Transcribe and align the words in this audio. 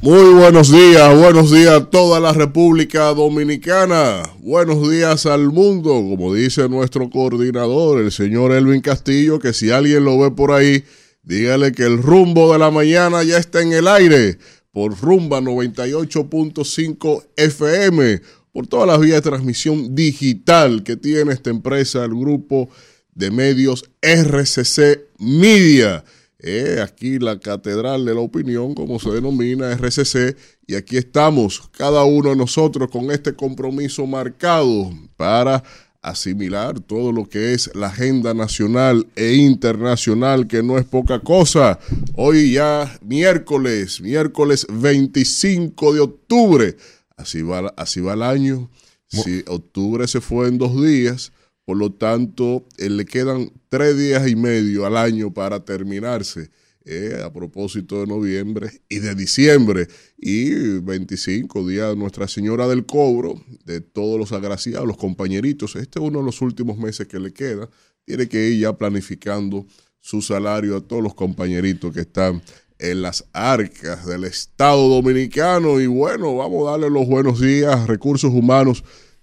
Muy 0.00 0.32
buenos 0.32 0.72
días, 0.72 1.18
buenos 1.18 1.50
días 1.50 1.72
a 1.72 1.84
toda 1.84 2.18
la 2.18 2.32
República 2.32 3.12
Dominicana, 3.12 4.22
buenos 4.38 4.88
días 4.90 5.26
al 5.26 5.52
mundo, 5.52 5.90
como 5.90 6.32
dice 6.32 6.66
nuestro 6.70 7.10
coordinador, 7.10 8.00
el 8.00 8.10
señor 8.10 8.52
Elvin 8.52 8.80
Castillo, 8.80 9.38
que 9.38 9.52
si 9.52 9.70
alguien 9.70 10.04
lo 10.04 10.18
ve 10.18 10.30
por 10.30 10.52
ahí, 10.52 10.84
dígale 11.22 11.72
que 11.72 11.82
el 11.82 12.02
rumbo 12.02 12.52
de 12.54 12.58
la 12.58 12.70
mañana 12.70 13.22
ya 13.22 13.36
está 13.36 13.60
en 13.60 13.74
el 13.74 13.86
aire 13.86 14.38
por 14.72 14.98
Rumba 14.98 15.40
98.5 15.40 17.24
FM, 17.36 18.22
por 18.52 18.66
todas 18.66 18.86
las 18.86 19.00
vías 19.00 19.16
de 19.16 19.30
transmisión 19.30 19.94
digital 19.94 20.84
que 20.84 20.96
tiene 20.96 21.32
esta 21.32 21.50
empresa, 21.50 22.04
el 22.04 22.14
grupo 22.14 22.70
de 23.18 23.32
medios 23.32 23.84
RCC 24.00 25.08
Media. 25.18 26.04
Eh, 26.38 26.78
aquí 26.80 27.18
la 27.18 27.40
Catedral 27.40 28.04
de 28.04 28.14
la 28.14 28.20
Opinión, 28.20 28.74
como 28.74 29.00
se 29.00 29.10
denomina, 29.10 29.72
RCC, 29.72 30.36
y 30.68 30.76
aquí 30.76 30.96
estamos, 30.96 31.68
cada 31.76 32.04
uno 32.04 32.30
de 32.30 32.36
nosotros, 32.36 32.88
con 32.92 33.10
este 33.10 33.34
compromiso 33.34 34.06
marcado 34.06 34.92
para 35.16 35.64
asimilar 36.00 36.78
todo 36.78 37.10
lo 37.10 37.28
que 37.28 37.54
es 37.54 37.74
la 37.74 37.88
agenda 37.88 38.34
nacional 38.34 39.08
e 39.16 39.34
internacional, 39.34 40.46
que 40.46 40.62
no 40.62 40.78
es 40.78 40.84
poca 40.84 41.18
cosa. 41.18 41.80
Hoy 42.14 42.52
ya 42.52 43.00
miércoles, 43.02 44.00
miércoles 44.00 44.64
25 44.70 45.94
de 45.94 46.00
octubre, 46.00 46.76
así 47.16 47.42
va, 47.42 47.74
así 47.76 48.00
va 48.00 48.14
el 48.14 48.22
año. 48.22 48.70
Si 49.08 49.42
octubre 49.48 50.06
se 50.06 50.20
fue 50.20 50.46
en 50.46 50.58
dos 50.58 50.80
días, 50.80 51.32
por 51.68 51.76
lo 51.76 51.92
tanto, 51.92 52.64
eh, 52.78 52.88
le 52.88 53.04
quedan 53.04 53.52
tres 53.68 53.94
días 53.98 54.26
y 54.26 54.34
medio 54.34 54.86
al 54.86 54.96
año 54.96 55.34
para 55.34 55.66
terminarse. 55.66 56.50
Eh, 56.86 57.20
a 57.22 57.30
propósito 57.30 58.00
de 58.00 58.06
noviembre 58.06 58.70
y 58.88 59.00
de 59.00 59.14
diciembre 59.14 59.86
y 60.16 60.78
25 60.80 61.68
días 61.68 61.94
Nuestra 61.94 62.26
Señora 62.26 62.66
del 62.66 62.86
Cobro, 62.86 63.44
de 63.66 63.82
todos 63.82 64.18
los 64.18 64.32
agraciados, 64.32 64.88
los 64.88 64.96
compañeritos. 64.96 65.76
Este 65.76 65.98
es 65.98 66.06
uno 66.06 66.20
de 66.20 66.24
los 66.24 66.40
últimos 66.40 66.78
meses 66.78 67.06
que 67.06 67.20
le 67.20 67.34
queda. 67.34 67.68
Tiene 68.06 68.30
que 68.30 68.48
ir 68.48 68.60
ya 68.60 68.72
planificando 68.72 69.66
su 70.00 70.22
salario 70.22 70.74
a 70.74 70.80
todos 70.80 71.02
los 71.02 71.12
compañeritos 71.12 71.92
que 71.92 72.00
están 72.00 72.40
en 72.78 73.02
las 73.02 73.26
arcas 73.34 74.06
del 74.06 74.24
Estado 74.24 74.88
Dominicano. 74.88 75.82
Y 75.82 75.86
bueno, 75.86 76.34
vamos 76.34 76.66
a 76.66 76.70
darle 76.70 76.88
los 76.88 77.06
buenos 77.06 77.38
días 77.38 77.86
Recursos 77.86 78.32
Humanos 78.32 78.82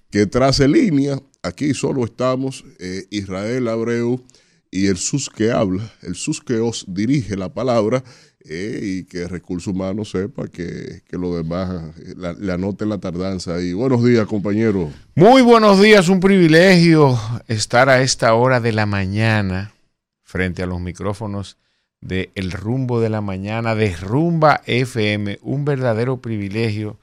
que 0.09 0.25
trace 0.25 0.67
línea. 0.67 1.19
Aquí 1.43 1.73
solo 1.73 2.05
estamos 2.05 2.63
eh, 2.79 3.05
Israel 3.09 3.67
Abreu 3.67 4.23
y 4.71 4.87
el 4.87 4.97
SUS 4.97 5.29
que 5.29 5.51
habla, 5.51 5.89
el 6.01 6.15
SUS 6.15 6.41
que 6.41 6.59
os 6.59 6.85
dirige 6.87 7.37
la 7.37 7.53
palabra 7.53 8.03
eh, 8.47 8.79
y 8.83 9.03
que 9.05 9.27
Recursos 9.27 9.73
Humanos 9.73 10.11
sepa 10.11 10.47
que, 10.47 11.01
que 11.07 11.17
lo 11.17 11.35
demás 11.35 11.95
eh, 11.97 12.13
la, 12.17 12.33
le 12.33 12.51
anote 12.51 12.85
la 12.85 12.99
tardanza. 12.99 13.61
Y 13.61 13.73
buenos 13.73 14.03
días, 14.03 14.27
compañero. 14.27 14.91
Muy 15.15 15.41
buenos 15.41 15.81
días, 15.81 16.09
un 16.09 16.19
privilegio 16.19 17.17
estar 17.47 17.89
a 17.89 18.01
esta 18.01 18.33
hora 18.33 18.59
de 18.59 18.71
la 18.71 18.85
mañana 18.85 19.73
frente 20.21 20.63
a 20.63 20.65
los 20.65 20.81
micrófonos 20.81 21.57
de 22.01 22.31
El 22.35 22.51
Rumbo 22.51 22.99
de 22.99 23.09
la 23.09 23.21
Mañana, 23.21 23.73
de 23.73 23.95
Rumba 23.95 24.61
FM, 24.65 25.39
un 25.41 25.65
verdadero 25.65 26.17
privilegio, 26.17 26.99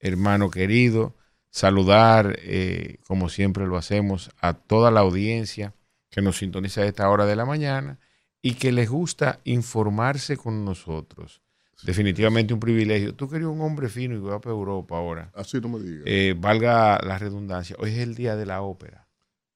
hermano 0.00 0.50
querido, 0.50 1.14
saludar, 1.56 2.38
eh, 2.42 2.98
como 3.06 3.30
siempre 3.30 3.66
lo 3.66 3.78
hacemos, 3.78 4.30
a 4.42 4.52
toda 4.52 4.90
la 4.90 5.00
audiencia 5.00 5.72
que 6.10 6.20
nos 6.20 6.36
sintoniza 6.36 6.82
a 6.82 6.84
esta 6.84 7.08
hora 7.08 7.24
de 7.24 7.34
la 7.34 7.46
mañana 7.46 7.98
y 8.42 8.56
que 8.56 8.72
les 8.72 8.90
gusta 8.90 9.40
informarse 9.44 10.36
con 10.36 10.66
nosotros. 10.66 11.40
Definitivamente 11.82 12.52
un 12.52 12.60
privilegio. 12.60 13.14
Tú 13.14 13.26
querías 13.30 13.48
un 13.48 13.62
hombre 13.62 13.88
fino 13.88 14.14
y 14.14 14.18
va 14.18 14.38
para 14.38 14.54
Europa 14.54 14.98
ahora. 14.98 15.30
Así 15.34 15.58
no 15.58 15.70
me 15.70 15.80
digas. 15.80 16.02
Eh, 16.04 16.34
valga 16.38 17.00
la 17.02 17.16
redundancia. 17.16 17.74
Hoy 17.78 17.92
es 17.92 17.98
el 18.00 18.14
día 18.14 18.36
de 18.36 18.44
la 18.44 18.60
ópera. 18.60 19.08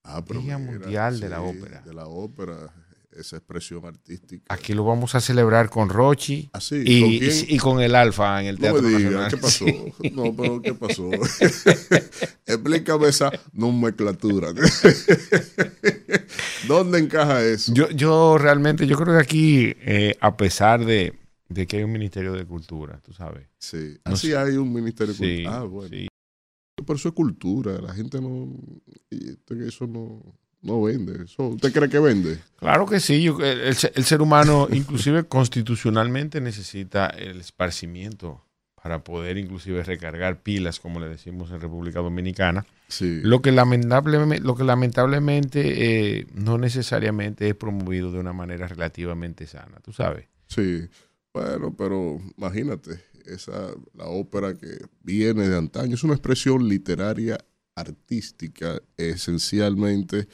Ah, 0.03 0.25
pero 0.27 0.41
Día 0.41 0.57
mira, 0.57 0.73
Mundial 0.73 1.21
de 1.21 1.29
la 1.29 1.43
Ópera. 1.43 1.83
De 1.83 1.93
la 1.93 2.07
ópera, 2.07 2.73
esa 3.13 3.37
expresión 3.39 3.85
artística. 3.85 4.45
Aquí 4.49 4.73
lo 4.75 4.85
vamos 4.85 5.15
a 5.15 5.21
celebrar 5.21 5.71
con 5.71 5.89
Rochi 5.89 6.49
¿Ah, 6.53 6.61
sí? 6.61 6.83
y, 6.85 7.01
¿Con 7.01 7.11
y 7.55 7.59
con 7.59 7.81
el 7.81 7.95
Alfa 7.95 8.41
en 8.41 8.49
el 8.49 8.55
No 8.57 8.61
Teatro 8.61 8.83
me 8.83 8.89
digas, 8.89 9.03
Nacional. 9.13 9.31
¿qué 9.31 9.37
pasó? 9.37 9.65
Sí. 10.03 10.11
No, 10.15 10.37
pero 10.37 10.63
¿qué 10.63 10.75
pasó? 10.75 11.11
Explícame 12.47 13.09
esa 13.09 13.31
nomenclatura. 13.53 14.49
¿Dónde 16.69 16.99
encaja 16.99 17.45
eso? 17.45 17.73
Yo, 17.75 17.89
yo 17.91 18.39
realmente, 18.39 18.87
yo 18.87 18.97
creo 18.97 19.17
que 19.17 19.23
aquí, 19.23 19.75
eh, 19.81 20.17
a 20.21 20.37
pesar 20.37 20.85
de, 20.85 21.15
de 21.49 21.67
que 21.67 21.79
hay 21.79 21.83
un 21.85 21.93
Ministerio 21.93 22.33
de 22.33 22.45
Cultura, 22.45 23.01
tú 23.05 23.13
sabes. 23.13 23.47
Sí, 23.59 23.99
No 24.07 24.15
así 24.15 24.29
sé. 24.29 24.37
hay 24.37 24.57
un 24.57 24.73
ministerio. 24.73 25.15
de 25.15 25.19
Sí, 25.19 25.37
Cultura. 25.43 25.59
Ah, 25.59 25.65
bueno. 25.65 25.89
sí. 25.91 26.07
Pero 26.87 26.97
eso 26.97 27.09
es 27.09 27.15
cultura. 27.15 27.79
La 27.81 27.93
gente 27.93 28.21
no. 28.21 28.49
Eso 29.67 29.87
no, 29.87 30.23
no 30.63 30.83
vende. 30.83 31.25
Eso, 31.25 31.49
¿Usted 31.49 31.73
cree 31.73 31.89
que 31.89 31.99
vende? 31.99 32.39
Claro 32.59 32.87
que 32.87 33.01
sí. 33.01 33.23
yo- 33.23 33.39
el, 33.41 33.61
el 33.61 33.75
ser- 33.75 33.93
el 33.95 34.05
ser 34.05 34.21
humano, 34.23 34.69
inclusive 34.73 35.25
constitucionalmente, 35.25 36.41
necesita 36.41 37.07
el 37.07 37.41
esparcimiento 37.41 38.45
para 38.83 39.05
poder 39.05 39.37
inclusive 39.37 39.83
recargar 39.83 40.43
pilas, 40.43 40.81
como 40.81 41.01
le 41.01 41.09
decimos 41.09 41.51
en 41.51 41.61
República 41.61 42.01
Dominicana. 42.01 42.65
Sí. 42.89 43.21
Lo 43.23 43.43
que 43.43 43.53
lamentablemente, 43.53 44.43
lo 44.43 44.55
que 44.57 44.65
lamentablemente 44.65 46.19
eh, 46.21 46.27
no 46.35 46.57
necesariamente 46.57 47.47
es 47.49 47.55
promovido 47.55 48.11
de 48.11 48.19
una 48.19 48.33
manera 48.33 48.67
relativamente 48.69 49.47
sana, 49.47 49.79
tú 49.85 49.93
sabes. 49.93 50.27
Sí. 50.49 50.89
Bueno, 51.35 51.75
pero 51.77 52.19
imagínate, 52.39 53.01
esa, 53.27 53.69
la 53.95 54.07
ópera 54.07 54.55
que 54.55 54.79
viene 55.03 55.47
de 55.49 55.59
antaño 55.59 55.95
es 55.95 56.03
una 56.03 56.15
expresión 56.15 56.67
literaria 56.67 57.39
artística, 57.77 58.81
esencialmente 58.97 60.27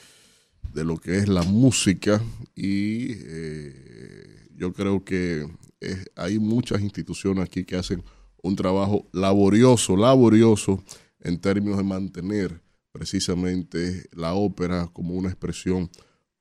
de 0.73 0.83
lo 0.83 0.97
que 0.97 1.17
es 1.17 1.27
la 1.27 1.43
música 1.43 2.21
y 2.55 3.07
eh, 3.11 4.47
yo 4.55 4.73
creo 4.73 5.03
que 5.03 5.47
es- 5.79 6.05
hay 6.15 6.39
muchas 6.39 6.81
instituciones 6.81 7.43
aquí 7.43 7.63
que 7.63 7.75
hacen 7.75 8.03
un 8.41 8.55
trabajo 8.55 9.07
laborioso, 9.13 9.95
laborioso 9.97 10.83
en 11.19 11.39
términos 11.39 11.77
de 11.77 11.83
mantener 11.83 12.61
precisamente 12.91 14.07
la 14.13 14.33
ópera 14.33 14.87
como 14.93 15.13
una 15.13 15.29
expresión 15.29 15.89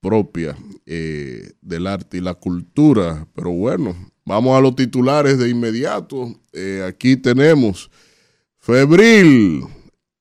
propia 0.00 0.56
eh, 0.87 1.53
del 1.60 1.87
arte 1.87 2.19
y 2.19 2.20
la 2.20 2.34
cultura. 2.34 3.26
Pero 3.34 3.50
bueno, 3.50 3.94
vamos 4.25 4.56
a 4.56 4.60
los 4.60 4.76
titulares 4.76 5.38
de 5.38 5.48
inmediato. 5.48 6.34
Eh, 6.53 6.82
aquí 6.87 7.16
tenemos 7.16 7.91
Febril, 8.58 9.62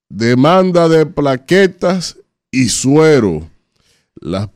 demanda 0.10 0.88
de 0.88 1.06
plaquetas 1.06 2.18
y 2.52 2.70
suero. 2.70 3.50
La, 4.22 4.50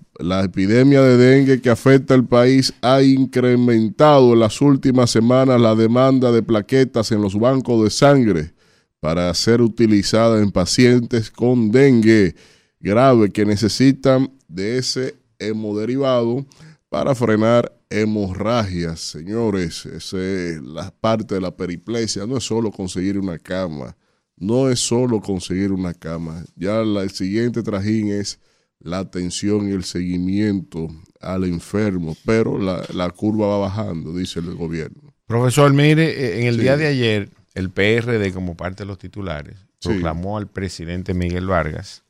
epidemia 0.44 1.02
de 1.02 1.18
dengue 1.18 1.62
que 1.62 1.70
afecta 1.70 2.14
al 2.14 2.25
país 2.25 2.74
ha 2.81 3.02
incrementado 3.03 4.34
en 4.34 4.40
las 4.40 4.62
últimas 4.62 5.12
semanas 5.12 5.59
la 5.59 5.75
demanda 5.75 6.31
de 6.31 6.42
plaquetas 6.42 7.12
en 7.12 7.22
los 7.22 7.38
bancos 7.38 7.84
de 7.84 7.90
sangre 7.90 8.53
para 9.00 9.34
ser 9.34 9.62
utilizada 9.62 10.42
en 10.42 10.52
pacientes 10.52 11.30
con 11.30 11.72
dengue 11.72 12.36
grave 12.80 13.31
que 13.31 13.46
necesitan 13.46 14.31
de 14.48 14.78
ese 14.78 15.16
hemoderivado 15.40 16.46
para 16.90 17.14
frenar 17.16 17.72
hemorragias. 17.90 19.00
Señores, 19.00 19.86
esa 19.86 20.18
es 20.22 20.62
la 20.62 20.92
parte 20.92 21.36
de 21.36 21.42
la 21.42 21.56
periplesia. 21.56 22.25
No 22.25 22.38
es 22.38 22.44
solo 22.46 22.72
conseguir 22.72 23.18
una 23.18 23.38
cama, 23.38 23.96
no 24.38 24.69
es 24.69 24.80
solo 24.80 25.22
conseguir 25.22 25.72
una 25.72 25.94
cama. 25.94 26.44
Ya 26.56 26.81
la- 26.84 27.03
el 27.03 27.12
siguiente 27.12 27.62
trajín 27.64 28.09
es 28.09 28.40
la 28.80 29.00
atención 29.00 29.68
y 29.70 29.74
el 29.74 29.84
seguimiento 29.84 30.88
al 31.22 31.44
enfermo, 31.44 32.16
pero 32.26 32.58
la, 32.58 32.86
la 32.94 33.10
curva 33.10 33.48
va 33.48 33.58
bajando, 33.60 34.16
dice 34.16 34.40
el 34.40 34.56
gobierno. 34.56 35.14
Profesor, 35.28 35.74
mire, 35.74 36.10
eh, 36.10 36.42
en 36.42 36.48
el 36.48 36.56
Sí. 36.56 36.62
día 36.62 36.78
de 36.78 36.88
ayer, 36.88 37.30
el 37.56 37.70
PRD, 37.70 38.31
como 38.34 38.56
parte 38.56 38.84
de 38.84 38.88
los 38.88 38.98
titulares, 38.98 39.58
Sí. 39.81 39.90
proclamó 39.90 40.38
al 40.38 40.48
presidente 40.48 41.14
Miguel 41.14 41.46
Vargas 41.48 42.04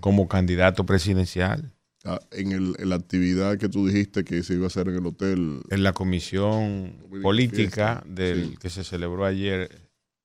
como 0.00 0.28
candidato 0.28 0.84
presidencial 0.84 1.72
ah, 2.04 2.20
en, 2.30 2.52
el- 2.52 2.76
en 2.78 2.88
la 2.90 2.96
actividad 2.96 3.56
que 3.58 3.68
tú 3.68 3.86
dijiste 3.86 4.22
que 4.24 4.42
se 4.42 4.54
iba 4.54 4.64
a 4.64 4.66
hacer 4.68 4.88
en 4.88 4.96
el 4.96 5.06
hotel. 5.06 5.60
en 5.70 5.82
la 5.82 5.92
comisión 5.92 6.96
política 7.22 8.02
del 8.06 8.50
sí. 8.50 8.56
que 8.60 8.70
se 8.70 8.84
celebró 8.84 9.24
ayer, 9.24 9.70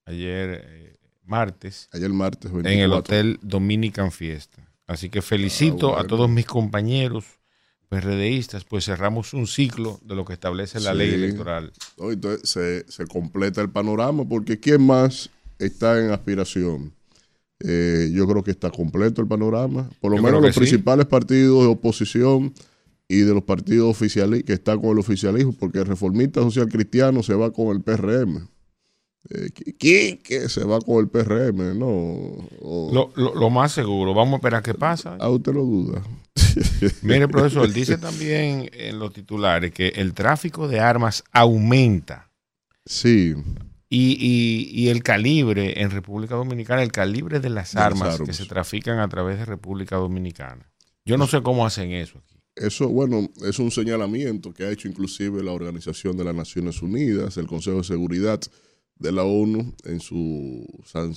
ayer 0.06 0.62
eh, 0.66 0.96
martes, 1.24 1.88
Ayer 1.94 2.10
martes 2.12 2.52
24. 2.52 2.72
en 2.74 2.80
el 2.80 2.92
hotel 2.94 3.40
Dominican 3.42 4.12
Fiesta. 4.12 4.61
Así 4.92 5.10
que 5.10 5.22
felicito 5.22 5.88
Ah, 5.90 5.92
bueno. 5.94 6.04
a 6.04 6.08
todos 6.08 6.30
mis 6.30 6.46
compañeros 6.46 7.24
PRDistas, 7.90 8.64
pues 8.66 8.86
cerramos 8.86 9.34
un 9.34 9.48
ciclo 9.48 10.00
de 10.04 10.16
lo 10.16 10.26
que 10.26 10.34
establece 10.34 10.80
la 10.80 10.92
Sí. 10.92 10.98
ley 10.98 11.14
electoral. 11.14 11.72
Entonces 11.98 12.50
se, 12.50 12.86
se 12.92 13.06
completa 13.08 13.62
el 13.62 13.70
panorama 13.70 14.28
porque 14.28 14.60
¿quién 14.60 14.86
más 14.86 15.30
está 15.60 16.00
en 16.04 16.12
aspiración? 16.12 16.94
Eh, 17.60 18.10
yo 18.14 18.28
creo 18.28 18.44
que 18.44 18.52
está 18.52 18.70
completo 18.72 19.22
el 19.22 19.28
panorama. 19.28 19.90
Por 20.00 20.12
lo 20.12 20.18
Yo 20.18 20.24
menos 20.24 20.42
los 20.42 20.54
sí. 20.54 20.60
principales 20.60 21.06
partidos 21.06 21.62
de 21.64 21.68
oposición 21.68 22.54
y 23.08 23.20
de 23.20 23.34
los 23.34 23.44
partidos 23.44 23.90
oficialistas 23.90 24.48
que 24.48 24.54
está 24.54 24.76
con 24.78 24.90
el 24.92 25.00
oficialismo, 25.00 25.54
porque 25.54 25.80
el 25.80 25.86
reformista 25.86 26.42
social 26.42 26.68
cristiano 26.70 27.22
se 27.24 27.34
va 27.36 27.52
con 27.52 27.68
el 27.76 27.82
PRM. 27.82 28.48
Eh, 29.30 30.18
que 30.24 30.50
se 30.50 30.64
va 30.64 30.82
con 30.82 30.98
el 30.98 31.08
PRM, 31.08 31.78
¿no? 31.78 32.50
lo, 33.16 33.50
más 33.50 33.72
seguro, 33.72 34.14
vamos 34.14 34.34
a 34.34 34.36
esperar 34.38 34.64
qué 34.64 34.74
pasa. 34.74 35.16
A 35.20 35.30
usted 35.30 35.54
lo 35.54 35.64
duda. 35.64 36.02
Mire, 37.04 37.28
profesor, 37.28 37.72
dice 37.72 37.98
también 37.98 38.70
en 38.74 38.98
los 38.98 39.14
titulares 39.14 39.72
que 39.72 39.90
el 39.90 40.14
tráfico 40.14 40.68
de 40.68 40.80
armas 40.80 41.24
aumenta. 41.32 42.32
Sí. 42.86 43.36
Y, 43.94 44.88
el 44.88 45.04
calibre 45.04 45.82
en 45.82 45.92
República 45.92 46.36
Dominicana, 46.36 46.82
el 46.82 46.92
calibre 46.92 47.40
de 47.40 47.50
las, 47.50 47.76
armas, 47.76 48.20
que 48.22 48.34
se 48.34 48.46
trafican 48.46 49.00
a 49.00 49.08
través 49.08 49.38
de 49.38 49.46
República 49.46 49.98
Dominicana. 49.98 50.72
Yo 51.06 51.18
no 51.18 51.28
sé 51.28 51.42
cómo 51.42 51.66
hacen 51.66 51.92
eso 51.92 52.18
aquí. 52.18 52.38
Eso, 52.56 52.90
bueno, 52.90 53.30
es 53.44 53.60
un 53.60 53.72
señalamiento 53.72 54.54
que 54.54 54.64
ha 54.64 54.72
hecho 54.72 54.88
inclusive 54.88 55.44
la 55.44 55.52
Organización 55.52 56.18
de 56.18 56.24
las 56.24 56.36
Naciones 56.36 56.82
Unidas, 56.82 57.38
el 57.38 57.48
Consejo 57.48 57.78
de 57.78 57.84
Seguridad 57.84 58.42
de 59.02 59.12
la 59.12 59.24
ONU 59.24 59.74
en, 59.84 60.00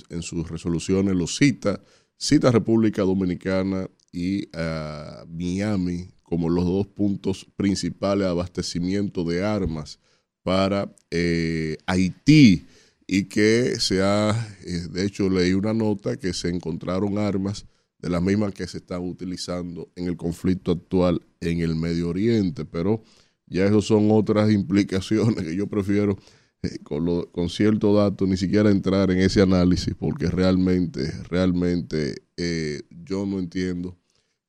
en 0.09 0.21
sus 0.23 0.49
resoluciones 0.49 1.15
lo 1.15 1.27
cita, 1.27 1.79
cita 2.17 2.47
a 2.47 2.51
República 2.51 3.03
Dominicana 3.03 3.87
y 4.11 4.49
a 4.57 5.23
Miami 5.29 6.09
como 6.23 6.49
los 6.49 6.65
dos 6.65 6.87
puntos 6.87 7.45
principales 7.55 8.25
de 8.25 8.31
abastecimiento 8.31 9.23
de 9.23 9.45
armas 9.45 9.99
para 10.41 10.93
eh, 11.11 11.77
Haití. 11.85 12.65
Y 13.07 13.25
que 13.25 13.79
se 13.79 14.01
ha, 14.01 14.31
eh, 14.65 14.87
de 14.89 15.05
hecho 15.05 15.29
leí 15.29 15.53
una 15.53 15.75
nota 15.75 16.17
que 16.17 16.33
se 16.33 16.49
encontraron 16.49 17.19
armas 17.19 17.67
de 17.99 18.09
las 18.09 18.23
mismas 18.23 18.51
que 18.55 18.65
se 18.65 18.79
están 18.79 19.03
utilizando 19.03 19.91
en 19.95 20.07
el 20.07 20.17
conflicto 20.17 20.71
actual 20.71 21.21
en 21.39 21.59
el 21.59 21.75
Medio 21.75 22.09
Oriente, 22.09 22.65
pero 22.65 23.03
ya 23.45 23.65
eso 23.67 23.83
son 23.83 24.09
otras 24.09 24.51
implicaciones 24.61 25.43
que 25.43 25.55
yo 25.55 25.67
prefiero 25.67 26.17
eh, 26.65 26.79
con, 26.83 27.25
con 27.31 27.49
cierto 27.49 27.93
dato 27.93 28.25
ni 28.25 28.37
siquiera 28.37 28.69
entrar 28.69 29.11
en 29.11 29.19
ese 29.19 29.41
análisis 29.41 29.93
porque 29.95 30.27
realmente, 30.27 31.11
realmente 31.29 32.23
eh, 32.37 32.81
yo 32.89 33.25
no 33.25 33.39
entiendo 33.39 33.97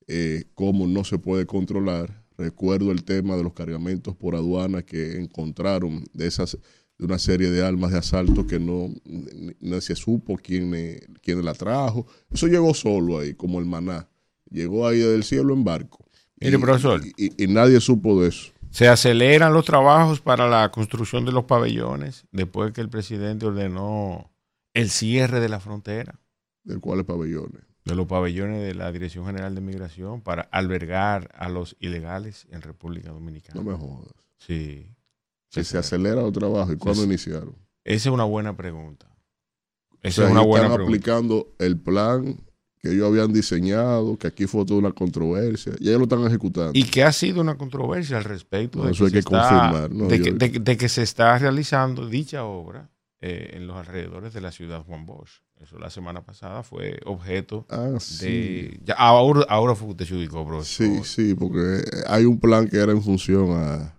eh, 0.07 0.45
cómo 0.55 0.87
no 0.87 1.05
se 1.05 1.19
puede 1.19 1.47
controlar. 1.47 2.25
Recuerdo 2.39 2.93
el 2.93 3.05
tema 3.05 3.37
de 3.37 3.43
los 3.43 3.55
cargamentos 3.55 4.15
por 4.15 4.37
aduana 4.37 4.83
que 4.83 5.17
encontraron 5.17 6.05
de 6.13 6.27
esas 6.27 6.59
de 6.99 7.05
una 7.05 7.19
serie 7.19 7.51
de 7.51 7.65
armas 7.65 7.93
de 7.93 7.99
asalto 7.99 8.47
que 8.47 8.59
no, 8.59 8.89
no 9.61 9.81
se 9.81 9.95
supo 9.95 10.37
quién, 10.37 10.73
quién 11.23 11.45
la 11.45 11.53
trajo. 11.53 12.07
Eso 12.31 12.47
llegó 12.47 12.73
solo 12.73 13.19
ahí, 13.19 13.35
como 13.35 13.59
el 13.59 13.67
maná. 13.67 14.09
Llegó 14.51 14.87
ahí 14.87 15.01
del 15.01 15.25
cielo 15.25 15.53
en 15.53 15.63
barco. 15.63 16.07
Mire, 16.41 16.59
profesor. 16.59 17.03
y 17.17 17.47
nadie 17.49 17.81
supo 17.81 18.23
de 18.23 18.29
eso. 18.29 18.53
Se 18.77 18.89
aceleran 18.89 19.55
los 19.55 19.65
trabajos 19.65 20.21
para 20.21 20.51
la 20.51 20.71
construcción 20.71 21.25
de 21.25 21.33
los 21.33 21.47
pabellones 21.47 22.27
después 22.31 22.73
que 22.73 22.83
el 22.83 22.91
presidente 22.91 23.47
ordenó 23.47 24.31
el 24.75 24.91
cierre 24.91 25.41
de 25.41 25.49
la 25.49 25.61
frontera. 25.61 26.21
¿De 26.63 26.79
cuáles 26.79 27.07
pabellones? 27.07 27.63
De 27.87 27.95
los 27.95 28.07
pabellones 28.07 28.61
de 28.61 28.75
la 28.75 28.93
Dirección 28.93 29.25
General 29.25 29.55
de 29.55 29.63
Migración 29.63 30.21
para 30.21 30.43
albergar 30.43 31.31
a 31.39 31.49
los 31.49 31.75
ilegales 31.81 32.47
en 32.51 32.61
República 32.61 33.13
Dominicana. 33.13 33.59
No 33.59 33.71
me 33.71 33.79
jodas. 33.79 34.13
Sí. 34.37 34.95
Si 35.49 35.65
se, 35.65 35.79
acelera 35.79 36.21
los 36.21 36.35
trabajos, 36.35 36.75
¿y 36.75 36.77
cuándo 36.77 37.03
iniciaron? 37.03 37.57
Esa 37.83 38.11
es 38.11 38.13
una 38.13 38.25
buena 38.25 38.59
pregunta. 38.59 39.07
Esa 40.03 40.27
es 40.27 40.31
una 40.31 40.43
buena 40.43 40.67
están 40.67 40.83
aplicando 40.83 41.49
el 41.59 41.81
plan 41.81 42.46
que 42.87 42.95
ellos 42.95 43.09
habían 43.09 43.33
diseñado, 43.33 44.17
que 44.17 44.29
aquí 44.29 44.47
fue 44.47 44.65
toda 44.65 44.79
una 44.79 44.93
controversia, 44.93 45.73
y 45.79 45.89
ellos 45.89 45.99
lo 45.99 46.05
están 46.05 46.27
ejecutando. 46.27 46.73
Y 46.75 46.85
que 46.85 47.03
ha 47.03 47.13
sido 47.13 47.41
una 47.41 47.57
controversia 47.57 48.19
al 48.19 48.25
respecto 48.25 48.85
de, 48.85 48.93
eso 48.93 49.05
que, 49.05 49.17
hay 49.17 49.23
que 49.23 49.23
confirmar, 49.23 49.91
de, 49.91 50.77
que, 50.77 50.89
se 50.89 51.03
está 51.03 51.39
realizando 51.39 52.09
dicha 52.09 52.45
obra 52.45 52.91
eh, 53.21 53.53
en 53.55 53.67
los 53.67 53.77
alrededores 53.77 54.33
de 54.33 54.41
la 54.41 54.53
ciudad 54.53 54.85
Juan 54.85 55.07
Bosch. 55.07 55.41
Eso 55.61 55.79
la 55.79 55.89
semana 55.89 56.23
pasada 56.23 56.63
fue 56.63 57.01
objeto 57.07 57.67
ah, 57.71 57.99
de... 58.21 58.79
Ya, 58.85 58.95
ahora, 58.95 59.47
ahora 59.49 59.75
fue 59.75 59.89
usted 59.89 60.05
se 60.05 60.15
ubicó, 60.15 60.45
bro. 60.45 60.63
Sí, 60.63 61.01
sí, 61.03 61.35
porque 61.35 61.83
hay 62.07 62.27
un 62.27 62.39
plan 62.39 62.69
que 62.69 62.77
era 62.77 62.93
en 62.93 63.03
función 63.03 63.53
a, 63.53 63.95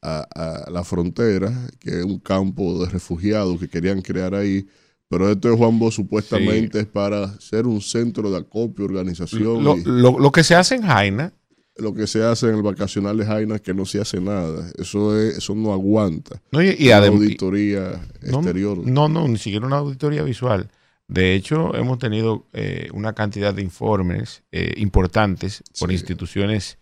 a, 0.00 0.20
a 0.66 0.70
la 0.70 0.82
frontera, 0.84 1.52
que 1.78 1.90
es 1.90 2.04
un 2.04 2.18
campo 2.18 2.82
de 2.82 2.90
refugiados 2.90 3.60
que 3.60 3.68
querían 3.68 4.00
crear 4.00 4.34
ahí 4.34 4.66
pero 5.08 5.30
esto 5.30 5.48
de 5.48 5.56
Juan 5.56 5.78
Bosch 5.78 5.94
supuestamente 5.94 6.80
es 6.80 6.86
para 6.86 7.38
ser 7.40 7.66
un 7.66 7.80
centro 7.80 8.30
de 8.30 8.38
acopio, 8.38 8.84
organización. 8.84 9.64
Lo, 9.64 10.32
que 10.32 10.44
se 10.44 10.54
hace 10.54 10.74
en 10.74 10.82
Jaina. 10.82 11.32
Lo 11.76 11.94
que 11.94 12.06
se 12.06 12.22
hace 12.24 12.48
en 12.48 12.56
el 12.56 12.62
vacacional 12.62 13.16
de 13.16 13.24
Jaina 13.24 13.54
es 13.54 13.62
que 13.62 13.72
no 13.72 13.86
se 13.86 14.00
hace 14.00 14.20
nada. 14.20 14.70
Eso 14.76 15.18
es, 15.18 15.38
eso 15.38 15.54
no 15.54 15.72
aguanta. 15.72 16.42
No, 16.52 16.62
y, 16.62 16.76
una 16.88 17.06
auditoría 17.06 18.00
exterior. 18.20 18.78
No, 18.86 19.08
no, 19.08 19.26
ni 19.28 19.38
siquiera 19.38 19.64
una 19.64 19.78
auditoría 19.78 20.22
visual. 20.22 20.68
De 21.06 21.34
hecho, 21.34 21.74
hemos 21.74 21.98
tenido 21.98 22.46
eh, 22.52 22.90
una 22.92 23.14
cantidad 23.14 23.54
de 23.54 23.62
informes 23.62 24.42
eh, 24.52 24.74
importantes 24.76 25.62
por 25.80 25.90
instituciones, 25.90 26.76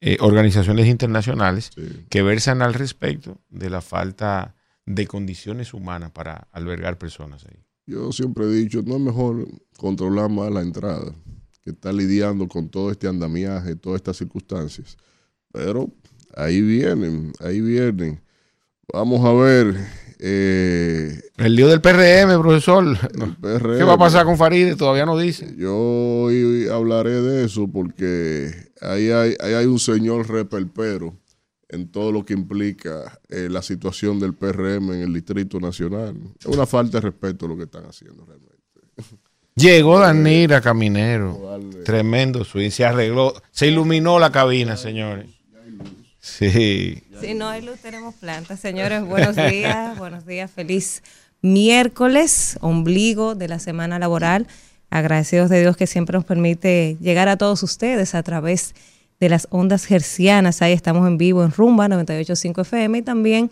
eh, 0.00 0.16
organizaciones 0.18 0.88
internacionales 0.88 1.70
que 2.10 2.22
versan 2.22 2.60
al 2.60 2.74
respecto 2.74 3.40
de 3.50 3.70
la 3.70 3.80
falta 3.80 4.56
de 4.84 5.06
condiciones 5.06 5.74
humanas 5.74 6.10
para 6.10 6.48
albergar 6.50 6.98
personas 6.98 7.44
ahí. 7.46 7.67
Yo 7.88 8.12
siempre 8.12 8.44
he 8.44 8.50
dicho, 8.50 8.82
no 8.84 8.96
es 8.96 9.00
mejor 9.00 9.48
controlar 9.78 10.28
más 10.28 10.52
la 10.52 10.60
entrada 10.60 11.10
que 11.64 11.70
estar 11.70 11.94
lidiando 11.94 12.46
con 12.46 12.68
todo 12.68 12.90
este 12.90 13.08
andamiaje, 13.08 13.76
todas 13.76 13.96
estas 13.96 14.18
circunstancias. 14.18 14.98
Pero 15.50 15.90
ahí 16.36 16.60
vienen, 16.60 17.32
ahí 17.40 17.62
vienen. 17.62 18.20
Vamos 18.92 19.24
a 19.24 19.32
ver. 19.32 19.74
Eh, 20.18 21.18
el 21.38 21.56
lío 21.56 21.66
del 21.68 21.80
PRM, 21.80 22.38
profesor. 22.42 22.84
¿Qué 23.40 23.84
va 23.84 23.94
a 23.94 23.98
pasar 23.98 24.26
con 24.26 24.36
Faride? 24.36 24.76
Todavía 24.76 25.06
no 25.06 25.16
dice. 25.16 25.54
Yo 25.56 25.74
hoy 25.74 26.68
hablaré 26.68 27.22
de 27.22 27.46
eso 27.46 27.68
porque 27.68 28.52
ahí 28.82 29.08
hay, 29.08 29.34
ahí 29.40 29.54
hay 29.54 29.64
un 29.64 29.78
señor 29.78 30.28
repelpero 30.28 31.16
en 31.68 31.90
todo 31.90 32.12
lo 32.12 32.24
que 32.24 32.34
implica 32.34 33.20
eh, 33.28 33.48
la 33.50 33.62
situación 33.62 34.18
del 34.18 34.34
PRM 34.34 34.92
en 34.92 35.02
el 35.02 35.12
Distrito 35.12 35.60
Nacional. 35.60 36.16
Es 36.38 36.46
una 36.46 36.66
falta 36.66 36.98
de 36.98 37.02
respeto 37.02 37.46
lo 37.46 37.56
que 37.56 37.64
están 37.64 37.84
haciendo 37.84 38.24
realmente. 38.24 38.56
Llegó 39.54 39.98
Danira 39.98 40.60
Caminero. 40.60 41.60
Tremendo 41.84 42.44
swing. 42.44 42.70
Se 42.70 42.84
arregló. 42.84 43.34
Se 43.50 43.66
iluminó 43.66 44.18
la 44.18 44.30
cabina, 44.30 44.76
señores. 44.76 45.26
Sí. 46.20 47.02
Si 47.20 47.34
no 47.34 47.48
hay 47.48 47.62
luz, 47.62 47.80
tenemos 47.80 48.14
plantas. 48.14 48.60
Señores, 48.60 49.04
buenos 49.04 49.34
días. 49.34 49.98
buenos 49.98 50.26
días. 50.26 50.50
Feliz 50.50 51.02
miércoles, 51.42 52.56
ombligo 52.60 53.34
de 53.34 53.48
la 53.48 53.58
semana 53.58 53.98
laboral. 53.98 54.46
Agradecidos 54.90 55.50
de 55.50 55.60
Dios 55.60 55.76
que 55.76 55.86
siempre 55.86 56.16
nos 56.16 56.24
permite 56.24 56.96
llegar 57.00 57.28
a 57.28 57.36
todos 57.36 57.62
ustedes 57.62 58.14
a 58.14 58.22
través 58.22 58.70
de 58.70 58.97
de 59.20 59.28
las 59.28 59.48
ondas 59.50 59.84
gercianas. 59.84 60.62
Ahí 60.62 60.72
estamos 60.72 61.06
en 61.06 61.18
vivo 61.18 61.44
en 61.44 61.50
Rumba 61.50 61.88
985 61.88 62.60
FM 62.62 62.98
y 62.98 63.02
también 63.02 63.50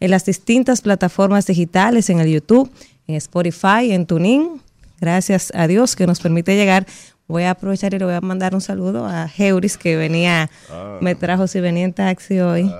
en 0.00 0.10
las 0.10 0.24
distintas 0.24 0.80
plataformas 0.80 1.46
digitales, 1.46 2.08
en 2.10 2.20
el 2.20 2.28
YouTube, 2.28 2.70
en 3.06 3.16
Spotify, 3.16 3.92
en 3.92 4.06
TuneIn. 4.06 4.62
Gracias 5.00 5.52
a 5.54 5.66
Dios 5.66 5.96
que 5.96 6.06
nos 6.06 6.20
permite 6.20 6.56
llegar. 6.56 6.86
Voy 7.26 7.42
a 7.42 7.50
aprovechar 7.50 7.92
y 7.92 7.98
le 7.98 8.06
voy 8.06 8.14
a 8.14 8.22
mandar 8.22 8.54
un 8.54 8.62
saludo 8.62 9.06
a 9.06 9.28
Heuris 9.36 9.76
que 9.76 9.96
venía, 9.96 10.48
ah. 10.70 10.98
me 11.02 11.14
trajo 11.14 11.46
si 11.46 11.60
venía 11.60 11.84
en 11.84 11.92
taxi 11.92 12.40
hoy 12.40 12.72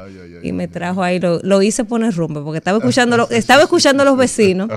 y 0.42 0.52
me 0.52 0.68
trajo 0.68 1.02
ahí, 1.02 1.21
lo, 1.21 1.62
hice 1.62 1.85
poner 1.85 2.14
rumba 2.14 2.42
porque 2.42 2.57
estaba 2.57 2.78
escuchando, 2.78 3.28
estaba 3.30 3.64
escuchando 3.64 4.04
a 4.04 4.07
los 4.07 4.16
vecinos 4.16 4.71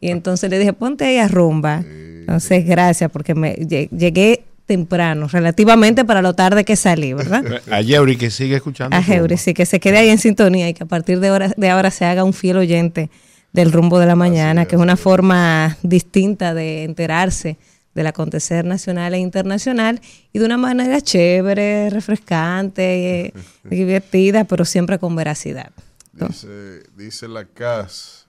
y 0.00 0.10
entonces 0.10 0.50
le 0.50 0.58
dije 0.58 0.72
ponte 0.72 1.04
ahí 1.04 1.18
a 1.18 1.28
rumba. 1.28 1.84
Entonces 1.86 2.66
gracias 2.66 3.08
porque 3.08 3.36
me 3.36 3.54
llegué 3.54 4.42
temprano, 4.66 5.28
relativamente 5.28 6.04
para 6.04 6.22
lo 6.22 6.34
tarde 6.34 6.64
que 6.64 6.76
salí, 6.76 7.12
¿verdad? 7.12 7.60
A 7.70 7.80
Yeuri 7.80 8.16
que 8.16 8.30
sigue 8.30 8.56
escuchando. 8.56 8.96
A 8.96 9.00
Yeuri, 9.00 9.36
sí, 9.36 9.54
que 9.54 9.66
se 9.66 9.80
quede 9.80 9.98
ahí 9.98 10.08
en 10.08 10.18
sintonía 10.18 10.68
y 10.68 10.74
que 10.74 10.84
a 10.84 10.86
partir 10.86 11.20
de 11.20 11.28
ahora, 11.28 11.52
de 11.56 11.70
ahora 11.70 11.90
se 11.90 12.04
haga 12.04 12.24
un 12.24 12.32
fiel 12.32 12.56
oyente 12.56 13.10
del 13.52 13.72
rumbo 13.72 13.98
de 13.98 14.06
la 14.06 14.16
mañana, 14.16 14.66
que 14.66 14.76
es 14.76 14.82
una 14.82 14.96
forma 14.96 15.76
distinta 15.82 16.54
de 16.54 16.84
enterarse 16.84 17.56
del 17.94 18.08
acontecer 18.08 18.64
nacional 18.64 19.14
e 19.14 19.18
internacional 19.18 20.00
y 20.32 20.40
de 20.40 20.44
una 20.44 20.56
manera 20.56 21.00
chévere, 21.00 21.90
refrescante, 21.90 23.32
divertida, 23.64 24.44
pero 24.44 24.64
siempre 24.64 24.98
con 24.98 25.14
veracidad. 25.14 25.70
Dice, 26.12 26.82
dice 26.96 27.28
la 27.28 27.44
CAS 27.44 28.26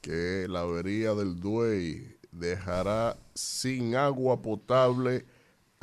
que 0.00 0.46
la 0.48 0.60
avería 0.60 1.14
del 1.14 1.40
Duey 1.40 2.16
dejará 2.30 3.16
sin 3.34 3.96
agua 3.96 4.42
potable 4.42 5.24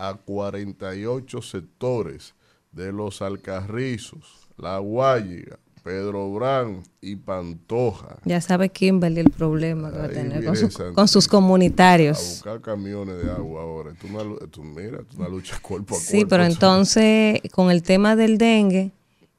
a 0.10 0.16
48 0.16 1.42
sectores 1.42 2.34
de 2.72 2.92
los 2.92 3.22
Alcarrizos, 3.22 4.48
La 4.58 4.78
Guayiga, 4.80 5.60
Pedro 5.84 6.32
Brán 6.32 6.84
y 7.02 7.16
Pantoja. 7.16 8.18
Ya 8.26 8.40
sabe 8.40 8.70
Kimberly 8.70 9.20
el 9.22 9.30
problema 9.32 9.92
que 9.92 9.98
va 9.98 10.06
a 10.06 10.10
tener 10.10 10.46
con, 10.46 10.56
sus- 10.56 10.74
santísimo. 10.74 10.94
con 10.96 11.08
sus 11.08 11.28
A 11.28 11.30
comunitarios. 11.30 12.18
buscar 12.20 12.62
camiones 12.62 13.24
de 13.24 13.32
agua 13.32 13.62
ahora. 13.64 13.92
Esto 13.92 14.08
es 14.08 14.14
una, 14.14 14.36
esto, 14.44 14.64
mira, 14.64 15.00
esto 15.02 15.18
una 15.18 15.28
lucha 15.30 15.60
cuerpo 15.62 15.96
a 15.96 15.98
cuerpo. 15.98 16.12
Sí, 16.12 16.26
pero 16.26 16.46
entonces 16.46 17.40
con 17.52 17.72
el 17.72 17.82
tema 17.84 18.16
del 18.16 18.38
dengue, 18.38 18.92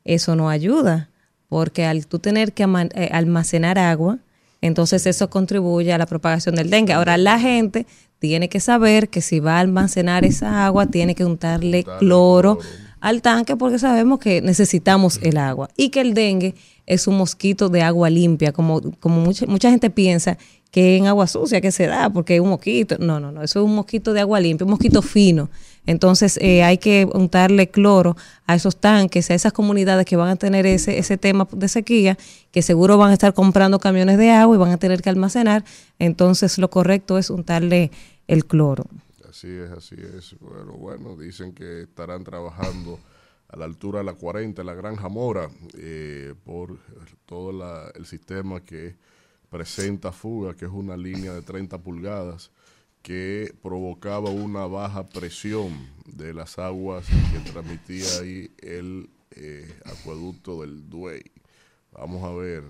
eso 0.04 0.34
no 0.36 0.48
ayuda, 0.50 1.10
porque 1.48 1.84
al 1.86 2.06
tú 2.06 2.18
tener 2.18 2.52
que 2.52 2.64
eh, 2.64 3.08
almacenar 3.12 3.78
agua, 3.78 4.18
entonces 4.60 5.06
eso 5.06 5.30
contribuye 5.30 5.92
a 5.92 5.98
la 5.98 6.06
propagación 6.06 6.54
del 6.56 6.70
dengue. 6.70 6.92
Ahora 6.92 7.16
la 7.16 7.38
gente 7.38 7.86
tiene 8.22 8.48
que 8.48 8.60
saber 8.60 9.08
que 9.08 9.20
si 9.20 9.40
va 9.40 9.56
a 9.56 9.58
almacenar 9.58 10.24
esa 10.24 10.64
agua, 10.64 10.86
tiene 10.86 11.16
que 11.16 11.24
untarle 11.24 11.84
cloro. 11.98 12.60
al 13.00 13.20
tanque 13.20 13.56
porque 13.56 13.80
sabemos 13.80 14.20
que 14.20 14.40
necesitamos 14.40 15.18
el 15.22 15.36
agua 15.38 15.68
y 15.76 15.88
que 15.88 16.00
el 16.00 16.14
dengue 16.14 16.54
es 16.86 17.08
un 17.08 17.16
mosquito 17.16 17.68
de 17.68 17.82
agua 17.82 18.10
limpia, 18.10 18.52
como, 18.52 18.80
como 19.00 19.20
mucha, 19.20 19.44
mucha 19.46 19.70
gente 19.70 19.90
piensa 19.90 20.38
que 20.72 20.96
en 20.96 21.06
agua 21.06 21.26
sucia 21.28 21.60
que 21.60 21.70
se 21.70 21.86
da 21.86 22.10
porque 22.10 22.34
es 22.34 22.40
un 22.40 22.48
mosquito. 22.48 22.96
No, 22.98 23.20
no, 23.20 23.30
no, 23.30 23.42
eso 23.42 23.60
es 23.60 23.64
un 23.64 23.74
mosquito 23.76 24.12
de 24.12 24.20
agua 24.22 24.40
limpia, 24.40 24.64
un 24.64 24.70
mosquito 24.70 25.02
fino. 25.02 25.48
Entonces 25.86 26.38
eh, 26.40 26.62
hay 26.64 26.78
que 26.78 27.06
untarle 27.12 27.68
cloro 27.70 28.16
a 28.46 28.54
esos 28.54 28.76
tanques, 28.78 29.30
a 29.30 29.34
esas 29.34 29.52
comunidades 29.52 30.06
que 30.06 30.16
van 30.16 30.30
a 30.30 30.36
tener 30.36 30.64
ese, 30.64 30.98
ese 30.98 31.18
tema 31.18 31.46
de 31.52 31.68
sequía, 31.68 32.16
que 32.50 32.62
seguro 32.62 32.96
van 32.98 33.10
a 33.10 33.12
estar 33.12 33.34
comprando 33.34 33.78
camiones 33.80 34.16
de 34.18 34.30
agua 34.30 34.56
y 34.56 34.58
van 34.58 34.70
a 34.70 34.78
tener 34.78 35.02
que 35.02 35.10
almacenar. 35.10 35.62
Entonces 35.98 36.56
lo 36.58 36.70
correcto 36.70 37.18
es 37.18 37.30
untarle 37.30 37.90
el 38.26 38.46
cloro. 38.46 38.84
Así 39.28 39.48
es, 39.48 39.70
así 39.72 39.96
es. 40.16 40.36
Bueno, 40.40 40.72
bueno, 40.72 41.16
dicen 41.16 41.52
que 41.52 41.82
estarán 41.82 42.24
trabajando 42.24 42.98
a 43.48 43.56
la 43.58 43.66
altura 43.66 43.98
de 43.98 44.04
la 44.06 44.14
40, 44.14 44.64
la 44.64 44.72
Granja 44.74 45.08
Mora, 45.10 45.50
eh, 45.76 46.32
por 46.44 46.78
todo 47.26 47.52
la- 47.52 47.90
el 47.94 48.06
sistema 48.06 48.60
que 48.60 48.94
presenta 49.52 50.12
fuga, 50.12 50.56
que 50.56 50.64
es 50.64 50.70
una 50.70 50.96
línea 50.96 51.34
de 51.34 51.42
30 51.42 51.76
pulgadas, 51.82 52.50
que 53.02 53.54
provocaba 53.62 54.30
una 54.30 54.64
baja 54.66 55.06
presión 55.06 55.90
de 56.06 56.32
las 56.32 56.58
aguas 56.58 57.04
que 57.06 57.50
transmitía 57.50 58.06
ahí 58.20 58.50
el 58.62 59.10
eh, 59.32 59.70
acueducto 59.84 60.62
del 60.62 60.88
Duey. 60.88 61.22
Vamos 61.92 62.24
a 62.24 62.32
ver 62.32 62.64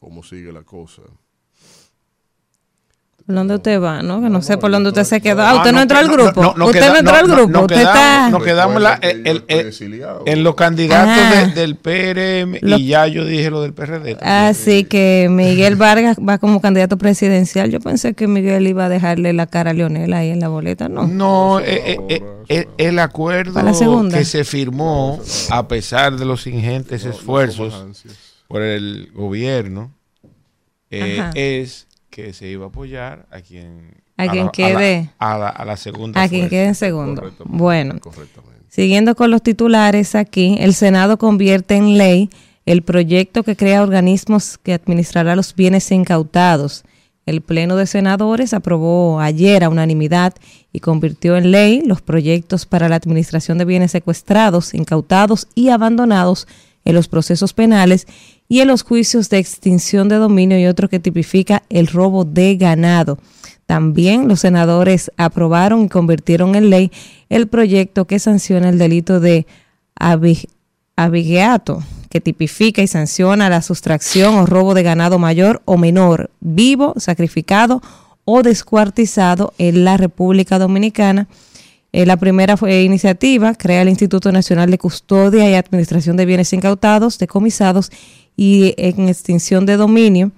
cómo 0.00 0.24
sigue 0.24 0.50
la 0.50 0.64
cosa. 0.64 1.02
¿Por 3.26 3.34
dónde 3.34 3.56
usted 3.56 3.80
va? 3.82 4.02
¿no? 4.02 4.16
Que 4.20 4.28
no, 4.28 4.38
No, 4.38 4.42
sé 4.42 4.56
por 4.56 4.70
dónde 4.70 4.90
usted 4.90 5.02
se 5.02 5.20
quedó. 5.20 5.42
Ah, 5.42 5.56
usted 5.56 5.72
no, 5.72 5.80
entró 5.82 5.98
al 5.98 6.06
grupo. 6.08 6.40
usted 6.64 6.88
no 6.92 6.96
entró 6.96 7.14
al 7.16 7.26
grupo. 7.26 7.60
usted 7.62 7.74
quedamos- 7.76 7.96
está... 7.96 8.30
no 8.30 8.40
quedamos 8.40 8.80
la- 8.82 8.94
el- 9.02 9.26
el- 9.26 9.44
el-. 9.48 10.22
En 10.26 10.44
los 10.44 10.54
candidatos 10.54 11.08
Ah. 11.18 11.46
de- 11.46 11.60
del 11.60 11.74
PRM 11.74 12.58
Lo- 12.62 12.76
y 12.78 12.86
ya 12.86 13.08
yo 13.08 13.24
dije 13.24 13.50
lo 13.50 13.62
del 13.62 13.72
PRD. 13.74 14.16
Así 14.20 14.84
que 14.84 15.26
Miguel 15.28 15.74
Vargas 15.74 16.18
va 16.18 16.38
como 16.38 16.60
candidato 16.60 16.98
presidencial. 16.98 17.68
Yo 17.72 17.80
pensé 17.80 18.14
que 18.14 18.28
Miguel 18.28 18.64
iba 18.68 18.84
a 18.84 18.88
dejarle 18.88 19.32
la 19.32 19.46
cara 19.48 19.72
a 19.72 19.74
Leonel 19.74 20.12
ahí 20.12 20.30
en 20.30 20.38
la 20.38 20.46
boleta. 20.46 20.88
No. 20.88 21.08
No, 21.08 21.58
eh, 21.58 21.98
eh, 22.08 22.22
eh, 22.48 22.68
el 22.78 22.98
acuerdo 23.00 23.60
que 24.08 24.24
se 24.24 24.44
firmó 24.44 25.20
a 25.50 25.66
pesar 25.66 26.16
de 26.16 26.24
los 26.26 26.46
ingentes 26.46 27.04
esfuerzos 27.04 27.74
por 28.46 28.62
el 28.62 29.10
gobierno 29.12 29.90
es 30.90 31.86
que 32.16 32.32
se 32.32 32.48
iba 32.48 32.64
a 32.64 32.68
apoyar 32.68 33.26
a 33.30 33.42
quien 33.42 33.94
A 34.16 34.26
quien 34.28 34.46
la- 34.46 34.50
quede- 34.52 35.10
a 35.18 35.36
la, 35.36 35.48
a 35.50 35.64
la 35.66 35.76
segunda 35.76 36.22
A 36.22 36.28
quien 36.28 36.42
fuerza. 36.42 36.50
quede 36.50 36.64
en 36.68 36.74
segundo. 36.74 37.20
Correctamente, 37.20 37.58
Bueno, 37.62 38.00
correctamente. 38.00 38.64
siguiendo 38.70 39.14
con 39.14 39.30
los 39.30 39.42
titulares 39.42 40.14
aquí, 40.14 40.56
el 40.58 40.72
Senado 40.72 41.18
convierte 41.18 41.76
en 41.76 41.98
ley 41.98 42.30
el 42.64 42.80
proyecto 42.82 43.42
que 43.42 43.54
crea 43.54 43.82
organismos 43.82 44.56
que 44.56 44.72
administrará 44.72 45.36
los 45.36 45.54
bienes 45.54 45.92
incautados. 45.92 46.84
El 47.26 47.42
Pleno 47.42 47.76
de 47.76 47.86
Senadores 47.86 48.54
aprobó 48.54 49.20
ayer 49.20 49.62
a 49.62 49.68
unanimidad 49.68 50.32
y 50.72 50.80
convirtió 50.80 51.36
en 51.36 51.50
ley 51.50 51.82
los 51.84 52.00
proyectos 52.00 52.64
para 52.64 52.88
la 52.88 52.96
administración 52.96 53.58
de 53.58 53.64
bienes 53.66 53.90
secuestrados, 53.90 54.72
incautados 54.74 55.48
y 55.54 55.68
abandonados 55.68 56.48
en 56.86 56.94
los 56.94 57.08
procesos 57.08 57.52
penales 57.52 58.06
y 58.48 58.60
en 58.60 58.68
los 58.68 58.82
juicios 58.82 59.28
de 59.28 59.38
extinción 59.38 60.08
de 60.08 60.16
dominio 60.16 60.58
y 60.58 60.66
otro 60.66 60.88
que 60.88 61.00
tipifica 61.00 61.62
el 61.68 61.86
robo 61.86 62.24
de 62.24 62.56
ganado. 62.56 63.18
También 63.66 64.28
los 64.28 64.40
senadores 64.40 65.10
aprobaron 65.16 65.82
y 65.84 65.88
convirtieron 65.88 66.54
en 66.54 66.70
ley 66.70 66.92
el 67.28 67.48
proyecto 67.48 68.04
que 68.04 68.18
sanciona 68.20 68.68
el 68.68 68.78
delito 68.78 69.18
de 69.18 69.46
abi- 69.98 70.48
abigueato, 70.94 71.82
que 72.08 72.20
tipifica 72.20 72.82
y 72.82 72.86
sanciona 72.86 73.50
la 73.50 73.62
sustracción 73.62 74.36
o 74.36 74.46
robo 74.46 74.74
de 74.74 74.84
ganado 74.84 75.18
mayor 75.18 75.62
o 75.64 75.76
menor, 75.76 76.30
vivo, 76.40 76.94
sacrificado 76.98 77.82
o 78.24 78.42
descuartizado 78.42 79.52
en 79.58 79.84
la 79.84 79.96
República 79.96 80.58
Dominicana. 80.60 81.26
Eh, 81.92 82.06
la 82.06 82.16
primera 82.16 82.56
iniciativa, 82.70 83.54
crea 83.54 83.82
el 83.82 83.88
Instituto 83.88 84.30
Nacional 84.30 84.70
de 84.70 84.78
Custodia 84.78 85.50
y 85.50 85.54
Administración 85.54 86.16
de 86.16 86.26
Bienes 86.26 86.52
Incautados, 86.52 87.18
decomisados 87.18 87.90
y 88.36 88.74
en 88.76 89.08
extinción 89.08 89.64
de 89.66 89.76
dominio 89.76 90.32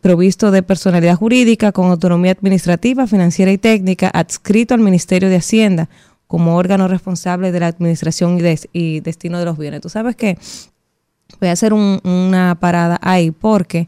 provisto 0.00 0.50
de 0.50 0.62
personalidad 0.62 1.16
jurídica 1.16 1.70
con 1.72 1.90
autonomía 1.90 2.32
administrativa, 2.32 3.06
financiera 3.06 3.52
y 3.52 3.58
técnica, 3.58 4.08
adscrito 4.12 4.74
al 4.74 4.80
Ministerio 4.80 5.28
de 5.28 5.36
Hacienda 5.36 5.88
como 6.26 6.56
órgano 6.56 6.88
responsable 6.88 7.52
de 7.52 7.60
la 7.60 7.68
administración 7.68 8.38
y, 8.38 8.42
des- 8.42 8.68
y 8.72 9.00
destino 9.00 9.38
de 9.38 9.44
los 9.44 9.56
bienes. 9.58 9.80
Tú 9.80 9.88
sabes 9.88 10.16
que 10.16 10.38
voy 11.40 11.48
a 11.50 11.52
hacer 11.52 11.72
un- 11.72 12.00
una 12.04 12.56
parada 12.58 12.98
ahí 13.00 13.30
porque 13.30 13.86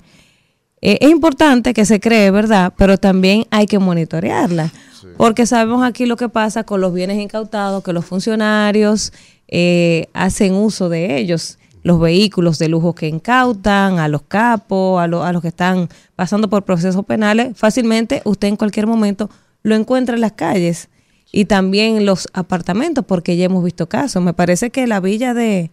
eh, 0.81 0.99
es 1.01 1.11
importante 1.11 1.75
que 1.75 1.85
se 1.85 1.99
cree, 1.99 2.31
¿verdad? 2.31 2.73
Pero 2.77 2.97
también 2.99 3.47
hay 3.51 3.67
que 3.67 3.81
monitorearla. 3.81 4.73
Porque 5.17 5.47
sabemos 5.47 5.85
aquí 5.85 6.07
lo 6.07 6.17
que 6.17 6.29
pasa 6.29 6.63
con 6.63 6.81
los 6.81 6.95
bienes 6.95 7.19
incautados, 7.19 7.83
que 7.83 7.93
los 7.93 8.05
funcionarios 8.05 9.13
eh, 9.49 10.07
hacen 10.13 10.55
uso 10.55 10.89
de 10.89 11.17
ellos, 11.19 11.58
los 11.83 12.01
vehículos 12.01 12.59
de 12.59 12.69
lujo 12.69 12.95
que 12.95 13.09
incautan, 13.09 13.99
a 13.99 14.09
los 14.09 14.23
capos, 14.23 15.01
a, 15.01 15.07
lo- 15.07 15.23
a 15.25 15.33
los 15.33 15.43
que 15.43 15.49
están 15.49 15.89
pasando 16.17 16.49
por 16.51 16.65
procesos 16.65 17.05
penales, 17.05 17.57
fácilmente 17.57 18.23
usted 18.25 18.49
en 18.49 18.57
cualquier 18.57 18.87
momento 18.87 19.31
lo 19.63 19.75
encuentra 19.75 20.15
en 20.15 20.21
las 20.21 20.33
calles 20.33 20.89
y 21.33 21.45
también 21.45 22.07
los 22.07 22.27
apartamentos, 22.33 23.05
porque 23.07 23.37
ya 23.37 23.45
hemos 23.45 23.63
visto 23.63 23.89
casos. 23.89 24.23
Me 24.23 24.33
parece 24.35 24.71
que 24.71 24.87
la 24.87 24.99
villa 25.01 25.35
de, 25.35 25.71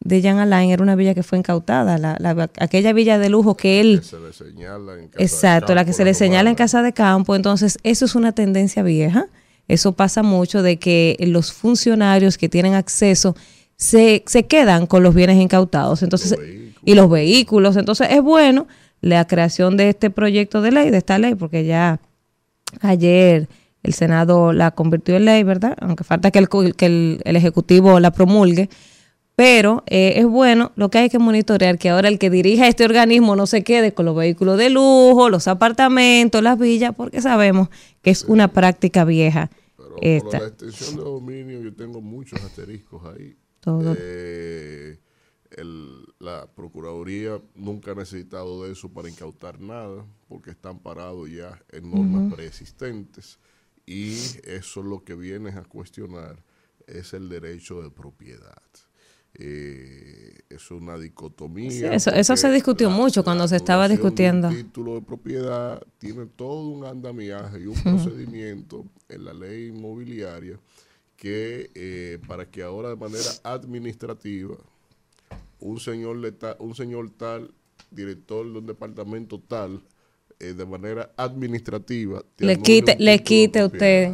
de 0.00 0.22
Jan 0.22 0.38
Alain 0.38 0.70
era 0.70 0.82
una 0.82 0.94
villa 0.96 1.14
que 1.14 1.22
fue 1.22 1.38
incautada, 1.38 1.98
la, 1.98 2.16
la- 2.18 2.50
aquella 2.58 2.92
villa 2.92 3.18
de 3.18 3.28
lujo 3.28 3.56
que 3.56 3.80
él... 3.80 4.00
Que 4.00 4.06
se 4.06 4.18
le 4.20 4.32
señala 4.32 4.94
en 4.94 5.08
casa 5.08 5.18
de 5.18 5.24
Exacto, 5.24 5.74
la 5.74 5.82
que 5.84 5.90
campo, 5.90 5.96
se 5.98 6.04
le 6.04 6.14
señala 6.14 6.50
en 6.50 6.56
casa 6.56 6.82
de 6.82 6.92
campo. 6.92 7.36
Entonces, 7.36 7.78
eso 7.82 8.04
es 8.06 8.14
una 8.14 8.32
tendencia 8.32 8.82
vieja. 8.82 9.26
Eso 9.68 9.92
pasa 9.92 10.22
mucho 10.22 10.62
de 10.62 10.78
que 10.78 11.16
los 11.20 11.52
funcionarios 11.52 12.38
que 12.38 12.48
tienen 12.48 12.74
acceso 12.74 13.36
se, 13.76 14.24
se 14.26 14.46
quedan 14.46 14.86
con 14.86 15.02
los 15.02 15.14
bienes 15.14 15.36
incautados. 15.36 16.02
Entonces, 16.02 16.30
Los 16.32 16.40
y 16.84 16.94
los 16.94 17.10
vehículos. 17.10 17.76
Entonces, 17.76 18.08
es 18.10 18.22
bueno 18.22 18.66
la 19.00 19.26
creación 19.26 19.76
de 19.76 19.90
este 19.90 20.10
proyecto 20.10 20.62
de 20.62 20.72
ley, 20.72 20.90
de 20.90 20.98
esta 20.98 21.18
ley, 21.18 21.34
porque 21.34 21.64
ya 21.64 22.00
ayer 22.80 23.48
el 23.82 23.94
Senado 23.94 24.52
la 24.52 24.70
convirtió 24.72 25.16
en 25.16 25.26
ley, 25.26 25.42
¿verdad? 25.42 25.76
Aunque 25.80 26.04
falta 26.04 26.30
que 26.30 26.38
el, 26.38 26.48
que 26.48 26.86
el, 26.86 27.20
el 27.24 27.36
Ejecutivo 27.36 28.00
la 28.00 28.10
promulgue. 28.10 28.68
Pero 29.36 29.84
eh, 29.86 30.14
es 30.16 30.24
bueno, 30.26 30.72
lo 30.76 30.88
que 30.88 30.96
hay 30.96 31.10
que 31.10 31.18
monitorear, 31.18 31.76
que 31.76 31.90
ahora 31.90 32.08
el 32.08 32.18
que 32.18 32.30
dirija 32.30 32.68
este 32.68 32.86
organismo 32.86 33.36
no 33.36 33.46
se 33.46 33.62
quede 33.62 33.92
con 33.92 34.06
los 34.06 34.16
vehículos 34.16 34.56
de 34.56 34.70
lujo, 34.70 35.28
los 35.28 35.46
apartamentos, 35.46 36.42
las 36.42 36.58
villas, 36.58 36.94
porque 36.96 37.20
sabemos 37.20 37.68
que 38.00 38.10
es 38.10 38.24
una 38.24 38.48
práctica 38.48 39.04
vieja. 39.04 39.50
Pero 39.76 39.96
esta. 40.00 40.30
por 40.30 40.40
la 40.40 40.46
extensión 40.46 40.96
de 40.96 41.02
dominio 41.02 41.60
yo 41.60 41.74
tengo 41.74 42.00
muchos 42.00 42.42
asteriscos 42.42 43.02
ahí. 43.04 43.36
Todo. 43.66 43.96
Eh, 43.98 44.96
el- 45.50 46.04
la 46.20 46.46
Procuraduría 46.54 47.42
nunca 47.56 47.90
ha 47.90 47.94
necesitado 47.96 48.62
de 48.64 48.70
eso 48.72 48.88
para 48.88 49.08
incautar 49.10 49.60
nada, 49.60 50.06
porque 50.28 50.50
están 50.50 50.78
parados 50.78 51.28
ya 51.28 51.60
en 51.72 51.90
normas 51.90 52.32
preexistentes. 52.32 53.40
Y 53.84 54.14
eso 54.44 54.84
lo 54.84 55.02
que 55.02 55.14
viene 55.16 55.50
a 55.50 55.64
cuestionar 55.64 56.44
es 56.86 57.12
el 57.12 57.28
derecho 57.28 57.82
de 57.82 57.90
propiedad. 57.90 58.62
Eh, 59.34 60.38
es 60.48 60.70
una 60.70 60.96
dicotomía. 60.96 61.98
Sí, 61.98 62.08
eso- 62.14 62.36
se 62.36 62.50
discutió 62.52 62.88
mucho 62.88 63.22
cuando 63.24 63.46
se 63.48 63.56
estaba 63.56 63.88
discutiendo. 63.88 64.48
título 64.48 64.94
de 64.94 65.02
propiedad 65.02 65.82
tiene 65.98 66.26
todo 66.26 66.68
un 66.68 66.84
andamiaje 66.84 67.60
y 67.60 67.66
un 67.66 67.74
procedimiento 67.82 68.86
en 69.08 69.24
la 69.24 69.34
ley 69.34 69.66
inmobiliaria 69.68 70.58
que 71.16 71.70
eh, 71.74 72.18
para 72.26 72.50
que 72.50 72.62
ahora 72.62 72.90
de 72.90 72.96
manera 72.96 73.30
administrativa 73.44 74.56
un 75.60 75.80
señor 75.80 76.16
leta- 76.16 76.56
un 76.60 76.74
señor 76.74 77.10
tal 77.16 77.50
director 77.90 78.50
de 78.52 78.58
un 78.58 78.66
departamento 78.66 79.40
tal 79.40 79.82
eh, 80.38 80.52
de 80.52 80.66
manera 80.66 81.12
administrativa 81.16 82.22
Le 82.38 82.58
quite, 82.60 82.96
le 82.98 83.22
quite 83.22 83.60
a 83.60 83.66
usted, 83.66 84.12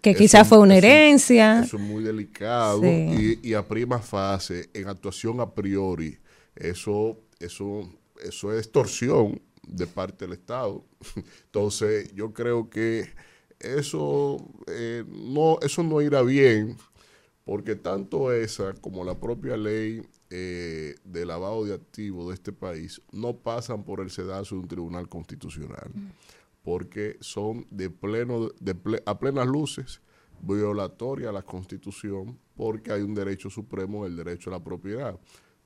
que 0.00 0.14
quizás 0.14 0.48
fue 0.48 0.58
una 0.58 0.76
eso- 0.76 0.86
herencia. 0.86 1.60
Eso 1.62 1.76
es 1.76 1.82
muy 1.82 2.02
delicado 2.02 2.80
Sí. 2.82 3.38
y, 3.42 3.50
y 3.50 3.54
a 3.54 3.62
prima 3.66 4.00
fase, 4.00 4.68
en 4.74 4.88
actuación 4.88 5.40
a 5.40 5.48
priori, 5.54 6.18
Eso, 6.56 7.18
eso, 7.40 7.88
eso 8.22 8.52
es 8.52 8.58
extorsión 8.60 9.40
de 9.66 9.86
parte 9.86 10.24
del 10.24 10.34
Estado. 10.34 10.84
Entonces, 11.46 12.12
yo 12.14 12.32
creo 12.32 12.68
que 12.70 13.08
eso, 13.60 14.36
eh, 14.66 15.04
no, 15.08 15.58
eso 15.62 15.82
no 15.82 16.00
irá 16.02 16.22
bien, 16.22 16.76
porque 17.44 17.76
tanto 17.76 18.32
esa 18.32 18.72
como 18.74 19.04
la 19.04 19.18
propia 19.20 19.56
ley 19.56 20.02
eh, 20.30 20.94
de 21.04 21.26
lavado 21.26 21.64
de 21.64 21.74
activos 21.74 22.28
de 22.28 22.34
este 22.34 22.52
país 22.52 23.02
no 23.12 23.36
pasan 23.36 23.84
por 23.84 24.00
el 24.00 24.10
sedazo 24.10 24.54
de 24.56 24.60
un 24.62 24.68
tribunal 24.68 25.08
constitucional, 25.08 25.90
porque 26.62 27.16
son 27.20 27.66
de 27.70 27.90
pleno, 27.90 28.48
de 28.60 28.74
ple- 28.74 29.02
a 29.06 29.18
plenas 29.18 29.46
luces 29.46 30.00
violatoria 30.40 31.28
a 31.30 31.32
la 31.32 31.42
constitución, 31.42 32.38
porque 32.56 32.92
hay 32.92 33.02
un 33.02 33.14
derecho 33.14 33.50
supremo, 33.50 34.06
el 34.06 34.16
derecho 34.16 34.50
a 34.50 34.54
la 34.54 34.64
propiedad. 34.64 35.18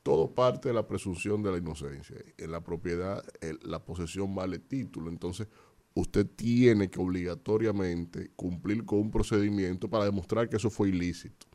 Todo 0.03 0.35
parte 0.35 0.69
de 0.69 0.75
la 0.75 0.87
presunción 0.87 1.43
de 1.43 1.51
la 1.53 1.59
inocencia. 1.59 2.17
En 2.39 2.51
la 2.53 2.63
propiedad, 2.63 3.23
el- 3.41 3.59
la 3.63 3.85
posesión 3.85 4.35
vale 4.35 4.59
título. 4.59 5.11
Entonces, 5.11 5.49
usted 6.01 6.27
tiene 6.27 6.89
que 6.89 7.01
obligatoriamente 7.01 8.31
cumplir 8.37 8.85
con 8.85 9.01
un 9.01 9.11
procedimiento 9.11 9.91
para 9.91 10.05
demostrar 10.05 10.49
que 10.49 10.57
eso 10.57 10.71
fue 10.71 10.91
ilícito. 10.91 11.47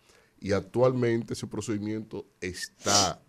Y 0.42 0.52
actualmente 0.52 1.34
ese 1.34 1.48
procedimiento 1.48 2.26
está, 2.42 3.22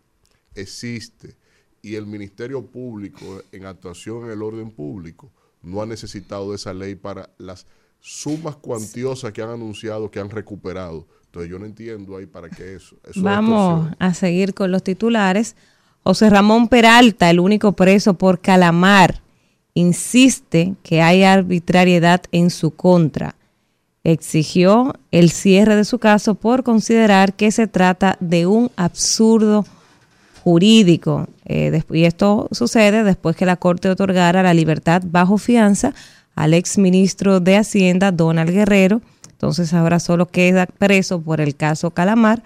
existe, 0.57 1.37
y 1.83 1.95
el 1.95 2.07
Ministerio 2.07 2.67
Público, 2.67 3.43
en 3.53 3.65
actuación 3.67 4.25
en 4.25 4.33
el 4.33 4.43
orden 4.43 4.73
público, 4.73 5.31
no 5.63 5.81
ha 5.81 5.87
necesitado 5.87 6.51
de 6.51 6.57
esa 6.57 6.75
ley 6.75 6.97
para 6.97 7.31
las 7.39 7.67
sumas 8.01 8.57
cuantiosas 8.57 9.33
que 9.33 9.41
han 9.41 9.51
anunciado 9.51 10.11
que 10.11 10.19
han 10.19 10.31
recuperado. 10.31 11.07
Entonces 11.27 11.49
yo 11.49 11.61
no 11.61 11.67
entiendo 11.67 12.17
ahí 12.17 12.27
para 12.27 12.51
qué 12.51 12.75
eso. 12.75 12.97
Eso 13.05 13.21
es 13.21 13.23
Vamos 13.23 13.89
a 14.01 14.15
seguir 14.15 14.53
con 14.53 14.73
los 14.73 14.83
titulares. 14.83 15.55
José 16.03 16.29
Ramón 16.29 16.69
Peralta, 16.69 17.31
el 17.31 17.39
único 17.39 17.73
preso 17.73 18.15
por 18.15 18.41
calamar, 18.41 19.24
insiste 19.75 20.75
que 20.83 21.03
hay 21.03 21.25
arbitrariedad 21.25 22.23
en 22.33 22.51
su 22.51 22.71
contra. 22.71 23.35
Exigió 24.05 24.95
el 25.11 25.31
cierre 25.31 25.77
de 25.77 25.85
su 25.85 25.99
caso 25.99 26.35
por 26.35 26.63
considerar 26.63 27.35
que 27.35 27.51
se 27.51 27.67
trata 27.67 28.17
de 28.21 28.47
un 28.47 28.71
absurdo 28.77 29.65
jurídico. 30.43 31.27
Eh, 31.47 31.83
y 31.91 32.05
esto 32.05 32.49
sucede 32.53 33.03
después 33.03 33.35
que 33.35 33.47
la 33.47 33.57
Corte 33.57 33.89
otorgara 33.89 34.43
la 34.43 34.55
libertad 34.55 35.03
bajo 35.05 35.39
fianza 35.39 35.95
al 36.35 36.55
exministro 36.55 37.41
de 37.41 37.57
Hacienda, 37.57 38.13
Donald 38.13 38.51
Guerrero. 38.51 39.01
Entonces 39.31 39.73
ahora 39.73 39.99
solo 40.01 40.27
queda 40.27 40.67
preso 40.67 41.21
por 41.21 41.41
el 41.41 41.57
caso 41.57 41.91
Calamar 41.91 42.43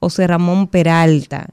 José 0.00 0.26
Ramón 0.26 0.68
Peralta, 0.68 1.48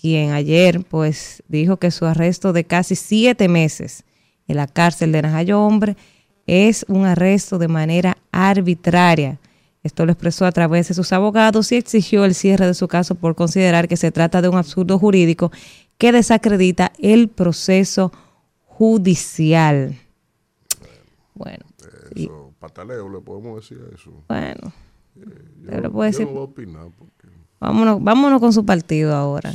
quien 0.00 0.32
ayer 0.32 0.84
pues 0.84 1.42
dijo 1.48 1.78
que 1.78 1.90
su 1.90 2.04
arresto 2.04 2.52
de 2.52 2.64
casi 2.64 2.94
siete 2.94 3.48
meses 3.48 4.04
en 4.48 4.56
la 4.56 4.66
cárcel 4.66 5.12
de 5.12 5.22
Najayo 5.22 5.60
Hombre 5.60 5.96
es 6.46 6.84
un 6.88 7.04
arresto 7.06 7.58
de 7.58 7.68
manera 7.68 8.16
arbitraria. 8.32 9.38
Esto 9.82 10.04
lo 10.04 10.12
expresó 10.12 10.46
a 10.46 10.52
través 10.52 10.88
de 10.88 10.94
sus 10.94 11.12
abogados 11.12 11.70
y 11.72 11.76
exigió 11.76 12.24
el 12.24 12.34
cierre 12.34 12.66
de 12.66 12.74
su 12.74 12.88
caso 12.88 13.14
por 13.14 13.34
considerar 13.34 13.86
que 13.88 13.96
se 13.96 14.10
trata 14.10 14.42
de 14.42 14.48
un 14.48 14.56
absurdo 14.56 14.98
jurídico 14.98 15.52
que 15.98 16.12
desacredita 16.12 16.92
el 16.98 17.28
proceso 17.28 18.12
judicial. 18.64 19.96
Bueno, 21.34 21.64
Eso, 22.14 22.52
pataleo, 22.58 23.08
le 23.08 23.20
podemos 23.20 23.56
decir 23.60 23.78
eso. 23.94 24.10
bueno, 24.28 24.72
Yo, 25.14 25.92
puedo 25.92 25.92
yo 25.92 26.02
decir. 26.02 26.26
no 26.26 26.32
voy 26.32 26.40
a 26.40 26.44
opinar 26.44 26.88
porque 26.98 27.15
vámonos, 27.60 28.02
vámonos 28.02 28.40
con 28.40 28.52
su 28.52 28.64
partido 28.64 29.14
ahora. 29.14 29.52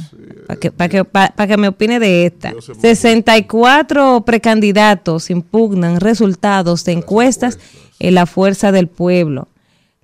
Para 0.47 0.59
que, 0.89 1.03
pa' 1.05 1.47
que, 1.47 1.57
me 1.57 1.67
opine 1.67 1.99
de 1.99 2.25
esta. 2.25 2.51
Dios 2.51 2.65
se 2.65 2.73
me 2.73 2.79
64 2.81 4.23
precandidatos 4.25 5.29
impugnan 5.29 5.99
resultados 5.99 6.83
de 6.85 6.93
encuestas 6.93 7.59
en 7.99 8.15
la 8.15 8.25
fuerza 8.25 8.71
del 8.71 8.87
pueblo. 8.87 9.47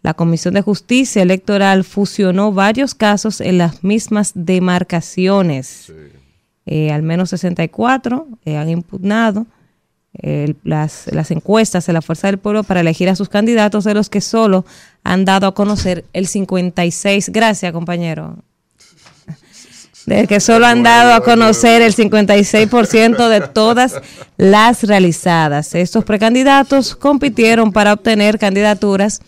La 0.02 0.14
Comisión 0.14 0.54
de 0.54 0.62
Justicia 0.62 1.22
Electoral 1.22 1.84
fusionó 1.84 2.54
varios 2.54 2.94
casos 2.96 3.42
en 3.42 3.58
las 3.58 3.84
mismas 3.84 4.32
demarcaciones. 4.36 5.92
Eh, 6.66 6.92
al 6.92 7.02
menos 7.02 7.30
64 7.32 8.28
eh, 8.46 8.58
han 8.58 8.70
impugnado 8.70 9.48
eh, 10.20 10.56
las, 10.64 11.08
las 11.12 11.32
encuestas 11.32 11.86
de 11.86 11.94
la 11.94 12.02
Fuerza 12.02 12.28
del 12.28 12.40
Pueblo 12.40 12.64
para 12.64 12.80
elegir 12.80 13.10
a 13.10 13.16
sus 13.16 13.30
candidatos, 13.30 13.84
de 13.84 13.94
los 13.94 14.10
que 14.10 14.22
solo 14.22 14.66
han 15.04 15.26
dado 15.26 15.48
a 15.48 15.54
conocer 15.54 16.06
el 16.14 16.28
56. 16.28 17.30
Gracias, 17.30 17.72
compañero. 17.72 18.38
De 20.06 20.26
que 20.26 20.40
solo 20.40 20.66
han 20.66 20.84
dado 20.84 21.14
a 21.14 21.22
conocer 21.22 21.82
el 21.82 21.94
56% 21.94 23.28
de 23.28 23.42
todas 23.42 23.96
las 24.38 24.84
realizadas. 24.84 25.76
Estos 25.76 26.06
precandidatos 26.06 26.96
compitieron 26.96 27.74
para 27.74 27.94
obtener 27.94 28.40
candidaturas 28.40 29.22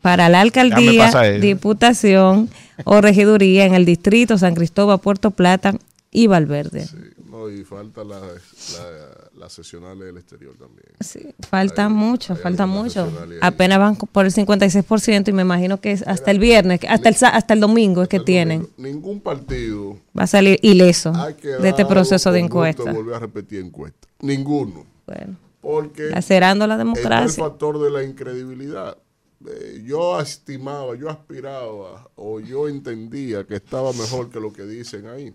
para 0.00 0.28
la 0.28 0.40
alcaldía, 0.40 1.12
diputación 1.38 2.50
o 2.84 3.00
regiduría 3.00 3.66
en 3.66 3.74
el 3.74 3.84
distrito 3.84 4.36
San 4.38 4.54
Cristóbal, 4.54 4.98
Puerto 5.00 5.30
Plata 5.30 5.74
y 6.10 6.26
Valverde. 6.26 6.86
sí, 6.86 6.96
no, 7.30 7.48
y 7.48 7.64
falta 7.64 8.04
la, 8.04 8.18
la, 8.18 9.11
la 9.42 9.48
sesionales 9.50 10.04
del 10.06 10.16
exterior 10.16 10.54
también. 10.56 10.86
Sí, 11.00 11.34
falta 11.48 11.88
mucho, 11.88 12.34
hay 12.34 12.40
falta 12.40 12.66
mucho. 12.66 13.10
Apenas 13.40 13.78
van 13.78 13.96
por 13.96 14.24
el 14.24 14.32
56% 14.32 15.28
y 15.28 15.32
me 15.32 15.42
imagino 15.42 15.80
que 15.80 15.92
es 15.92 16.02
hasta 16.06 16.30
el 16.30 16.38
viernes, 16.38 16.80
hasta 16.88 17.08
el, 17.08 17.16
hasta 17.20 17.54
el 17.54 17.60
domingo 17.60 18.02
es 18.02 18.08
que 18.08 18.20
tienen. 18.20 18.68
Ningún 18.76 19.20
partido 19.20 19.98
Va 20.18 20.24
a 20.24 20.26
salir 20.26 20.58
ileso 20.62 21.12
de 21.12 21.68
este 21.68 21.84
proceso 21.86 22.30
de 22.32 22.40
encuesta. 22.40 22.92
volver 22.92 23.14
a 23.14 23.18
repetir 23.18 23.60
encuesta. 23.60 24.08
Ninguno. 24.20 24.86
Bueno, 25.06 25.36
Porque 25.60 26.04
lacerando 26.10 26.66
la 26.66 26.74
está 26.74 26.82
el 26.82 26.88
democracia. 26.88 27.44
factor 27.44 27.80
de 27.82 27.90
la 27.90 28.04
incredibilidad. 28.04 28.96
Eh, 29.44 29.82
yo 29.84 30.20
estimaba, 30.20 30.94
yo 30.94 31.10
aspiraba 31.10 32.08
o 32.14 32.38
yo 32.38 32.68
entendía 32.68 33.44
que 33.44 33.56
estaba 33.56 33.92
mejor 33.92 34.30
que 34.30 34.38
lo 34.38 34.52
que 34.52 34.62
dicen 34.62 35.06
ahí. 35.08 35.34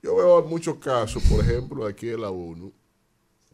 Yo 0.00 0.14
veo 0.14 0.44
muchos 0.44 0.76
casos, 0.76 1.20
por 1.24 1.40
ejemplo, 1.40 1.84
aquí 1.84 2.08
en 2.10 2.20
la 2.20 2.30
ONU. 2.30 2.72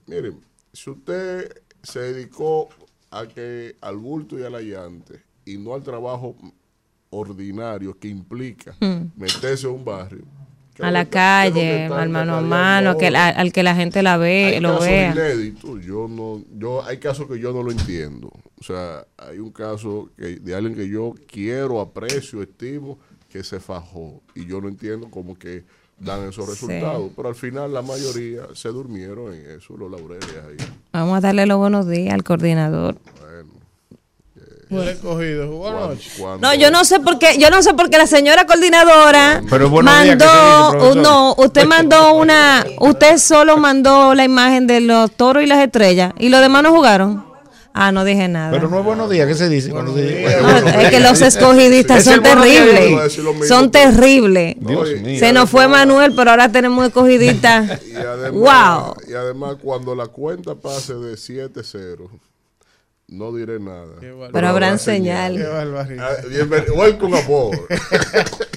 Miren, 0.07 0.41
si 0.73 0.91
usted 0.91 1.63
se 1.83 2.01
dedicó 2.01 2.69
a 3.11 3.27
que 3.27 3.77
al 3.81 3.97
bulto 3.97 4.39
y 4.39 4.43
al 4.43 4.55
allante 4.55 5.23
y 5.45 5.57
no 5.59 5.75
al 5.75 5.83
trabajo 5.83 6.37
ordinario 7.11 7.97
que 7.99 8.09
implica 8.09 8.77
meterse 9.17 9.67
a 9.67 9.71
un 9.71 9.85
barrio. 9.85 10.25
¿qué 10.75 10.83
Hmm. 10.83 10.87
A 10.87 10.91
la 10.91 11.05
calle, 11.05 11.85
al 11.87 12.09
mano 12.09 12.35
a 12.37 12.41
mano, 12.41 12.99
que 12.99 13.09
la- 13.11 13.29
al 13.29 13.53
que 13.53 13.63
la 13.63 13.77
gente 13.77 14.03
la 14.03 14.17
ve, 14.17 14.47
hay 14.47 14.61
lo 14.61 14.71
casos 14.71 14.87
vea. 14.87 15.13
inéditos, 15.13 15.85
yo 15.85 16.09
no, 16.09 16.43
yo, 16.59 16.85
hay 16.85 16.99
casos 16.99 17.29
que 17.29 17.39
yo 17.39 17.53
no 17.53 17.63
lo 17.63 17.71
entiendo. 17.71 18.33
O 18.59 18.65
sea, 18.65 19.07
hay 19.17 19.39
un 19.39 19.53
caso 19.53 20.11
que, 20.17 20.41
de 20.41 20.55
alguien 20.55 20.75
que 20.75 20.89
yo 20.89 21.15
quiero, 21.29 21.81
aprecio, 21.81 22.43
estimo, 22.43 22.99
que 23.29 23.45
se 23.45 23.61
fajó. 23.61 24.21
Y 24.35 24.47
yo 24.47 24.61
no 24.61 24.67
entiendo 24.69 25.09
cómo 25.11 25.37
que 25.39 25.65
dan 25.99 26.29
esos 26.29 26.45
Sí. 26.47 26.51
resultados. 26.67 27.11
Pero 27.17 27.29
al 27.29 27.35
final 27.35 27.73
la 27.73 27.83
mayoría 27.83 28.43
se 28.55 28.69
durmieron 28.69 29.33
en 29.35 29.51
eso, 29.59 29.77
los 29.77 29.91
laureles 29.91 30.29
ahí. 30.49 30.57
Vamos 30.93 31.19
a 31.19 31.21
darle 31.21 31.47
los 31.47 31.59
buenos 31.59 31.89
días 31.89 32.13
al 32.15 32.23
coordinador. 32.25 32.97
Bueno, 34.71 34.91
cuando- 35.01 35.97
cuando- 36.19 36.49
No, 36.49 36.55
yo 36.55 36.71
no 36.71 36.85
sé 36.85 36.99
por 36.99 37.19
qué, 37.19 37.39
yo 37.39 37.49
no 37.51 37.63
sé 37.63 37.75
por 37.75 37.91
qué 37.91 37.99
la 37.99 38.07
señora 38.07 38.47
coordinadora 38.47 39.43
Pero 39.49 39.69
buenos 39.71 40.03
días, 40.03 40.19
mandó, 40.19 40.95
no, 40.97 41.35
usted 41.39 41.65
mandó 41.67 42.15
una, 42.15 42.65
usted 42.81 43.19
solo 43.19 43.57
mandó 43.57 44.15
la 44.15 44.25
imagen 44.25 44.67
de 44.67 44.81
los 44.81 45.13
toros 45.13 45.43
y 45.43 45.47
las 45.47 45.63
estrellas 45.63 46.13
y 46.19 46.29
los 46.29 46.41
demás 46.41 46.63
no 46.63 46.73
jugaron. 46.75 47.25
Ah, 47.77 47.91
no 47.91 48.05
dije 48.05 48.29
nada. 48.29 48.53
Pero 48.53 48.69
no 48.69 48.79
es 48.79 48.85
buenos 48.85 49.11
días, 49.11 49.27
¿qué 49.27 49.35
se 49.35 49.49
dice? 49.49 49.69
dice- 49.69 50.37
No, 50.41 50.57
es 50.81 50.91
que 50.91 51.01
los 51.01 51.21
escogiditas 51.21 51.99
Es 51.99 52.05
son 52.05 52.23
buenos 52.23 52.45
días, 52.45 52.65
terribles. 52.69 53.49
Son 53.49 53.71
pero- 53.73 53.91
terribles. 53.91 54.55
Dios 54.61 54.81
Oye, 54.81 55.01
mío. 55.01 55.19
Se 55.19 55.33
nos 55.33 55.51
fue 55.51 55.67
Manuel, 55.67 56.13
pero 56.15 56.31
ahora 56.31 56.51
tenemos 56.53 56.87
escogidita. 56.87 57.81
Y 57.91 57.97
además, 57.97 58.33
wow. 58.33 58.95
y 59.11 59.15
además, 59.15 59.57
cuando 59.61 59.95
la 59.97 60.07
cuenta 60.07 60.55
pase 60.55 60.95
de 60.95 61.15
7-0, 61.17 62.09
no 63.09 63.35
diré 63.35 63.59
nada. 63.59 63.87
Qué 63.99 64.07
barbaridad. 64.11 64.31
Pero 64.33 64.49
habrán 64.49 64.73
Qué 64.75 64.85
señal. 64.85 65.43
barbaridad. 65.43 66.17
Ah, 66.23 66.27
bienvenido. 66.29 66.75
Welcome 66.75 67.19
aboard. 67.19 67.59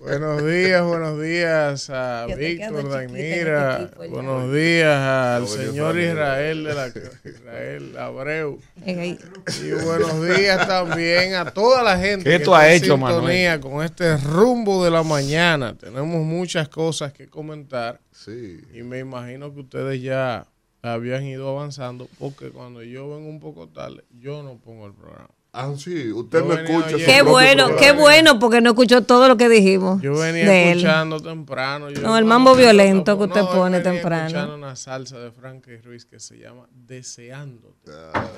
Buenos 0.00 0.44
días, 0.44 0.84
buenos 0.84 1.22
días 1.22 1.88
a 1.90 2.26
Víctor 2.26 2.80
este 2.80 3.44
ya. 3.44 3.90
buenos 4.10 4.52
días 4.52 4.98
al 5.00 5.46
señor. 5.46 5.96
Israel 5.98 6.64
de 6.64 6.74
la 6.74 6.88
Israel 7.24 7.96
Abreu. 7.98 8.58
Y 8.84 9.70
buenos 9.84 10.26
días 10.36 10.66
también 10.66 11.34
a 11.34 11.52
toda 11.52 11.84
la 11.84 11.96
gente 11.96 12.24
¿Qué 12.24 12.38
que 12.38 12.44
tú 12.44 12.52
está 12.54 12.60
has 12.62 12.70
en 12.70 12.84
hecho, 12.84 12.96
sintonía 12.96 13.60
con 13.60 13.84
este 13.84 14.16
rumbo 14.16 14.84
de 14.84 14.90
la 14.90 15.04
mañana. 15.04 15.76
Tenemos 15.78 16.24
muchas 16.24 16.68
cosas 16.68 17.12
que 17.12 17.28
comentar 17.28 18.00
Sí. 18.10 18.60
y 18.74 18.82
me 18.82 18.98
imagino 18.98 19.54
que 19.54 19.60
ustedes 19.60 20.02
ya 20.02 20.46
habían 20.82 21.24
ido 21.24 21.48
avanzando 21.50 22.08
porque 22.18 22.50
cuando 22.50 22.82
yo 22.82 23.08
vengo 23.14 23.28
un 23.28 23.38
poco 23.38 23.68
tarde, 23.68 24.02
yo 24.18 24.42
no 24.42 24.56
pongo 24.58 24.86
el 24.86 24.92
programa. 24.94 25.28
Ah, 25.60 25.72
sí, 25.76 26.12
usted 26.12 26.44
venía 26.44 26.62
escucha. 26.62 26.96
Qué 27.04 27.22
bueno, 27.22 27.64
programa. 27.66 27.80
qué 27.80 27.92
bueno, 27.92 28.38
porque 28.38 28.60
no 28.60 28.70
escuchó 28.70 29.02
todo 29.02 29.26
lo 29.26 29.36
que 29.36 29.48
dijimos. 29.48 30.00
Yo 30.00 30.12
venía 30.16 30.44
de 30.48 30.70
él. 30.70 30.78
escuchando 30.78 31.18
temprano. 31.20 31.90
yo- 31.90 32.00
No, 32.00 32.16
el 32.16 32.24
mambo 32.24 32.54
violento 32.54 33.18
que 33.18 33.24
usted 33.24 33.40
No, 33.40 33.50
pone 33.50 33.78
venía 33.78 33.92
temprano. 33.92 34.26
escuchando 34.28 34.54
una 34.54 34.76
salsa 34.76 35.18
de 35.18 35.32
Frankie 35.32 35.78
Ruiz 35.78 36.04
que 36.04 36.20
se 36.20 36.38
llama 36.38 36.68
Deseándote. 36.72 37.90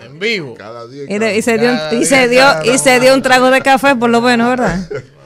En 0.06 0.18
vivo. 0.18 0.54
Cada 0.54 0.87
día. 0.87 1.04
Y, 1.04 1.42
se 1.42 1.59
dio, 1.59 2.00
y 2.00 2.04
se 2.06 2.28
dio, 2.28 2.44
y 2.64 2.78
se 2.78 3.00
dio 3.00 3.12
un 3.14 3.20
trago 3.20 3.50
de 3.50 3.61
café, 3.61 3.94
por 3.96 4.09
lo 4.09 4.22
menos, 4.22 4.48
¿verdad? 4.48 4.88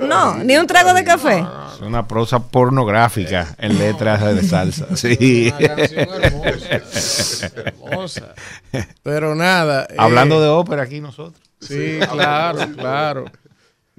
No, 0.00 0.36
ni 0.36 0.56
un 0.56 0.66
trago 0.66 0.92
de 0.94 1.04
café. 1.04 1.44
Es 1.74 1.80
una 1.80 2.06
prosa 2.06 2.38
pornográfica 2.40 3.54
en 3.58 3.78
letras 3.78 4.22
de 4.34 4.42
salsa. 4.42 4.86
Sí. 4.96 5.52
Una 5.58 5.76
canción 5.76 6.08
hermosa. 6.22 7.50
hermosa. 7.56 8.34
Pero 9.02 9.34
nada. 9.34 9.86
eh, 9.90 9.94
Hablando 9.98 10.40
de 10.40 10.48
ópera 10.48 10.82
aquí 10.82 11.00
nosotros. 11.00 11.40
Sí, 11.60 11.98
claro, 12.12 12.60
claro. 12.76 13.24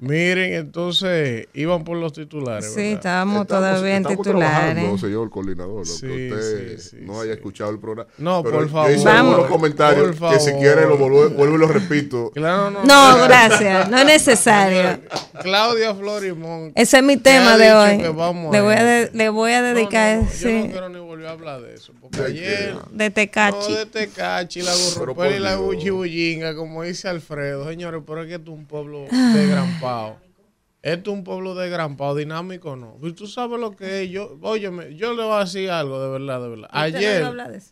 Miren, 0.02 0.54
entonces 0.54 1.46
iban 1.52 1.84
por 1.84 1.96
los 1.98 2.14
titulares. 2.14 2.70
Sí, 2.72 2.76
¿verdad? 2.76 2.92
estábamos 2.94 3.42
Estamos- 3.42 3.62
todavía 3.70 3.96
en 3.96 4.04
titulares. 4.04 4.50
trabajando, 4.74 4.98
señor 4.98 5.28
coordinador, 5.30 5.76
lo 5.80 5.84
Sí, 5.84 6.06
que 6.06 6.32
usted 6.32 6.78
sí, 6.78 6.90
sí, 6.90 6.96
no 7.02 7.14
sí. 7.16 7.20
haya 7.20 7.32
escuchado 7.34 7.70
el 7.70 7.78
programa. 7.78 8.08
No, 8.16 8.42
Pero 8.42 8.56
por 8.60 8.70
favor. 8.70 8.90
hice 8.92 9.04
Vamos. 9.04 9.34
algunos 9.34 9.50
comentarios 9.50 10.16
Por 10.16 10.30
que 10.32 10.40
si 10.40 10.46
favor. 10.52 10.60
quiere 10.62 10.82
lo 10.86 10.96
vuelvo, 10.96 11.28
vuelvo 11.30 11.56
y 11.56 11.58
lo 11.58 11.68
repito. 11.68 12.30
Claro, 12.34 12.70
no, 12.70 12.82
No, 12.84 13.24
gracias, 13.24 13.90
no 13.90 13.98
es 13.98 14.06
necesario. 14.06 15.00
Claudia 15.42 15.94
Florimón. 15.94 16.72
Ese 16.74 16.96
es 16.96 17.02
mi 17.02 17.18
tema 17.18 17.58
de 17.58 17.72
hoy. 17.74 17.98
Le 17.98 18.08
voy 18.60 18.74
a, 18.74 18.82
de- 18.84 19.10
le 19.12 19.28
voy 19.28 19.52
a 19.52 19.60
No, 19.60 19.68
no, 19.68 19.74
dedicar, 19.74 20.16
no, 20.22 20.28
Yo 20.32 20.50
no 20.50 20.66
quiero 20.70 20.88
ni 20.88 20.98
volver 20.98 21.26
a 21.26 21.30
hablar 21.32 21.60
de 21.60 21.74
eso. 21.74 21.92
Porque 22.00 22.20
¿De 22.20 22.26
ayer. 22.26 22.74
de 22.90 23.04
No, 23.08 23.12
Tecachi. 23.14 23.74
de 23.74 23.84
Tecachi, 23.86 24.62
la 24.62 24.72
Pero 24.72 25.00
Gurrupel 25.00 25.34
y 25.34 25.38
la. 25.40 25.60
Uchibullinga, 25.60 26.54
como 26.54 26.82
dice 26.84 27.06
Alfredo. 27.08 27.68
Señores, 27.68 28.02
pero 28.06 28.22
es 28.22 28.28
que 28.28 28.34
es 28.36 28.48
un 28.48 28.64
pueblo 28.64 29.04
Ah. 29.12 29.32
Esto 30.82 31.10
es 31.10 31.16
un 31.16 31.24
pueblo 31.24 31.54
desgrampado, 31.54 32.14
dinámico 32.16 32.74
no. 32.74 32.98
Y 33.02 33.12
tú 33.12 33.26
sabes 33.26 33.60
lo 33.60 33.76
que 33.76 34.04
es. 34.04 34.10
Yo, 34.10 34.38
óyeme, 34.40 34.94
yo 34.96 35.14
le 35.14 35.22
voy 35.22 35.34
a 35.34 35.40
decir 35.40 35.70
algo 35.70 36.02
de 36.02 36.10
verdad, 36.10 36.42
de 36.42 36.48
verdad. 36.48 36.68
Ayer. 36.72 37.62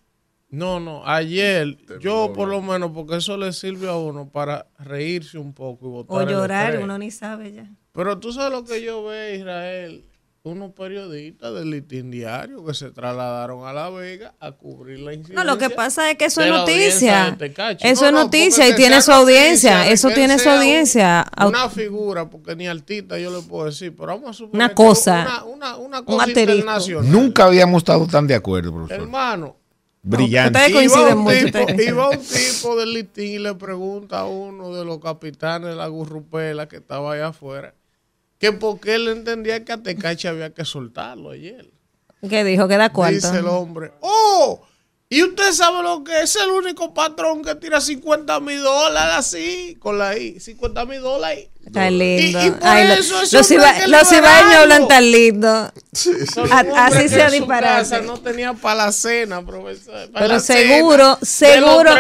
No, 0.51 0.81
no, 0.81 1.07
ayer 1.07 1.77
yo 2.01 2.33
por 2.33 2.49
lo 2.49 2.63
menos, 2.63 2.93
porque 2.93 3.17
eso 3.17 3.37
le 3.37 3.53
sirve 3.53 3.87
a 3.87 3.97
uno 3.97 4.31
para 4.31 4.67
reírse 4.79 5.37
un 5.37 5.53
poco 5.53 5.87
y 5.87 5.91
votar 5.91 6.17
O 6.17 6.31
llorar, 6.31 6.79
uno 6.83 6.97
ni 6.97 7.11
sabe 7.11 7.53
ya. 7.53 7.71
Pero 7.93 8.19
tú 8.19 8.33
sabes 8.33 8.53
lo 8.53 8.65
que 8.65 8.83
yo 8.83 9.05
veo, 9.05 9.35
Israel, 9.35 10.07
unos 10.49 10.73
periodistas 10.73 11.55
del 11.55 11.71
Listín 11.71 12.11
Diario 12.11 12.65
que 12.65 12.75
se 12.75 12.91
trasladaron 12.91 13.67
a 13.67 13.73
La 13.73 13.91
Vega 13.91 14.35
a 14.41 14.53
cubrir 14.53 14.99
la 15.01 15.13
incidencia. 15.15 15.35
No, 15.45 15.45
lo 15.51 15.59
que 15.59 15.71
pasa 15.71 16.11
es 16.11 16.17
que 16.19 16.25
eso 16.27 16.43
es 16.43 16.51
noticia. 16.51 17.37
Tecachi. 17.39 17.87
Eso 17.87 18.03
No, 18.03 18.07
es 18.09 18.13
no, 18.15 18.25
noticia 18.25 18.69
y 18.69 18.75
tiene 18.75 19.01
su 19.03 19.13
audiencia. 19.13 19.89
Eso 19.91 20.11
tiene 20.11 20.39
su 20.39 20.49
audiencia. 20.49 21.21
Au- 21.37 21.49
Una 21.49 21.69
figura, 21.69 22.29
porque 22.29 22.57
ni 22.57 22.67
artista 22.67 23.19
yo 23.19 23.31
le 23.31 23.43
puedo 23.47 23.67
decir, 23.67 23.95
pero 23.97 24.09
vamos 24.09 24.31
a 24.31 24.33
suponer 24.33 24.55
Una 24.55 24.75
cosa, 24.75 25.23
Una, 25.23 25.45
una, 25.45 25.77
una 25.77 25.99
un 26.01 26.05
cosa 26.05 26.29
internacional. 26.29 27.11
Nunca 27.11 27.45
habíamos 27.45 27.79
estado 27.83 28.07
tan 28.07 28.27
de 28.27 28.35
acuerdo, 28.35 28.73
profesor. 28.75 29.03
Hermano, 29.03 29.57
Brillante. 30.01 30.59
Ustedes 30.59 30.71
Iba 30.71 30.79
coinciden 30.95 31.19
un, 31.19 31.25
mucho. 31.25 31.53
coinciden. 31.67 31.89
iba 31.95 32.09
un 32.09 32.19
tipo 32.19 32.77
del 32.77 32.95
listín 32.95 33.27
y 33.35 33.39
le 33.41 33.55
pregunta 33.57 34.21
a 34.21 34.27
uno 34.27 34.75
de 34.75 34.85
los 34.85 35.01
capitanes 35.01 35.71
de 35.71 35.75
la 35.77 35.89
gurrupela 35.89 36.69
que 36.69 36.77
estaba 36.77 37.13
allá 37.15 37.27
afuera 37.29 37.75
que 38.39 38.53
por 38.53 38.81
qué 38.81 38.95
él 38.95 39.09
entendía 39.09 39.65
que 39.65 39.73
a 39.73 39.83
Tecachi 39.83 40.29
había 40.29 40.55
que 40.55 40.65
soltarlo 40.65 41.31
ayer. 41.31 41.71
¿Qué 42.29 42.45
dijo? 42.45 42.67
¿Que 42.69 42.77
da 42.77 42.93
cuánto? 42.93 43.15
Dice 43.15 43.39
el 43.39 43.47
hombre, 43.47 43.93
¡oh! 44.01 44.68
¿Y 45.11 45.23
usted 45.23 45.53
sabe 45.53 45.83
lo 45.83 46.05
que 46.05 46.21
es 46.21 46.37
el 46.37 46.51
único 46.51 46.93
patrón 46.93 47.43
que 47.43 47.55
tira 47.55 47.81
50 47.81 48.41
mil 48.41 48.61
dólares 48.63 49.15
así? 49.17 49.75
Con 49.81 49.97
la 49.99 50.15
I, 50.19 50.39
50 50.39 50.85
mil 50.85 51.01
dólares. 51.01 51.49
Está 51.65 51.89
lindo. 51.91 52.39
Y- 52.43 52.47
y 52.47 52.51
por 52.51 52.67
Ay, 52.69 52.89
lo- 52.89 52.95
eso 52.95 53.15
los, 53.33 53.51
iba- 53.51 53.87
los 53.87 54.13
hablan 54.13 54.87
tan 54.87 55.11
lindo. 55.11 55.49
A- 55.49 55.73
así 56.87 57.09
su 57.09 57.17
disparate. 57.31 57.89
casa 57.91 58.01
No 58.01 58.19
tenía 58.21 58.53
para 58.53 58.87
la 58.87 58.93
cena, 58.93 59.45
profesor. 59.45 60.11
para 60.11 60.27
Pero 60.27 60.41
seguro, 60.41 61.19
cena. 61.23 61.55
seguro- 61.67 61.93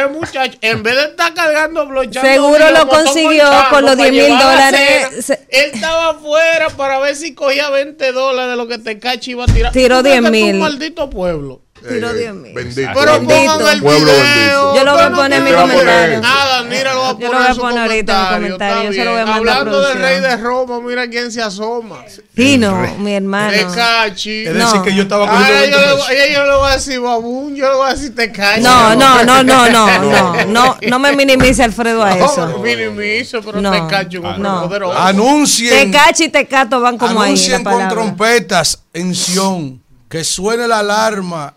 en 0.61 0.83
vez 0.83 0.97
de 0.97 1.05
estar 1.05 1.33
cargando 1.33 1.87
blochando 1.87 2.29
Seguro 2.31 2.71
lo 2.71 2.89
consiguió 2.89 3.45
con 3.71 3.85
los 3.87 3.97
para 3.97 4.11
10 4.11 4.29
mil 4.29 4.39
dólares. 4.39 4.81
cena, 5.11 5.23
Se- 5.23 5.47
Él 5.49 5.71
estaba 5.75 6.11
afuera 6.11 6.69
para 6.77 6.99
ver 6.99 7.17
si 7.17 7.35
cogía 7.35 7.71
20 7.71 8.13
dólares 8.13 8.51
de 8.51 8.57
lo 8.57 8.67
que 8.69 8.79
Tecachi 8.79 9.31
iba 9.33 9.45
a 9.45 9.47
tirar. 9.49 9.73
Tiró 9.73 9.97
¿Tú 9.99 10.03
crees 10.05 10.21
10 10.21 10.31
que 10.31 10.39
es 10.39 10.45
un 10.45 10.51
mil. 10.53 10.61
maldito 10.61 11.09
pueblo. 11.11 11.63
Eh, 11.85 12.01
10 12.01 12.35
mil. 12.35 12.55
Bendito. 12.55 12.91
Pero 12.95 13.23
pongan 13.23 13.69
el 13.75 13.83
Pueblo 13.83 14.13
video. 14.13 14.25
bendito. 14.25 14.75
Yo 14.77 14.85
lo 14.85 14.93
voy 14.95 15.03
a 15.03 15.11
poner 15.13 15.39
en 15.39 15.45
mi 15.45 15.53
comentario. 15.53 16.21
Nada, 16.21 16.63
mira, 16.65 16.95
lo 16.95 17.01
voy 17.01 17.09
a 17.09 17.13
poner, 17.15 17.21
Yo 17.21 17.33
lo 17.33 17.39
voy 17.39 17.47
a 17.49 17.55
poner 17.55 17.79
ahorita 17.79 18.13
en 18.37 18.43
mi 18.43 18.49
comentario, 18.49 18.83
yo 18.85 18.93
se 18.93 19.05
lo 19.05 19.11
voy 19.13 19.21
a 19.21 19.27
mandar 19.27 19.57
Hablando 19.59 19.81
del 19.89 19.99
rey 19.99 20.21
de 20.21 20.37
Roma, 20.37 20.81
mira 20.81 21.09
quién 21.09 21.31
se 21.33 21.41
asoma. 21.43 22.05
Fino, 22.35 22.77
mi 22.99 23.15
hermano. 23.15 23.53
Tecachi. 23.53 24.47
Es 24.47 24.55
No. 24.55 24.65
decir, 24.67 24.83
que 24.83 24.95
yo 24.95 25.03
estaba 25.03 25.29
Ahora 25.29 25.49
yo, 25.49 25.55
20 25.55 25.77
le, 25.79 25.85
pesos. 25.85 26.11
ella 26.11 26.35
yo 26.35 26.45
le 26.45 26.57
voy 26.57 26.71
a 26.71 26.75
decir 26.75 27.01
babún, 27.01 27.57
yo 27.57 27.69
le 27.69 27.75
voy 27.77 27.89
a 27.89 27.95
decir 27.95 28.15
te 28.15 28.33
calles. 28.33 28.65
No, 28.65 28.95
no, 28.95 29.25
no, 29.25 29.43
no, 29.43 29.69
no, 29.69 29.99
no, 30.01 30.45
no, 30.47 30.77
no 30.81 30.99
me 30.99 31.13
minimice 31.13 31.63
Alfredo 31.63 32.03
a 32.03 32.15
No, 32.15 32.27
eso. 32.27 32.59
minimizo, 32.59 33.41
pero 33.43 33.61
No. 33.61 33.71
te 33.73 33.87
cacho 33.89 34.21
un 34.21 34.43
No. 34.43 34.63
poderoso. 34.69 34.99
Anuncien, 34.99 35.91
Tecachi 35.91 36.25
y 36.25 36.29
Tecato 36.29 36.81
van 36.81 36.99
como 36.99 37.21
ahí. 37.23 37.29
anuncien 37.31 37.65
con 37.65 37.89
trompetas 37.89 38.81
en 38.93 39.15
Sion 39.15 39.81
que 40.09 40.25
suene 40.25 40.67
la 40.67 40.79
alarma 40.79 41.55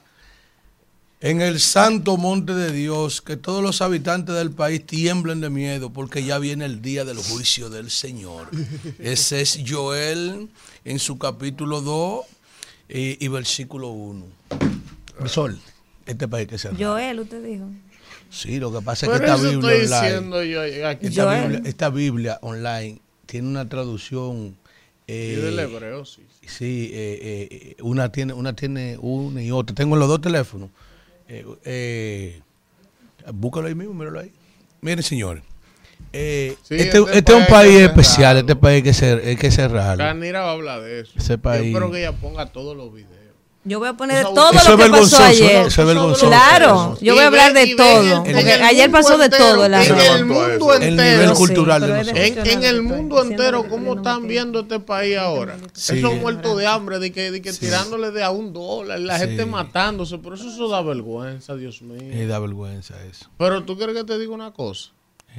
en 1.21 1.39
el 1.39 1.59
santo 1.59 2.17
monte 2.17 2.53
de 2.55 2.71
Dios, 2.71 3.21
que 3.21 3.37
todos 3.37 3.63
los 3.63 3.81
habitantes 3.81 4.35
del 4.35 4.51
país 4.51 4.83
tiemblen 4.85 5.39
de 5.39 5.51
miedo, 5.51 5.93
porque 5.93 6.23
ya 6.23 6.39
viene 6.39 6.65
el 6.65 6.81
día 6.81 7.05
del 7.05 7.17
juicio 7.17 7.69
del 7.69 7.91
Señor. 7.91 8.49
Ese 8.99 9.41
es 9.41 9.59
Joel 9.65 10.49
en 10.83 10.99
su 10.99 11.19
capítulo 11.19 11.81
2 11.81 12.25
y, 12.89 13.23
y 13.23 13.27
versículo 13.27 13.89
1. 13.89 14.25
Sol, 15.27 15.59
este 16.07 16.27
país 16.27 16.47
que 16.47 16.57
se 16.57 16.69
Joel, 16.75 17.19
usted 17.19 17.43
dijo. 17.43 17.69
Sí, 18.31 18.59
lo 18.59 18.73
que 18.73 18.81
pasa 18.81 19.05
es 19.05 19.11
que 19.11 19.25
esta 19.25 19.35
Biblia 19.35 19.73
estoy 19.73 19.85
online, 19.85 20.01
diciendo 20.01 20.43
yo 20.43 20.87
aquí. 20.87 21.07
esta. 21.07 21.41
Biblia, 21.41 21.61
esta 21.65 21.89
Biblia 21.89 22.39
online 22.41 22.99
tiene 23.27 23.47
una 23.47 23.69
traducción 23.69 24.57
eh, 25.05 25.35
Y 25.37 25.41
del 25.41 25.59
hebreo, 25.59 26.03
sí. 26.05 26.23
Sí, 26.47 26.89
eh, 26.93 27.47
eh, 27.51 27.75
una 27.81 28.11
tiene 28.11 28.33
una 28.33 28.55
tiene 28.55 28.97
una 28.99 29.43
y 29.43 29.51
otra. 29.51 29.75
Tengo 29.75 29.95
los 29.95 30.07
dos 30.07 30.21
teléfonos. 30.21 30.69
Eh, 31.33 31.45
eh, 31.65 32.41
búscalo 33.33 33.67
ahí 33.67 33.75
mismo, 33.75 33.93
míralo 33.93 34.19
ahí. 34.19 34.31
Miren, 34.81 35.01
señores. 35.03 35.43
eh, 36.11 36.55
Sí, 36.63 36.75
este, 36.75 36.97
este 36.97 37.17
este 37.19 37.31
es 37.31 37.37
un 37.39 37.45
país 37.47 37.79
especial, 37.81 38.17
cerrarlo. 38.35 38.39
este 38.41 38.55
país 38.57 38.75
hay 38.75 38.83
que, 38.83 38.91
cer- 38.91 39.25
hay 39.25 39.35
que 39.37 39.51
cerrarlo. 39.51 40.03
Canira 40.03 40.41
va 40.41 40.49
a 40.49 40.53
hablar 40.53 40.81
de 40.81 40.99
eso. 41.01 41.13
País. 41.41 41.61
Yo 41.61 41.67
espero 41.69 41.91
que 41.91 41.99
ella 41.99 42.11
ponga 42.13 42.47
todos 42.51 42.75
los 42.75 42.93
videos. 42.93 43.11
Yo 43.63 43.77
voy 43.77 43.89
a 43.89 43.93
poner 43.93 44.21
Eso- 44.21 44.33
todo 44.33 44.51
Eso 44.53 44.71
lo 44.75 44.83
que 44.83 44.89
pasó 44.89 45.23
ayer. 45.23 45.67
eso 45.67 45.81
es 45.81 45.87
vergonzoso. 45.87 46.25
Claro, 46.27 46.97
yo 46.99 47.13
voy 47.13 47.23
a 47.23 47.27
hablar 47.27 47.53
de 47.53 47.75
todo. 47.75 48.23
Porque 48.23 48.53
ayer 48.53 48.89
pasó 48.89 49.19
de 49.19 49.25
entero, 49.25 49.53
todo. 49.53 49.65
En 49.65 49.73
el 49.73 50.25
mundo 50.25 50.73
eso. 50.73 50.73
El 50.73 50.83
entero. 50.83 51.21
nivel 51.21 51.33
cultural 51.35 51.81
de 51.81 51.87
pero. 52.11 52.43
En, 52.45 52.63
el 52.63 52.81
mundo 52.81 53.21
entero, 53.21 53.67
¿cómo 53.69 53.93
están 53.97 54.27
viendo 54.27 54.61
este 54.61 54.79
país 54.79 55.15
ahora? 55.17 55.57
Sí. 55.73 55.99
Esos 55.99 56.15
muertos 56.15 56.57
de 56.57 56.65
hambre, 56.65 56.97
de 56.97 57.11
que, 57.11 57.29
de 57.29 57.39
que 57.43 57.53
tirándole 57.53 58.09
de 58.09 58.23
a 58.23 58.31
un 58.31 58.51
dólar, 58.51 58.99
la 58.99 59.19
Sí. 59.19 59.27
gente 59.27 59.45
matándose, 59.45 60.17
por 60.17 60.33
eso 60.33 60.49
eso 60.49 60.67
da 60.67 60.81
vergüenza, 60.81 61.55
Dios 61.55 61.83
mío. 61.83 62.27
Da 62.27 62.39
vergüenza 62.39 62.95
eso. 63.05 63.27
Pero 63.37 63.63
tú 63.63 63.77
quieres 63.77 63.95
que 63.95 64.03
te 64.03 64.17
diga 64.17 64.33
una 64.33 64.51
cosa, 64.53 64.89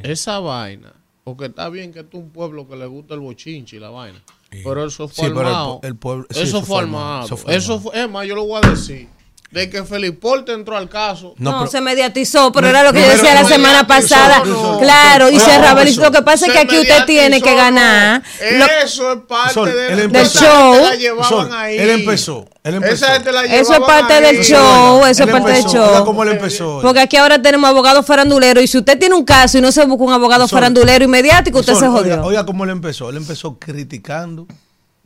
esa 0.05 0.39
vaina, 0.39 0.93
porque 1.25 1.47
está 1.47 1.69
bien 1.71 1.93
que 1.93 2.01
esto 2.01 2.19
es 2.19 2.23
un 2.23 2.31
pueblo 2.31 2.69
que 2.69 2.77
le 2.77 2.87
gusta 2.87 3.15
el 3.15 3.21
bochinche 3.21 3.77
y 3.77 3.81
la 3.81 3.91
vaina, 3.91 4.23
pero 4.65 4.85
eso 4.87 5.09
fue 5.09 5.27
Sí, 5.27 5.31
pero 5.35 5.41
el 5.41 5.47
armado. 5.47 5.81
pue- 5.81 5.87
el 5.87 5.97
pueblo- 5.97 6.27
sí, 6.31 6.41
eso, 6.41 6.59
eso 6.59 6.67
fue 6.67 6.79
armado. 6.81 7.25
eso 7.25 7.37
fue 7.37 7.57
Eso 7.57 7.73
armado. 7.75 7.91
fue, 7.91 8.03
es 8.03 8.11
más, 8.11 8.27
yo 8.27 8.35
lo 8.35 8.45
voy 8.45 8.61
a 8.63 8.69
decir, 8.71 9.09
de 9.53 9.69
que 9.69 9.85
Feliporte 9.85 10.53
entró 10.53 10.77
al 10.79 10.89
caso. 10.89 11.35
No, 11.37 11.59
pero- 11.59 11.71
se 11.71 11.81
mediatizó, 11.83 12.51
pero 12.53 12.69
No, 12.69 12.71
era 12.71 12.83
lo 12.85 12.93
que 12.95 13.03
yo 13.03 13.09
decía 13.11 13.35
la 13.35 13.45
semana 13.45 13.87
pasada. 13.87 14.43
no. 14.47 14.79
Claro, 14.81 15.29
y 15.29 15.35
Oiga, 15.35 15.45
cerraba. 15.45 15.75
profesor, 15.83 16.05
Lo 16.05 16.11
que 16.11 16.23
pasa 16.23 16.47
es 16.47 16.53
que 16.53 16.59
Se 16.59 16.65
aquí 16.65 16.79
usted 16.79 17.05
tiene 17.05 17.43
que 17.43 17.55
ganar. 17.55 18.23
Eso 18.41 19.13
es 19.13 19.19
parte 19.29 19.53
Sol, 19.53 19.71
de, 19.71 19.89
él 19.91 19.97
de 19.99 20.03
empezó. 20.05 20.39
esa 20.39 20.51
gente 20.51 20.77
show. 20.79 20.85
la 20.91 20.95
llevaban 20.97 21.29
Sol, 21.29 21.49
ahí. 21.53 21.79
él 21.79 21.91
empezó, 21.91 22.49
él 22.65 22.75
empezó. 22.77 22.95
Esa 22.95 23.15
gente 23.15 23.31
la 23.33 23.45
Eso 23.45 23.73
es 23.75 23.81
parte 23.81 24.13
ahí. 24.15 24.23
del 24.23 24.43
show, 24.45 25.05
eso 25.05 25.23
Él 25.23 25.29
es 25.29 25.33
parte 25.35 25.51
del 25.53 25.61
empezó, 25.61 25.83
Oiga 25.85 25.97
show. 25.99 26.05
cómo 26.07 26.23
él 26.23 26.29
empezó. 26.31 26.79
Porque 26.81 27.01
aquí 27.01 27.17
ahora 27.19 27.43
tenemos 27.43 27.69
abogados 27.69 28.07
faranduleros 28.07 28.65
y 28.65 28.67
si 28.67 28.79
usted 28.79 28.99
tiene 28.99 29.15
un 29.15 29.25
caso 29.25 29.59
y 29.59 29.61
no 29.61 29.71
se 29.71 29.85
busca 29.85 30.03
un 30.05 30.13
abogado 30.15 30.49
Sol, 30.49 30.57
farandulero 30.57 31.05
y 31.05 31.09
mediático, 31.09 31.59
usted 31.61 31.75
Sol, 31.75 31.81
se 31.83 31.89
oiga- 31.89 31.99
jodió. 32.17 32.25
Oiga, 32.25 32.47
cómo 32.47 32.65
él 32.65 32.71
empezó. 32.71 33.11
Él 33.11 33.19
empezó 33.19 33.59
criticando 33.59 34.47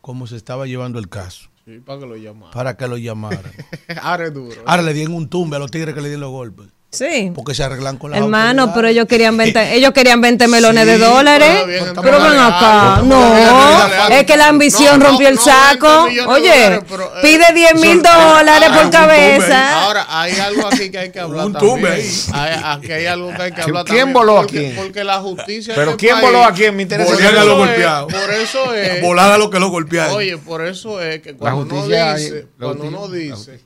cómo 0.00 0.28
se 0.28 0.36
estaba 0.36 0.66
llevando 0.66 1.00
el 1.00 1.08
caso 1.08 1.48
Sí, 1.66 1.80
para 1.80 1.98
que 1.98 2.06
lo 2.06 2.16
llamaran. 2.16 2.52
para 2.54 2.76
que 2.76 2.86
lo 2.86 2.96
llamaran. 2.96 3.42
Ahora 4.00 4.26
es 4.26 4.32
duro. 4.32 4.54
Ahora 4.66 4.82
le 4.82 4.94
dieron 4.94 5.14
un 5.14 5.28
tumbe 5.28 5.56
a 5.56 5.58
los 5.58 5.68
tigres 5.72 5.96
que 5.96 6.00
le 6.00 6.06
dieron 6.06 6.20
los 6.20 6.30
golpes. 6.30 6.68
Sí. 6.90 7.30
Porque 7.34 7.54
se 7.54 7.62
arreglan 7.62 7.98
con 7.98 8.10
la 8.12 8.16
Hermano, 8.18 8.72
pero 8.72 8.88
ellos 8.88 9.06
querían 9.06 9.36
20, 9.36 9.74
ellos 9.74 9.90
querían 9.92 10.20
20 10.20 10.48
melones 10.48 10.86
de 10.86 10.96
dólares. 10.96 11.48
pero 11.52 11.66
bien, 11.66 11.84
Pero 12.00 12.22
ven 12.22 12.38
acá. 12.38 13.02
No, 13.04 14.08
es 14.14 14.24
que 14.24 14.36
la 14.36 14.48
ambición 14.48 14.98
No, 14.98 15.04
no, 15.04 15.10
rompió 15.10 15.28
el 15.28 15.34
no, 15.34 15.40
saco. 15.42 16.04
20 16.06 16.10
millones 16.10 16.26
de 16.26 16.32
Oye, 16.32 16.62
dólares, 16.64 16.84
pero, 16.88 17.04
eh, 17.04 17.20
pide 17.22 17.44
10 17.54 17.74
mil 17.74 18.02
dólares 18.02 18.70
por 18.70 18.90
cabeza. 18.90 19.82
Ahora, 19.84 20.06
hay 20.08 20.38
algo 20.38 20.68
aquí 20.68 20.90
que 20.90 20.98
hay 20.98 21.10
que 21.12 21.20
hablar 21.20 21.46
Un 21.46 21.52
también. 21.52 22.02
Hay, 22.32 22.60
aquí 22.64 22.92
hay 22.92 23.06
algo 23.06 23.28
que 23.34 23.42
hay 23.42 23.52
que 23.52 23.60
hablar 23.62 23.84
¿Quién 23.84 23.98
también, 23.98 24.12
voló 24.14 24.38
a 24.38 24.40
porque, 24.42 24.58
quién? 24.58 24.76
Porque 24.76 25.04
la 25.04 25.18
justicia 25.18 25.74
Pero 25.74 25.96
¿quién 25.98 26.14
país- 26.14 26.24
voló 26.26 26.44
a 26.44 26.52
quién? 26.52 26.76
Me 26.76 26.82
interesa 26.84 27.12
Por 27.12 27.20
a 27.22 27.26
eso 27.28 27.34
los 27.34 27.48
es- 27.52 27.58
golpeados. 27.58 28.12
Por 28.12 28.30
eso 28.32 28.74
es... 28.74 29.02
Volada 29.02 29.36
lo 29.36 29.50
que 29.50 29.58
lo 29.60 29.68
golpearon. 29.68 30.14
Oye, 30.14 30.38
por 30.38 30.64
eso 30.64 31.02
es 31.02 31.20
que 31.20 31.34
cuando 31.36 31.62
uno 31.62 31.86
dice, 31.88 32.46
cuando 32.58 32.84
uno 32.84 33.08
dice 33.08 33.60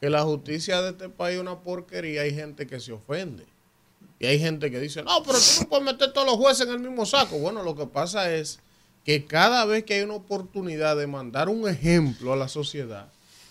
que 0.00 0.10
la 0.10 0.22
justicia 0.22 0.82
de 0.82 0.90
este 0.90 1.08
país 1.08 1.36
es 1.36 1.40
una 1.40 1.60
porquería, 1.60 2.22
hay 2.22 2.34
gente 2.34 2.66
que 2.66 2.80
se 2.80 2.92
ofende. 2.92 3.44
Y 4.18 4.26
hay 4.26 4.38
gente 4.38 4.70
que 4.70 4.80
dice, 4.80 5.02
no, 5.02 5.22
pero 5.22 5.38
tú 5.38 5.60
no 5.60 5.68
puedes 5.68 5.84
meter 5.84 6.12
todos 6.12 6.26
los 6.26 6.36
jueces 6.36 6.66
en 6.66 6.72
el 6.72 6.80
mismo 6.80 7.04
saco. 7.04 7.38
Bueno, 7.38 7.62
lo 7.62 7.76
que 7.76 7.86
pasa 7.86 8.32
es 8.32 8.60
que 9.04 9.26
cada 9.26 9.64
vez 9.66 9.84
que 9.84 9.94
hay 9.94 10.02
una 10.02 10.14
oportunidad 10.14 10.96
de 10.96 11.06
mandar 11.06 11.48
un 11.48 11.68
ejemplo 11.68 12.32
a 12.32 12.36
la 12.36 12.48
sociedad, 12.48 13.08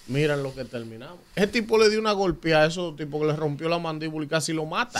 miran 0.08 0.44
lo 0.44 0.54
que 0.54 0.66
terminamos. 0.66 1.20
Ese 1.36 1.48
tipo 1.48 1.78
le 1.78 1.90
dio 1.90 2.00
una 2.00 2.14
golpeada 2.14 2.64
a 2.64 2.68
esos 2.68 2.96
tipos 2.96 3.22
que 3.22 3.28
le 3.28 3.36
rompió 3.36 3.70
la 3.70 3.80
mandíbula 3.80 4.26
y 4.26 4.30
casi 4.30 4.54
lo 4.54 4.66
mata. 4.66 5.00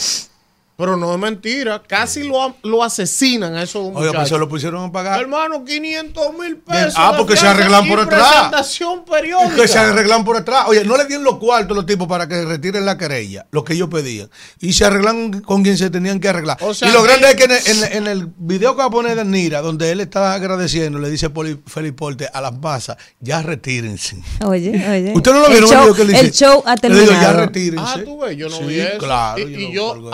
Pero 0.78 0.98
no 0.98 1.14
es 1.14 1.20
mentira, 1.20 1.82
casi 1.88 2.24
lo, 2.24 2.54
lo 2.64 2.84
asesinan 2.84 3.56
a 3.56 3.64
esos 3.64 3.82
Oiga, 3.82 3.94
pues 3.94 4.08
muchachos. 4.08 4.30
se 4.30 4.38
lo 4.38 4.50
pusieron 4.50 4.84
a 4.84 4.92
pagar. 4.92 5.22
Hermano, 5.22 5.64
500 5.64 6.38
mil 6.38 6.58
pesos. 6.58 6.96
Ah, 6.98 7.14
porque 7.18 7.38
se 7.38 7.48
arreglan 7.48 7.88
por 7.88 8.00
atrás. 8.02 8.28
presentación 8.30 9.06
periódica. 9.06 9.56
Que 9.56 9.68
se 9.70 9.78
arreglan 9.80 10.26
por 10.26 10.36
atrás. 10.36 10.66
Oye, 10.68 10.84
no 10.84 10.98
le 10.98 11.06
dieron 11.06 11.24
los 11.24 11.38
cuartos 11.38 11.72
a 11.72 11.76
los 11.76 11.86
tipos 11.86 12.08
para 12.10 12.28
que 12.28 12.44
retiren 12.44 12.84
la 12.86 12.98
querella, 12.98 13.46
lo 13.52 13.64
que 13.64 13.74
ellos 13.74 13.88
pedían. 13.90 14.30
Y 14.60 14.74
se 14.74 14.84
arreglan 14.84 15.40
con 15.42 15.64
quien 15.64 15.78
se 15.78 15.90
tenían 15.90 16.20
que 16.20 16.28
arreglar. 16.28 16.58
O 16.60 16.74
sea, 16.74 16.90
y 16.90 16.92
lo 16.92 17.04
que- 17.04 17.08
grande 17.08 17.30
es 17.30 17.36
que 17.36 17.44
en 17.46 17.52
el, 17.52 17.58
en 17.68 17.78
el- 17.84 17.94
en 17.94 18.08
el 18.08 18.30
video 18.38 18.74
que 18.76 18.80
va 18.80 18.86
a 18.86 18.90
poner 18.90 19.16
de 19.16 19.24
Nira, 19.24 19.62
donde 19.62 19.92
él 19.92 20.02
está 20.02 20.34
agradeciendo, 20.34 21.00
le 21.00 21.10
dice 21.10 21.30
Poli- 21.30 21.62
Felipe 21.66 21.96
Porte 21.98 22.28
a 22.34 22.42
las 22.42 22.54
masas, 22.54 22.98
ya 23.22 23.42
retírense. 23.42 24.18
Oye, 24.46 24.72
oye. 24.72 25.14
¿Usted 25.16 25.32
no 25.32 25.40
lo 25.40 25.48
vieron 25.50 25.70
el 25.70 25.70
show- 25.74 25.82
video 25.84 25.96
que 25.96 26.02
él 26.02 26.08
dice? 26.10 26.20
El 26.20 26.32
show 26.34 26.64
ha 26.66 26.76
Le 26.76 26.90
digo, 26.90 27.00
ya 27.00 27.06
terminado. 27.08 27.38
retírense. 27.46 27.92
Ah, 27.96 28.02
tú 28.04 28.20
ves, 28.20 28.36
yo 28.36 28.50
no 28.50 28.58
Sí, 28.58 28.64
vi 28.66 28.80
eso. 28.82 28.98
Claro, 28.98 29.40
y, 29.40 29.56
y 29.56 29.72
yo 29.72 29.88
colgué. 29.94 30.10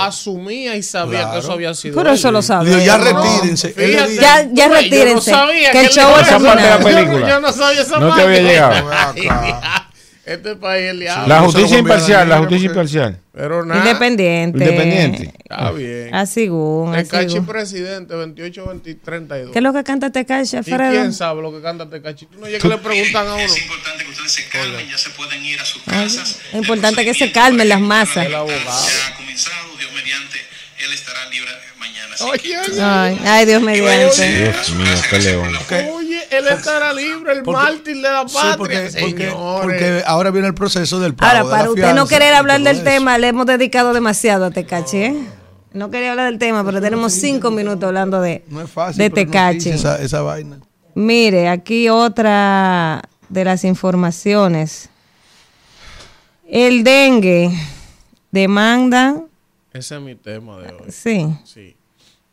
Y 0.52 0.84
sabía 0.84 1.20
Claro. 1.20 1.34
que 1.34 1.40
eso 1.40 1.52
había 1.54 1.74
sido. 1.74 1.96
Pero 1.96 2.10
él. 2.10 2.16
eso 2.16 2.32
lo 2.32 2.42
sabía. 2.42 2.74
digo, 2.76 2.86
ya 2.86 2.98
¿no? 2.98 3.04
retírense. 3.06 3.70
Fíjate, 3.70 4.16
Ya- 4.16 4.22
ya 4.22 4.38
ves, 4.38 4.50
yo 4.54 4.68
no 4.70 4.76
retírense, 4.76 5.32
sabía 5.32 5.72
que 5.72 5.80
el 5.80 5.86
él 5.86 5.92
show 5.92 6.10
iba 6.10 6.18
a 6.18 6.22
ha 6.22 6.26
terminar. 6.26 6.58
terminado. 6.58 6.80
Esa 6.80 6.80
parte 6.80 6.94
de 6.94 6.96
la 6.96 7.06
película. 7.06 7.30
Yo 7.30 7.40
no 7.40 7.52
sabía 7.54 7.82
esa 7.82 8.00
No 8.00 8.06
te 8.06 8.10
parte. 8.10 8.24
había 8.24 8.42
llegado. 8.42 8.92
Este 10.24 10.56
país 10.56 10.84
es 10.84 10.92
el 10.92 11.00
diablo. 11.00 11.28
La 11.28 11.42
justicia 11.42 11.80
imparcial, 11.80 12.30
la 12.30 12.38
justicia 12.38 12.68
imparcial. 12.68 13.20
Pero 13.34 13.66
nada. 13.66 13.80
Independiente. 13.80 14.60
Independiente. 14.60 15.34
Está 15.40 15.72
bien. 15.72 16.14
Así, 16.14 16.34
según. 16.46 16.94
Tecachi 16.94 17.40
presidente, 17.40 18.14
28, 18.16 18.66
20, 18.68 18.96
32. 18.96 19.52
¿Qué 19.52 19.60
es 19.60 19.64
lo 19.64 19.74
que 19.74 19.84
canta 19.84 20.12
Tecachi, 20.12 20.56
¿Y 20.56 20.60
Alfredo? 20.60 20.92
quién 20.92 21.14
sabe 21.14 21.42
lo 21.42 21.52
que 21.52 21.62
canta 21.62 21.90
Tecachi? 21.90 22.28
Tú 22.28 22.40
no 22.40 22.46
oyes 22.46 22.62
que 22.62 22.68
le 22.68 22.78
preguntan 22.78 23.28
a 23.28 23.34
uno. 23.34 23.44
Es 23.44 23.62
importante 23.62 24.04
que 24.04 24.10
ustedes 24.12 24.32
se 24.32 24.48
calmen, 24.50 24.88
ya 24.88 24.98
se 24.98 25.10
pueden 25.12 25.44
ir 25.44 25.60
a 25.60 25.66
sus 25.66 25.82
Oye, 25.88 25.98
casas. 25.98 26.40
es 26.50 26.54
importante 26.54 27.04
que 27.06 27.14
se 27.16 27.32
calmen 27.32 27.68
las 27.70 27.82
masas. 27.82 28.26
El 28.28 28.36
abogado. 28.36 28.62
Ya 28.64 29.08
ha 29.14 29.16
comenzado, 29.18 29.68
Dios 29.80 29.92
mediante, 29.94 30.38
él 30.86 30.94
estará 30.94 31.28
libre 31.30 31.52
mañana. 31.78 32.14
Así 32.16 32.24
Oye, 32.24 32.40
que- 32.40 32.58
oye, 32.60 32.82
Ay, 32.82 33.20
ay, 33.26 33.46
Dios 33.46 33.62
mediante. 33.62 34.44
Dios 34.52 34.70
mío, 34.76 34.88
qué 35.10 35.20
león. 35.20 35.50
oye, 35.94 36.20
él 36.32 36.48
estará 36.48 36.94
libre, 36.94 37.34
el 37.34 37.44
Porque- 37.44 37.62
mártir 37.62 37.96
de 37.98 38.02
la 38.02 38.28
Sí, 38.28 38.34
patria. 38.36 38.58
porque, 38.58 38.78
porque, 39.00 39.00
Señores. 39.30 39.34
porque 39.62 40.04
ahora 40.06 40.32
viene 40.32 40.48
el 40.48 40.54
proceso 40.54 41.00
del 41.00 41.14
pago 41.16 41.30
Ahora, 41.32 41.44
de 41.44 41.50
para 41.50 41.64
la 41.64 41.70
usted 41.72 41.94
no 41.94 42.08
querer 42.08 42.34
hablar 42.34 42.62
del 42.62 42.76
eso. 42.78 42.84
tema, 42.86 43.18
le 43.18 43.28
hemos 43.30 43.46
dedicado 43.46 43.94
demasiado 43.94 44.46
a 44.46 44.52
Tecachi, 44.52 44.98
¿eh? 44.98 45.16
No 45.74 45.90
quería 45.90 46.12
hablar 46.12 46.26
del 46.26 46.38
tema, 46.40 46.66
pero 46.66 46.82
tenemos 46.82 47.14
cinco 47.14 47.50
minutos 47.50 47.84
hablando 47.88 48.20
de, 48.22 48.44
No 48.50 48.62
es 48.62 48.70
fácil. 48.70 48.98
de 48.98 49.10
Tecachi. 49.10 49.70
esa 49.70 50.22
vaina. 50.22 50.58
Mire, 50.96 51.48
aquí 51.48 51.88
otra 51.88 53.02
de 53.30 53.46
las 53.46 53.64
informaciones. 53.64 54.90
El 56.50 56.84
dengue 56.84 57.50
demanda, 58.32 59.22
Ese 59.74 59.96
es 59.96 60.02
mi 60.02 60.16
tema 60.16 60.58
de 60.60 60.74
hoy. 60.74 60.90
sí, 60.92 61.28
Sí. 61.46 61.76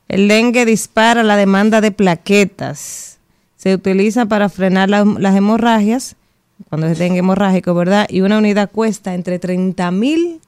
el 0.09 0.27
dengue 0.29 0.65
dispara 0.65 1.23
la 1.23 1.37
demanda 1.37 1.81
de 1.81 1.93
plaquetas. 1.93 3.19
Se 3.57 3.75
utiliza 3.75 4.27
para 4.27 4.49
frenar 4.49 4.89
la- 4.89 5.05
las 5.05 5.37
hemorragias, 5.37 6.17
cuando 6.69 6.87
es 6.89 6.99
dengue 6.99 7.19
hemorrágico, 7.21 7.75
¿verdad? 7.75 8.07
Y 8.09 8.21
una 8.23 8.39
unidad 8.39 8.71
cuesta 8.71 9.15
entre 9.15 9.39
30 9.39 9.91
mil 9.91 10.41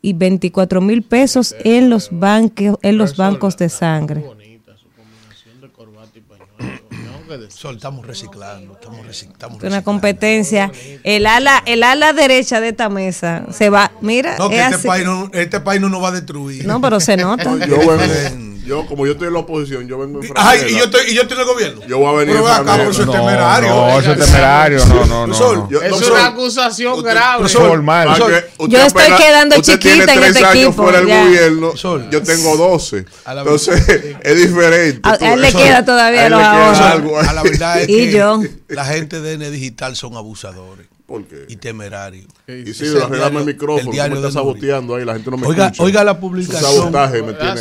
y 0.00 0.12
24 0.14 0.80
mil 0.80 1.02
pesos 1.02 1.54
en 1.64 1.90
los, 1.90 2.10
banque- 2.10 2.76
en 2.82 2.98
los 2.98 3.16
bancos 3.16 3.56
de 3.56 3.68
sangre. 3.68 4.20
Bonita 4.20 4.76
su 4.76 4.88
combinación 4.90 5.60
de 5.60 5.68
corbata 5.70 6.10
y 6.18 6.20
pañuelo. 6.20 6.48
Tengo 6.58 6.88
que 6.88 6.96
decir. 6.96 7.10
Sol, 7.48 7.76
estamos 7.76 8.06
reciclando, 8.06 8.74
estamos, 8.74 9.00
reci- 9.06 9.30
estamos 9.30 9.56
Es 9.58 9.62
una 9.64 9.76
reciclando. 9.76 9.84
competencia. 9.84 10.70
El 11.04 11.26
ala, 11.26 11.62
el 11.66 11.82
ala 11.82 12.12
derecha 12.12 12.60
de 12.60 12.68
esta 12.68 12.88
mesa 12.88 13.44
se 13.52 13.70
va. 13.70 13.92
Mira, 14.00 14.36
No, 14.38 14.48
que 14.50 14.56
es 14.56 14.62
este 14.64 14.74
así. 14.76 14.88
país, 14.88 15.04
no, 15.04 15.30
este 15.32 15.60
país 15.60 15.80
no 15.80 15.88
nos 15.88 16.02
va 16.02 16.08
a 16.08 16.12
destruir. 16.12 16.66
No, 16.66 16.80
pero 16.80 17.00
se 17.00 17.16
nota. 17.16 17.44
Yo 17.66 17.76
Diferente. 17.78 18.53
Yo, 18.66 18.86
como 18.86 19.06
yo 19.06 19.12
estoy 19.12 19.28
en 19.28 19.34
la 19.34 19.40
oposición, 19.40 19.86
yo 19.86 19.98
vengo 19.98 20.22
en 20.22 20.32
Ay, 20.36 20.60
y 20.68 20.78
yo 20.78 20.84
estoy, 20.84 21.02
y 21.10 21.14
yo 21.14 21.22
estoy 21.22 21.36
en 21.36 21.40
el 21.42 21.46
gobierno. 21.46 21.80
Yo 21.86 21.98
voy 21.98 22.08
a 22.14 22.18
venir 22.18 22.34
Pero 22.36 22.46
en 22.48 22.54
acá, 22.54 22.76
por 22.76 22.86
eso 22.92 23.00
es 23.02 23.06
No, 23.06 23.12
temerario. 23.12 23.68
no, 23.68 24.00
eso 24.00 24.12
es 24.12 24.18
temerario, 24.18 24.86
no, 24.86 25.04
no, 25.06 25.26
no. 25.26 25.34
Sol, 25.34 25.56
no. 25.58 25.70
Yo- 25.70 25.82
Es 25.82 25.92
una 25.92 26.06
Sol, 26.06 26.16
acusación 26.20 26.98
usted- 26.98 27.10
grave. 27.10 27.48
Sol, 27.48 27.80
usted 27.80 28.44
yo 28.68 28.78
estoy 28.78 29.02
apenas- 29.02 29.20
quedando 29.20 29.56
usted 29.56 29.72
chiquita 29.74 29.94
tiene 29.94 30.12
en 30.12 30.18
tres 30.20 30.30
este 30.36 30.44
años 30.46 30.64
equipo, 30.64 30.82
fuera 30.82 30.98
del 30.98 31.08
ya. 31.08 31.24
gobierno. 31.24 31.76
Sol. 31.76 32.08
Yo 32.10 32.22
tengo 32.22 32.56
12. 32.56 33.04
A 33.24 33.34
la 33.34 33.40
Entonces, 33.42 33.82
es 34.22 34.36
diferente. 34.38 35.00
A, 35.02 35.18
tú 35.18 35.24
a 35.24 35.32
él 35.34 35.40
le 35.42 35.52
queda 35.52 35.84
todavía 35.84 36.28
los 36.28 36.42
ahorros. 36.42 37.28
A 37.28 37.32
la 37.32 37.42
verdad 37.42 37.80
es 37.80 37.88
Y 37.88 37.96
que 38.06 38.12
yo. 38.12 38.40
la 38.68 38.84
gente 38.84 39.20
de 39.20 39.34
N 39.34 39.50
Digital 39.50 39.94
son 39.96 40.16
abusadores 40.16 40.86
¿Por 41.06 41.24
qué? 41.26 41.44
y 41.48 41.56
temerarios. 41.56 42.26
Y 42.48 42.72
sí, 42.72 42.86
arreglame 42.96 43.40
el 43.40 43.44
micrófono. 43.46 43.92
el 43.92 44.10
me 44.10 44.20
Nuri. 44.20 44.32
saboteando 44.32 44.94
ahí, 44.94 45.04
la 45.04 45.12
gente 45.12 45.30
no 45.30 45.36
me 45.36 45.46
Oiga, 45.46 45.66
escucha. 45.66 45.82
oiga 45.82 46.04
la 46.04 46.14
Su 46.14 46.20
publicación. 46.20 46.72
sabotaje 46.72 47.22
me 47.22 47.32
tiene. 47.34 47.60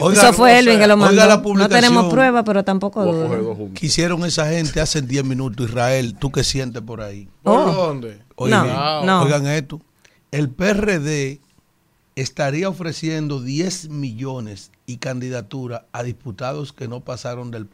Oiga, 0.00 0.22
Eso 0.22 0.32
fue 0.32 0.58
Elvin 0.58 0.78
que 0.78 0.86
lo 0.86 0.94
oiga 0.94 1.06
mandó. 1.06 1.26
la 1.26 1.36
No 1.36 1.42
publicación. 1.42 1.80
tenemos 1.82 2.12
pruebas, 2.12 2.44
pero 2.46 2.64
tampoco 2.64 3.04
duda. 3.04 3.28
dos 3.36 3.56
juntos. 3.58 3.78
¿Qué 3.78 3.86
hicieron 3.86 4.24
esa 4.24 4.48
gente 4.48 4.80
hace 4.80 5.02
10 5.02 5.22
minutos, 5.24 5.68
Israel? 5.68 6.14
¿Tú 6.18 6.32
qué 6.32 6.42
sientes 6.42 6.80
por 6.80 7.02
ahí? 7.02 7.28
¿Por 7.42 7.68
Oh. 7.68 7.72
dónde? 7.72 8.20
Oigan, 8.36 8.66
No, 8.66 9.04
no. 9.04 9.22
Oigan 9.24 9.46
esto. 9.48 9.82
El 10.30 10.48
PRD 10.48 11.40
estaría 12.16 12.68
ofreciendo 12.68 13.40
10 13.42 13.90
millones 13.90 14.70
y 14.86 14.96
candidatura 14.96 15.86
a 15.92 16.02
diputados 16.02 16.72
que 16.72 16.88
no 16.88 17.00
pasaron 17.00 17.50
del 17.50 17.66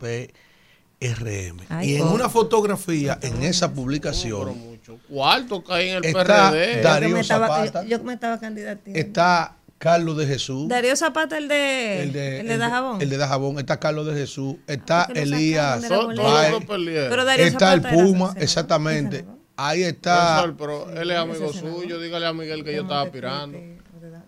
PRM. 1.12 1.58
Ay, 1.68 1.92
y 1.92 1.96
en 1.96 2.02
oh. 2.02 2.12
una 2.12 2.28
fotografía, 2.28 3.18
en 3.20 3.42
esa 3.42 3.72
publicación, 3.72 4.78
cuarto 5.08 5.62
cae 5.62 5.90
en 5.90 5.96
el 5.98 6.04
Está 6.04 6.50
PRD. 6.50 6.54
Dar- 6.54 6.54
Yo 6.54 6.60
que 6.60 6.76
me 6.76 6.82
Darío 6.82 7.16
estaba, 7.18 7.48
Zapata. 7.48 7.82
yo, 7.82 7.88
yo 7.88 7.98
que 7.98 8.04
me 8.04 8.14
estaba 8.14 8.40
candidatando. 8.40 8.98
está 8.98 9.56
Carlos 9.78 10.16
de 10.16 10.26
Jesús. 10.26 10.68
Darío 10.68 10.96
Zapata, 10.96 11.36
el 11.36 11.48
de, 11.48 12.02
El 12.04 12.12
de, 12.12 12.40
el 12.40 12.48
de 12.48 12.58
Dajabón. 12.58 13.02
El 13.02 13.10
de 13.10 13.16
Dajabón. 13.16 13.58
Está 13.58 13.78
Carlos 13.78 14.06
de 14.06 14.14
Jesús. 14.14 14.56
Está 14.66 15.06
¿Por 15.06 15.14
qué 15.14 15.26
lo 15.26 15.36
Elías. 15.36 15.84
Pero 15.86 17.24
Darío 17.24 17.46
Está 17.46 17.74
el 17.74 17.82
Zapata 17.82 17.94
Puma, 17.94 18.34
exactamente. 18.38 19.24
Ahí 19.56 19.82
está. 19.82 20.52
Pero 20.58 20.90
él 20.90 21.10
es 21.10 21.18
amigo 21.18 21.52
suyo. 21.52 22.00
Dígale 22.00 22.26
a 22.26 22.32
Miguel 22.32 22.64
que 22.64 22.74
yo 22.74 22.82
estaba 22.82 23.02
aspirando. 23.02 23.58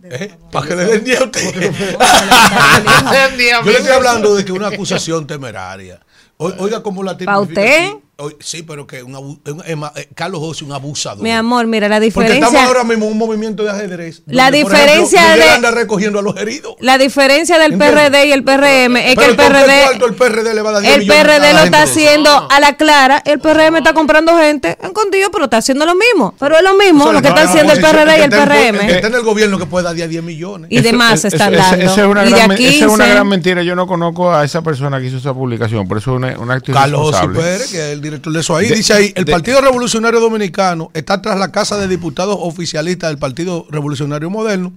¿Eh? 0.03 0.35
Para 0.53 0.69
que 0.69 0.77
le 0.77 0.85
den 0.85 1.05
día 1.05 1.19
a 1.19 1.25
usted. 1.25 1.43
Yo 3.65 3.71
le 3.71 3.79
estoy 3.79 3.93
hablando 3.93 4.35
de 4.35 4.45
que 4.45 4.53
una 4.53 4.69
acusación 4.69 5.27
temeraria. 5.27 6.01
Oiga 6.38 6.83
cómo 6.83 7.03
la 7.03 7.16
¿Pa' 7.16 7.40
usted? 7.40 7.92
Sí, 8.40 8.62
pero 8.62 8.87
que 8.87 9.02
un 9.02 9.14
abu- 9.14 9.38
un- 9.46 9.62
eh, 9.94 10.09
Carlos 10.14 10.40
José 10.40 10.64
un 10.64 10.72
abusador. 10.72 11.22
Mi 11.22 11.33
amor, 11.33 11.66
mira, 11.66 11.87
la 11.87 11.96
Porque 11.96 12.07
estamos 12.09 12.33
diferencia, 12.50 12.64
ahora 12.66 12.83
mismo 12.83 13.05
en 13.05 13.12
un 13.12 13.18
movimiento 13.18 13.62
de 13.62 13.70
ajedrez. 13.70 14.22
La 14.24 14.44
donde, 14.44 14.59
diferencia 14.61 15.20
ejemplo, 15.22 15.44
de- 15.44 15.50
anda 15.50 15.70
recogiendo 15.70 16.18
a 16.20 16.22
los 16.22 16.35
heridos. 16.38 16.76
la 16.81 16.96
diferencia 16.96 17.59
del 17.59 17.74
¿Entiendes? 17.74 18.00
PRD 18.11 18.26
y 18.29 18.33
el 18.33 18.42
PRM 18.42 18.96
es 18.96 19.16
que 19.18 19.24
el 19.26 19.37
¿con 19.37 19.46
qué 19.46 19.52
PRD, 19.52 19.83
cuarto 19.85 20.07
el 20.07 20.14
PRD 20.14 20.55
le 20.55 20.62
va 20.62 20.70
a 20.70 20.72
dar 20.72 20.83
10 20.83 20.94
el 20.96 21.07
PRD 21.07 21.52
lo 21.52 21.59
está 21.64 21.83
eso? 21.83 21.92
haciendo 21.92 22.48
a 22.50 22.59
la 22.61 22.76
clara, 22.79 23.22
el 23.26 23.38
PRM 23.38 23.76
está 23.76 23.92
comprando 23.92 24.35
gente 24.38 24.79
escondido, 24.83 25.31
pero 25.31 25.44
está 25.44 25.59
haciendo 25.59 25.85
lo 25.85 25.94
mismo. 25.94 26.35
Pero 26.38 26.57
es 26.57 26.62
lo 26.62 26.74
mismo 26.74 27.12
lo 27.12 27.20
que 27.20 27.29
va 27.29 27.35
está 27.40 27.50
haciendo 27.50 27.74
el 27.74 27.81
PRD 27.83 28.12
y 28.12 28.20
el 28.20 28.22
en- 28.24 28.31
PRM. 28.31 28.90
está 28.94 29.09
en 29.09 29.14
el 29.14 29.22
gobierno 29.24 29.59
que 29.59 29.66
puede 29.66 29.85
dar 29.85 29.94
10 29.94 30.22
millones. 30.22 30.68
Y 30.72 30.81
demás 30.81 31.18
Eso- 31.22 31.29
están 31.37 31.52
eso- 31.52 31.62
dando. 31.62 31.85
Esa 31.85 32.00
es, 32.00 32.07
una 32.07 32.22
y 32.22 32.31
de 32.31 32.31
gran, 32.31 32.50
aquí 32.52 32.66
esa 32.66 32.87
es 32.87 32.90
una 32.90 33.05
se- 33.05 33.11
gran 33.11 33.29
mentira. 33.29 33.62
Yo 33.62 33.76
no 33.76 33.87
conozco 33.87 34.33
a 34.33 34.42
esa 34.42 34.62
persona 34.62 34.98
que 35.00 35.07
hizo 35.09 35.18
esa 35.18 35.35
publicación, 35.35 35.87
por 35.87 35.98
eso 35.98 36.12
es 36.12 36.16
una- 36.16 36.38
un 36.38 36.50
acto 36.50 36.72
Carlos. 36.72 37.14
Pérez, 37.35 37.70
que 37.70 37.76
es 37.76 37.92
el 37.92 38.06
director 38.07 38.33
de 38.33 38.40
eso 38.40 38.57
ahí, 38.57 38.69
De- 38.69 38.77
dice 38.77 38.92
ahí, 38.95 39.12
el 39.14 39.25
de- 39.25 39.33
Partido 39.33 39.61
Revolucionario 39.61 40.21
Dominicano 40.21 40.90
está 40.95 41.21
tras 41.23 41.38
la 41.38 41.53
Casa 41.53 41.77
de 41.79 41.87
Diputados 41.88 42.37
oficialistas 42.40 43.11
del 43.11 43.19
Partido 43.19 43.66
Revolucionario 43.71 44.31
Moderno, 44.31 44.73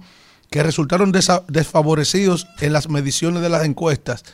que 0.50 0.62
resultaron 0.62 1.12
desfavorecidos 1.12 2.46
en 2.60 2.72
las 2.72 2.88
mediciones 2.88 3.42
de 3.42 3.48
las 3.48 3.64
encuestas 3.64 4.24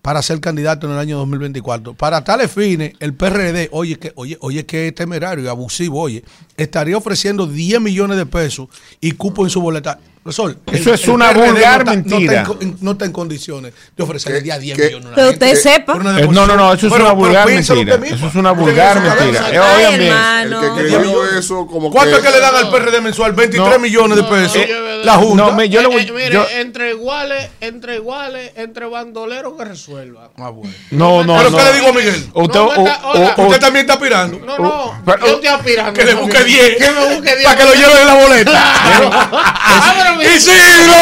para 0.00 0.22
ser 0.22 0.40
candidato 0.40 0.86
en 0.86 0.92
el 0.92 0.98
año 0.98 1.18
2024. 1.18 1.92
Para 1.94 2.22
tales 2.24 2.50
fines, 2.52 2.92
el 3.00 3.14
PRD, 3.14 3.68
oye, 3.72 3.96
que, 3.98 4.12
oye, 4.14 4.38
oye, 4.40 4.64
que 4.64 4.92
temerario 4.92 5.44
y 5.44 5.48
abusivo, 5.48 6.00
oye, 6.00 6.24
estaría 6.56 6.96
ofreciendo 6.96 7.46
10 7.46 7.80
millones 7.80 8.16
de 8.16 8.24
pesos 8.24 8.68
y 9.00 9.12
cupo 9.12 9.44
en 9.44 9.50
su 9.50 9.60
boleta. 9.60 9.98
Profesor, 10.28 10.56
Eso 10.72 10.88
el- 10.90 10.94
es 10.94 11.04
el 11.04 11.10
una 11.10 11.30
PRD 11.30 11.50
vulgar 11.52 11.84
no 11.86 11.92
está- 11.92 11.94
mentira. 12.10 12.42
No 12.42 12.52
está, 12.52 12.64
en, 12.64 12.76
no 12.80 12.90
está 12.92 13.04
en 13.06 13.12
condiciones 13.12 13.72
de 13.96 14.02
ofrecerle 14.02 14.38
¿Qué- 14.38 14.44
día 14.44 14.58
10 14.58 14.76
qué- 14.76 14.84
millones 14.84 15.04
a 15.04 15.08
una 15.08 15.16
Pero 15.16 15.30
usted 15.30 15.54
sepa. 15.56 15.92
Eh, 15.94 16.28
no, 16.30 16.46
no, 16.46 16.56
no, 16.56 16.72
eso 16.74 16.86
es 16.86 16.92
Pero- 16.92 17.04
una 17.04 17.14
pero 17.14 17.14
vulgar 17.14 17.46
mentira. 17.46 17.94
Eso 18.14 18.26
es 18.26 18.34
una 18.34 18.50
vulgar 18.52 19.00
mentira. 19.00 19.50
Eh, 19.50 19.58
oigan 19.58 19.98
bien. 19.98 20.12
El 20.52 20.60
que 20.60 20.82
creyó 20.82 21.38
eso, 21.38 21.66
como 21.66 21.90
¿Cuánto 21.90 22.16
es 22.18 22.22
que. 22.22 22.30
le 22.30 22.40
dan 22.40 22.54
al 22.56 22.70
PRD 22.70 23.00
mensual? 23.00 23.32
23 23.32 23.70
No. 23.72 23.78
millones 23.78 24.16
de 24.16 24.22
pesos. 24.24 24.56
no, 24.56 24.64
yo- 24.66 24.88
la 25.04 25.14
Junta. 25.14 25.44
No, 25.46 25.52
me- 25.52 25.68
yo 25.68 25.80
le 25.80 25.86
voy. 25.88 26.02
Eh, 26.02 26.06
eh, 26.08 26.12
mire, 26.12 26.30
yo- 26.32 26.46
entre 26.56 26.90
iguales, 26.90 27.48
entre 27.60 27.94
iguales, 27.96 28.52
entre 28.56 28.86
bandoleros 28.86 29.54
que 29.56 29.64
resuelvan. 29.64 30.28
Ah, 30.36 30.50
bueno. 30.50 30.74
no, 30.90 31.24
no, 31.24 31.36
¿Pero 31.38 31.50
no. 31.50 31.56
qué 31.56 31.64
le 31.64 31.72
digo 31.72 31.88
a 31.88 31.92
Miguel? 31.92 32.26
Usted, 32.34 33.60
también 33.60 33.84
está 33.84 33.94
aspirando. 33.94 34.38
No, 34.40 34.58
no, 34.58 35.02
yo 35.06 35.26
estoy 35.34 35.46
aspirando. 35.46 35.92
Que 35.94 36.04
le 36.04 36.14
busque 36.14 36.44
10. 36.44 36.76
Que 36.76 36.90
me 36.90 37.14
busque 37.14 37.36
10. 37.36 37.44
Para 37.44 37.56
que 37.56 37.64
lo 37.64 37.72
lleve 37.74 38.00
en 38.02 38.06
la 38.06 38.14
boleta. 38.14 38.52
¡Isidro! 40.22 40.94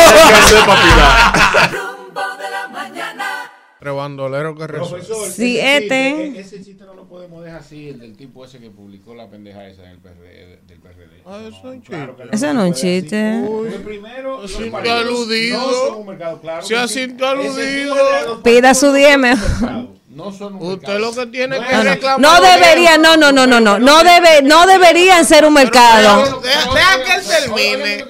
Bandoleros 4.06 4.56
que 4.56 4.66
resuelvan. 4.66 5.30
Siete. 5.32 6.40
Ese 6.40 6.62
chiste 6.62 6.84
no 6.84 6.94
lo 6.94 7.05
podemos 7.16 7.42
dejar 7.42 7.60
así, 7.60 7.88
el 7.88 7.98
del 7.98 8.14
tipo 8.14 8.44
ese 8.44 8.58
que 8.58 8.68
publicó 8.68 9.14
la 9.14 9.26
pendeja 9.30 9.66
esa 9.66 9.84
en 9.84 9.92
el 9.92 9.98
PRD, 10.00 10.58
del 10.66 10.78
PRD. 10.80 11.22
Ah, 11.24 11.40
eso 11.48 11.56
es 11.56 11.64
un 11.64 11.80
chiste. 11.82 12.08
Eso 12.30 12.52
no 12.52 12.64
es 12.64 12.68
un 12.68 12.74
chiste. 12.74 13.80
primero, 13.82 14.46
Se 14.46 14.64
sintió 14.64 14.92
aludido. 14.92 16.04
Se 16.60 16.76
ha 16.76 16.86
sintió 16.86 17.28
aludido. 17.28 18.42
Pida 18.42 18.74
su 18.74 18.92
10 18.92 19.18
mejor. 19.18 19.96
No 20.10 20.30
son 20.30 20.56
un 20.56 20.62
Usted 20.72 20.98
lo 20.98 21.12
que 21.14 21.26
tiene 21.26 21.58
que 21.58 21.74
No, 21.74 21.82
reclamar. 21.84 22.20
No 22.20 22.40
debería, 22.40 22.98
no, 22.98 23.16
no, 23.16 23.32
no, 23.32 23.46
no, 23.46 23.60
no, 23.60 23.78
no 23.78 24.04
debe, 24.04 24.42
no 24.42 24.66
deberían 24.66 25.24
ser 25.24 25.46
un 25.46 25.54
mercado. 25.54 26.40
Deja, 26.42 27.02
que 27.02 27.14
él 27.14 27.26
termine. 27.26 28.04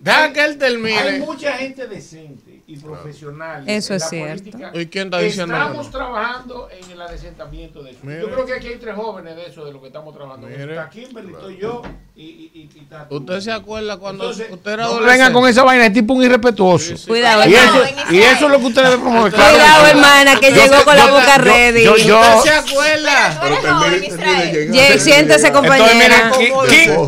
Deja 0.00 0.32
que 0.32 0.40
él 0.44 0.50
Hay 0.52 0.56
termine. 0.58 1.18
mucha 1.20 1.52
gente 1.58 1.86
decente 1.86 2.45
y 2.68 2.76
profesional. 2.78 3.62
Eso 3.68 3.92
en 3.92 3.96
es 3.96 4.02
la 4.02 4.08
cierto. 4.08 4.38
política. 4.42 4.70
¿Y 4.74 4.86
quién 4.86 5.04
está 5.06 5.18
diciendo 5.20 5.54
Estamos 5.54 5.90
trabajando 5.90 6.68
en 6.70 6.90
el 6.90 7.00
adesentamiento 7.00 7.82
de 7.82 7.90
eso. 7.92 8.00
Mire. 8.02 8.20
Yo 8.22 8.30
creo 8.30 8.44
que 8.46 8.52
aquí 8.54 8.66
hay 8.68 8.76
tres 8.76 8.94
jóvenes 8.96 9.36
de 9.36 9.46
eso, 9.46 9.64
de 9.64 9.72
lo 9.72 9.80
que 9.80 9.86
estamos 9.86 10.12
trabajando. 10.14 10.48
Mire. 10.48 10.64
Está 10.70 10.90
Kimberly, 10.90 11.32
estoy 11.32 11.58
yo 11.58 11.82
y, 12.16 12.22
y, 12.24 12.50
y, 12.54 12.70
y 12.74 12.78
está 12.80 13.08
tú. 13.08 13.16
¿Usted 13.18 13.40
se 13.40 13.52
acuerda 13.52 13.96
cuando 13.98 14.24
Entonces, 14.24 14.48
usted 14.52 14.72
era 14.72 14.84
no 14.86 15.00
vengan 15.00 15.32
con 15.32 15.48
esa 15.48 15.62
vaina, 15.62 15.86
es 15.86 15.92
tipo 15.92 16.14
un 16.14 16.24
irrespetuoso. 16.24 16.94
Cuidado, 17.06 17.48
Y 17.48 17.54
hermano. 17.54 17.82
eso, 17.84 17.94
y 18.12 18.18
eso 18.18 18.46
es 18.46 18.50
lo 18.52 18.58
que 18.58 18.66
ustedes 18.66 18.96
promueven. 18.96 19.30
claro 19.32 19.52
que 19.52 19.60
Cuidado, 19.62 19.84
sí. 19.84 19.90
hermana, 19.90 20.40
que 20.40 20.50
Yo- 20.50 20.56
llegó 20.56 20.84
con 20.84 20.96
la 20.96 21.06
boca 21.06 21.36
yo- 21.38 21.44
ready. 21.44 21.84
yo- 21.84 21.96
yo- 21.98 22.20
¿Usted 22.38 22.50
se 22.50 22.56
acuerda? 22.72 23.38
Pero 23.42 23.56
termine, 23.60 24.08
termine 24.52 24.98
siéntese, 24.98 25.52
compañera. 25.52 26.32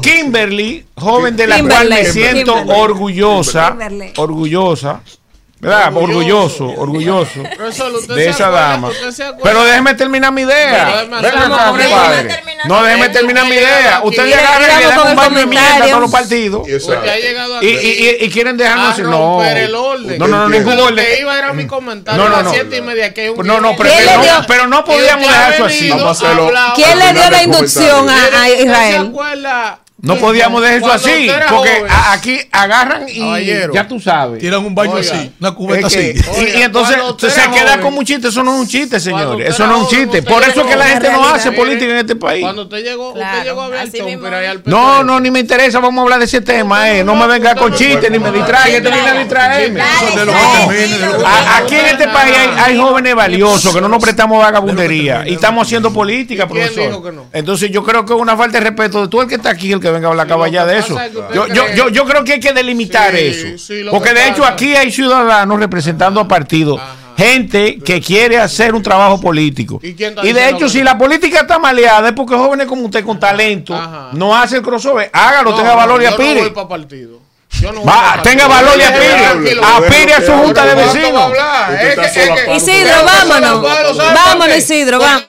Kimberly, 0.02 0.86
joven 0.96 1.36
de 1.36 1.46
la 1.48 1.62
cual 1.64 1.88
me 1.88 2.04
siento 2.04 2.54
orgullosa, 2.54 3.70
Kimberly. 3.70 4.12
orgullosa, 4.16 5.00
¿verdad? 5.60 5.96
Orgulloso, 5.96 6.66
orgulloso 6.76 7.42
Profesor, 7.56 7.92
¿usted 7.94 8.14
de 8.14 8.28
esa 8.28 8.46
acuerda? 8.46 8.68
dama. 8.68 8.90
Pero 9.42 9.64
déjeme 9.64 9.94
terminar 9.94 10.32
mi 10.32 10.44
Pero 10.44 10.56
idea. 10.58 11.04
Venga 11.20 11.46
acá, 11.46 11.66
compadre. 11.66 12.42
No, 12.64 12.82
déjeme 12.82 13.08
terminar 13.08 13.44
mi 13.46 13.54
idea. 13.54 14.00
Usted 14.04 14.26
le 14.26 14.34
agarra 14.34 14.64
y 14.64 14.84
le 14.84 14.90
da 14.90 15.02
un 15.02 15.16
baño 15.16 15.38
de 15.38 15.46
mierda 15.46 15.76
a 15.84 15.86
todos 15.88 16.00
los 16.02 16.10
partidos. 16.10 16.68
Y 17.60 18.30
quieren 18.30 18.56
dejarnos 18.56 18.86
a 18.86 18.92
así. 18.92 19.02
No, 19.02 19.10
romper 19.10 19.56
el 19.58 19.74
orden. 19.74 20.18
no, 20.18 20.28
no, 20.28 20.36
no, 20.36 20.42
Porque 20.44 20.58
ningún 20.58 20.76
Lo 20.76 20.84
orden. 20.84 21.04
que 21.04 21.20
iba 21.20 21.38
era 21.38 21.52
mi 21.52 21.66
comentario 21.66 22.22
No, 22.22 22.28
no, 22.28 22.34
a 22.34 22.38
las 22.38 22.44
no. 22.46 22.52
siete 22.52 22.76
y 22.76 22.82
media 22.82 23.12
que 23.14 23.20
hay 23.22 23.28
un 23.30 23.46
No, 23.46 23.60
no, 23.60 23.74
pero, 23.76 23.90
¿Quién 23.90 24.06
le 24.06 24.12
no, 24.12 24.46
pero 24.46 24.66
podíamos 24.84 25.26
dejar 25.28 25.54
eso 25.54 25.64
así. 25.64 25.90
¿Quién 26.74 26.98
le 26.98 27.12
dio 27.12 27.30
la 27.30 27.42
inducción 27.42 28.08
a, 28.08 28.14
a 28.14 28.48
¿Usted 28.48 28.56
se 28.56 28.62
Israel? 28.64 29.12
No 30.00 30.16
podíamos 30.16 30.62
dejar 30.62 30.76
eso 30.78 30.92
así. 30.92 31.28
Porque 31.50 31.84
a- 31.88 32.12
aquí 32.12 32.38
agarran 32.52 33.08
y 33.08 33.18
Caballero. 33.18 33.74
ya 33.74 33.88
tú 33.88 33.98
sabes. 33.98 34.38
Tiran 34.38 34.64
un 34.64 34.72
baño 34.72 34.92
Oiga, 34.92 35.12
así, 35.12 35.32
una 35.40 35.50
cubeta 35.52 35.88
Es 35.88 35.92
que- 35.92 36.14
así. 36.20 36.40
y, 36.54 36.58
y 36.58 36.62
entonces 36.62 36.96
se 37.18 37.40
queda 37.50 37.72
joven- 37.72 37.80
como 37.80 37.98
un 37.98 38.04
chiste. 38.04 38.28
Eso 38.28 38.44
no 38.44 38.54
es 38.54 38.60
un 38.60 38.68
chiste, 38.68 39.00
señores. 39.00 39.48
Eso 39.50 39.66
no 39.66 39.76
es 39.76 39.82
un 39.82 39.88
chiste. 39.88 40.22
Por 40.22 40.42
eso 40.44 40.60
es 40.60 40.66
que 40.68 40.76
la 40.76 40.84
gente 40.86 41.10
no 41.10 41.28
hace 41.28 41.50
política 41.50 41.90
en 41.90 41.96
este 41.98 42.14
país. 42.14 42.42
Cuando 42.42 42.62
usted 42.62 42.84
llegó, 42.84 43.12
Claro, 43.12 43.36
usted 43.38 43.48
llegó 43.48 43.62
a 43.62 43.68
ver 43.68 44.46
al 44.50 44.62
No, 44.66 45.02
no, 45.02 45.18
ni 45.18 45.32
me 45.32 45.40
interesa. 45.40 45.80
Vamos 45.80 45.98
a 45.98 46.02
hablar 46.04 46.18
de 46.20 46.26
ese 46.26 46.40
tema. 46.42 46.90
Eh. 46.90 47.02
No 47.02 47.16
me 47.16 47.26
venga 47.26 47.56
con 47.56 47.74
chistes 47.74 48.08
ni 48.10 48.20
me 48.20 48.30
distraiga. 48.30 48.76
Este 48.78 48.90
viene 48.92 49.08
a 49.08 49.14
distraerme. 49.14 49.80
Aquí 51.56 51.74
en 51.74 51.86
este 51.86 52.08
país 52.08 52.34
hay, 52.36 52.72
hay 52.72 52.78
jóvenes 52.78 53.14
valiosos 53.14 53.74
que 53.74 53.80
no 53.80 53.88
nos 53.88 54.02
prestamos 54.02 54.38
vagabundería 54.42 55.24
y 55.26 55.34
estamos 55.34 55.66
haciendo 55.66 55.92
política, 55.92 56.44
¿Y 56.44 56.52
quién 56.52 56.62
profesor. 56.68 56.86
dijo 56.88 57.02
que 57.02 57.12
no? 57.12 57.26
Entonces 57.32 57.70
yo 57.70 57.82
creo 57.84 58.04
que 58.04 58.14
es 58.14 58.20
una 58.20 58.36
falta 58.36 58.58
de 58.58 58.64
respeto 58.64 59.02
de 59.02 59.08
todo 59.08 59.22
el 59.22 59.28
que 59.28 59.34
está 59.36 59.50
aquí, 59.50 59.72
el 59.72 59.80
que 59.80 59.87
venga 59.90 60.08
a 60.08 60.10
hablar 60.10 60.26
caballá 60.26 60.64
de 60.66 60.78
eso. 60.78 60.98
es 60.98 61.10
que 61.10 61.18
usted 61.18 61.34
Yo, 61.34 61.46
yo, 61.48 61.68
yo, 61.74 61.88
yo 61.88 62.04
creo 62.04 62.24
que 62.24 62.34
hay 62.34 62.40
que 62.40 62.52
delimitar 62.52 63.12
Sí, 63.14 63.18
eso. 63.26 63.58
sí, 63.58 63.82
Porque 63.90 64.10
que 64.10 64.14
de 64.14 64.28
hecho 64.28 64.42
pasa- 64.42 64.52
aquí 64.54 64.74
hay 64.76 64.90
ciudadanos 64.92 65.58
representando 65.58 66.20
a 66.20 66.28
partidos. 66.28 66.80
Gente 67.16 67.78
que 67.84 68.00
quiere 68.00 68.38
hacer 68.38 68.74
un 68.74 68.82
trabajo 68.82 69.20
político. 69.20 69.80
¿Y 69.82 69.92
de 69.92 70.48
hecho, 70.50 70.68
si 70.68 70.82
la 70.84 70.96
política 70.96 71.40
está 71.40 71.58
maleada, 71.58 72.08
es 72.08 72.14
porque 72.14 72.36
jóvenes 72.36 72.66
como 72.68 72.82
usted 72.84 73.04
con 73.04 73.18
talento 73.18 73.74
Ajá. 73.74 74.10
no 74.12 74.36
hace 74.36 74.56
el 74.58 74.62
crossover. 74.62 75.10
Hágalo, 75.12 75.50
No, 75.50 75.56
tenga 75.56 75.74
valor 75.74 76.00
y 76.00 76.04
yo 76.04 76.10
No 76.10 76.16
aspire. 76.16 76.40
voy 76.42 76.50
para 76.50 76.68
partido. 76.68 77.18
Yo 77.60 77.72
no 77.72 77.80
voy 77.80 77.88
Va, 77.88 78.22
tenga 78.22 78.46
valor 78.46 78.74
y 78.76 78.82
tranquilo. 78.82 79.62
Aspire 79.64 80.14
a 80.14 80.20
su 80.22 80.32
junta 80.32 80.64
de 80.64 80.74
¿Cuánto 80.74 81.14
va 81.14 81.66
a 81.66 81.70
vecinos. 81.70 82.38
Isidro, 82.56 82.94
vámonos. 83.04 83.62
Vámonos, 84.14 84.56
Isidro, 84.56 84.98
vamos. 85.00 85.28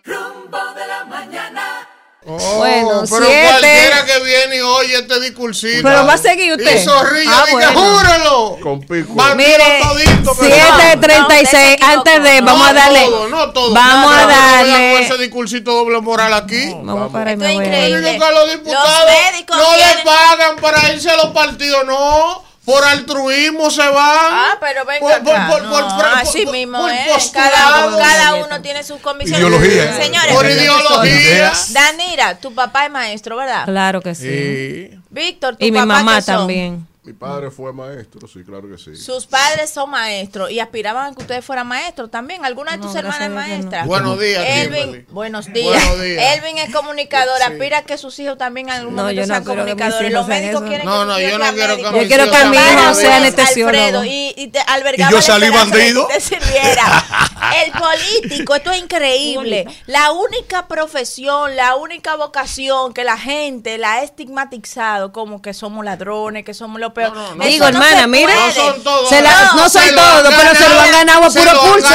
Oh, 2.32 2.58
Bueno, 2.58 3.04
pero 3.10 3.26
siete. 3.26 3.48
cualquiera 3.50 4.06
que 4.06 4.20
viene 4.24 4.58
y 4.58 4.62
oye 4.62 4.96
este 5.00 5.20
discursito. 5.20 5.82
Pero 5.84 6.06
va 6.06 6.13
a 6.13 6.18
seguir 6.18 6.52
usted. 6.54 6.76
Y 6.80 6.84
sonríe, 6.86 7.26
Ah, 7.28 7.46
bueno. 7.52 7.72
júralo. 7.74 8.58
Con 8.62 8.80
pico. 8.82 9.13
Mire, 9.36 9.80
todito, 9.82 10.38
que 10.38 10.46
7.36, 10.46 11.80
No, 11.80 11.88
no, 11.88 11.94
antes 12.00 12.24
de, 12.24 12.42
no, 12.42 12.46
vamos 12.46 12.68
a 12.68 12.74
No 12.74 12.80
darle, 12.80 13.06
todo, 13.06 13.28
no 13.30 13.50
todo. 13.52 13.74
vamos 13.74 14.12
No, 14.12 14.18
a 14.18 14.22
no, 14.22 14.28
no 14.30 14.36
darle, 14.36 15.02
ese 15.02 15.18
discursito 15.18 15.72
doble 15.74 16.02
moral 16.02 16.34
aquí. 16.34 16.72
vamos 16.84 17.12
para 17.12 17.32
Esto 17.34 17.46
es 17.46 17.54
increíble. 17.54 18.18
Los 18.20 18.52
diputados 18.52 18.89
Los 19.06 19.32
médicos 19.34 19.58
no 19.58 19.76
le 19.76 20.04
pagan 20.06 20.56
para 20.62 20.94
irse 20.94 21.10
a 21.10 21.15
los 21.18 21.28
partidos, 21.28 21.86
no. 21.86 22.44
Por 22.70 22.84
altruismo 22.84 23.72
se 23.72 23.82
van. 23.88 23.96
Ah, 24.32 24.58
pero 24.60 24.86
venga 24.86 25.00
Por- 25.00 25.24
por- 25.24 25.36
acá. 25.36 25.48
por- 25.50 25.62
No, 25.64 25.70
por- 25.72 25.96
por- 25.96 26.06
así 26.06 26.44
por- 26.44 26.54
mismo 26.54 26.78
por 26.80 26.92
es. 26.92 27.08
postulado. 27.08 27.98
Cada, 27.98 27.98
cada 27.98 28.36
uno 28.36 28.62
tiene 28.62 28.84
sus 28.84 29.00
comisiones. 29.02 29.40
Ideología. 29.48 29.96
Señores, 29.98 30.34
Por 30.36 30.46
ideología. 30.46 31.54
Danira, 31.70 32.36
tu 32.40 32.54
papá 32.54 32.86
es 32.86 32.92
maestro, 32.92 33.38
¿verdad? 33.38 33.66
Claro 33.66 34.02
que 34.02 34.14
sí. 34.16 34.90
Sí. 34.92 35.00
Víctor, 35.10 35.56
tu 35.58 35.66
Y 35.66 35.72
mi 35.72 35.78
papá 35.80 35.86
mamá 35.88 36.16
¿qué 36.18 36.22
son? 36.22 36.36
también. 36.38 36.88
Mi 37.10 37.13
padre 37.13 37.50
fue 37.50 37.74
maestro, 37.74 38.28
sí, 38.28 38.43
claro 38.43 38.69
que 38.69 38.78
sí. 38.78 38.95
Sus 38.95 39.26
padres 39.26 39.72
son 39.72 39.89
maestros 39.89 40.52
y 40.52 40.60
aspiraban 40.60 41.12
a 41.12 41.15
que 41.15 41.24
ustedes 41.24 41.43
fueran 41.43 41.65
maestros 41.65 42.12
también. 42.12 42.45
¿Alguna 42.45 42.74
de 42.74 42.78
tus 42.78 42.93
hermanas 42.93 43.22
es 43.24 43.30
no. 43.30 43.36
maestra? 43.36 43.86
Buenos 43.86 44.19
días, 44.19 44.45
Elvin, 44.48 44.82
Kimberly. 44.84 45.06
buenos 45.10 45.52
días. 45.52 45.65
Buenos 45.88 46.02
días. 46.04 46.38
Elvin 46.38 46.58
es 46.60 46.72
comunicador, 46.72 47.41
aspira 47.41 47.80
a 47.80 47.82
que 47.82 47.98
sus 47.98 48.19
hijos 48.19 48.38
también 48.38 48.69
en 48.69 48.76
algún 48.76 48.95
No, 48.95 49.02
momento 49.06 49.26
sean 49.26 49.43
comunicadores. 49.43 50.13
Los 50.13 50.28
médicos 50.28 50.62
eso. 50.62 50.67
quieren 50.69 50.86
No, 50.86 51.00
que 51.00 51.06
no, 51.08 51.13
sus 51.13 51.22
yo 51.24 51.28
hijos 51.30 51.39
no 51.39 51.45
sean 51.45 51.56
quiero 51.56 51.76
que 51.78 51.82
Yo 51.82 51.89
quiero 52.08 52.24
hijos 52.26 52.30
que 52.30 52.38
sean 52.38 52.52
mi 52.52 52.58
hijo 52.58 52.93
sea 52.93 53.17
anestesiólogo. 53.17 54.04
y, 54.04 54.34
y 54.38 54.48
te 54.50 54.60
albergaba 54.60 55.10
¿Y 55.10 55.13
yo 55.15 55.22
salí 55.24 55.50
bandido? 55.50 56.08
que 56.10 56.13
te 56.13 56.22
sirviera. 56.22 57.06
El 57.65 57.72
político, 57.72 58.54
esto 58.54 58.72
es 58.72 58.84
increíble. 58.84 59.65
La 59.88 60.12
única 60.12 60.67
profesión, 60.67 61.56
la 61.56 61.76
única 61.76 62.15
vocación 62.17 62.93
que 62.93 63.04
la 63.04 63.17
gente 63.17 63.80
la 63.80 63.93
ha 63.93 64.04
estigmatizado 64.04 65.12
como 65.12 65.41
que 65.41 65.56
somos 65.56 65.84
ladrones, 65.84 66.45
que 66.45 66.54
somos 66.54 66.80
los 66.80 66.91
No, 67.08 67.16
no, 67.16 67.36
no. 67.36 67.44
Eso 67.44 67.52
Digo, 67.52 67.66
hermana, 67.68 68.08
mira. 68.08 68.34
No 68.36 68.52
son 68.52 68.84
todos. 68.84 69.10
Se 69.10 69.22
la- 69.22 69.52
no 69.56 69.70
son 69.70 69.84
se 69.84 69.92
lo 69.92 70.02
todos, 70.02 70.26
han 70.34 70.40
pero 70.40 70.56
se 70.56 70.70
lo 70.70 70.80
han 70.82 70.92
ganado 70.92 71.24
a 71.26 71.30
puro 71.30 71.62
pulso. 71.62 71.88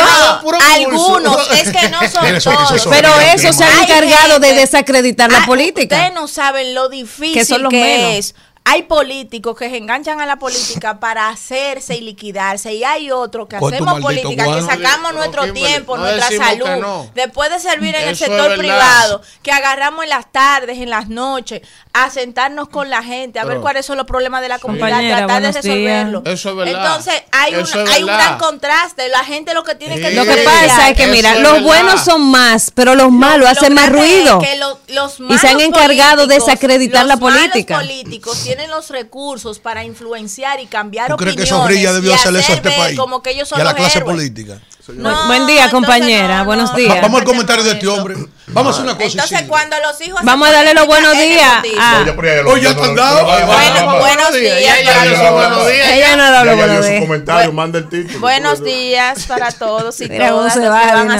Algunos, 0.75 1.51
es 1.53 1.71
que 1.73 1.89
no 1.89 2.01
son 2.09 2.57
todos. 2.57 2.87
Pero 2.91 3.21
eso 3.21 3.53
se 3.53 3.65
han 3.65 3.73
Hay 3.79 3.85
encargado 3.85 4.39
de 4.39 4.55
desacreditar 4.55 5.31
la 5.31 5.39
Ah, 5.39 5.47
política. 5.47 5.97
Ustedes 5.97 6.15
no 6.15 6.29
saben 6.29 6.75
lo 6.75 6.89
difícil 6.89 7.69
Que 7.69 8.19
es. 8.19 8.35
Hay 8.67 8.85
políticos 8.85 9.59
que 9.59 9.69
se 9.69 9.77
enganchan 9.77 10.23
a 10.23 10.27
la 10.27 10.37
política 10.37 10.99
para 10.99 11.29
hacerse 11.29 11.97
y 11.97 12.01
liquidarse 12.01 12.73
y 12.73 12.83
hay 12.83 13.11
otros 13.11 13.47
que 13.47 13.59
tu 13.59 13.67
hacemos 13.69 14.01
política, 14.01 14.45
que 14.47 14.63
sacamos 14.63 15.11
Pero, 15.11 15.19
nuestro 15.19 15.43
Kimberly, 15.43 15.67
tiempo, 15.67 15.97
no 15.99 16.05
nuestra 16.05 16.29
que 16.31 16.39
salud, 16.39 16.67
no. 16.81 17.11
después 17.15 17.51
de 17.51 17.61
servir 17.61 17.95
en 17.95 18.05
el 18.09 18.15
Eso 18.15 18.25
sector 18.25 18.57
privado, 18.57 19.21
que 19.43 19.53
agarramos 19.53 20.05
en 20.05 20.09
las 20.11 20.33
tardes, 20.33 20.79
en 20.79 20.89
las 20.89 21.09
noches, 21.11 21.61
a 21.93 22.09
sentarnos 22.09 22.71
con 22.71 22.89
la 22.89 23.03
gente, 23.03 23.39
a 23.39 23.45
ver 23.45 23.59
cuáles 23.61 23.85
son 23.85 23.99
los 23.99 24.07
problemas 24.07 24.41
de 24.41 24.49
la 24.49 24.59
comunidad, 24.59 24.99
tratar 25.01 25.43
de 25.43 25.53
resolverlo. 25.53 26.23
Eso 26.25 26.51
es 26.51 26.57
verdad. 26.57 26.87
Entonces, 26.87 27.23
hay, 27.33 27.55
Eso 27.55 27.79
un, 27.79 27.87
es 27.87 27.95
hay 27.95 28.03
un 28.03 28.09
gran 28.09 28.39
contraste. 28.39 29.09
La 29.11 29.25
gente 29.25 29.53
lo 29.53 29.63
que 29.63 29.75
tiene 29.75 30.01
que 30.01 30.09
Sí. 30.09 30.15
Lo 30.17 30.25
que 30.25 30.39
pasa 30.43 30.89
es 30.89 30.97
que, 30.97 31.07
mira, 31.09 31.35
es 31.35 31.41
los 31.41 31.53
verdad. 31.53 31.67
buenos 31.67 32.01
son 32.05 32.23
más, 32.31 32.71
pero 32.75 32.95
los 32.95 33.13
malos 33.13 33.41
Lo 33.41 33.49
hacen 33.49 33.75
más 33.75 33.85
es 33.89 33.93
ruido. 33.93 34.39
que 34.41 34.57
lo- 34.57 34.79
los 34.89 35.21
Y 35.21 35.39
se 35.39 35.49
han 35.49 35.55
malos 35.57 35.69
encargado 35.69 36.27
de 36.27 36.35
desacreditar 36.37 37.03
los 37.03 37.09
la 37.11 37.17
malos 37.17 37.41
política. 37.43 37.77
políticos 37.77 38.39
tienen 38.57 38.71
los 38.71 38.91
recursos 38.91 39.59
para 39.59 39.85
influenciar 39.85 40.61
y 40.61 40.67
cambiar 40.67 41.09
¿Tú 41.11 41.17
crees 41.17 41.35
opiniones. 41.35 41.51
que 41.51 41.63
Sofrilla 41.63 41.93
debió 41.93 42.11
y 42.11 42.15
hacer 42.15 42.31
eso 42.37 42.39
a 42.39 42.41
hacer 42.57 42.67
este 42.67 42.71
país? 42.81 42.99
Como 42.99 43.23
que 43.23 43.31
ellos 43.31 43.49
son 43.49 43.59
y 43.59 43.63
a 43.63 43.65
la 43.65 43.71
los 43.71 43.79
clase 43.81 43.99
héroes. 43.99 44.15
política. 44.15 44.59
No, 44.89 45.27
Buen 45.29 45.47
día, 45.47 45.71
compañera. 45.71 46.39
no, 46.41 46.45
Buenos 46.45 46.71
no. 46.73 46.77
días. 46.77 47.01
Vamos 47.01 47.21
al 47.21 47.27
comentario 47.27 47.65
de 47.65 47.71
este 47.73 47.89
hombre. 47.89 48.17
Vamos 48.49 48.73
a 48.77 48.81
hacer 48.81 48.85
una 48.85 48.95
cosa. 48.95 49.07
Entonces, 49.07 49.33
Isidro. 49.39 49.49
cuando 49.49 49.77
los 49.81 50.01
hijos. 50.03 50.21
Vamos 50.23 50.49
a 50.49 50.53
darle 50.53 50.75
los 50.75 50.87
buenos 50.87 51.13
días 51.13 51.65
es 51.65 51.79
a- 51.79 52.03
Oye, 52.47 52.61
ella 52.61 52.71
ya 52.71 52.77
te 52.77 52.83
han 52.83 52.95
dado. 52.95 53.25
Bueno, 53.25 53.47
Bueno, 53.47 53.99
buenos 53.99 54.33
días. 54.35 54.61
Para 54.85 55.05
ya, 55.07 55.21
todos. 55.21 55.33
buenos 55.33 55.67
días. 55.69 55.89
Ella 55.91 56.17
no 56.17 56.31
da 56.31 56.45
los 56.45 56.57
buenos 56.57 56.85
su 56.85 56.91
días. 56.91 57.01
comentario, 57.03 57.53
manda 57.55 57.79
el 57.79 57.89
título. 57.89 58.21
Buenos 58.21 58.61
Pues, 58.61 58.65
días 58.75 59.25
para 59.27 59.53
todos 59.53 60.01
y 60.03 60.09
Mira 60.09 60.27
cómo 60.29 60.39
todas 60.41 60.53
se 60.55 60.61
los 60.61 60.71
va 60.71 60.81
que 60.81 60.87
de 60.89 60.93
van 60.93 61.07
una 61.07 61.17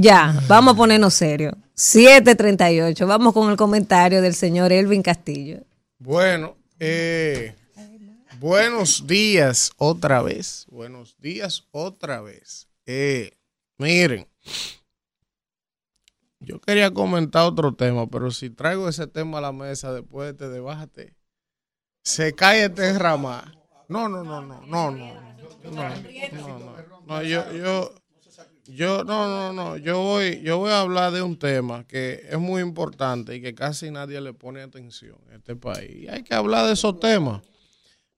ya, 0.00 0.40
vamos 0.46 0.74
a 0.74 0.76
ponernos 0.76 1.12
serio. 1.12 1.56
738, 1.74 3.04
vamos 3.04 3.34
con 3.34 3.50
el 3.50 3.56
comentario 3.56 4.22
del 4.22 4.32
señor 4.32 4.72
Elvin 4.72 5.02
Castillo. 5.02 5.64
Bueno, 5.98 6.56
eh, 6.78 7.56
buenos 8.38 9.08
días 9.08 9.72
otra 9.76 10.22
vez, 10.22 10.66
buenos 10.70 11.16
días 11.18 11.64
otra 11.72 12.20
vez. 12.20 12.68
Eh, 12.86 13.32
miren, 13.76 14.28
yo 16.38 16.60
quería 16.60 16.92
comentar 16.92 17.46
otro 17.46 17.74
tema, 17.74 18.06
pero 18.06 18.30
si 18.30 18.50
traigo 18.50 18.88
ese 18.88 19.08
tema 19.08 19.38
a 19.38 19.40
la 19.40 19.52
mesa 19.52 19.92
después 19.92 20.26
de 20.26 20.30
este 20.30 20.48
debate, 20.48 21.16
se 22.04 22.34
cae 22.34 22.66
este 22.66 22.96
rama. 22.96 23.52
No, 23.88 24.08
no, 24.08 24.22
no, 24.22 24.42
no, 24.42 24.60
no, 24.64 24.90
no. 24.92 25.28
No, 25.64 25.72
no, 25.72 25.88
no. 26.38 26.58
no, 26.58 27.02
no 27.04 27.22
yo, 27.24 27.52
yo 27.52 27.92
yo, 28.68 29.02
no, 29.02 29.26
no, 29.26 29.52
no, 29.54 29.76
yo 29.78 30.02
voy, 30.02 30.42
yo 30.42 30.58
voy 30.58 30.70
a 30.70 30.80
hablar 30.80 31.12
de 31.12 31.22
un 31.22 31.38
tema 31.38 31.86
que 31.86 32.26
es 32.28 32.38
muy 32.38 32.60
importante 32.60 33.34
y 33.34 33.40
que 33.40 33.54
casi 33.54 33.90
nadie 33.90 34.20
le 34.20 34.34
pone 34.34 34.60
atención 34.60 35.16
en 35.28 35.36
este 35.36 35.56
país. 35.56 36.04
Y 36.04 36.08
hay 36.08 36.22
que 36.22 36.34
hablar 36.34 36.66
de 36.66 36.74
esos 36.74 37.00
temas. 37.00 37.42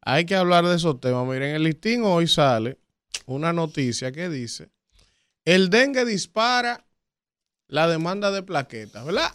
Hay 0.01 0.27
que 0.27 0.35
hablar 0.35 0.67
de 0.67 0.75
esos 0.75 1.01
temas. 1.01 1.25
Miren, 1.27 1.51
en 1.51 1.57
el 1.57 1.63
listín 1.63 2.03
hoy 2.03 2.27
sale 2.27 2.79
una 3.27 3.53
noticia 3.53 4.11
que 4.11 4.29
dice, 4.29 4.71
el 5.45 5.71
dengue 5.71 6.05
dispara 6.05 6.85
la 7.69 7.87
demanda 7.87 8.33
de 8.33 8.43
plaquetas, 8.43 9.05
¿verdad? 9.05 9.33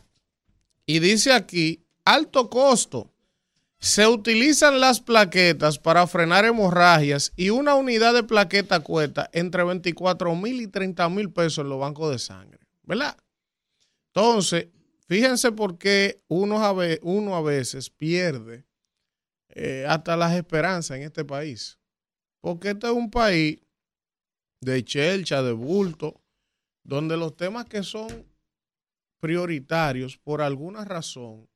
Y 0.85 0.99
dice 0.99 1.31
aquí, 1.31 1.85
alto 2.03 2.49
costo. 2.49 3.14
Se 3.85 4.07
utilizan 4.07 4.79
las 4.79 4.99
plaquetas 4.99 5.77
para 5.77 6.07
frenar 6.07 6.43
hemorragias 6.43 7.31
y 7.35 7.51
una 7.51 7.75
unidad 7.75 8.15
de 8.15 8.23
plaqueta 8.23 8.79
cuesta 8.79 9.29
entre 9.31 9.63
24 9.63 10.35
mil 10.35 10.59
y 10.59 10.65
30 10.65 11.07
mil 11.09 11.31
pesos 11.31 11.59
en 11.59 11.69
los 11.69 11.79
bancos 11.79 12.09
de 12.09 12.17
sangre, 12.17 12.65
¿verdad? 12.81 13.15
Entonces, 14.07 14.69
fíjense 15.07 15.51
por 15.51 15.77
qué 15.77 16.19
uno 16.29 16.65
a, 16.65 17.41
veces 17.43 17.91
pierde 17.91 18.65
eh, 19.49 19.85
hasta 19.87 20.17
las 20.17 20.33
esperanzas 20.33 20.97
en 20.97 21.03
este 21.03 21.23
país. 21.23 21.77
Porque 22.41 22.71
este 22.71 22.87
es 22.87 22.93
un 22.93 23.11
país 23.11 23.59
de 24.61 24.83
chelcha, 24.83 25.43
de 25.43 25.51
bulto, 25.51 26.23
donde 26.83 27.17
los 27.17 27.37
temas 27.37 27.65
que 27.65 27.83
son 27.83 28.25
prioritarios, 29.19 30.17
por 30.17 30.41
alguna 30.41 30.85
razón, 30.85 31.47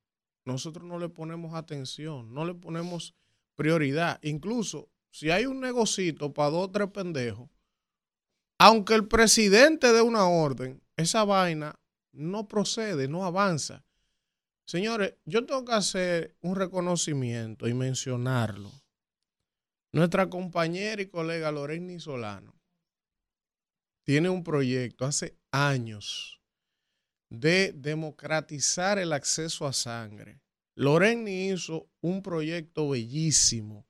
nosotros 0.45 0.85
no 0.85 0.99
le 0.99 1.09
ponemos 1.09 1.53
atención, 1.53 2.33
no 2.33 2.45
le 2.45 2.53
ponemos 2.53 3.15
prioridad. 3.55 4.19
Incluso 4.23 4.89
si 5.11 5.31
hay 5.31 5.45
un 5.45 5.59
negocito 5.59 6.33
para 6.33 6.51
dos 6.51 6.67
o 6.67 6.71
tres 6.71 6.89
pendejos, 6.89 7.49
aunque 8.57 8.93
el 8.93 9.07
presidente 9.07 9.91
dé 9.93 10.01
una 10.01 10.27
orden, 10.27 10.81
esa 10.97 11.23
vaina 11.23 11.79
no 12.11 12.47
procede, 12.47 13.07
no 13.07 13.25
avanza. 13.25 13.85
Señores, 14.65 15.15
yo 15.25 15.45
tengo 15.45 15.65
que 15.65 15.73
hacer 15.73 16.35
un 16.41 16.55
reconocimiento 16.55 17.67
y 17.67 17.73
mencionarlo. 17.73 18.71
Nuestra 19.91 20.29
compañera 20.29 21.01
y 21.01 21.07
colega 21.07 21.51
Lorena 21.51 21.99
Solano 21.99 22.53
tiene 24.03 24.29
un 24.29 24.43
proyecto 24.43 25.05
hace 25.05 25.37
años 25.51 26.38
de 27.29 27.73
democratizar 27.73 28.97
el 28.99 29.13
acceso 29.13 29.67
a 29.67 29.73
sangre. 29.73 30.39
Loreni 30.75 31.49
hizo 31.49 31.89
un 32.01 32.21
proyecto 32.23 32.89
bellísimo, 32.89 33.85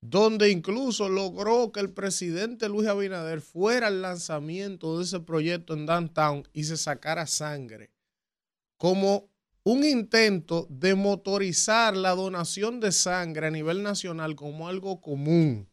donde 0.00 0.50
incluso 0.50 1.08
logró 1.08 1.72
que 1.72 1.80
el 1.80 1.90
presidente 1.90 2.68
Luis 2.68 2.88
Abinader 2.88 3.40
fuera 3.40 3.88
al 3.88 4.02
lanzamiento 4.02 4.98
de 4.98 5.04
ese 5.04 5.20
proyecto 5.20 5.74
en 5.74 5.86
Downtown 5.86 6.46
y 6.52 6.64
se 6.64 6.76
sacara 6.76 7.26
sangre, 7.26 7.90
como 8.76 9.30
un 9.64 9.82
intento 9.82 10.68
de 10.70 10.94
motorizar 10.94 11.96
la 11.96 12.10
donación 12.10 12.78
de 12.78 12.92
sangre 12.92 13.48
a 13.48 13.50
nivel 13.50 13.82
nacional 13.82 14.36
como 14.36 14.68
algo 14.68 15.00
común, 15.00 15.68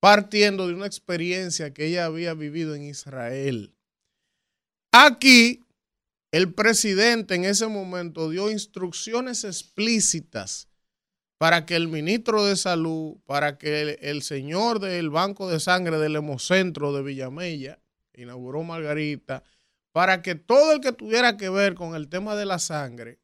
partiendo 0.00 0.66
de 0.66 0.74
una 0.74 0.86
experiencia 0.86 1.72
que 1.72 1.86
ella 1.86 2.06
había 2.06 2.34
vivido 2.34 2.74
en 2.74 2.84
Israel. 2.84 3.72
Aquí 4.90 5.62
el 6.30 6.52
presidente 6.52 7.34
en 7.34 7.44
ese 7.44 7.66
momento 7.68 8.28
dio 8.28 8.50
instrucciones 8.50 9.44
explícitas 9.44 10.68
para 11.38 11.64
que 11.64 11.76
el 11.76 11.88
ministro 11.88 12.44
de 12.44 12.56
Salud, 12.56 13.16
para 13.24 13.58
que 13.58 13.98
el, 14.00 14.22
señor 14.22 14.80
del 14.80 15.08
Banco 15.08 15.48
de 15.48 15.60
Sangre 15.60 15.98
del 15.98 16.16
Hemocentro 16.16 16.92
de 16.92 17.02
Villamella, 17.02 17.78
inauguró 18.14 18.64
Margarita, 18.64 19.44
para 19.92 20.20
que 20.20 20.34
todo 20.34 20.72
el 20.72 20.80
que 20.80 20.92
tuviera 20.92 21.36
que 21.36 21.48
ver 21.48 21.74
con 21.74 21.94
el 21.94 22.08
tema 22.08 22.34
de 22.34 22.44
la 22.44 22.58
sangre 22.58 23.20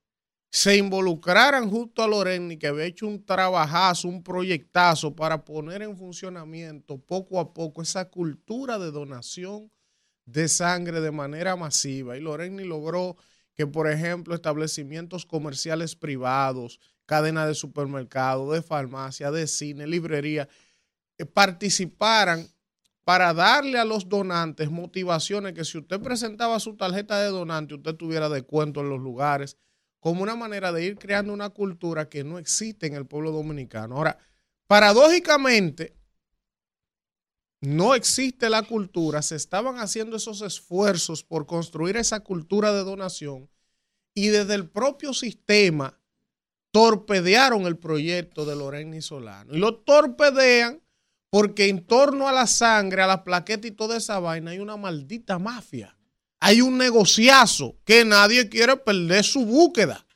se 0.50 0.76
involucraran 0.76 1.68
justo 1.68 2.04
a 2.04 2.06
Loreni, 2.06 2.56
que 2.56 2.68
había 2.68 2.84
hecho 2.84 3.08
un 3.08 3.24
trabajazo, 3.24 4.06
un 4.06 4.22
proyectazo 4.22 5.14
para 5.16 5.44
poner 5.44 5.82
en 5.82 5.96
funcionamiento 5.96 6.96
poco 6.98 7.40
a 7.40 7.52
poco 7.52 7.82
esa 7.82 8.08
cultura 8.08 8.78
de 8.78 8.92
donación 8.92 9.72
de 10.26 10.48
sangre 10.48 11.00
de 11.00 11.10
manera 11.10 11.56
masiva. 11.56 12.16
Y 12.16 12.20
Loreni 12.20 12.64
logró 12.64 13.16
que, 13.54 13.66
por 13.66 13.90
ejemplo, 13.90 14.34
establecimientos 14.34 15.26
comerciales 15.26 15.94
privados, 15.94 16.80
cadenas 17.06 17.46
de 17.48 17.54
supermercados, 17.54 18.52
de 18.52 18.62
farmacia, 18.62 19.30
de 19.30 19.46
cine, 19.46 19.86
librería, 19.86 20.48
eh, 21.18 21.26
participaran 21.26 22.48
para 23.04 23.34
darle 23.34 23.78
a 23.78 23.84
los 23.84 24.08
donantes 24.08 24.70
motivaciones 24.70 25.52
que 25.52 25.64
si 25.64 25.78
usted 25.78 26.00
presentaba 26.00 26.58
su 26.58 26.74
tarjeta 26.76 27.20
de 27.20 27.28
donante, 27.28 27.74
usted 27.74 27.94
tuviera 27.94 28.28
descuento 28.30 28.80
en 28.80 28.88
los 28.88 28.98
lugares, 28.98 29.58
como 30.00 30.22
una 30.22 30.36
manera 30.36 30.72
de 30.72 30.84
ir 30.84 30.96
creando 30.96 31.32
una 31.32 31.50
cultura 31.50 32.08
que 32.08 32.24
no 32.24 32.38
existe 32.38 32.86
en 32.86 32.94
el 32.94 33.06
pueblo 33.06 33.30
dominicano. 33.30 33.96
Ahora, 33.96 34.18
paradójicamente, 34.66 35.94
no 37.64 37.94
existe 37.94 38.50
la 38.50 38.62
cultura, 38.62 39.22
se 39.22 39.36
estaban 39.36 39.78
haciendo 39.78 40.16
esos 40.16 40.42
esfuerzos 40.42 41.24
por 41.24 41.46
construir 41.46 41.96
esa 41.96 42.20
cultura 42.20 42.72
de 42.72 42.84
donación 42.84 43.48
y 44.14 44.28
desde 44.28 44.54
el 44.54 44.68
propio 44.68 45.14
sistema 45.14 45.98
torpedearon 46.70 47.66
el 47.66 47.78
proyecto 47.78 48.44
de 48.44 48.56
Lorena 48.56 49.00
Solano. 49.00 49.54
Y 49.54 49.58
lo 49.58 49.76
torpedean 49.76 50.82
porque 51.30 51.68
en 51.68 51.84
torno 51.84 52.28
a 52.28 52.32
la 52.32 52.46
sangre, 52.46 53.02
a 53.02 53.06
la 53.06 53.24
plaqueta 53.24 53.66
y 53.66 53.72
toda 53.72 53.96
esa 53.96 54.18
vaina 54.18 54.52
hay 54.52 54.58
una 54.58 54.76
maldita 54.76 55.38
mafia. 55.38 55.96
Hay 56.40 56.60
un 56.60 56.76
negociazo 56.76 57.76
que 57.84 58.04
nadie 58.04 58.48
quiere 58.48 58.76
perder 58.76 59.24
su 59.24 59.44
búsqueda. 59.44 60.06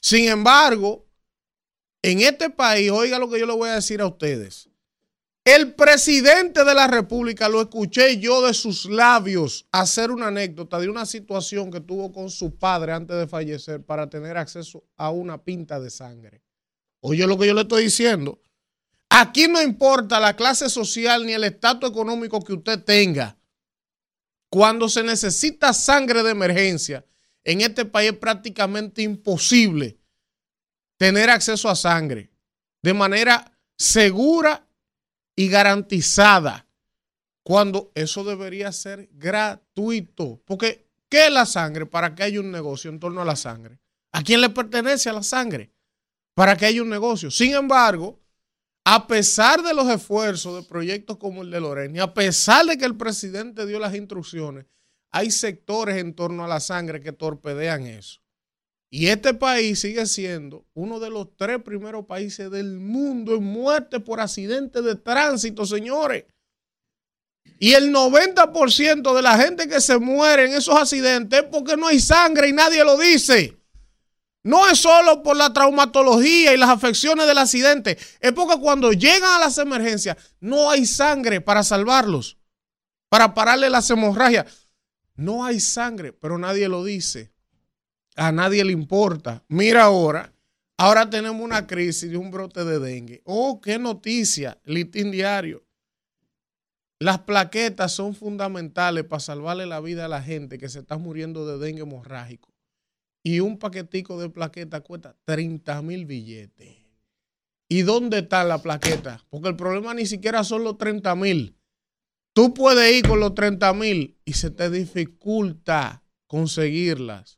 Sin 0.00 0.28
embargo, 0.28 1.06
en 2.02 2.20
este 2.20 2.50
país, 2.50 2.90
oiga 2.90 3.18
lo 3.18 3.30
que 3.30 3.38
yo 3.38 3.46
le 3.46 3.54
voy 3.54 3.68
a 3.68 3.76
decir 3.76 4.00
a 4.00 4.06
ustedes. 4.06 4.68
El 5.46 5.74
presidente 5.74 6.64
de 6.64 6.74
la 6.74 6.88
República, 6.88 7.48
lo 7.48 7.60
escuché 7.60 8.18
yo 8.18 8.44
de 8.44 8.52
sus 8.52 8.86
labios 8.86 9.64
hacer 9.70 10.10
una 10.10 10.26
anécdota 10.26 10.80
de 10.80 10.88
una 10.88 11.06
situación 11.06 11.70
que 11.70 11.80
tuvo 11.80 12.12
con 12.12 12.30
su 12.30 12.58
padre 12.58 12.90
antes 12.90 13.16
de 13.16 13.28
fallecer 13.28 13.80
para 13.84 14.10
tener 14.10 14.36
acceso 14.36 14.82
a 14.96 15.12
una 15.12 15.44
pinta 15.44 15.78
de 15.78 15.88
sangre. 15.88 16.42
Oye 16.98 17.24
lo 17.28 17.38
que 17.38 17.46
yo 17.46 17.54
le 17.54 17.60
estoy 17.60 17.84
diciendo. 17.84 18.42
Aquí 19.08 19.46
no 19.46 19.62
importa 19.62 20.18
la 20.18 20.34
clase 20.34 20.68
social 20.68 21.24
ni 21.24 21.34
el 21.34 21.44
estatus 21.44 21.90
económico 21.90 22.40
que 22.40 22.54
usted 22.54 22.82
tenga. 22.82 23.38
Cuando 24.50 24.88
se 24.88 25.04
necesita 25.04 25.72
sangre 25.72 26.24
de 26.24 26.32
emergencia, 26.32 27.06
en 27.44 27.60
este 27.60 27.84
país 27.84 28.10
es 28.10 28.18
prácticamente 28.18 29.00
imposible 29.02 29.96
tener 30.96 31.30
acceso 31.30 31.70
a 31.70 31.76
sangre 31.76 32.32
de 32.82 32.94
manera 32.94 33.56
segura 33.76 34.65
y 35.36 35.48
garantizada, 35.48 36.66
cuando 37.42 37.92
eso 37.94 38.24
debería 38.24 38.72
ser 38.72 39.08
gratuito. 39.12 40.42
Porque, 40.44 40.88
¿qué 41.08 41.26
es 41.26 41.32
la 41.32 41.46
sangre? 41.46 41.86
¿Para 41.86 42.14
qué 42.14 42.24
hay 42.24 42.38
un 42.38 42.50
negocio 42.50 42.90
en 42.90 42.98
torno 42.98 43.20
a 43.20 43.24
la 43.24 43.36
sangre? 43.36 43.78
¿A 44.12 44.22
quién 44.22 44.40
le 44.40 44.48
pertenece 44.48 45.10
a 45.10 45.12
la 45.12 45.22
sangre? 45.22 45.70
Para 46.34 46.56
que 46.56 46.66
haya 46.66 46.82
un 46.82 46.88
negocio. 46.88 47.30
Sin 47.30 47.54
embargo, 47.54 48.18
a 48.84 49.06
pesar 49.06 49.62
de 49.62 49.74
los 49.74 49.88
esfuerzos 49.88 50.56
de 50.56 50.68
proyectos 50.68 51.18
como 51.18 51.42
el 51.42 51.50
de 51.50 51.60
Lorena, 51.60 52.04
a 52.04 52.14
pesar 52.14 52.66
de 52.66 52.78
que 52.78 52.84
el 52.84 52.96
presidente 52.96 53.66
dio 53.66 53.78
las 53.78 53.94
instrucciones, 53.94 54.66
hay 55.10 55.30
sectores 55.30 55.98
en 55.98 56.14
torno 56.14 56.44
a 56.44 56.48
la 56.48 56.60
sangre 56.60 57.00
que 57.00 57.12
torpedean 57.12 57.86
eso. 57.86 58.20
Y 58.96 59.08
este 59.08 59.34
país 59.34 59.80
sigue 59.80 60.06
siendo 60.06 60.64
uno 60.72 60.98
de 60.98 61.10
los 61.10 61.36
tres 61.36 61.60
primeros 61.62 62.06
países 62.06 62.50
del 62.50 62.78
mundo 62.80 63.34
en 63.34 63.44
muerte 63.44 64.00
por 64.00 64.20
accidentes 64.20 64.82
de 64.82 64.94
tránsito, 64.94 65.66
señores. 65.66 66.24
Y 67.58 67.74
el 67.74 67.92
90% 67.92 69.14
de 69.14 69.20
la 69.20 69.36
gente 69.36 69.68
que 69.68 69.82
se 69.82 69.98
muere 69.98 70.46
en 70.46 70.54
esos 70.54 70.74
accidentes 70.74 71.40
es 71.40 71.44
porque 71.52 71.76
no 71.76 71.88
hay 71.88 72.00
sangre 72.00 72.48
y 72.48 72.54
nadie 72.54 72.82
lo 72.84 72.96
dice. 72.96 73.58
No 74.42 74.66
es 74.66 74.78
solo 74.78 75.22
por 75.22 75.36
la 75.36 75.52
traumatología 75.52 76.54
y 76.54 76.56
las 76.56 76.70
afecciones 76.70 77.26
del 77.26 77.36
accidente, 77.36 77.98
es 78.18 78.32
porque 78.32 78.58
cuando 78.58 78.94
llegan 78.94 79.30
a 79.30 79.40
las 79.40 79.58
emergencias 79.58 80.16
no 80.40 80.70
hay 80.70 80.86
sangre 80.86 81.42
para 81.42 81.62
salvarlos, 81.64 82.38
para 83.10 83.34
pararle 83.34 83.68
las 83.68 83.90
hemorragias. 83.90 84.46
No 85.16 85.44
hay 85.44 85.60
sangre, 85.60 86.14
pero 86.14 86.38
nadie 86.38 86.66
lo 86.70 86.82
dice. 86.82 87.35
A 88.16 88.32
nadie 88.32 88.64
le 88.64 88.72
importa. 88.72 89.44
Mira 89.48 89.84
ahora, 89.84 90.32
ahora 90.78 91.08
tenemos 91.08 91.42
una 91.42 91.66
crisis 91.66 92.10
de 92.10 92.16
un 92.16 92.30
brote 92.30 92.64
de 92.64 92.78
dengue. 92.78 93.22
Oh, 93.24 93.60
qué 93.60 93.78
noticia, 93.78 94.58
Litín 94.64 95.10
Diario. 95.10 95.66
Las 96.98 97.20
plaquetas 97.20 97.92
son 97.92 98.14
fundamentales 98.14 99.04
para 99.04 99.20
salvarle 99.20 99.66
la 99.66 99.80
vida 99.80 100.06
a 100.06 100.08
la 100.08 100.22
gente 100.22 100.56
que 100.56 100.70
se 100.70 100.78
está 100.78 100.96
muriendo 100.96 101.46
de 101.46 101.58
dengue 101.64 101.82
hemorrágico. 101.82 102.54
Y 103.22 103.40
un 103.40 103.58
paquetico 103.58 104.18
de 104.18 104.30
plaquetas 104.30 104.80
cuesta 104.80 105.14
30 105.24 105.82
mil 105.82 106.06
billetes. 106.06 106.86
¿Y 107.68 107.82
dónde 107.82 108.20
está 108.20 108.44
la 108.44 108.62
plaqueta? 108.62 109.26
Porque 109.28 109.48
el 109.48 109.56
problema 109.56 109.92
ni 109.92 110.06
siquiera 110.06 110.42
son 110.42 110.64
los 110.64 110.78
30 110.78 111.14
mil. 111.16 111.56
Tú 112.32 112.54
puedes 112.54 112.94
ir 112.94 113.06
con 113.06 113.20
los 113.20 113.34
30 113.34 113.72
mil 113.74 114.18
y 114.24 114.34
se 114.34 114.50
te 114.50 114.70
dificulta 114.70 116.04
conseguirlas. 116.26 117.35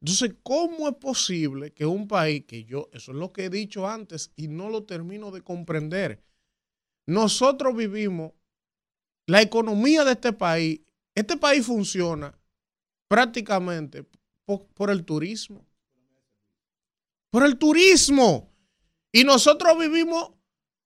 Entonces, 0.00 0.34
¿cómo 0.42 0.88
es 0.88 0.96
posible 0.96 1.72
que 1.72 1.84
un 1.84 2.08
país, 2.08 2.44
que 2.46 2.64
yo, 2.64 2.88
eso 2.92 3.12
es 3.12 3.18
lo 3.18 3.32
que 3.32 3.46
he 3.46 3.50
dicho 3.50 3.86
antes 3.86 4.32
y 4.34 4.48
no 4.48 4.70
lo 4.70 4.84
termino 4.84 5.30
de 5.30 5.42
comprender, 5.42 6.22
nosotros 7.06 7.76
vivimos 7.76 8.32
la 9.26 9.42
economía 9.42 10.04
de 10.04 10.12
este 10.12 10.32
país, 10.32 10.80
este 11.14 11.36
país 11.36 11.66
funciona 11.66 12.36
prácticamente 13.08 14.04
por, 14.74 14.90
el 14.90 15.04
turismo. 15.04 15.66
Por 17.30 17.44
el 17.44 17.58
turismo. 17.58 18.50
Y 19.12 19.24
nosotros 19.24 19.78
vivimos 19.78 20.30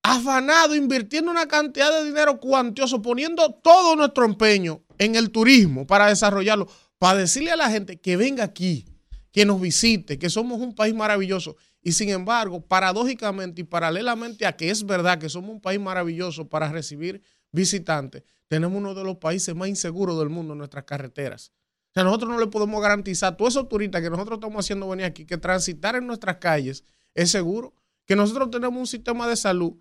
afanados, 0.03 0.77
invirtiendo 0.77 1.31
una 1.31 1.47
cantidad 1.47 1.91
de 1.91 2.07
dinero 2.07 2.41
cuantioso, 2.41 3.01
poniendo 3.01 3.55
todo 3.55 3.97
nuestro 3.97 4.25
empeño 4.25 4.83
en 4.99 5.15
el 5.15 5.31
turismo 5.31 5.87
para 5.87 6.09
desarrollarlo, 6.09 6.69
para 6.99 7.21
decirle 7.21 7.53
a 7.53 7.57
la 7.57 7.71
gente 7.71 8.01
que 8.01 8.17
venga 8.17 8.45
aquí, 8.45 8.87
que 9.35 9.45
nos 9.45 9.61
visite, 9.61 10.17
que 10.17 10.31
somos 10.31 10.61
un 10.61 10.77
país 10.77 10.95
maravilloso. 10.95 11.57
Y 11.83 11.91
sin 11.91 12.11
embargo, 12.11 12.65
paradójicamente 12.65 13.63
y 13.63 13.65
paralelamente 13.65 14.47
a 14.47 14.57
que 14.57 14.71
es 14.71 14.87
verdad 14.87 15.19
que 15.19 15.29
somos 15.29 15.51
un 15.51 15.61
país 15.61 15.81
maravilloso 15.81 16.49
para 16.49 16.71
recibir 16.71 17.21
visitantes, 17.51 18.23
tenemos 18.47 18.79
uno 18.79 18.95
de 18.95 19.03
los 19.03 19.17
países 19.17 19.53
más 19.57 19.69
inseguros 19.69 20.17
del 20.21 20.29
mundo 20.29 20.53
en 20.53 20.59
nuestras 20.59 20.85
carreteras. 20.85 21.51
O 21.89 21.95
sea, 21.95 22.05
nosotros 22.05 22.31
no 22.31 22.39
le 22.39 22.47
podemos 22.47 22.81
garantizar 22.81 23.33
a 23.33 23.37
todos 23.37 23.55
esos 23.55 23.69
turistas 23.69 24.03
que 24.03 24.11
nosotros 24.11 24.37
estamos 24.37 24.65
haciendo 24.65 24.89
venir 24.89 25.07
aquí 25.07 25.27
que 25.27 25.37
transitar 25.37 25.97
en 25.97 26.07
nuestras 26.07 26.37
calles 26.37 26.85
es 27.13 27.33
seguro, 27.33 27.75
que 28.07 28.15
nosotros 28.15 28.53
tenemos 28.53 28.79
un 28.79 28.87
sistema 28.87 29.27
de 29.27 29.35
salud 29.35 29.75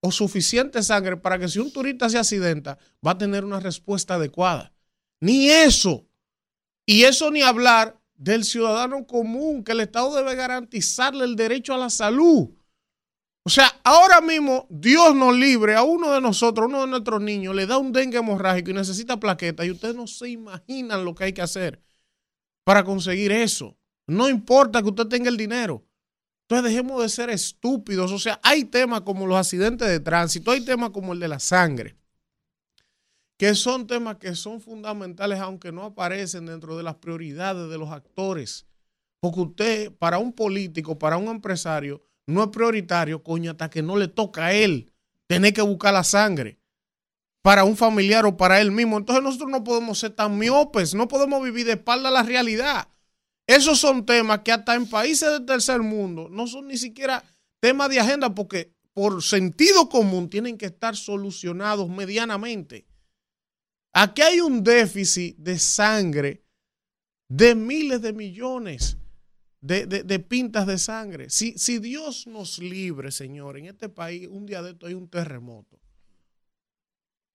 o 0.00 0.12
suficiente 0.12 0.82
sangre 0.82 1.16
para 1.16 1.38
que 1.38 1.48
si 1.48 1.58
un 1.58 1.72
turista 1.72 2.10
se 2.10 2.18
accidenta, 2.18 2.76
va 3.06 3.12
a 3.12 3.18
tener 3.18 3.46
una 3.46 3.60
respuesta 3.60 4.16
adecuada. 4.16 4.74
Ni 5.20 5.48
eso. 5.48 6.06
Y 6.84 7.04
eso 7.04 7.30
ni 7.30 7.40
hablar 7.40 7.99
del 8.20 8.44
ciudadano 8.44 9.06
común, 9.06 9.64
que 9.64 9.72
el 9.72 9.80
Estado 9.80 10.14
debe 10.14 10.34
garantizarle 10.34 11.24
el 11.24 11.36
derecho 11.36 11.72
a 11.72 11.78
la 11.78 11.88
salud. 11.88 12.50
O 13.42 13.48
sea, 13.48 13.74
ahora 13.82 14.20
mismo 14.20 14.66
Dios 14.68 15.14
nos 15.14 15.34
libre 15.34 15.74
a 15.74 15.82
uno 15.82 16.12
de 16.12 16.20
nosotros, 16.20 16.68
uno 16.68 16.82
de 16.82 16.88
nuestros 16.88 17.22
niños, 17.22 17.54
le 17.54 17.66
da 17.66 17.78
un 17.78 17.92
dengue 17.92 18.18
hemorrágico 18.18 18.70
y 18.70 18.74
necesita 18.74 19.18
plaqueta 19.18 19.64
y 19.64 19.70
ustedes 19.70 19.96
no 19.96 20.06
se 20.06 20.28
imaginan 20.28 21.02
lo 21.02 21.14
que 21.14 21.24
hay 21.24 21.32
que 21.32 21.40
hacer 21.40 21.82
para 22.62 22.84
conseguir 22.84 23.32
eso. 23.32 23.78
No 24.06 24.28
importa 24.28 24.82
que 24.82 24.88
usted 24.90 25.06
tenga 25.06 25.30
el 25.30 25.38
dinero. 25.38 25.82
Entonces 26.42 26.70
dejemos 26.70 27.00
de 27.00 27.08
ser 27.08 27.30
estúpidos. 27.30 28.12
O 28.12 28.18
sea, 28.18 28.38
hay 28.42 28.64
temas 28.64 29.00
como 29.00 29.26
los 29.26 29.38
accidentes 29.38 29.88
de 29.88 30.00
tránsito, 30.00 30.50
hay 30.50 30.62
temas 30.62 30.90
como 30.90 31.14
el 31.14 31.20
de 31.20 31.28
la 31.28 31.40
sangre, 31.40 31.96
que 33.40 33.54
son 33.54 33.86
temas 33.86 34.18
que 34.18 34.34
son 34.34 34.60
fundamentales 34.60 35.40
aunque 35.40 35.72
no 35.72 35.84
aparecen 35.84 36.44
dentro 36.44 36.76
de 36.76 36.82
las 36.82 36.96
prioridades 36.96 37.70
de 37.70 37.78
los 37.78 37.88
actores. 37.88 38.66
Porque 39.18 39.40
usted, 39.40 39.92
para 39.92 40.18
un 40.18 40.34
político, 40.34 40.98
para 40.98 41.16
un 41.16 41.28
empresario, 41.28 42.04
no 42.26 42.42
es 42.42 42.50
prioritario, 42.50 43.22
coño, 43.22 43.52
hasta 43.52 43.70
que 43.70 43.80
no 43.80 43.96
le 43.96 44.08
toca 44.08 44.44
a 44.44 44.52
él 44.52 44.92
tener 45.26 45.54
que 45.54 45.62
buscar 45.62 45.94
la 45.94 46.04
sangre 46.04 46.60
para 47.42 47.64
un 47.64 47.78
familiar 47.78 48.26
o 48.26 48.36
para 48.36 48.60
él 48.60 48.72
mismo. 48.72 48.98
Entonces 48.98 49.24
nosotros 49.24 49.50
no 49.50 49.64
podemos 49.64 49.98
ser 49.98 50.10
tan 50.10 50.36
miopes, 50.36 50.94
no 50.94 51.08
podemos 51.08 51.42
vivir 51.42 51.64
de 51.64 51.72
espalda 51.72 52.10
a 52.10 52.12
la 52.12 52.22
realidad. 52.22 52.88
Esos 53.46 53.80
son 53.80 54.04
temas 54.04 54.40
que 54.40 54.52
hasta 54.52 54.74
en 54.74 54.86
países 54.86 55.30
del 55.30 55.46
tercer 55.46 55.80
mundo 55.80 56.28
no 56.30 56.46
son 56.46 56.66
ni 56.66 56.76
siquiera 56.76 57.24
temas 57.58 57.88
de 57.88 58.00
agenda 58.00 58.34
porque 58.34 58.74
por 58.92 59.22
sentido 59.22 59.88
común 59.88 60.28
tienen 60.28 60.58
que 60.58 60.66
estar 60.66 60.94
solucionados 60.94 61.88
medianamente. 61.88 62.89
Aquí 63.92 64.22
hay 64.22 64.40
un 64.40 64.62
déficit 64.62 65.36
de 65.36 65.58
sangre 65.58 66.44
de 67.28 67.54
miles 67.54 68.02
de 68.02 68.12
millones 68.12 68.96
de, 69.60 70.18
pintas 70.20 70.66
de 70.66 70.78
sangre. 70.78 71.30
Si, 71.30 71.78
Dios 71.78 72.26
nos 72.26 72.58
libre, 72.58 73.10
Señor, 73.10 73.58
en 73.58 73.66
este 73.66 73.88
país, 73.88 74.28
un 74.28 74.46
día 74.46 74.62
de 74.62 74.70
esto 74.70 74.86
hay 74.86 74.94
un 74.94 75.08
terremoto. 75.08 75.78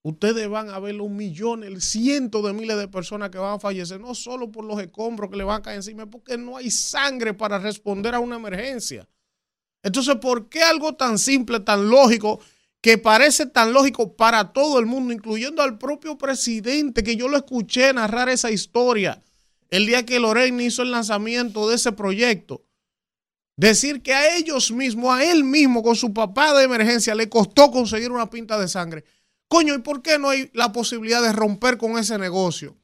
Ustedes 0.01 0.47
van 0.47 0.69
a 0.69 0.79
ver 0.79 1.01
un 1.01 1.15
millón, 1.15 1.63
cientos 1.81 2.45
de 2.45 2.53
miles 2.53 2.77
de 2.77 2.87
personas 2.87 3.31
que 3.31 3.39
van 3.39 3.55
a 3.55 3.59
fallecer, 3.59 3.99
no 3.99 4.13
solo 4.13 4.51
por 4.51 4.63
los 4.63 4.79
escombros 4.79 5.31
que 5.31 5.37
le 5.37 5.43
van 5.43 5.59
a 5.59 5.63
caer 5.63 5.77
encima, 5.77 6.05
porque 6.05 6.37
no 6.37 6.57
hay 6.57 6.69
sangre 6.69 7.33
para 7.33 7.57
responder 7.57 8.13
a 8.13 8.19
una 8.19 8.35
emergencia. 8.35 9.07
Entonces, 9.81 10.15
¿por 10.17 10.47
qué 10.47 10.61
algo 10.61 10.95
tan 10.95 11.17
simple, 11.17 11.59
tan 11.59 11.89
lógico, 11.89 12.39
que 12.85 12.99
parece 12.99 13.47
tan 13.47 13.73
lógico 13.73 14.15
para 14.15 14.53
todo 14.53 14.77
el 14.77 14.85
mundo, 14.85 15.11
incluyendo 15.11 15.63
al 15.63 15.79
propio 15.79 16.19
presidente, 16.19 17.01
que 17.01 17.15
yo 17.15 17.27
lo 17.27 17.35
escuché 17.35 17.91
narrar 17.91 18.29
esa 18.29 18.51
historia? 18.51 19.23
el 19.71 19.87
día 19.87 20.05
que 20.05 20.19
Lorena 20.19 20.61
hizo 20.61 20.83
el 20.83 20.91
lanzamiento 20.91 21.67
de 21.67 21.77
ese 21.77 21.91
proyecto. 21.91 22.63
Decir 23.57 24.03
que 24.03 24.13
a 24.13 24.37
ellos 24.37 24.71
mismos, 24.71 25.15
a 25.15 25.23
él 25.23 25.43
mismo, 25.43 25.81
con 25.81 25.95
su 25.95 26.13
papá 26.13 26.53
de 26.53 26.65
emergencia, 26.65 27.15
le 27.15 27.27
costó 27.27 27.71
conseguir 27.71 28.11
una 28.11 28.29
pinta 28.29 28.59
de 28.59 28.67
sangre. 28.67 29.03
Coño, 29.47 29.73
¿y 29.73 29.79
por 29.79 30.03
qué 30.03 30.19
no 30.19 30.29
hay 30.29 30.51
la 30.53 30.71
posibilidad 30.71 31.23
de 31.23 31.33
romper 31.33 31.79
con 31.79 31.97
ese 31.97 32.19
negocio? 32.19 32.77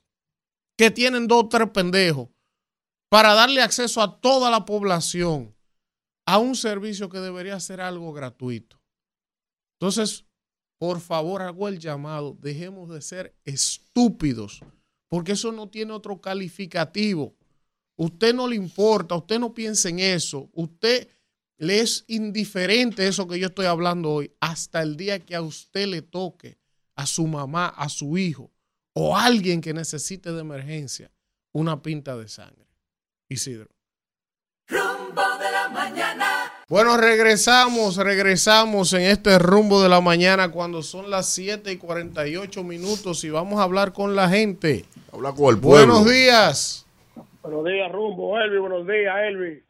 Que 0.76 0.90
tienen 0.90 1.28
dos 1.28 1.44
o 1.44 1.48
tres 1.48 1.70
pendejos 1.70 2.30
para 3.08 3.36
darle 3.36 3.62
acceso 3.62 4.02
a 4.02 4.20
toda 4.20 4.50
la 4.50 4.66
población 4.66 5.56
a 6.26 6.40
un 6.40 6.56
servicio 6.56 7.08
que 7.08 7.20
debería 7.20 7.60
ser 7.60 7.82
algo 7.82 8.12
gratuito. 8.14 8.81
Entonces, 9.82 10.26
por 10.78 11.02
favor, 11.02 11.42
hago 11.42 11.68
el 11.68 11.80
llamado, 11.80 12.38
dejemos 12.40 12.92
de 12.92 13.02
ser 13.02 13.36
estúpidos 13.46 14.62
porque 15.10 15.32
eso 15.32 15.52
no 15.52 15.70
tiene 15.70 15.92
otro 15.92 16.22
calificativo. 16.22 17.36
Usted 17.96 18.36
no 18.36 18.48
le 18.48 18.56
importa, 18.56 19.16
usted 19.16 19.40
no 19.40 19.56
piensa 19.56 19.90
en 19.90 19.98
eso, 19.98 20.52
usted 20.54 21.10
le 21.58 21.80
es 21.80 22.06
indiferente 22.08 23.08
eso 23.08 23.28
que 23.28 23.40
yo 23.40 23.48
estoy 23.48 23.66
hablando 23.66 24.12
hoy, 24.12 24.32
hasta 24.40 24.84
el 24.84 24.98
día 24.98 25.20
que 25.20 25.36
a 25.36 25.42
usted 25.42 25.88
le 25.88 26.04
toque, 26.04 26.60
a 26.96 27.08
su 27.08 27.26
mamá, 27.26 27.68
a 27.70 27.90
su 27.90 28.20
hijo 28.20 28.52
o 28.94 29.18
a 29.18 29.26
alguien 29.26 29.62
que 29.62 29.74
necesite 29.74 30.32
de 30.32 30.42
emergencia 30.42 31.12
una 31.54 31.82
pinta 31.82 32.16
de 32.16 32.28
sangre. 32.28 32.68
Isidro. 33.30 33.70
Rumbo 34.68 35.38
de 35.40 35.52
la 35.52 35.70
mañana. 35.70 36.31
Bueno, 36.72 36.96
regresamos, 36.96 37.98
regresamos 37.98 38.94
en 38.94 39.02
este 39.02 39.38
rumbo 39.38 39.84
de 39.84 39.90
la 39.90 40.00
mañana 40.00 40.54
cuando 40.54 40.82
son 40.82 41.12
las 41.12 41.26
7 41.34 41.70
y 41.70 41.78
48 41.78 42.64
minutos 42.64 43.26
y 43.26 43.30
vamos 43.30 43.60
a 43.60 43.64
hablar 43.64 43.92
con 43.92 44.16
la 44.16 44.30
gente. 44.30 44.86
Habla 45.12 45.34
con 45.34 45.54
el 45.54 45.60
pueblo. 45.60 45.96
Buenos 45.96 46.10
días. 46.10 46.88
Buenos 47.44 47.66
días, 47.66 47.92
Rumbo, 47.92 48.40
Elvi. 48.40 48.58
Buenos 48.58 48.88
días, 48.88 49.16
Elvi. 49.22 49.62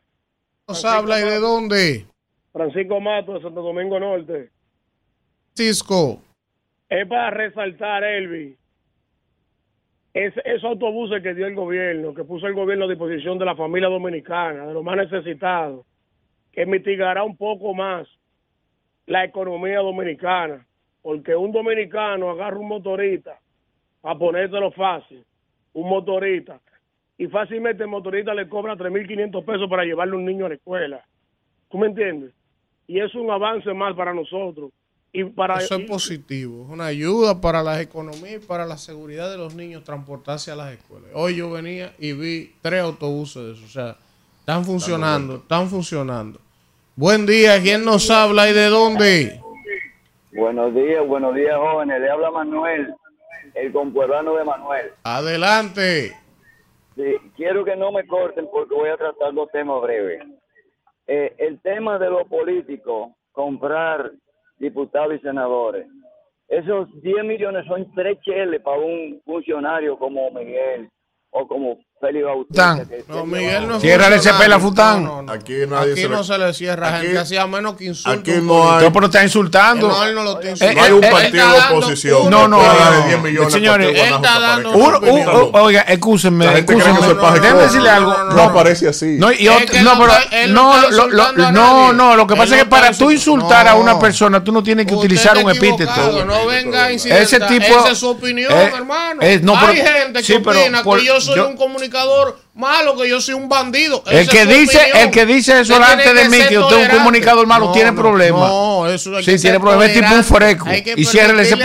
¿Nos 0.68 0.86
habla 0.86 1.20
y 1.20 1.24
de 1.24 1.40
dónde? 1.40 2.06
Francisco 2.54 3.00
Mato, 3.00 3.34
de 3.34 3.42
Santo 3.42 3.64
Domingo 3.64 4.00
Norte. 4.00 4.52
Cisco. 5.56 6.22
Es 6.88 7.08
para 7.08 7.32
resaltar, 7.32 8.04
Elvi, 8.04 8.56
es, 10.14 10.36
esos 10.46 10.66
autobuses 10.66 11.24
que 11.24 11.34
dio 11.34 11.48
el 11.48 11.56
gobierno, 11.56 12.14
que 12.14 12.24
puso 12.26 12.46
el 12.46 12.54
gobierno 12.54 12.86
a 12.86 12.90
disposición 12.90 13.40
de 13.40 13.46
la 13.46 13.56
familia 13.56 13.90
dominicana, 13.90 14.68
de 14.68 14.74
los 14.76 14.84
más 14.84 14.98
necesitados, 14.98 15.84
que 16.52 16.66
mitigará 16.66 17.24
un 17.24 17.38
poco 17.38 17.74
más 17.74 18.08
la 19.06 19.26
economía 19.26 19.80
dominicana, 19.80 20.66
porque 21.02 21.36
un 21.36 21.52
dominicano 21.52 22.30
agarra 22.30 22.58
un 22.58 22.68
motorista 22.68 23.40
a 24.04 24.18
ponértelo 24.18 24.72
fácil 24.72 25.24
un 25.74 25.90
motorista 25.90 26.60
y 27.18 27.28
fácilmente 27.28 27.84
el 27.84 27.90
motorista 27.90 28.34
le 28.34 28.50
cobra 28.50 28.76
3.500 28.76 29.46
pesos 29.46 29.70
para 29.70 29.84
llevarle 29.84 30.16
un 30.16 30.26
niño 30.26 30.46
a 30.46 30.50
la 30.50 30.56
escuela. 30.56 31.06
¿Tú 31.70 31.78
me 31.78 31.88
entiendes? 31.88 32.34
Y 32.88 33.00
es 33.00 33.14
un 33.16 33.30
avance 33.30 33.74
más 33.74 33.96
para 33.96 34.14
nosotros. 34.14 34.72
Y 35.14 35.26
para 35.26 35.58
Eso 35.58 35.76
es 35.76 35.90
positivo, 35.90 36.64
es 36.64 36.70
una 36.72 36.86
ayuda 36.86 37.42
para 37.42 37.62
las 37.62 37.82
economías 37.82 38.42
y 38.42 38.48
para 38.48 38.66
la 38.66 38.78
seguridad 38.78 39.30
de 39.30 39.38
los 39.38 39.54
niños 39.54 39.84
transportarse 39.84 40.52
a 40.52 40.56
las 40.56 40.72
escuelas. 40.72 41.12
Hoy 41.14 41.36
yo 41.36 41.52
venía 41.52 41.94
y 42.00 42.14
vi 42.14 42.54
tres 42.62 42.82
autobuses 42.82 43.44
de 43.44 43.52
eso, 43.52 43.66
o 43.66 43.68
sea, 43.68 43.98
están 44.42 44.66
funcionando, 44.66 45.36
están 45.36 45.68
funcionando. 45.68 46.40
Buen 46.96 47.28
día, 47.28 47.62
¿quién 47.62 47.86
nos 47.86 48.10
habla 48.10 48.50
y 48.50 48.54
de 48.54 48.70
dónde? 48.70 49.40
Buenos 50.34 50.74
días, 50.74 51.06
buenos 51.06 51.36
días, 51.36 51.56
jóvenes. 51.56 52.02
Le 52.02 52.10
habla 52.10 52.32
Manuel, 52.32 52.96
el 53.54 53.72
compueblano 53.72 54.36
de 54.36 54.44
Manuel. 54.44 54.92
Adelante. 55.04 56.18
Sí, 56.96 57.18
quiero 57.38 57.64
que 57.64 57.76
no 57.76 57.92
me 57.92 58.06
corten 58.08 58.48
porque 58.52 58.74
voy 58.74 58.90
a 58.90 58.98
tratar 58.98 59.32
dos 59.32 59.48
temas 59.52 59.80
breves. 59.84 60.24
Eh, 61.06 61.36
el 61.38 61.60
tema 61.62 62.00
de 62.00 62.10
los 62.10 62.28
políticos, 62.28 63.12
comprar 63.34 64.12
diputados 64.58 65.14
y 65.14 65.20
senadores. 65.20 65.86
Esos 66.48 66.90
10 67.04 67.26
millones 67.26 67.68
son 67.68 67.94
tres 67.94 68.20
cheles 68.22 68.60
para 68.62 68.80
un 68.80 69.22
funcionario 69.24 70.00
como 70.00 70.32
Miguel 70.32 70.90
o 71.30 71.48
como 71.48 71.78
Félix 72.02 72.26
Bautista. 72.26 72.78
Que- 72.90 73.04
No, 73.08 73.22
que 73.22 73.28
Miguel 73.28 73.68
no 73.68 73.76
es 73.76 73.82
Ciérrale 73.82 74.16
ese 74.16 74.34
pela, 74.34 74.60
Fután. 74.60 75.04
No, 75.04 75.16
no, 75.18 75.22
no. 75.22 75.32
Aquí 75.34 75.54
nadie 75.70 75.92
Aquí 75.94 76.02
se 76.02 76.10
no 76.10 76.18
le- 76.18 76.24
se 76.24 76.38
le 76.40 76.54
cierra 76.54 76.96
Aquí- 76.98 77.06
gente, 77.06 77.20
hacía 77.20 77.46
menos 77.48 77.76
que 77.76 77.86
insulto. 77.86 78.20
Aquí 78.20 78.32
no 78.42 78.72
hay- 78.74 78.90
pero 78.92 79.06
está 79.06 79.24
insultando. 79.24 79.88
No, 79.88 80.04
él 80.04 80.16
no 80.16 80.24
lo 80.24 80.32
está 80.42 80.48
Eh, 80.48 80.52
insultando. 80.52 80.80
No 80.82 80.86
hay 80.86 80.92
un 80.94 81.04
eh, 81.04 81.10
partido 81.12 81.52
de 81.52 81.60
oposición. 81.60 82.30
No, 82.32 82.48
no, 82.48 82.58
que 82.58 82.64
pueda 82.66 82.74
no, 82.74 82.80
darle 82.80 83.00
no. 83.02 83.08
10 83.08 83.22
millones 83.22 83.54
Señores, 83.54 84.00
está 84.00 84.40
dando 84.40 84.72
oiga, 85.54 85.82
excúsenme, 85.88 86.46
La 86.46 86.52
gente 86.54 86.66
cree 86.74 86.78
que 86.84 86.90
excúsenme. 86.90 87.08
eso 87.08 87.12
es 87.18 87.24
paja 87.24 87.38
y 87.38 87.40
Déjeme 87.40 87.54
coja. 87.60 87.66
decirle 87.68 87.90
algo. 87.92 88.14
No, 88.34 88.42
aparece 88.42 88.88
así. 88.88 89.06
No, 89.20 89.32
y 89.32 89.48
otro- 89.48 89.82
no, 89.84 89.96
no 89.96 90.06
pero 90.06 90.48
no, 90.48 91.52
no 91.52 91.90
a 91.90 91.94
no, 91.94 92.16
lo 92.16 92.26
que 92.28 92.36
pasa 92.36 92.56
es 92.56 92.64
que 92.64 92.70
para 92.70 92.92
tú 92.94 93.12
insultar 93.12 93.68
a 93.68 93.76
una 93.76 94.00
persona, 94.00 94.44
tú 94.44 94.52
no 94.52 94.64
tienes 94.64 94.88
que 94.88 94.96
utilizar 94.96 95.38
un 95.38 95.52
epíteto. 95.52 96.26
No 96.26 96.48
venga 96.48 96.86
a. 96.86 96.92
Ese 96.92 97.40
tipo- 97.42 97.66
Esa 97.80 97.92
es 97.92 97.98
su 98.00 98.10
opinión, 98.10 98.52
eh, 98.52 98.72
hermano. 98.76 99.22
eh, 99.22 99.40
no, 99.44 99.56
Hay 99.56 99.78
gente 99.78 100.24
que 100.24 100.38
opina 100.38 100.82
que 100.84 101.06
yo 101.06 101.22
soy 101.22 101.40
un 101.40 101.56
comunicador 101.56 101.91
comunicador 101.92 102.38
malo, 102.54 102.96
que 102.98 103.08
yo 103.10 103.22
soy 103.22 103.34
un 103.36 103.48
bandido. 103.48 104.04
El 104.06 104.20
Esa 104.20 104.32
que 104.32 104.46
dice, 104.46 104.78
opinión. 104.78 104.98
el 104.98 105.12
que 105.12 105.26
dice 105.26 105.62
eso 105.62 105.74
Usted 105.74 105.86
delante 105.88 106.14
de 106.14 106.30
mí, 106.30 106.38
que 106.48 106.60
usted 106.60 106.78
es 106.82 106.90
un 106.90 106.98
comunicador 106.98 107.48
malo, 107.48 107.68
No, 107.68 107.72
tiene 107.72 107.92
no, 107.92 108.02
problemas. 108.02 108.42
No, 108.50 108.88
eso 108.88 109.16
hay 109.16 109.24
Sí, 109.24 109.32
que 109.32 109.40
tiene 109.40 109.60
problemas. 109.60 109.88
Es 109.88 109.94
tipo 109.94 110.14
un 110.14 110.24
que 110.84 110.94
Y 110.98 111.06
ciérrele 111.06 111.44
ese 111.44 111.56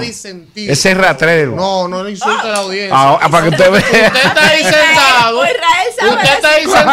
disentir. 0.00 0.70
Ese 0.70 0.94
ratrero. 0.94 1.52
No, 1.52 1.88
no 1.88 2.02
le 2.02 2.10
insulte 2.10 2.46
a 2.46 2.50
la 2.50 2.58
audiencia. 2.58 2.90
Ah, 2.98 3.28
para 3.30 3.44
que 3.44 3.48
usted 3.50 3.70
vea. 3.70 3.80
Usted 3.80 4.04
está 4.24 4.48
ahí 4.48 4.62
sentado. 4.64 5.40
Usted 5.40 6.32
está 6.34 6.48
ahí 6.50 6.62
sentado 6.64 6.84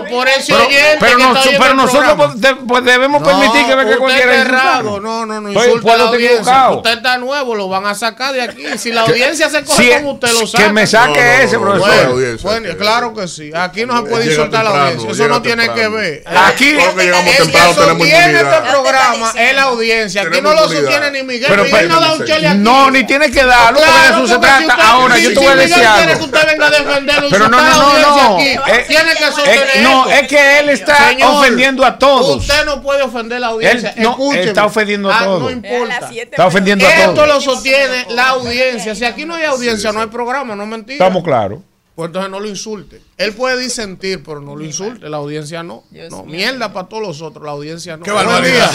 Claro. 0.00 0.04
por 0.10 0.28
ese 0.28 0.52
Pero, 0.52 0.66
oyente 0.66 0.96
pero, 1.00 1.16
que 1.16 1.22
nos- 1.24 1.46
está 1.46 1.58
pero 1.62 1.74
nosotros 1.74 2.12
pues, 2.16 2.40
de- 2.40 2.54
pues 2.56 2.84
debemos 2.84 3.22
permitir 3.22 3.66
que 3.66 3.74
venga 3.74 3.84
usted 3.84 3.98
cualquiera 3.98 4.32
está 4.32 4.42
insultar. 4.44 4.66
errado. 4.80 5.00
No, 5.00 5.26
no, 5.26 5.40
no 5.40 5.52
insulte 5.52 5.90
a 5.90 5.96
la 5.96 6.04
audiencia. 6.04 6.36
equivocado. 6.40 6.76
Usted 6.76 6.92
está 6.92 7.18
nuevo, 7.18 7.54
lo 7.54 7.68
van 7.68 7.86
a 7.86 7.94
sacar 7.94 8.32
de 8.34 8.42
aquí. 8.42 8.64
Si 8.78 8.92
la 8.92 9.02
audiencia 9.02 9.48
se 9.48 9.64
coge 9.64 10.02
con 10.02 10.06
usted, 10.14 10.32
lo 10.32 10.46
saca. 10.46 10.64
que 10.66 10.72
me 10.72 10.86
saque 10.86 11.08
No, 11.20 11.26
no, 11.26 11.42
ese, 11.44 11.56
no, 11.56 11.64
no, 11.64 11.70
profesor. 11.72 12.79
No, 12.80 12.84
claro 12.84 13.14
que 13.14 13.28
sí. 13.28 13.50
Aquí 13.54 13.84
no 13.86 13.96
se 13.98 14.02
puede 14.04 14.26
insultar 14.26 14.64
la 14.64 14.70
audiencia. 14.70 15.10
Eso 15.10 15.28
no 15.28 15.42
tiene 15.42 15.68
que 15.72 15.88
ver. 15.88 16.22
Aquí- 16.26 16.74
Todos 16.74 16.86
los 16.86 16.94
que 16.94 17.02
El 17.02 17.12
tenemos 17.52 17.74
sostiene 17.76 18.40
este 18.40 18.70
programa 18.70 19.32
es 19.36 19.54
la 19.54 19.62
audiencia. 19.62 20.22
Aquí 20.22 20.40
no 20.40 20.54
lo 20.54 20.68
sostiene 20.68 21.10
ni 21.10 21.22
Miguel. 21.22 21.46
Pero, 21.48 21.64
Miguel 21.64 21.88
no 21.88 22.00
da 22.00 22.12
un 22.14 22.24
chele 22.24 22.48
aquí. 22.48 22.58
No, 22.58 22.90
ni 22.90 23.04
tiene 23.04 23.30
que 23.30 23.44
darlo, 23.44 23.78
porque 23.80 23.92
de 23.92 24.06
eso 24.08 24.26
se 24.26 24.34
porque 24.34 24.48
si 24.58 24.64
trata. 24.66 24.74
usted- 24.74 24.84
Ahora, 24.90 25.18
yo 25.18 25.28
te 25.30 25.34
voy 25.34 25.46
a 25.46 25.50
Miguel 25.50 25.68
decir 25.68 25.74
quiere 25.82 26.12
algo. 26.12 26.18
que 26.18 26.24
usted 26.24 26.46
venga 26.50 26.66
a 26.66 26.70
defenderlo, 26.70 27.28
Pero 27.30 27.48
no, 27.48 27.60
no, 27.60 27.74
no, 27.74 28.00
no. 28.00 28.36
aquí, 28.36 28.48
Eh, 28.48 28.84
tiene 28.88 29.10
que 29.14 29.24
sostener 29.26 29.68
Eh, 29.74 29.80
no, 29.82 30.06
esto. 30.08 30.10
es 30.22 30.28
que 30.28 30.58
él 30.60 30.68
está 30.70 31.10
ofendiendo 31.24 31.84
a 31.84 31.98
todos. 31.98 32.36
Usted 32.36 32.64
no 32.64 32.82
puede 32.82 33.02
ofender 33.02 33.36
a 33.38 33.40
la 33.40 33.46
audiencia. 33.48 33.94
No, 33.96 34.10
Escúcheme. 34.10 34.44
está 34.44 34.64
ofendiendo 34.66 35.10
a 35.10 35.18
Ah, 35.18 35.24
todos. 35.24 35.42
No 35.42 35.50
importa. 35.50 36.10
Está 36.14 36.46
ofendiendo 36.46 36.86
a 36.86 36.90
Esto 36.90 37.14
todos. 37.14 37.28
lo 37.28 37.40
sostiene 37.40 38.06
la 38.10 38.28
audiencia. 38.30 38.94
Si 38.94 39.04
aquí 39.04 39.24
no 39.24 39.34
hay 39.34 39.44
audiencia, 39.44 39.92
no 39.92 40.00
hay 40.00 40.06
programa, 40.08 40.54
no 40.56 40.62
es 40.64 40.68
mentira. 40.68 41.04
Estamos 41.04 41.24
claros. 41.24 41.60
Pues 42.00 42.08
entonces 42.08 42.30
no 42.30 42.40
lo 42.40 42.46
insulte. 42.46 43.02
Él 43.18 43.34
puede 43.34 43.58
disentir, 43.60 44.22
pero 44.24 44.40
no 44.40 44.56
lo 44.56 44.64
insulte. 44.64 45.06
La 45.10 45.18
audiencia 45.18 45.62
no. 45.62 45.84
No, 46.10 46.24
mierda 46.24 46.72
para 46.72 46.88
todos 46.88 47.02
los 47.06 47.20
otros. 47.20 47.44
La 47.44 47.50
audiencia 47.50 47.98
no. 47.98 48.04
Qué 48.04 48.10
Buen 48.10 48.26
día. 48.42 48.68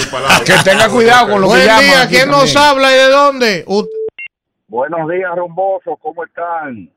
Que 0.45 0.53
tenga 0.63 0.87
cuidado 0.89 1.31
con 1.31 1.41
lo 1.41 1.47
que 1.47 1.53
Buen 1.55 1.65
llaman. 1.65 1.83
día. 1.85 2.07
¿Quién 2.07 2.29
nos 2.29 2.55
habla 2.55 2.91
y 2.91 2.95
de 2.95 3.09
dónde? 3.09 3.63
Usted- 3.65 3.89
Buenos 4.67 5.09
días, 5.09 5.35
rumbosos, 5.35 5.95
¿cómo 5.99 6.23
están? 6.23 6.91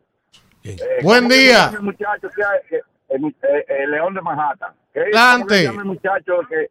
Eh, 0.65 0.77
Buen 1.03 1.23
¿cómo 1.25 1.31
se 1.35 1.39
día. 1.41 1.57
llama 1.67 1.77
El 1.79 1.83
muchacho 1.85 2.29
que 2.37 2.43
hay- 2.45 2.69
que- 2.69 2.81
el, 3.09 3.25
eh, 3.25 3.65
el 3.85 3.91
León 3.93 4.13
de 4.13 4.21
Manhattan. 4.21 4.73
¿Qué- 4.93 5.01
Adelante. 5.01 5.45
¿Cómo 5.47 5.49
se 5.57 5.65
llama 5.65 5.81
el 5.83 5.89
muchacho 5.89 6.33
que 6.47 6.71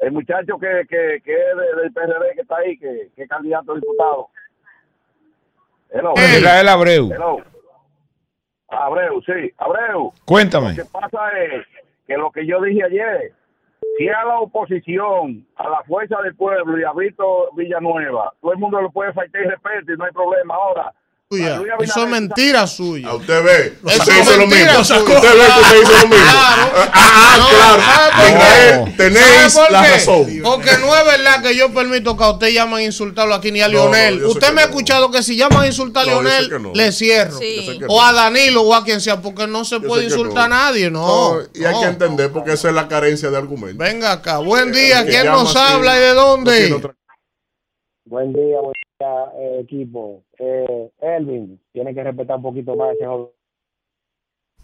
el 0.00 0.10
muchacho 0.12 0.58
que, 0.58 0.86
que, 0.88 1.22
que 1.24 1.32
es 1.32 1.56
de- 1.56 1.80
del 1.82 1.92
PRD 1.92 2.34
que 2.34 2.40
está 2.40 2.56
ahí, 2.56 2.76
que, 2.76 3.10
que 3.14 3.22
es 3.22 3.28
candidato 3.28 3.70
a 3.70 3.74
diputado? 3.76 4.28
Hello. 5.92 6.14
Israel 6.16 6.68
Abreu. 6.68 7.12
Hello. 7.12 7.36
Abreu, 8.70 9.20
sí, 9.22 9.52
Abreu. 9.58 10.12
Cuéntame. 10.24 10.70
Lo 10.70 10.84
que 10.84 10.90
pasa 10.90 11.30
es 11.38 11.66
que 12.06 12.16
lo 12.16 12.30
que 12.30 12.46
yo 12.46 12.60
dije 12.62 12.84
ayer, 12.84 13.32
si 13.98 14.08
a 14.08 14.24
la 14.24 14.38
oposición, 14.38 15.46
a 15.56 15.68
la 15.68 15.82
fuerza 15.84 16.20
del 16.22 16.34
pueblo 16.34 16.78
y 16.78 16.84
a 16.84 16.92
Víctor 16.92 17.50
Villanueva, 17.56 18.32
todo 18.40 18.52
el 18.52 18.58
mundo 18.58 18.80
lo 18.80 18.90
puede 18.90 19.12
faltar 19.12 19.42
y 19.42 19.48
respeto 19.48 19.92
y 19.92 19.96
no 19.96 20.04
hay 20.04 20.12
problema 20.12 20.54
ahora. 20.54 20.92
Eso 21.32 22.02
es 22.02 22.08
mentira 22.10 22.66
suya. 22.66 23.10
A 23.10 23.14
usted 23.14 23.44
ve. 23.44 23.78
Eso 23.86 24.02
Usted 24.02 24.20
hizo 24.20 24.36
lo 24.36 24.46
mismo. 24.48 24.80
Usted 24.80 24.96
ve 24.96 25.06
que 25.06 25.60
usted 25.60 25.82
hizo 25.82 25.92
lo 25.92 26.08
mismo. 26.08 26.24
Claro. 26.24 26.72
Ah, 26.74 26.90
ah, 26.92 27.36
No, 27.38 27.48
claro. 27.56 27.82
¿sabe 27.82 28.10
por 28.16 28.26
Israel, 28.26 28.84
qué? 28.84 28.96
Tenéis 28.96 29.52
¿Sabe 29.52 29.66
por 29.66 29.72
la 29.72 29.82
razón. 29.82 30.26
Porque 30.42 30.70
no 30.78 30.96
es 30.96 31.04
verdad 31.04 31.42
que 31.42 31.54
yo 31.54 31.72
permito 31.72 32.16
que 32.16 32.24
a 32.24 32.30
usted 32.30 32.48
llamen 32.48 32.78
a 32.78 32.82
insultarlo 32.82 33.34
aquí 33.36 33.52
ni 33.52 33.60
a 33.60 33.68
Lionel. 33.68 34.24
usted 34.24 34.52
me 34.52 34.62
ha 34.62 34.64
escuchado 34.64 35.12
que 35.12 35.22
si 35.22 35.36
llaman 35.36 35.62
a 35.62 35.66
insultar 35.68 36.02
a 36.02 36.06
Lionel, 36.06 36.72
le 36.74 36.90
cierro. 36.90 37.38
O 37.86 38.02
a 38.02 38.12
Danilo 38.12 38.62
o 38.62 38.74
a 38.74 38.82
quien 38.84 39.00
sea, 39.00 39.22
porque 39.22 39.46
no 39.46 39.64
se 39.64 39.78
puede 39.78 40.04
insultar 40.06 40.48
no. 40.48 40.56
a 40.56 40.58
nadie, 40.58 40.90
no. 40.90 41.34
No, 41.36 41.42
y 41.54 41.64
hay 41.64 41.74
no. 41.74 41.80
que 41.80 41.86
entender 41.86 42.32
porque 42.32 42.54
esa 42.54 42.70
es 42.70 42.74
la 42.74 42.88
carencia 42.88 43.30
de 43.30 43.36
argumentos. 43.36 43.78
Venga 43.78 44.10
acá. 44.10 44.38
Buen 44.38 44.72
día. 44.72 45.06
¿Quién 45.06 45.26
nos 45.26 45.54
habla 45.54 45.96
y 45.96 46.00
de 46.00 46.14
dónde? 46.14 46.70
Buen 48.04 48.32
día, 48.32 48.56
buen 48.60 48.72
día, 48.72 48.89
equipo. 49.58 50.22
Eh, 50.38 50.90
Elvin, 51.00 51.60
tiene 51.72 51.94
que 51.94 52.04
respetar 52.04 52.36
un 52.36 52.42
poquito 52.42 52.76
más 52.76 52.94
ese 52.94 53.06
joven. 53.06 53.28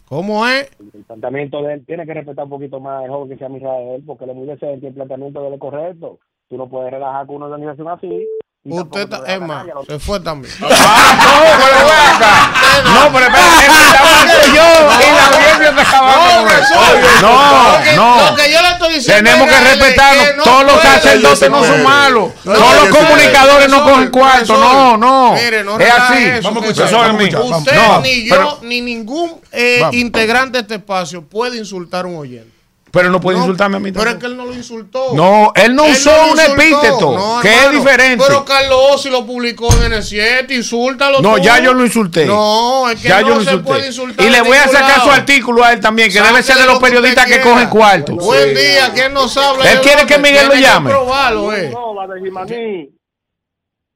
¿Cómo 0.07 0.47
es? 0.47 0.71
El 0.79 1.03
planteamiento 1.03 1.61
de 1.61 1.73
él 1.73 1.85
tiene 1.85 2.05
que 2.05 2.13
respetar 2.13 2.45
un 2.45 2.51
poquito 2.51 2.79
más 2.79 3.03
el 3.03 3.11
joven 3.11 3.29
que 3.29 3.35
se 3.35 3.41
llama 3.41 3.57
Israel, 3.57 4.03
porque 4.05 4.23
él 4.23 4.29
es 4.29 4.35
muy 4.35 4.47
decente 4.47 4.87
el 4.87 4.93
planteamiento 4.93 5.41
de 5.41 5.47
él 5.47 5.53
es 5.55 5.59
correcto. 5.59 6.19
Tú 6.47 6.57
no 6.57 6.69
puedes 6.69 6.91
relajar 6.91 7.27
con 7.27 7.37
una 7.37 7.47
organización 7.47 7.89
así. 7.89 8.27
Usted 8.63 9.07
te 9.07 9.15
está, 9.15 9.33
es 9.33 9.39
más, 9.39 9.65
se 9.87 9.97
fue 9.97 10.19
también. 10.19 10.53
Ah, 10.61 11.15
no, 11.23 11.63
pero 11.63 11.77
acá. 11.87 12.51
No, 12.83 13.13
pero 13.13 13.25
espérate, 13.27 13.65
es 13.65 13.71
que 13.71 13.85
estaba 13.85 14.09
hablando 14.09 14.45
yo 14.47 14.51
y 14.51 15.15
la 15.15 15.25
audiencia 15.27 15.69
está 15.69 15.81
acabando 15.81 16.43
con 16.43 16.57
eso. 16.59 16.73
Lo 16.75 17.83
que- 17.83 17.95
No, 17.95 18.29
Lo 18.29 18.35
que 18.35 18.51
yo 18.51 18.61
le 18.61 18.67
estoy 18.69 18.93
diciendo 18.95 19.23
Tenemos 19.31 19.47
que 19.47 19.59
respetarnos. 19.63 20.25
que 20.27 20.33
no 20.35 20.43
Todos 20.43 20.63
los 20.65 20.81
sacerdotes 20.81 21.49
no 21.49 21.63
son 21.63 21.83
malos. 21.83 22.31
No, 22.43 22.53
Todos 22.53 22.75
los 22.75 22.89
no, 22.89 22.89
no, 22.89 22.95
comunicadores 23.07 23.69
no 23.69 23.83
cogen 23.85 24.09
cuarto. 24.11 24.57
No, 24.57 24.97
no. 24.97 25.33
Mire, 25.33 25.63
no 25.63 25.79
Es 25.79 25.89
así. 25.93 26.25
eso, 26.25 26.41
Vamos 26.49 26.63
a 26.63 26.67
escuchar, 26.67 27.11
Usted, 27.47 27.75
No, 27.75 28.01
ni 28.01 28.25
yo, 28.27 28.59
ni 28.63 28.81
ningún 28.81 29.39
eh, 29.53 29.81
integrante 29.93 30.57
de 30.57 30.61
este 30.63 30.75
espacio 30.75 31.21
puede 31.21 31.57
insultar 31.57 32.03
a 32.03 32.07
un 32.09 32.17
oyente. 32.17 32.56
Pero 32.97 33.11
no 33.11 33.21
puede 33.21 33.37
No, 33.37 33.43
insultarme 33.43 33.77
a 33.77 33.79
mí 33.79 33.91
Pero 33.91 34.09
es 34.09 34.15
que 34.15 34.25
él 34.25 34.35
no 34.35 34.45
lo 34.45 34.53
insultó. 34.55 35.13
No, 35.13 35.51
él 35.53 35.75
no 35.75 35.85
Él 35.85 35.91
usó 35.91 36.09
un 36.23 36.29
insultó. 36.39 36.53
epíteto, 36.61 37.11
No, 37.11 37.39
que 37.43 37.53
es 37.53 37.71
diferente. 37.71 38.25
Pero 38.27 38.43
Carlos 38.43 38.79
Ossi 38.91 39.09
lo 39.11 39.23
publicó 39.23 39.71
en 39.73 39.91
N7, 39.93 40.49
insúltalo 40.55 41.21
No, 41.21 41.35
tú. 41.35 41.41
ya 41.43 41.59
yo 41.59 41.75
lo 41.75 41.85
insulté. 41.85 42.25
No, 42.25 42.89
es 42.89 42.99
que 42.99 43.07
ya 43.09 43.21
no 43.21 43.27
yo 43.27 43.35
lo 43.35 43.41
se 43.41 43.51
insulté. 43.51 43.63
puede 43.67 43.85
insultar 43.87 44.25
Y 44.25 44.29
le 44.31 44.41
voy 44.41 44.57
a 44.57 44.63
sacar 44.67 44.97
lado. 44.97 45.03
su 45.03 45.11
artículo 45.11 45.63
a 45.63 45.73
él 45.73 45.79
también, 45.79 46.11
que 46.11 46.19
debe 46.19 46.41
ser 46.41 46.57
de 46.57 46.65
los 46.65 46.73
lo 46.73 46.79
periodistas 46.81 47.25
que 47.27 47.39
cogen 47.41 47.69
cuarto. 47.69 48.15
Buen 48.15 48.55
día, 48.55 48.91
¿quién 48.95 49.13
nos 49.13 49.37
habla? 49.37 49.69
Él 49.71 49.77
¿De 49.77 49.83
quiere 49.83 50.05
que 50.07 50.17
Miguel 50.17 50.47
lo 50.47 50.55
llame. 50.55 50.89
probarlo, 50.89 51.53
eh. 51.53 51.71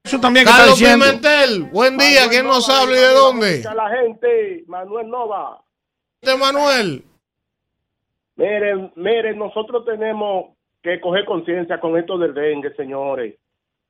Eso 0.04 0.18
también 0.20 0.44
que 0.46 0.50
está 0.50 0.62
Carlos 0.62 0.78
diciendo. 0.78 1.04
Pimentel, 1.06 1.62
buen 1.64 1.98
día, 1.98 2.28
¿quién 2.28 2.46
nos 2.46 2.68
habla 2.68 2.96
y 2.96 3.00
de 3.00 3.08
dónde? 3.08 3.64
A 3.68 3.74
la 3.74 3.88
gente, 3.88 4.64
Manuel 4.66 5.08
Nova. 5.08 5.60
De 6.22 6.36
Manuel. 6.36 7.04
Miren, 8.36 8.92
miren, 8.96 9.38
nosotros 9.38 9.84
tenemos 9.84 10.56
que 10.82 11.00
coger 11.00 11.24
conciencia 11.24 11.78
con 11.78 11.96
esto 11.96 12.18
del 12.18 12.34
dengue, 12.34 12.74
señores. 12.74 13.36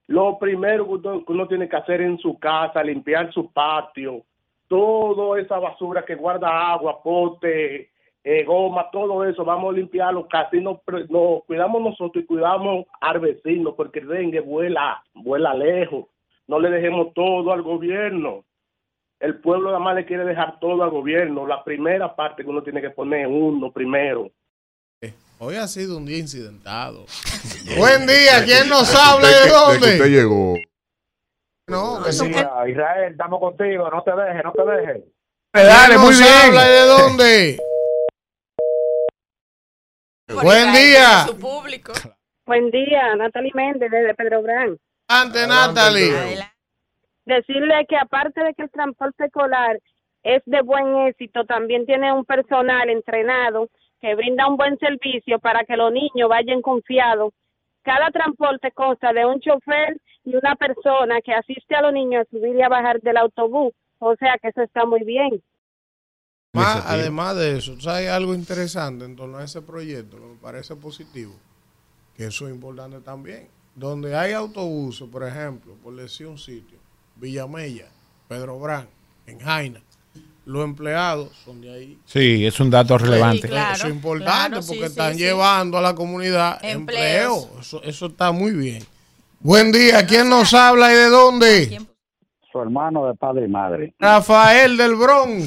Lo 0.09 0.39
primero 0.39 0.85
que 0.87 0.93
uno, 0.93 1.25
que 1.25 1.33
uno 1.33 1.49
tiene 1.49 1.69
que 1.69 1.77
hacer 1.77 2.01
en 2.03 2.19
su 2.19 2.39
casa, 2.39 2.83
limpiar 2.83 3.33
su 3.33 3.53
patio, 3.53 4.23
toda 4.69 5.41
esa 5.41 5.59
basura 5.59 6.05
que 6.05 6.17
guarda 6.17 6.73
agua, 6.73 7.03
pote, 7.03 7.91
eh, 8.25 8.45
goma, 8.45 8.91
todo 8.91 9.25
eso, 9.25 9.45
vamos 9.45 9.73
a 9.73 9.77
limpiarlo, 9.77 10.29
casi 10.29 10.61
nos, 10.61 10.79
nos 11.09 11.45
cuidamos 11.45 11.83
nosotros 11.83 12.25
y 12.25 12.27
cuidamos 12.27 12.87
al 13.01 13.21
vecino, 13.21 13.75
porque 13.75 14.01
el 14.01 14.09
dengue 14.09 14.41
vuela, 14.41 15.03
vuela 15.15 15.55
lejos. 15.55 16.07
No 16.47 16.61
le 16.61 16.71
dejemos 16.71 17.15
todo 17.15 17.53
al 17.53 17.63
gobierno. 17.63 18.45
El 19.23 19.37
pueblo 19.39 19.69
nada 19.69 19.79
más 19.79 19.95
le 19.95 20.05
quiere 20.05 20.25
dejar 20.25 20.59
todo 20.59 20.83
al 20.83 20.91
gobierno. 20.91 21.47
La 21.47 21.63
primera 21.63 22.17
parte 22.17 22.43
que 22.43 22.51
uno 22.51 22.61
tiene 22.61 22.81
que 22.81 22.91
poner 22.91 23.29
uno 23.29 23.71
primero. 23.71 24.29
Hoy 25.39 25.55
ha 25.55 25.69
sido 25.69 25.97
un 25.97 26.07
día 26.07 26.19
incidentado. 26.19 27.07
Buen 27.79 28.05
día, 28.05 28.45
¿quién 28.45 28.69
nos 28.69 28.93
habla 28.95 29.29
y 29.31 29.35
de 29.35 29.49
dónde? 29.49 29.93
usted 29.93 30.07
llegó. 30.07 30.57
No, 31.69 32.03
que 32.05 32.13
sí. 32.13 32.27
Israel, 32.27 33.13
estamos 33.13 33.39
contigo. 33.39 33.89
No 33.91 34.03
te 34.03 34.11
dejes, 34.11 34.45
no 34.45 34.53
te 34.53 34.71
dejes. 34.71 35.05
Dale, 35.53 35.87
¿Quién 35.87 36.01
muy 36.01 36.11
nos 36.11 36.19
bien. 36.19 36.33
habla 36.45 36.67
y 36.67 36.73
de 36.73 36.87
dónde? 36.87 37.59
Buen 40.43 40.73
día. 40.73 41.27
Su 41.27 41.39
público. 41.39 41.93
Buen 42.45 42.71
día, 42.73 43.15
Natalie 43.15 43.53
Méndez 43.55 43.89
desde 43.89 44.15
Pedro 44.17 44.43
Gran. 44.43 44.77
Ante 45.09 45.47
Natalie. 45.47 46.52
Decirle 47.25 47.87
que 47.89 47.97
aparte 47.97 48.43
de 48.43 48.55
que 48.55 48.63
el 48.63 48.71
transporte 48.71 49.27
escolar 49.27 49.79
es 50.23 50.43
de 50.47 50.61
buen 50.63 50.97
éxito, 51.07 51.45
también 51.45 51.87
tiene 51.87 52.13
un 52.13 52.25
personal 52.25 52.89
entrenado 52.91 53.69
que 54.01 54.15
brinda 54.15 54.49
un 54.49 54.57
buen 54.57 54.77
servicio 54.79 55.39
para 55.39 55.65
que 55.65 55.77
los 55.77 55.93
niños 55.93 56.29
vayan 56.29 56.63
confiados. 56.63 57.33
Cada 57.83 58.11
transporte 58.11 58.71
consta 58.73 59.13
de 59.13 59.25
un 59.25 59.41
chofer 59.41 60.01
y 60.25 60.35
una 60.37 60.55
persona 60.57 61.21
que 61.21 61.33
asiste 61.33 61.75
a 61.75 61.83
los 61.83 61.93
niños 61.93 62.27
a 62.27 62.31
subir 62.31 62.55
y 62.57 62.63
a 62.63 62.69
bajar 62.69 63.01
del 63.01 63.17
autobús. 63.17 63.73
O 63.99 64.15
sea 64.17 64.37
que 64.41 64.49
eso 64.49 64.63
está 64.63 64.85
muy 64.85 65.05
bien. 65.05 65.43
Más- 66.55 66.85
además 66.87 67.37
de 67.37 67.57
eso, 67.57 67.81
¿sabes 67.81 68.09
algo 68.11 68.35
interesante 68.35 69.05
en 69.05 69.17
torno 69.17 69.39
a 69.39 69.45
ese 69.45 69.63
proyecto 69.63 70.19
que 70.19 70.27
me 70.27 70.37
parece 70.37 70.77
positivo? 70.77 71.33
Que 72.17 72.27
eso 72.27 72.47
es 72.47 72.55
importante 72.55 73.01
también. 73.01 73.49
Donde 73.75 74.15
hay 74.15 74.33
autobuses, 74.33 75.09
por 75.09 75.25
ejemplo, 75.27 75.75
por 75.83 75.95
decir 75.97 76.27
un 76.27 76.37
sitio, 76.37 76.79
Villamella, 77.23 77.87
Pedro 78.27 78.59
Brán, 78.59 78.89
en 79.29 79.39
Jaina, 79.39 79.81
los 80.45 80.65
empleados 80.65 81.31
son 81.45 81.61
de 81.61 81.73
ahí. 81.73 81.99
Sí, 82.05 82.45
es 82.45 82.59
un 82.59 82.69
dato 82.69 82.99
relevante. 82.99 83.47
eso 83.47 83.87
es 83.87 83.95
importante 83.95 84.25
claro, 84.51 84.57
porque 84.67 84.81
sí, 84.81 84.83
están 84.83 85.15
sí. 85.15 85.21
llevando 85.21 85.79
a 85.79 85.81
la 85.81 85.95
comunidad 85.95 86.59
Empleos. 86.65 87.45
empleo. 87.45 87.61
Eso, 87.61 87.83
eso 87.85 88.07
está 88.07 88.33
muy 88.33 88.51
bien. 88.51 88.83
Buen 89.39 89.71
día, 89.71 90.05
¿quién 90.05 90.29
nos 90.29 90.53
habla 90.53 90.93
y 90.93 90.97
de 90.97 91.09
dónde? 91.11 91.79
Su 92.51 92.61
hermano 92.61 93.07
de 93.07 93.15
padre 93.15 93.45
y 93.47 93.49
madre. 93.49 93.95
Rafael 94.01 94.77
del 94.77 94.97
Bronx. 94.97 95.47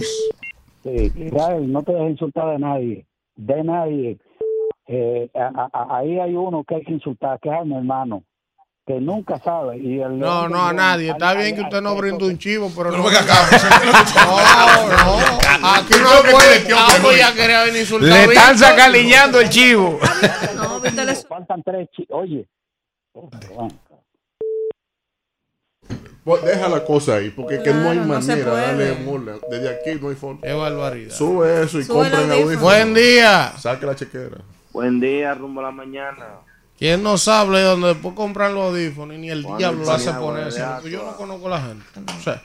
Sí, 0.83 1.11
Israel, 1.17 1.69
no 1.71 1.83
te 1.83 1.91
dejes 1.91 2.11
insultar 2.11 2.51
de 2.53 2.59
nadie. 2.59 3.05
De 3.35 3.63
nadie. 3.63 4.17
Eh, 4.87 5.29
a- 5.35 5.69
a- 5.73 5.97
ahí 5.97 6.19
hay 6.19 6.35
uno 6.35 6.63
que 6.63 6.75
hay 6.75 6.83
que 6.83 6.93
insultar, 6.93 7.37
que 7.41 7.49
es 7.49 7.55
a 7.55 7.65
mi 7.65 7.75
hermano. 7.75 8.23
Que 8.85 8.99
nunca 9.01 9.39
sabe. 9.43 9.77
Y 9.79 9.99
el 9.99 10.19
No, 10.19 10.47
no 10.47 10.67
a 10.67 10.71
nadie. 10.71 11.09
Está 11.09 11.33
bien 11.33 11.55
que 11.55 11.61
usted 11.61 11.81
no 11.81 11.91
ay, 11.91 11.97
brinde 11.97 12.25
un 12.25 12.37
chivo, 12.37 12.71
pero 12.75 12.91
no. 12.95 13.03
venga 13.03 13.19
acá. 13.21 13.47
No, 14.25 14.87
no. 14.91 15.19
Aquí 15.75 15.93
no 16.03 16.21
que 16.23 16.31
puede. 16.31 16.69
no. 17.01 17.11
ya 17.11 17.33
quería 17.33 17.63
venir 17.63 17.81
insultar. 17.81 18.09
Le 18.09 18.23
están 18.25 18.57
sacaliñando 18.57 19.39
el 19.39 19.49
chivo. 19.49 19.99
No, 20.55 20.79
Faltan 21.27 21.63
tres 21.63 21.89
chi- 21.95 22.05
Oye. 22.09 22.47
Bueno, 23.13 23.69
Pues 26.23 26.43
Deja 26.43 26.67
la 26.69 26.83
cosa 26.85 27.15
ahí, 27.15 27.31
porque 27.31 27.63
que 27.63 27.73
no 27.73 27.89
hay 27.89 27.97
no 27.97 28.05
manera. 28.05 28.51
puede. 28.51 28.61
dale, 28.61 28.93
mole. 29.03 29.31
Desde 29.49 29.69
aquí 29.69 29.99
no 29.99 30.09
hay 30.09 30.15
forma. 30.15 30.41
Qué 30.41 30.53
barbaridad. 30.53 31.11
Sube 31.15 31.63
eso 31.63 31.79
y 31.79 31.87
compren 31.87 32.13
audífono. 32.13 32.33
audífonos. 32.35 32.61
Buen 32.61 32.93
día. 32.93 33.53
Saque 33.57 33.85
la 33.87 33.95
chequera. 33.95 34.37
Buen 34.71 34.99
día, 34.99 35.33
rumbo 35.33 35.61
a 35.61 35.63
la 35.63 35.71
mañana. 35.71 36.25
¿Quién 36.77 37.03
nos 37.03 37.27
habla 37.27 37.59
y 37.59 37.63
donde 37.63 37.87
después 37.89 38.15
compran 38.15 38.53
los 38.53 38.65
audífonos 38.65 39.15
y 39.15 39.19
ni 39.19 39.29
el 39.29 39.43
diablo 39.57 39.85
lo 39.85 39.91
hace 39.91 40.11
ponerse? 40.11 40.61
Porque 40.73 40.91
Yo 40.91 41.05
no 41.05 41.15
conozco 41.15 41.47
a 41.47 41.51
la 41.51 41.61
gente. 41.61 41.83
O 42.17 42.21
sea, 42.21 42.43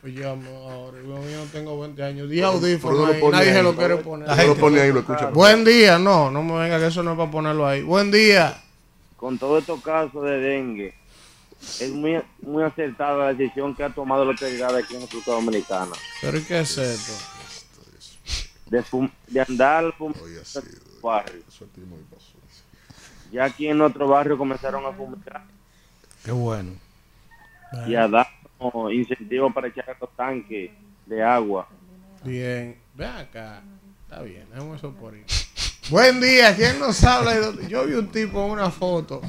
pues 0.00 0.14
ya 0.16 0.34
me- 0.34 0.48
ahora, 0.48 0.98
yo 1.00 1.36
no 1.36 1.44
tengo 1.52 1.80
20 1.80 2.02
años. 2.02 2.28
10 2.28 2.44
audífonos 2.44 2.98
no 2.98 3.06
ahí, 3.06 3.22
nadie 3.30 3.50
ahí. 3.50 3.54
se 3.56 3.62
lo 3.62 3.76
quiere 3.76 3.96
poner. 3.98 4.28
No 4.28 4.46
lo 4.46 4.56
pone 4.56 4.80
ahí, 4.80 4.92
lo 4.92 5.00
escucha. 5.00 5.26
Buen 5.26 5.64
día. 5.64 5.96
No, 5.98 6.28
no 6.28 6.42
me 6.42 6.58
venga 6.58 6.80
que 6.80 6.88
eso 6.88 7.04
no 7.04 7.12
es 7.12 7.16
para 7.16 7.30
ponerlo 7.30 7.66
ahí. 7.66 7.82
Buen 7.82 8.10
día. 8.10 8.60
Con 9.16 9.38
todos 9.38 9.60
estos 9.60 9.80
casos 9.80 10.24
de 10.24 10.38
dengue, 10.38 10.94
es 11.78 11.90
muy, 11.90 12.20
muy 12.40 12.64
acertada 12.64 13.16
la 13.16 13.34
decisión 13.34 13.76
que 13.76 13.84
ha 13.84 13.90
tomado 13.90 14.24
la 14.24 14.32
autoridad 14.32 14.74
aquí 14.74 14.96
en 14.96 15.02
República 15.02 15.30
Dominicana. 15.30 15.92
¿Pero 16.20 16.38
y 16.38 16.42
qué 16.42 16.60
es 16.60 16.76
esto? 16.76 17.12
De, 18.66 18.82
de 19.28 19.40
andar 19.40 19.94
fumando 19.96 20.24
Oye, 20.24 20.40
barrio. 21.00 21.42
Eso 21.48 21.64
es 21.64 21.78
muy 21.86 22.00
paso. 22.10 22.11
Ya 23.32 23.44
aquí 23.44 23.66
en 23.66 23.78
nuestro 23.78 24.06
barrio 24.06 24.36
comenzaron 24.36 24.84
a 24.84 24.92
fumigar 24.92 25.42
Qué 26.24 26.30
bueno. 26.30 26.72
y 27.86 27.94
a 27.94 28.06
dar 28.06 28.28
como 28.58 28.90
incentivo 28.90 29.52
para 29.52 29.68
echar 29.68 29.90
a 29.90 29.96
los 29.98 30.10
tanques 30.14 30.70
de 31.06 31.22
agua. 31.22 31.66
Bien. 32.22 32.76
Ve 32.94 33.06
acá. 33.06 33.62
Está 34.04 34.22
bien, 34.22 34.46
dejemos 34.50 34.76
eso 34.78 34.92
por 34.92 35.14
ahí. 35.14 35.24
Buen 35.90 36.20
día. 36.20 36.54
¿Quién 36.54 36.78
nos 36.78 37.02
habla? 37.02 37.34
Yo 37.66 37.86
vi 37.86 37.94
un 37.94 38.08
tipo 38.08 38.44
en 38.44 38.52
una 38.52 38.70
foto. 38.70 39.22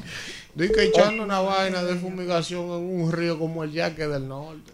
Dice 0.54 0.72
que 0.72 0.82
echando 0.84 1.24
una 1.24 1.40
vaina 1.40 1.82
de 1.82 1.96
fumigación 1.96 2.62
en 2.70 3.02
un 3.02 3.12
río 3.12 3.38
como 3.38 3.64
el 3.64 3.72
Yaque 3.72 4.06
del 4.06 4.28
Norte. 4.28 4.72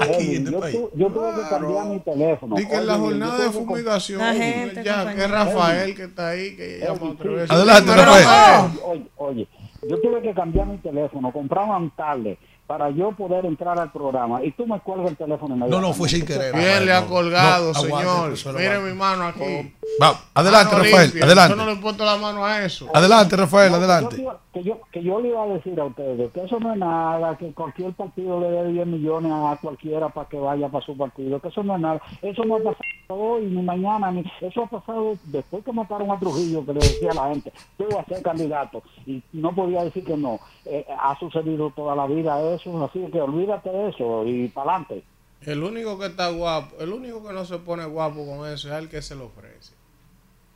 Aquí 0.00 0.36
en 0.36 0.46
este 0.46 0.50
yo, 0.52 0.60
país. 0.60 0.74
tu- 0.76 0.90
yo 0.98 1.06
tuve 1.08 1.34
que 1.34 1.48
cambiar 1.48 1.84
mi 1.86 2.00
teléfono. 2.00 2.56
Dice 2.56 2.68
que 2.68 2.76
en 2.76 2.86
la 2.86 2.94
jornada 2.98 3.38
de 3.38 3.50
fumigación, 3.50 4.18
La 4.20 4.34
gente, 4.34 4.82
ya 4.82 4.82
que 4.82 4.98
compañero. 4.98 5.24
es 5.24 5.30
Rafael 5.30 5.94
que 5.94 6.02
está 6.04 6.28
ahí, 6.30 6.56
que 6.56 6.78
llama 6.80 7.10
otra 7.12 7.30
vez. 7.30 7.50
Adelante, 7.50 7.94
Rafael. 7.94 8.70
Oye, 8.84 9.06
oye, 9.16 9.48
yo 9.88 10.00
tuve 10.00 10.22
que 10.22 10.34
cambiar 10.34 10.66
mi 10.66 10.78
teléfono, 10.78 11.30
comprar 11.32 11.64
un 11.68 11.90
tablet 11.90 12.38
para 12.66 12.90
yo 12.90 13.12
poder 13.12 13.46
entrar 13.46 13.78
al 13.78 13.92
programa. 13.92 14.42
Y 14.44 14.50
tú 14.52 14.66
me 14.66 14.78
cuelgas 14.80 15.10
el 15.12 15.16
teléfono. 15.16 15.54
No, 15.56 15.80
no, 15.80 15.92
fue 15.94 16.08
sin 16.08 16.26
querer. 16.26 16.54
Bien 16.54 16.84
le 16.84 16.92
ha 16.92 17.06
colgado, 17.06 17.72
no, 17.72 17.80
señor. 17.80 18.34
lo 18.52 18.52
Mire 18.58 18.78
mi 18.80 18.92
mano 18.94 19.28
aquí. 19.28 19.74
Va, 20.02 20.24
adelante, 20.34 20.72
Mano 20.74 20.84
Rafael, 20.84 21.04
limpia. 21.06 21.24
adelante. 21.24 21.56
Yo 21.56 21.64
no 21.64 21.70
le 21.74 21.80
puesto 21.80 22.04
la 22.04 22.16
mano 22.16 22.44
a 22.44 22.62
eso. 22.64 22.88
Adelante, 22.92 23.36
Rafael, 23.36 23.70
No, 23.70 23.76
adelante. 23.78 24.16
Yo, 24.22 24.38
que, 24.58 24.64
yo, 24.64 24.80
que 24.90 25.02
yo 25.02 25.20
le 25.20 25.28
iba 25.28 25.42
a 25.42 25.46
decir 25.46 25.78
a 25.78 25.84
ustedes 25.84 26.32
que 26.32 26.42
eso 26.42 26.58
no 26.58 26.72
es 26.72 26.78
nada, 26.78 27.36
que 27.36 27.52
cualquier 27.52 27.92
partido 27.92 28.40
le 28.40 28.50
dé 28.50 28.72
10 28.72 28.86
millones 28.86 29.30
a 29.32 29.56
cualquiera 29.60 30.08
para 30.08 30.28
que 30.28 30.36
vaya 30.36 30.68
para 30.68 30.84
su 30.84 30.96
partido, 30.96 31.40
que 31.40 31.48
eso 31.48 31.62
no 31.62 31.76
es 31.76 31.80
nada. 31.80 32.02
Eso 32.22 32.44
no 32.44 32.56
ha 32.56 32.58
pasado 32.58 32.84
hoy, 33.08 33.46
ni 33.46 33.62
mañana, 33.62 34.10
ni 34.10 34.24
eso 34.40 34.64
ha 34.64 34.66
pasado 34.66 35.14
después 35.26 35.64
que 35.64 35.72
mataron 35.72 36.10
a 36.10 36.18
Trujillo, 36.18 36.64
que 36.66 36.74
le 36.74 36.80
decía 36.80 37.10
a 37.12 37.14
la 37.14 37.28
gente, 37.28 37.52
tú 37.76 37.84
vas 37.84 38.04
a 38.04 38.14
ser 38.14 38.22
candidato, 38.22 38.82
y 39.06 39.22
no 39.32 39.54
podía 39.54 39.84
decir 39.84 40.04
que 40.04 40.16
no. 40.16 40.40
Eh, 40.64 40.84
ha 40.98 41.16
sucedido 41.18 41.70
toda 41.70 41.94
la 41.94 42.06
vida 42.06 42.54
eso, 42.54 42.84
así 42.84 43.00
que 43.12 43.20
olvídate 43.20 43.70
de 43.70 43.88
eso 43.90 44.26
y 44.26 44.48
para 44.48 44.72
adelante. 44.72 45.04
El 45.42 45.62
único 45.62 45.98
que 45.98 46.06
está 46.06 46.30
guapo, 46.30 46.76
el 46.80 46.92
único 46.92 47.24
que 47.24 47.32
no 47.32 47.44
se 47.44 47.58
pone 47.58 47.84
guapo 47.86 48.26
con 48.26 48.48
eso 48.48 48.68
es 48.68 48.74
el 48.74 48.88
que 48.88 49.02
se 49.02 49.14
lo 49.14 49.26
ofrece. 49.26 49.77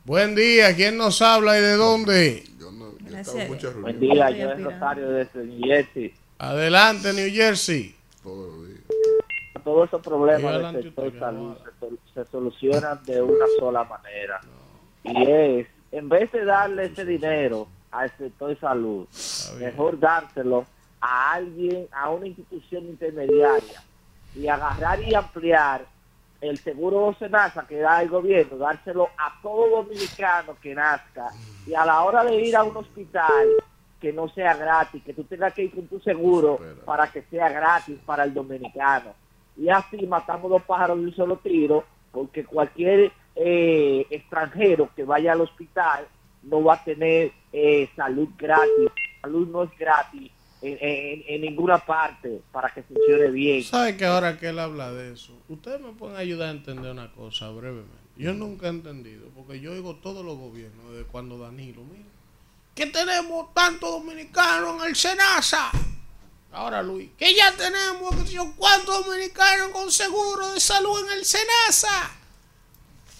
Buen 0.05 0.35
día, 0.35 0.75
¿quién 0.75 0.97
nos 0.97 1.21
habla 1.21 1.57
y 1.57 1.61
de 1.61 1.73
dónde? 1.77 2.43
Yo 2.59 2.71
no, 2.71 2.97
yo 2.99 3.17
estaba 3.17 3.43
en 3.43 3.49
muchas 3.49 3.75
Buen 3.75 3.99
día, 3.99 4.29
yo 4.31 4.51
es. 4.51 4.63
Rosario 4.63 5.09
desde 5.11 5.43
New 5.45 5.61
Jersey. 5.65 6.13
Adelante, 6.39 7.13
New 7.13 7.31
Jersey. 7.33 7.95
todos 8.21 8.53
los 8.53 8.67
días. 8.67 8.79
Todos 9.63 9.87
esos 9.87 10.01
problemas 10.01 10.73
del 10.73 10.83
sector 10.83 11.19
salud 11.19 11.55
se, 11.63 11.79
sol- 11.79 11.99
se 12.13 12.25
solucionan 12.25 13.01
de 13.05 13.21
una 13.21 13.45
sola 13.57 13.85
manera. 13.85 14.41
Y 15.05 15.23
es, 15.31 15.67
en 15.93 16.09
vez 16.09 16.29
de 16.33 16.43
darle 16.43 16.85
ese 16.87 17.05
dinero 17.05 17.69
al 17.91 18.11
sector 18.17 18.59
salud, 18.59 19.07
bien. 19.57 19.69
mejor 19.69 19.97
dárselo 19.99 20.65
a 20.99 21.31
alguien, 21.33 21.87
a 21.93 22.09
una 22.09 22.27
institución 22.27 22.83
intermediaria 22.85 23.81
y 24.35 24.47
agarrar 24.49 25.01
y 25.01 25.13
ampliar 25.15 25.85
el 26.49 26.57
seguro 26.57 27.15
Senasa 27.17 27.65
que 27.65 27.77
da 27.77 28.01
el 28.01 28.09
gobierno, 28.09 28.57
dárselo 28.57 29.09
a 29.17 29.39
todo 29.41 29.83
dominicano 29.83 30.57
que 30.61 30.75
nazca 30.75 31.29
y 31.65 31.73
a 31.73 31.85
la 31.85 32.03
hora 32.03 32.23
de 32.25 32.35
ir 32.35 32.55
a 32.55 32.63
un 32.63 32.75
hospital 32.75 33.47
que 34.01 34.11
no 34.11 34.27
sea 34.27 34.53
gratis, 34.55 35.01
que 35.03 35.13
tú 35.13 35.23
tengas 35.23 35.53
que 35.53 35.63
ir 35.63 35.71
con 35.73 35.87
tu 35.87 36.01
seguro 36.01 36.59
para 36.83 37.09
que 37.09 37.21
sea 37.23 37.47
gratis 37.47 37.97
para 38.05 38.25
el 38.25 38.33
dominicano. 38.33 39.13
Y 39.55 39.69
así 39.69 40.05
matamos 40.05 40.51
dos 40.51 40.63
pájaros 40.63 40.99
de 40.99 41.05
un 41.05 41.15
solo 41.15 41.37
tiro, 41.37 41.85
porque 42.11 42.43
cualquier 42.43 43.13
eh, 43.37 44.05
extranjero 44.09 44.89
que 44.93 45.05
vaya 45.05 45.31
al 45.31 45.41
hospital 45.41 46.05
no 46.41 46.61
va 46.61 46.73
a 46.73 46.83
tener 46.83 47.31
eh, 47.53 47.89
salud 47.95 48.27
gratis. 48.37 48.89
Salud 49.21 49.47
no 49.47 49.63
es 49.63 49.69
gratis 49.77 50.32
en, 50.63 51.41
ninguna 51.41 51.77
parte 51.79 52.41
para 52.51 52.69
que 52.73 52.83
funcione 52.83 53.29
bien. 53.29 53.63
¿Sabe 53.63 53.97
que 53.97 54.05
ahora 54.05 54.39
que 54.39 54.47
él 54.47 54.59
habla 54.59 54.91
de 54.91 55.13
eso, 55.13 55.33
ustedes 55.49 55.81
me 55.81 55.91
pueden 55.91 56.15
ayudar 56.15 56.49
a 56.49 56.51
entender 56.51 56.91
una 56.91 57.11
cosa 57.11 57.49
brevemente? 57.49 57.97
Yo 58.15 58.33
nunca 58.33 58.67
he 58.67 58.69
entendido, 58.69 59.29
porque 59.35 59.59
yo 59.59 59.71
oigo 59.71 59.95
todos 59.95 60.23
los 60.23 60.37
gobiernos, 60.37 60.91
desde 60.91 61.05
cuando 61.05 61.37
Danilo, 61.37 61.83
mira, 61.83 62.05
que 62.75 62.85
tenemos 62.87 63.53
tantos 63.53 63.89
dominicanos 63.89 64.81
en 64.81 64.89
el 64.89 64.95
Senasa. 64.95 65.71
Ahora 66.51 66.83
Luis, 66.83 67.09
que 67.17 67.33
ya 67.33 67.51
tenemos, 67.53 68.13
cuántos 68.55 69.05
dominicanos 69.05 69.69
con 69.69 69.91
seguro 69.91 70.53
de 70.53 70.59
salud 70.59 71.05
en 71.07 71.17
el 71.17 71.25
Senasa. 71.25 72.22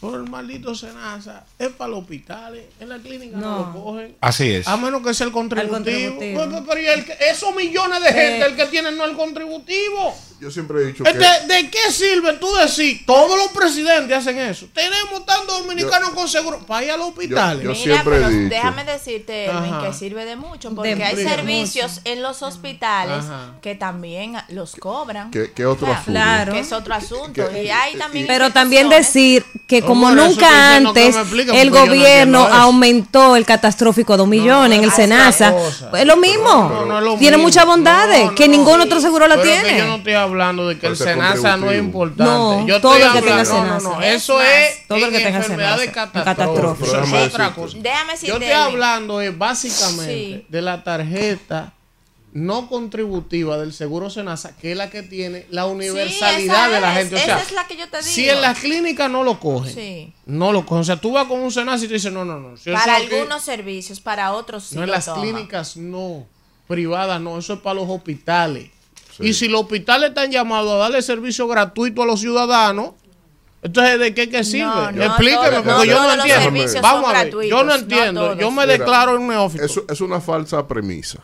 Por 0.03 0.15
el 0.19 0.29
maldito 0.29 0.75
Senasa, 0.75 1.45
es 1.57 1.69
para 1.69 1.91
los 1.91 1.99
hospitales, 2.01 2.65
en 2.79 2.89
la 2.89 2.99
clínica 2.99 3.37
no, 3.37 3.49
No. 3.51 3.57
lo 3.73 3.83
cogen. 3.85 4.15
Así 4.19 4.51
es. 4.51 4.67
A 4.67 4.75
menos 4.75 5.01
que 5.01 5.13
sea 5.13 5.27
el 5.27 5.31
contributivo. 5.31 5.75
contributivo. 6.17 6.65
Pero 6.67 6.81
¿y 6.81 6.85
el 6.87 7.05
que- 7.05 7.15
esos 7.31 7.55
millones 7.55 8.01
de 8.01 8.07
gente, 8.09 8.39
Eh. 8.41 8.45
el 8.47 8.55
que 8.57 8.65
tienen 8.65 8.97
no 8.97 9.05
el 9.05 9.15
contributivo. 9.15 10.13
Yo 10.43 10.51
siempre 10.51 10.81
he 10.81 10.85
dicho 10.87 11.03
Este, 11.05 11.19
que 11.19 11.53
¿De 11.53 11.69
qué 11.69 11.89
sirve 11.89 12.33
tú 12.33 12.53
decir? 12.55 13.05
Todos 13.05 13.37
los 13.37 13.47
presidentes 13.53 14.17
hacen 14.17 14.37
eso. 14.39 14.67
Tenemos 14.73 15.25
tantos 15.25 15.59
dominicanos 15.61 16.09
con 16.09 16.27
seguro 16.27 16.59
para 16.67 16.83
ir 16.83 16.91
a 16.91 16.97
los 16.97 17.07
hospitales. 17.09 17.63
yo 17.63 17.69
Mira, 17.71 17.81
siempre 17.81 18.17
he 18.17 18.19
pero 18.19 18.29
dicho- 18.29 18.49
déjame 18.49 18.83
decirte, 18.83 19.45
Elvin, 19.45 19.73
Ajá. 19.73 19.87
que 19.87 19.93
sirve 19.93 20.25
de 20.25 20.35
mucho, 20.35 20.75
porque 20.75 20.95
De 20.95 21.03
hay 21.03 21.15
mucho. 21.15 21.29
servicios 21.29 22.01
en 22.03 22.21
los 22.21 22.41
hospitales 22.41 23.23
Ajá. 23.23 23.53
que 23.61 23.75
también 23.75 24.35
los 24.49 24.75
cobran. 24.75 25.31
¿Qué- 25.31 25.53
qué 25.53 25.65
otro 25.65 25.87
asunto? 25.91 26.11
Claro. 26.11 26.51
Que 26.53 26.59
es 26.59 26.71
otro 26.73 26.93
asunto. 26.93 27.49
Que- 27.49 27.63
y 27.63 27.69
hay 27.69 27.95
también 27.95 28.27
Pero 28.27 28.51
también 28.51 28.89
decir 28.89 29.45
que 29.65 29.81
como 29.81 30.11
nunca 30.11 30.39
que 30.39 30.45
antes 30.87 31.15
el 31.53 31.71
no 31.71 31.77
gobierno 31.79 32.39
aumentó 32.51 33.37
el 33.37 33.45
catastrófico 33.45 34.13
a 34.13 34.17
dos 34.17 34.27
millones 34.27 34.77
en 34.77 34.83
el 34.83 34.91
Senasa, 34.91 35.53
es 35.97 36.05
lo 36.05 36.17
mismo. 36.17 36.43
No, 36.69 36.85
no 36.85 36.97
es 36.99 37.03
lo 37.05 37.17
tiene 37.17 37.37
mismo. 37.37 37.47
muchas 37.47 37.65
bondades 37.65 38.25
No, 38.25 38.35
que 38.35 38.47
ningún 38.49 38.81
otro 38.81 38.99
seguro 38.99 39.25
la 39.27 39.35
Pero 39.37 39.47
que 39.47 39.59
tiene. 39.69 40.03
Yo 40.33 40.37
no 40.37 40.49
estoy 40.49 40.55
hablando 40.55 40.67
de 40.67 40.79
que 40.79 40.87
el 40.87 40.97
Senasa 40.97 41.57
no 41.57 41.71
es 41.71 41.79
importante. 41.79 42.23
No, 42.23 42.67
yo 42.67 42.81
todo 42.81 42.95
estoy 42.95 43.07
el 43.07 43.13
que 43.13 43.21
tenga 43.21 43.41
hablando- 43.41 43.65
no, 43.65 43.79
no, 43.91 43.95
no, 43.97 44.01
Es 44.01 44.23
eso 44.23 44.35
más, 44.37 44.45
es 44.47 44.87
todo 44.87 44.97
el 44.97 45.09
que 45.11 45.17
en 45.17 45.23
tenga 45.23 45.37
enfermedades 45.37 45.89
Senasa, 45.89 46.11
catastróficas. 46.23 46.87
Eso 46.89 47.01
es 47.01 47.07
otra 47.07 47.19
decirte. 47.45 47.53
cosa. 47.61 47.77
Déjame 47.81 48.11
decirte, 48.13 48.27
Yo 48.27 48.33
estoy 48.37 48.51
hablando 48.51 49.21
es 49.21 49.37
básicamente 49.37 50.13
Sí. 50.13 50.45
de 50.49 50.61
la 50.61 50.83
tarjeta 50.83 51.73
no 52.35 52.67
contributiva 52.67 53.59
del 53.59 53.73
seguro 53.73 54.09
Senasa, 54.09 54.57
que 54.57 54.71
es 54.71 54.77
la 54.77 54.89
que 54.89 55.03
tiene 55.03 55.45
la 55.51 55.67
universalidad 55.67 56.65
esa 56.65 56.69
de 56.73 56.81
la 56.81 56.91
es, 56.93 56.97
gente. 56.97 57.15
O 57.15 57.17
esa 57.19 57.25
sea, 57.27 57.39
es 57.41 57.51
la 57.51 57.67
que 57.67 57.77
yo 57.77 57.87
te 57.89 58.01
si 58.01 58.21
digo. 58.23 58.33
en 58.33 58.41
las 58.41 58.57
clínicas 58.57 59.07
no 59.11 59.23
lo 59.23 59.39
cogen, 59.39 59.71
Sí. 59.71 60.13
no 60.25 60.51
lo 60.51 60.65
cogen. 60.65 60.81
O 60.81 60.83
sea, 60.83 60.95
tú 60.95 61.11
vas 61.11 61.27
con 61.27 61.39
un 61.41 61.51
Senasa 61.51 61.85
y 61.85 61.87
te 61.87 61.93
dicen, 61.93 62.11
no, 62.15 62.25
no, 62.25 62.39
no. 62.39 62.57
si 62.57 62.71
Para 62.71 62.95
algunos 62.95 63.43
servicios, 63.43 63.99
para 63.99 64.31
otros 64.33 64.63
sí 64.63 64.75
no, 64.75 64.83
en 64.83 64.89
las 64.89 65.05
toman. 65.05 65.21
clínicas 65.21 65.77
no, 65.77 66.25
privadas 66.67 67.21
no, 67.21 67.37
eso 67.37 67.53
es 67.53 67.59
para 67.59 67.75
los 67.75 67.87
hospitales. 67.87 68.71
Y 69.19 69.33
si 69.33 69.47
los 69.47 69.61
hospitales 69.61 70.09
están 70.09 70.31
llamados 70.31 70.71
a 70.73 70.77
darle 70.77 71.01
servicio 71.01 71.47
gratuito 71.47 72.01
a 72.03 72.05
los 72.05 72.19
ciudadanos, 72.19 72.91
entonces 73.61 73.99
¿de 73.99 74.13
qué, 74.13 74.29
qué 74.29 74.43
sirve? 74.43 74.65
No, 74.65 74.91
no, 74.91 75.03
Explíqueme, 75.05 75.49
todo- 75.49 75.63
porque 75.63 75.69
no 75.71 75.85
yo 75.85 76.03
no 76.03 76.13
entiendo. 76.13 76.81
Vamos 76.81 77.09
a 77.09 77.23
ver, 77.23 77.33
yo 77.49 77.63
no 77.63 77.75
entiendo, 77.75 78.35
yo 78.37 78.51
me 78.51 78.63
Mira, 78.63 78.77
declaro 78.77 79.15
un 79.19 79.27
neófito. 79.27 79.63
Eso 79.63 79.85
es 79.89 80.01
una 80.01 80.19
falsa 80.19 80.67
premisa. 80.67 81.19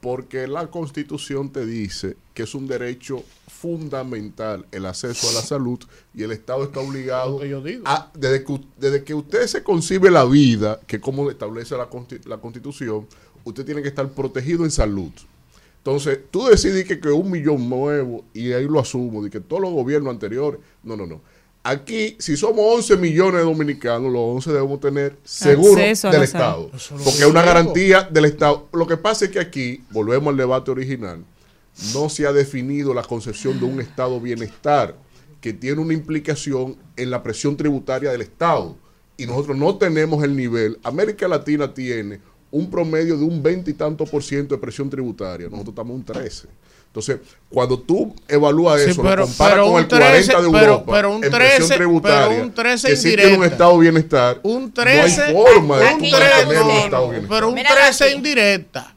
Porque 0.00 0.46
la 0.46 0.66
constitución 0.66 1.50
te 1.50 1.64
dice 1.64 2.16
que 2.34 2.42
es 2.42 2.54
un 2.54 2.66
derecho 2.66 3.22
fundamental 3.48 4.66
el 4.70 4.84
acceso 4.84 5.30
a 5.30 5.32
la 5.32 5.40
salud 5.40 5.78
y 6.14 6.22
el 6.22 6.32
Estado 6.32 6.64
está 6.64 6.80
obligado 6.80 7.32
Lo 7.32 7.38
que 7.40 7.48
yo 7.48 7.62
digo. 7.62 7.84
a, 7.86 8.10
desde, 8.12 8.44
que, 8.44 8.52
u- 8.52 8.64
desde 8.76 9.02
que 9.02 9.14
usted 9.14 9.46
se 9.46 9.62
concibe 9.62 10.10
la 10.10 10.24
vida, 10.26 10.78
que 10.86 10.96
es 10.96 11.02
como 11.02 11.30
establece 11.30 11.74
la, 11.76 11.88
la 12.26 12.36
constitución, 12.36 13.06
usted 13.44 13.64
tiene 13.64 13.80
que 13.80 13.88
estar 13.88 14.06
protegido 14.10 14.64
en 14.64 14.70
salud. 14.70 15.10
Entonces, 15.84 16.18
tú 16.30 16.46
decides 16.46 16.86
que, 16.86 16.98
que 16.98 17.10
un 17.10 17.30
millón 17.30 17.68
nuevo, 17.68 18.24
y 18.32 18.52
ahí 18.52 18.64
lo 18.66 18.80
asumo, 18.80 19.22
de 19.22 19.28
que 19.28 19.38
todos 19.38 19.60
los 19.60 19.70
gobiernos 19.70 20.10
anteriores, 20.14 20.58
no, 20.82 20.96
no, 20.96 21.06
no. 21.06 21.20
Aquí, 21.62 22.16
si 22.18 22.38
somos 22.38 22.64
11 22.76 22.96
millones 22.96 23.34
de 23.40 23.44
dominicanos, 23.44 24.10
los 24.10 24.22
11 24.22 24.52
debemos 24.52 24.80
tener 24.80 25.18
seguro 25.24 25.74
del 25.82 25.94
salud. 25.94 26.22
Estado. 26.22 26.70
Porque 26.70 27.18
que 27.18 27.24
es 27.24 27.26
una 27.26 27.42
garantía 27.42 28.02
del 28.02 28.24
Estado. 28.24 28.66
Lo 28.72 28.86
que 28.86 28.96
pasa 28.96 29.26
es 29.26 29.30
que 29.30 29.40
aquí, 29.40 29.84
volvemos 29.90 30.30
al 30.32 30.38
debate 30.38 30.70
original, 30.70 31.22
no 31.92 32.08
se 32.08 32.26
ha 32.26 32.32
definido 32.32 32.94
la 32.94 33.02
concepción 33.02 33.60
de 33.60 33.66
un 33.66 33.78
Estado 33.78 34.18
bienestar 34.18 34.96
que 35.42 35.52
tiene 35.52 35.82
una 35.82 35.92
implicación 35.92 36.78
en 36.96 37.10
la 37.10 37.22
presión 37.22 37.58
tributaria 37.58 38.10
del 38.10 38.22
Estado. 38.22 38.74
Y 39.18 39.26
nosotros 39.26 39.58
no 39.58 39.76
tenemos 39.76 40.24
el 40.24 40.34
nivel. 40.34 40.78
América 40.82 41.28
Latina 41.28 41.74
tiene 41.74 42.20
un 42.54 42.70
promedio 42.70 43.16
de 43.16 43.24
un 43.24 43.42
20 43.42 43.70
y 43.70 43.74
tanto 43.74 44.04
por 44.04 44.22
ciento 44.22 44.54
de 44.54 44.60
presión 44.60 44.88
tributaria. 44.88 45.48
Nosotros 45.48 45.72
estamos 45.72 45.90
en 45.90 45.96
un 45.96 46.04
13. 46.04 46.46
Entonces, 46.86 47.18
cuando 47.50 47.76
tú 47.80 48.14
evalúas 48.28 48.80
Sí, 48.82 48.90
eso, 48.90 49.02
pero- 49.02 49.16
lo 49.22 49.26
comparas 49.26 49.52
pero 49.54 49.64
con 49.64 49.72
un 49.74 49.80
el 49.80 49.88
40 49.88 50.06
de 50.06 50.12
13, 50.22 50.32
Europa 50.32 50.60
pero- 50.60 50.84
pero 50.86 51.10
un 51.10 51.24
en 51.24 51.30
13, 51.32 51.56
presión 51.56 51.78
tributaria, 51.78 52.28
pero 52.28 52.42
un 52.44 52.54
13 52.54 52.88
que 52.88 52.96
sí 52.96 53.02
tiene 53.08 53.22
un 53.24 53.28
indirecta. 53.30 53.54
Estado 53.54 53.78
bienestar, 53.78 54.40
Un 54.44 54.72
13, 54.72 55.20
no 55.20 55.24
hay 55.26 55.34
forma 55.54 55.78
de 55.78 55.88
Aquí 55.88 56.04
de 56.04 56.10
yo 56.12 56.18
lo 56.18 56.24
tener 56.24 56.46
un 56.46 56.64
busqué. 56.68 56.84
Estado 56.84 57.08
bienestar. 57.10 57.36
pero 57.36 57.48
un 57.48 57.54
Míralo 57.54 57.74
13 57.76 58.04
aquí. 58.04 58.14
indirecta. 58.14 58.90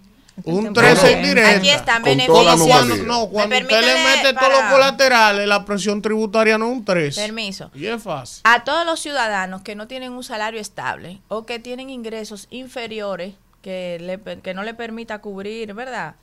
Un 0.44 0.72
13 0.72 1.12
indirecta. 1.14 1.96
Aquí 1.96 2.06
beneficios. 2.06 2.48
anomalía. 2.48 3.04
No, 3.04 3.28
cuando 3.30 3.56
Me 3.56 3.62
usted 3.64 3.82
le 3.82 4.04
mete 4.04 4.34
todos 4.40 4.52
los 4.52 4.62
colaterales, 4.72 5.48
la 5.48 5.66
presión 5.66 6.00
tributaria 6.04 6.60
no 6.60 6.68
es 6.68 6.72
un 6.74 6.86
3. 6.86 7.16
Permiso. 7.16 7.72
Y 7.74 7.88
es 7.88 8.04
fácil. 8.04 8.42
A 8.44 8.64
todos 8.64 8.86
los 8.86 9.00
ciudadanos 9.00 9.64
que 9.64 9.74
no 9.74 9.88
tienen 9.88 10.12
un 10.14 10.24
salario 10.24 10.62
estable 10.62 11.20
o 11.30 11.48
que 11.48 11.58
tienen 11.58 11.90
ingresos 11.90 12.46
inferiores 12.52 13.34
que, 13.62 13.98
le 14.00 14.42
que 14.42 14.54
no 14.54 14.64
le 14.64 14.74
permita 14.74 15.20
cubrir, 15.20 15.74
¿verdad? 15.74 16.16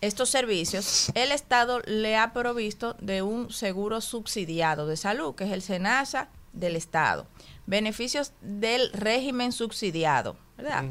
Estos 0.00 0.28
servicios, 0.28 1.10
el 1.14 1.32
Estado 1.32 1.80
le 1.86 2.16
ha 2.16 2.32
provisto 2.32 2.96
de 3.00 3.22
un 3.22 3.50
seguro 3.50 4.00
subsidiado 4.00 4.86
de 4.86 4.96
salud, 4.96 5.34
que 5.34 5.44
es 5.44 5.52
el 5.52 5.62
SENASA 5.62 6.28
del 6.52 6.76
Estado. 6.76 7.26
Beneficios 7.66 8.32
del 8.42 8.92
régimen 8.92 9.52
subsidiado, 9.52 10.36
¿verdad? 10.56 10.84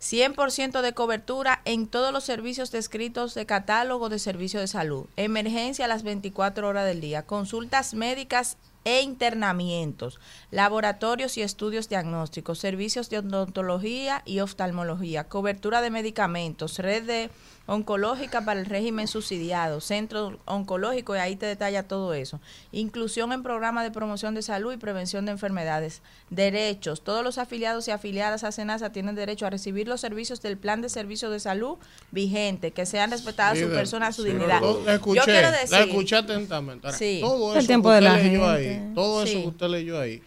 100% 0.00 0.80
de 0.80 0.92
cobertura 0.92 1.60
en 1.64 1.88
todos 1.88 2.12
los 2.12 2.22
servicios 2.24 2.70
descritos 2.70 3.34
de 3.34 3.46
catálogo 3.46 4.08
de 4.08 4.20
servicios 4.20 4.60
de 4.60 4.68
salud. 4.68 5.06
Emergencia 5.16 5.86
a 5.86 5.88
las 5.88 6.04
24 6.04 6.68
horas 6.68 6.86
del 6.86 7.00
día. 7.00 7.26
Consultas 7.26 7.94
médicas 7.94 8.56
e 8.88 9.02
internamientos. 9.02 10.18
Laboratorios 10.50 11.36
y 11.36 11.42
estudios 11.42 11.90
diagnósticos. 11.90 12.58
Servicios 12.58 13.10
de 13.10 13.18
odontología 13.18 14.22
y 14.24 14.40
oftalmología. 14.40 15.28
Cobertura 15.28 15.82
de 15.82 15.90
medicamentos. 15.90 16.78
Red 16.78 17.04
de 17.04 17.30
oncológica 17.68 18.44
para 18.46 18.58
el 18.58 18.66
régimen 18.66 19.06
subsidiado. 19.06 19.80
Centro 19.82 20.38
oncológico 20.46 21.14
y 21.14 21.18
ahí 21.18 21.36
te 21.36 21.44
detalla 21.44 21.82
todo 21.82 22.14
eso. 22.14 22.40
Inclusión 22.72 23.30
en 23.32 23.42
programas 23.42 23.84
de 23.84 23.90
promoción 23.90 24.34
de 24.34 24.40
salud 24.40 24.72
y 24.72 24.78
prevención 24.78 25.26
de 25.26 25.32
enfermedades. 25.32 26.00
Derechos. 26.30 27.02
Todos 27.02 27.22
los 27.22 27.36
afiliados 27.36 27.86
y 27.86 27.90
afiliadas 27.90 28.42
a 28.42 28.52
SENASA 28.52 28.90
tienen 28.90 29.14
derecho 29.14 29.46
a 29.46 29.50
recibir 29.50 29.86
los 29.86 30.00
servicios 30.00 30.40
del 30.40 30.56
plan 30.56 30.80
de 30.80 30.88
servicio 30.88 31.28
de 31.30 31.40
salud 31.40 31.76
vigente, 32.10 32.70
que 32.70 32.86
sean 32.86 33.10
respetadas 33.10 33.58
su 33.58 33.64
Líder, 33.66 33.76
persona, 33.76 34.12
su 34.12 34.22
sí, 34.22 34.30
dignidad. 34.30 34.62
lo- 34.62 34.82
La 34.84 34.94
escuché, 34.94 35.18
Yo 35.20 35.24
quiero 35.26 35.50
la 35.50 35.58
decir, 35.58 35.78
escuché 35.78 36.16
atentamente. 36.16 36.86
Ahora, 36.86 36.98
Sí. 36.98 37.18
Todo 37.20 37.52
El 37.52 37.58
eso 37.58 37.66
tiempo 37.66 37.90
que 37.90 37.94
de 37.96 38.00
usted 38.00 38.10
la 38.10 38.16
leyó 38.22 38.44
gente. 38.56 38.68
ahí, 38.86 38.92
todo 38.94 39.22
eso 39.22 39.32
Sí. 39.34 39.42
que 39.42 39.48
usted 39.48 39.66
leyó 39.68 40.00
ahí, 40.00 40.22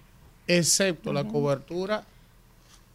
excepto 0.48 1.12
la 1.12 1.24
cobertura 1.24 2.04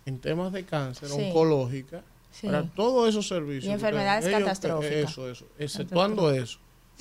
en 0.07 0.21
temas 0.21 0.53
de 0.53 0.65
cáncer 0.65 1.09
Sí. 1.09 1.15
oncológica, 1.21 2.03
Sí. 2.41 2.47
para 2.47 2.65
todos 2.65 3.09
esos 3.09 3.27
servicios. 3.27 3.65
Y 3.65 3.71
enfermedades 3.71 4.27
ellos- 4.27 4.41
catastróficas. 4.41 5.11
Eso, 5.11 5.31
eso. 5.31 5.45
Exceptuando 5.59 6.31
eso. 6.31 6.59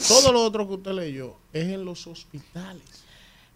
Todo 0.08 0.32
lo 0.32 0.44
otro 0.44 0.68
que 0.68 0.74
usted 0.76 0.92
leyó 0.92 1.36
es 1.54 1.66
en 1.66 1.84
los 1.86 2.06
hospitales. 2.08 2.84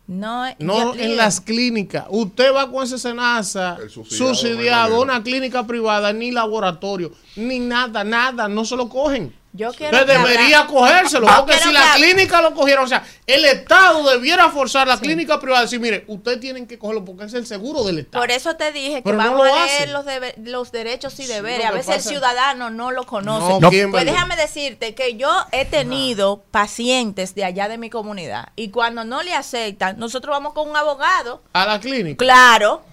no, 0.07 0.45
No 0.57 0.95
yo- 0.95 0.99
en 0.99 1.15
las 1.17 1.39
clínicas. 1.39 2.05
Usted 2.09 2.51
va 2.53 2.71
con 2.71 2.83
ese 2.83 2.97
SENASA 2.97 3.77
El 3.81 3.89
subsidiado, 3.91 4.33
subsidiado, 4.35 4.95
a 4.95 4.99
una 5.01 5.21
clínica 5.21 5.67
privada, 5.67 6.11
ni 6.13 6.31
laboratorio, 6.31 7.11
ni 7.35 7.59
nada, 7.59 8.03
nada, 8.03 8.47
no 8.49 8.65
se 8.65 8.75
lo 8.75 8.89
cogen. 8.89 9.33
Yo 9.51 9.73
quiero 9.73 9.97
que 10.05 10.05
debería 10.05 10.59
habla- 10.59 10.67
cogérselo, 10.71 11.27
Yo 11.27 11.35
porque 11.37 11.57
si 11.57 11.71
la 11.71 11.93
clínica 11.95 12.39
lo 12.41 12.53
cogieron, 12.53 12.85
o 12.85 12.87
sea, 12.87 13.03
el 13.25 13.43
Estado 13.45 14.07
debiera 14.11 14.49
forzar 14.51 14.83
a 14.87 14.95
la 14.95 14.99
clínica 14.99 15.39
privada 15.39 15.61
a 15.61 15.63
decir, 15.63 15.79
mire, 15.79 16.05
ustedes 16.07 16.39
tienen 16.39 16.67
que 16.67 16.77
cogerlo 16.77 17.03
porque 17.03 17.25
es 17.25 17.33
el 17.33 17.47
seguro 17.47 17.83
del 17.83 17.97
Estado. 17.99 18.21
Por 18.21 18.29
eso 18.31 18.55
te 18.57 18.71
dije 18.71 18.97
que 18.97 19.01
Pero 19.01 19.17
no 19.17 19.23
vamos 19.23 19.47
lo 19.47 19.55
a 19.55 19.65
leer 19.65 19.89
los, 19.89 20.05
debe- 20.05 20.35
los 20.37 20.71
derechos 20.71 21.19
y 21.19 21.25
deberes. 21.25 21.65
A 21.65 21.71
veces 21.71 21.95
el 21.95 22.01
ciudadano 22.03 22.69
no 22.69 22.91
lo 22.91 23.05
conoce. 23.05 23.59
No. 23.59 23.71
Pues 23.91 24.05
déjame 24.05 24.35
decirte 24.35 24.93
que 24.93 25.15
yo 25.17 25.29
he 25.51 25.65
tenido 25.65 26.43
pacientes 26.51 27.33
de 27.33 27.43
allá 27.45 27.67
de 27.67 27.77
mi 27.79 27.89
comunidad 27.89 28.49
y 28.55 28.69
cuando 28.69 29.03
no 29.03 29.23
le 29.23 29.33
aceptan, 29.33 29.97
nosotros 29.97 30.31
vamos 30.31 30.53
con 30.53 30.69
un 30.69 30.77
abogado. 30.77 31.41
A 31.53 31.65
la 31.65 31.79
clínica. 31.79 32.23
Claro, 32.23 32.83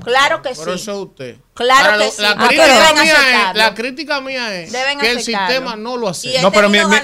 claro 0.00 0.42
que 0.42 0.50
Pero 0.50 0.76
sí. 0.76 0.82
eso 0.82 0.92
es 0.92 0.98
usted. 0.98 1.36
Claro 1.54 1.90
Ahora, 1.92 1.98
que 1.98 2.04
lo- 2.06 2.10
sí. 2.10 2.22
La 2.22 2.30
Ah, 2.30 2.36
crítica, 2.48 2.62
pero 2.66 2.74
deben 2.80 2.94
mía 3.02 3.12
es, 3.12 3.18
aceptarlo. 3.18 3.62
la 3.62 3.74
crítica 3.74 4.20
mía 4.20 4.54
es 4.60 4.72
Deben 4.72 4.98
que 4.98 5.10
el 5.10 5.20
sistema 5.22 5.76
no 5.76 5.96
lo 5.96 6.08
hace. 6.08 6.36
he 6.38 6.42
No, 6.42 6.50
pero 6.50 6.68
miren 6.68 6.88
de- 6.90 6.96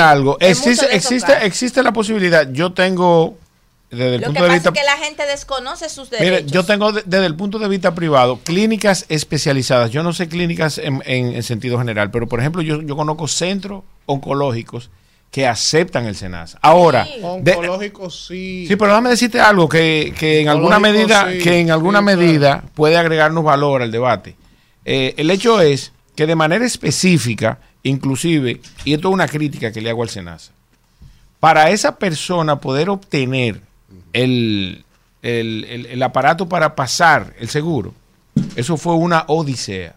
algo, 0.00 0.36
existe, 0.40 0.94
existe, 0.94 1.32
casos. 1.32 1.44
existe 1.46 1.82
la 1.82 1.92
posibilidad. 1.92 2.48
Yo 2.50 2.72
tengo, 2.72 3.36
desde 3.90 4.06
el 4.06 4.12
Lo 4.14 4.18
que 4.18 4.24
punto 4.26 4.42
de 4.42 4.48
pasa 4.48 4.54
vista. 4.54 4.68
es 4.70 4.74
que 4.78 4.84
la 4.84 4.96
gente 5.04 5.26
desconoce 5.26 5.88
sus 5.88 6.10
derechos. 6.10 6.42
Mire, 6.42 6.52
yo 6.52 6.64
tengo 6.64 6.92
de- 6.92 7.02
desde 7.06 7.26
el 7.26 7.34
punto 7.36 7.58
de 7.58 7.68
vista 7.68 7.94
privado 7.94 8.38
clínicas 8.44 9.06
especializadas. 9.08 9.90
Yo 9.90 10.02
no 10.02 10.12
sé 10.12 10.28
clínicas 10.28 10.78
en, 10.78 11.02
en- 11.06 11.34
en 11.34 11.42
sentido 11.42 11.78
general, 11.78 12.10
pero 12.10 12.26
por 12.28 12.40
ejemplo, 12.40 12.60
yo, 12.62 12.82
yo 12.82 12.96
conozco 12.96 13.28
centros 13.28 13.84
oncológicos 14.06 14.90
que 15.30 15.46
aceptan 15.46 16.06
el 16.06 16.14
SENASA. 16.16 16.58
Ahora, 16.62 17.04
Sí. 17.04 17.20
de- 17.42 17.52
Oncológico 17.52 18.08
sí. 18.10 18.64
sí, 18.66 18.76
pero 18.76 18.92
déjame 18.92 19.10
decirte 19.10 19.40
algo 19.40 19.68
que, 19.68 20.14
que 20.18 20.40
en 20.40 20.48
alguna 20.48 20.78
medida, 20.78 21.30
sí, 21.30 21.38
que 21.38 21.60
en 21.60 21.70
alguna 21.70 21.98
sí, 21.98 22.04
claro. 22.04 22.18
medida 22.20 22.64
puede 22.74 22.96
agregarnos 22.96 23.44
valor 23.44 23.82
al 23.82 23.90
debate. 23.92 24.36
Eh, 24.84 25.14
el 25.18 25.30
hecho 25.30 25.60
es 25.60 25.92
que 26.16 26.26
de 26.26 26.34
manera 26.34 26.64
específica, 26.64 27.58
inclusive, 27.82 28.60
y 28.84 28.94
esto 28.94 29.08
es 29.08 29.14
una 29.14 29.28
crítica 29.28 29.70
que 29.70 29.80
le 29.82 29.90
hago 29.90 30.02
al 30.02 30.08
SENASA, 30.08 30.52
para 31.40 31.70
esa 31.70 31.96
persona 31.98 32.58
poder 32.58 32.88
obtener 32.90 33.60
el, 34.12 34.84
el, 35.22 35.66
el- 35.68 35.86
el 35.86 36.02
aparato 36.02 36.48
para 36.48 36.74
pasar 36.74 37.34
el 37.38 37.48
seguro, 37.50 37.94
eso 38.56 38.76
fue 38.78 38.94
una 38.94 39.24
odisea. 39.28 39.94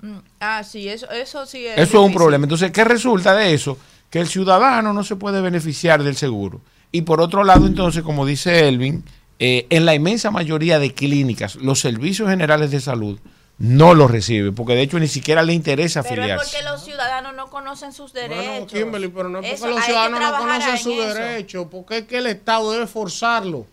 Mm, 0.00 0.16
Ah, 0.40 0.62
sí, 0.62 0.88
eso, 0.88 1.10
eso 1.10 1.46
sí 1.46 1.66
es. 1.66 1.78
Eso 1.78 2.00
es 2.00 2.06
un 2.06 2.14
problema. 2.14 2.44
Entonces, 2.44 2.70
¿qué 2.70 2.84
resulta 2.84 3.34
de 3.34 3.52
eso? 3.54 3.76
Que 4.10 4.20
el 4.20 4.28
ciudadano 4.28 4.92
no 4.92 5.04
se 5.04 5.16
puede 5.16 5.40
beneficiar 5.40 6.02
del 6.02 6.16
seguro. 6.16 6.60
Y 6.92 7.02
por 7.02 7.20
otro 7.20 7.44
lado, 7.44 7.66
entonces, 7.66 8.02
como 8.02 8.24
dice 8.24 8.68
Elvin, 8.68 9.04
eh, 9.38 9.66
en 9.70 9.84
la 9.84 9.94
inmensa 9.94 10.30
mayoría 10.30 10.78
de 10.78 10.94
clínicas, 10.94 11.56
los 11.56 11.80
servicios 11.80 12.28
generales 12.28 12.70
de 12.70 12.80
salud 12.80 13.20
no 13.58 13.94
los 13.94 14.10
reciben, 14.10 14.54
porque 14.54 14.74
de 14.74 14.82
hecho 14.82 14.98
ni 14.98 15.08
siquiera 15.08 15.42
le 15.42 15.52
interesa 15.52 16.02
Pero 16.02 16.22
es 16.22 16.30
afiliarse. 16.30 16.56
porque 16.56 16.70
los 16.70 16.84
ciudadanos 16.84 17.34
no 17.34 17.50
conocen 17.50 17.92
sus 17.92 18.12
derechos. 18.12 18.46
Bueno, 18.46 18.66
Kimberly, 18.66 19.08
pero 19.08 19.28
no 19.28 19.40
es 19.40 19.44
porque 19.44 19.54
Eso, 19.54 19.68
los 19.68 19.84
ciudadanos 19.84 20.20
no 20.20 20.38
conocen 20.38 20.70
en 20.70 20.78
sus 20.78 20.96
derechos, 20.96 21.66
porque 21.70 21.98
es 21.98 22.06
que 22.06 22.18
el 22.18 22.26
Estado 22.26 22.72
debe 22.72 22.86
forzarlo 22.86 23.66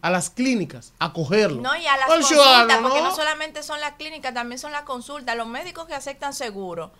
a 0.00 0.10
las 0.10 0.30
clínicas 0.30 0.92
a 0.98 1.12
cogerlo. 1.12 1.60
No, 1.60 1.76
y 1.76 1.86
a 1.86 1.96
las 1.96 2.06
consultas, 2.06 2.78
porque 2.82 3.00
no. 3.00 3.08
no 3.10 3.16
solamente 3.16 3.62
son 3.62 3.80
las 3.80 3.92
clínicas, 3.92 4.32
también 4.32 4.58
son 4.58 4.72
las 4.72 4.82
consultas. 4.82 5.36
Los 5.36 5.46
médicos 5.48 5.86
que 5.86 5.94
aceptan 5.94 6.34
seguro, 6.34 6.92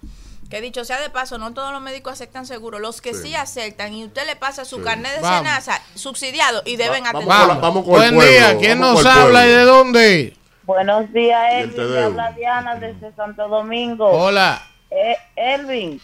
que 0.53 0.61
dicho 0.61 0.85
sea 0.85 1.01
de 1.01 1.09
paso, 1.09 1.39
no 1.39 1.55
todos 1.55 1.73
los 1.73 1.81
médicos 1.81 2.13
aceptan 2.13 2.45
seguro. 2.45 2.79
Los 2.79 3.01
que 3.01 3.15
sí, 3.15 3.35
aceptan, 3.35 3.95
y 3.95 4.05
usted 4.05 4.27
le 4.27 4.37
pasa 4.37 4.67
su 4.67 4.77
Sí. 4.77 4.83
carnet 4.83 5.15
de 5.15 5.21
Vamos. 5.23 5.49
subsidiado 5.95 6.63
y 6.67 6.77
deben 6.77 7.05
vamos 7.05 7.23
atender. 7.25 7.49
la- 7.49 7.55
vamos 7.55 7.85
con 7.87 8.03
el 8.03 8.13
Buen 8.15 8.29
día, 8.31 8.41
pueblo, 8.45 8.61
¿quién 8.61 8.79
vamos 8.79 9.03
nos 9.03 9.15
el 9.17 9.21
habla 9.23 9.47
y 9.47 9.49
de 9.49 9.63
dónde? 9.63 10.37
Buenos 10.65 11.11
días, 11.11 11.43
Elvin. 11.55 11.97
Habla 12.05 12.33
Diana 12.33 12.75
desde 12.75 13.13
Santo 13.17 13.49
Domingo. 13.49 14.07
Hola. 14.11 14.63
Eh, 14.91 15.17
Elvin, 15.37 15.99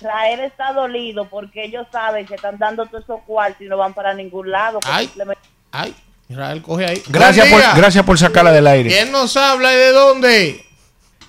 Rael 0.00 0.40
está 0.40 0.72
dolido 0.72 1.28
porque 1.30 1.64
ellos 1.64 1.86
saben 1.92 2.26
que 2.26 2.34
están 2.34 2.58
dando 2.58 2.84
todos 2.86 3.04
esos 3.04 3.20
cuartos 3.24 3.60
y 3.62 3.66
no 3.66 3.76
van 3.76 3.94
para 3.94 4.14
ningún 4.14 4.50
lado. 4.50 4.80
Ay. 4.84 5.04
simplemente- 5.06 5.42
Ay, 5.70 5.94
Israel, 6.28 6.60
coge 6.60 6.86
ahí. 6.86 7.02
Gracias 7.06 7.46
por, 7.48 7.60
día. 7.60 7.72
gracias 7.76 8.04
por 8.04 8.18
sacarla 8.18 8.50
del 8.50 8.66
aire. 8.66 8.90
¿Quién 8.90 9.12
nos 9.12 9.36
habla 9.36 9.72
y 9.72 9.76
de 9.76 9.92
dónde? 9.92 10.66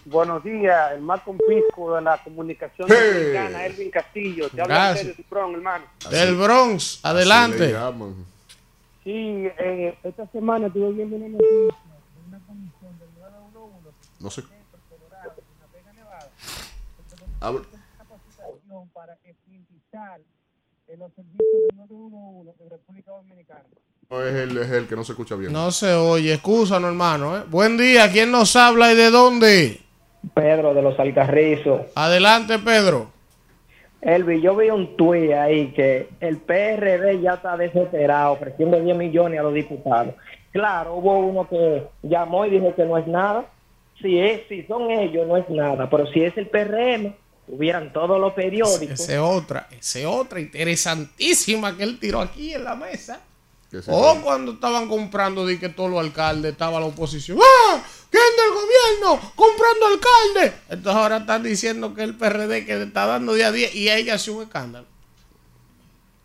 Buenos 0.05 0.43
días, 0.43 0.91
el 0.93 1.01
más 1.01 1.21
confisco 1.21 1.95
de 1.95 2.01
la 2.01 2.17
comunicación 2.23 2.87
Hey. 2.91 3.13
dominicana, 3.13 3.65
Elvin 3.65 3.89
Castillo. 3.89 4.49
Te 4.49 4.61
habla 4.61 4.95
serio, 4.97 5.13
Ciprón, 5.15 5.53
hermano. 5.55 5.85
Del 6.11 6.35
Bronx, 6.35 6.99
adelante. 7.03 7.73
Sí, 9.03 9.47
eh, 9.59 9.97
esta 10.03 10.27
semana 10.27 10.67
estuve 10.67 10.91
viendo 10.93 11.15
una 11.15 11.27
noticia 11.29 11.49
de 11.51 12.27
una 12.27 12.39
comisión 12.45 12.99
del 12.99 13.09
911 13.19 13.89
No 14.19 14.29
sé. 14.29 14.43
capacitación 17.97 18.89
para 18.93 19.17
eficientizar 19.23 20.19
en 20.87 20.99
los 20.99 21.11
servicios 21.13 21.47
del 21.69 21.77
911 21.77 22.63
de 22.63 22.69
República 22.69 23.11
Dominicana. 23.11 23.63
No, 24.09 24.21
es 24.21 24.35
el, 24.35 24.57
es 24.57 24.69
el 24.69 24.87
que 24.87 24.95
no 24.97 25.03
se 25.03 25.13
escucha 25.13 25.35
bien. 25.35 25.51
No 25.53 25.71
se 25.71 25.93
oye, 25.93 26.33
excúsanos, 26.33 26.89
hermano. 26.89 27.37
¿eh? 27.37 27.43
Buen 27.49 27.77
día, 27.77 28.11
¿quién 28.11 28.31
nos 28.31 28.55
habla 28.57 28.91
y 28.91 28.95
de 28.95 29.09
dónde? 29.09 29.79
Pedro 30.33 30.73
de 30.73 30.81
los 30.81 30.99
Alcarrizos. 30.99 31.81
Adelante, 31.95 32.59
Pedro. 32.59 33.11
Elvi, 34.01 34.41
yo 34.41 34.55
vi 34.55 34.69
un 34.69 34.97
tuit 34.97 35.31
ahí 35.31 35.71
que 35.71 36.09
el 36.19 36.37
PRD 36.37 37.21
ya 37.21 37.35
está 37.35 37.55
desesperado, 37.55 38.33
ofreciendo 38.33 38.79
10 38.79 38.97
millones 38.97 39.39
a 39.39 39.43
los 39.43 39.53
diputados. 39.53 40.15
Claro, 40.51 40.95
hubo 40.95 41.19
uno 41.19 41.47
que 41.47 41.83
llamó 42.03 42.45
y 42.45 42.51
dijo 42.51 42.75
que 42.75 42.85
no 42.85 42.97
es 42.97 43.07
nada. 43.07 43.45
Si 44.01 44.19
es, 44.19 44.41
si 44.49 44.63
son 44.63 44.91
ellos, 44.91 45.27
no 45.27 45.37
es 45.37 45.49
nada. 45.49 45.89
Pero 45.89 46.05
si 46.07 46.23
es 46.23 46.37
el 46.37 46.47
PRM, 46.47 47.13
hubieran 47.47 47.93
todos 47.93 48.19
los 48.19 48.33
periódicos. 48.33 48.99
Ese 48.99 49.19
otra, 49.19 49.67
ese 49.71 50.05
otra 50.05 50.39
interesantísima 50.39 51.75
que 51.75 51.83
él 51.83 51.97
tiró 51.99 52.19
aquí 52.19 52.53
en 52.53 52.63
la 52.65 52.75
mesa. 52.75 53.21
O 53.87 54.21
cuando 54.21 54.53
estaban 54.53 54.87
comprando, 54.87 55.45
di 55.45 55.57
que 55.57 55.69
todos 55.69 55.89
los 55.89 55.99
alcaldes 55.99 56.51
estaba 56.51 56.79
la 56.79 56.85
oposición. 56.85 57.39
¡Ah! 57.41 57.83
¿Quién 58.09 58.23
del 58.37 58.53
gobierno 58.53 59.33
comprando 59.35 59.87
alcalde? 59.87 60.57
Entonces 60.69 61.01
ahora 61.01 61.17
están 61.17 61.41
diciendo 61.41 61.93
que 61.95 62.03
el 62.03 62.15
PRD 62.15 62.65
que 62.65 62.75
le 62.75 62.83
está 62.83 63.07
dando 63.07 63.33
día 63.33 63.47
a 63.47 63.51
día 63.51 63.73
y 63.73 63.89
ella 63.89 64.15
hace 64.15 64.29
un 64.29 64.43
escándalo. 64.43 64.92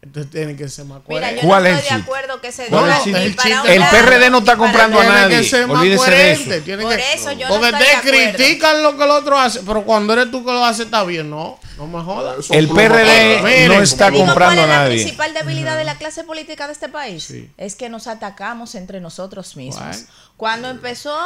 Entonces 0.00 0.30
tienen 0.30 0.56
que 0.56 0.68
ser 0.68 0.84
más 0.84 1.00
Mira, 1.08 1.32
yo. 1.32 1.40
¿Cuál 1.40 1.64
no 1.64 1.68
es 1.70 1.78
estoy 1.78 1.96
el 1.96 1.96
de 1.96 2.02
acuerdo 2.04 2.40
que 2.40 2.52
se 2.52 2.66
¿Cuál 2.68 2.84
diga 3.04 3.18
es 3.18 3.26
el 3.26 3.34
para 3.34 3.62
un 3.62 3.68
El 3.68 3.80
lado, 3.80 3.96
PRD 3.98 4.30
no 4.30 4.38
está 4.38 4.56
comprando 4.56 5.00
a 5.00 5.04
nadie. 5.04 5.26
Tiene 5.28 5.42
que 5.42 5.48
ser 5.50 5.66
más 5.66 5.78
Olvídese 5.80 6.04
de 6.04 6.16
coherente, 6.16 6.54
eso. 6.56 6.64
tiene 6.64 6.82
Por 6.84 6.96
que- 6.96 7.12
eso 7.14 7.32
yo 7.32 7.48
no 7.48 7.54
Porque 7.54 7.68
estoy 7.70 8.12
de 8.12 8.30
te 8.32 8.36
critican 8.36 8.82
lo 8.84 8.96
que 8.96 9.04
el 9.04 9.10
otro 9.10 9.36
hace, 9.38 9.60
pero 9.66 9.82
cuando 9.84 10.12
eres 10.12 10.30
tú 10.30 10.44
que 10.44 10.52
lo 10.52 10.64
haces 10.64 10.84
está 10.86 11.02
bien, 11.02 11.28
no, 11.28 11.58
no 11.76 11.86
me 11.88 12.00
jodas. 12.04 12.48
El 12.50 12.68
PRD 12.68 13.42
Miren, 13.42 13.68
no 13.68 13.82
está 13.82 14.06
Te 14.06 14.12
digo 14.12 14.24
comprando 14.26 14.62
a 14.62 14.64
cuál 14.66 14.70
es 14.70 14.76
la 14.76 14.84
nadie. 14.84 14.96
principal 15.02 15.34
debilidad 15.34 15.76
de 15.76 15.84
la 15.84 15.96
clase 15.96 16.22
política 16.22 16.68
de 16.68 16.72
este 16.74 16.88
país? 16.88 17.34
Es 17.56 17.74
que 17.74 17.88
nos 17.88 18.06
atacamos 18.06 18.76
entre 18.76 19.00
nosotros 19.00 19.56
mismos. 19.56 19.84
Bueno. 19.84 20.06
Cuando 20.36 20.68
empezó 20.68 21.18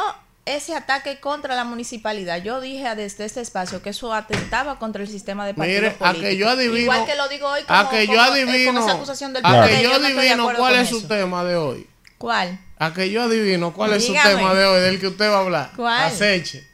ese 0.45 0.75
ataque 0.75 1.19
contra 1.19 1.55
la 1.55 1.63
municipalidad, 1.63 2.43
yo 2.43 2.59
dije 2.59 2.95
desde 2.95 3.25
este 3.25 3.41
espacio 3.41 3.81
que 3.81 3.91
eso 3.91 4.13
atentaba 4.13 4.77
contra 4.77 5.01
el 5.01 5.07
sistema 5.07 5.45
de 5.45 5.53
partidos 5.53 5.81
Mire, 5.81 5.95
a 5.95 5.97
políticos. 5.97 6.29
que 6.29 6.37
yo 6.37 6.49
adivino. 6.49 6.79
Igual 6.79 7.05
que 7.05 7.15
lo 7.15 7.29
digo 7.29 7.47
hoy 7.47 7.63
como, 7.63 7.79
a 7.79 7.89
que 7.89 8.07
yo 8.07 8.13
como, 8.13 8.25
eh, 8.35 8.43
adivino. 8.43 8.73
con 8.73 8.83
esa 8.83 8.91
acusación 8.97 9.33
del 9.33 9.45
a 9.45 9.67
que 9.67 9.83
yo 9.83 9.95
adivino 9.95 10.53
cuál 10.55 10.75
es 10.75 10.89
su 10.89 10.97
eso. 10.97 11.07
tema 11.07 11.43
de 11.45 11.55
hoy. 11.55 11.87
¿Cuál? 12.17 12.59
A 12.77 12.93
que 12.93 13.09
yo 13.09 13.23
adivino 13.23 13.73
cuál 13.73 13.93
es 13.93 14.05
su 14.05 14.13
tema 14.13 14.53
de 14.53 14.65
hoy, 14.65 14.81
del 14.81 14.99
que 14.99 15.07
usted 15.07 15.29
va 15.29 15.37
a 15.37 15.39
hablar. 15.39 15.71
¿Cuál? 15.75 16.03
Aceche. 16.03 16.67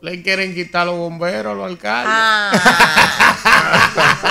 Le 0.00 0.22
quieren 0.22 0.54
quitar 0.54 0.86
los 0.86 0.96
bomberos, 0.96 1.56
los 1.56 1.66
alcaldes. 1.66 2.12
Ah. 2.14 2.52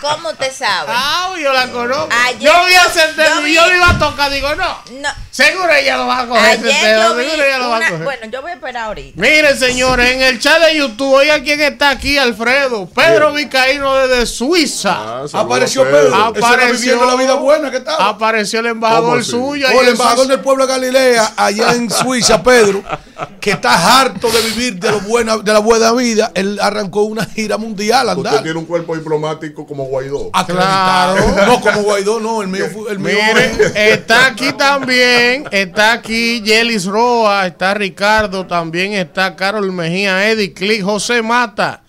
¿Cómo 0.00 0.34
te 0.34 0.50
sabe? 0.50 0.90
Ah, 0.94 1.34
yo 1.38 1.52
la 1.52 1.68
conozco. 1.68 2.08
Ayer 2.26 2.40
yo 2.40 2.52
vi 2.64 2.72
tema 3.16 3.40
yo 3.40 3.46
y 3.46 3.54
yo 3.54 3.66
le 3.66 3.76
iba 3.76 3.90
a 3.90 3.98
tocar, 3.98 4.30
digo, 4.30 4.54
no. 4.54 4.78
No. 5.00 5.08
Seguro 5.30 5.72
ella 5.72 5.96
lo 5.96 6.06
va 6.06 6.20
a 6.20 6.26
coger. 6.26 6.58
ese 6.58 6.72
Ayer 6.72 7.02
yo 7.02 7.14
vi 7.16 7.24
seguro 7.24 7.44
ella 7.44 7.58
lo 7.58 7.68
va 7.68 7.76
a 7.76 7.80
coger. 7.80 8.04
Bueno, 8.04 8.26
yo 8.30 8.42
voy 8.42 8.50
a 8.50 8.54
esperar 8.54 8.84
ahorita. 8.86 9.20
Miren, 9.20 9.58
señores, 9.58 10.10
en 10.10 10.22
el 10.22 10.40
chat 10.40 10.60
de 10.60 10.76
YouTube, 10.76 11.12
oiga 11.12 11.40
quién 11.42 11.60
está 11.60 11.90
aquí, 11.90 12.18
Alfredo. 12.18 12.86
Pedro 12.86 13.32
Vicaíno 13.32 13.94
desde 13.94 14.26
Suiza. 14.26 15.22
Apareció 15.32 15.84
Pedro. 15.84 16.14
Apareció 16.14 17.04
la 17.04 17.14
vida 17.16 17.34
buena 17.34 17.70
que 17.70 17.78
estaba. 17.78 18.08
Apareció 18.08 18.60
el 18.60 18.66
embajador 18.66 19.24
suyo. 19.24 19.66
Oh, 19.68 19.70
ahí 19.70 19.78
el 19.78 19.88
embajador 19.88 20.26
del 20.26 20.40
pueblo 20.40 20.66
de 20.66 20.72
Galilea, 20.72 21.34
allá 21.36 21.72
en 21.72 21.90
Suiza, 21.90 22.42
Pedro, 22.42 22.82
que 23.40 23.50
está 23.52 24.00
harto 24.00 24.30
de 24.30 24.40
vivir 24.42 24.78
de, 24.78 24.90
lo 24.90 25.00
buena, 25.00 25.38
de 25.38 25.52
la 25.52 25.58
buena 25.58 25.92
vida, 25.92 26.30
él 26.34 26.58
arrancó 26.60 27.02
una 27.02 27.24
gira 27.24 27.58
mundial 27.58 28.08
a 28.08 28.12
Usted 28.14 28.26
andar. 28.28 28.42
tiene 28.42 28.58
un 28.58 28.66
cuerpo 28.66 28.94
diplomático 28.96 29.66
como 29.66 29.84
Guaidó. 29.84 30.30
Acreditado. 30.32 31.16
No, 31.46 31.60
como 31.60 31.82
Guaidó, 31.82 32.20
no, 32.20 32.42
el 32.42 32.48
mío 32.48 32.66
fue 32.72 32.92
el 32.92 32.98
mío. 32.98 33.14
Mire, 33.14 33.92
está 33.92 34.26
aquí 34.26 34.52
también, 34.52 35.44
está 35.50 35.92
aquí 35.92 36.40
Yelis 36.42 36.86
Roa, 36.86 37.46
está 37.46 37.74
Ricardo, 37.74 38.46
también 38.46 38.92
está 38.92 39.36
Carol 39.36 39.70
Mejía, 39.72 40.30
Eddie 40.30 40.52
Click, 40.52 40.82
José 40.82 41.22
Mata, 41.22 41.82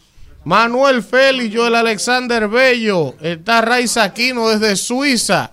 Manuel 0.43 1.03
Félix, 1.03 1.55
Joel 1.55 1.75
Alexander 1.75 2.47
Bello, 2.47 3.15
está 3.21 3.61
Raiza 3.61 4.03
Aquino 4.03 4.49
desde 4.49 4.75
Suiza, 4.75 5.51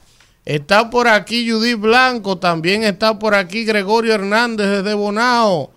está 0.49 0.89
por 0.89 1.09
aquí 1.09 1.49
Judith 1.49 1.79
Blanco, 1.79 2.39
también 2.39 2.83
está 2.83 3.19
por 3.19 3.35
aquí 3.35 3.65
Gregorio 3.65 4.15
Hernández 4.15 4.67
desde 4.67 4.95
Bonao, 4.95 5.71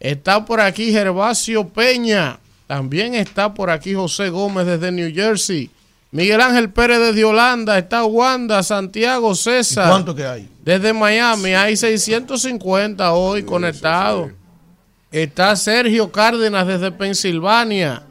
está 0.00 0.44
por 0.44 0.60
aquí 0.60 0.90
Gervasio 0.90 1.68
Peña, 1.68 2.40
también 2.66 3.14
está 3.14 3.54
por 3.54 3.70
aquí 3.70 3.94
José 3.94 4.30
Gómez 4.30 4.66
desde 4.66 4.90
New 4.90 5.14
Jersey. 5.14 5.70
Miguel 6.10 6.40
Ángel 6.40 6.70
Pérez 6.70 6.98
desde 6.98 7.24
Holanda, 7.24 7.78
está 7.78 8.04
Wanda, 8.04 8.64
Santiago, 8.64 9.34
César. 9.36 9.90
¿Cuánto 9.90 10.14
que 10.14 10.26
hay? 10.26 10.48
Desde 10.64 10.92
Miami 10.92 11.54
hay 11.54 11.76
650 11.76 13.12
hoy 13.12 13.44
conectados. 13.44 14.32
Está 15.12 15.54
Sergio 15.54 16.10
Cárdenas 16.10 16.66
desde 16.66 16.90
Pensilvania. 16.90 18.02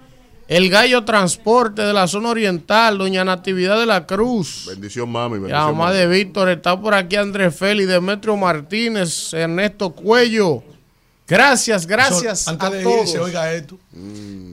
El 0.48 0.70
Gallo 0.70 1.04
Transporte 1.06 1.82
de 1.82 1.91
la 1.93 2.08
zona 2.08 2.30
oriental, 2.30 3.00
Doña 3.00 3.24
Natividad 3.26 3.80
de 3.80 3.88
la 3.88 4.06
Cruz. 4.06 4.66
Bendición, 4.68 5.12
mami. 5.12 5.36
La 5.36 5.39
Bendición, 5.41 5.62
mamá 5.78 5.86
mami. 5.86 5.98
de 5.98 6.08
Víctor 6.08 6.50
está 6.50 6.80
por 6.80 6.93
aquí, 6.93 7.16
Andrés 7.16 7.56
Félix, 7.56 7.88
Demetrio 7.89 8.38
Martínez, 8.38 9.34
Ernesto 9.34 9.89
Cuello. 9.91 10.62
Gracias, 11.28 11.88
gracias 11.88 12.41
So, 12.41 12.52
antes 12.52 12.68
a 12.68 12.70
de 12.70 12.84
todos. 12.84 13.02
irse, 13.02 13.18
oiga 13.20 13.52
esto. 13.52 13.80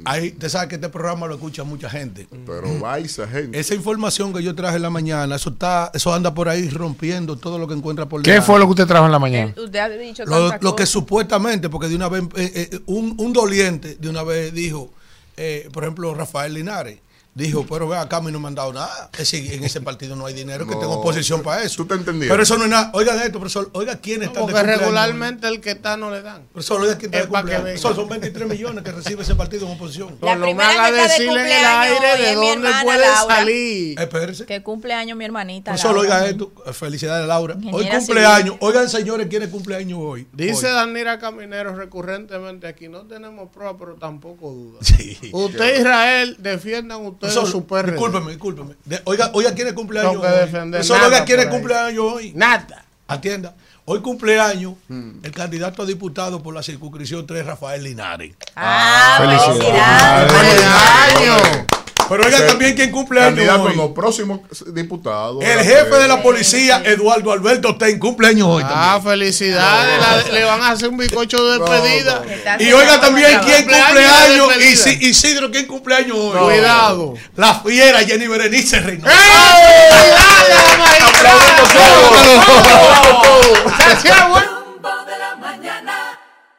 Ahí, 0.06 0.28
usted 0.28 0.48
sabe 0.48 0.68
que 0.68 0.74
este 0.76 0.88
programa 0.88 1.26
lo 1.26 1.34
escucha 1.34 1.62
mucha 1.64 1.90
gente. 1.90 2.26
Pero 2.46 2.80
va 2.80 2.98
esa 2.98 3.28
gente. 3.28 3.60
Esa 3.60 3.74
información 3.74 4.32
que 4.32 4.42
yo 4.42 4.54
traje 4.54 4.76
en 4.76 4.82
la 4.82 4.88
mañana, 4.88 5.36
eso 5.36 5.50
está, 5.50 5.90
eso 5.92 6.14
anda 6.14 6.32
por 6.32 6.48
ahí 6.48 6.70
rompiendo 6.70 7.36
todo 7.36 7.58
lo 7.58 7.68
que 7.68 7.74
encuentra 7.74 8.06
por 8.08 8.22
¿Qué 8.22 8.40
fue 8.40 8.58
lo 8.58 8.64
que 8.64 8.70
usted 8.70 8.86
trajo 8.86 9.04
en 9.04 9.12
la 9.12 9.18
mañana? 9.18 9.52
Usted 9.62 9.78
ha 9.78 9.88
dicho 9.90 10.24
Lo, 10.24 10.56
lo 10.58 10.74
que 10.74 10.86
supuestamente, 10.86 11.68
porque 11.68 11.88
de 11.88 11.96
una 11.96 12.08
vez, 12.08 12.22
eh, 12.36 12.70
eh, 12.72 12.80
un, 12.86 13.16
un 13.18 13.34
doliente 13.34 13.96
de 13.96 14.08
una 14.08 14.22
vez 14.22 14.54
dijo, 14.54 14.90
eh, 15.36 15.68
por 15.72 15.84
ejemplo, 15.84 16.14
Rafael 16.14 16.54
Linares, 16.54 16.98
dijo, 17.34 17.64
pero 17.68 17.88
ve 17.88 17.96
acá, 17.96 18.18
a 18.18 18.20
mí 18.20 18.30
no 18.30 18.40
me 18.40 18.48
han 18.48 18.54
dado 18.54 18.72
nada. 18.72 19.10
Es 19.12 19.18
decir, 19.30 19.52
en 19.52 19.64
ese 19.64 19.80
partido 19.80 20.16
no 20.16 20.26
hay 20.26 20.34
dinero, 20.34 20.66
que 20.66 20.74
No, 20.74 20.80
tengo 20.80 20.94
oposición 20.94 21.42
para 21.42 21.62
eso. 21.62 21.76
¿Tú 21.76 21.86
te 21.86 21.94
entendías? 21.94 22.30
Pero 22.30 22.42
eso 22.42 22.58
no 22.58 22.64
es 22.64 22.70
nada. 22.70 22.90
Oigan 22.94 23.18
esto, 23.20 23.38
profesor. 23.38 23.70
Oiga, 23.72 23.96
¿quién 23.96 24.22
está 24.22 24.40
Porque 24.40 24.62
regularmente 24.62 25.48
el 25.48 25.60
que 25.60 25.70
está 25.70 25.96
no 25.96 26.10
le 26.10 26.22
dan. 26.22 26.44
Profesor, 26.52 26.80
oiga, 26.80 26.98
¿quién 26.98 27.12
está 27.14 27.40
Es 27.40 27.46
de 27.46 27.72
que. 27.72 27.78
Son, 27.78 27.94
son 27.94 28.08
23 28.08 28.48
millones 28.48 28.84
que 28.84 28.92
recibe 28.92 29.22
ese 29.22 29.34
partido 29.34 29.66
en 29.66 29.74
oposición. 29.74 30.10
La 30.20 30.28
Por 30.28 30.36
lo 30.38 30.44
primera 30.46 30.74
más 30.74 30.92
de 30.92 30.98
decirle 30.98 31.40
en 31.40 31.46
el 31.46 31.64
aire 31.64 32.22
de 32.22 32.34
dónde 32.34 32.70
puede 32.82 33.00
Laura. 33.00 33.34
salir. 33.36 34.00
Espérese. 34.00 34.46
Que 34.46 34.62
cumpleaños 34.62 35.16
mi 35.16 35.24
hermanita. 35.24 35.70
Profesor, 35.72 35.94
Laura. 35.94 36.16
oiga 36.16 36.28
esto. 36.28 36.52
Felicidades, 36.72 37.26
Laura. 37.26 37.56
Hoy 37.72 37.88
cumpleaños. 37.88 38.56
Oigan, 38.60 38.88
señores, 38.88 39.26
¿quién 39.30 39.42
es 39.42 39.48
cumpleaños 39.48 39.98
hoy? 40.00 40.28
Dice 40.32 40.66
Hoy. 40.66 40.72
Danira 40.72 41.18
Caminero 41.18 41.74
recurrentemente 41.74 42.66
aquí, 42.66 42.88
no 42.88 43.02
tenemos 43.02 43.50
pruebas, 43.50 43.76
pero 43.78 43.94
tampoco 43.94 44.50
dudas. 44.50 44.86
Sí. 44.86 45.18
Usted, 45.32 45.80
Israel, 45.80 46.36
defiendan 46.38 47.04
ustedes 47.06 47.21
Profesor, 47.22 47.48
su 47.50 47.64
PRD. 47.66 47.92
discúlpeme, 47.92 48.30
discúlpeme. 48.30 48.74
De- 48.84 49.00
oiga, 49.04 49.30
oiga, 49.32 49.54
¿quién 49.54 49.68
es 49.68 49.72
cumpleaños 49.74 50.12
Tengo 50.12 50.22
que 50.24 50.28
hoy? 50.28 50.38
defender 50.40 50.84
nada 50.88 51.06
oiga, 51.06 51.24
¿quién 51.24 51.40
es 51.40 51.46
cumpleaños 51.46 52.04
hoy? 52.12 52.32
Nada. 52.34 52.84
Atienda. 53.08 53.54
Hoy 53.84 54.00
cumpleaños 54.00 54.74
Hmm. 54.88 55.18
el 55.24 55.32
candidato 55.32 55.82
a 55.82 55.86
diputado 55.86 56.42
por 56.42 56.54
la 56.54 56.62
circunscripción 56.62 57.26
3, 57.26 57.44
Rafael 57.46 57.82
Linares. 57.82 58.34
Ah, 58.56 59.16
Felicidades. 59.18 60.32
felicidades. 60.32 61.66
Pero 62.12 62.24
oiga 62.26 62.46
también 62.46 62.74
quién 62.76 62.90
cumpleaños 62.90 63.30
Candidato 63.34 63.62
hoy. 63.64 63.72
en 63.72 63.78
los 63.78 63.90
próximos 63.92 64.40
diputados. 64.74 65.42
El 65.42 65.60
jefe 65.60 65.94
de 65.96 66.08
la 66.08 66.22
policía, 66.22 66.82
Eduardo 66.84 67.32
Alberto 67.32 67.76
Ten, 67.76 67.98
cumpleaños 67.98 68.46
hoy 68.48 68.62
Ah, 68.66 68.92
también. 69.00 69.12
felicidades. 69.12 70.00
la- 70.00 70.32
le 70.32 70.44
van 70.44 70.62
a 70.62 70.70
hacer 70.70 70.88
un 70.88 70.96
bizcocho 70.98 71.42
de 71.44 71.58
despedida. 71.58 72.22
Y 72.58 72.72
oiga 72.72 73.00
también 73.00 73.40
de 73.40 73.46
despedida. 73.46 74.56
Isi- 74.60 74.98
Isidro, 75.02 75.50
quién 75.50 75.66
cumpleaños 75.66 76.16
hoy. 76.16 76.38
Cuidado. 76.54 77.14
La 77.36 77.54
fiera 77.56 78.00
Jenny 78.00 78.26
Berenice 78.26 78.80
Reynoso. 78.80 79.12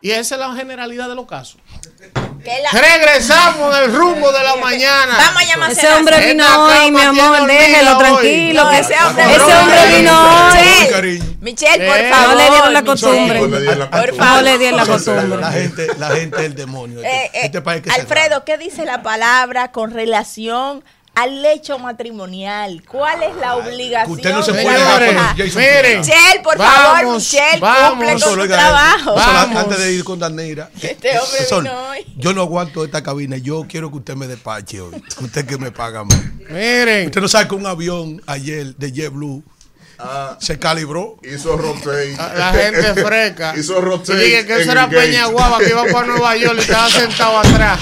Y 0.01 0.11
esa 0.11 0.35
es 0.35 0.39
la 0.39 0.53
generalidad 0.53 1.07
de 1.07 1.15
los 1.15 1.25
casos. 1.25 1.57
La- 2.43 2.71
Regresamos 2.71 3.73
del 3.73 3.93
rumbo 3.95 4.31
de 4.31 4.43
la 4.43 4.55
mañana. 4.57 5.15
Vamos 5.17 5.41
a 5.41 5.45
llamar 5.45 5.69
a 5.69 5.71
Ese 5.71 5.87
hombre 5.93 6.27
vino 6.27 6.45
hoy, 6.65 6.91
mi 6.91 7.01
amor, 7.01 7.47
déjelo 7.47 7.91
hoy. 7.91 7.97
tranquilo. 7.99 8.63
No, 8.65 8.69
que 8.71 8.79
ese 8.79 8.95
hombre 9.05 9.23
ese 9.35 9.43
hombre 9.43 9.97
vino 9.97 10.47
hoy. 10.49 11.23
Michelle, 11.39 11.87
por 11.87 12.03
No 12.03 12.09
favor. 12.15 12.35
le 12.37 12.43
dieron 12.49 12.73
la 12.73 12.81
Michelle. 12.81 12.85
costumbre. 12.85 13.39
No 13.39 13.47
le 13.47 13.59
dieron 13.61 13.79
la 13.79 13.89
Por 13.89 13.99
costumbre. 13.99 14.25
favor. 14.25 14.35
No 14.35 14.41
le 14.43 14.57
dieron 14.57 14.77
la 14.77 14.83
La 14.85 14.91
costumbre. 14.91 15.45
gente, 15.61 15.87
la 15.97 16.09
gente 16.09 16.37
es 16.37 16.43
el 16.43 16.55
demonio. 16.55 16.97
Este, 16.99 17.09
Eh, 17.15 17.31
eh, 17.33 17.39
este 17.45 17.61
país 17.61 17.81
que 17.81 17.89
se 17.91 18.01
Alfredo, 18.01 18.43
¿qué 18.45 18.57
dice 18.57 18.85
la 18.85 19.01
palabra 19.03 19.71
con 19.71 19.91
relación 19.91 20.83
al 21.15 21.41
lecho 21.41 21.77
matrimonial? 21.79 22.83
¿Cuál 22.87 23.23
es 23.23 23.35
la 23.35 23.55
obligación? 23.55 24.17
usted 24.17 24.33
no 24.33 24.43
se 24.43 24.51
de 24.51 24.63
puede 24.63 24.77
dejar 24.77 25.35
miren. 25.55 25.99
Michelle, 25.99 26.41
por 26.43 26.57
favor, 26.57 27.15
Michelle, 27.15 27.59
vamos. 27.59 27.89
cumple 27.89 28.19
con 28.19 28.39
tu 28.39 28.47
trabajo. 28.47 29.15
Vamos. 29.15 29.57
antes 29.57 29.77
de 29.79 29.93
ir 29.93 30.03
con 30.03 30.19
Danira. 30.19 30.69
Este 30.81 31.19
hombre 31.19 31.39
vino 31.49 31.89
hoy. 31.89 32.05
Yo 32.17 32.33
no 32.33 32.41
aguanto 32.41 32.83
esta 32.83 33.03
cabina. 33.03 33.37
Yo 33.37 33.65
quiero 33.67 33.91
que 33.91 33.97
usted 33.97 34.15
me 34.15 34.27
despache 34.27 34.81
hoy. 34.81 35.03
Usted 35.21 35.45
que 35.45 35.57
me 35.57 35.71
paga 35.71 36.03
más. 36.03 36.23
Miren, 36.49 37.05
Usted 37.07 37.21
no 37.21 37.27
sabe 37.27 37.47
que 37.47 37.55
un 37.55 37.65
avión 37.65 38.21
ayer 38.27 38.75
de 38.75 38.91
JetBlue 38.91 39.43
Ah, 39.99 40.37
se 40.41 40.57
calibró. 40.59 41.17
hizo 41.23 41.55
rotate. 41.55 42.15
la 42.17 42.51
gente 42.53 42.93
freca. 43.05 43.53
hizo 43.57 43.79
rotate. 43.79 44.13
Y 44.13 44.29
dije 44.29 44.45
que 44.45 44.61
eso 44.61 44.71
era 44.71 44.85
el 44.85 44.89
gate. 44.89 45.07
Peña 45.07 45.25
Guava 45.27 45.59
que 45.59 45.69
iba 45.69 45.85
para 45.85 46.07
Nueva 46.07 46.35
York 46.35 46.55
y 46.57 46.61
estaba 46.61 46.89
sentado 46.89 47.39
atrás. 47.39 47.79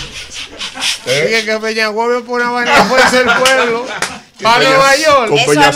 ¿Eh? 1.05 1.25
Dije 1.29 1.45
que 1.45 1.57
Peña 1.59 1.87
Guava 1.87 2.17
iba 2.17 2.25
por 2.25 2.41
una 2.41 2.51
vaina 2.51 2.83
fuerza 2.85 3.17
del 3.23 3.29
pueblo. 3.37 3.85
Para 4.41 4.63
Nueva 4.63 4.95
York. 4.95 5.27
con 5.29 5.37
Eso 5.37 5.51
Peña 5.51 5.71
y. 5.71 5.73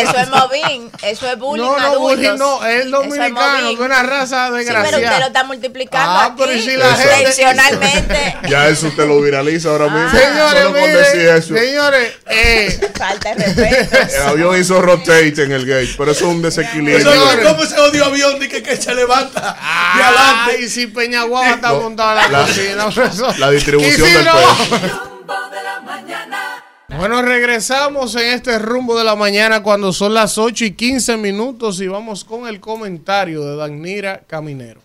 Eso- 0.00 0.16
es 0.18 0.28
movín, 0.28 0.90
eso 1.02 1.30
es 1.30 1.38
bullying 1.38 1.64
No, 1.64 1.78
no, 1.78 1.98
bullying 2.00 2.36
no, 2.36 2.64
es 2.64 2.90
dominicano, 2.90 3.70
es 3.70 3.78
una 3.78 4.02
raza 4.02 4.46
Sí, 4.48 4.52
pero 4.52 4.58
usted 4.58 4.74
lo 4.74 4.82
desgraciada. 4.82 5.26
está 5.26 5.44
multiplicando 5.44 6.10
Ah, 6.18 6.24
aquí 6.26 6.34
pero 6.38 6.52
y 6.54 6.62
si 6.62 6.76
la 6.76 6.94
gente- 6.94 7.18
intencionalmente. 7.18 8.36
Ya 8.48 8.68
eso 8.68 8.86
usted 8.88 9.06
lo 9.06 9.20
viraliza 9.20 9.68
ahora 9.70 9.88
mismo. 9.88 10.10
Señores, 10.10 11.42
señores, 11.42 12.12
eh, 12.28 12.80
Falta 12.98 13.34
de 13.34 13.44
respeto. 13.44 13.96
El 14.16 14.22
avión 14.22 14.60
hizo 14.60 14.80
rotate 14.82 15.42
en 15.42 15.52
el 15.52 15.64
gate, 15.66 15.94
pero 15.96 16.12
eso 16.12 16.26
es 16.26 16.30
un 16.34 16.42
desequilibrio. 16.42 17.12
¿Cómo 17.44 17.62
ese 17.62 17.78
odio 17.78 18.04
avión 18.06 18.38
de 18.38 18.48
que, 18.48 18.76
se 18.76 18.94
levanta 18.94 19.40
de 19.40 19.46
ay, 19.60 20.02
adelante? 20.02 20.68
si 20.68 20.86
Peña 20.88 21.22
Guava 21.24 21.50
está 21.50 21.72
montado 21.74 22.18
en 22.20 22.32
la, 22.32 22.40
cocina, 22.40 23.34
la 23.38 23.50
distribución 23.50 23.92
Y 23.92 23.96
si 24.10 24.14
del. 24.14 24.24
Bueno, 26.98 27.22
regresamos 27.22 28.16
en 28.16 28.32
este 28.32 28.58
rumbo 28.58 28.98
de 28.98 29.04
la 29.04 29.14
mañana 29.14 29.62
cuando 29.62 29.92
son 29.92 30.14
las 30.14 30.36
8 30.36 30.64
y 30.64 30.70
15 30.72 31.16
minutos 31.16 31.80
y 31.80 31.86
vamos 31.86 32.24
con 32.24 32.48
el 32.48 32.58
comentario 32.58 33.44
de 33.44 33.56
Danira 33.56 34.22
Caminero. 34.26 34.80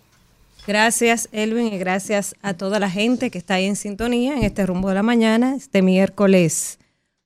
Gracias, 0.68 1.28
Elvin, 1.32 1.74
y 1.74 1.78
gracias 1.78 2.36
a 2.42 2.54
toda 2.54 2.80
la 2.80 2.90
gente 2.90 3.32
que 3.32 3.40
está 3.40 3.56
ahí 3.56 3.66
en 3.66 3.76
sintonía 3.76 4.38
en 4.38 4.44
este 4.44 4.66
rumbo 4.66 4.90
de 4.90 4.96
la 4.96 5.04
mañana, 5.04 5.56
este 5.56 5.82
miércoles 5.82 6.78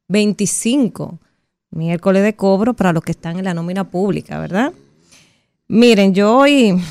25, 0.07 1.19
miércoles 1.71 2.23
de 2.23 2.35
cobro 2.35 2.73
para 2.73 2.93
los 2.93 3.03
que 3.03 3.11
están 3.11 3.37
en 3.37 3.45
la 3.45 3.53
nómina 3.53 3.83
pública, 3.83 4.39
¿verdad? 4.39 4.73
Miren, 5.67 6.13
yo 6.15 6.35
hoy 6.35 6.81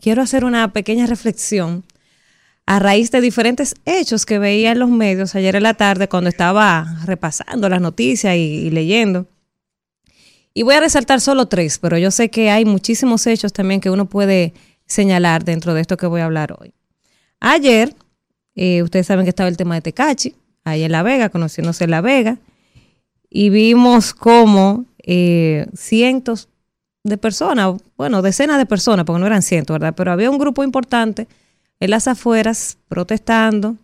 quiero 0.00 0.20
hacer 0.22 0.44
una 0.44 0.72
pequeña 0.72 1.06
reflexión 1.06 1.84
a 2.66 2.80
raíz 2.80 3.12
de 3.12 3.20
diferentes 3.20 3.76
hechos 3.84 4.26
que 4.26 4.40
veía 4.40 4.72
en 4.72 4.80
los 4.80 4.90
medios 4.90 5.36
ayer 5.36 5.54
en 5.54 5.62
la 5.62 5.74
tarde 5.74 6.08
cuando 6.08 6.28
estaba 6.28 6.98
repasando 7.04 7.68
las 7.68 7.80
noticias 7.80 8.34
y, 8.36 8.70
leyendo. 8.70 9.26
Y 10.52 10.64
voy 10.64 10.74
a 10.74 10.80
resaltar 10.80 11.20
solo 11.20 11.46
tres, 11.46 11.78
pero 11.78 11.96
yo 11.96 12.10
sé 12.10 12.28
que 12.28 12.50
hay 12.50 12.64
muchísimos 12.64 13.26
hechos 13.28 13.52
también 13.52 13.80
que 13.80 13.90
uno 13.90 14.06
puede 14.06 14.52
señalar 14.84 15.44
dentro 15.44 15.74
de 15.74 15.80
esto 15.80 15.96
que 15.96 16.06
voy 16.06 16.22
a 16.22 16.24
hablar 16.24 16.56
hoy. 16.58 16.72
Ayer, 17.38 17.94
eh, 18.56 18.82
ustedes 18.82 19.06
saben 19.06 19.24
que 19.24 19.30
estaba 19.30 19.48
el 19.48 19.56
tema 19.56 19.76
de 19.76 19.82
Tecachi, 19.82 20.34
ahí 20.64 20.82
en 20.82 20.90
La 20.90 21.02
Vega, 21.04 21.28
conociéndose 21.28 21.84
en 21.84 21.90
La 21.90 22.00
Vega, 22.00 22.38
y 23.30 23.50
vimos 23.50 24.12
cómo 24.12 24.86
eh, 24.98 25.66
cientos 25.76 26.48
de 27.04 27.18
personas, 27.18 27.74
bueno, 27.96 28.22
decenas 28.22 28.58
de 28.58 28.66
personas, 28.66 29.04
porque 29.04 29.20
no 29.20 29.26
eran 29.26 29.42
cientos, 29.42 29.74
¿verdad? 29.74 29.94
Pero 29.96 30.10
había 30.10 30.30
un 30.30 30.38
grupo 30.38 30.64
importante 30.64 31.28
en 31.80 31.90
las 31.90 32.08
afueras 32.08 32.78
protestando 32.88 33.76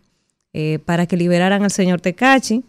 eh, 0.53 0.79
para 0.85 1.07
que 1.07 1.17
liberaran 1.17 1.63
al 1.63 1.71
señor 1.71 2.01
Tecachi. 2.01 2.63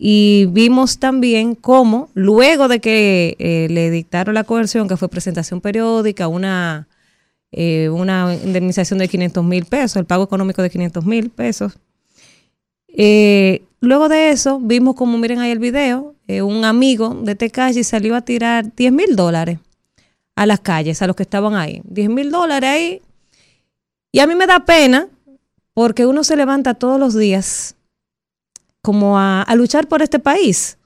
Y 0.00 0.46
vimos 0.50 0.98
también 0.98 1.54
cómo, 1.54 2.08
luego 2.14 2.68
de 2.68 2.78
que 2.80 3.36
eh, 3.38 3.66
le 3.70 3.90
dictaron 3.90 4.34
la 4.34 4.44
coerción, 4.44 4.86
que 4.86 4.96
fue 4.96 5.08
presentación 5.08 5.60
periódica, 5.60 6.28
una, 6.28 6.86
eh, 7.50 7.88
una 7.88 8.36
indemnización 8.44 9.00
de 9.00 9.08
500 9.08 9.44
mil 9.44 9.64
pesos, 9.64 9.96
el 9.96 10.04
pago 10.04 10.22
económico 10.22 10.62
de 10.62 10.70
500 10.70 11.04
mil 11.04 11.30
pesos. 11.30 11.78
Luego 13.80 14.08
de 14.08 14.30
eso, 14.30 14.60
vimos 14.60 14.94
como, 14.94 15.18
miren 15.18 15.40
ahí 15.40 15.50
el 15.50 15.58
video, 15.58 16.14
un 16.28 16.64
amigo 16.64 17.16
de 17.22 17.34
Tecachi 17.34 17.82
salió 17.82 18.14
a 18.14 18.20
tirar 18.20 18.74
10 18.74 18.92
mil 18.92 19.16
dólares 19.16 19.58
a 20.36 20.46
las 20.46 20.60
calles, 20.60 21.02
a 21.02 21.08
los 21.08 21.16
que 21.16 21.24
estaban 21.24 21.54
ahí. 21.54 21.80
10 21.84 22.10
mil 22.10 22.30
dólares 22.30 22.70
ahí. 22.70 23.02
Y 24.12 24.20
a 24.20 24.26
mí 24.26 24.34
me 24.34 24.46
da 24.46 24.64
pena 24.64 25.08
porque 25.74 26.06
uno 26.06 26.24
se 26.24 26.36
levanta 26.36 26.74
todos 26.74 26.98
los 26.98 27.14
días 27.14 27.76
como 28.82 29.18
a, 29.18 29.42
a 29.42 29.54
luchar 29.54 29.88
por 29.88 30.02
este 30.02 30.18
país, 30.18 30.78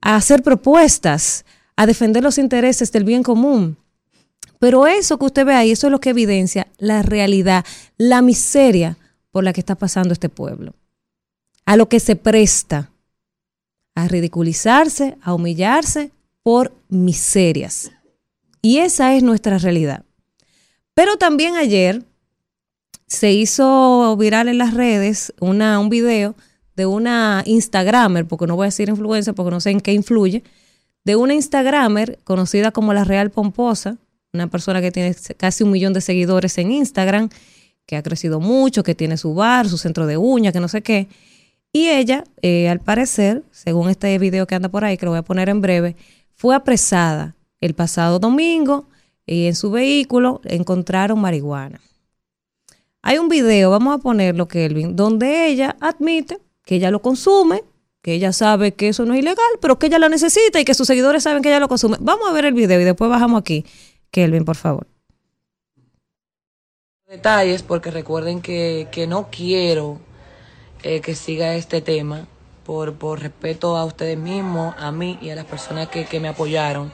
a 0.00 0.16
hacer 0.16 0.42
propuestas, 0.42 1.44
a 1.76 1.86
defender 1.86 2.22
los 2.22 2.38
intereses 2.38 2.90
del 2.92 3.04
bien 3.04 3.22
común. 3.22 3.76
Pero 4.58 4.86
eso 4.86 5.18
que 5.18 5.24
usted 5.24 5.44
ve 5.44 5.54
ahí, 5.54 5.72
eso 5.72 5.88
es 5.88 5.90
lo 5.90 6.00
que 6.00 6.10
evidencia 6.10 6.68
la 6.78 7.02
realidad, 7.02 7.64
la 7.96 8.22
miseria 8.22 8.96
por 9.32 9.44
la 9.44 9.52
que 9.52 9.60
está 9.60 9.74
pasando 9.74 10.12
este 10.12 10.28
pueblo. 10.28 10.74
A 11.64 11.76
lo 11.76 11.88
que 11.88 12.00
se 12.00 12.16
presta, 12.16 12.90
a 13.94 14.08
ridiculizarse, 14.08 15.16
a 15.22 15.34
humillarse 15.34 16.12
por 16.42 16.72
miserias. 16.88 17.90
Y 18.60 18.78
esa 18.78 19.14
es 19.14 19.22
nuestra 19.22 19.58
realidad. 19.58 20.04
Pero 20.94 21.16
también 21.16 21.56
ayer 21.56 22.04
se 23.12 23.30
hizo 23.30 24.16
viral 24.16 24.48
en 24.48 24.56
las 24.56 24.72
redes 24.72 25.34
una, 25.38 25.78
un 25.78 25.90
video 25.90 26.34
de 26.76 26.86
una 26.86 27.42
Instagramer, 27.44 28.26
porque 28.26 28.46
no 28.46 28.56
voy 28.56 28.64
a 28.64 28.68
decir 28.68 28.88
influencer 28.88 29.34
porque 29.34 29.50
no 29.50 29.60
sé 29.60 29.70
en 29.70 29.82
qué 29.82 29.92
influye, 29.92 30.42
de 31.04 31.16
una 31.16 31.34
Instagramer 31.34 32.18
conocida 32.24 32.70
como 32.70 32.94
la 32.94 33.04
Real 33.04 33.30
Pomposa, 33.30 33.98
una 34.32 34.46
persona 34.46 34.80
que 34.80 34.90
tiene 34.90 35.14
casi 35.36 35.62
un 35.62 35.72
millón 35.72 35.92
de 35.92 36.00
seguidores 36.00 36.56
en 36.56 36.72
Instagram, 36.72 37.28
que 37.84 37.96
ha 37.96 38.02
crecido 38.02 38.40
mucho, 38.40 38.82
que 38.82 38.94
tiene 38.94 39.18
su 39.18 39.34
bar, 39.34 39.68
su 39.68 39.76
centro 39.76 40.06
de 40.06 40.16
uñas, 40.16 40.54
que 40.54 40.60
no 40.60 40.68
sé 40.68 40.80
qué. 40.80 41.08
Y 41.70 41.88
ella, 41.88 42.24
eh, 42.40 42.70
al 42.70 42.80
parecer, 42.80 43.42
según 43.50 43.90
este 43.90 44.18
video 44.18 44.46
que 44.46 44.54
anda 44.54 44.70
por 44.70 44.86
ahí, 44.86 44.96
que 44.96 45.04
lo 45.04 45.12
voy 45.12 45.18
a 45.18 45.22
poner 45.22 45.50
en 45.50 45.60
breve, 45.60 45.96
fue 46.34 46.54
apresada 46.54 47.36
el 47.60 47.74
pasado 47.74 48.18
domingo 48.18 48.88
y 49.26 49.48
en 49.48 49.54
su 49.54 49.70
vehículo 49.70 50.40
encontraron 50.44 51.20
marihuana. 51.20 51.78
Hay 53.02 53.18
un 53.18 53.28
video, 53.28 53.70
vamos 53.70 53.94
a 53.94 53.98
ponerlo, 53.98 54.46
Kelvin, 54.46 54.94
donde 54.94 55.46
ella 55.48 55.76
admite 55.80 56.38
que 56.64 56.76
ella 56.76 56.92
lo 56.92 57.02
consume, 57.02 57.64
que 58.00 58.14
ella 58.14 58.32
sabe 58.32 58.74
que 58.74 58.88
eso 58.88 59.04
no 59.04 59.14
es 59.14 59.20
ilegal, 59.20 59.44
pero 59.60 59.78
que 59.78 59.86
ella 59.86 59.98
lo 59.98 60.08
necesita 60.08 60.60
y 60.60 60.64
que 60.64 60.74
sus 60.74 60.86
seguidores 60.86 61.24
saben 61.24 61.42
que 61.42 61.48
ella 61.48 61.60
lo 61.60 61.68
consume. 61.68 61.96
Vamos 62.00 62.28
a 62.28 62.32
ver 62.32 62.44
el 62.44 62.54
video 62.54 62.80
y 62.80 62.84
después 62.84 63.10
bajamos 63.10 63.40
aquí. 63.40 63.66
Kelvin, 64.12 64.44
por 64.44 64.56
favor. 64.56 64.86
Detalles, 67.08 67.62
porque 67.62 67.90
recuerden 67.90 68.40
que, 68.40 68.88
que 68.92 69.06
no 69.06 69.28
quiero 69.30 70.00
eh, 70.82 71.00
que 71.00 71.14
siga 71.14 71.54
este 71.56 71.80
tema 71.80 72.26
por, 72.64 72.94
por 72.94 73.20
respeto 73.20 73.76
a 73.76 73.84
ustedes 73.84 74.16
mismos, 74.16 74.74
a 74.78 74.92
mí 74.92 75.18
y 75.20 75.30
a 75.30 75.34
las 75.34 75.44
personas 75.44 75.88
que, 75.88 76.04
que 76.04 76.20
me 76.20 76.28
apoyaron. 76.28 76.92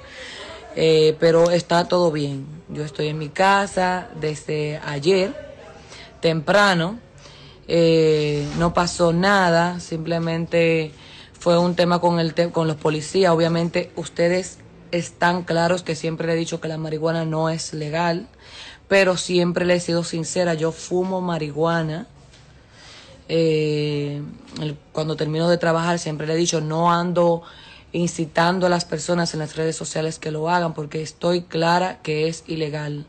Eh, 0.75 1.17
pero 1.21 1.51
está 1.51 1.87
todo 1.87 2.11
bien. 2.11 2.47
Yo 2.69 2.85
estoy 2.85 3.09
en 3.09 3.19
mi 3.19 3.29
casa 3.29 4.09
desde 4.21 4.79
ayer, 4.85 5.48
temprano. 6.21 6.99
Eh, 7.67 8.47
no 8.59 8.73
pasó 8.73 9.13
nada, 9.13 9.79
simplemente 9.81 10.93
fue 11.39 11.59
un 11.59 11.75
tema 11.75 12.01
con, 12.01 12.19
el 12.19 12.35
con 12.51 12.67
los 12.67 12.77
policías. 12.77 13.33
Obviamente 13.33 13.91
ustedes 13.97 14.59
están 14.91 15.43
claros 15.43 15.83
que 15.83 15.95
siempre 15.95 16.27
le 16.27 16.33
he 16.35 16.37
dicho 16.37 16.61
que 16.61 16.69
la 16.69 16.79
marihuana 16.79 17.25
no 17.25 17.51
es 17.51 17.75
legal, 17.75 18.27
pero 18.89 19.17
siempre 19.17 19.67
le 19.67 19.75
he 19.75 19.81
sido 19.81 20.03
sincera, 20.03 20.55
yo 20.55 20.73
fumo 20.73 21.21
marihuana. 21.21 22.07
Eh, 23.31 24.23
cuando 24.93 25.17
termino 25.17 25.51
de 25.51 25.59
trabajar 25.59 25.99
siempre 25.99 26.27
le 26.27 26.33
he 26.33 26.37
dicho, 26.37 26.63
no 26.63 26.91
ando 26.91 27.43
incitando 27.93 28.67
a 28.67 28.71
las 28.71 28.85
personas 28.85 29.35
en 29.35 29.41
las 29.41 29.57
redes 29.57 29.77
sociales 29.77 30.19
que 30.19 30.31
lo 30.31 30.49
hagan 30.49 30.75
porque 30.75 31.03
estoy 31.03 31.43
clara 31.43 32.01
que 32.03 32.29
es 32.29 32.45
ilegal. 32.47 33.07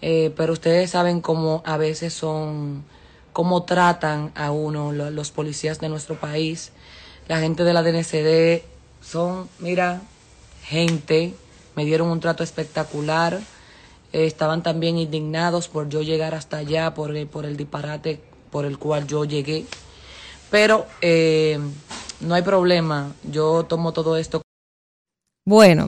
Eh, 0.00 0.32
pero 0.36 0.52
ustedes 0.52 0.90
saben 0.90 1.20
cómo 1.20 1.62
a 1.66 1.76
veces 1.76 2.12
son, 2.12 2.84
cómo 3.32 3.64
tratan 3.64 4.32
a 4.36 4.50
uno 4.50 4.92
lo- 4.92 5.10
los 5.10 5.30
policías 5.30 5.80
de 5.80 5.88
nuestro 5.88 6.16
país. 6.20 6.72
La 7.28 7.40
gente 7.40 7.64
de 7.64 7.72
la 7.72 7.82
DNCD 7.82 8.64
son, 9.00 9.48
mira, 9.58 10.02
gente, 10.62 11.34
me 11.74 11.84
dieron 11.84 12.08
un 12.08 12.20
trato 12.20 12.42
espectacular. 12.42 13.40
Eh, 14.12 14.24
estaban 14.26 14.62
también 14.62 14.98
indignados 14.98 15.68
por 15.68 15.88
yo 15.88 16.02
llegar 16.02 16.34
hasta 16.34 16.58
allá, 16.58 16.94
por, 16.94 17.14
el- 17.16 17.26
por 17.26 17.44
el 17.44 17.56
disparate 17.56 18.20
por 18.50 18.64
el 18.64 18.78
cual 18.78 19.06
yo 19.06 19.24
llegué. 19.24 19.66
Pero 20.50 20.86
eh, 21.02 21.58
no 22.20 22.34
hay 22.34 22.42
problema, 22.42 23.14
yo 23.30 23.64
tomo 23.64 23.92
todo 23.92 24.16
esto 24.16 24.40
Bueno, 25.44 25.86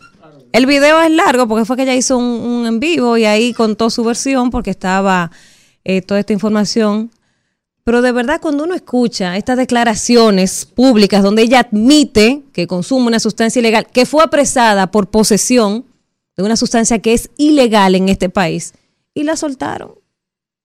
el 0.52 0.66
video 0.66 1.00
es 1.00 1.10
largo 1.10 1.46
porque 1.46 1.64
fue 1.64 1.76
que 1.76 1.82
ella 1.82 1.94
hizo 1.94 2.18
un, 2.18 2.66
en 2.66 2.80
vivo 2.80 3.16
y 3.16 3.24
ahí 3.24 3.52
contó 3.52 3.90
su 3.90 4.02
versión 4.04 4.50
porque 4.50 4.70
estaba 4.70 5.30
eh, 5.84 6.02
toda 6.02 6.20
esta 6.20 6.32
información. 6.32 7.10
Pero 7.84 8.02
de 8.02 8.12
verdad 8.12 8.40
cuando 8.40 8.64
uno 8.64 8.74
escucha 8.74 9.36
estas 9.36 9.56
declaraciones 9.56 10.66
públicas 10.66 11.22
donde 11.22 11.42
ella 11.42 11.60
admite 11.60 12.42
que 12.52 12.66
consume 12.66 13.06
una 13.06 13.20
sustancia 13.20 13.60
ilegal, 13.60 13.86
que 13.86 14.06
fue 14.06 14.22
apresada 14.22 14.90
por 14.90 15.08
posesión 15.08 15.86
de 16.36 16.42
una 16.42 16.56
sustancia 16.56 16.98
que 16.98 17.14
es 17.14 17.30
ilegal 17.36 17.94
en 17.94 18.08
este 18.08 18.28
país, 18.28 18.74
y 19.14 19.24
la 19.24 19.36
soltaron. 19.36 19.94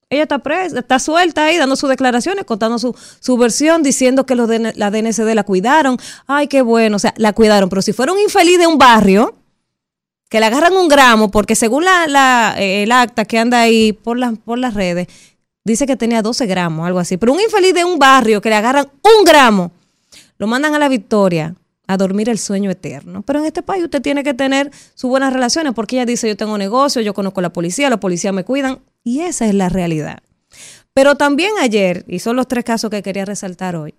Ella 0.10 0.24
está 0.24 0.40
presa, 0.40 0.80
está 0.80 1.00
suelta 1.00 1.46
ahí 1.46 1.58
dando 1.58 1.76
sus 1.76 1.90
declaraciones, 1.90 2.46
contando 2.46 2.78
su, 2.78 2.96
su 3.20 3.38
versión, 3.38 3.82
diciendo 3.82 4.26
que 4.26 4.36
los 4.36 4.48
la 4.76 4.92
DNCD 4.92 5.34
la 5.34 5.44
cuidaron. 5.44 5.98
Ay, 6.28 6.48
qué 6.48 6.62
bueno, 6.62 6.98
o 6.98 7.00
sea, 7.00 7.14
la 7.18 7.34
cuidaron. 7.34 7.70
Pero 7.70 7.82
si 7.82 7.92
fuera 7.92 8.14
un 8.14 8.20
infeliz 8.20 8.60
de 8.60 8.68
un 8.68 8.78
barrio, 8.78 9.34
que 10.30 10.40
le 10.40 10.46
agarran 10.48 10.74
un 10.74 10.88
gramo, 10.88 11.30
porque 11.32 11.56
según 11.56 11.86
la, 11.86 12.56
eh, 12.58 12.84
el 12.84 12.92
acta 12.92 13.26
que 13.26 13.38
anda 13.38 13.62
ahí 13.62 13.94
por, 13.94 14.18
las 14.18 14.38
por 14.38 14.58
las 14.58 14.74
redes, 14.74 15.08
dice 15.64 15.86
que 15.86 15.96
tenía 15.96 16.22
12 16.22 16.46
gramos, 16.46 16.86
algo 16.86 17.00
así. 17.00 17.18
Pero 17.18 17.34
un 17.34 17.42
infeliz 17.42 17.74
de 17.74 17.86
un 17.86 18.00
barrio 18.00 18.42
que 18.42 18.50
le 18.50 18.56
agarran 18.56 18.88
un 19.04 19.26
gramo, 19.26 19.72
lo 20.38 20.48
mandan 20.48 20.76
a 20.76 20.80
la 20.80 20.90
victoria 20.90 21.56
a 21.88 21.98
dormir 21.98 22.30
el 22.30 22.40
sueño 22.40 22.72
eterno. 22.72 23.22
Pero 23.22 23.40
en 23.40 23.46
este 23.46 23.62
país 23.62 23.84
usted 23.84 24.02
tiene 24.02 24.24
que 24.24 24.34
tener 24.34 24.72
sus 24.96 25.10
buenas 25.10 25.32
relaciones, 25.32 25.74
porque 25.74 25.98
ella 25.98 26.06
dice, 26.06 26.28
yo 26.28 26.36
tengo 26.36 26.58
negocio, 26.58 27.02
yo 27.02 27.14
conozco 27.14 27.40
a 27.42 27.44
la 27.44 27.54
policía, 27.54 27.90
los 27.90 28.00
policías 28.00 28.34
me 28.34 28.44
cuidan, 28.44 28.80
y 29.04 29.22
esa 29.22 29.46
es 29.48 29.54
la 29.54 29.70
realidad. 29.70 30.20
Pero 30.94 31.16
también 31.16 31.52
ayer, 31.62 32.06
y 32.08 32.20
son 32.20 32.36
los 32.36 32.48
tres 32.48 32.64
casos 32.64 32.90
que 32.90 33.04
quería 33.04 33.26
resaltar 33.26 33.76
hoy, 33.76 33.94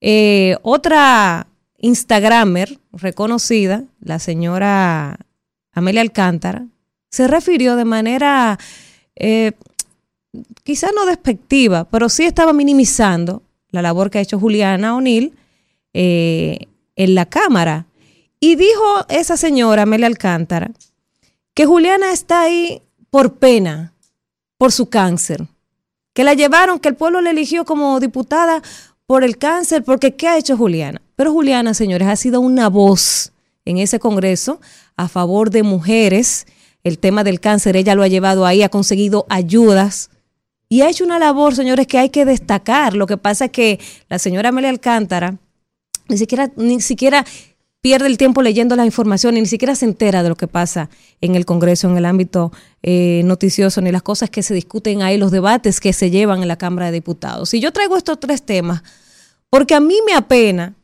eh, 0.00 0.56
otra 0.62 1.47
Instagramer 1.78 2.78
reconocida, 2.92 3.84
la 4.00 4.18
señora 4.18 5.18
Amelia 5.72 6.00
Alcántara, 6.00 6.66
se 7.10 7.28
refirió 7.28 7.76
de 7.76 7.84
manera 7.84 8.58
eh, 9.16 9.52
quizá 10.64 10.90
no 10.94 11.06
despectiva, 11.06 11.84
pero 11.84 12.08
sí 12.08 12.24
estaba 12.24 12.52
minimizando 12.52 13.42
la 13.70 13.82
labor 13.82 14.10
que 14.10 14.18
ha 14.18 14.22
hecho 14.22 14.38
Juliana 14.38 14.96
O'Neill 14.96 15.32
eh, 15.94 16.66
en 16.96 17.14
la 17.14 17.26
Cámara. 17.26 17.86
Y 18.40 18.56
dijo 18.56 19.06
esa 19.08 19.36
señora, 19.36 19.82
Amelia 19.82 20.06
Alcántara, 20.06 20.70
que 21.54 21.66
Juliana 21.66 22.12
está 22.12 22.42
ahí 22.42 22.82
por 23.10 23.34
pena, 23.34 23.92
por 24.58 24.72
su 24.72 24.88
cáncer, 24.88 25.46
que 26.12 26.24
la 26.24 26.34
llevaron, 26.34 26.78
que 26.78 26.88
el 26.88 26.96
pueblo 26.96 27.20
la 27.20 27.30
eligió 27.30 27.64
como 27.64 27.98
diputada 28.00 28.62
por 29.08 29.24
el 29.24 29.38
cáncer, 29.38 29.84
porque 29.84 30.14
¿qué 30.14 30.28
ha 30.28 30.36
hecho 30.36 30.54
Juliana? 30.54 31.00
Pero 31.16 31.32
Juliana, 31.32 31.72
señores, 31.72 32.08
ha 32.08 32.14
sido 32.14 32.42
una 32.42 32.68
voz 32.68 33.32
en 33.64 33.78
ese 33.78 33.98
Congreso 33.98 34.60
a 34.98 35.08
favor 35.08 35.48
de 35.48 35.62
mujeres. 35.62 36.46
El 36.84 36.98
tema 36.98 37.24
del 37.24 37.40
cáncer, 37.40 37.74
ella 37.74 37.94
lo 37.94 38.02
ha 38.02 38.08
llevado 38.08 38.44
ahí, 38.44 38.62
ha 38.62 38.68
conseguido 38.68 39.24
ayudas 39.30 40.10
y 40.68 40.82
ha 40.82 40.90
hecho 40.90 41.04
una 41.04 41.18
labor, 41.18 41.54
señores, 41.54 41.86
que 41.86 41.96
hay 41.96 42.10
que 42.10 42.26
destacar. 42.26 42.92
Lo 42.92 43.06
que 43.06 43.16
pasa 43.16 43.46
es 43.46 43.50
que 43.50 43.80
la 44.10 44.18
señora 44.18 44.50
Amelia 44.50 44.68
Alcántara 44.68 45.38
ni 46.08 46.18
siquiera, 46.18 46.50
ni 46.56 46.82
siquiera 46.82 47.24
pierde 47.80 48.06
el 48.06 48.18
tiempo 48.18 48.42
leyendo 48.42 48.76
las 48.76 48.86
informaciones, 48.86 49.42
ni 49.42 49.48
siquiera 49.48 49.74
se 49.74 49.84
entera 49.84 50.22
de 50.22 50.28
lo 50.28 50.36
que 50.36 50.48
pasa 50.48 50.90
en 51.20 51.34
el 51.34 51.44
Congreso, 51.46 51.88
en 51.88 51.96
el 51.96 52.06
ámbito 52.06 52.52
eh, 52.82 53.22
noticioso, 53.24 53.80
ni 53.80 53.92
las 53.92 54.02
cosas 54.02 54.30
que 54.30 54.42
se 54.42 54.54
discuten 54.54 55.02
ahí, 55.02 55.16
los 55.16 55.30
debates 55.30 55.80
que 55.80 55.92
se 55.92 56.10
llevan 56.10 56.42
en 56.42 56.48
la 56.48 56.56
Cámara 56.56 56.86
de 56.86 56.92
Diputados. 56.92 57.54
Y 57.54 57.60
yo 57.60 57.72
traigo 57.72 57.96
estos 57.96 58.18
tres 58.18 58.42
temas 58.42 58.82
porque 59.50 59.74
a 59.74 59.80
mí 59.80 59.98
me 60.06 60.14
apena, 60.14 60.74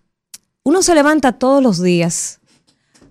uno 0.62 0.82
se 0.82 0.94
levanta 0.94 1.32
todos 1.32 1.62
los 1.62 1.82
días 1.82 2.40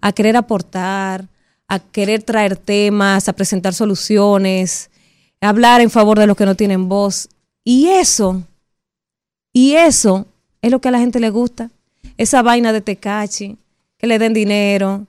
a 0.02 0.12
querer 0.12 0.36
aportar, 0.36 1.28
a 1.68 1.80
querer 1.80 2.24
traer 2.24 2.58
temas, 2.58 3.30
a 3.30 3.34
presentar 3.34 3.74
soluciones, 3.74 4.90
a 5.42 5.50
hablar 5.50 5.82
en 5.82 5.90
favor 5.90 6.20
de 6.20 6.28
los 6.28 6.36
que 6.36 6.46
no 6.46 6.56
tienen 6.56 6.90
voz. 6.90 7.30
Y 7.64 7.88
eso, 7.88 8.44
y 9.54 9.74
eso 9.74 10.26
es 10.62 10.72
lo 10.72 10.82
que 10.82 10.90
a 10.90 10.92
la 10.92 11.00
gente 11.00 11.20
le 11.20 11.30
gusta. 11.30 11.70
Esa 12.18 12.42
vaina 12.42 12.74
de 12.74 12.82
tecachi, 12.82 13.58
que 14.04 14.08
le 14.08 14.20
den 14.20 14.34
dinero, 14.34 15.08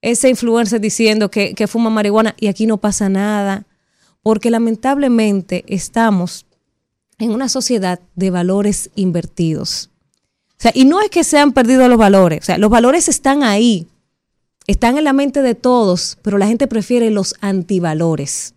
ese 0.00 0.28
influencer 0.28 0.80
diciendo 0.80 1.32
que, 1.32 1.66
fuma 1.66 1.90
marihuana 1.90 2.36
y 2.38 2.46
aquí 2.46 2.64
no 2.64 2.76
pasa 2.76 3.08
nada. 3.08 3.66
Porque 4.22 4.52
lamentablemente 4.52 5.64
estamos 5.66 6.46
en 7.18 7.32
una 7.32 7.48
sociedad 7.48 7.98
de 8.14 8.30
valores 8.30 8.90
invertidos. 8.94 9.90
O 10.50 10.58
sea, 10.58 10.70
y 10.72 10.84
no 10.84 11.00
es 11.00 11.10
que 11.10 11.24
se 11.24 11.40
han 11.40 11.54
perdido 11.54 11.88
los 11.88 11.98
valores, 11.98 12.38
o 12.42 12.44
sea, 12.44 12.56
los 12.56 12.70
valores 12.70 13.08
están 13.08 13.42
ahí, 13.42 13.88
están 14.68 14.96
en 14.96 15.02
la 15.02 15.12
mente 15.12 15.42
de 15.42 15.56
todos, 15.56 16.16
pero 16.22 16.38
la 16.38 16.46
gente 16.46 16.68
prefiere 16.68 17.10
los 17.10 17.34
antivalores. 17.40 18.54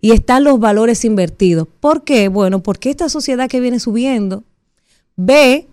Y 0.00 0.10
están 0.10 0.42
los 0.42 0.58
valores 0.58 1.04
invertidos. 1.04 1.68
¿Por 1.78 2.02
qué? 2.02 2.26
Bueno, 2.26 2.64
porque 2.64 2.90
esta 2.90 3.08
sociedad 3.08 3.48
que 3.48 3.60
viene 3.60 3.78
subiendo 3.78 4.42
ve 5.14 5.68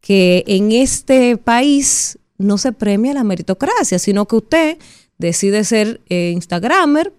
que 0.00 0.42
en 0.46 0.72
este 0.72 1.36
país 1.36 2.18
no 2.42 2.58
se 2.58 2.72
premia 2.72 3.14
la 3.14 3.24
meritocracia, 3.24 3.98
sino 3.98 4.26
que 4.26 4.36
usted 4.36 4.78
decide 5.18 5.64
ser 5.64 6.00
eh, 6.08 6.30
Instagramer, 6.30 7.12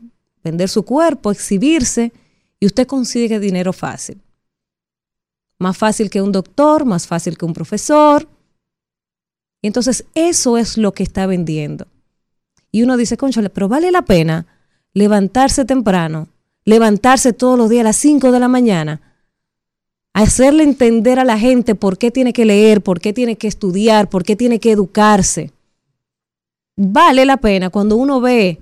vender 0.43 0.69
su 0.69 0.83
cuerpo, 0.83 1.31
exhibirse, 1.31 2.11
y 2.59 2.65
usted 2.65 2.87
consigue 2.87 3.39
dinero 3.39 3.73
fácil. 3.73 4.21
Más 5.59 5.77
fácil 5.77 6.09
que 6.09 6.21
un 6.21 6.31
doctor, 6.31 6.85
más 6.85 7.07
fácil 7.07 7.37
que 7.37 7.45
un 7.45 7.53
profesor. 7.53 8.27
Entonces 9.61 10.05
eso 10.15 10.57
es 10.57 10.77
lo 10.77 10.93
que 10.93 11.03
está 11.03 11.25
vendiendo. 11.25 11.87
Y 12.71 12.83
uno 12.83 12.97
dice, 12.97 13.17
conchale, 13.17 13.49
pero 13.49 13.67
vale 13.67 13.91
la 13.91 14.03
pena 14.03 14.45
levantarse 14.93 15.65
temprano, 15.65 16.29
levantarse 16.65 17.33
todos 17.33 17.57
los 17.57 17.69
días 17.69 17.81
a 17.81 17.89
las 17.89 17.97
5 17.97 18.31
de 18.31 18.39
la 18.39 18.47
mañana, 18.47 19.01
hacerle 20.13 20.63
entender 20.63 21.19
a 21.19 21.25
la 21.25 21.37
gente 21.37 21.75
por 21.75 21.97
qué 21.97 22.11
tiene 22.11 22.33
que 22.33 22.45
leer, 22.45 22.81
por 22.81 22.99
qué 22.99 23.13
tiene 23.13 23.35
que 23.35 23.47
estudiar, 23.47 24.09
por 24.09 24.23
qué 24.23 24.35
tiene 24.35 24.59
que 24.59 24.71
educarse. 24.71 25.51
Vale 26.75 27.25
la 27.25 27.37
pena 27.37 27.69
cuando 27.69 27.95
uno 27.95 28.21
ve 28.21 28.59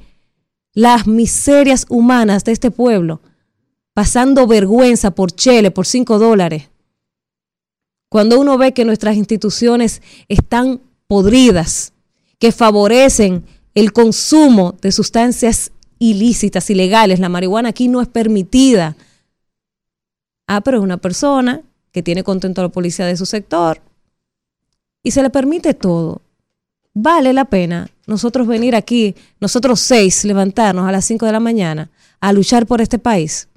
las 0.74 1.08
miserias 1.08 1.86
humanas 1.90 2.44
de 2.44 2.54
este 2.54 2.72
pueblo 2.72 3.22
pasando 3.94 4.48
vergüenza 4.48 5.12
por 5.12 5.32
chele, 5.32 5.72
por 5.72 5.86
5 5.86 6.18
dólares. 6.18 6.70
Cuando 8.10 8.40
uno 8.40 8.58
ve 8.58 8.74
que 8.74 8.86
nuestras 8.86 9.16
instituciones 9.16 10.02
están 10.28 10.82
podridas, 11.08 11.94
que 12.40 12.52
favorecen 12.52 13.44
el 13.76 13.94
consumo 13.94 14.76
de 14.82 14.92
sustancias 14.92 15.72
ilícitas, 16.00 16.70
ilegales. 16.70 17.20
La 17.20 17.30
marihuana 17.30 17.70
aquí 17.70 17.88
no 17.88 18.02
es 18.02 18.08
permitida. 18.08 18.96
Ah, 20.48 20.62
pero 20.62 20.78
es 20.78 20.84
una 20.84 20.98
persona 20.98 21.62
que 21.92 22.04
tiene 22.04 22.24
contento 22.24 22.62
a 22.62 22.66
la 22.66 22.70
policía 22.70 23.06
de 23.06 23.18
su 23.18 23.26
sector 23.26 23.82
y 25.04 25.12
se 25.12 25.22
le 25.22 25.30
permite 25.30 25.74
todo. 25.74 26.22
Vale 26.94 27.34
la 27.34 27.46
pena 27.46 27.90
nosotros 28.06 28.48
venir 28.48 28.76
aquí, 28.76 29.16
nosotros 29.40 29.80
seis, 29.80 30.26
levantarnos 30.26 30.88
a 30.88 30.92
las 30.92 31.06
cinco 31.06 31.26
de 31.26 31.32
la 31.32 31.40
mañana 31.40 31.90
a 32.20 32.34
luchar 32.34 32.66
por 32.66 32.82
este 32.82 33.00
país. 33.00 33.48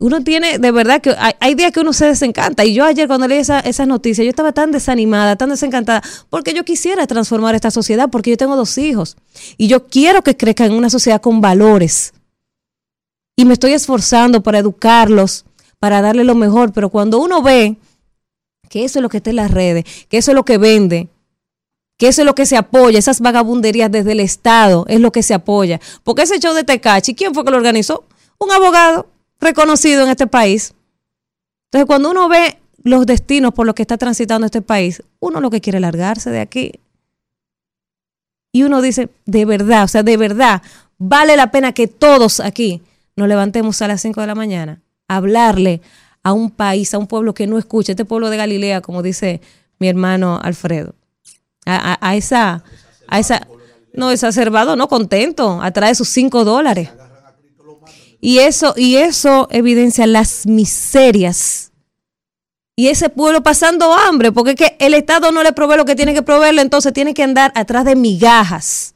Uno 0.00 0.24
tiene, 0.24 0.58
de 0.58 0.70
verdad 0.72 1.02
que 1.02 1.14
hay, 1.40 1.54
días 1.54 1.72
que 1.72 1.80
uno 1.80 1.92
se 1.92 2.06
desencanta. 2.06 2.64
Y 2.64 2.72
yo 2.72 2.84
ayer 2.84 3.06
cuando 3.06 3.28
leí 3.28 3.38
esa, 3.38 3.60
esas 3.60 3.86
noticias, 3.86 4.24
yo 4.24 4.30
estaba 4.30 4.52
tan 4.52 4.72
desanimada, 4.72 5.36
tan 5.36 5.50
desencantada, 5.50 6.02
porque 6.30 6.54
yo 6.54 6.64
quisiera 6.64 7.06
transformar 7.06 7.54
esta 7.54 7.70
sociedad, 7.70 8.08
porque 8.10 8.30
yo 8.30 8.38
tengo 8.38 8.56
dos 8.56 8.78
hijos. 8.78 9.18
Y 9.58 9.68
yo 9.68 9.88
quiero 9.88 10.22
que 10.22 10.38
crezcan 10.38 10.72
en 10.72 10.78
una 10.78 10.88
sociedad 10.88 11.20
con 11.20 11.42
valores. 11.42 12.14
Y 13.40 13.46
me 13.46 13.54
estoy 13.54 13.72
esforzando 13.72 14.42
para 14.42 14.58
educarlos, 14.58 15.46
para 15.78 16.02
darle 16.02 16.24
lo 16.24 16.34
mejor. 16.34 16.74
Pero 16.74 16.90
cuando 16.90 17.18
uno 17.18 17.40
ve 17.40 17.78
que 18.68 18.84
eso 18.84 18.98
es 18.98 19.02
lo 19.02 19.08
que 19.08 19.16
está 19.16 19.30
en 19.30 19.36
las 19.36 19.50
redes, 19.50 19.84
que 20.10 20.18
eso 20.18 20.32
es 20.32 20.34
lo 20.34 20.44
que 20.44 20.58
vende, 20.58 21.08
que 21.96 22.08
eso 22.08 22.20
es 22.20 22.26
lo 22.26 22.34
que 22.34 22.44
se 22.44 22.58
apoya, 22.58 22.98
esas 22.98 23.20
vagabunderías 23.20 23.90
desde 23.90 24.12
el 24.12 24.20
Estado 24.20 24.84
es 24.88 25.00
lo 25.00 25.10
que 25.10 25.22
se 25.22 25.32
apoya. 25.32 25.80
Porque 26.04 26.24
ese 26.24 26.38
show 26.38 26.52
de 26.52 26.64
Tecachi, 26.64 27.14
¿quién 27.14 27.32
fue 27.32 27.42
que 27.42 27.50
lo 27.50 27.56
organizó? 27.56 28.04
Un 28.36 28.52
abogado 28.52 29.06
reconocido 29.40 30.04
en 30.04 30.10
este 30.10 30.26
país. 30.26 30.74
Entonces, 31.68 31.86
cuando 31.86 32.10
uno 32.10 32.28
ve 32.28 32.58
los 32.82 33.06
destinos 33.06 33.54
por 33.54 33.64
los 33.64 33.74
que 33.74 33.80
está 33.80 33.96
transitando 33.96 34.44
este 34.44 34.60
país, 34.60 35.02
uno 35.18 35.40
lo 35.40 35.48
que 35.48 35.62
quiere 35.62 35.80
largarse 35.80 36.28
de 36.28 36.40
aquí. 36.40 36.72
Y 38.52 38.64
uno 38.64 38.82
dice, 38.82 39.08
de 39.24 39.46
verdad, 39.46 39.84
o 39.84 39.88
sea, 39.88 40.02
de 40.02 40.18
verdad, 40.18 40.60
vale 40.98 41.38
la 41.38 41.50
pena 41.50 41.72
que 41.72 41.86
todos 41.86 42.40
aquí 42.40 42.82
nos 43.20 43.28
levantemos 43.28 43.82
a 43.82 43.86
las 43.86 44.00
5 44.00 44.22
de 44.22 44.26
la 44.26 44.34
mañana 44.34 44.80
a 45.06 45.16
hablarle 45.16 45.82
a 46.22 46.32
un 46.32 46.50
país, 46.50 46.94
a 46.94 46.98
un 46.98 47.06
pueblo 47.06 47.34
que 47.34 47.46
no 47.46 47.58
escucha, 47.58 47.92
este 47.92 48.06
pueblo 48.06 48.30
de 48.30 48.38
Galilea, 48.38 48.80
como 48.80 49.02
dice 49.02 49.42
mi 49.78 49.88
hermano 49.88 50.40
Alfredo, 50.42 50.94
a, 51.66 52.16
esa, 52.16 52.64
a 53.08 53.18
esa, 53.18 53.46
no, 53.92 54.10
exacerbado, 54.10 54.74
no 54.74 54.88
contento, 54.88 55.60
atrae 55.60 55.94
sus 55.94 56.08
5 56.08 56.44
dólares. 56.44 56.88
Y 58.22 58.38
eso, 58.38 58.72
y 58.74 58.96
eso 58.96 59.48
evidencia 59.50 60.06
las 60.06 60.46
miserias. 60.46 61.72
Y 62.74 62.88
ese 62.88 63.10
pueblo 63.10 63.42
pasando 63.42 63.92
hambre, 63.92 64.32
porque 64.32 64.52
es 64.52 64.56
que 64.56 64.76
el 64.78 64.94
Estado 64.94 65.30
no 65.30 65.42
le 65.42 65.52
provee 65.52 65.76
lo 65.76 65.84
que 65.84 65.94
tiene 65.94 66.14
que 66.14 66.22
proveerle, 66.22 66.62
entonces 66.62 66.94
tiene 66.94 67.12
que 67.12 67.22
andar 67.22 67.52
atrás 67.54 67.84
de 67.84 67.96
migajas. 67.96 68.94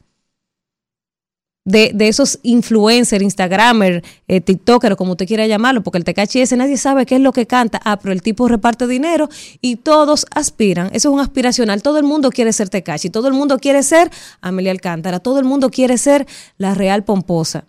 De, 1.67 1.91
de 1.95 2.07
esos 2.07 2.39
influencers, 2.43 3.23
Instagramer, 3.23 4.03
eh, 4.27 4.39
TikToker, 4.39 4.95
como 4.95 5.13
usted 5.13 5.25
quiera 5.25 5.47
llamarlo, 5.47 5.81
porque 5.81 5.97
el 5.97 6.03
Tecachi 6.03 6.39
ese 6.39 6.55
nadie 6.55 6.77
sabe 6.77 7.07
qué 7.07 7.15
es 7.15 7.21
lo 7.21 7.33
que 7.33 7.47
canta. 7.47 7.81
Ah, 7.83 7.97
pero 7.97 8.13
el 8.13 8.21
tipo 8.21 8.47
reparte 8.47 8.85
dinero 8.85 9.29
y 9.61 9.77
todos 9.77 10.27
aspiran. 10.29 10.87
Eso 10.93 11.09
es 11.09 11.13
un 11.13 11.19
aspiracional. 11.19 11.81
Todo 11.81 11.97
el 11.97 12.03
mundo 12.03 12.29
quiere 12.29 12.53
ser 12.53 12.69
Tecachi, 12.69 13.09
todo 13.09 13.27
el 13.27 13.33
mundo 13.33 13.57
quiere 13.57 13.81
ser 13.81 14.11
Amelia 14.41 14.71
Alcántara, 14.71 15.19
todo 15.19 15.39
el 15.39 15.45
mundo 15.45 15.71
quiere 15.71 15.97
ser 15.97 16.27
la 16.59 16.75
Real 16.75 17.03
Pomposa. 17.03 17.65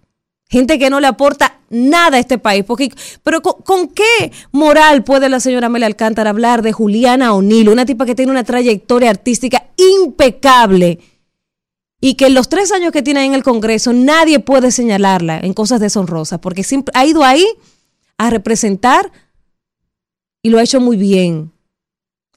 Gente 0.48 0.78
que 0.78 0.90
no 0.90 1.00
le 1.00 1.08
aporta 1.08 1.58
nada 1.70 2.16
a 2.16 2.20
este 2.20 2.38
país. 2.38 2.64
Porque, 2.64 2.92
pero 3.22 3.42
¿con, 3.42 3.88
qué 3.88 4.32
moral 4.52 5.04
puede 5.04 5.28
la 5.28 5.40
señora 5.40 5.66
Amelia 5.66 5.86
Alcántara 5.86 6.30
hablar 6.30 6.62
de 6.62 6.72
Juliana 6.72 7.34
O'Neill, 7.34 7.68
una 7.68 7.86
tipa 7.86 8.06
que 8.06 8.14
tiene 8.14 8.30
una 8.30 8.44
trayectoria 8.44 9.10
artística 9.10 9.64
impecable? 9.76 11.00
Y 12.06 12.14
que 12.14 12.26
en 12.26 12.34
los 12.34 12.48
tres 12.48 12.70
años 12.70 12.92
que 12.92 13.02
tiene 13.02 13.24
en 13.24 13.34
el 13.34 13.42
Congreso 13.42 13.92
nadie 13.92 14.38
puede 14.38 14.70
señalarla 14.70 15.40
en 15.40 15.52
cosas 15.52 15.80
deshonrosas, 15.80 16.38
porque 16.38 16.62
siempre 16.62 16.92
ha 16.94 17.04
ido 17.04 17.24
ahí 17.24 17.44
a 18.16 18.30
representar 18.30 19.10
y 20.40 20.50
lo 20.50 20.58
ha 20.58 20.62
hecho 20.62 20.80
muy 20.80 20.96
bien. 20.96 21.50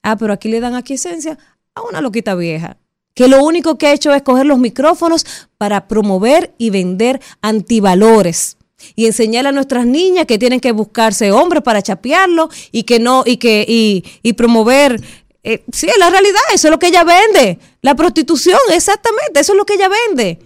Ah, 0.01 0.17
pero 0.17 0.33
aquí 0.33 0.49
le 0.49 0.59
dan 0.59 0.73
aquiescencia 0.73 1.37
a 1.75 1.83
una 1.83 2.01
loquita 2.01 2.33
vieja 2.33 2.77
que 3.13 3.27
lo 3.27 3.43
único 3.43 3.77
que 3.77 3.85
ha 3.85 3.93
hecho 3.93 4.11
es 4.13 4.23
coger 4.23 4.45
los 4.45 4.57
micrófonos 4.57 5.25
para 5.57 5.87
promover 5.87 6.55
y 6.57 6.69
vender 6.69 7.19
antivalores 7.41 8.57
y 8.95 9.07
enseñar 9.07 9.45
a 9.47 9.51
nuestras 9.51 9.85
niñas 9.85 10.25
que 10.25 10.37
tienen 10.37 10.59
que 10.59 10.71
buscarse 10.71 11.31
hombres 11.31 11.63
para 11.63 11.81
chapearlo 11.81 12.49
y 12.71 12.83
que 12.83 12.99
no 12.99 13.23
y 13.25 13.35
que 13.35 13.65
y, 13.67 14.33
promover 14.33 15.01
eh, 15.43 15.63
sí 15.71 15.87
es 15.87 15.97
la 15.97 16.09
realidad 16.09 16.41
eso 16.53 16.67
es 16.67 16.71
lo 16.71 16.79
que 16.79 16.87
ella 16.87 17.03
vende 17.03 17.59
la 17.81 17.95
prostitución 17.95 18.59
exactamente 18.73 19.39
eso 19.39 19.53
es 19.53 19.57
lo 19.57 19.65
que 19.65 19.75
ella 19.75 19.89
vende 19.89 20.39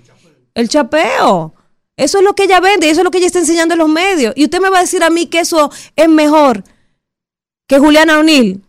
el 0.53 0.69
chapeo 0.69 1.53
eso 1.95 2.17
es 2.19 2.23
lo 2.23 2.35
que 2.35 2.43
ella 2.43 2.59
vende 2.59 2.89
eso 2.89 3.01
es 3.01 3.03
lo 3.03 3.11
que 3.11 3.17
ella 3.17 3.27
está 3.27 3.39
enseñando 3.39 3.73
en 3.73 3.79
los 3.79 3.89
medios 3.89 4.33
y 4.35 4.43
usted 4.43 4.59
me 4.59 4.69
va 4.69 4.79
a 4.79 4.81
decir 4.81 5.03
a 5.03 5.09
mí 5.09 5.27
que 5.27 5.39
eso 5.39 5.71
es 5.95 6.09
mejor 6.09 6.63
que 7.67 7.79
Juliana 7.79 8.19
O'Neill 8.19 8.61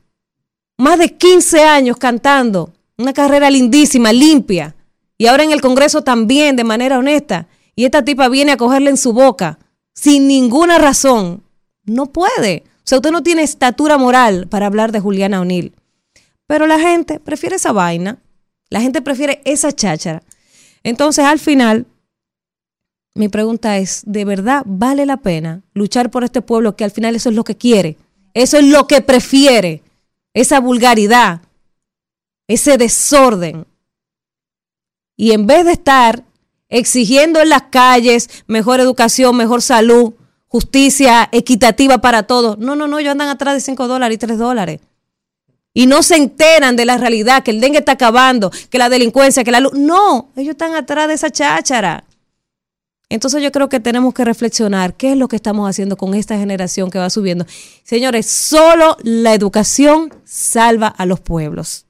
más 0.76 0.98
de 0.98 1.16
15 1.16 1.62
años 1.62 1.96
cantando 1.96 2.72
una 2.98 3.12
carrera 3.12 3.50
lindísima, 3.50 4.12
limpia. 4.12 4.74
Y 5.16 5.26
ahora 5.26 5.44
en 5.44 5.52
el 5.52 5.60
Congreso 5.60 6.02
también, 6.02 6.56
de 6.56 6.64
manera 6.64 6.98
honesta. 6.98 7.46
Y 7.76 7.84
esta 7.84 8.04
tipa 8.04 8.28
viene 8.28 8.52
a 8.52 8.56
cogerle 8.56 8.90
en 8.90 8.96
su 8.96 9.12
boca, 9.12 9.58
sin 9.94 10.26
ninguna 10.26 10.78
razón. 10.78 11.42
No 11.84 12.06
puede. 12.06 12.64
O 12.78 12.86
sea, 12.86 12.98
usted 12.98 13.10
no 13.10 13.22
tiene 13.22 13.42
estatura 13.42 13.98
moral 13.98 14.48
para 14.48 14.66
hablar 14.66 14.92
de 14.92 15.00
Juliana 15.00 15.40
O'Neill. 15.40 15.74
Pero 16.54 16.68
la 16.68 16.78
gente 16.78 17.18
prefiere 17.18 17.56
esa 17.56 17.72
vaina. 17.72 18.22
La 18.70 18.80
gente 18.80 19.02
prefiere 19.02 19.42
esa 19.44 19.72
cháchara. 19.72 20.22
Entonces, 20.84 21.24
al 21.24 21.40
final, 21.40 21.84
mi 23.16 23.28
pregunta 23.28 23.78
es, 23.78 24.04
¿de 24.06 24.24
verdad 24.24 24.62
vale 24.64 25.04
la 25.04 25.16
pena 25.16 25.64
luchar 25.72 26.12
por 26.12 26.22
este 26.22 26.42
pueblo 26.42 26.76
que 26.76 26.84
al 26.84 26.92
final 26.92 27.16
eso 27.16 27.28
es 27.28 27.34
lo 27.34 27.42
que 27.42 27.56
quiere? 27.56 27.98
Eso 28.34 28.56
es 28.56 28.66
lo 28.66 28.86
que 28.86 29.00
prefiere. 29.00 29.82
Esa 30.32 30.60
vulgaridad, 30.60 31.40
ese 32.46 32.78
desorden. 32.78 33.66
Y 35.16 35.32
en 35.32 35.48
vez 35.48 35.64
de 35.64 35.72
estar 35.72 36.22
exigiendo 36.68 37.40
en 37.40 37.48
las 37.48 37.62
calles 37.62 38.30
mejor 38.46 38.78
educación, 38.78 39.36
mejor 39.36 39.60
salud, 39.60 40.14
justicia 40.46 41.28
equitativa 41.32 41.98
para 41.98 42.22
todos, 42.28 42.58
no, 42.58 42.76
no, 42.76 42.86
no, 42.86 43.00
ellos 43.00 43.10
andan 43.10 43.28
atrás 43.28 43.54
de 43.54 43.60
5 43.60 43.88
dólares 43.88 44.14
y 44.14 44.18
3 44.18 44.38
dólares. 44.38 44.80
Y 45.74 45.86
no 45.86 46.04
se 46.04 46.16
enteran 46.16 46.76
de 46.76 46.84
la 46.84 46.96
realidad, 46.96 47.42
que 47.42 47.50
el 47.50 47.60
dengue 47.60 47.78
está 47.78 47.92
acabando, 47.92 48.52
que 48.70 48.78
la 48.78 48.88
delincuencia, 48.88 49.42
que 49.42 49.50
la 49.50 49.58
luz. 49.58 49.74
No, 49.74 50.30
ellos 50.36 50.52
están 50.52 50.74
atrás 50.74 51.08
de 51.08 51.14
esa 51.14 51.30
cháchara. 51.30 52.04
Entonces 53.08 53.42
yo 53.42 53.52
creo 53.52 53.68
que 53.68 53.80
tenemos 53.80 54.14
que 54.14 54.24
reflexionar 54.24 54.94
qué 54.94 55.12
es 55.12 55.18
lo 55.18 55.28
que 55.28 55.36
estamos 55.36 55.68
haciendo 55.68 55.96
con 55.96 56.14
esta 56.14 56.38
generación 56.38 56.90
que 56.90 56.98
va 56.98 57.10
subiendo. 57.10 57.44
Señores, 57.82 58.26
solo 58.26 58.96
la 59.02 59.34
educación 59.34 60.14
salva 60.24 60.86
a 60.88 61.06
los 61.06 61.20
pueblos. 61.20 61.86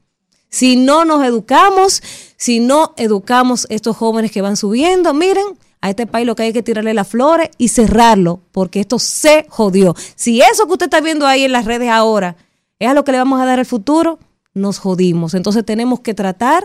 Si 0.48 0.76
no 0.76 1.04
nos 1.04 1.24
educamos, 1.24 2.02
si 2.36 2.60
no 2.60 2.94
educamos 2.96 3.66
estos 3.70 3.96
jóvenes 3.96 4.32
que 4.32 4.40
van 4.40 4.56
subiendo, 4.56 5.12
miren, 5.12 5.44
a 5.80 5.90
este 5.90 6.06
país 6.06 6.26
lo 6.26 6.34
que 6.34 6.44
hay 6.44 6.52
que 6.52 6.62
tirarle 6.62 6.94
las 6.94 7.08
flores 7.08 7.50
y 7.58 7.68
cerrarlo, 7.68 8.40
porque 8.52 8.80
esto 8.80 8.98
se 8.98 9.46
jodió. 9.50 9.94
Si 10.14 10.40
eso 10.40 10.66
que 10.66 10.72
usted 10.72 10.86
está 10.86 11.00
viendo 11.00 11.26
ahí 11.26 11.44
en 11.44 11.52
las 11.52 11.66
redes 11.66 11.90
ahora 11.90 12.36
es 12.84 12.90
a 12.90 12.94
lo 12.94 13.04
que 13.04 13.12
le 13.12 13.18
vamos 13.18 13.40
a 13.40 13.46
dar 13.46 13.58
el 13.58 13.66
futuro, 13.66 14.18
nos 14.54 14.78
jodimos. 14.78 15.34
Entonces 15.34 15.64
tenemos 15.64 16.00
que 16.00 16.14
tratar 16.14 16.64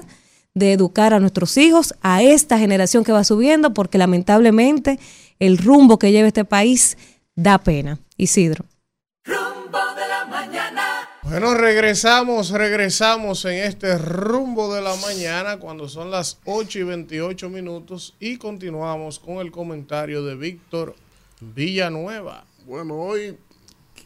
de 0.53 0.73
educar 0.73 1.13
a 1.13 1.19
nuestros 1.19 1.57
hijos, 1.57 1.93
a 2.01 2.21
esta 2.23 2.57
generación 2.57 3.03
que 3.03 3.11
va 3.11 3.23
subiendo, 3.23 3.73
porque 3.73 3.97
lamentablemente 3.97 4.99
el 5.39 5.57
rumbo 5.57 5.99
que 5.99 6.11
lleva 6.11 6.27
este 6.27 6.45
país 6.45 6.97
da 7.35 7.57
pena. 7.57 7.99
Isidro. 8.17 8.65
Bueno, 11.23 11.53
regresamos, 11.53 12.49
regresamos 12.49 13.45
en 13.45 13.63
este 13.63 13.99
rumbo 13.99 14.73
de 14.73 14.81
la 14.81 14.95
mañana 14.95 15.57
cuando 15.57 15.87
son 15.87 16.09
las 16.09 16.39
8 16.45 16.79
y 16.79 16.83
28 16.83 17.49
minutos 17.49 18.15
y 18.19 18.37
continuamos 18.37 19.19
con 19.19 19.37
el 19.37 19.51
comentario 19.51 20.23
de 20.23 20.35
Víctor 20.35 20.95
Villanueva. 21.39 22.45
Bueno, 22.65 22.95
hoy 22.95 23.37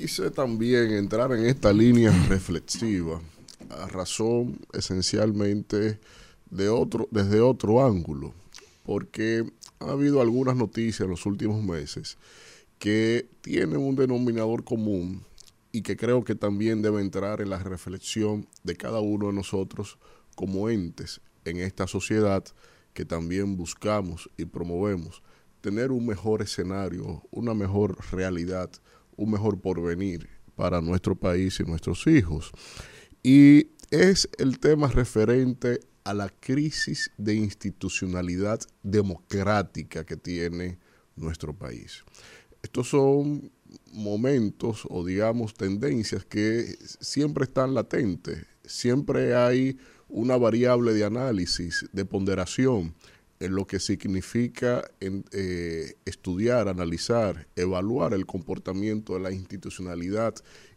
quise 0.04 0.30
también 0.32 0.92
entrar 0.92 1.32
en 1.32 1.46
esta 1.46 1.72
línea 1.72 2.12
reflexiva 2.28 3.22
a 3.70 3.88
razón 3.88 4.60
esencialmente 4.74 5.98
de 6.50 6.68
otro, 6.68 7.08
desde 7.10 7.40
otro 7.40 7.86
ángulo, 7.86 8.34
porque 8.84 9.50
ha 9.80 9.92
habido 9.92 10.20
algunas 10.20 10.58
noticias 10.58 11.06
en 11.06 11.10
los 11.10 11.26
últimos 11.26 11.64
meses 11.64 12.18
que 12.80 13.30
tienen 13.40 13.78
un 13.78 13.96
denominador 13.96 14.66
común 14.66 15.24
y 15.72 15.84
que 15.84 15.96
creo 15.96 16.26
que 16.26 16.36
también 16.36 16.82
debe 16.82 17.00
entrar 17.00 17.40
en 17.40 17.52
la 17.52 17.60
reflexión 17.60 18.46
de 18.66 18.76
cada 18.76 19.00
uno 19.00 19.28
de 19.28 19.34
nosotros 19.34 19.98
como 20.36 20.70
entes 20.70 21.22
en 21.46 21.56
esta 21.60 21.88
sociedad 21.88 22.44
que 22.94 23.06
también 23.06 23.56
buscamos 23.56 24.30
y 24.36 24.44
promovemos 24.44 25.24
tener 25.62 25.94
un 25.94 26.06
mejor 26.06 26.42
escenario, 26.42 27.24
una 27.32 27.54
mejor 27.54 27.96
realidad, 28.12 28.70
un 29.18 29.32
mejor 29.32 29.60
porvenir 29.60 30.28
para 30.56 30.82
nuestro 30.82 31.16
país 31.16 31.60
y 31.60 31.64
nuestros 31.64 32.06
hijos. 32.08 32.52
Y 33.22 33.68
es 33.92 34.30
el 34.38 34.60
tema 34.60 34.88
referente 34.88 35.80
a 36.04 36.14
la 36.14 36.30
crisis 36.30 37.12
de 37.18 37.36
institucionalidad 37.36 38.60
democrática 38.84 40.06
que 40.06 40.18
tiene 40.18 40.80
nuestro 41.16 41.54
país. 41.54 42.04
Estos 42.62 42.90
son 42.90 43.52
momentos 43.92 44.86
o 44.90 45.06
digamos 45.06 45.54
tendencias 45.54 46.26
que 46.26 46.76
siempre 47.00 47.46
están 47.46 47.74
latentes. 47.74 48.46
Siempre 48.66 49.36
hay 49.36 49.78
una 50.08 50.38
variable 50.38 50.94
de 50.94 51.06
análisis, 51.06 51.86
de 51.92 52.06
ponderación 52.06 52.94
en 53.44 53.56
lo 53.56 53.68
que 53.68 53.82
significa 53.82 54.90
eh, 55.02 55.96
estudiar, 56.06 56.70
analizar, 56.70 57.46
evaluar 57.58 58.14
el 58.14 58.26
comportamiento 58.26 59.16
de 59.16 59.20
la 59.20 59.34
institucionalidad 59.34 60.36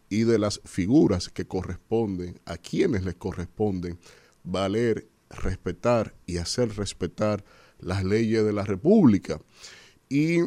y 0.09 0.25
de 0.25 0.41
las 0.41 0.61
figuras 0.65 1.29
que 1.29 1.47
corresponden, 1.47 2.41
a 2.45 2.57
quienes 2.57 3.05
les 3.05 3.15
corresponden 3.15 4.01
valer, 4.43 5.07
respetar 5.31 6.17
y 6.27 6.39
hacer 6.39 6.77
respetar 6.77 7.45
las 7.79 8.03
leyes 8.03 8.45
de 8.45 8.53
la 8.53 8.65
República. 8.65 9.41
Y 10.09 10.41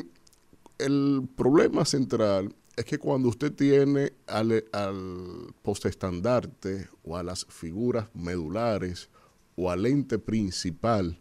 el 0.78 1.26
problema 1.38 1.86
central 1.86 2.54
es 2.76 2.84
que 2.84 2.98
cuando 2.98 3.30
usted 3.30 3.54
tiene 3.54 4.12
al, 4.28 4.66
al 4.74 5.54
postestandarte 5.62 6.90
o 7.04 7.16
a 7.16 7.24
las 7.24 7.46
figuras 7.46 8.10
medulares 8.14 9.08
o 9.56 9.72
al 9.72 9.86
ente 9.86 10.20
principal, 10.20 11.18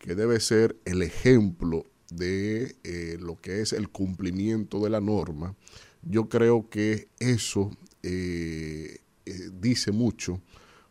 que 0.00 0.14
debe 0.14 0.40
ser 0.40 0.76
el 0.84 1.02
ejemplo 1.02 1.84
de 2.10 2.74
eh, 2.82 3.18
lo 3.20 3.40
que 3.40 3.60
es 3.60 3.72
el 3.72 3.90
cumplimiento 3.90 4.80
de 4.80 4.90
la 4.90 5.00
norma, 5.00 5.54
yo 6.02 6.28
creo 6.28 6.68
que 6.68 7.08
eso 7.20 7.70
eh, 8.02 8.98
eh, 9.26 9.50
dice 9.60 9.92
mucho, 9.92 10.40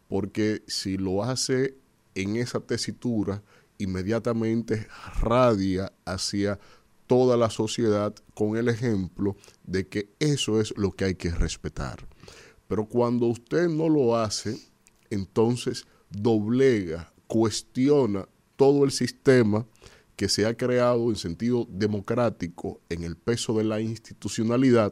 porque 0.08 0.62
si 0.68 0.98
lo 0.98 1.24
hace 1.24 1.76
en 2.16 2.38
esa 2.38 2.60
tesitura, 2.60 3.44
inmediatamente 3.80 4.88
radia 5.22 5.92
hacia 6.06 6.60
toda 7.08 7.36
la 7.36 7.50
sociedad 7.50 8.14
con 8.36 8.58
el 8.58 8.70
ejemplo 8.70 9.36
de 9.64 9.88
que 9.88 10.10
eso 10.20 10.62
es 10.62 10.78
lo 10.78 10.92
que 10.92 11.06
hay 11.06 11.16
que 11.16 11.32
respetar. 11.32 12.08
Pero 12.68 12.86
cuando 12.86 13.26
usted 13.26 13.68
no 13.68 13.90
lo 13.90 14.16
hace, 14.16 14.60
entonces 15.10 15.88
doblega, 16.12 17.12
cuestiona 17.26 18.28
todo 18.60 18.84
el 18.84 18.92
sistema 18.92 19.66
que 20.18 20.28
se 20.28 20.46
ha 20.46 20.54
creado 20.54 21.10
en 21.10 21.16
sentido 21.16 21.66
democrático 21.72 22.82
en 22.90 23.06
el 23.06 23.16
peso 23.16 23.58
de 23.58 23.64
la 23.64 23.80
institucionalidad, 23.80 24.92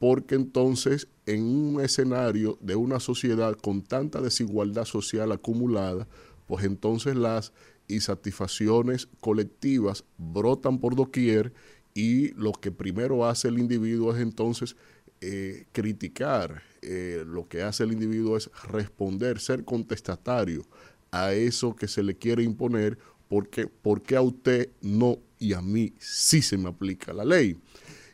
porque 0.00 0.34
entonces 0.34 1.06
en 1.24 1.44
un 1.44 1.80
escenario 1.80 2.58
de 2.60 2.74
una 2.74 2.98
sociedad 2.98 3.54
con 3.54 3.82
tanta 3.82 4.20
desigualdad 4.20 4.84
social 4.84 5.30
acumulada, 5.30 6.08
pues 6.48 6.64
entonces 6.64 7.14
las 7.14 7.52
insatisfacciones 7.86 9.06
colectivas 9.20 10.02
brotan 10.16 10.80
por 10.80 10.96
doquier 10.96 11.52
y 11.94 12.32
lo 12.32 12.50
que 12.50 12.72
primero 12.72 13.26
hace 13.26 13.46
el 13.46 13.60
individuo 13.60 14.12
es 14.12 14.20
entonces 14.20 14.74
eh, 15.20 15.66
criticar, 15.70 16.64
eh, 16.82 17.22
lo 17.24 17.46
que 17.46 17.62
hace 17.62 17.84
el 17.84 17.92
individuo 17.92 18.36
es 18.36 18.50
responder, 18.72 19.38
ser 19.38 19.64
contestatario 19.64 20.64
a 21.10 21.32
eso 21.32 21.74
que 21.74 21.88
se 21.88 22.02
le 22.02 22.16
quiere 22.16 22.42
imponer, 22.42 22.98
porque, 23.28 23.66
porque 23.66 24.16
a 24.16 24.22
usted 24.22 24.70
no 24.80 25.18
y 25.38 25.52
a 25.52 25.62
mí 25.62 25.92
sí 25.98 26.42
se 26.42 26.58
me 26.58 26.68
aplica 26.68 27.12
la 27.12 27.24
ley. 27.24 27.56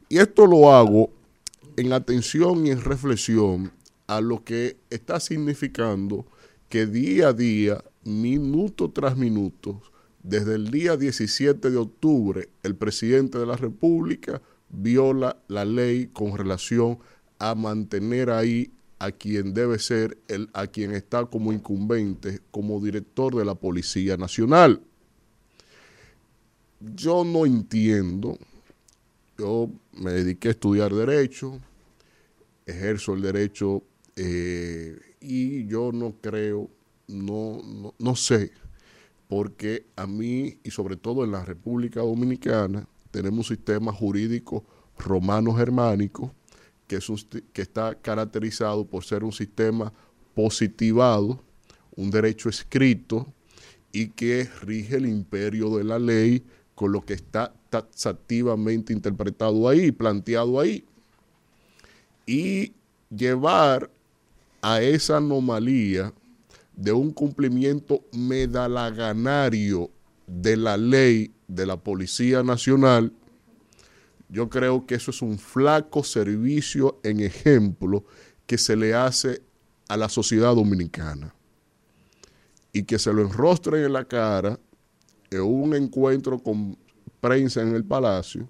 Y 0.08 0.18
esto 0.18 0.46
lo 0.46 0.72
hago 0.72 1.10
en 1.76 1.92
atención 1.92 2.66
y 2.66 2.70
en 2.70 2.82
reflexión 2.82 3.72
a 4.06 4.20
lo 4.20 4.44
que 4.44 4.76
está 4.90 5.20
significando 5.20 6.26
que 6.68 6.86
día 6.86 7.28
a 7.28 7.32
día 7.32 7.82
minuto 8.04 8.90
tras 8.90 9.16
minuto, 9.16 9.80
desde 10.22 10.54
el 10.54 10.70
día 10.70 10.96
17 10.96 11.70
de 11.70 11.76
octubre, 11.76 12.48
el 12.62 12.76
presidente 12.76 13.38
de 13.38 13.46
la 13.46 13.56
República 13.56 14.42
viola 14.68 15.36
la 15.48 15.64
ley 15.64 16.08
con 16.12 16.36
relación 16.36 16.98
a 17.38 17.54
mantener 17.54 18.30
ahí 18.30 18.70
a 19.04 19.12
quien 19.12 19.52
debe 19.52 19.78
ser, 19.78 20.18
el, 20.28 20.48
a 20.54 20.66
quien 20.66 20.92
está 20.92 21.26
como 21.26 21.52
incumbente, 21.52 22.40
como 22.50 22.80
director 22.80 23.34
de 23.34 23.44
la 23.44 23.54
Policía 23.54 24.16
Nacional. 24.16 24.80
Yo 26.80 27.24
no 27.24 27.44
entiendo, 27.44 28.38
yo 29.38 29.70
me 29.92 30.12
dediqué 30.12 30.48
a 30.48 30.50
estudiar 30.52 30.94
derecho, 30.94 31.60
ejerzo 32.64 33.14
el 33.14 33.22
derecho 33.22 33.82
eh, 34.16 34.98
y 35.20 35.66
yo 35.66 35.92
no 35.92 36.14
creo 36.20 36.70
no, 37.06 37.92
no, 37.98 38.16
sé, 38.16 38.52
porque 39.28 39.86
a 39.96 40.06
mí 40.06 40.58
y 40.64 40.70
sobre 40.70 40.96
todo 40.96 41.24
en 41.24 41.32
la 41.32 41.44
República 41.44 42.00
Dominicana 42.00 42.88
tenemos 43.10 43.50
un 43.50 43.56
sistema 43.56 43.92
jurídico 43.92 44.64
romano-germánico 44.98 46.34
que, 46.86 46.98
que 47.52 47.62
está 47.62 47.94
caracterizado 47.94 48.84
por 48.86 49.04
ser 49.04 49.24
un 49.24 49.32
sistema 49.32 49.92
positivado, 50.34 51.42
un 51.96 52.10
derecho 52.10 52.48
escrito 52.48 53.26
y 53.92 54.08
que 54.08 54.48
rige 54.62 54.96
el 54.96 55.06
imperio 55.06 55.76
de 55.76 55.84
la 55.84 55.98
ley 55.98 56.44
con 56.74 56.92
lo 56.92 57.04
que 57.04 57.14
está 57.14 57.54
taxativamente 57.70 58.92
interpretado 58.92 59.68
ahí, 59.68 59.92
planteado 59.92 60.58
ahí. 60.58 60.84
Y 62.26 62.72
llevar 63.14 63.90
a 64.62 64.82
esa 64.82 65.18
anomalía 65.18 66.12
de 66.76 66.92
un 66.92 67.12
cumplimiento 67.12 68.02
medalaganario 68.12 69.90
de 70.26 70.56
la 70.56 70.76
ley 70.76 71.32
de 71.46 71.66
la 71.66 71.76
Policía 71.76 72.42
Nacional, 72.42 73.12
yo 74.34 74.50
creo 74.50 74.84
que 74.84 74.96
eso 74.96 75.12
es 75.12 75.22
un 75.22 75.38
flaco 75.38 76.02
servicio 76.02 76.98
en 77.04 77.20
ejemplo 77.20 78.04
que 78.46 78.58
se 78.58 78.74
le 78.74 78.92
hace 78.92 79.42
a 79.88 79.96
la 79.96 80.08
sociedad 80.08 80.56
dominicana. 80.56 81.32
Y 82.72 82.82
que 82.82 82.98
se 82.98 83.12
lo 83.12 83.22
enrostren 83.22 83.84
en 83.84 83.92
la 83.92 84.06
cara 84.06 84.58
en 85.30 85.40
un 85.40 85.76
encuentro 85.76 86.40
con 86.40 86.76
prensa 87.20 87.62
en 87.62 87.76
el 87.76 87.84
Palacio 87.84 88.48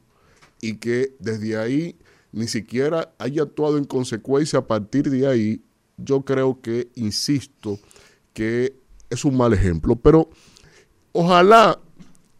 y 0.62 0.78
que 0.78 1.16
desde 1.18 1.58
ahí 1.58 1.98
ni 2.32 2.48
siquiera 2.48 3.14
haya 3.18 3.42
actuado 3.42 3.76
en 3.76 3.84
consecuencia 3.84 4.60
a 4.60 4.66
partir 4.66 5.10
de 5.10 5.26
ahí, 5.26 5.62
yo 5.98 6.24
creo 6.24 6.62
que, 6.62 6.88
insisto, 6.94 7.78
que 8.32 8.74
es 9.10 9.22
un 9.26 9.36
mal 9.36 9.52
ejemplo. 9.52 9.96
Pero 9.96 10.30
ojalá 11.12 11.78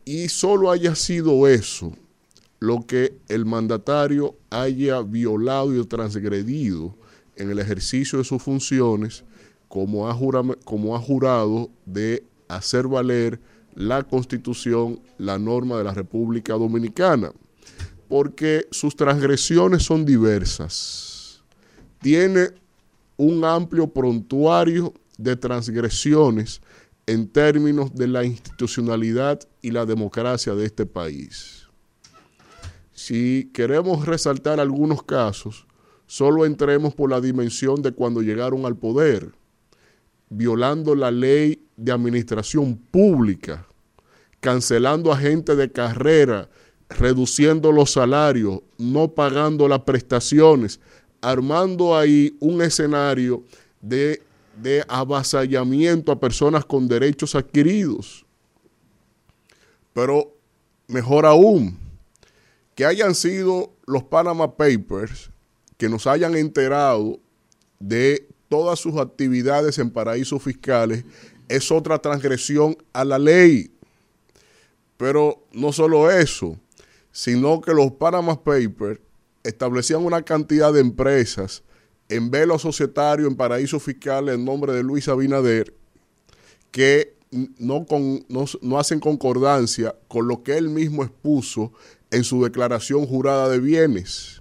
y 0.06 0.30
solo 0.30 0.70
haya 0.70 0.94
sido 0.94 1.46
eso 1.46 1.92
lo 2.64 2.86
que 2.86 3.18
el 3.28 3.44
mandatario 3.44 4.36
haya 4.50 5.02
violado 5.02 5.74
y 5.74 5.84
transgredido 5.86 6.96
en 7.36 7.50
el 7.50 7.58
ejercicio 7.58 8.18
de 8.18 8.24
sus 8.24 8.42
funciones 8.42 9.24
como 9.68 10.08
ha, 10.08 10.14
jurado 10.14 11.70
de 11.84 12.24
hacer 12.48 12.86
valer 12.86 13.40
la 13.74 14.02
constitución, 14.04 15.00
la 15.18 15.38
norma 15.38 15.76
de 15.76 15.84
la 15.84 15.92
República 15.92 16.54
Dominicana, 16.54 17.32
porque 18.08 18.66
sus 18.70 18.94
transgresiones 18.94 19.82
son 19.82 20.04
diversas. 20.04 21.42
Tiene 22.00 22.50
un 23.16 23.44
amplio 23.44 23.88
prontuario 23.88 24.94
de 25.18 25.36
transgresiones 25.36 26.60
en 27.06 27.28
términos 27.28 27.94
de 27.94 28.06
la 28.06 28.24
institucionalidad 28.24 29.40
y 29.60 29.72
la 29.72 29.84
democracia 29.84 30.54
de 30.54 30.66
este 30.66 30.86
país. 30.86 31.63
Si 33.06 33.50
queremos 33.52 34.06
resaltar 34.06 34.58
algunos 34.58 35.02
casos, 35.02 35.66
solo 36.06 36.46
entremos 36.46 36.94
por 36.94 37.10
la 37.10 37.20
dimensión 37.20 37.82
de 37.82 37.92
cuando 37.92 38.22
llegaron 38.22 38.64
al 38.64 38.78
poder, 38.78 39.30
violando 40.30 40.94
la 40.94 41.10
ley 41.10 41.66
de 41.76 41.92
administración 41.92 42.78
pública, 42.90 43.66
cancelando 44.40 45.12
a 45.12 45.18
gente 45.18 45.54
de 45.54 45.70
carrera, 45.70 46.48
reduciendo 46.88 47.72
los 47.72 47.90
salarios, 47.90 48.60
no 48.78 49.08
pagando 49.08 49.68
las 49.68 49.80
prestaciones, 49.80 50.80
armando 51.20 51.94
ahí 51.94 52.34
un 52.40 52.62
escenario 52.62 53.44
de 53.82 54.22
de 54.56 54.82
avasallamiento 54.88 56.10
a 56.10 56.18
personas 56.18 56.64
con 56.64 56.88
derechos 56.88 57.34
adquiridos. 57.34 58.24
Pero 59.92 60.32
mejor 60.86 61.26
aún, 61.26 61.83
que 62.74 62.84
hayan 62.84 63.14
sido 63.14 63.72
los 63.86 64.04
Panama 64.04 64.56
Papers 64.56 65.30
que 65.76 65.88
nos 65.88 66.06
hayan 66.06 66.36
enterado 66.36 67.18
de 67.78 68.28
todas 68.48 68.78
sus 68.78 68.96
actividades 68.96 69.78
en 69.78 69.90
paraísos 69.90 70.42
fiscales 70.42 71.04
es 71.48 71.70
otra 71.70 71.98
transgresión 71.98 72.76
a 72.92 73.04
la 73.04 73.18
ley. 73.18 73.72
Pero 74.96 75.44
no 75.52 75.72
solo 75.72 76.10
eso, 76.10 76.58
sino 77.12 77.60
que 77.60 77.74
los 77.74 77.92
Panama 77.92 78.42
Papers 78.42 79.00
establecían 79.42 80.04
una 80.04 80.22
cantidad 80.22 80.72
de 80.72 80.80
empresas 80.80 81.62
en 82.08 82.30
velo 82.30 82.58
societario 82.58 83.26
en 83.26 83.36
paraíso 83.36 83.78
fiscal 83.80 84.28
en 84.28 84.44
nombre 84.44 84.72
de 84.72 84.82
Luis 84.82 85.08
Abinader 85.08 85.74
que 86.70 87.14
no, 87.58 87.86
no, 88.62 88.78
hacen 88.78 89.00
concordancia 89.00 89.94
con 90.08 90.28
lo 90.28 90.42
que 90.42 90.56
él 90.56 90.68
mismo 90.68 91.02
expuso 91.02 91.72
en 92.14 92.24
su 92.24 92.44
declaración 92.44 93.06
jurada 93.06 93.48
de 93.48 93.58
bienes. 93.58 94.40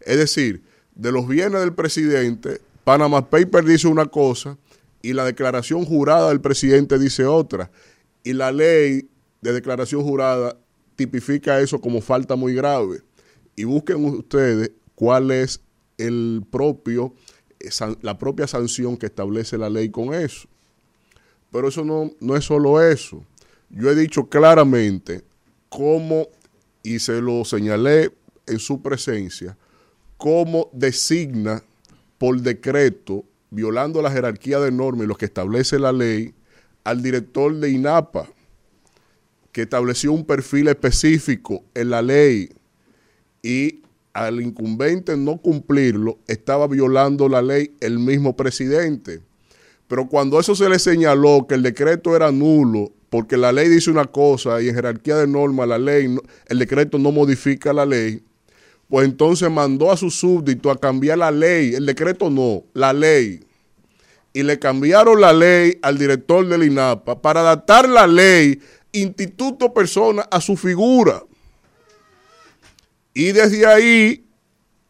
Es 0.00 0.18
decir, 0.18 0.62
de 0.94 1.12
los 1.12 1.28
bienes 1.28 1.60
del 1.60 1.72
presidente, 1.72 2.60
Panama 2.82 3.30
Paper 3.30 3.64
dice 3.64 3.86
una 3.86 4.06
cosa 4.06 4.58
y 5.00 5.12
la 5.12 5.24
declaración 5.24 5.84
jurada 5.84 6.28
del 6.30 6.40
presidente 6.40 6.98
dice 6.98 7.24
otra. 7.24 7.70
Y 8.24 8.32
la 8.32 8.50
ley 8.50 9.08
de 9.42 9.52
declaración 9.52 10.02
jurada 10.02 10.56
tipifica 10.96 11.60
eso 11.60 11.80
como 11.80 12.00
falta 12.00 12.34
muy 12.34 12.52
grave. 12.54 13.02
Y 13.54 13.64
busquen 13.64 14.04
ustedes 14.04 14.72
cuál 14.96 15.30
es 15.30 15.60
el 15.98 16.44
propio, 16.50 17.14
la 18.02 18.18
propia 18.18 18.48
sanción 18.48 18.96
que 18.96 19.06
establece 19.06 19.56
la 19.56 19.70
ley 19.70 19.90
con 19.90 20.12
eso. 20.12 20.48
Pero 21.52 21.68
eso 21.68 21.84
no, 21.84 22.10
no 22.18 22.36
es 22.36 22.44
solo 22.44 22.82
eso. 22.82 23.22
Yo 23.70 23.88
he 23.90 23.94
dicho 23.94 24.28
claramente 24.28 25.22
cómo, 25.68 26.26
y 26.84 27.00
se 27.00 27.20
lo 27.20 27.44
señalé 27.44 28.12
en 28.46 28.60
su 28.60 28.80
presencia, 28.80 29.56
cómo 30.16 30.70
designa 30.72 31.64
por 32.18 32.40
decreto, 32.40 33.24
violando 33.50 34.00
la 34.00 34.10
jerarquía 34.10 34.60
de 34.60 34.70
normas 34.70 35.04
y 35.04 35.08
lo 35.08 35.16
que 35.16 35.24
establece 35.24 35.78
la 35.78 35.92
ley, 35.92 36.34
al 36.84 37.02
director 37.02 37.54
de 37.56 37.70
INAPA, 37.70 38.28
que 39.50 39.62
estableció 39.62 40.12
un 40.12 40.24
perfil 40.24 40.68
específico 40.68 41.64
en 41.74 41.90
la 41.90 42.02
ley 42.02 42.50
y 43.42 43.82
al 44.12 44.40
incumbente 44.40 45.16
no 45.16 45.38
cumplirlo, 45.38 46.18
estaba 46.26 46.66
violando 46.66 47.28
la 47.28 47.42
ley 47.42 47.74
el 47.80 47.98
mismo 47.98 48.36
presidente. 48.36 49.20
Pero 49.88 50.08
cuando 50.08 50.38
eso 50.40 50.54
se 50.54 50.68
le 50.68 50.78
señaló 50.78 51.46
que 51.48 51.54
el 51.54 51.62
decreto 51.62 52.14
era 52.14 52.30
nulo, 52.30 52.92
porque 53.14 53.36
la 53.36 53.52
ley 53.52 53.68
dice 53.68 53.92
una 53.92 54.06
cosa 54.06 54.60
y 54.60 54.68
en 54.68 54.74
jerarquía 54.74 55.14
de 55.14 55.28
norma 55.28 55.64
la 55.66 55.78
ley, 55.78 56.12
el 56.48 56.58
decreto 56.58 56.98
no 56.98 57.12
modifica 57.12 57.72
la 57.72 57.86
ley, 57.86 58.24
pues 58.88 59.06
entonces 59.06 59.48
mandó 59.48 59.92
a 59.92 59.96
su 59.96 60.10
súbdito 60.10 60.68
a 60.68 60.76
cambiar 60.76 61.18
la 61.18 61.30
ley, 61.30 61.76
el 61.76 61.86
decreto 61.86 62.28
no, 62.28 62.64
la 62.72 62.92
ley. 62.92 63.38
Y 64.32 64.42
le 64.42 64.58
cambiaron 64.58 65.20
la 65.20 65.32
ley 65.32 65.78
al 65.80 65.96
director 65.96 66.44
del 66.48 66.64
INAPA 66.64 67.22
para 67.22 67.42
adaptar 67.42 67.88
la 67.88 68.08
ley 68.08 68.60
instituto 68.90 69.72
persona 69.72 70.22
a 70.22 70.40
su 70.40 70.56
figura. 70.56 71.22
Y 73.14 73.30
desde 73.30 73.64
ahí, 73.64 74.26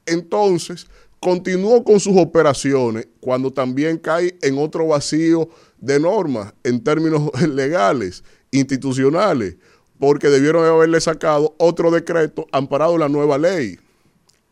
entonces, 0.06 0.86
continuó 1.20 1.84
con 1.84 2.00
sus 2.00 2.16
operaciones 2.16 3.06
cuando 3.20 3.52
también 3.52 3.98
cae 3.98 4.38
en 4.40 4.56
otro 4.56 4.86
vacío 4.86 5.50
de 5.84 6.00
normas 6.00 6.54
en 6.64 6.82
términos 6.82 7.30
legales, 7.48 8.24
institucionales, 8.50 9.56
porque 9.98 10.28
debieron 10.28 10.64
haberle 10.64 11.00
sacado 11.00 11.54
otro 11.58 11.90
decreto 11.90 12.46
amparado 12.52 12.98
la 12.98 13.08
nueva 13.08 13.38
ley 13.38 13.78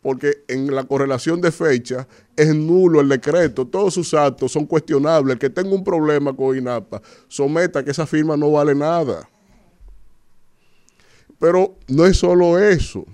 porque 0.03 0.43
en 0.49 0.75
la 0.75 0.83
correlación 0.83 1.39
de 1.39 1.49
fecha 1.49 2.05
es 2.35 2.53
nulo 2.53 2.99
el 2.99 3.07
decreto, 3.07 3.65
todos 3.65 3.93
sus 3.93 4.13
actos 4.13 4.51
son 4.51 4.65
cuestionables. 4.65 5.33
El 5.33 5.39
que 5.39 5.49
tenga 5.49 5.73
un 5.73 5.83
problema 5.83 6.35
con 6.35 6.55
INAPA, 6.55 7.01
someta 7.29 7.83
que 7.83 7.91
esa 7.91 8.05
firma 8.05 8.35
no 8.35 8.51
vale 8.51 8.75
nada. 8.75 9.27
Pero 11.39 11.77
no 11.87 12.05
es 12.05 12.17
solo 12.17 12.59
eso. 12.59 13.05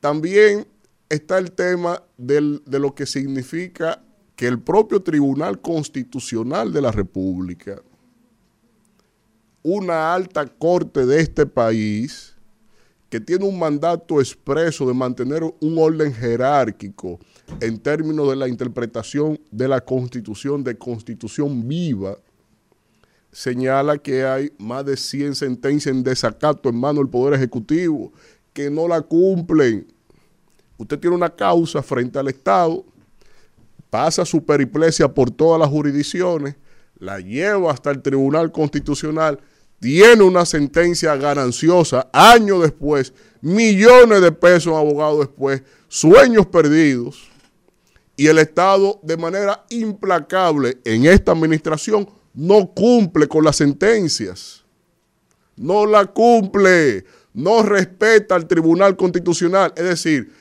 También 0.00 0.66
está 1.08 1.38
el 1.38 1.52
tema 1.52 2.02
de 2.16 2.60
lo 2.78 2.94
que 2.94 3.06
significa 3.06 4.02
que 4.38 4.46
el 4.46 4.60
propio 4.60 5.02
Tribunal 5.02 5.60
Constitucional 5.60 6.72
de 6.72 6.80
la 6.80 6.92
República, 6.92 7.82
una 9.64 10.14
alta 10.14 10.46
corte 10.46 11.04
de 11.04 11.20
este 11.20 11.44
país, 11.44 12.36
que 13.10 13.18
tiene 13.18 13.44
un 13.44 13.58
mandato 13.58 14.20
expreso 14.20 14.86
de 14.86 14.94
mantener 14.94 15.42
un 15.42 15.76
orden 15.76 16.14
jerárquico 16.14 17.18
en 17.60 17.80
términos 17.80 18.28
de 18.28 18.36
la 18.36 18.46
interpretación 18.46 19.40
de 19.50 19.66
la 19.66 19.80
constitución, 19.80 20.62
de 20.62 20.78
constitución 20.78 21.66
viva, 21.66 22.16
señala 23.32 23.98
que 23.98 24.24
hay 24.24 24.52
más 24.56 24.84
de 24.86 24.96
100 24.96 25.34
sentencias 25.34 25.92
en 25.92 26.04
desacato 26.04 26.68
en 26.68 26.78
manos 26.78 27.02
del 27.02 27.10
Poder 27.10 27.34
Ejecutivo 27.34 28.12
que 28.52 28.70
no 28.70 28.86
la 28.86 29.00
cumplen. 29.00 29.92
Usted 30.76 30.96
tiene 31.00 31.16
una 31.16 31.34
causa 31.34 31.82
frente 31.82 32.20
al 32.20 32.28
Estado, 32.28 32.84
pasa 33.90 34.24
su 34.24 34.44
periplecia 34.44 35.08
por 35.08 35.30
todas 35.30 35.60
las 35.60 35.68
jurisdicciones, 35.68 36.56
la 36.98 37.20
lleva 37.20 37.70
hasta 37.70 37.90
el 37.90 38.02
Tribunal 38.02 38.50
Constitucional 38.52 39.40
tiene 39.80 40.22
una 40.24 40.44
sentencia 40.44 41.14
gananciosa 41.16 42.08
años 42.12 42.62
después, 42.62 43.12
millones 43.40 44.20
de 44.20 44.32
pesos 44.32 44.74
abogados 44.74 45.20
después, 45.20 45.62
sueños 45.88 46.46
perdidos, 46.46 47.28
y 48.16 48.26
el 48.26 48.38
Estado 48.38 48.98
de 49.04 49.16
manera 49.16 49.64
implacable 49.70 50.78
en 50.84 51.06
esta 51.06 51.30
administración 51.30 52.08
no 52.34 52.66
cumple 52.74 53.28
con 53.28 53.44
las 53.44 53.56
sentencias, 53.56 54.64
no 55.56 55.86
la 55.86 56.06
cumple, 56.06 57.04
no 57.32 57.62
respeta 57.62 58.34
al 58.34 58.48
Tribunal 58.48 58.96
Constitucional, 58.96 59.72
es 59.76 59.84
decir, 59.84 60.32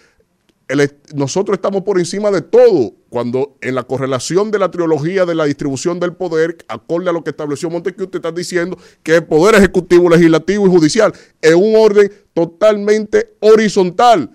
nosotros 1.14 1.56
estamos 1.56 1.84
por 1.84 1.99
encima 1.99 2.32
de 2.32 2.41
todo, 2.41 2.94
cuando 3.18 3.57
en 3.61 3.73
la 3.73 3.81
correlación 3.81 4.52
de 4.52 4.60
la 4.60 4.69
trilogía 4.69 5.26
de 5.26 5.34
la 5.34 5.45
distribución 5.45 5.99
del 5.99 6.14
poder, 6.14 6.56
acorde 6.68 7.10
a 7.10 7.11
lo 7.11 7.23
que 7.23 7.31
estableció 7.31 7.68
Montesquieu, 7.68 8.06
usted 8.06 8.19
está 8.19 8.31
diciendo 8.31 8.77
que 9.02 9.15
el 9.15 9.23
poder 9.23 9.56
ejecutivo, 9.56 10.07
legislativo 10.07 10.68
y 10.68 10.69
judicial 10.69 11.11
es 11.41 11.56
un 11.56 11.76
orden 11.76 12.14
totalmente 12.35 13.34
horizontal 13.39 14.30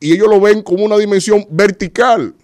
y 0.00 0.14
ellos 0.14 0.28
lo 0.30 0.40
ven 0.40 0.62
como 0.62 0.82
una 0.82 0.96
dimensión 0.96 1.46
vertical. 1.50 2.34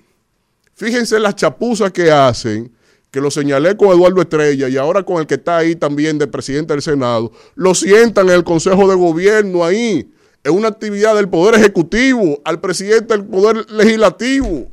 Fíjense 0.74 1.18
las 1.18 1.36
chapuzas 1.36 1.90
que 1.90 2.10
hacen, 2.10 2.70
que 3.10 3.22
lo 3.22 3.30
señalé 3.30 3.74
con 3.74 3.88
Eduardo 3.88 4.20
Estrella 4.20 4.68
y 4.68 4.76
ahora 4.76 5.02
con 5.04 5.16
el 5.20 5.26
que 5.26 5.36
está 5.36 5.56
ahí 5.56 5.74
también 5.74 6.18
de 6.18 6.26
presidente 6.26 6.74
del 6.74 6.82
Senado, 6.82 7.32
lo 7.54 7.74
sientan 7.74 8.28
en 8.28 8.34
el 8.34 8.44
Consejo 8.44 8.86
de 8.90 8.94
Gobierno 8.94 9.64
ahí 9.64 10.12
es 10.44 10.52
una 10.52 10.68
actividad 10.68 11.16
del 11.16 11.30
Poder 11.30 11.54
Ejecutivo, 11.54 12.42
al 12.44 12.60
presidente 12.60 13.16
del 13.16 13.24
Poder 13.24 13.70
Legislativo. 13.70 14.68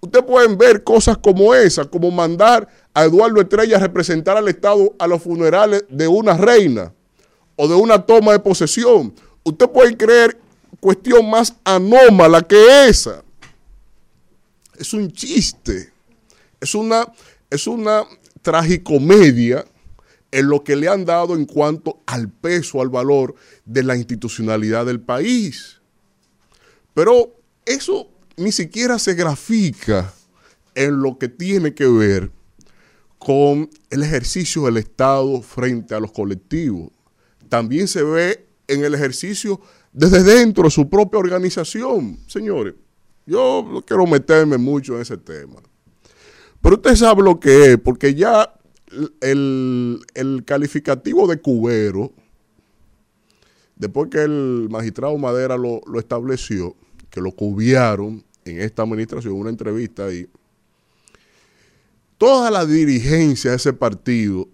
Ustedes 0.00 0.24
pueden 0.24 0.56
ver 0.56 0.82
cosas 0.82 1.18
como 1.18 1.54
esa, 1.54 1.84
como 1.84 2.10
mandar 2.10 2.66
a 2.94 3.04
Eduardo 3.04 3.40
Estrella 3.40 3.76
a 3.76 3.80
representar 3.80 4.36
al 4.36 4.48
Estado 4.48 4.94
a 4.98 5.06
los 5.06 5.22
funerales 5.22 5.84
de 5.90 6.08
una 6.08 6.36
reina 6.36 6.92
o 7.56 7.68
de 7.68 7.74
una 7.74 8.04
toma 8.06 8.32
de 8.32 8.40
posesión. 8.40 9.14
Usted 9.44 9.68
puede 9.68 9.96
creer 9.96 10.38
cuestión 10.80 11.28
más 11.28 11.54
anómala 11.64 12.40
que 12.40 12.88
esa. 12.88 13.22
Es 14.78 14.94
un 14.94 15.12
chiste. 15.12 15.92
Es 16.60 16.74
una, 16.74 17.06
es 17.50 17.66
una 17.66 18.04
tragicomedia 18.40 19.66
en 20.30 20.48
lo 20.48 20.64
que 20.64 20.76
le 20.76 20.88
han 20.88 21.04
dado 21.04 21.34
en 21.34 21.44
cuanto 21.44 22.00
al 22.06 22.30
peso, 22.30 22.80
al 22.80 22.88
valor 22.88 23.34
de 23.66 23.82
la 23.82 23.96
institucionalidad 23.96 24.86
del 24.86 25.00
país. 25.00 25.80
Pero 26.94 27.34
eso 27.66 28.08
ni 28.40 28.52
siquiera 28.52 28.98
se 28.98 29.14
grafica 29.14 30.12
en 30.74 31.00
lo 31.02 31.18
que 31.18 31.28
tiene 31.28 31.74
que 31.74 31.86
ver 31.86 32.30
con 33.18 33.68
el 33.90 34.02
ejercicio 34.02 34.62
del 34.62 34.78
Estado 34.78 35.42
frente 35.42 35.94
a 35.94 36.00
los 36.00 36.10
colectivos. 36.10 36.90
También 37.48 37.86
se 37.86 38.02
ve 38.02 38.46
en 38.66 38.82
el 38.84 38.94
ejercicio 38.94 39.60
desde 39.92 40.22
dentro 40.22 40.64
de 40.64 40.70
su 40.70 40.88
propia 40.88 41.18
organización. 41.20 42.18
Señores, 42.26 42.74
yo 43.26 43.68
no 43.70 43.82
quiero 43.82 44.06
meterme 44.06 44.56
mucho 44.56 44.94
en 44.94 45.02
ese 45.02 45.18
tema. 45.18 45.56
Pero 46.62 46.76
usted 46.76 46.96
sabe 46.96 47.22
lo 47.22 47.38
que 47.38 47.72
es, 47.72 47.78
porque 47.78 48.14
ya 48.14 48.54
el, 49.20 50.02
calificativo 50.46 51.26
de 51.26 51.40
cubero, 51.40 52.12
después 53.76 54.08
que 54.10 54.22
el 54.22 54.68
magistrado 54.70 55.16
Madera 55.18 55.56
lo, 55.56 55.82
estableció, 55.98 56.74
que 57.10 57.20
lo 57.20 57.32
cubiaron 57.32 58.24
en 58.44 58.60
esta 58.60 58.82
administración, 58.82 59.34
una 59.34 59.50
entrevista 59.50 60.06
ahí, 60.06 60.28
toda 62.18 62.50
la 62.50 62.66
dirigencia 62.66 63.50
de 63.50 63.56
ese 63.56 63.72
partido, 63.72 64.48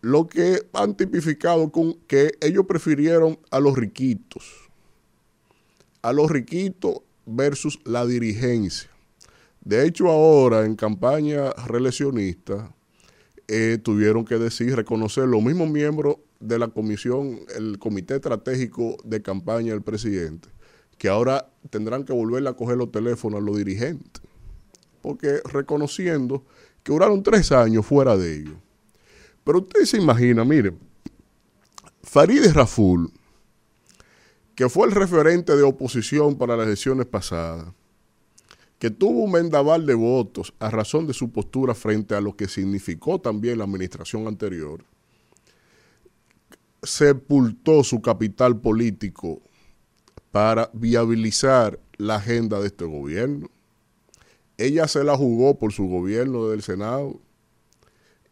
lo 0.00 0.26
que 0.26 0.62
han 0.72 0.96
tipificado 0.96 1.70
con 1.70 1.94
que 2.06 2.32
ellos 2.40 2.64
prefirieron 2.66 3.38
a 3.50 3.58
los 3.58 3.76
riquitos, 3.76 4.70
a 6.02 6.12
los 6.12 6.30
riquitos 6.30 7.00
versus 7.26 7.80
la 7.84 8.06
dirigencia. 8.06 8.88
De 9.64 9.84
hecho, 9.84 10.08
ahora 10.08 10.64
en 10.64 10.76
campaña 10.76 11.50
reeleccionista, 11.66 12.72
eh, 13.48 13.78
tuvieron 13.82 14.24
que 14.24 14.36
decir, 14.36 14.76
reconocer 14.76 15.26
los 15.26 15.42
mismos 15.42 15.70
miembros 15.70 16.16
de 16.38 16.58
la 16.58 16.68
comisión, 16.68 17.40
el 17.56 17.78
comité 17.78 18.16
estratégico 18.16 18.96
de 19.04 19.22
campaña 19.22 19.72
del 19.72 19.82
presidente, 19.82 20.48
que 20.98 21.08
ahora 21.08 21.48
tendrán 21.70 22.04
que 22.04 22.12
volverle 22.12 22.50
a 22.50 22.54
coger 22.54 22.76
los 22.76 22.90
teléfonos 22.90 23.40
a 23.40 23.44
los 23.44 23.56
dirigentes, 23.56 24.22
porque 25.00 25.40
reconociendo 25.44 26.44
que 26.82 26.92
duraron 26.92 27.22
tres 27.22 27.52
años 27.52 27.86
fuera 27.86 28.16
de 28.16 28.36
ellos. 28.36 28.56
Pero 29.44 29.60
usted 29.60 29.84
se 29.84 29.96
imagina, 29.96 30.44
miren, 30.44 30.78
Farideh 32.02 32.52
Raful, 32.52 33.10
que 34.54 34.68
fue 34.68 34.86
el 34.86 34.92
referente 34.92 35.56
de 35.56 35.62
oposición 35.62 36.36
para 36.36 36.56
las 36.56 36.66
elecciones 36.66 37.06
pasadas, 37.06 37.72
que 38.78 38.90
tuvo 38.90 39.24
un 39.24 39.32
vendaval 39.32 39.86
de 39.86 39.94
votos 39.94 40.52
a 40.58 40.70
razón 40.70 41.06
de 41.06 41.14
su 41.14 41.30
postura 41.30 41.74
frente 41.74 42.14
a 42.14 42.20
lo 42.20 42.36
que 42.36 42.48
significó 42.48 43.20
también 43.20 43.58
la 43.58 43.64
administración 43.64 44.26
anterior, 44.26 44.84
sepultó 46.82 47.82
su 47.84 48.00
capital 48.00 48.60
político 48.60 49.42
para 50.30 50.70
viabilizar 50.72 51.78
la 51.96 52.16
agenda 52.16 52.60
de 52.60 52.68
este 52.68 52.84
gobierno. 52.84 53.50
Ella 54.56 54.88
se 54.88 55.04
la 55.04 55.16
jugó 55.16 55.58
por 55.58 55.72
su 55.72 55.86
gobierno 55.86 56.48
del 56.48 56.62
Senado. 56.62 57.20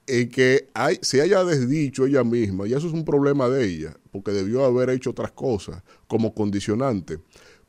Y 0.09 0.27
que 0.27 0.69
se 1.01 1.21
haya 1.21 1.43
desdicho 1.43 2.07
ella 2.07 2.23
misma, 2.23 2.69
y 2.69 2.75
eso 2.75 2.87
es 2.87 2.93
un 2.93 3.05
problema 3.05 3.49
de 3.49 3.65
ella, 3.65 3.97
porque 4.13 4.31
debió 4.31 4.65
haber 4.65 4.91
hecho 4.91 5.11
otras 5.11 5.33
cosas 5.33 5.83
como 6.07 6.33
condicionante. 6.33 7.19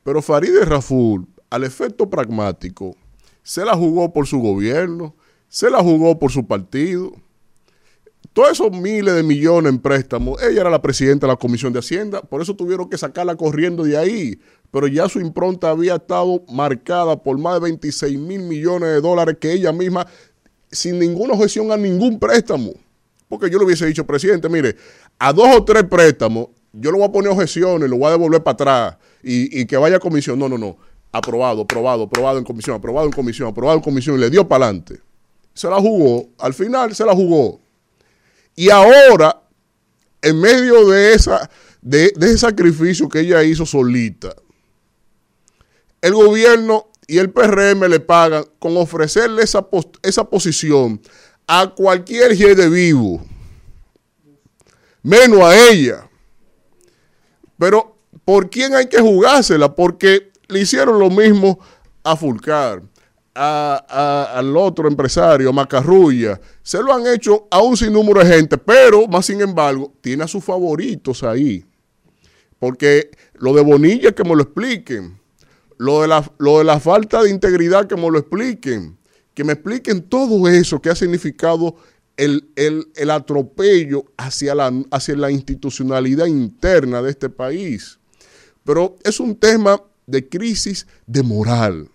Pero 0.04 0.22
Farideh 0.22 0.64
Raful, 0.64 1.26
al 1.50 1.64
efecto 1.64 2.08
pragmático, 2.08 2.96
se 3.42 3.64
la 3.64 3.74
jugó 3.74 4.12
por 4.12 4.28
su 4.28 4.38
gobierno, 4.38 5.16
se 5.48 5.68
la 5.68 5.82
jugó 5.82 6.18
por 6.18 6.30
su 6.30 6.46
partido. 6.46 7.12
Todos 8.32 8.52
esos 8.52 8.70
miles 8.70 9.14
de 9.14 9.22
millones 9.22 9.72
en 9.72 9.78
préstamos, 9.80 10.40
ella 10.42 10.60
era 10.60 10.70
la 10.70 10.82
presidenta 10.82 11.26
de 11.26 11.32
la 11.32 11.36
Comisión 11.38 11.72
de 11.72 11.80
Hacienda, 11.80 12.20
por 12.20 12.40
eso 12.40 12.54
tuvieron 12.54 12.88
que 12.88 12.98
sacarla 12.98 13.36
corriendo 13.36 13.82
de 13.82 13.96
ahí, 13.96 14.38
pero 14.70 14.86
ya 14.86 15.08
su 15.08 15.18
impronta 15.20 15.70
había 15.70 15.96
estado 15.96 16.42
marcada 16.48 17.20
por 17.20 17.38
más 17.38 17.54
de 17.54 17.60
26 17.60 18.18
mil 18.18 18.42
millones 18.42 18.90
de 18.90 19.00
dólares 19.00 19.38
que 19.40 19.52
ella 19.52 19.72
misma, 19.72 20.06
sin 20.70 20.98
ninguna 20.98 21.34
objeción 21.34 21.72
a 21.72 21.76
ningún 21.76 22.18
préstamo. 22.18 22.74
Porque 23.28 23.50
yo 23.50 23.58
le 23.58 23.64
hubiese 23.64 23.86
dicho, 23.86 24.06
presidente, 24.06 24.48
mire, 24.48 24.76
a 25.18 25.32
dos 25.32 25.48
o 25.56 25.64
tres 25.64 25.84
préstamos, 25.84 26.48
yo 26.72 26.92
le 26.92 26.98
voy 26.98 27.08
a 27.08 27.12
poner 27.12 27.30
objeciones, 27.30 27.88
lo 27.88 27.96
voy 27.98 28.08
a 28.08 28.12
devolver 28.12 28.42
para 28.42 28.54
atrás 28.54 28.96
y, 29.22 29.60
y 29.60 29.66
que 29.66 29.76
vaya 29.76 29.96
a 29.96 30.00
comisión. 30.00 30.38
No, 30.38 30.48
no, 30.48 30.58
no. 30.58 30.76
Aprobado, 31.10 31.62
aprobado, 31.62 32.04
aprobado 32.04 32.38
en 32.38 32.44
comisión, 32.44 32.76
aprobado 32.76 33.06
en 33.06 33.12
comisión, 33.12 33.48
aprobado 33.48 33.78
en 33.78 33.82
comisión 33.82 34.16
y 34.16 34.20
le 34.20 34.30
dio 34.30 34.46
para 34.46 34.66
adelante. 34.66 35.00
Se 35.54 35.68
la 35.68 35.80
jugó, 35.80 36.28
al 36.38 36.54
final 36.54 36.94
se 36.94 37.04
la 37.04 37.14
jugó. 37.14 37.60
Y 38.58 38.70
ahora, 38.70 39.40
en 40.20 40.40
medio 40.40 40.88
de, 40.88 41.14
esa, 41.14 41.48
de, 41.80 42.12
ese 42.20 42.38
sacrificio 42.38 43.08
que 43.08 43.20
ella 43.20 43.44
hizo 43.44 43.64
solita, 43.64 44.34
el 46.00 46.14
gobierno 46.14 46.88
y 47.06 47.18
el 47.18 47.30
PRM 47.30 47.88
le 47.88 48.00
pagan 48.00 48.44
con 48.58 48.76
ofrecerle 48.76 49.44
esa, 49.44 49.64
esa 50.02 50.24
posición 50.24 51.00
a 51.46 51.72
cualquier 51.72 52.36
de 52.36 52.68
vivo, 52.68 53.24
menos 55.04 55.40
a 55.40 55.70
ella. 55.70 56.10
Pero, 57.60 57.96
¿por 58.24 58.50
quién 58.50 58.74
hay 58.74 58.88
que 58.88 58.98
jugársela? 58.98 59.72
Porque 59.72 60.32
le 60.48 60.62
hicieron 60.62 60.98
lo 60.98 61.10
mismo 61.10 61.60
a 62.02 62.16
Fulcar, 62.16 62.82
al 63.38 64.56
otro 64.56 64.88
empresario, 64.88 65.52
Macarrulla. 65.52 66.40
Se 66.62 66.82
lo 66.82 66.92
han 66.92 67.06
hecho 67.06 67.46
a 67.50 67.62
un 67.62 67.76
sinnúmero 67.76 68.24
de 68.24 68.34
gente, 68.34 68.58
pero, 68.58 69.06
más 69.06 69.26
sin 69.26 69.40
embargo, 69.40 69.92
tiene 70.00 70.24
a 70.24 70.28
sus 70.28 70.44
favoritos 70.44 71.22
ahí. 71.22 71.64
Porque 72.58 73.10
lo 73.34 73.54
de 73.54 73.62
Bonilla, 73.62 74.12
que 74.12 74.24
me 74.24 74.34
lo 74.34 74.42
expliquen. 74.42 75.18
Lo 75.76 76.02
de, 76.02 76.08
la, 76.08 76.28
lo 76.38 76.58
de 76.58 76.64
la 76.64 76.80
falta 76.80 77.22
de 77.22 77.30
integridad, 77.30 77.86
que 77.86 77.96
me 77.96 78.10
lo 78.10 78.18
expliquen. 78.18 78.98
Que 79.34 79.44
me 79.44 79.52
expliquen 79.52 80.02
todo 80.02 80.48
eso 80.48 80.82
que 80.82 80.90
ha 80.90 80.96
significado 80.96 81.76
el, 82.16 82.50
el, 82.56 82.88
el 82.96 83.10
atropello 83.10 84.04
hacia 84.16 84.56
la, 84.56 84.72
hacia 84.90 85.14
la 85.14 85.30
institucionalidad 85.30 86.26
interna 86.26 87.00
de 87.00 87.10
este 87.10 87.30
país. 87.30 88.00
Pero 88.64 88.96
es 89.04 89.20
un 89.20 89.36
tema 89.36 89.80
de 90.06 90.28
crisis 90.28 90.88
de 91.06 91.22
moral. 91.22 91.88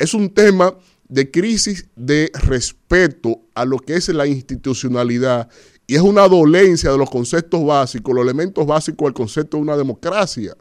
Es 0.00 0.14
un 0.14 0.30
tema 0.30 0.74
de 1.10 1.30
crisis 1.30 1.86
de 1.94 2.32
respeto 2.32 3.42
a 3.54 3.66
lo 3.66 3.78
que 3.78 3.96
es 3.96 4.08
la 4.08 4.26
institucionalidad 4.26 5.50
y 5.86 5.94
es 5.96 6.00
una 6.00 6.26
dolencia 6.26 6.90
de 6.90 6.96
los 6.96 7.10
conceptos 7.10 7.62
básicos, 7.62 8.14
los 8.14 8.24
elementos 8.24 8.66
básicos 8.66 9.06
del 9.06 9.12
concepto 9.12 9.58
de 9.58 9.62
una 9.62 9.76
democracia. 9.76 10.56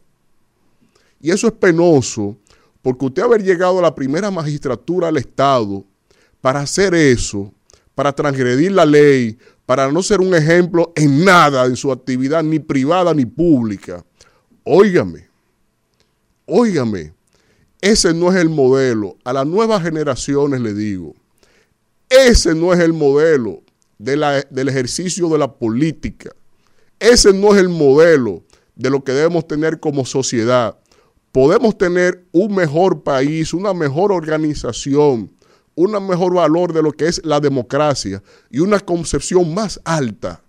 Y 1.21 1.31
eso 1.31 1.47
es 1.47 1.53
penoso, 1.53 2.37
porque 2.81 3.05
usted 3.05 3.23
haber 3.23 3.41
llegado 3.41 3.79
a 3.79 3.83
la 3.83 3.95
primera 3.95 4.29
magistratura 4.29 5.07
del 5.07 5.17
Estado 5.17 5.85
para 6.41 6.59
hacer 6.59 6.93
eso, 6.93 7.53
para 7.95 8.11
transgredir 8.11 8.73
la 8.73 8.85
ley, 8.85 9.37
para 9.65 9.89
no 9.89 10.03
ser 10.03 10.19
un 10.19 10.35
ejemplo 10.35 10.91
en 10.97 11.23
nada 11.23 11.65
en 11.65 11.77
su 11.77 11.93
actividad, 11.93 12.43
ni 12.43 12.59
privada 12.59 13.13
ni 13.13 13.25
pública. 13.25 14.03
Óigame, 14.65 15.29
óigame, 16.45 17.13
ese 17.81 18.14
no 18.14 18.31
es 18.31 18.38
el 18.38 18.49
modelo. 18.49 19.18
A 19.23 19.34
las 19.34 19.45
nuevas 19.45 19.84
generaciones 19.84 20.61
le 20.61 20.73
digo, 20.73 21.15
ese 22.10 22.56
no 22.56 22.73
es 22.73 22.80
el 22.80 22.93
modelo 22.93 23.61
del 23.97 24.69
ejercicio 24.69 25.30
de 25.30 25.38
la 25.38 25.53
política. 25.53 26.31
Ese 26.99 27.34
no 27.34 27.53
es 27.53 27.61
el 27.61 27.69
modelo 27.69 28.43
de 28.76 28.89
lo 28.89 29.03
que 29.03 29.11
debemos 29.11 29.47
tener 29.47 29.80
como 29.80 30.06
sociedad 30.06 30.77
podemos 31.31 31.77
tener 31.77 32.26
un 32.31 32.56
mejor 32.56 33.03
país, 33.03 33.53
una 33.53 33.73
mejor 33.73 34.11
organización, 34.11 35.31
un 35.76 36.07
mejor 36.07 36.34
valor 36.34 36.73
de 36.73 36.81
lo 36.81 36.91
que 36.91 37.07
es 37.07 37.22
la 37.23 37.39
democracia 37.39 38.22
y 38.49 38.60
una 38.60 38.80
concepción 38.80 39.53
más 39.53 39.80
alta 39.84 40.41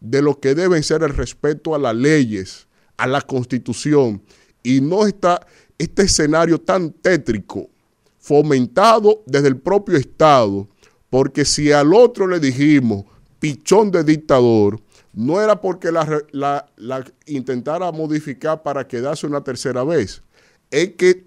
de 0.00 0.22
lo 0.22 0.40
que 0.40 0.54
debe 0.54 0.82
ser 0.82 1.02
el 1.02 1.14
respeto 1.14 1.74
a 1.74 1.78
las 1.78 1.94
leyes, 1.94 2.66
a 2.96 3.06
la 3.06 3.20
constitución, 3.20 4.22
y 4.64 4.80
no 4.80 5.06
está 5.06 5.46
este 5.82 6.02
escenario 6.02 6.60
tan 6.60 6.92
tétrico, 6.92 7.68
fomentado 8.18 9.22
desde 9.26 9.48
el 9.48 9.56
propio 9.56 9.96
Estado, 9.96 10.68
porque 11.10 11.44
si 11.44 11.72
al 11.72 11.92
otro 11.92 12.28
le 12.28 12.38
dijimos 12.38 13.04
pichón 13.40 13.90
de 13.90 14.04
dictador, 14.04 14.80
no 15.12 15.40
era 15.40 15.60
porque 15.60 15.90
la, 15.90 16.66
intentara 17.26 17.90
modificar 17.90 18.62
para 18.62 18.86
quedarse 18.86 19.26
una 19.26 19.42
tercera 19.42 19.82
vez. 19.82 20.22
Es 20.70 20.92
que 20.92 21.24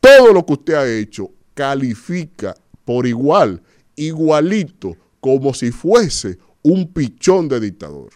todo 0.00 0.32
lo 0.32 0.44
que 0.44 0.52
usted 0.52 0.74
ha 0.74 0.86
hecho 0.86 1.30
califica 1.54 2.54
por 2.84 3.06
igual, 3.06 3.62
igualito, 3.96 4.96
como 5.18 5.54
si 5.54 5.70
fuese 5.70 6.38
un 6.62 6.92
pichón 6.92 7.48
de 7.48 7.58
dictador. 7.58 8.10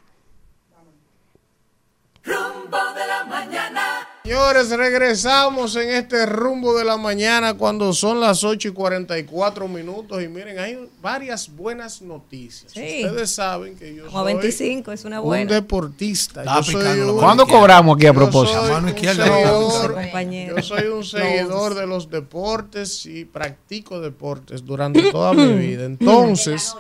Señores, 4.33 4.69
regresamos 4.69 5.75
en 5.77 5.89
este 5.89 6.27
rumbo 6.27 6.77
de 6.77 6.85
la 6.85 6.99
mañana 6.99 7.55
cuando 7.55 7.95
son 7.95 8.21
las 8.21 8.45
8 8.45 8.69
y 8.69 8.71
44 8.73 9.67
minutos. 9.69 10.23
Y 10.23 10.29
miren, 10.29 10.59
hay 10.59 10.79
varias 11.01 11.49
buenas 11.49 12.03
noticias. 12.03 12.71
Sí. 12.75 13.07
Ustedes 13.07 13.31
saben 13.31 13.75
que 13.75 13.95
yo 13.95 14.05
Como 14.05 14.19
soy 14.25 14.35
25 14.35 14.93
es 14.93 15.07
una 15.07 15.23
un 15.23 15.29
buena. 15.29 15.55
deportista. 15.55 16.45
Yo 16.45 16.63
soy 16.63 17.01
un- 17.01 17.17
¿Cuándo 17.17 17.47
cobramos 17.47 17.97
aquí 17.97 18.05
a 18.05 18.11
yo 18.11 18.15
propósito? 18.17 18.61
soy 18.61 18.71
Mano 18.71 18.89
un 18.89 18.95
izquierda. 18.95 19.25
seguidor- 19.27 19.95
Compañero. 19.95 20.57
Yo 20.57 20.63
soy 20.63 20.87
un 20.89 21.05
seguidor 21.05 21.75
de 21.75 21.87
los 21.87 22.11
deportes 22.11 23.07
y 23.07 23.25
practico 23.25 23.99
deportes 23.99 24.63
durante 24.63 25.11
toda 25.11 25.33
mi 25.33 25.55
vida. 25.55 25.87
Entonces, 25.87 26.75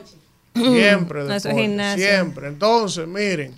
siempre 0.54 1.22
deportes, 1.24 1.50
gimnasia. 1.56 2.08
siempre. 2.10 2.48
Entonces, 2.48 3.08
miren, 3.08 3.54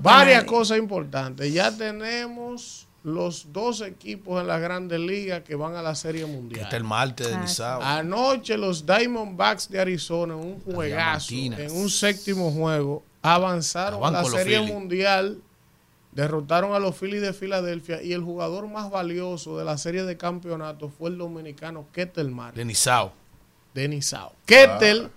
varias 0.00 0.44
cosas 0.44 0.78
importantes. 0.78 1.52
Ya 1.52 1.70
tenemos 1.70 2.85
los 3.06 3.52
dos 3.52 3.82
equipos 3.82 4.40
en 4.40 4.48
las 4.48 4.60
grandes 4.60 4.98
ligas 4.98 5.42
que 5.44 5.54
van 5.54 5.76
a 5.76 5.80
la 5.82 5.94
Serie 5.94 6.26
Mundial. 6.26 6.64
Este 6.64 6.76
el 6.76 6.82
martes 6.82 7.28
de 7.28 7.34
Ah, 7.34 7.40
Nizao. 7.40 7.80
Anoche 7.80 8.56
los 8.58 8.84
Diamondbacks 8.84 9.68
de 9.70 9.78
Arizona, 9.80 10.34
en 10.34 10.40
un 10.40 10.60
juegazo, 10.60 11.32
en 11.32 11.70
un 11.70 11.88
séptimo 11.88 12.50
juego, 12.50 13.04
avanzaron 13.22 14.04
a 14.04 14.10
la 14.10 14.24
Serie. 14.24 14.60
Mundial, 14.60 15.40
derrotaron 16.10 16.74
a 16.74 16.80
los 16.80 16.96
Phillies 16.96 17.22
de 17.22 17.32
Filadelfia 17.32 18.02
y 18.02 18.12
el 18.12 18.22
jugador 18.22 18.66
más 18.66 18.90
valioso 18.90 19.56
de 19.56 19.64
la 19.64 19.78
serie 19.78 20.02
de 20.02 20.16
campeonato 20.16 20.88
fue 20.88 21.10
el 21.10 21.18
dominicano 21.18 21.86
Ketel 21.92 22.30
Marte 22.32 22.58
De 22.58 22.64
Nizao. 22.64 23.12
de 23.72 23.86
Nizao. 23.88 24.32
Ketel 24.46 25.10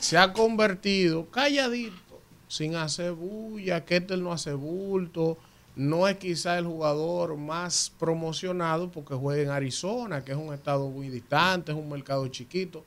se 0.00 0.18
ha 0.18 0.32
convertido 0.32 1.26
calladito, 1.30 2.20
sin 2.48 2.74
hacer 2.74 3.12
bulla. 3.12 3.84
Ketel 3.84 4.22
no 4.24 4.32
hace 4.32 4.52
bulto. 4.54 5.38
No 5.76 6.08
es 6.08 6.16
quizá 6.16 6.58
el 6.58 6.66
jugador 6.66 7.36
más 7.36 7.92
promocionado 7.98 8.90
porque 8.90 9.14
juega 9.14 9.42
en 9.42 9.50
Arizona, 9.50 10.24
que 10.24 10.32
es 10.32 10.38
un 10.38 10.52
estado 10.52 10.88
muy 10.88 11.10
distante, 11.10 11.70
es 11.70 11.78
un 11.78 11.88
mercado 11.88 12.26
chiquito. 12.28 12.82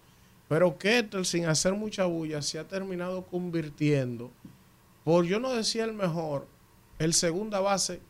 Pero 0.47 0.77
Ketel, 0.77 1.25
sin 1.25 1.45
hacer 1.45 1.73
mucha 1.73 2.05
bulla, 2.05 2.41
se 2.41 2.57
ha 2.57 2.67
terminado 2.67 3.23
convirtiendo, 3.23 4.31
por 5.03 5.25
yo 5.25 5.39
no 5.39 5.53
decía 5.53 5.85
el 5.85 5.93
mejor, 5.93 6.47
el 6.97 7.13
segunda 7.13 7.59
base 7.59 8.01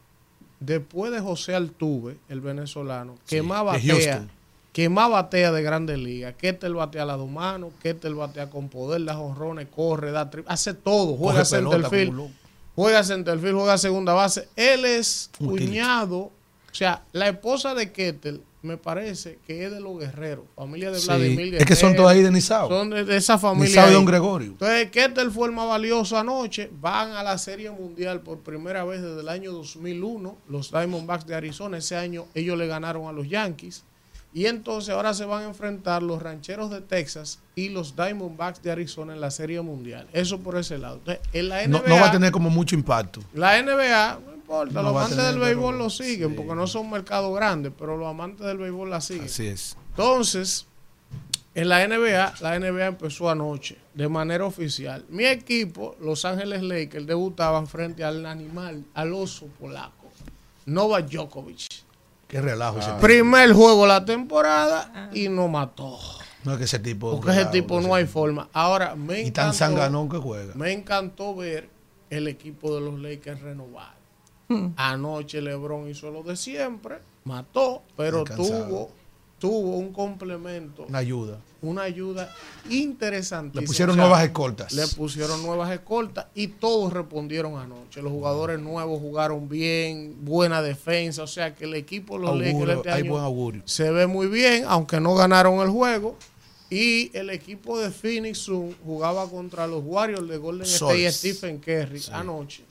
después 0.61 1.11
de 1.11 1.19
José 1.19 1.55
Altuve, 1.55 2.17
el 2.29 2.41
venezolano, 2.41 3.15
que 3.27 3.41
Sí, 3.41 3.41
más 3.41 3.59
de 3.81 3.93
batea, 3.93 4.27
que 4.71 4.89
más 4.89 5.09
batea 5.09 5.51
de 5.51 5.61
grandes 5.61 5.97
ligas, 5.97 6.35
que 6.35 6.57
él 6.61 6.75
batea 6.75 7.03
a 7.03 7.05
las 7.05 7.17
dos 7.17 7.29
manos, 7.29 7.73
que 7.81 7.93
batea 7.93 8.49
con 8.49 8.69
poder, 8.69 9.03
da 9.03 9.15
jonrones, 9.15 9.67
corre, 9.67 10.11
da 10.11 10.29
hace 10.47 10.73
todo, 10.73 11.17
juega 11.17 11.43
centerfield. 11.43 12.31
Juega 12.79 13.03
centerfield, 13.03 13.55
juega 13.57 13.77
segunda 13.77 14.13
base. 14.13 14.47
Él 14.55 14.85
es 14.85 15.29
cuñado, 15.37 16.17
o 16.17 16.31
sea, 16.71 17.03
la 17.11 17.27
esposa 17.27 17.75
de 17.75 17.91
Kettel 17.91 18.41
me 18.61 18.77
parece 18.77 19.39
que 19.47 19.65
es 19.65 19.71
de 19.71 19.79
los 19.79 19.97
guerreros, 19.99 20.45
familia 20.55 20.91
de 20.91 20.99
Sí, 20.99 21.07
Vladimir 21.07 21.55
es 21.55 21.65
que 21.65 21.75
son 21.75 21.89
Guerrero. 21.91 22.03
todos 22.03 22.11
ahí 22.15 22.21
de 22.23 22.31
Nizao. 22.31 22.67
Son 22.69 22.89
de, 22.89 23.03
de 23.05 23.17
esa 23.17 23.37
familia. 23.37 23.69
Nizao 23.69 23.89
y. 23.89 23.93
Don 23.93 24.05
Gregorio. 24.05 24.47
Entonces, 24.51 24.91
Kettel 24.91 25.31
fue 25.31 25.47
el 25.47 25.53
más 25.53 25.67
valioso 25.67 26.17
anoche. 26.17 26.69
Van 26.79 27.11
a 27.11 27.23
la 27.23 27.37
Serie 27.37 27.71
Mundial 27.71 28.21
por 28.21 28.39
primera 28.39 28.83
vez 28.85 29.01
desde 29.01 29.21
el 29.21 29.29
año 29.29 29.51
2001. 29.53 30.37
Los 30.49 30.71
Diamondbacks 30.71 31.25
de 31.25 31.35
Arizona. 31.35 31.77
Ese 31.77 31.95
año 31.95 32.27
ellos 32.33 32.57
le 32.57 32.67
ganaron 32.67 33.07
a 33.07 33.11
los 33.13 33.27
Yankees. 33.29 33.83
Y 34.33 34.45
entonces 34.45 34.93
ahora 34.93 35.13
se 35.15 35.25
van 35.25 35.43
a 35.43 35.45
enfrentar 35.47 36.03
los 36.03 36.21
Rancheros 36.21 36.69
de 36.69 36.81
Texas 36.81 37.39
y 37.55 37.69
los 37.69 37.95
Diamondbacks 37.95 38.61
de 38.61 38.71
Arizona 38.71 39.13
en 39.13 39.21
la 39.21 39.31
Serie 39.31 39.59
Mundial. 39.61 40.07
Eso 40.13 40.39
por 40.39 40.55
ese 40.57 40.77
lado. 40.77 40.97
Entonces, 40.97 41.23
en 41.33 41.49
la 41.49 41.63
NBA, 41.67 41.79
No, 41.79 41.87
no 41.87 41.95
va 41.95 42.07
a 42.07 42.11
tener 42.11 42.31
como 42.31 42.49
mucho 42.51 42.75
impacto. 42.75 43.21
la 43.33 43.59
NBA, 43.61 44.19
no 44.25 44.33
importa, 44.35 44.73
No 44.73 44.83
los 44.83 44.91
amantes 44.95 45.17
del 45.17 45.39
béisbol 45.39 45.77
lo 45.79 45.89
siguen 45.89 46.35
porque 46.35 46.53
no 46.53 46.67
son 46.67 46.89
mercados 46.91 47.35
grandes, 47.35 47.71
pero 47.77 47.97
los 47.97 48.07
amantes 48.07 48.45
del 48.45 48.57
béisbol 48.59 48.89
la 48.91 49.01
siguen. 49.01 49.25
Así 49.25 49.47
es. 49.47 49.75
Entonces, 49.89 50.67
en 51.55 51.67
la 51.67 51.85
NBA, 51.87 52.35
la 52.41 52.59
NBA 52.59 52.85
empezó 52.85 53.29
anoche 53.31 53.77
de 53.95 54.07
manera 54.07 54.45
oficial. 54.45 55.03
Mi 55.09 55.25
equipo, 55.25 55.95
Los 55.99 56.23
Ángeles 56.23 56.61
Lakers, 56.61 57.07
debutaban 57.07 57.65
frente 57.67 58.03
al 58.03 58.25
animal, 58.27 58.85
al 58.93 59.11
oso 59.13 59.47
polaco, 59.59 60.07
Novak 60.67 61.09
Djokovic. 61.09 61.65
Qué 62.29 62.39
relajo 62.39 62.79
ese 62.79 62.87
tipo. 62.87 63.01
Primer 63.01 63.51
juego 63.51 63.81
de 63.81 63.87
la 63.89 64.05
temporada 64.05 65.09
y 65.13 65.27
no 65.27 65.49
mató. 65.49 65.97
No 66.45 66.53
es 66.53 66.57
que 66.59 66.63
ese 66.63 66.79
tipo. 66.79 67.11
Porque 67.19 67.31
ese 67.31 67.45
tipo 67.47 67.81
no 67.81 67.93
hay 67.93 68.05
forma. 68.05 68.47
Ahora, 68.53 68.95
me 68.95 69.19
Y 69.23 69.31
tan 69.31 69.47
encantó, 69.47 69.57
sanganón 69.57 70.07
que 70.07 70.17
juega. 70.17 70.53
me 70.55 70.71
encantó 70.71 71.35
ver 71.35 71.69
el 72.09 72.27
equipo 72.29 72.73
de 72.73 72.81
los 72.81 72.97
Lakers 72.99 73.41
renovado. 73.41 73.99
Anoche 74.77 75.41
LeBron 75.41 75.89
hizo 75.89 76.09
lo 76.09 76.23
de 76.23 76.35
siempre, 76.35 76.99
mató, 77.23 77.83
pero 77.95 78.23
Descansado. 78.23 78.65
tuvo, 78.65 78.91
tuvo 79.39 79.77
un 79.77 79.91
complemento, 79.93 80.85
Una 80.87 80.99
ayuda. 80.99 81.39
una 81.61 81.83
ayuda 81.83 82.29
interesantísima. 82.69 83.61
Le 83.61 83.67
pusieron 83.67 83.93
O 83.93 83.95
sea, 83.95 84.03
nuevas 84.03 84.23
escoltas. 84.23 84.73
Le 84.73 84.87
pusieron 84.87 85.41
nuevas 85.43 85.71
escoltas 85.71 86.27
y 86.35 86.47
todos 86.47 86.93
respondieron 86.93 87.57
anoche. 87.57 88.01
Los 88.01 88.11
jugadores 88.11 88.59
nuevos 88.59 88.99
jugaron 88.99 89.49
bien, 89.49 90.17
buena 90.21 90.61
defensa, 90.61 91.23
o 91.23 91.27
sea 91.27 91.55
que 91.55 91.65
el 91.65 91.75
equipo 91.75 92.17
los 92.17 92.29
Augurio, 92.31 92.71
este 92.75 92.91
hay 92.91 93.01
año 93.01 93.11
buen 93.11 93.23
augurio. 93.23 93.61
se 93.65 93.89
ve 93.91 94.07
muy 94.07 94.27
bien, 94.27 94.65
aunque 94.67 94.99
no 94.99 95.15
ganaron 95.15 95.59
el 95.61 95.69
juego. 95.69 96.15
Y 96.71 97.09
el 97.17 97.31
equipo 97.31 97.79
de 97.79 97.89
Phoenix 97.89 98.37
Sun 98.39 98.75
jugaba 98.85 99.27
contra 99.27 99.65
los 99.65 99.81
Warriors 99.83 100.27
de 100.29 100.37
Golden 100.37 100.67
State 100.67 101.07
y. 101.07 101.11
Stephen 101.11 101.57
Curry 101.57 102.03
anoche. 102.11 102.63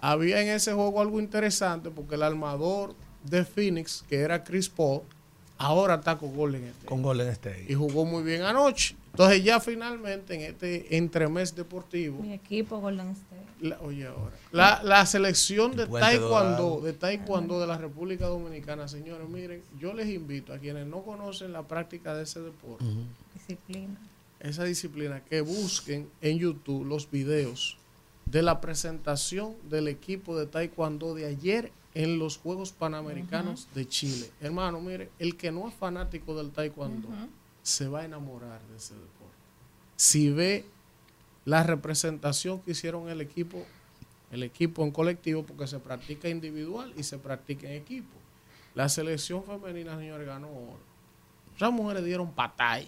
Había 0.00 0.42
en 0.42 0.48
ese 0.48 0.74
juego 0.74 1.00
algo 1.00 1.18
interesante 1.18 1.88
porque 1.90 2.16
el 2.16 2.22
armador 2.22 2.94
de 3.24 3.44
Phoenix, 3.46 4.04
que 4.08 4.16
era 4.16 4.44
Chris 4.44 4.68
Paul, 4.68 5.00
ahora 5.58 5.96
está 5.96 6.16
con 6.16 6.34
Golden 6.34 6.64
State. 6.64 6.86
Con 6.86 7.02
Golden 7.02 7.28
State. 7.28 7.66
Y 7.68 7.74
jugó 7.74 8.04
muy 8.04 8.22
bien 8.22 8.42
anoche. 8.42 8.96
Entonces 9.10 9.42
ya 9.42 9.58
finalmente 9.58 10.34
en 10.34 10.42
este 10.42 10.96
entremés 10.96 11.54
deportivo, 11.56 12.22
Mi 12.22 12.32
equipo 12.32 12.78
Golden 12.80 13.08
State. 13.10 13.42
la- 13.60 13.80
oye 13.80 14.06
ahora, 14.06 14.36
la, 14.52 14.80
la 14.84 15.04
selección 15.06 15.74
de 15.74 15.86
taekwondo, 15.88 16.80
de 16.82 16.92
taekwondo 16.92 17.58
de 17.60 17.66
la 17.66 17.76
República 17.78 18.26
Dominicana, 18.26 18.86
señores, 18.86 19.28
miren, 19.28 19.62
yo 19.80 19.92
les 19.92 20.06
invito 20.08 20.52
a 20.52 20.58
quienes 20.58 20.86
no 20.86 21.02
conocen 21.02 21.52
la 21.52 21.64
práctica 21.64 22.14
de 22.14 22.22
ese 22.22 22.40
deporte, 22.40 22.84
Disciplina. 23.34 23.98
esa 24.38 24.62
disciplina, 24.62 25.24
que 25.24 25.40
busquen 25.40 26.08
en 26.20 26.38
YouTube 26.38 26.84
los 26.86 27.10
videos 27.10 27.76
de 28.26 28.42
la 28.42 28.60
presentación 28.60 29.56
del 29.68 29.88
equipo 29.88 30.38
de 30.38 30.46
taekwondo 30.46 31.14
de 31.14 31.26
ayer 31.26 31.72
en 31.98 32.18
los 32.18 32.38
Juegos 32.38 32.70
Panamericanos 32.70 33.66
de 33.74 33.88
Chile. 33.88 34.30
Hermano, 34.40 34.80
mire, 34.80 35.10
el 35.18 35.36
que 35.36 35.50
no 35.50 35.66
es 35.68 35.74
fanático 35.74 36.36
del 36.36 36.50
taekwondo 36.52 37.08
se 37.62 37.88
va 37.88 38.00
a 38.00 38.04
enamorar 38.04 38.60
de 38.70 38.76
ese 38.76 38.94
deporte. 38.94 39.34
Si 39.96 40.30
ve 40.30 40.64
la 41.44 41.64
representación 41.64 42.60
que 42.60 42.70
hicieron 42.70 43.08
el 43.08 43.20
equipo, 43.20 43.64
el 44.30 44.44
equipo 44.44 44.84
en 44.84 44.92
colectivo, 44.92 45.42
porque 45.44 45.66
se 45.66 45.80
practica 45.80 46.28
individual 46.28 46.92
y 46.96 47.02
se 47.02 47.18
practica 47.18 47.66
en 47.66 47.72
equipo. 47.74 48.14
La 48.76 48.88
selección 48.88 49.42
femenina, 49.42 49.96
señores, 49.98 50.24
ganó 50.26 50.48
oro. 50.48 50.78
Esas 51.56 51.72
mujeres 51.72 52.04
dieron 52.04 52.30
patay, 52.32 52.86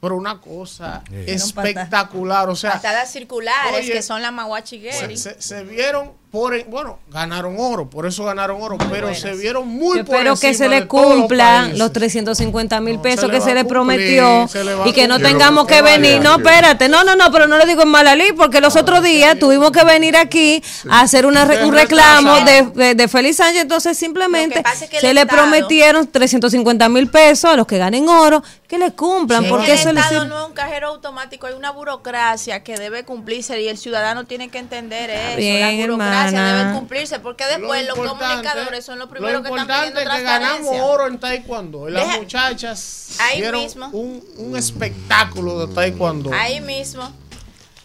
pero 0.00 0.16
una 0.16 0.40
cosa 0.40 1.04
Sí. 1.08 1.14
espectacular. 1.30 2.48
O 2.48 2.56
sea, 2.56 2.72
Patadas 2.72 3.12
circulares, 3.12 3.84
Oye, 3.84 3.92
que 3.92 4.02
son 4.02 4.20
la 4.20 4.32
maguachigueri. 4.32 5.16
se, 5.16 5.34
se- 5.34 5.42
se 5.42 5.62
vieron 5.64 6.12
por, 6.30 6.54
en- 6.54 6.70
bueno, 6.70 6.98
ganaron 7.10 7.56
oro, 7.58 7.88
por 7.88 8.04
eso 8.06 8.24
ganaron 8.24 8.60
oro, 8.60 8.76
pero 8.78 9.06
buenas. 9.06 9.18
se 9.20 9.32
vieron 9.34 9.66
muy 9.66 9.98
Yo 9.98 10.04
por 10.04 10.16
espero 10.16 10.36
que 10.36 10.52
se 10.54 10.68
le 10.68 10.80
los 10.80 10.88
cumplan 10.88 11.62
países. 11.62 11.78
los 11.78 11.92
350 11.92 12.80
mil 12.80 12.96
No, 12.96 13.02
pesos 13.02 13.24
se 13.26 13.30
que 13.30 13.40
se 13.40 13.54
le 13.54 13.64
cumplir, 13.64 13.68
prometió 13.68 14.48
se 14.48 14.62
le 14.64 14.72
y 14.88 14.92
que 14.92 15.08
no 15.08 15.18
tengamos 15.18 15.66
que 15.66 15.80
venir. 15.80 16.18
vaya. 16.18 16.20
No, 16.30 16.36
espérate, 16.36 16.88
no, 16.88 17.02
no, 17.04 17.16
no, 17.16 17.32
pero 17.32 17.46
no 17.48 17.56
lo 17.56 17.64
digo 17.64 17.82
en 17.82 17.88
mala 17.88 18.14
ley 18.14 18.32
porque 18.36 18.60
los 18.60 18.76
otros 18.76 19.02
días 19.02 19.38
tuvimos 19.38 19.70
que 19.70 19.84
venir 19.84 20.16
aquí 20.16 20.62
a 20.90 21.00
hacer 21.00 21.24
una 21.24 21.44
re- 21.46 21.64
un 21.64 21.72
reclamo 21.72 22.34
de, 22.40 22.62
de, 22.74 22.94
de 22.94 23.08
Félix 23.08 23.36
Sánchez. 23.38 23.62
Entonces 23.62 23.96
simplemente 23.96 24.62
es 24.82 24.88
que 24.90 25.00
se 25.00 25.14
le 25.14 25.22
Estado- 25.22 25.42
prometieron 25.42 26.06
350 26.06 26.88
mil 26.90 27.08
pesos 27.08 27.50
a 27.50 27.56
los 27.56 27.66
que 27.66 27.78
ganen 27.78 28.08
oro 28.08 28.42
que 28.68 28.76
le 28.76 28.92
cumplan 28.92 29.44
Sí, 29.44 29.48
porque 29.48 29.72
el 29.72 29.78
eso 29.78 29.88
Estado 29.88 30.26
no 30.26 30.40
es 30.42 30.46
un 30.48 30.52
cajero 30.52 30.88
automático, 30.88 31.46
hay 31.46 31.54
una 31.54 31.70
burocracia 31.70 32.62
que 32.62 32.76
debe 32.76 33.02
cumplirse 33.02 33.58
y 33.62 33.66
el 33.68 33.78
ciudadano 33.78 34.24
tiene 34.26 34.50
que 34.50 34.58
entender 34.58 35.08
eso. 35.08 35.36
bien, 35.38 35.60
la 35.80 35.86
burocracia 35.86 36.17
hermana. 36.26 36.58
debe 36.64 36.78
cumplirse 36.78 37.20
porque 37.20 37.44
después 37.46 37.86
los 37.86 37.96
comunicadores 37.96 38.84
son 38.84 38.98
los 38.98 39.08
primeros 39.08 39.34
lo 39.34 39.42
que 39.42 39.48
están 39.48 39.60
importante 39.60 39.90
pidiendo 39.92 40.10
es 40.12 40.18
que 40.18 40.24
ganamos 40.24 40.74
oro 40.82 41.06
en 41.06 41.18
taekwondo. 41.20 41.88
Y 41.88 41.92
las 41.92 42.04
Deja- 42.06 42.18
muchachas 42.18 43.16
Ahí 43.20 43.42
mismo. 43.52 43.88
Un, 43.92 44.24
un 44.36 44.56
espectáculo 44.56 45.66
de 45.66 45.74
taekwondo. 45.74 46.30
Ahí 46.34 46.60
mismo. 46.60 47.10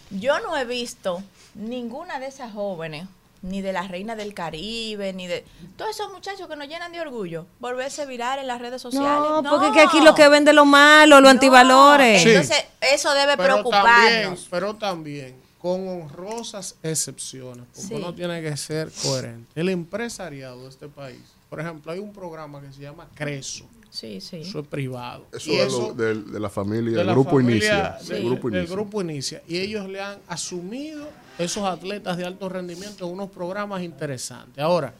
Yo 0.09 0.39
no 0.39 0.55
he 0.57 0.65
visto 0.65 1.23
ninguna 1.55 2.19
de 2.19 2.27
esas 2.27 2.51
jóvenes, 2.53 3.05
ni 3.41 3.61
de 3.61 3.73
la 3.73 3.83
reina 3.87 4.15
del 4.15 4.33
Caribe, 4.33 5.11
ni 5.13 5.27
de 5.27 5.45
todos 5.75 5.91
esos 5.91 6.11
muchachos 6.11 6.47
que 6.47 6.55
nos 6.55 6.67
llenan 6.67 6.91
de 6.91 7.01
orgullo, 7.01 7.45
volverse 7.59 8.05
viral 8.05 8.39
en 8.39 8.47
las 8.47 8.61
redes 8.61 8.81
sociales. 8.81 9.09
No, 9.09 9.43
porque 9.49 9.67
es 9.67 9.73
que 9.73 9.81
aquí 9.81 10.01
lo 10.01 10.15
que 10.15 10.29
vende 10.29 10.53
lo 10.53 10.65
malo, 10.65 11.19
los 11.19 11.29
antivalores. 11.31 12.25
Entonces, 12.25 12.63
eso 12.79 13.13
debe 13.13 13.35
pero 13.37 13.55
preocuparnos. 13.55 13.93
También, 13.93 14.37
pero 14.49 14.75
también 14.75 15.42
con 15.63 15.87
honrosas 15.87 16.75
excepciones, 16.83 17.65
porque 17.73 17.87
Sí. 17.87 17.93
uno 17.95 18.13
tiene 18.13 18.41
que 18.41 18.55
ser 18.57 18.91
coherente. 19.01 19.49
El 19.59 19.69
empresariado 19.69 20.61
de 20.63 20.69
este 20.69 20.89
país, 20.89 21.21
por 21.49 21.61
ejemplo, 21.61 21.89
hay 21.91 21.99
un 21.99 22.11
programa 22.11 22.59
que 22.61 22.71
se 22.73 22.81
llama 22.81 23.07
Creso. 23.15 23.63
Sí, 23.89 24.19
sí. 24.19 24.37
Eso 24.41 24.59
es 24.59 24.67
privado. 24.67 25.25
Eso 25.31 25.49
Y 25.51 25.55
de, 25.55 25.65
lo- 25.67 25.93
del- 25.93 26.31
de 26.33 26.39
la 26.41 26.49
familia, 26.49 26.91
de 26.97 26.97
del 27.05 27.13
grupo 27.13 27.29
familia- 27.37 27.55
inicia. 27.55 27.97
del- 27.99 28.07
del 28.07 28.25
grupo 28.25 28.49
del 28.49 28.57
inicia. 28.59 28.75
grupo 28.75 29.01
inicia. 29.01 29.43
Y 29.47 29.57
ellos 29.59 29.87
le 29.87 30.01
han 30.01 30.17
asumido 30.27 31.07
esos 31.39 31.63
atletas 31.63 32.17
de 32.17 32.25
alto 32.25 32.49
rendimiento 32.49 33.05
en 33.07 33.13
unos 33.13 33.29
programas 33.31 33.83
interesantes. 33.83 34.61
Ahora, 34.61 34.93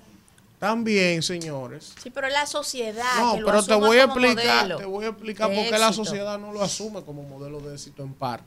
también, 0.59 1.21
señores, 1.23 1.91
Sí, 2.01 2.09
pero 2.09 2.29
la 2.29 2.45
sociedad. 2.45 3.03
no, 3.19 3.33
que 3.33 3.41
lo 3.41 3.47
pero 3.47 3.63
te 3.65 3.75
voy 3.75 3.97
a 3.97 4.07
como 4.07 4.25
explicar, 4.25 4.77
te 4.77 4.85
voy 4.85 5.03
a 5.05 5.09
explicar 5.09 5.53
por 5.53 5.65
qué 5.65 5.77
la 5.77 5.91
sociedad 5.91 6.39
no 6.39 6.53
lo 6.53 6.61
asume 6.63 7.01
como 7.01 7.23
modelo 7.23 7.59
de 7.59 7.73
éxito 7.73 8.01
en 8.03 8.13
parte. 8.13 8.45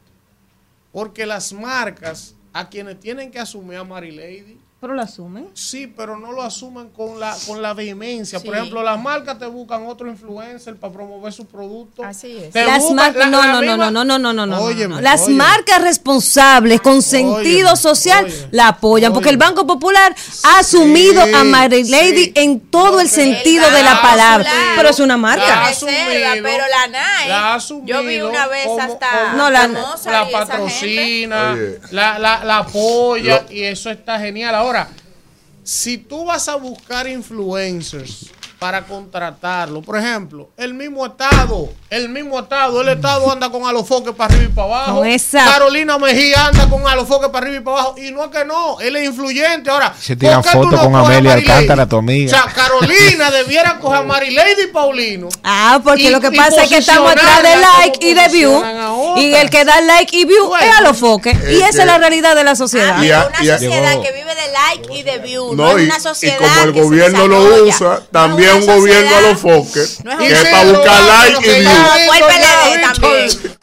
Porque 0.97 1.27
las 1.27 1.53
marcas, 1.53 2.37
a 2.55 2.71
quienes 2.71 2.99
tienen 2.99 3.31
que 3.31 3.39
asumir 3.39 3.77
a 3.77 3.85
Mary 3.85 4.13
Lady, 4.13 4.59
Pero 4.79 4.93
lo 4.93 5.01
asumen. 5.01 5.49
Sí, 5.55 5.87
pero 5.87 6.19
no 6.19 6.33
lo 6.33 6.43
asumen 6.43 6.91
con 6.91 7.19
la, 7.19 7.35
con 7.47 7.63
la 7.63 7.73
vehemencia. 7.73 8.41
Por 8.41 8.55
ejemplo, 8.55 8.83
las 8.83 9.01
marcas 9.01 9.39
te 9.39 9.47
buscan 9.47 9.87
otro 9.87 10.07
influencer 10.07 10.77
para 10.77 10.93
promover 10.93 11.33
su 11.33 11.47
producto. 11.47 12.05
Así 12.05 12.37
es. 12.37 12.51
Te 12.53 12.63
Las 12.63 12.91
marcas, 12.91 13.17
la- 13.17 13.27
no, 13.31 13.41
la 13.41 13.47
no, 13.53 13.63
no, 13.63 13.77
no, 13.77 13.91
no, 13.91 14.05
no, 14.05 14.19
no, 14.19 14.33
no, 14.35 14.47
no, 14.47 14.61
Óyeme, 14.61 14.97
no. 14.97 15.01
Las 15.01 15.23
óyeme. 15.23 15.37
marcas 15.45 15.81
responsables 15.81 16.83
con 16.83 17.01
sentido 17.01 17.71
Óyeme, 17.71 17.77
social 17.77 18.25
óyeme. 18.27 18.49
la 18.51 18.69
apoyan, 18.69 19.15
porque 19.15 19.31
el 19.31 19.39
Banco 19.39 19.67
Popular 19.67 20.15
ha 20.45 20.59
asumido 20.59 21.23
a 21.23 21.43
Mary 21.43 21.85
Lady 21.85 22.33
en 22.35 22.61
todo 22.61 23.01
el 23.01 23.09
sentido 23.09 23.71
de 23.71 23.83
la 23.83 24.03
palabra. 24.03 24.51
Pero 24.77 24.91
es 24.91 24.99
una 25.01 25.15
La 25.15 25.17
marca. 25.17 25.65
ha 25.65 25.69
Reserva, 25.71 25.91
asumido, 26.03 26.43
pero 26.43 26.65
la 26.69 26.89
NAE, 26.89 27.29
la 27.29 27.39
ha 27.39 27.55
asumido 27.55 28.03
yo 28.03 28.07
vi 28.07 28.21
una 28.21 28.47
vez 28.47 28.67
como- 28.67 28.79
hasta 28.83 29.07
como- 29.31 29.37
No, 29.39 29.51
la- 29.51 29.61
famosa 29.63 30.11
la 30.13 30.31
patrocina, 30.31 31.57
la, 31.93 32.19
la, 32.19 32.45
la 32.45 32.59
apoya 32.59 33.47
y 33.49 33.63
eso 33.63 33.91
está 33.91 34.19
genial. 34.21 34.55
Ahora, 34.55 34.66
si 35.63 35.99
tú 35.99 36.25
vas 36.25 36.49
a 36.49 36.57
buscar 36.57 37.09
influencers 37.09 38.31
para 38.59 38.83
contratarlo, 38.87 39.83
por 39.83 39.99
ejemplo, 39.99 40.49
el 40.57 40.73
mismo 40.73 41.05
Estado, 41.05 41.69
el 41.91 42.09
mismo 42.09 42.39
Estado, 42.41 42.81
el 42.81 42.89
Estado 42.89 43.31
anda 43.33 43.51
con 43.51 43.67
alofoque 43.67 44.13
para 44.13 44.35
arriba 44.35 44.51
y 44.51 44.55
para 44.55 44.67
abajo. 44.69 45.05
Esa- 45.05 45.45
Carolina 45.45 45.99
Mejía 45.99 46.47
anda 46.47 46.69
con 46.69 46.87
alofoque 46.89 47.29
para 47.29 47.47
arriba 47.47 47.61
y 47.61 47.65
para 47.65 47.77
abajo. 47.81 47.95
Y 47.99 48.13
no 48.13 48.25
es 48.25 48.31
que 48.31 48.45
no, 48.45 48.81
él 48.81 48.97
es 48.97 49.05
influyente. 49.07 49.71
Ahora, 49.71 49.95
Se 50.01 50.17
tiran 50.17 50.41
¿por 50.43 50.51
qué 50.53 50.59
tú 50.59 50.65
fotos 50.65 50.81
con 50.81 50.97
Amelia? 50.97 51.35
Alcántara, 51.35 51.87
tu 51.87 51.97
amiga. 51.99 52.27
O 52.27 52.43
sea, 52.43 52.53
Carolina 52.53 53.31
debiera 53.31 53.79
coger 53.79 53.99
a 53.99 54.03
Mary 54.03 54.31
Lady 54.35 54.63
y 54.65 54.73
Paulino. 54.73 55.29
Ah, 55.45 55.81
porque 55.83 56.05
Y- 56.05 56.11
lo 56.11 56.21
que 56.21 56.29
y 56.29 56.37
pasa 56.37 56.63
es 56.65 56.69
que 56.69 56.79
estamos 56.79 57.13
atrás 57.13 57.43
de 57.43 57.57
like 57.57 57.99
y 58.07 58.15
de 58.15 58.29
view. 58.29 58.63
Y 59.17 59.35
el 59.35 59.49
que 59.51 59.65
da 59.65 59.81
like 59.81 60.17
y 60.17 60.25
view 60.25 60.55
es 60.57 60.77
a 60.79 60.81
los 60.83 60.97
foques. 60.97 61.37
Y 61.51 61.57
Es 61.63 61.71
esa 61.71 61.83
es 61.83 61.87
la 61.87 61.95
que- 61.95 61.99
realidad 62.01 62.35
de 62.35 62.45
la 62.45 62.57
sociedad. 62.57 63.03
Y 63.03 63.11
a- 63.11 63.27
Una 63.27 63.45
y 63.45 63.49
a- 63.51 63.59
sociedad 63.59 63.91
Llegó- 63.93 64.03
que 64.03 64.13
vive 64.13 64.35
de 64.35 64.53
like 64.53 64.95
y 64.95 65.03
de 65.03 65.19
view. 65.19 65.55
No, 65.55 65.65
No, 65.65 65.77
es 65.79 65.83
y, 65.83 65.87
una 65.87 65.97
y 65.97 66.01
sociedad. 66.01 66.37
como 66.39 66.63
el 66.65 66.73
que 66.73 66.83
gobierno 66.83 67.29
lo 67.29 67.65
usa, 67.65 68.01
también 68.11 68.46
un 68.55 68.67
gobierno 68.67 69.17
a 69.17 69.21
los 69.21 69.41
foques, 69.41 70.05
No 70.05 70.13
es 70.13 70.19
que 70.19 70.25
un- 70.25 70.33
es 70.33 70.45
para 70.47 70.65
buscar 70.73 71.03
like 71.03 71.47
y 71.47 71.61
view. 71.61 71.71
Fue 72.07 72.19
el 72.19 72.25
PLD 72.25 72.81
también. 73.01 73.57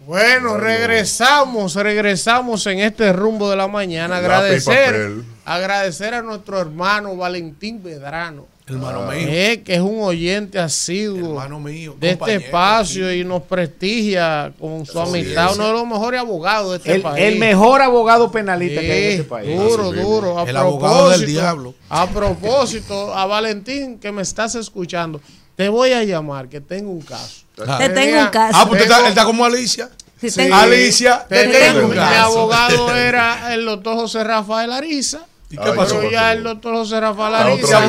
Bueno, 0.00 0.56
regresamos, 0.56 1.74
regresamos 1.74 2.66
en 2.66 2.80
este 2.80 3.12
rumbo 3.12 3.48
de 3.50 3.56
la 3.56 3.68
mañana. 3.68 4.16
Agradecer, 4.16 5.12
agradecer 5.44 6.14
a 6.14 6.22
nuestro 6.22 6.60
hermano 6.60 7.16
Valentín 7.16 7.82
Vedrano. 7.82 8.46
Hermano 8.70 9.02
Ah. 9.08 9.12
mío. 9.14 9.26
Eh, 9.30 9.62
que 9.64 9.74
es 9.74 9.80
un 9.80 10.00
oyente 10.02 10.58
asiduo 10.58 11.40
mío, 11.58 11.96
de 11.98 12.10
este 12.10 12.34
espacio 12.36 13.12
y 13.14 13.24
nos 13.24 13.42
prestigia 13.42 14.52
con 14.58 14.84
su 14.86 14.98
amistad, 15.00 15.50
es. 15.50 15.56
uno 15.56 15.66
de 15.66 15.72
los 15.72 15.86
mejores 15.86 16.20
abogados 16.20 16.70
de 16.72 16.76
este 16.78 16.94
El, 16.94 17.02
país. 17.02 17.24
el 17.24 17.38
mejor 17.38 17.82
abogado 17.82 18.30
penalista 18.30 18.80
que 18.80 18.92
hay 18.92 19.02
en 19.04 19.10
Sí, 19.10 19.16
este 19.18 19.24
país. 19.24 19.58
Duro, 19.58 19.92
duro. 19.92 20.38
A 20.38 20.42
El 20.48 20.56
abogado 20.56 21.10
del 21.10 21.18
propósito- 21.20 21.30
diablo. 21.40 21.74
A 21.88 22.06
propósito, 22.08 23.14
a 23.14 23.26
Valentín, 23.26 23.98
que 23.98 24.12
me 24.12 24.22
estás 24.22 24.54
escuchando, 24.54 25.20
te 25.56 25.68
voy 25.68 25.92
a 25.92 26.02
llamar, 26.04 26.48
que 26.48 26.60
tengo 26.60 26.90
un 26.90 27.02
caso. 27.02 27.42
Te 27.78 27.88
tengo 27.90 28.20
un 28.20 28.28
caso. 28.28 28.56
Ah, 28.58 28.66
pues 28.66 28.80
usted 28.80 28.90
está- 28.92 29.00
él 29.00 29.06
está 29.10 29.24
como 29.24 29.44
Alicia. 29.44 29.90
Sí, 30.20 30.30
tengo- 30.30 30.54
Alicia, 30.54 31.24
te 31.28 31.46
tengo 31.48 31.86
un 31.86 31.90
Mi 31.92 31.98
abogado 31.98 32.94
era 32.94 33.54
el 33.54 33.64
doctor 33.64 33.96
José 33.96 34.22
Rafael 34.24 34.70
Ariza. 34.72 35.26
¿Y 35.50 35.56
qué 35.56 35.72
pasó? 35.72 35.98
Pero 35.98 36.12
ya 36.12 36.32
el 36.32 36.44
doctor 36.44 36.74
José 36.74 37.00
Rafael 37.00 37.34
Ariza 37.34 37.80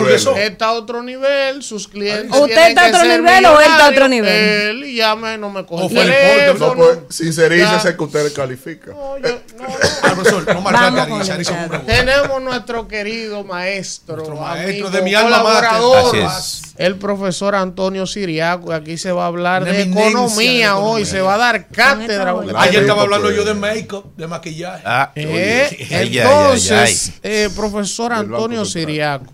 está 0.42 0.66
a 0.66 0.72
otro 0.72 1.04
nivel, 1.04 1.62
sus 1.62 1.88
clientes. 1.88 2.36
¿Usted 2.36 2.70
está 2.70 2.86
a 2.86 2.90
otro 2.90 3.04
nivel 3.04 3.46
o 3.46 3.62
él 3.62 3.68
está 3.70 3.86
a 3.86 3.90
otro 3.90 4.08
nivel? 4.08 4.34
Él 4.34 4.84
y 4.86 4.96
ya 4.96 5.16
me, 5.16 5.38
no 5.38 5.52
me 5.52 5.64
coge 5.64 5.84
O 5.84 5.88
el 5.90 5.94
teléfono. 5.96 6.68
No, 6.68 6.76
pues, 6.76 7.00
sincerícese 7.10 7.90
Ya. 7.90 7.98
que 7.98 8.04
usted 8.04 8.24
le 8.24 8.34
califica. 8.34 8.92
no 8.92 9.16
Tenemos 11.86 12.42
nuestro 12.42 12.88
querido 12.88 13.44
maestro, 13.44 14.26
maestro 14.36 14.46
amigo, 14.48 14.90
de 14.90 15.02
mi 15.04 15.14
alma 15.14 15.44
mater. 15.44 15.70
Así 15.70 16.18
es. 16.18 16.62
El 16.86 16.96
profesor 16.98 17.56
Antonio 17.56 18.08
Siriaco. 18.08 18.74
Aquí 18.74 18.98
se 18.98 19.12
va 19.12 19.24
a 19.26 19.28
hablar 19.28 19.64
de 19.66 19.84
economía 19.84 20.70
de 20.70 20.74
hoy, 20.80 21.06
se 21.06 21.22
va 21.22 21.36
a 21.36 21.38
dar 21.38 21.68
cátedra. 21.68 22.36
Ayer 22.58 22.82
estaba 22.82 23.04
hablando 23.04 23.32
yo 23.32 23.44
de 23.46 23.54
make-up, 23.54 24.16
de 24.18 24.28
maquillaje. 24.28 24.84
Ah, 24.86 25.12
Eh, 25.16 25.68
Ay, 25.70 25.78
ay, 25.80 25.96
ay, 25.96 26.18
entonces, 26.20 27.10
ay. 27.16 27.20
eh, 27.24 27.50
profesor 27.56 28.14
Antonio. 28.14 28.66
Siriaco, 28.66 29.32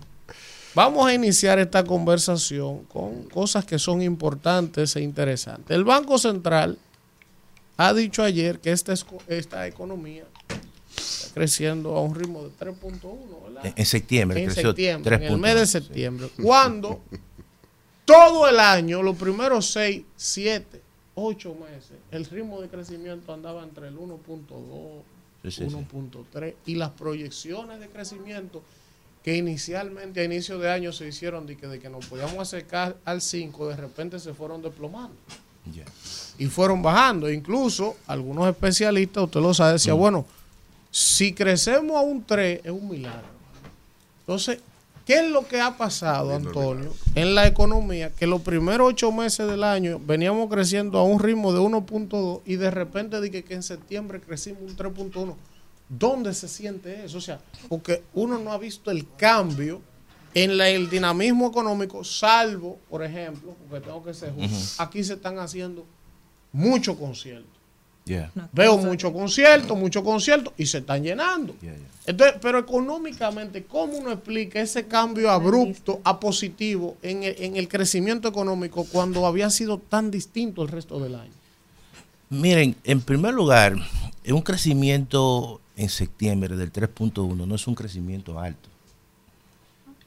vamos 0.74 1.08
a 1.08 1.14
iniciar 1.14 1.58
esta 1.58 1.84
conversación 1.84 2.84
con 2.84 3.24
cosas 3.24 3.64
que 3.64 3.78
son 3.78 4.02
importantes 4.02 4.94
e 4.96 5.00
interesantes. 5.00 5.74
El 5.76 5.84
Banco 5.84 6.18
Central 6.18 6.78
ha 7.78 7.92
dicho 7.94 8.22
ayer 8.22 8.58
que 8.58 8.72
esta, 8.72 8.92
esta 9.28 9.66
economía 9.66 10.24
está 10.96 11.34
creciendo 11.34 11.96
a 11.96 12.02
un 12.02 12.14
ritmo 12.14 12.42
de 12.42 12.50
3.1, 12.50 13.44
¿verdad? 13.46 13.66
En- 13.66 13.74
en 13.76 13.86
septiembre 13.86 14.40
En 14.40 14.46
creció 14.46 14.68
septiembre, 14.70 15.14
en 15.16 15.22
el 15.22 15.28
3.1, 15.30 15.38
mes 15.38 15.54
de 15.54 15.66
sí. 15.66 15.72
septiembre. 15.72 16.28
Cuando 16.42 17.00
todo 18.08 18.48
el 18.48 18.58
año, 18.58 19.02
los 19.02 19.16
primeros 19.16 19.70
6, 19.70 20.02
7, 20.16 20.80
8 21.14 21.56
meses, 21.60 21.92
el 22.10 22.24
ritmo 22.24 22.60
de 22.60 22.68
crecimiento 22.68 23.34
andaba 23.34 23.62
entre 23.62 23.88
el 23.88 23.98
1.2, 23.98 24.16
Sí, 25.42 25.50
sí, 25.50 25.70
sí. 25.70 25.76
1.3 25.76 26.54
y 26.66 26.74
las 26.74 26.90
proyecciones 26.90 27.78
de 27.78 27.88
crecimiento 27.88 28.62
que 29.22 29.36
inicialmente 29.36 30.20
a 30.20 30.24
inicio 30.24 30.58
de 30.58 30.70
año 30.70 30.92
se 30.92 31.06
hicieron 31.06 31.46
de 31.46 31.56
que, 31.56 31.66
de 31.66 31.78
que 31.78 31.88
nos 31.88 32.06
podíamos 32.06 32.38
acercar 32.38 32.96
al 33.04 33.20
5, 33.20 33.68
de 33.68 33.76
repente 33.76 34.18
se 34.18 34.32
fueron 34.32 34.62
desplomando 34.62 35.14
y 36.38 36.46
fueron 36.46 36.80
bajando. 36.82 37.30
Incluso 37.30 37.96
algunos 38.06 38.48
especialistas, 38.48 39.24
usted 39.24 39.40
lo 39.40 39.52
sabe, 39.52 39.74
decían, 39.74 39.98
bueno, 39.98 40.24
si 40.90 41.34
crecemos 41.34 41.96
a 41.96 42.00
un 42.00 42.24
3 42.24 42.62
es 42.64 42.70
un 42.70 42.88
milagro. 42.88 43.28
Entonces, 44.20 44.60
¿qué 45.08 45.20
es 45.20 45.30
lo 45.30 45.48
que 45.48 45.58
ha 45.60 45.76
pasado, 45.76 46.34
Antonio, 46.36 46.92
en 47.14 47.34
la 47.34 47.46
economía? 47.46 48.12
Que 48.14 48.26
los 48.26 48.42
primeros 48.42 48.88
ocho 48.90 49.10
meses 49.10 49.48
del 49.48 49.64
año 49.64 49.98
veníamos 50.04 50.48
creciendo 50.50 50.98
a 50.98 51.02
un 51.04 51.18
ritmo 51.18 51.52
de 51.52 51.60
1.2 51.60 52.42
y 52.44 52.56
de 52.56 52.70
repente 52.70 53.20
dije 53.20 53.42
que 53.42 53.54
en 53.54 53.62
septiembre 53.62 54.20
crecimos 54.20 54.62
un 54.62 54.76
3.1. 54.76 55.34
¿Dónde 55.88 56.34
se 56.34 56.46
siente 56.46 57.04
eso? 57.06 57.16
O 57.18 57.20
sea, 57.22 57.40
porque 57.70 58.02
uno 58.12 58.38
no 58.38 58.52
ha 58.52 58.58
visto 58.58 58.90
el 58.90 59.06
cambio 59.16 59.80
en 60.34 60.58
la- 60.58 60.68
el 60.68 60.90
dinamismo 60.90 61.48
económico, 61.48 62.04
salvo, 62.04 62.78
por 62.90 63.02
ejemplo, 63.02 63.54
porque 63.70 63.86
tengo 63.86 64.04
que 64.04 64.12
ser 64.12 64.32
justo, 64.34 64.82
aquí 64.82 65.02
se 65.02 65.14
están 65.14 65.38
haciendo 65.38 65.86
muchos 66.52 66.96
conciertos. 66.98 67.57
Yeah. 68.08 68.30
Veo 68.52 68.78
muchos 68.78 69.12
conciertos, 69.12 69.76
muchos 69.76 70.02
conciertos 70.02 70.54
y 70.56 70.64
se 70.64 70.78
están 70.78 71.02
llenando. 71.02 71.54
Entonces, 72.06 72.38
pero 72.40 72.58
económicamente, 72.58 73.64
¿cómo 73.64 73.98
uno 73.98 74.10
explica 74.10 74.60
ese 74.60 74.86
cambio 74.86 75.30
abrupto 75.30 76.00
a 76.04 76.18
positivo 76.18 76.96
en 77.02 77.22
el, 77.22 77.36
en 77.38 77.56
el 77.56 77.68
crecimiento 77.68 78.28
económico 78.28 78.84
cuando 78.90 79.26
había 79.26 79.50
sido 79.50 79.78
tan 79.78 80.10
distinto 80.10 80.62
el 80.62 80.68
resto 80.68 80.98
del 80.98 81.16
año? 81.16 81.32
Miren, 82.30 82.76
en 82.84 83.02
primer 83.02 83.34
lugar, 83.34 83.76
un 84.26 84.40
crecimiento 84.40 85.60
en 85.76 85.90
septiembre 85.90 86.56
del 86.56 86.72
3.1 86.72 87.46
no 87.46 87.54
es 87.54 87.66
un 87.66 87.74
crecimiento 87.74 88.40
alto 88.40 88.68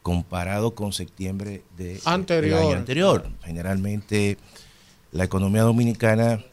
comparado 0.02 0.73
con 0.73 0.94
septiembre 0.94 1.64
de, 1.78 1.94
del 1.94 2.02
Anterior. 2.06 2.60
año 2.60 2.78
anterior. 2.78 3.30
Generalmente 3.44 4.38
la 5.11 5.26
economía 5.26 5.61
dominicana 5.61 6.44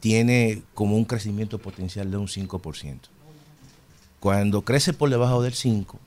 tiene 0.00 0.62
como 0.74 0.96
un 0.96 1.04
crecimiento 1.04 1.58
potencial 1.58 2.10
de 2.10 2.16
un 2.16 2.26
5%. 2.26 2.98
Cuando 4.18 4.62
crece 4.62 4.92
por 4.92 5.08
debajo 5.08 5.42
del 5.42 5.54
5, 5.54 5.98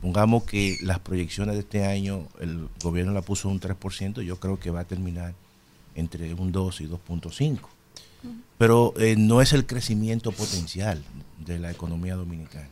pongamos 0.00 0.44
que 0.44 0.78
las 0.82 0.98
proyecciones 1.00 1.54
de 1.54 1.60
este 1.60 1.84
año 1.84 2.26
el 2.40 2.68
gobierno 2.82 3.12
la 3.12 3.22
puso 3.22 3.48
un 3.48 3.60
3%, 3.60 4.22
yo 4.22 4.40
creo 4.40 4.58
que 4.58 4.70
va 4.70 4.80
a 4.80 4.84
terminar 4.84 5.34
entre 5.94 6.32
un 6.34 6.52
2 6.52 6.80
y 6.80 6.86
2.5 6.88 7.58
pero 8.58 8.92
eh, 8.98 9.16
no 9.16 9.40
es 9.40 9.52
el 9.52 9.66
crecimiento 9.66 10.32
potencial 10.32 11.02
de 11.38 11.58
la 11.58 11.70
economía 11.70 12.14
dominicana. 12.14 12.68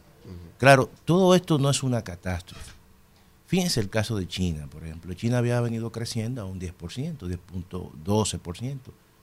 Claro, 0.58 0.90
todo 1.06 1.34
esto 1.34 1.58
no 1.58 1.70
es 1.70 1.82
una 1.82 2.02
catástrofe. 2.02 2.72
Fíjense 3.46 3.80
el 3.80 3.88
caso 3.88 4.16
de 4.16 4.28
China, 4.28 4.66
por 4.70 4.84
ejemplo. 4.84 5.14
China 5.14 5.38
había 5.38 5.60
venido 5.62 5.90
creciendo 5.90 6.42
a 6.42 6.44
un 6.44 6.60
10%, 6.60 7.18
10.12%. 7.18 8.78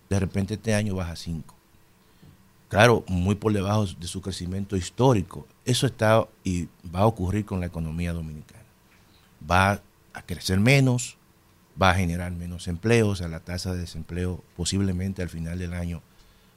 De 0.09 0.19
repente 0.19 0.55
este 0.55 0.73
año 0.75 0.95
baja 0.95 1.11
a 1.11 1.15
5%. 1.15 1.43
Claro, 2.67 3.03
muy 3.07 3.35
por 3.35 3.53
debajo 3.53 3.85
de 3.85 4.07
su 4.07 4.21
crecimiento 4.21 4.75
histórico. 4.75 5.47
Eso 5.65 5.85
está 5.85 6.27
y 6.43 6.67
va 6.93 7.01
a 7.01 7.05
ocurrir 7.05 7.45
con 7.45 7.59
la 7.59 7.67
economía 7.67 8.11
dominicana. 8.11 8.63
Va 9.49 9.81
a 10.13 10.21
crecer 10.23 10.59
menos, 10.59 11.17
va 11.81 11.91
a 11.91 11.95
generar 11.95 12.31
menos 12.31 12.67
empleos, 12.67 13.09
o 13.09 13.15
sea, 13.15 13.27
la 13.27 13.39
tasa 13.39 13.73
de 13.73 13.81
desempleo 13.81 14.43
posiblemente 14.55 15.21
al 15.21 15.29
final 15.29 15.59
del 15.59 15.73
año 15.73 16.01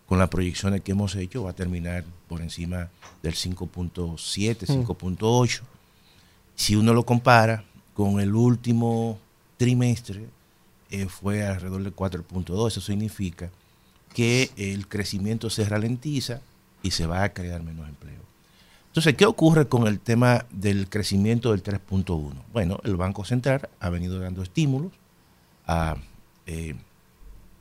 con 0.08 0.18
las 0.18 0.30
proyecciones 0.30 0.80
que 0.80 0.92
hemos 0.92 1.14
hecho 1.16 1.42
va 1.44 1.50
a 1.50 1.54
terminar 1.54 2.02
por 2.28 2.40
encima 2.40 2.88
del 3.22 3.34
5.7, 3.34 4.66
Mm. 4.66 4.84
5.8. 4.86 5.60
Si 6.54 6.74
uno 6.76 6.94
lo 6.94 7.04
compara 7.04 7.64
con 7.92 8.18
el 8.18 8.34
último 8.34 9.18
trimestre, 9.58 10.26
eh, 10.90 11.06
fue 11.06 11.44
alrededor 11.44 11.82
del 11.82 11.94
4.2. 11.94 12.68
Eso 12.68 12.80
significa 12.80 13.50
que 14.14 14.50
el 14.56 14.88
crecimiento 14.88 15.50
se 15.50 15.64
ralentiza 15.64 16.40
y 16.82 16.92
se 16.92 17.06
va 17.06 17.22
a 17.24 17.32
crear 17.32 17.62
menos 17.62 17.88
empleo. 17.88 18.28
Entonces, 18.86 19.14
¿qué 19.14 19.26
ocurre 19.26 19.68
con 19.68 19.86
el 19.86 20.00
tema 20.00 20.46
del 20.50 20.88
crecimiento 20.88 21.52
del 21.52 21.62
3.1? 21.62 22.32
Bueno, 22.52 22.80
el 22.84 22.96
Banco 22.96 23.24
Central 23.24 23.68
ha 23.80 23.90
venido 23.90 24.18
dando 24.18 24.42
estímulos 24.42 24.92
a 25.66 25.96
eh, 26.46 26.74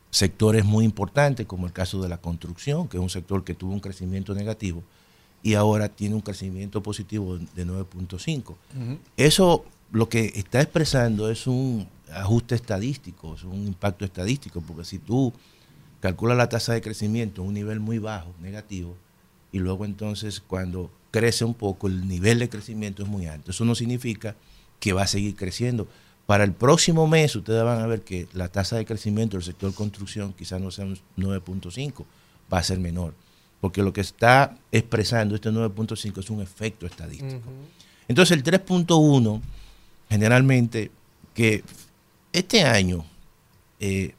sectores 0.10 0.66
muy 0.66 0.86
importantes, 0.86 1.45
como 1.45 1.68
el 1.68 1.74
caso 1.74 2.02
de 2.02 2.10
la 2.10 2.18
construcción, 2.18 2.88
que 2.88 2.98
es 2.98 3.04
un 3.04 3.10
sector 3.10 3.44
que 3.44 3.54
tuvo 3.54 3.74
un 3.74 3.82
crecimiento 3.82 4.34
negativo 4.34 4.84
y 5.44 5.54
ahora 5.54 5.90
tiene 5.90 6.16
un 6.16 6.22
crecimiento 6.22 6.82
positivo 6.82 7.38
de 7.38 7.66
9.5. 7.66 8.56
Eso 9.16 9.66
lo 9.92 10.10
que 10.10 10.34
está 10.36 10.62
expresando 10.62 11.30
es 11.30 11.48
un 11.48 11.88
ajuste 12.12 12.56
estadístico, 12.56 13.36
es 13.36 13.44
un 13.44 13.68
impacto 13.68 14.06
estadístico, 14.06 14.62
porque 14.62 14.86
si 14.86 15.00
tú 15.00 15.34
calculas 16.00 16.38
la 16.38 16.50
tasa 16.50 16.74
de 16.74 16.82
crecimiento 16.82 17.42
en 17.42 17.48
un 17.50 17.54
nivel 17.54 17.80
muy 17.80 18.00
bajo, 18.00 18.34
negativo, 18.42 18.96
y 19.52 19.60
luego 19.60 19.86
entonces 19.86 20.42
cuando 20.42 20.92
crece 21.12 21.46
un 21.46 21.54
poco, 21.54 21.88
el 21.88 22.08
nivel 22.08 22.40
de 22.40 22.50
crecimiento 22.50 23.04
es 23.04 23.10
muy 23.10 23.26
alto. 23.28 23.52
Eso 23.52 23.66
no 23.66 23.76
significa 23.76 24.36
que 24.80 24.94
va 24.94 25.04
a 25.04 25.08
seguir 25.08 25.36
creciendo. 25.36 25.88
Para 26.26 26.44
el 26.44 26.52
próximo 26.52 27.08
mes 27.08 27.36
ustedes 27.36 27.64
van 27.64 27.80
a 27.82 27.88
ver 27.88 28.02
que 28.02 28.28
la 28.34 28.50
tasa 28.50 28.76
de 28.76 28.86
crecimiento 28.86 29.38
del 29.38 29.44
sector 29.44 29.74
construcción 29.74 30.34
quizás 30.34 30.62
no 30.62 30.72
sea 30.72 30.86
un 30.86 31.00
9.5, 31.18 32.04
va 32.54 32.60
a 32.60 32.64
ser 32.64 32.80
menor, 32.80 33.14
porque 33.62 33.82
lo 33.82 33.94
que 33.94 34.02
está 34.02 34.58
expresando 34.72 35.36
este 35.36 35.50
9.5 35.50 36.20
es 36.20 36.30
un 36.30 36.42
efecto 36.42 36.86
estadístico. 36.86 37.50
Entonces 38.10 38.38
el 38.38 38.44
3.1, 38.44 39.42
generalmente, 40.10 40.92
que 41.34 41.64
este 42.34 42.64
año, 42.64 43.06
eh, 43.80 44.14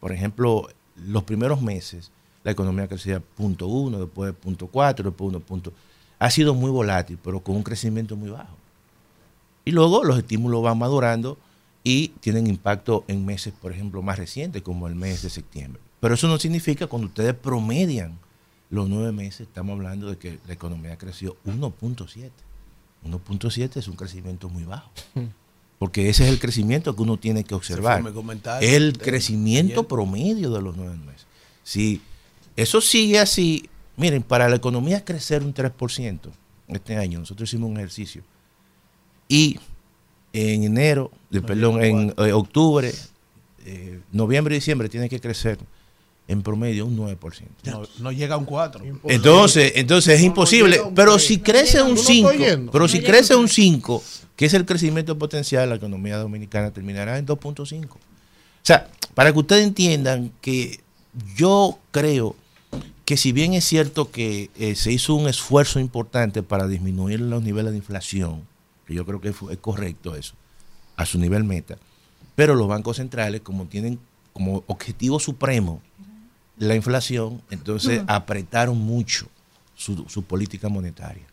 por 0.00 0.12
ejemplo, 0.12 0.68
los 0.96 1.24
primeros 1.24 1.60
meses, 1.62 2.10
la 2.42 2.52
economía 2.52 2.88
crecía 2.88 3.20
punto 3.20 3.66
uno, 3.66 3.98
después 3.98 4.34
punto 4.34 4.66
cuatro, 4.66 5.10
después 5.10 5.28
uno 5.28 5.40
punto. 5.40 5.72
ha 6.18 6.30
sido 6.30 6.54
muy 6.54 6.70
volátil, 6.70 7.18
pero 7.22 7.40
con 7.40 7.56
un 7.56 7.62
crecimiento 7.62 8.16
muy 8.16 8.30
bajo. 8.30 8.56
Y 9.64 9.70
luego 9.70 10.04
los 10.04 10.18
estímulos 10.18 10.62
van 10.62 10.78
madurando 10.78 11.38
y 11.82 12.08
tienen 12.20 12.46
impacto 12.46 13.04
en 13.08 13.24
meses, 13.24 13.52
por 13.60 13.72
ejemplo, 13.72 14.02
más 14.02 14.18
recientes, 14.18 14.62
como 14.62 14.86
el 14.88 14.94
mes 14.94 15.22
de 15.22 15.30
septiembre. 15.30 15.80
Pero 16.00 16.14
eso 16.14 16.28
no 16.28 16.38
significa 16.38 16.86
cuando 16.86 17.08
ustedes 17.08 17.34
promedian 17.34 18.18
los 18.70 18.88
nueve 18.88 19.12
meses, 19.12 19.42
estamos 19.42 19.74
hablando 19.74 20.10
de 20.10 20.18
que 20.18 20.38
la 20.46 20.52
economía 20.52 20.98
creció 20.98 21.36
1.7. 21.46 22.30
1.7 23.04 23.76
es 23.76 23.88
un 23.88 23.96
crecimiento 23.96 24.48
muy 24.48 24.64
bajo. 24.64 24.90
Porque 25.78 26.08
ese 26.08 26.24
es 26.24 26.30
el 26.30 26.38
crecimiento 26.38 26.94
que 26.96 27.02
uno 27.02 27.18
tiene 27.18 27.44
que 27.44 27.54
observar. 27.54 28.02
El 28.62 28.96
crecimiento 28.98 29.80
ayer. 29.80 29.88
promedio 29.88 30.50
de 30.50 30.62
los 30.62 30.76
nueve 30.76 30.96
meses. 30.98 31.26
Si 31.62 32.00
eso 32.56 32.80
sigue 32.80 33.18
así, 33.18 33.68
miren, 33.96 34.22
para 34.22 34.48
la 34.48 34.56
economía 34.56 35.04
crecer 35.04 35.42
un 35.42 35.52
3% 35.52 36.18
este 36.68 36.96
año, 36.96 37.18
nosotros 37.18 37.48
hicimos 37.50 37.70
un 37.70 37.76
ejercicio. 37.76 38.22
Y 39.28 39.58
en 40.32 40.64
enero, 40.64 41.10
de- 41.30 41.42
perdón, 41.42 41.82
en 41.82 42.14
eh, 42.18 42.32
octubre, 42.32 42.92
eh, 43.66 44.00
noviembre 44.12 44.54
y 44.54 44.58
diciembre 44.58 44.88
tiene 44.88 45.08
que 45.08 45.20
crecer 45.20 45.58
en 46.26 46.42
promedio 46.42 46.86
un 46.86 46.96
9%. 46.96 47.18
No, 47.64 47.82
no 47.98 48.12
llega 48.12 48.34
a 48.36 48.38
un 48.38 48.44
4. 48.46 48.82
Entonces, 49.08 49.72
entonces 49.76 50.18
es 50.18 50.22
imposible. 50.24 50.80
Pero 50.94 51.18
si 51.18 51.38
crece 51.38 51.82
un 51.82 51.90
Tú 51.90 51.96
no 51.96 52.02
5, 52.02 52.30
estás 52.30 52.46
oyendo. 52.46 52.72
pero 52.72 52.88
si 52.88 53.00
crece 53.02 53.34
un 53.34 53.42
un 53.42 53.48
5, 53.48 54.02
que 54.36 54.46
es 54.46 54.54
el 54.54 54.64
crecimiento 54.64 55.18
potencial, 55.18 55.68
la 55.68 55.74
economía 55.76 56.16
dominicana 56.16 56.70
terminará 56.70 57.18
en 57.18 57.26
2.5. 57.26 57.86
O 57.94 57.98
sea, 58.62 58.88
para 59.14 59.32
que 59.32 59.38
ustedes 59.38 59.64
entiendan 59.66 60.32
que 60.40 60.80
yo 61.36 61.78
creo 61.90 62.34
que 63.04 63.18
si 63.18 63.32
bien 63.32 63.52
es 63.52 63.64
cierto 63.64 64.10
que 64.10 64.50
eh, 64.58 64.74
se 64.76 64.90
hizo 64.90 65.14
un 65.14 65.28
esfuerzo 65.28 65.78
importante 65.78 66.42
para 66.42 66.66
disminuir 66.66 67.20
los 67.20 67.42
niveles 67.42 67.72
de 67.72 67.76
inflación, 67.78 68.42
que 68.86 68.94
yo 68.94 69.04
creo 69.04 69.20
que 69.20 69.34
fue- 69.34 69.52
es 69.52 69.58
correcto 69.58 70.16
eso, 70.16 70.32
a 70.96 71.04
su 71.04 71.18
nivel 71.18 71.44
meta, 71.44 71.76
pero 72.34 72.54
los 72.54 72.66
bancos 72.66 72.96
centrales, 72.96 73.42
como 73.42 73.66
tienen 73.66 73.98
como 74.32 74.64
objetivo 74.66 75.20
supremo 75.20 75.80
la 76.58 76.74
inflación, 76.74 77.42
entonces 77.50 78.02
apretaron 78.06 78.78
mucho 78.78 79.26
su, 79.74 80.04
su 80.08 80.22
política 80.22 80.68
monetaria. 80.68 81.24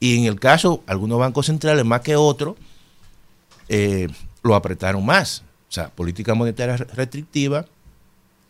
Y 0.00 0.16
en 0.18 0.24
el 0.24 0.38
caso, 0.40 0.82
algunos 0.86 1.18
bancos 1.18 1.46
centrales 1.46 1.84
más 1.84 2.00
que 2.02 2.16
otros, 2.16 2.56
eh, 3.68 4.08
lo 4.42 4.54
apretaron 4.54 5.04
más. 5.04 5.42
O 5.68 5.72
sea, 5.72 5.88
política 5.90 6.34
monetaria 6.34 6.76
re- 6.76 6.86
restrictiva 6.94 7.66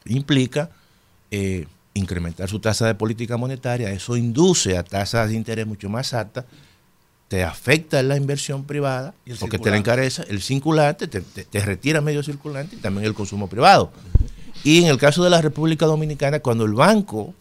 implica 0.07 0.71
eh, 1.31 1.67
incrementar 1.95 2.49
su 2.49 2.61
tasa 2.61 2.87
de 2.87 2.95
política 2.95 3.37
monetaria, 3.37 3.91
eso 3.91 4.17
induce 4.17 4.77
a 4.79 4.85
tasas 4.85 5.29
de 5.29 5.35
interés 5.35 5.67
mucho 5.67 5.89
más 5.89 6.15
altas, 6.15 6.45
te 7.27 7.43
afecta 7.45 8.03
la 8.03 8.17
inversión 8.17 8.65
privada, 8.65 9.15
porque 9.41 9.59
te 9.59 9.71
la 9.71 9.77
encarece, 9.77 10.23
el 10.29 10.41
circulante, 10.41 11.09
te, 11.09 11.21
te- 11.21 11.45
te 11.45 11.61
retira 11.61 12.01
medio 12.01 12.23
circulante 12.23 12.77
y 12.77 12.79
también 12.79 13.05
el 13.05 13.15
consumo 13.15 13.49
privado. 13.49 13.91
Y 14.65 14.83
en 14.83 14.87
el 14.87 14.99
caso 14.99 15.23
de 15.23 15.31
la 15.31 15.41
República 15.41 15.87
Dominicana, 15.87 16.41
cuando 16.41 16.65
el 16.65 16.73
banco 16.73 17.35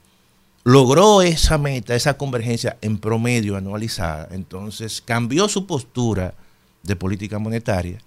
logró 0.64 1.22
esa 1.22 1.58
meta, 1.58 1.96
esa 1.96 2.18
convergencia 2.18 2.78
en 2.82 2.98
promedio 2.98 3.56
anualizada, 3.56 4.28
entonces 4.32 5.02
cambió 5.02 5.48
su 5.48 5.66
postura 5.66 6.34
de 6.84 6.96
política 6.96 7.40
monetaria, 7.40 8.00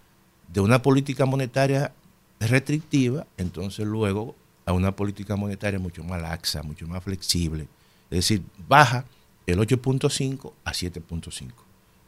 de 0.49 0.61
una 0.61 0.83
política 0.83 1.27
monetaria 1.27 1.93
restrictiva, 2.39 3.27
entonces 3.37 3.87
luego 3.87 4.35
a 4.67 4.73
una 4.73 4.95
política 4.95 5.37
monetaria 5.37 5.79
mucho 5.79 6.05
más 6.05 6.21
laxa, 6.21 6.63
mucho 6.63 6.87
más 6.87 7.03
flexible. 7.03 7.67
Es 8.11 8.19
decir, 8.19 8.43
baja 8.69 9.05
el 9.47 9.59
8.5 9.59 10.53
a 10.65 10.73
7.5. 10.73 11.49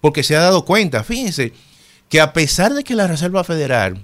Porque 0.00 0.22
se 0.22 0.36
ha 0.36 0.40
dado 0.40 0.64
cuenta, 0.64 1.04
fíjense, 1.04 1.52
que 2.08 2.20
a 2.20 2.32
pesar 2.32 2.74
de 2.74 2.84
que 2.84 2.94
la 2.94 3.06
Reserva 3.06 3.44
Federal 3.44 4.00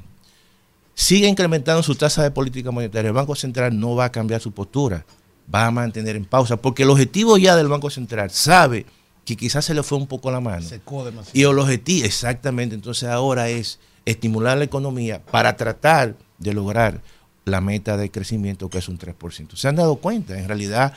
sigue 0.99 1.29
incrementando 1.29 1.81
su 1.85 1.95
tasa 1.95 2.25
de 2.25 2.33
política 2.33 2.73
monetaria, 2.73 3.09
el 3.09 3.15
Banco 3.15 3.37
Central 3.37 3.79
no 3.79 3.95
va 3.95 4.07
a 4.07 4.13
cambiar 4.13 4.41
su 4.41 4.51
postura, 4.51 5.07
va 5.55 5.67
a 5.67 5.71
mantener 5.71 6.17
en 6.17 6.25
pausa, 6.25 6.57
porque 6.57 6.83
el 6.83 6.91
objetivo 6.91 7.39
ya 7.39 7.55
del 7.55 7.69
Banco 7.69 7.89
Central 7.89 8.31
sabe 8.31 8.85
que 9.25 9.37
quizás 9.37 9.65
se 9.65 9.75
le 9.75 9.85
fue 9.85 9.97
un 9.97 10.09
poco 10.09 10.33
la 10.33 10.41
mano. 10.41 10.61
Secó 10.61 11.05
demasiado. 11.05 11.39
Y 11.39 11.43
el 11.43 11.57
objetivo, 11.57 12.05
exactamente, 12.05 12.75
entonces 12.75 13.09
ahora 13.09 13.49
es 13.49 13.79
estimular 14.07 14.59
la 14.59 14.65
economía 14.65 15.25
para 15.25 15.57
tratar 15.57 16.17
de 16.37 16.53
lograr 16.53 17.01
la 17.45 17.61
meta 17.61 17.97
de 17.97 18.11
crecimiento 18.11 18.69
que 18.69 18.79
es 18.79 18.89
un 18.89 18.99
3%. 18.99 19.55
¿Se 19.55 19.69
han 19.69 19.77
dado 19.77 19.97
cuenta? 19.97 20.37
En 20.37 20.49
realidad 20.49 20.95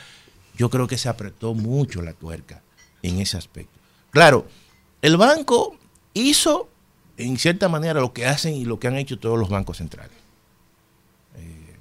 yo 0.56 0.68
creo 0.68 0.88
que 0.88 0.98
se 0.98 1.08
apretó 1.10 1.54
mucho 1.54 2.02
la 2.02 2.12
tuerca 2.12 2.60
en 3.02 3.20
ese 3.20 3.36
aspecto. 3.36 3.78
Claro, 4.10 4.48
el 5.00 5.16
banco 5.16 5.76
hizo 6.12 6.71
en 7.22 7.36
cierta 7.38 7.68
manera 7.68 8.00
lo 8.00 8.12
que 8.12 8.26
hacen 8.26 8.54
y 8.54 8.64
lo 8.64 8.78
que 8.78 8.88
han 8.88 8.96
hecho 8.96 9.18
todos 9.18 9.38
los 9.38 9.48
bancos 9.48 9.78
centrales. 9.78 10.12
Eh, 11.36 11.74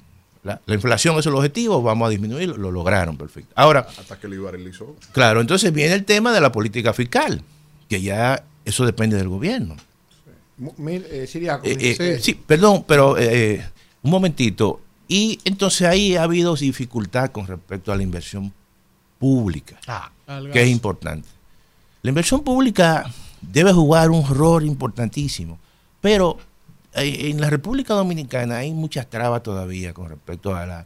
la, 0.43 0.61
la 0.65 0.75
inflación 0.75 1.17
es 1.19 1.25
el 1.25 1.35
objetivo, 1.35 1.81
vamos 1.81 2.07
a 2.07 2.09
disminuirlo, 2.09 2.57
lo 2.57 2.71
lograron, 2.71 3.17
perfecto. 3.17 3.51
Ahora, 3.55 3.87
Hasta 3.99 4.19
que 4.19 4.27
liberalizó. 4.27 4.95
Claro, 5.11 5.41
entonces 5.41 5.71
viene 5.73 5.93
el 5.93 6.05
tema 6.05 6.31
de 6.31 6.41
la 6.41 6.51
política 6.51 6.93
fiscal, 6.93 7.41
que 7.89 8.01
ya 8.01 8.43
eso 8.65 8.85
depende 8.85 9.17
del 9.17 9.27
gobierno. 9.29 9.75
Mil- 10.77 11.05
eh, 11.09 11.25
Siriaco, 11.27 11.65
Eh, 11.65 11.95
eh, 11.99 12.19
sí, 12.21 12.33
perdón, 12.35 12.85
pero 12.87 13.17
eh, 13.17 13.65
un 14.03 14.11
momentito. 14.11 14.81
Y 15.07 15.39
entonces 15.43 15.87
ahí 15.87 16.15
ha 16.15 16.23
habido 16.23 16.55
dificultad 16.55 17.31
con 17.31 17.45
respecto 17.47 17.91
a 17.91 17.95
la 17.97 18.03
inversión 18.03 18.53
pública, 19.19 19.79
Al 20.27 20.51
que 20.51 20.61
es 20.63 20.69
importante. 20.69 21.27
La 22.01 22.09
inversión 22.09 22.43
pública 22.43 23.11
debe 23.41 23.73
jugar 23.73 24.11
un 24.11 24.27
rol 24.27 24.65
importantísimo, 24.65 25.59
pero 25.99 26.37
eh, 26.93 27.29
en 27.29 27.41
la 27.41 27.49
República 27.49 27.93
Dominicana 27.93 28.57
hay 28.57 28.71
muchas 28.71 29.09
trabas 29.09 29.43
todavía 29.43 29.93
con 29.93 30.09
respecto 30.09 30.55
a 30.55 30.65
la, 30.65 30.85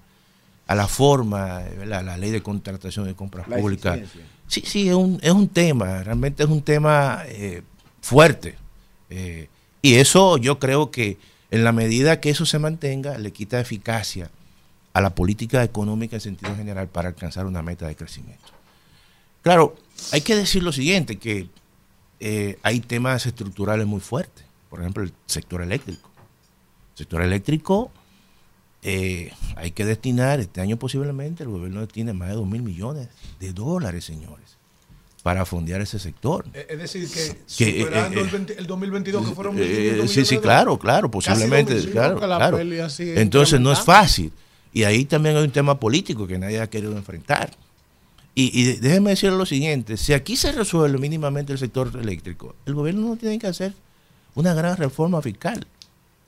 a 0.67 0.75
la 0.75 0.87
forma, 0.87 1.59
¿verdad? 1.77 2.03
la 2.03 2.17
ley 2.17 2.31
de 2.31 2.41
contratación 2.41 3.05
de 3.05 3.15
compras 3.15 3.47
La 3.47 3.57
públicas. 3.57 3.99
Sí, 4.47 4.63
sí, 4.65 4.89
es 4.89 4.95
un, 4.95 5.19
es 5.21 5.31
un 5.31 5.47
tema, 5.47 6.03
realmente 6.03 6.43
es 6.43 6.49
un 6.49 6.61
tema 6.61 7.23
eh, 7.27 7.63
fuerte. 8.01 8.55
Eh, 9.09 9.47
y 9.81 9.95
eso 9.95 10.37
yo 10.37 10.59
creo 10.59 10.91
que 10.91 11.17
en 11.51 11.63
la 11.63 11.71
medida 11.71 12.19
que 12.19 12.29
eso 12.29 12.45
se 12.45 12.59
mantenga, 12.59 13.17
le 13.17 13.31
quita 13.31 13.59
eficacia 13.59 14.29
a 14.93 15.01
la 15.01 15.13
política 15.13 15.63
económica 15.63 16.15
en 16.15 16.21
sentido 16.21 16.55
general 16.55 16.87
para 16.87 17.09
alcanzar 17.09 17.45
una 17.45 17.61
meta 17.61 17.87
de 17.87 17.95
crecimiento. 17.95 18.45
Claro, 19.41 19.75
hay 20.11 20.21
que 20.21 20.35
decir 20.35 20.63
lo 20.63 20.71
siguiente, 20.71 21.17
que 21.17 21.47
eh, 22.27 22.57
hay 22.63 22.79
temas 22.79 23.27
estructurales 23.27 23.85
muy 23.85 23.99
fuertes. 23.99 24.45
Por 24.71 24.79
ejemplo, 24.79 25.03
el 25.03 25.13
sector 25.27 25.61
eléctrico. 25.61 26.09
El 26.93 26.97
sector 26.97 27.21
eléctrico 27.21 27.91
eh, 28.81 29.31
hay 29.55 29.69
que 29.71 29.85
destinar, 29.85 30.39
este 30.39 30.59
año 30.59 30.77
posiblemente 30.77 31.43
el 31.43 31.49
gobierno 31.49 31.81
destine 31.81 32.13
más 32.13 32.29
de 32.29 32.33
2 32.33 32.47
mil 32.47 32.63
millones 32.63 33.09
de 33.39 33.53
dólares, 33.53 34.05
señores, 34.05 34.57
para 35.21 35.45
fondear 35.45 35.81
ese 35.81 35.99
sector. 35.99 36.45
Eh, 36.55 36.65
Es 36.69 36.79
decir, 36.79 37.07
que, 37.09 37.37
Que, 37.57 37.81
superando 37.83 38.19
eh, 38.19 38.23
el, 38.23 38.29
20 38.29 38.59
el 38.59 38.65
2022, 38.65 39.29
que 39.29 39.35
fueron 39.35 39.57
Eh, 39.59 39.61
1.500 39.61 39.91
millones 39.91 40.11
sí, 40.11 40.25
sí, 40.25 40.37
claro, 40.39 40.79
claro, 40.79 41.11
posiblemente, 41.11 41.79
claro, 41.91 42.17
claro. 42.17 42.59
Entonces 42.59 43.59
no 43.59 43.71
es 43.71 43.81
fácil. 43.81 44.31
Y 44.73 44.83
ahí 44.83 45.05
también 45.05 45.37
hay 45.37 45.43
un 45.43 45.51
tema 45.51 45.79
político 45.79 46.25
que 46.25 46.39
nadie 46.39 46.59
ha 46.59 46.67
querido 46.71 46.97
enfrentar. 46.97 47.55
Y, 48.35 48.51
y 48.59 48.65
de- 48.65 48.79
déjenme 48.81 49.11
decirle 49.11 49.37
lo 49.37 49.45
siguiente, 49.45 49.95
si 49.97 50.11
aquí 50.13 50.35
se 50.35 50.51
resuelve 50.51 50.97
mínimamente 50.99 51.53
el 51.53 51.57
sector 51.59 51.89
eléctrico, 51.99 52.55
el 52.65 52.73
gobierno 52.75 53.07
no 53.07 53.15
tiene 53.15 53.39
que 53.39 53.47
hacer 53.47 53.73
una 54.35 54.53
gran 54.53 54.75
reforma 54.77 55.21
fiscal. 55.21 55.65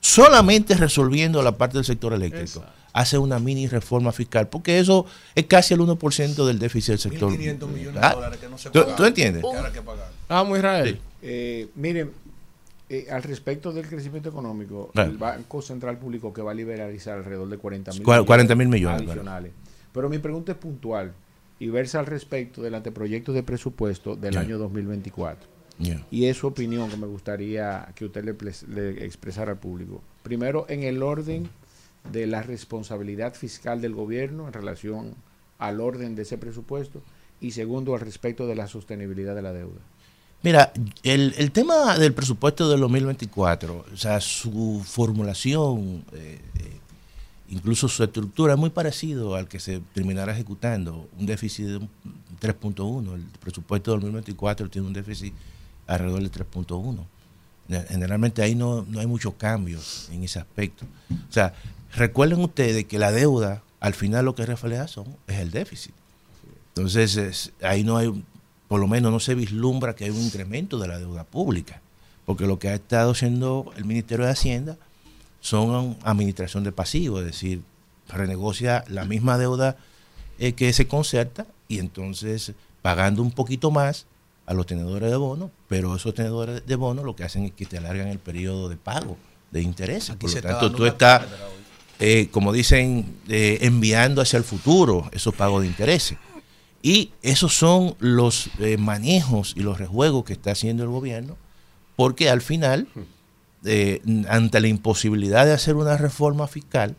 Solamente 0.00 0.74
resolviendo 0.74 1.42
la 1.42 1.58
parte 1.58 1.76
del 1.76 1.84
sector 1.84 2.12
eléctrico 2.14 2.64
hace 2.94 3.18
una 3.18 3.38
mini 3.38 3.68
reforma 3.68 4.10
fiscal, 4.12 4.48
porque 4.48 4.78
eso 4.78 5.04
es 5.34 5.44
casi 5.46 5.74
el 5.74 5.80
1% 5.80 6.46
del 6.46 6.58
déficit 6.58 6.90
del 6.90 6.98
sector. 6.98 7.30
1.500 7.32 7.68
millones 7.68 8.00
de 8.00 8.06
Ah, 8.06 8.14
dólares 8.14 8.38
que 8.40 8.48
no 8.48 8.56
se 8.58 8.70
¿tú- 8.70 8.80
pagan. 8.80 8.96
¿Tú 8.96 9.04
entiendes? 9.04 9.42
Que 9.42 9.48
ahora 9.48 9.66
hay 9.68 9.72
que 9.74 9.82
pagar. 9.82 10.10
Vamos, 10.28 10.58
Israel. 10.58 11.00
Eh, 11.20 11.68
miren, 11.74 12.10
eh, 12.88 13.06
al 13.10 13.22
respecto 13.22 13.72
del 13.72 13.86
crecimiento 13.86 14.30
económico, 14.30 14.90
Claro. 14.94 15.10
el 15.10 15.18
Banco 15.18 15.60
Central 15.60 15.98
publicó 15.98 16.32
que 16.32 16.40
va 16.42 16.52
a 16.52 16.54
liberalizar 16.54 17.18
alrededor 17.18 17.48
de 17.50 17.58
40 17.58 17.92
mil 17.92 18.02
Cua- 18.02 18.24
40 18.24 18.54
mil 18.54 18.68
millones, 18.68 19.02
claro. 19.02 19.20
adicionales. 19.20 19.52
Pero 19.92 20.08
mi 20.08 20.18
pregunta 20.18 20.52
es 20.52 20.58
puntual 20.58 21.12
y 21.58 21.68
versa 21.68 21.98
al 22.00 22.06
respecto 22.06 22.62
del 22.62 22.74
anteproyecto 22.74 23.32
de 23.32 23.42
presupuesto 23.42 24.16
del 24.16 24.34
Ya. 24.34 24.40
año 24.40 24.58
2024. 24.58 25.48
Ya. 25.80 26.04
Y 26.10 26.26
es 26.26 26.36
su 26.36 26.46
opinión 26.48 26.90
que 26.90 26.96
me 26.96 27.06
gustaría 27.06 27.88
que 27.94 28.04
usted 28.06 28.24
le, 28.24 28.34
le 28.74 29.04
expresara 29.04 29.52
al 29.52 29.58
público. 29.58 30.02
Primero, 30.22 30.66
en 30.68 30.82
el 30.82 31.02
orden 31.02 31.48
de 32.12 32.26
la 32.26 32.42
responsabilidad 32.42 33.34
fiscal 33.34 33.80
del 33.80 33.94
gobierno 33.94 34.46
en 34.46 34.52
relación 34.52 35.14
al 35.58 35.80
orden 35.80 36.14
de 36.14 36.22
ese 36.22 36.38
presupuesto. 36.38 37.02
Y 37.40 37.52
segundo, 37.52 37.94
al 37.94 38.00
respecto 38.00 38.46
de 38.48 38.56
la 38.56 38.66
sostenibilidad 38.66 39.34
de 39.36 39.42
la 39.42 39.52
deuda. 39.52 39.80
Mira, 40.42 40.72
el, 41.04 41.34
el 41.36 41.50
tema 41.52 41.96
del 41.98 42.12
presupuesto 42.14 42.68
del 42.68 42.80
2024, 42.80 43.84
o 43.92 43.96
sea, 43.96 44.20
su 44.20 44.82
formulación, 44.84 46.04
eh, 46.12 46.38
eh, 46.58 46.77
incluso 47.50 47.88
su 47.88 48.02
estructura, 48.04 48.54
es 48.54 48.58
muy 48.58 48.70
parecido 48.70 49.34
al 49.34 49.48
que 49.48 49.60
se 49.60 49.80
terminará 49.94 50.32
ejecutando, 50.32 51.08
un 51.18 51.26
déficit 51.26 51.66
de 51.66 51.76
un 51.78 51.88
3.1. 52.40 53.14
El 53.14 53.22
presupuesto 53.40 53.90
de 53.92 53.96
2024 53.96 54.68
tiene 54.68 54.86
un 54.86 54.92
déficit 54.92 55.34
alrededor 55.86 56.20
del 56.20 56.30
3.1. 56.30 57.04
Generalmente 57.88 58.42
ahí 58.42 58.54
no, 58.54 58.84
no 58.88 59.00
hay 59.00 59.06
muchos 59.06 59.34
cambios 59.34 60.08
en 60.12 60.24
ese 60.24 60.38
aspecto. 60.38 60.86
O 61.10 61.32
sea, 61.32 61.54
recuerden 61.94 62.40
ustedes 62.40 62.84
que 62.84 62.98
la 62.98 63.12
deuda 63.12 63.62
al 63.80 63.94
final 63.94 64.24
lo 64.24 64.34
que 64.34 64.46
refleja 64.46 64.88
son, 64.88 65.16
es 65.26 65.38
el 65.38 65.50
déficit. 65.50 65.94
Entonces, 66.74 67.52
ahí 67.62 67.84
no 67.84 67.96
hay, 67.96 68.24
por 68.68 68.80
lo 68.80 68.86
menos 68.86 69.12
no 69.12 69.20
se 69.20 69.34
vislumbra 69.34 69.94
que 69.94 70.04
hay 70.04 70.10
un 70.10 70.22
incremento 70.22 70.78
de 70.78 70.88
la 70.88 70.98
deuda 70.98 71.24
pública, 71.24 71.80
porque 72.24 72.46
lo 72.46 72.58
que 72.58 72.68
ha 72.68 72.74
estado 72.74 73.12
haciendo 73.12 73.72
el 73.76 73.84
Ministerio 73.84 74.26
de 74.26 74.32
Hacienda 74.32 74.76
son 75.40 75.96
administración 76.02 76.64
de 76.64 76.72
pasivos, 76.72 77.20
es 77.20 77.26
decir, 77.26 77.62
renegocia 78.08 78.84
la 78.88 79.04
misma 79.04 79.38
deuda 79.38 79.76
eh, 80.38 80.52
que 80.52 80.72
se 80.72 80.88
concerta 80.88 81.46
y 81.68 81.78
entonces 81.78 82.52
pagando 82.82 83.22
un 83.22 83.32
poquito 83.32 83.70
más 83.70 84.06
a 84.46 84.54
los 84.54 84.66
tenedores 84.66 85.10
de 85.10 85.16
bonos, 85.16 85.50
pero 85.68 85.94
esos 85.96 86.14
tenedores 86.14 86.66
de 86.66 86.76
bonos 86.76 87.04
lo 87.04 87.14
que 87.14 87.24
hacen 87.24 87.44
es 87.44 87.52
que 87.52 87.66
te 87.66 87.78
alargan 87.78 88.08
el 88.08 88.18
periodo 88.18 88.68
de 88.68 88.76
pago 88.76 89.16
de 89.50 89.62
intereses. 89.62 90.16
Por 90.16 90.32
lo 90.32 90.40
tanto, 90.40 90.72
tú 90.72 90.86
estás, 90.86 91.26
eh, 91.98 92.28
como 92.30 92.52
dicen, 92.52 93.18
eh, 93.28 93.58
enviando 93.62 94.22
hacia 94.22 94.38
el 94.38 94.44
futuro 94.44 95.08
esos 95.12 95.34
pagos 95.34 95.62
de 95.62 95.68
intereses. 95.68 96.18
Y 96.80 97.10
esos 97.22 97.54
son 97.54 97.96
los 97.98 98.50
manejos 98.78 99.52
y 99.56 99.60
los 99.60 99.78
rejuegos 99.78 100.24
que 100.24 100.32
está 100.32 100.52
haciendo 100.52 100.84
el 100.84 100.88
gobierno, 100.88 101.36
porque 101.96 102.30
al 102.30 102.40
final 102.40 102.86
eh, 103.68 104.02
ante 104.28 104.60
la 104.60 104.68
imposibilidad 104.68 105.46
de 105.46 105.52
hacer 105.52 105.76
una 105.76 105.96
reforma 105.96 106.46
fiscal, 106.46 106.96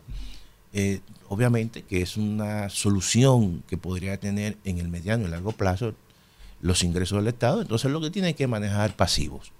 eh, 0.72 1.00
obviamente 1.28 1.82
que 1.82 2.02
es 2.02 2.16
una 2.16 2.68
solución 2.68 3.62
que 3.66 3.76
podría 3.76 4.18
tener 4.18 4.56
en 4.64 4.78
el 4.78 4.88
mediano 4.88 5.26
y 5.26 5.30
largo 5.30 5.52
plazo 5.52 5.94
los 6.62 6.82
ingresos 6.82 7.18
del 7.18 7.28
Estado, 7.28 7.62
entonces 7.62 7.90
lo 7.90 8.00
que 8.00 8.10
tiene 8.10 8.34
que 8.34 8.46
manejar 8.46 8.96
pasivos. 8.96 9.52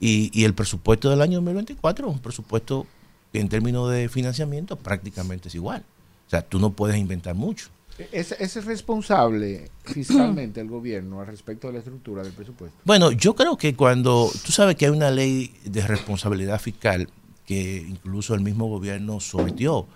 Y, 0.00 0.30
y 0.32 0.44
el 0.44 0.54
presupuesto 0.54 1.10
del 1.10 1.22
año 1.22 1.36
2024 1.38 2.08
es 2.08 2.14
un 2.14 2.20
presupuesto 2.20 2.86
que 3.32 3.40
en 3.40 3.48
términos 3.48 3.90
de 3.90 4.08
financiamiento 4.08 4.76
prácticamente 4.76 5.48
es 5.48 5.54
igual. 5.54 5.84
O 6.26 6.30
sea, 6.30 6.42
tú 6.42 6.58
no 6.58 6.70
puedes 6.70 6.96
inventar 6.98 7.34
mucho. 7.34 7.68
¿Es, 8.12 8.32
¿Es, 8.32 8.64
responsable 8.64 9.70
fiscalmente 9.84 10.60
el 10.60 10.68
gobierno 10.68 11.20
al 11.20 11.26
respecto 11.26 11.66
de 11.66 11.74
la 11.74 11.78
estructura 11.80 12.22
del 12.22 12.32
presupuesto? 12.32 12.78
Bueno, 12.84 13.10
yo 13.10 13.34
creo 13.34 13.56
que 13.56 13.74
cuando 13.74 14.30
tú 14.44 14.52
sabes 14.52 14.76
que 14.76 14.86
hay 14.86 14.92
una 14.92 15.10
ley 15.10 15.52
de 15.64 15.84
responsabilidad 15.86 16.60
fiscal 16.60 17.08
que 17.44 17.84
incluso 17.88 18.34
el 18.34 18.40
mismo 18.40 18.68
gobierno 18.68 19.18
sometió 19.18 19.86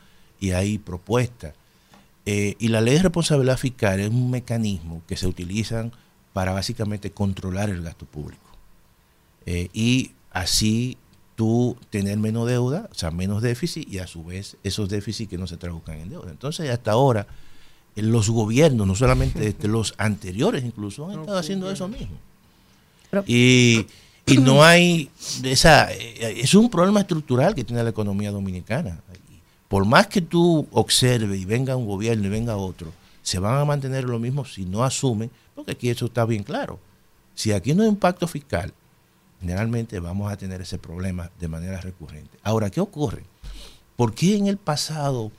y 0.40 0.50
hay 0.50 0.78
propuestas, 0.78 1.54
eh, 2.26 2.56
y 2.58 2.68
la 2.68 2.80
ley 2.80 2.94
de 2.96 3.02
responsabilidad 3.02 3.56
fiscal 3.56 4.00
es 4.00 4.08
un 4.08 4.30
mecanismo 4.30 5.02
que 5.06 5.16
se 5.16 5.26
utiliza 5.26 5.90
para 6.32 6.52
básicamente 6.52 7.12
controlar 7.12 7.70
el 7.70 7.82
gasto 7.82 8.06
público. 8.06 8.50
Eh, 9.46 9.68
y 9.72 10.12
así 10.30 10.98
tú 11.36 11.76
tener 11.90 12.18
menos 12.18 12.48
deuda, 12.48 12.88
o 12.90 12.94
sea, 12.94 13.10
menos 13.10 13.42
déficit, 13.42 13.88
y 13.88 13.98
a 13.98 14.06
su 14.06 14.24
vez 14.24 14.56
esos 14.64 14.88
déficits 14.88 15.30
que 15.30 15.38
no 15.38 15.46
se 15.46 15.56
traduzcan 15.56 15.98
en 15.98 16.10
deuda. 16.10 16.30
Entonces, 16.30 16.70
hasta 16.70 16.92
ahora 16.92 17.26
los 17.96 18.30
gobiernos, 18.30 18.86
no 18.86 18.94
solamente 18.94 19.46
este, 19.48 19.68
los 19.68 19.94
anteriores 19.98 20.64
incluso, 20.64 21.08
han 21.08 21.20
estado 21.20 21.38
haciendo 21.38 21.70
eso 21.70 21.88
mismo. 21.88 22.16
Y, 23.26 23.86
y, 24.24 24.38
no 24.38 24.64
hay 24.64 25.10
esa 25.42 25.92
eh, 25.92 26.40
es 26.40 26.54
un 26.54 26.70
problema 26.70 27.00
estructural 27.00 27.54
que 27.54 27.62
tiene 27.62 27.82
la 27.82 27.90
economía 27.90 28.30
dominicana. 28.30 29.00
Por 29.68 29.84
más 29.84 30.06
que 30.06 30.20
tú 30.22 30.66
observes 30.72 31.38
y 31.38 31.44
venga 31.44 31.76
un 31.76 31.86
gobierno 31.86 32.26
y 32.26 32.30
venga 32.30 32.56
otro, 32.56 32.92
se 33.22 33.38
van 33.38 33.58
a 33.58 33.64
mantener 33.64 34.04
lo 34.04 34.18
mismo 34.18 34.44
si 34.44 34.64
no 34.64 34.84
asumen, 34.84 35.30
porque 35.54 35.72
aquí 35.72 35.88
eso 35.88 36.06
está 36.06 36.24
bien 36.24 36.42
claro. 36.42 36.78
Si 37.34 37.52
aquí 37.52 37.74
no 37.74 37.82
hay 37.82 37.88
un 37.88 37.96
pacto 37.96 38.26
fiscal, 38.26 38.72
generalmente 39.40 39.98
vamos 40.00 40.30
a 40.30 40.36
tener 40.36 40.60
ese 40.60 40.78
problema 40.78 41.30
de 41.40 41.48
manera 41.48 41.80
recurrente. 41.80 42.38
Ahora, 42.42 42.70
¿qué 42.70 42.80
ocurre? 42.80 43.24
¿Por 43.96 44.14
qué 44.14 44.36
en 44.36 44.46
el 44.46 44.56
pasado 44.56 45.32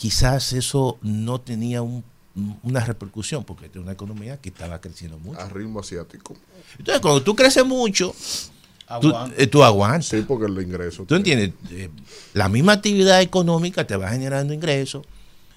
quizás 0.00 0.54
eso 0.54 0.96
no 1.02 1.42
tenía 1.42 1.82
una 1.82 2.80
repercusión, 2.80 3.44
porque 3.44 3.66
es 3.66 3.76
una 3.76 3.92
economía 3.92 4.38
que 4.38 4.48
estaba 4.48 4.80
creciendo 4.80 5.18
mucho. 5.18 5.38
A 5.38 5.46
ritmo 5.50 5.80
asiático. 5.80 6.34
Entonces, 6.78 7.02
cuando 7.02 7.22
tú 7.22 7.36
creces 7.36 7.66
mucho, 7.66 8.14
eh, 9.36 9.46
tú, 9.46 9.62
aguantas. 9.62 10.06
Sí, 10.06 10.24
porque 10.26 10.46
el 10.46 10.58
ingreso. 10.58 11.04
Tú 11.04 11.16
entiendes, 11.16 11.50
eh, 11.70 11.90
la 12.32 12.48
misma 12.48 12.72
actividad 12.72 13.20
económica 13.20 13.86
te 13.86 13.94
va 13.94 14.08
generando 14.08 14.54
ingresos, 14.54 15.04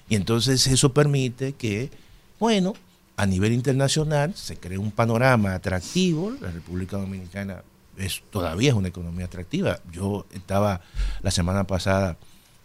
y 0.10 0.16
entonces 0.16 0.68
eso 0.68 0.94
permite 0.94 1.54
que, 1.54 1.90
bueno, 2.38 2.74
a 3.16 3.26
nivel 3.26 3.54
internacional 3.54 4.36
se 4.36 4.58
cree 4.58 4.78
un 4.78 4.92
panorama 4.92 5.54
atractivo. 5.54 6.32
La 6.42 6.52
República 6.52 6.98
Dominicana 6.98 7.64
es, 7.98 8.22
todavía 8.30 8.72
es 8.72 8.76
una 8.76 8.90
economía 8.90 9.24
atractiva. 9.24 9.80
Yo 9.94 10.26
estaba 10.34 10.82
la 11.22 11.32
semana 11.32 11.64
pasada 11.64 12.18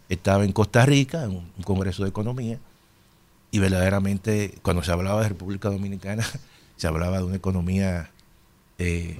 estaba 0.09 0.43
en 0.43 0.51
Costa 0.51 0.85
Rica, 0.85 1.23
en 1.23 1.31
un 1.31 1.63
congreso 1.63 2.03
de 2.03 2.09
economía, 2.09 2.59
y 3.51 3.59
verdaderamente 3.59 4.55
cuando 4.61 4.83
se 4.83 4.91
hablaba 4.91 5.21
de 5.21 5.29
República 5.29 5.69
Dominicana, 5.69 6.25
se 6.77 6.87
hablaba 6.87 7.19
de 7.19 7.23
una 7.23 7.35
economía 7.35 8.11
eh, 8.77 9.17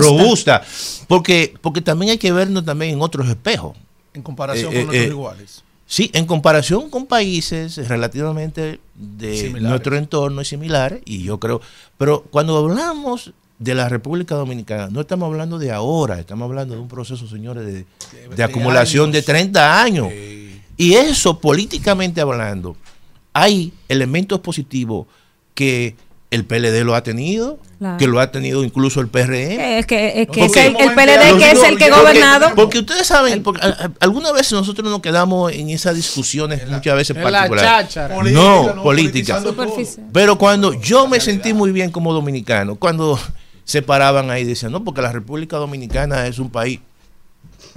robusta. 0.00 0.62
porque, 1.06 1.54
porque 1.60 1.80
también 1.80 2.12
hay 2.12 2.18
que 2.18 2.32
vernos 2.32 2.64
también 2.64 2.92
en 2.92 3.02
otros 3.02 3.28
espejos. 3.28 3.76
En 4.12 4.22
comparación 4.22 4.72
con 4.72 4.86
nuestros 4.86 5.06
iguales. 5.06 5.64
Sí, 5.86 6.10
en 6.14 6.24
comparación 6.26 6.88
con 6.88 7.06
países 7.06 7.88
relativamente 7.88 8.78
de 8.94 9.50
nuestro 9.60 9.96
entorno 9.96 10.40
y 10.40 10.44
similares, 10.44 11.00
y 11.04 11.24
yo 11.24 11.40
creo, 11.40 11.60
pero 11.98 12.22
cuando 12.30 12.56
hablamos 12.56 13.32
de 13.60 13.74
la 13.74 13.88
República 13.88 14.34
Dominicana. 14.34 14.88
No 14.90 15.02
estamos 15.02 15.26
hablando 15.26 15.58
de 15.58 15.70
ahora, 15.70 16.18
estamos 16.18 16.46
hablando 16.46 16.74
de 16.74 16.80
un 16.80 16.88
proceso, 16.88 17.28
señores, 17.28 17.84
de, 18.34 18.42
acumulación 18.42 19.12
de 19.12 19.22
30 19.22 19.82
años. 19.82 20.08
Y 20.76 20.94
eso, 20.94 21.38
políticamente 21.38 22.22
hablando, 22.22 22.74
hay 23.34 23.72
elementos 23.88 24.40
positivos 24.40 25.06
que 25.54 25.94
el 26.30 26.46
PLD 26.46 26.84
lo 26.84 26.94
ha 26.94 27.02
tenido, 27.02 27.58
que 27.98 28.06
lo 28.06 28.18
ha 28.18 28.30
tenido 28.32 28.64
incluso 28.64 29.00
el 29.00 29.08
PRM. 29.08 29.60
Es 29.60 29.84
que, 29.84 30.22
es 30.22 30.56
el, 30.56 30.72
PLD 30.94 31.38
que 31.38 31.50
es 31.50 31.62
el 31.62 31.76
que 31.76 31.84
ha 31.84 31.98
gobernado. 31.98 32.54
Porque 32.54 32.78
ustedes 32.78 33.06
saben, 33.06 33.42
porque 33.42 33.60
algunas 34.00 34.32
veces 34.32 34.52
nosotros 34.52 34.90
nos 34.90 35.00
quedamos 35.00 35.52
en 35.52 35.68
esas 35.68 35.96
discusiones, 35.96 36.66
muchas 36.66 36.96
veces 36.96 37.14
particulares. 37.14 37.94
no, 38.32 38.82
política. 38.82 39.42
Pero 40.14 40.38
cuando 40.38 40.72
yo 40.72 41.06
me 41.06 41.20
sentí 41.20 41.52
muy 41.52 41.72
bien 41.72 41.90
como 41.90 42.14
dominicano, 42.14 42.76
cuando 42.76 43.18
se 43.70 43.82
paraban 43.82 44.30
ahí 44.30 44.42
y 44.42 44.46
decían, 44.46 44.72
no, 44.72 44.82
porque 44.82 45.00
la 45.00 45.12
República 45.12 45.56
Dominicana 45.56 46.26
es 46.26 46.40
un 46.40 46.50
país 46.50 46.80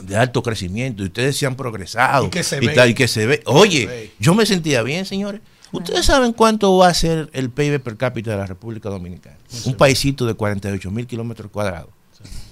de 0.02 0.16
alto 0.16 0.42
crecimiento 0.42 1.04
y 1.04 1.06
ustedes 1.06 1.38
se 1.38 1.46
han 1.46 1.56
progresado 1.56 2.26
y 2.26 2.30
que 2.32 2.42
se, 2.42 2.60
ve. 2.60 2.90
y 2.90 2.94
que 2.96 3.08
se 3.08 3.28
ve. 3.28 3.44
Oye, 3.46 4.12
yo 4.20 4.34
me 4.34 4.48
sentía 4.48 4.82
bien, 4.82 5.06
señores. 5.06 5.42
Ustedes 5.72 6.08
saben 6.08 6.34
cuánto 6.34 6.76
va 6.78 6.88
a 6.88 6.94
ser 6.96 7.30
el 7.34 7.52
PIB 7.52 7.80
per 7.80 7.96
cápita 7.96 8.32
de 8.32 8.38
la 8.38 8.48
República 8.48 8.90
Dominicana. 8.90 9.38
Un 9.66 9.76
paisito 9.76 10.26
de 10.26 10.34
48 10.34 10.90
mil 10.90 11.06
kilómetros 11.06 11.52
cuadrados. 11.52 11.92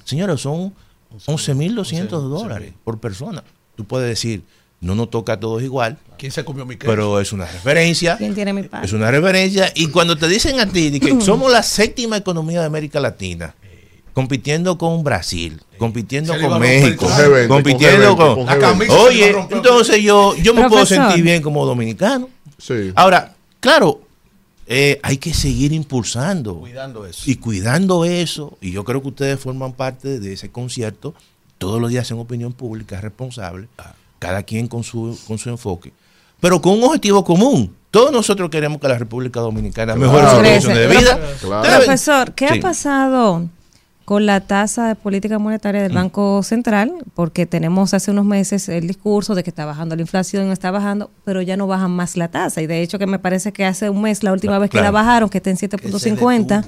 Señores, 0.04 0.40
son 0.40 0.76
11.200 1.26 2.10
dólares 2.10 2.74
por 2.84 3.00
persona. 3.00 3.44
Tú 3.76 3.86
puedes 3.86 4.08
decir, 4.08 4.44
no 4.82 4.96
nos 4.96 5.12
toca 5.12 5.34
a 5.34 5.40
todos 5.40 5.62
igual. 5.62 5.98
¿Quién 6.18 6.32
se 6.32 6.44
comió 6.44 6.66
mi 6.66 6.76
Pero 6.76 7.20
es 7.20 7.32
una 7.32 7.46
referencia. 7.46 8.18
¿Quién 8.18 8.34
tiene 8.34 8.52
mi 8.52 8.68
Es 8.84 8.94
una 8.94 9.12
referencia. 9.12 9.72
Y 9.76 9.88
cuando 9.88 10.18
te 10.18 10.28
dicen 10.28 10.60
a 10.60 10.66
ti 10.66 11.00
que 11.00 11.22
somos 11.22 11.52
la 11.52 11.64
séptima 11.64 12.18
economía 12.18 12.62
de 12.62 12.66
América 12.66 13.00
Latina, 13.00 13.56
compitiendo 14.14 14.80
con 14.80 15.04
Brasil, 15.04 15.62
compitiendo 15.78 16.34
con 16.40 16.60
México, 16.60 17.08
compitiendo 17.48 18.18
con... 18.18 18.48
Oye, 18.90 19.36
entonces 19.52 20.02
yo, 20.02 20.36
yo 20.38 20.54
me 20.54 20.68
puedo 20.68 20.86
sentir 20.86 21.24
bien 21.24 21.44
como 21.44 21.64
dominicano. 21.66 22.30
Sí. 22.58 22.92
Ahora, 22.96 23.36
claro, 23.60 24.02
eh, 24.66 25.00
hay 25.04 25.18
que 25.18 25.34
seguir 25.34 25.74
impulsando. 25.74 26.56
Cuidando 26.56 27.06
eso. 27.06 27.30
Y 27.30 27.36
cuidando 27.36 28.04
eso. 28.04 28.58
Y 28.62 28.72
yo 28.72 28.84
creo 28.84 29.02
que 29.04 29.10
ustedes 29.10 29.40
forman 29.40 29.74
parte 29.74 30.20
de 30.20 30.34
ese 30.34 30.50
concierto. 30.50 31.14
Todos 31.60 31.80
los 31.80 31.92
días 31.92 32.10
en 32.10 32.18
opinión 32.18 32.54
pública 32.54 33.00
responsable. 33.00 33.68
Ah 33.78 33.94
cada 34.22 34.44
quien 34.44 34.68
con 34.68 34.84
su, 34.84 35.18
con 35.28 35.40
su 35.40 35.50
enfoque, 35.50 35.92
pero 36.40 36.62
con 36.62 36.74
un 36.74 36.84
objetivo 36.84 37.24
común. 37.24 37.76
Todos 37.90 38.12
nosotros 38.12 38.52
queremos 38.52 38.80
que 38.80 38.88
la 38.88 39.00
República 39.00 39.40
Dominicana 39.40 39.96
mejore 39.96 40.30
su 40.30 40.36
condiciones 40.36 40.78
de 40.78 40.88
vida. 40.88 41.20
Profesor, 41.64 42.34
¿qué 42.34 42.46
ha 42.46 42.60
pasado 42.62 43.50
con 44.06 44.28
la 44.28 44.40
tasa 44.42 44.90
de 44.90 44.96
política 44.96 45.40
monetaria 45.40 45.82
del 45.82 45.92
mm. 45.92 45.96
Banco 45.96 46.44
Central? 46.44 46.94
Porque 47.16 47.48
tenemos 47.48 47.96
hace 47.96 48.12
unos 48.12 48.24
meses 48.24 48.70
el 48.70 48.86
discurso 48.86 49.34
de 49.34 49.44
que 49.44 49.50
está 49.50 49.66
bajando 49.66 49.96
la 49.96 50.04
inflación, 50.04 50.52
está 50.52 50.70
bajando, 50.70 51.10
pero 51.26 51.42
ya 51.42 51.58
no 51.58 51.66
bajan 51.66 51.92
más 51.92 52.16
la 52.16 52.28
tasa. 52.28 52.62
Y 52.62 52.68
de 52.68 52.84
hecho 52.84 53.00
que 53.00 53.08
me 53.08 53.18
parece 53.18 53.52
que 53.52 53.66
hace 53.66 53.90
un 53.90 54.04
mes, 54.04 54.22
la 54.22 54.32
última 54.32 54.60
vez 54.60 54.70
que 54.70 54.80
la 54.80 54.92
bajaron, 54.92 55.30
que 55.30 55.40
está 55.40 55.50
en 55.50 55.58
7.50 55.58 56.64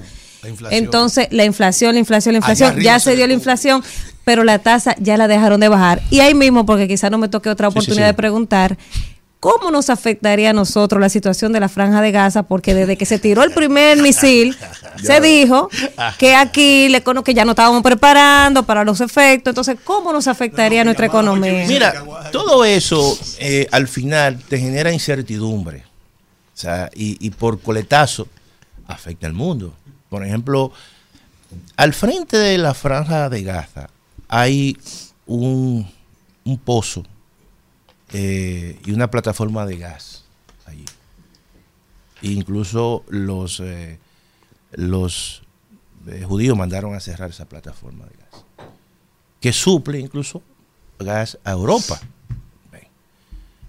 entonces, 0.70 1.28
la 1.30 1.44
inflación, 1.44 1.94
la 1.94 2.00
inflación, 2.00 2.34
la 2.34 2.38
inflación, 2.38 2.78
ya 2.80 2.98
se 2.98 3.16
dio 3.16 3.26
la 3.26 3.32
inflación, 3.32 3.82
pero 4.24 4.44
la 4.44 4.58
tasa 4.58 4.94
ya 4.98 5.16
la 5.16 5.28
dejaron 5.28 5.60
de 5.60 5.68
bajar. 5.68 6.02
Y 6.10 6.20
ahí 6.20 6.34
mismo, 6.34 6.64
porque 6.66 6.88
quizá 6.88 7.10
no 7.10 7.18
me 7.18 7.28
toque 7.28 7.50
otra 7.50 7.68
oportunidad 7.68 8.06
de 8.06 8.14
preguntar, 8.14 8.76
¿cómo 9.40 9.70
nos 9.70 9.90
afectaría 9.90 10.50
a 10.50 10.52
nosotros 10.54 10.98
la 11.00 11.10
situación 11.10 11.52
de 11.52 11.60
la 11.60 11.68
franja 11.68 12.00
de 12.00 12.10
Gaza? 12.12 12.44
Porque 12.44 12.72
desde 12.74 12.96
que 12.96 13.04
se 13.04 13.18
tiró 13.18 13.42
el 13.42 13.50
primer 13.52 14.00
misil, 14.00 14.56
se 15.02 15.20
dijo 15.20 15.68
que 16.18 16.34
aquí 16.34 16.88
le 16.88 17.02
cono- 17.04 17.22
que 17.22 17.34
ya 17.34 17.44
no 17.44 17.50
estábamos 17.50 17.82
preparando 17.82 18.62
para 18.62 18.84
los 18.84 19.02
efectos. 19.02 19.50
Entonces, 19.50 19.76
¿cómo 19.84 20.12
nos 20.14 20.26
afectaría 20.28 20.80
a 20.80 20.84
nuestra 20.84 21.06
economía? 21.06 21.66
Mira, 21.68 22.02
todo 22.32 22.64
eso 22.64 23.18
eh, 23.38 23.66
al 23.70 23.86
final 23.88 24.38
te 24.48 24.58
genera 24.58 24.90
incertidumbre. 24.92 25.84
O 26.54 26.56
sea, 26.56 26.88
y, 26.94 27.16
y 27.20 27.30
por 27.30 27.60
coletazo 27.60 28.26
afecta 28.86 29.26
al 29.26 29.32
mundo. 29.34 29.74
Por 30.08 30.24
ejemplo, 30.24 30.72
al 31.76 31.92
frente 31.92 32.36
de 32.38 32.56
la 32.58 32.72
franja 32.72 33.28
de 33.28 33.42
Gaza 33.42 33.88
hay 34.34 34.76
un, 35.26 35.88
un 36.44 36.58
pozo 36.58 37.04
eh, 38.12 38.80
y 38.84 38.90
una 38.90 39.08
plataforma 39.08 39.64
de 39.64 39.76
gas 39.76 40.24
allí. 40.66 40.84
E 42.20 42.32
incluso 42.32 43.04
los, 43.08 43.60
eh, 43.60 44.00
los 44.72 45.42
eh, 46.08 46.24
judíos 46.26 46.58
mandaron 46.58 46.96
a 46.96 47.00
cerrar 47.00 47.30
esa 47.30 47.44
plataforma 47.44 48.06
de 48.06 48.16
gas, 48.16 48.44
que 49.40 49.52
suple 49.52 50.00
incluso 50.00 50.42
gas 50.98 51.38
a 51.44 51.52
Europa. 51.52 52.00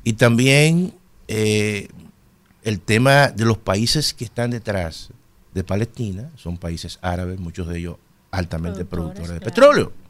Y 0.03 0.13
también 0.13 0.95
eh, 1.27 1.89
el 2.63 2.79
tema 2.79 3.27
de 3.27 3.45
los 3.45 3.59
países 3.59 4.15
que 4.15 4.25
están 4.25 4.49
detrás 4.49 5.09
de 5.53 5.63
Palestina, 5.63 6.31
son 6.37 6.57
países 6.57 6.97
árabes, 7.03 7.39
muchos 7.39 7.67
de 7.67 7.77
ellos 7.79 7.97
altamente 8.31 8.83
productores, 8.83 9.29
de 9.29 9.41
petróleo. 9.41 10.04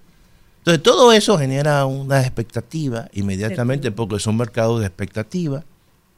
Entonces 0.65 0.81
todo 0.81 1.11
eso 1.11 1.37
genera 1.37 1.85
una 1.85 2.21
expectativa 2.21 3.07
inmediatamente 3.13 3.91
porque 3.91 4.19
son 4.19 4.35
mercados 4.35 4.79
de 4.79 4.87
expectativa, 4.87 5.63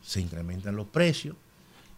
se 0.02 0.22
incrementan 0.22 0.74
los 0.74 0.88
precios 0.88 1.36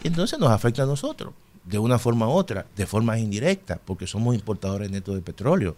y 0.03 0.07
entonces 0.07 0.39
nos 0.39 0.49
afecta 0.49 0.81
a 0.81 0.87
nosotros 0.87 1.35
de 1.63 1.77
una 1.77 1.99
forma 1.99 2.27
u 2.27 2.31
otra, 2.31 2.65
de 2.75 2.87
forma 2.87 3.19
indirecta, 3.19 3.79
porque 3.85 4.07
somos 4.07 4.33
importadores 4.33 4.89
netos 4.89 5.13
de 5.13 5.21
petróleo. 5.21 5.75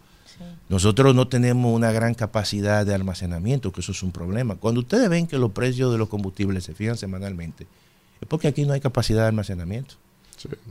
Nosotros 0.70 1.14
no 1.14 1.28
tenemos 1.28 1.76
una 1.76 1.92
gran 1.92 2.14
capacidad 2.14 2.86
de 2.86 2.96
almacenamiento, 2.96 3.74
que 3.74 3.82
eso 3.82 3.92
es 3.92 4.02
un 4.02 4.14
problema. 4.14 4.56
Cuando 4.56 4.80
ustedes 4.80 5.10
ven 5.10 5.28
que 5.28 5.38
los 5.38 5.52
precios 5.52 5.92
de 5.92 5.98
los 5.98 6.08
combustibles 6.08 6.64
se 6.64 6.74
fijan 6.74 6.96
semanalmente, 6.96 7.68
es 8.22 8.28
porque 8.30 8.48
aquí 8.48 8.64
no 8.64 8.72
hay 8.72 8.80
capacidad 8.80 9.24
de 9.24 9.28
almacenamiento. 9.28 9.96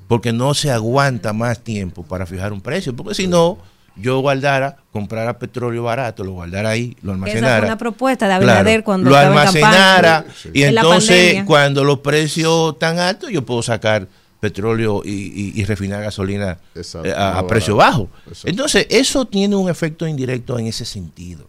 Porque 0.09 0.33
no 0.33 0.55
se 0.55 0.71
aguanta 0.71 1.35
más 1.35 1.61
tiempo 1.61 2.05
para 2.05 2.25
fijar 2.25 2.55
un 2.55 2.63
precio. 2.63 2.97
Porque 2.97 3.15
si 3.15 3.29
no, 3.29 3.59
yo 3.97 4.21
guardara, 4.21 4.77
comprara 4.93 5.39
petróleo 5.39 5.83
barato, 5.85 6.25
lo 6.25 6.33
guardara 6.33 6.71
ahí, 6.71 6.97
lo 7.03 7.13
Esa 7.13 7.15
almacenara. 7.15 7.59
fue 7.59 7.67
una 7.67 7.79
propuesta 7.79 8.29
de 8.29 8.35
Abinader 8.35 8.65
Claro, 8.65 8.85
cuando 8.85 9.11
lo 9.11 9.17
estaba 9.17 9.33
en 9.33 9.39
almacenara 9.39 10.25
y 10.53 10.63
En 10.63 10.77
entonces 10.77 11.45
cuando 11.45 11.85
los 11.85 11.99
precios 12.01 12.73
están 12.75 12.99
altos 12.99 13.31
yo 13.31 13.45
puedo 13.45 13.63
sacar 13.63 14.09
petróleo 14.41 15.03
y, 15.05 15.11
y- 15.11 15.53
y 15.61 15.65
refinar 15.65 16.03
gasolina 16.03 16.59
eh, 16.75 17.15
a, 17.15 17.47
precio 17.47 17.77
barato. 17.77 18.09
bajo. 18.25 18.35
Entonces 18.45 18.87
eso 18.89 19.27
tiene 19.27 19.55
un 19.57 19.69
efecto 19.69 20.07
indirecto 20.07 20.59
en 20.59 20.67
ese 20.67 20.85
sentido. 20.87 21.47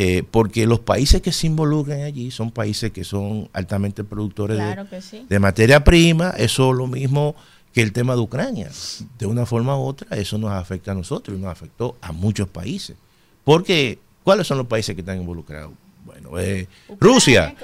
Eh, 0.00 0.22
porque 0.30 0.64
los 0.66 0.78
países 0.78 1.20
que 1.22 1.32
se 1.32 1.48
involucran 1.48 2.02
allí 2.02 2.30
son 2.30 2.52
países 2.52 2.92
que 2.92 3.02
son 3.02 3.48
altamente 3.52 4.04
productores 4.04 4.56
de- 4.56 4.62
Claro 4.62 4.88
que 4.88 5.00
sí. 5.02 5.26
de 5.28 5.38
materia 5.40 5.82
prima, 5.82 6.30
eso 6.36 6.70
es 6.70 6.76
lo 6.78 6.86
mismo 6.86 7.34
que 7.78 7.82
el 7.82 7.92
tema 7.92 8.16
de 8.16 8.20
Ucrania. 8.22 8.72
De 9.20 9.26
una 9.26 9.46
forma 9.46 9.78
u 9.78 9.82
otra, 9.82 10.16
eso 10.16 10.36
nos 10.36 10.50
afecta 10.50 10.90
a 10.90 10.94
nosotros 10.96 11.38
y 11.38 11.40
nos 11.40 11.52
afectó 11.52 11.96
a 12.00 12.10
muchos 12.10 12.48
países. 12.48 12.96
Porque, 13.44 14.00
¿cuáles 14.24 14.48
son 14.48 14.58
los 14.58 14.66
países 14.66 14.96
que 14.96 15.02
están 15.02 15.20
involucrados? 15.20 15.70
Bueno, 16.04 16.40
eh, 16.40 16.66
Rusia. 16.98 17.54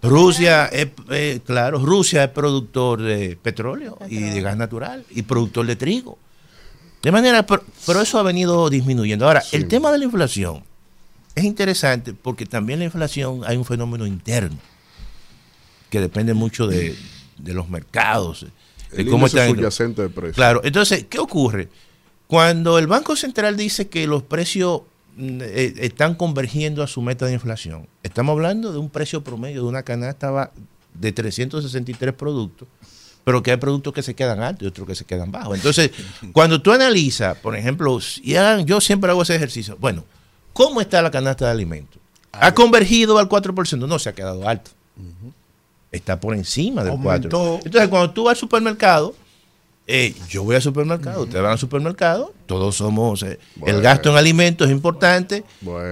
Rusia 0.00 0.64
es, 0.72 0.88
eh, 1.10 1.40
claro, 1.44 1.84
Rusia 1.84 2.24
es 2.24 2.30
productor 2.30 3.02
de 3.02 3.36
petróleo 3.42 3.98
y 4.08 4.20
de 4.20 4.40
gas 4.40 4.56
natural 4.56 5.04
y 5.10 5.20
productor 5.20 5.66
de 5.66 5.76
trigo. 5.76 6.16
De 7.02 7.12
manera, 7.12 7.44
pero, 7.44 7.62
pero 7.84 8.00
eso 8.00 8.18
ha 8.18 8.22
venido 8.22 8.70
disminuyendo. 8.70 9.26
Ahora, 9.26 9.42
el 9.52 9.68
tema 9.68 9.92
de 9.92 9.98
la 9.98 10.04
inflación 10.06 10.64
es 11.34 11.44
interesante 11.44 12.14
porque 12.14 12.46
también 12.46 12.78
la 12.78 12.86
inflación 12.86 13.42
hay 13.44 13.58
un 13.58 13.66
fenómeno 13.66 14.06
interno 14.06 14.56
que 15.90 16.00
depende 16.00 16.32
mucho 16.32 16.66
de, 16.66 16.96
de 17.36 17.52
los 17.52 17.68
mercados, 17.68 18.46
de 18.92 19.02
El 19.02 19.08
cómo 19.08 19.26
índice 19.26 19.38
están. 19.38 19.54
subyacente 19.56 20.02
de 20.02 20.08
precios. 20.08 20.36
Claro, 20.36 20.60
entonces, 20.64 21.06
¿qué 21.08 21.18
ocurre? 21.18 21.68
Cuando 22.26 22.78
el 22.78 22.86
Banco 22.86 23.16
Central 23.16 23.56
dice 23.56 23.88
que 23.88 24.06
los 24.06 24.22
precios 24.22 24.82
mm, 25.16 25.40
eh, 25.42 25.74
están 25.78 26.14
convergiendo 26.14 26.82
a 26.82 26.86
su 26.86 27.00
meta 27.02 27.26
de 27.26 27.32
inflación, 27.32 27.88
estamos 28.02 28.32
hablando 28.34 28.72
de 28.72 28.78
un 28.78 28.90
precio 28.90 29.22
promedio 29.24 29.62
de 29.62 29.68
una 29.68 29.82
canasta 29.82 30.50
de 30.94 31.12
363 31.12 32.14
productos, 32.14 32.68
pero 33.24 33.42
que 33.42 33.50
hay 33.50 33.56
productos 33.56 33.92
que 33.92 34.02
se 34.02 34.14
quedan 34.14 34.40
altos 34.40 34.64
y 34.64 34.66
otros 34.66 34.86
que 34.86 34.94
se 34.94 35.04
quedan 35.04 35.30
bajos. 35.30 35.56
Entonces, 35.56 35.90
cuando 36.32 36.60
tú 36.60 36.72
analizas, 36.72 37.36
por 37.38 37.56
ejemplo, 37.56 37.98
yo 38.64 38.80
siempre 38.80 39.10
hago 39.10 39.22
ese 39.22 39.36
ejercicio, 39.36 39.76
bueno, 39.80 40.04
¿cómo 40.52 40.80
está 40.80 41.02
la 41.02 41.10
canasta 41.10 41.46
de 41.46 41.52
alimentos? 41.52 42.00
¿Ha 42.32 42.54
convergido 42.54 43.18
al 43.18 43.28
4%? 43.28 43.88
No, 43.88 43.98
se 43.98 44.10
ha 44.10 44.12
quedado 44.12 44.46
alto. 44.48 44.70
Está 45.90 46.20
por 46.20 46.34
encima 46.34 46.82
del 46.82 46.92
Aumentó. 46.92 47.58
4%. 47.58 47.62
Entonces, 47.64 47.88
cuando 47.88 48.10
tú 48.10 48.24
vas 48.24 48.32
al 48.32 48.36
supermercado, 48.40 49.14
eh, 49.86 50.14
yo 50.28 50.44
voy 50.44 50.54
al 50.54 50.60
supermercado, 50.60 51.22
ustedes 51.22 51.42
van 51.42 51.52
al 51.52 51.58
supermercado, 51.58 52.34
todos 52.44 52.76
somos, 52.76 53.22
eh, 53.22 53.38
el 53.64 53.80
gasto 53.80 54.10
en 54.10 54.16
alimentos 54.18 54.66
es 54.66 54.72
importante 54.72 55.44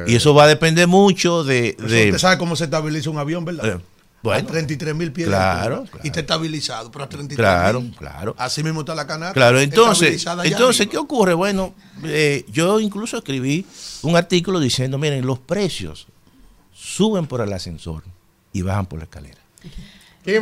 y 0.07 0.15
eso 0.15 0.35
va 0.35 0.45
a 0.45 0.49
depender 0.49 0.87
mucho 0.87 1.45
de... 1.45 1.73
De- 1.79 2.07
usted 2.07 2.19
sabe 2.19 2.37
cómo 2.37 2.57
se 2.57 2.65
estabiliza 2.65 3.09
un 3.09 3.17
avión, 3.17 3.47
¿verdad? 3.47 3.67
Eh, 3.67 3.81
bueno. 4.23 4.41
a 4.49 4.53
33 4.53 4.95
mil 4.95 5.13
pies. 5.13 5.29
Claro. 5.29 5.85
Y 6.03 6.09
está 6.09 6.21
estabilizado, 6.21 6.91
pero 6.91 7.05
a 7.05 7.09
33 7.09 7.37
Claro, 7.37 7.83
claro. 7.97 8.35
Así 8.37 8.63
mismo 8.63 8.81
está 8.81 8.95
la 8.95 9.07
canasta. 9.07 9.33
Claro, 9.33 9.61
entonces, 9.61 10.27
entonces 10.45 10.81
arriba. 10.81 10.91
¿qué 10.91 10.99
ocurre? 10.99 11.33
Bueno, 11.33 11.75
eh, 12.05 12.45
yo 12.53 12.81
incluso 12.81 13.17
escribí 13.17 13.65
un 14.03 14.15
artículo 14.17 14.61
diciendo, 14.61 14.99
miren, 14.99 15.25
los 15.25 15.39
precios 15.39 16.07
suben 16.75 17.27
por 17.27 17.41
el 17.41 17.51
ascensor 17.53 18.03
y 18.53 18.61
bajan 18.61 18.85
por 18.87 18.99
la 18.99 19.05
escalera. 19.05 19.39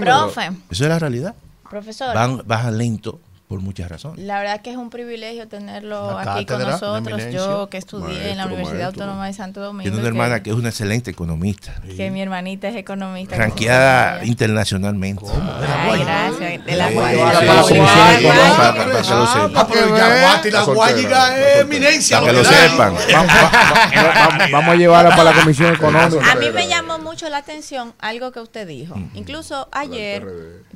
Profe, 0.01 0.51
Eso 0.71 0.85
es 0.85 0.89
la 0.91 0.99
realidad. 0.99 1.35
profesor. 1.69 2.15
Van, 2.15 2.43
bajan 2.47 2.79
lento 2.79 3.21
por 3.55 3.63
muchas 3.63 3.89
razones. 3.89 4.19
La 4.25 4.41
verdad 4.41 4.63
que 4.63 4.73
es 4.73 4.77
un 4.77 4.91
privilegio 4.91 5.47
tenerlo 5.47 6.09
Una 6.09 6.35
aquí 6.35 6.45
con 6.45 6.61
nosotros. 6.61 7.23
Yo 7.33 7.69
que 7.71 7.79
estudié 7.79 8.33
en 8.33 8.37
la 8.37 8.47
Maestro, 8.47 8.55
Universidad 8.55 8.83
maestro. 8.83 9.05
Autónoma 9.05 9.27
de 9.29 9.33
Santo 9.33 9.61
Domingo. 9.61 9.83
Tiene 9.85 9.99
una 9.99 10.09
hermana 10.09 10.43
que 10.43 10.51
es 10.51 10.57
una 10.57 10.71
excelente 10.71 11.13
economista, 11.13 11.81
que 11.97 12.11
mi 12.11 12.21
hermanita 12.21 12.67
es 12.69 12.75
economista. 12.75 13.37
ranqueada 13.37 14.25
internacionalmente. 14.25 15.25
Ay, 15.31 16.01
gracias. 16.01 16.65
De 16.67 16.75
la 16.75 16.89
Sí, 16.89 16.95
sí, 16.95 16.99
la 16.99 17.63
sí, 17.63 17.75
sí, 17.75 17.85
sí, 19.27 20.43
que 20.43 20.51
la 20.51 20.65
Guayiga 20.65 21.61
eminencia. 21.61 22.21
Para 22.21 22.33
que 22.33 22.39
lo 22.39 22.45
sepan. 22.45 22.95
Vamos, 23.15 24.51
vamos 24.51 24.75
a 24.75 24.77
llevarla 24.77 25.11
para 25.11 25.33
la 25.33 25.41
Comisión 25.41 25.75
Económica. 25.75 26.33
A 26.33 26.35
mí 26.35 26.51
me 26.51 26.67
llamó 26.67 26.99
mucho 26.99 27.29
la 27.29 27.39
atención 27.39 27.95
algo 28.01 28.33
que 28.33 28.41
usted 28.41 28.67
dijo. 28.67 28.97
Incluso 29.15 29.69
ayer, 29.71 30.27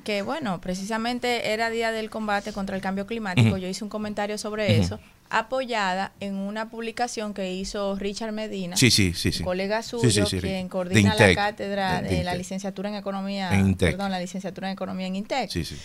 que 0.05 0.23
bueno, 0.23 0.61
precisamente 0.61 1.53
era 1.53 1.71
día 1.71 1.91
del 1.91 2.11
combate 2.11 2.53
contra 2.53 2.68
el 2.77 2.83
cambio 2.83 3.07
climático, 3.07 3.57
yo 3.57 3.69
hice 3.69 3.85
un 3.85 3.91
comentario 3.91 4.39
sobre 4.39 4.79
eso, 4.79 4.99
apoyada 5.31 6.13
en 6.21 6.37
una 6.37 6.71
publicación 6.71 7.35
que 7.35 7.53
hizo 7.53 7.97
Richard 7.97 8.33
Medina, 8.33 8.77
Sí, 8.77 8.91
sí, 8.91 9.13
sí, 9.15 9.33
sí. 9.33 9.45
colega 9.45 9.83
suyo, 9.83 10.27
quien 10.27 10.69
coordina 10.69 11.15
la 11.15 11.35
cátedra 11.35 12.03
De 12.03 12.17
de, 12.17 12.25
la 12.25 12.35
licenciatura 12.35 12.89
en 12.89 12.95
economía, 12.97 13.51
En 13.53 13.75
perdón, 13.75 14.11
la 14.11 14.21
licenciatura 14.21 14.69
en 14.69 14.75
economía 14.75 15.07
en 15.07 15.17
Intec. 15.17 15.51
Sí, 15.51 15.65
sí. 15.65 15.77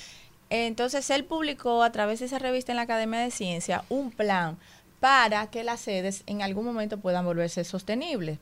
Entonces 0.49 1.10
él 1.10 1.26
publicó 1.26 1.84
a 1.84 1.91
través 1.91 2.19
de 2.19 2.27
esa 2.27 2.38
revista 2.39 2.72
en 2.72 2.76
la 2.76 2.84
Academia 2.84 3.19
de 3.19 3.31
Ciencia 3.31 3.84
un 3.89 4.11
plan 4.11 4.57
para 4.99 5.47
que 5.47 5.64
las 5.64 5.81
sedes 5.81 6.23
en 6.27 6.41
algún 6.41 6.64
momento 6.64 6.99
puedan 6.99 7.26
volverse 7.26 7.64
sostenibles. 7.64 8.38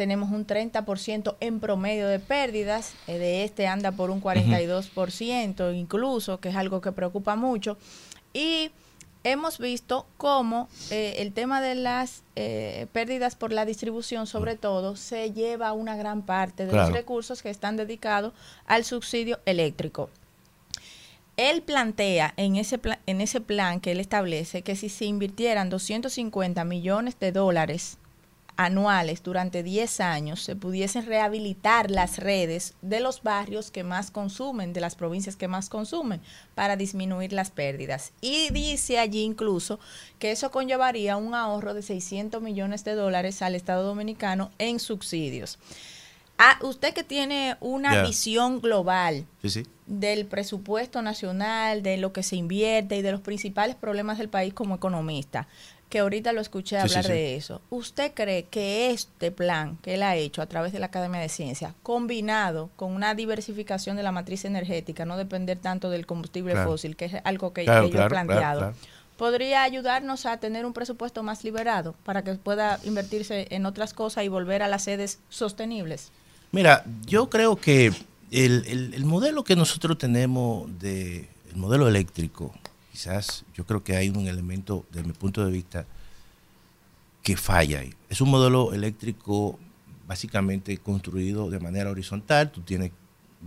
Tenemos 0.00 0.30
un 0.30 0.46
30% 0.46 1.36
en 1.40 1.60
promedio 1.60 2.08
de 2.08 2.18
pérdidas, 2.20 2.94
eh, 3.06 3.18
de 3.18 3.44
este 3.44 3.66
anda 3.66 3.92
por 3.92 4.08
un 4.10 4.22
42% 4.22 5.74
incluso, 5.76 6.40
que 6.40 6.48
es 6.48 6.56
algo 6.56 6.80
que 6.80 6.90
preocupa 6.90 7.36
mucho. 7.36 7.76
Y 8.32 8.70
hemos 9.24 9.58
visto 9.58 10.06
cómo 10.16 10.70
eh, 10.90 11.16
el 11.18 11.34
tema 11.34 11.60
de 11.60 11.74
las 11.74 12.22
eh, 12.34 12.86
pérdidas 12.94 13.36
por 13.36 13.52
la 13.52 13.66
distribución, 13.66 14.26
sobre 14.26 14.54
todo, 14.56 14.96
se 14.96 15.32
lleva 15.32 15.74
una 15.74 15.96
gran 15.96 16.22
parte 16.22 16.64
de 16.64 16.70
Claro. 16.72 16.88
los 16.88 16.96
recursos 16.96 17.42
que 17.42 17.50
están 17.50 17.76
dedicados 17.76 18.32
al 18.64 18.86
subsidio 18.86 19.38
eléctrico. 19.44 20.08
Él 21.36 21.60
plantea 21.60 22.32
en 22.38 22.56
ese, 22.56 22.78
pla- 22.78 23.00
en 23.06 23.20
ese 23.20 23.42
plan 23.42 23.80
que 23.80 23.92
él 23.92 24.00
establece 24.00 24.62
que 24.62 24.76
si 24.76 24.88
se 24.88 25.04
invirtieran 25.04 25.68
250 25.68 26.64
millones 26.64 27.18
de 27.20 27.32
dólares 27.32 27.98
anuales 28.64 29.22
durante 29.22 29.62
10 29.62 30.00
años, 30.00 30.42
se 30.42 30.54
pudiesen 30.54 31.06
rehabilitar 31.06 31.90
las 31.90 32.18
redes 32.18 32.74
de 32.82 33.00
los 33.00 33.22
barrios 33.22 33.70
que 33.70 33.84
más 33.84 34.10
consumen, 34.10 34.72
de 34.74 34.80
las 34.82 34.94
provincias 34.96 35.34
que 35.36 35.48
más 35.48 35.70
consumen, 35.70 36.20
para 36.54 36.76
disminuir 36.76 37.32
las 37.32 37.50
pérdidas. 37.50 38.12
Y 38.20 38.50
dice 38.50 38.98
allí 38.98 39.22
incluso 39.22 39.80
que 40.18 40.30
eso 40.30 40.50
conllevaría 40.50 41.16
un 41.16 41.34
ahorro 41.34 41.72
de 41.72 41.82
600 41.82 42.42
millones 42.42 42.84
de 42.84 42.94
dólares 42.94 43.40
al 43.40 43.54
Estado 43.54 43.82
Dominicano 43.82 44.50
en 44.58 44.78
subsidios. 44.78 45.58
Ah, 46.42 46.58
usted 46.62 46.94
que 46.94 47.04
tiene 47.04 47.56
una 47.60 48.02
visión 48.02 48.60
global 48.62 49.26
Sí, 49.42 49.50
sí. 49.50 49.66
del 49.86 50.24
presupuesto 50.26 51.02
nacional, 51.02 51.82
de 51.82 51.98
lo 51.98 52.12
que 52.14 52.22
se 52.22 52.36
invierte 52.36 52.96
y 52.96 53.02
de 53.02 53.12
los 53.12 53.20
principales 53.20 53.76
problemas 53.76 54.16
del 54.16 54.30
país 54.30 54.54
como 54.54 54.74
economista, 54.74 55.48
que 55.90 55.98
ahorita 55.98 56.32
lo 56.32 56.40
escuché 56.40 56.76
Sí, 56.76 56.82
hablar 56.82 57.04
sí. 57.04 57.12
de 57.12 57.36
eso. 57.36 57.60
¿Usted 57.68 58.12
cree 58.14 58.44
que 58.44 58.90
este 58.90 59.30
plan 59.32 59.76
que 59.82 59.94
él 59.94 60.02
ha 60.02 60.16
hecho 60.16 60.40
a 60.40 60.46
través 60.46 60.72
de 60.72 60.78
la 60.78 60.86
Academia 60.86 61.20
de 61.20 61.28
Ciencias, 61.28 61.74
combinado 61.82 62.70
con 62.76 62.92
una 62.92 63.14
diversificación 63.14 63.96
de 63.96 64.02
la 64.04 64.12
matriz 64.12 64.44
energética, 64.46 65.04
no 65.04 65.16
depender 65.18 65.58
tanto 65.58 65.90
del 65.90 66.06
combustible 66.06 66.52
Claro. 66.52 66.70
fósil, 66.70 66.96
que 66.96 67.06
es 67.06 67.12
algo 67.24 67.52
que, 67.52 67.64
Claro, 67.64 67.90
que 67.90 67.92
yo 67.96 68.02
he 68.04 68.08
planteado, 68.08 68.72
podría 69.18 69.64
ayudarnos 69.64 70.24
a 70.24 70.38
tener 70.38 70.64
un 70.64 70.72
presupuesto 70.72 71.22
más 71.22 71.44
liberado 71.44 71.94
para 72.04 72.22
que 72.22 72.34
pueda 72.36 72.78
invertirse 72.84 73.48
en 73.50 73.66
otras 73.66 73.92
cosas 73.92 74.24
y 74.24 74.28
volver 74.28 74.62
a 74.62 74.68
las 74.68 74.84
sedes 74.84 75.18
sostenibles? 75.28 76.10
Mira, 76.52 76.84
yo 77.04 77.28
creo 77.28 77.56
que 77.56 77.88
el, 78.30 78.64
el- 78.66 78.94
el 78.94 79.04
modelo 79.04 79.42
que 79.44 79.56
nosotros 79.56 79.98
tenemos 79.98 80.68
de 80.78 81.28
el 81.50 81.56
modelo 81.56 81.88
eléctrico, 81.88 82.54
quizás 82.90 83.44
yo 83.54 83.64
creo 83.64 83.82
que 83.82 83.96
hay 83.96 84.08
un 84.08 84.26
elemento, 84.26 84.84
desde 84.90 85.06
mi 85.06 85.12
punto 85.12 85.44
de 85.44 85.52
vista, 85.52 85.86
que 87.22 87.36
falla 87.36 87.80
ahí. 87.80 87.94
Es 88.08 88.20
un 88.20 88.30
modelo 88.30 88.72
eléctrico 88.72 89.58
básicamente 90.06 90.76
construido 90.78 91.50
de 91.50 91.60
manera 91.60 91.90
horizontal. 91.90 92.50
Tú 92.50 92.62
tienes 92.62 92.92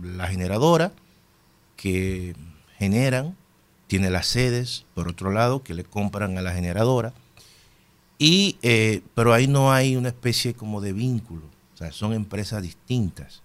la 0.00 0.26
generadora 0.28 0.92
que 1.76 2.34
generan, 2.78 3.36
tiene 3.86 4.10
las 4.10 4.26
sedes, 4.26 4.86
por 4.94 5.08
otro 5.08 5.30
lado, 5.30 5.62
que 5.62 5.74
le 5.74 5.84
compran 5.84 6.38
a 6.38 6.42
la 6.42 6.52
generadora. 6.52 7.12
Y, 8.18 8.56
eh, 8.62 9.02
pero 9.14 9.32
ahí 9.32 9.46
no 9.46 9.72
hay 9.72 9.96
una 9.96 10.08
especie 10.08 10.54
como 10.54 10.80
de 10.80 10.92
vínculo, 10.92 11.42
o 11.74 11.76
sea, 11.76 11.92
son 11.92 12.12
empresas 12.12 12.62
distintas. 12.62 13.42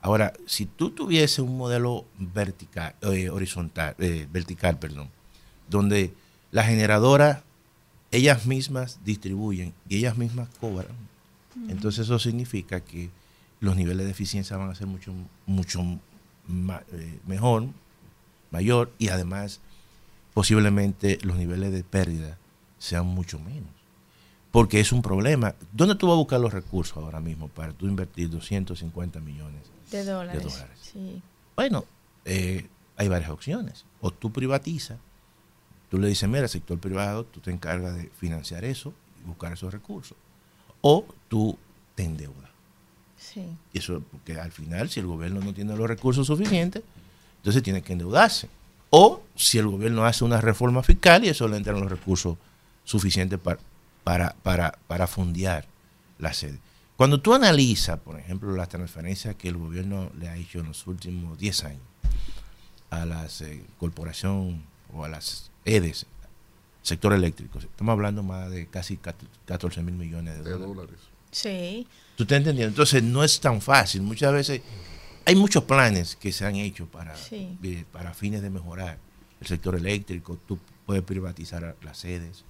Ahora, 0.00 0.32
si 0.46 0.66
tú 0.66 0.90
tuviese 0.90 1.42
un 1.42 1.56
modelo 1.56 2.06
vertical, 2.18 2.94
eh, 3.02 3.28
horizontal, 3.28 3.94
eh, 3.98 4.26
vertical, 4.30 4.78
perdón, 4.78 5.10
donde 5.68 6.12
la 6.52 6.64
generadora, 6.64 7.42
ellas 8.10 8.46
mismas 8.46 8.98
distribuyen 9.04 9.72
y 9.88 9.96
ellas 9.98 10.16
mismas 10.16 10.48
cobran, 10.60 10.94
entonces 11.68 12.04
eso 12.06 12.18
significa 12.18 12.80
que 12.80 13.10
los 13.60 13.76
niveles 13.76 14.04
de 14.06 14.12
eficiencia 14.12 14.56
van 14.56 14.70
a 14.70 14.74
ser 14.74 14.86
mucho, 14.86 15.12
mucho 15.46 15.82
ma- 16.46 16.82
eh, 16.92 17.18
mejor, 17.26 17.66
mayor, 18.50 18.92
y 18.98 19.08
además 19.08 19.60
posiblemente 20.34 21.18
los 21.22 21.36
niveles 21.36 21.72
de 21.72 21.82
pérdida 21.82 22.36
sean 22.78 23.06
mucho 23.06 23.38
menos. 23.38 23.70
Porque 24.52 24.80
es 24.80 24.92
un 24.92 25.02
problema. 25.02 25.54
¿Dónde 25.72 25.94
tú 25.96 26.06
vas 26.06 26.14
a 26.14 26.18
buscar 26.18 26.40
los 26.40 26.52
recursos 26.52 26.96
ahora 26.96 27.20
mismo 27.20 27.48
para 27.48 27.72
tú 27.72 27.86
invertir 27.86 28.30
250 28.30 29.20
millones 29.20 29.62
De 29.90 30.04
dólares. 30.04 30.42
de 30.42 30.48
dólares? 30.48 30.78
Sí. 30.92 31.22
Bueno, 31.56 31.84
eh, 32.24 32.66
hay 32.96 33.08
varias 33.08 33.30
opciones. 33.30 33.84
O 34.00 34.10
tú 34.10 34.30
privatizas, 34.32 34.98
tú 35.90 35.98
le 35.98 36.08
dices, 36.08 36.28
mira, 36.28 36.48
sector 36.48 36.78
privado, 36.78 37.24
tú 37.24 37.40
te 37.40 37.50
encargas 37.50 37.96
de 37.96 38.10
financiar 38.18 38.64
eso 38.64 38.92
y 39.22 39.26
buscar 39.26 39.52
esos 39.52 39.72
recursos. 39.72 40.16
O 40.80 41.04
tú 41.28 41.58
te 41.94 42.04
endeudas. 42.04 42.50
Sí. 43.18 43.44
Eso, 43.72 44.02
porque 44.10 44.38
al 44.38 44.52
final, 44.52 44.90
si 44.90 45.00
el 45.00 45.06
gobierno 45.06 45.40
no 45.40 45.52
tiene 45.52 45.76
los 45.76 45.88
recursos 45.88 46.26
suficientes, 46.26 46.82
entonces 47.38 47.62
tiene 47.62 47.82
que 47.82 47.92
endeudarse. 47.92 48.48
O 48.90 49.22
si 49.34 49.58
el 49.58 49.66
gobierno 49.66 50.04
hace 50.04 50.24
una 50.24 50.40
reforma 50.40 50.82
fiscal 50.82 51.24
y 51.24 51.28
eso 51.28 51.48
le 51.48 51.56
entran 51.56 51.80
los 51.80 51.90
recursos 51.90 52.36
suficientes 52.84 53.38
para, 53.38 53.58
para, 54.04 54.36
para, 54.42 54.78
para 54.86 55.06
fondear 55.06 55.66
la 56.18 56.32
sede. 56.32 56.58
Cuando 56.96 57.20
tú 57.20 57.34
analizas, 57.34 57.98
por 57.98 58.18
ejemplo, 58.18 58.54
las 58.56 58.68
transferencias 58.68 59.34
que 59.34 59.48
el 59.48 59.58
gobierno 59.58 60.10
le 60.18 60.28
ha 60.28 60.36
hecho 60.36 60.60
en 60.60 60.66
los 60.66 60.86
últimos 60.86 61.38
10 61.38 61.64
años 61.64 61.82
a 62.90 63.04
las 63.04 63.40
eh, 63.42 63.62
corporación 63.78 64.62
o 64.94 65.04
a 65.04 65.08
las 65.08 65.50
EDES, 65.66 66.06
sector 66.82 67.12
eléctrico, 67.12 67.58
estamos 67.58 67.92
hablando 67.92 68.22
más 68.22 68.50
de 68.50 68.66
casi 68.68 68.96
14 69.44 69.82
mil 69.82 69.94
millones 69.94 70.42
de 70.44 70.50
dólares. 70.52 70.96
Sí. 71.30 71.86
¿Tú 72.16 72.24
te 72.24 72.36
entendiendo? 72.36 72.68
Entonces 72.70 73.02
no 73.02 73.22
es 73.24 73.38
tan 73.40 73.60
fácil. 73.60 74.00
Muchas 74.02 74.32
veces 74.32 74.62
hay 75.26 75.34
muchos 75.34 75.64
planes 75.64 76.16
que 76.16 76.32
se 76.32 76.46
han 76.46 76.54
hecho 76.56 76.86
para, 76.86 77.14
Sí. 77.16 77.58
eh, 77.62 77.84
para 77.92 78.14
fines 78.14 78.40
de 78.40 78.48
mejorar 78.48 78.98
el 79.40 79.46
sector 79.46 79.74
eléctrico. 79.74 80.38
Tú 80.46 80.58
puedes 80.86 81.02
privatizar 81.02 81.64
a- 81.64 81.74
las 81.82 81.98
sedes 81.98 82.44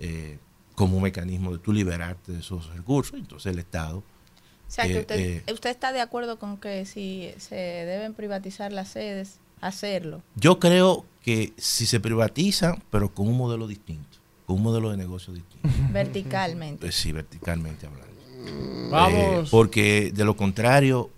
eh, 0.00 0.38
como 0.74 0.96
un 0.96 1.02
mecanismo 1.02 1.52
de 1.52 1.58
tú 1.58 1.72
liberarte 1.72 2.32
de 2.32 2.38
esos 2.40 2.66
recursos. 2.74 3.18
Entonces 3.18 3.52
el 3.52 3.58
Estado... 3.58 3.98
O 3.98 4.70
sea, 4.70 4.84
que 4.86 4.96
eh, 4.96 5.00
usted, 5.00 5.18
eh, 5.18 5.52
usted 5.52 5.70
está 5.70 5.92
de 5.92 6.00
acuerdo 6.00 6.38
con 6.38 6.56
que 6.58 6.84
si 6.86 7.32
se 7.38 7.54
deben 7.56 8.14
privatizar 8.14 8.72
las 8.72 8.88
sedes, 8.88 9.38
hacerlo. 9.60 10.22
yo 10.36 10.58
creo 10.58 11.04
que 11.22 11.52
si 11.56 11.84
se 11.86 12.00
privatizan, 12.00 12.82
pero 12.90 13.12
con 13.12 13.28
un 13.28 13.36
modelo 13.36 13.66
distinto, 13.66 14.18
con 14.46 14.56
un 14.56 14.62
modelo 14.62 14.90
de 14.90 14.96
negocio 14.96 15.32
distinto. 15.34 15.68
Verticalmente. 15.92 16.80
Pues 16.80 16.94
sí, 16.94 17.12
verticalmente 17.12 17.86
hablando. 17.86 18.08
Vamos. 18.90 19.46
Eh, 19.46 19.48
porque 19.50 20.10
de 20.14 20.24
lo 20.24 20.36
contrario, 20.36 21.10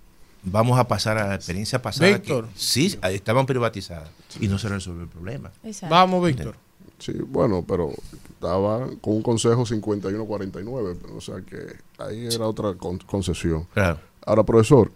vamos 0.43 0.79
a 0.79 0.89
pasar 0.89 1.19
a 1.19 1.29
la 1.29 1.35
experiencia 1.37 1.81
pasada. 1.81 2.11
Víctor. 2.11 2.47
Que 2.49 2.59
sí, 2.59 2.99
estaban 3.03 3.47
privatizadas 3.47 4.09
y 4.41 4.49
no 4.49 4.59
se 4.59 4.69
resolvió 4.69 5.03
el 5.03 5.09
problema. 5.09 5.53
Exacto. 5.63 5.95
Vamos, 5.95 6.27
Víctor. 6.27 6.57
Sí, 6.99 7.13
bueno, 7.13 7.65
pero 7.67 7.93
estaba 8.35 8.87
con 9.01 9.15
un 9.15 9.23
consejo 9.23 9.65
51-49, 9.65 10.97
pero, 11.01 11.17
o 11.17 11.21
sea 11.21 11.37
que 11.43 11.77
ahí 12.03 12.27
era 12.27 12.47
otra 12.47 12.75
con- 12.75 12.99
concesión. 12.99 13.67
Claro. 13.73 14.01
Ahora, 14.27 14.43
profesor, 14.43 14.91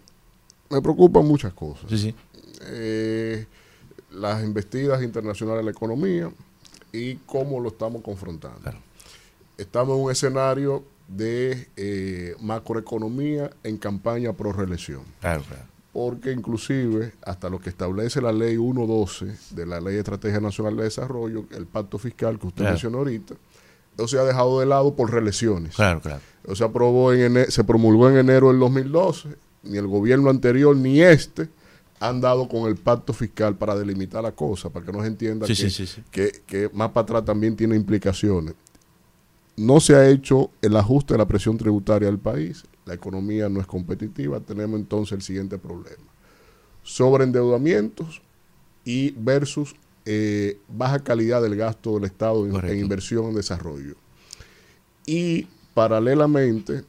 me 0.69 0.81
preocupan 0.81 1.25
muchas 1.25 1.53
cosas. 1.53 1.85
Sí, 1.89 1.97
sí. 1.97 2.15
Eh, 2.67 3.45
las 4.11 4.43
investidas 4.43 5.03
internacionales 5.03 5.59
de 5.61 5.65
la 5.65 5.71
economía 5.71 6.31
y 6.93 7.15
cómo 7.25 7.59
lo 7.59 7.69
estamos 7.69 8.01
confrontando. 8.01 8.59
Estamos 9.57 9.97
en 9.97 10.03
un 10.05 10.11
escenario 10.11 10.83
de 11.07 11.67
eh, 11.75 12.35
macroeconomía 12.41 13.51
en 13.63 13.77
campaña 13.77 14.33
pro 14.33 14.51
reelección. 14.53 15.01
Claro, 15.19 15.43
claro. 15.47 15.63
Porque 15.93 16.31
inclusive 16.31 17.13
hasta 17.23 17.49
lo 17.49 17.59
que 17.59 17.69
establece 17.69 18.21
la 18.21 18.31
ley 18.33 18.57
1.12 18.57 19.49
de 19.51 19.65
la 19.65 19.79
Ley 19.79 19.93
de 19.93 19.99
Estrategia 19.99 20.39
Nacional 20.41 20.75
de 20.77 20.83
Desarrollo, 20.83 21.45
el 21.51 21.65
pacto 21.67 21.97
fiscal 21.97 22.37
que 22.39 22.47
usted 22.47 22.63
mencionó 22.65 22.97
ahorita, 22.99 23.35
eso 23.97 24.07
se 24.07 24.19
ha 24.19 24.23
dejado 24.23 24.59
de 24.59 24.65
lado 24.65 24.93
por 24.95 25.09
reelecciones. 25.11 25.75
Claro, 25.75 26.01
claro. 26.01 26.19
Eso 26.43 26.55
se 26.55 26.63
aprobó 26.65 27.13
en 27.13 27.33
ene- 27.33 27.49
se 27.49 27.63
promulgó 27.63 28.09
en 28.09 28.17
enero 28.17 28.49
del 28.49 28.59
2012. 28.59 29.29
Ni 29.63 29.77
el 29.77 29.87
gobierno 29.87 30.29
anterior 30.29 30.75
ni 30.75 31.01
este 31.01 31.47
han 31.99 32.19
dado 32.21 32.47
con 32.47 32.67
el 32.69 32.75
pacto 32.75 33.13
fiscal 33.13 33.57
para 33.57 33.75
delimitar 33.75 34.21
la 34.23 34.33
cosa, 34.33 34.69
para 34.69 34.85
que 34.85 34.91
no 34.91 35.01
se 35.01 35.07
entienda 35.07 35.47
Sí, 35.47 35.53
que, 35.53 35.69
sí, 35.69 35.69
sí, 35.69 35.87
sí. 35.87 36.01
que- 36.11 36.31
que 36.45 36.69
más 36.73 36.89
para 36.91 37.03
atrás 37.03 37.25
también 37.25 37.55
tiene 37.55 37.75
implicaciones. 37.75 38.53
No 39.57 39.79
se 39.79 39.95
ha 39.95 40.09
hecho 40.09 40.51
el 40.61 40.75
ajuste 40.75 41.13
de 41.13 41.17
la 41.19 41.25
presión 41.27 41.57
tributaria 41.57 42.07
del 42.09 42.19
país, 42.19 42.65
la 42.85 42.93
economía 42.93 43.47
no 43.49 43.61
es 43.61 43.65
competitiva, 43.67 44.39
tenemos 44.41 44.77
entonces 44.79 45.13
el 45.13 45.21
siguiente 45.21 45.57
problema. 45.57 46.03
Sobreendeudamientos 46.83 48.21
y 48.83 49.11
versus 49.11 49.75
eh, 50.07 50.59
baja 50.67 50.99
calidad 50.99 51.41
del 51.41 51.55
gasto 51.55 51.95
del 51.95 52.03
Estado 52.03 52.45
en- 52.45 52.55
en 52.69 52.79
inversión 52.79 53.25
en 53.25 53.35
desarrollo 53.35 53.95
y 55.07 55.47
paralelamente 55.73 56.83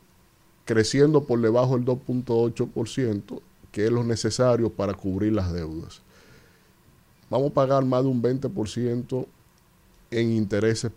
creciendo 0.66 1.24
por 1.24 1.40
debajo 1.40 1.76
del 1.76 1.84
2.8%, 1.86 3.40
que 3.76 3.84
es 3.84 3.92
lo 3.92 4.02
necesario 4.02 4.72
para 4.72 4.94
cubrir 4.94 5.34
las 5.34 5.52
deudas. 5.52 6.00
Vamos 7.28 7.50
a 7.50 7.52
pagar 7.52 7.84
más 7.84 8.02
de 8.02 8.08
un 8.08 8.22
20% 8.22 9.26
en 10.10 10.32
intereses 10.32 10.90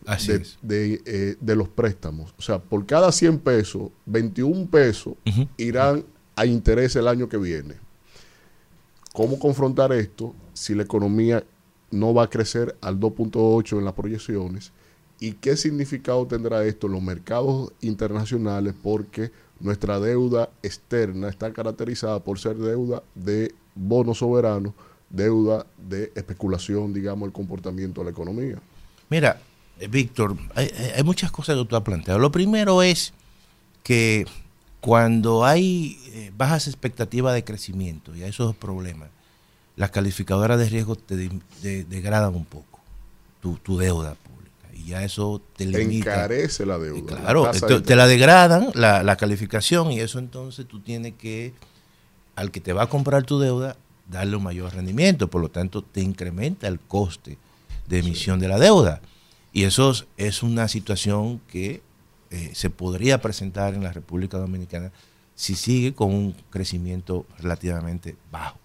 de, 0.61 1.01
eh, 1.05 1.35
de 1.41 1.55
los 1.57 1.67
préstamos. 1.67 2.33
O 2.37 2.41
sea, 2.41 2.57
por 2.57 2.85
cada 2.85 3.11
100 3.11 3.39
pesos, 3.39 3.89
21 4.05 4.65
pesos 4.67 5.15
irán 5.57 6.05
a 6.37 6.45
interés 6.45 6.95
el 6.95 7.09
año 7.09 7.27
que 7.27 7.35
viene. 7.35 7.75
¿Cómo 9.11 9.37
confrontar 9.39 9.91
esto 9.91 10.33
si 10.53 10.73
la 10.73 10.83
economía 10.83 11.43
no 11.91 12.13
va 12.13 12.23
a 12.23 12.29
crecer 12.29 12.77
al 12.79 12.97
2.8 12.97 13.77
en 13.77 13.83
las 13.83 13.93
proyecciones? 13.93 14.71
¿Y 15.19 15.33
qué 15.33 15.57
significado 15.57 16.25
tendrá 16.27 16.63
esto 16.63 16.87
en 16.87 16.93
los 16.93 17.01
mercados 17.01 17.73
internacionales? 17.81 18.73
Porque 18.81 19.31
nuestra 19.59 19.99
deuda 19.99 20.49
externa 20.63 21.29
está 21.29 21.51
caracterizada 21.53 22.19
por 22.19 22.39
ser 22.39 22.55
deuda 22.57 23.03
de 23.15 23.53
bonos 23.75 24.19
soberanos, 24.19 24.73
deuda 25.09 25.65
de 25.77 26.11
especulación, 26.15 26.93
digamos, 26.93 27.27
el 27.27 27.33
comportamiento 27.33 28.01
de 28.01 28.05
la 28.05 28.11
economía. 28.11 28.57
Mira, 29.09 29.41
Víctor, 29.89 30.35
hay, 30.55 30.69
hay- 30.95 31.03
muchas 31.03 31.31
cosas 31.31 31.57
que 31.57 31.65
tú 31.65 31.75
has 31.75 31.83
planteado. 31.83 32.19
Lo 32.19 32.31
primero 32.31 32.83
es 32.83 33.13
que 33.83 34.25
cuando 34.81 35.45
hay 35.45 35.97
eh, 36.13 36.31
bajas 36.37 36.67
expectativas 36.67 37.33
de 37.33 37.43
crecimiento 37.43 38.15
y 38.15 38.23
hay 38.23 38.29
esos 38.29 38.55
problemas, 38.55 39.09
las 39.75 39.91
calificadoras 39.91 40.59
de 40.59 40.69
riesgo 40.69 40.95
te 40.95 41.15
de- 41.15 41.39
de- 41.61 41.83
degradan 41.85 42.35
un 42.35 42.45
poco 42.45 42.79
tu, 43.41 43.77
deuda. 43.77 44.15
Y 44.79 44.85
ya 44.91 45.03
eso 45.03 45.41
te 45.57 45.65
limita. 45.65 46.11
Encarece 46.13 46.65
la 46.65 46.77
deuda. 46.79 47.17
Claro, 47.17 47.43
La 47.45 47.51
esto- 47.51 47.67
de 47.67 47.81
te 47.81 47.95
la 47.95 48.07
degradan 48.07 48.69
la, 48.73 49.03
la 49.03 49.15
calificación 49.17 49.91
y 49.91 49.99
eso 49.99 50.19
entonces 50.19 50.65
tú 50.67 50.79
tienes 50.79 51.13
que, 51.17 51.53
al 52.35 52.49
que 52.51 52.61
te 52.61 52.71
va 52.73 52.83
a 52.83 52.87
comprar 52.89 53.23
tu 53.23 53.39
deuda, 53.39 53.75
darle 54.09 54.37
un 54.37 54.43
mayor 54.43 54.73
rendimiento, 54.73 55.29
por 55.29 55.41
lo 55.41 55.49
tanto 55.49 55.81
te 55.83 56.01
incrementa 56.01 56.67
el 56.67 56.79
coste 56.79 57.37
de 57.87 57.99
emisión 57.99 58.39
de 58.39 58.47
la 58.47 58.57
deuda. 58.57 59.01
Y 59.51 59.63
eso 59.63 59.91
es- 59.91 60.05
es 60.17 60.43
una 60.43 60.67
situación 60.67 61.39
que 61.47 61.81
eh, 62.31 62.51
se 62.53 62.69
podría 62.69 63.21
presentar 63.21 63.73
en 63.73 63.83
la 63.83 63.91
República 63.91 64.37
Dominicana 64.37 64.91
si 65.35 65.55
sigue 65.55 65.93
con 65.95 66.13
un 66.13 66.35
crecimiento 66.51 67.25
relativamente 67.39 68.15
bajo. 68.31 68.59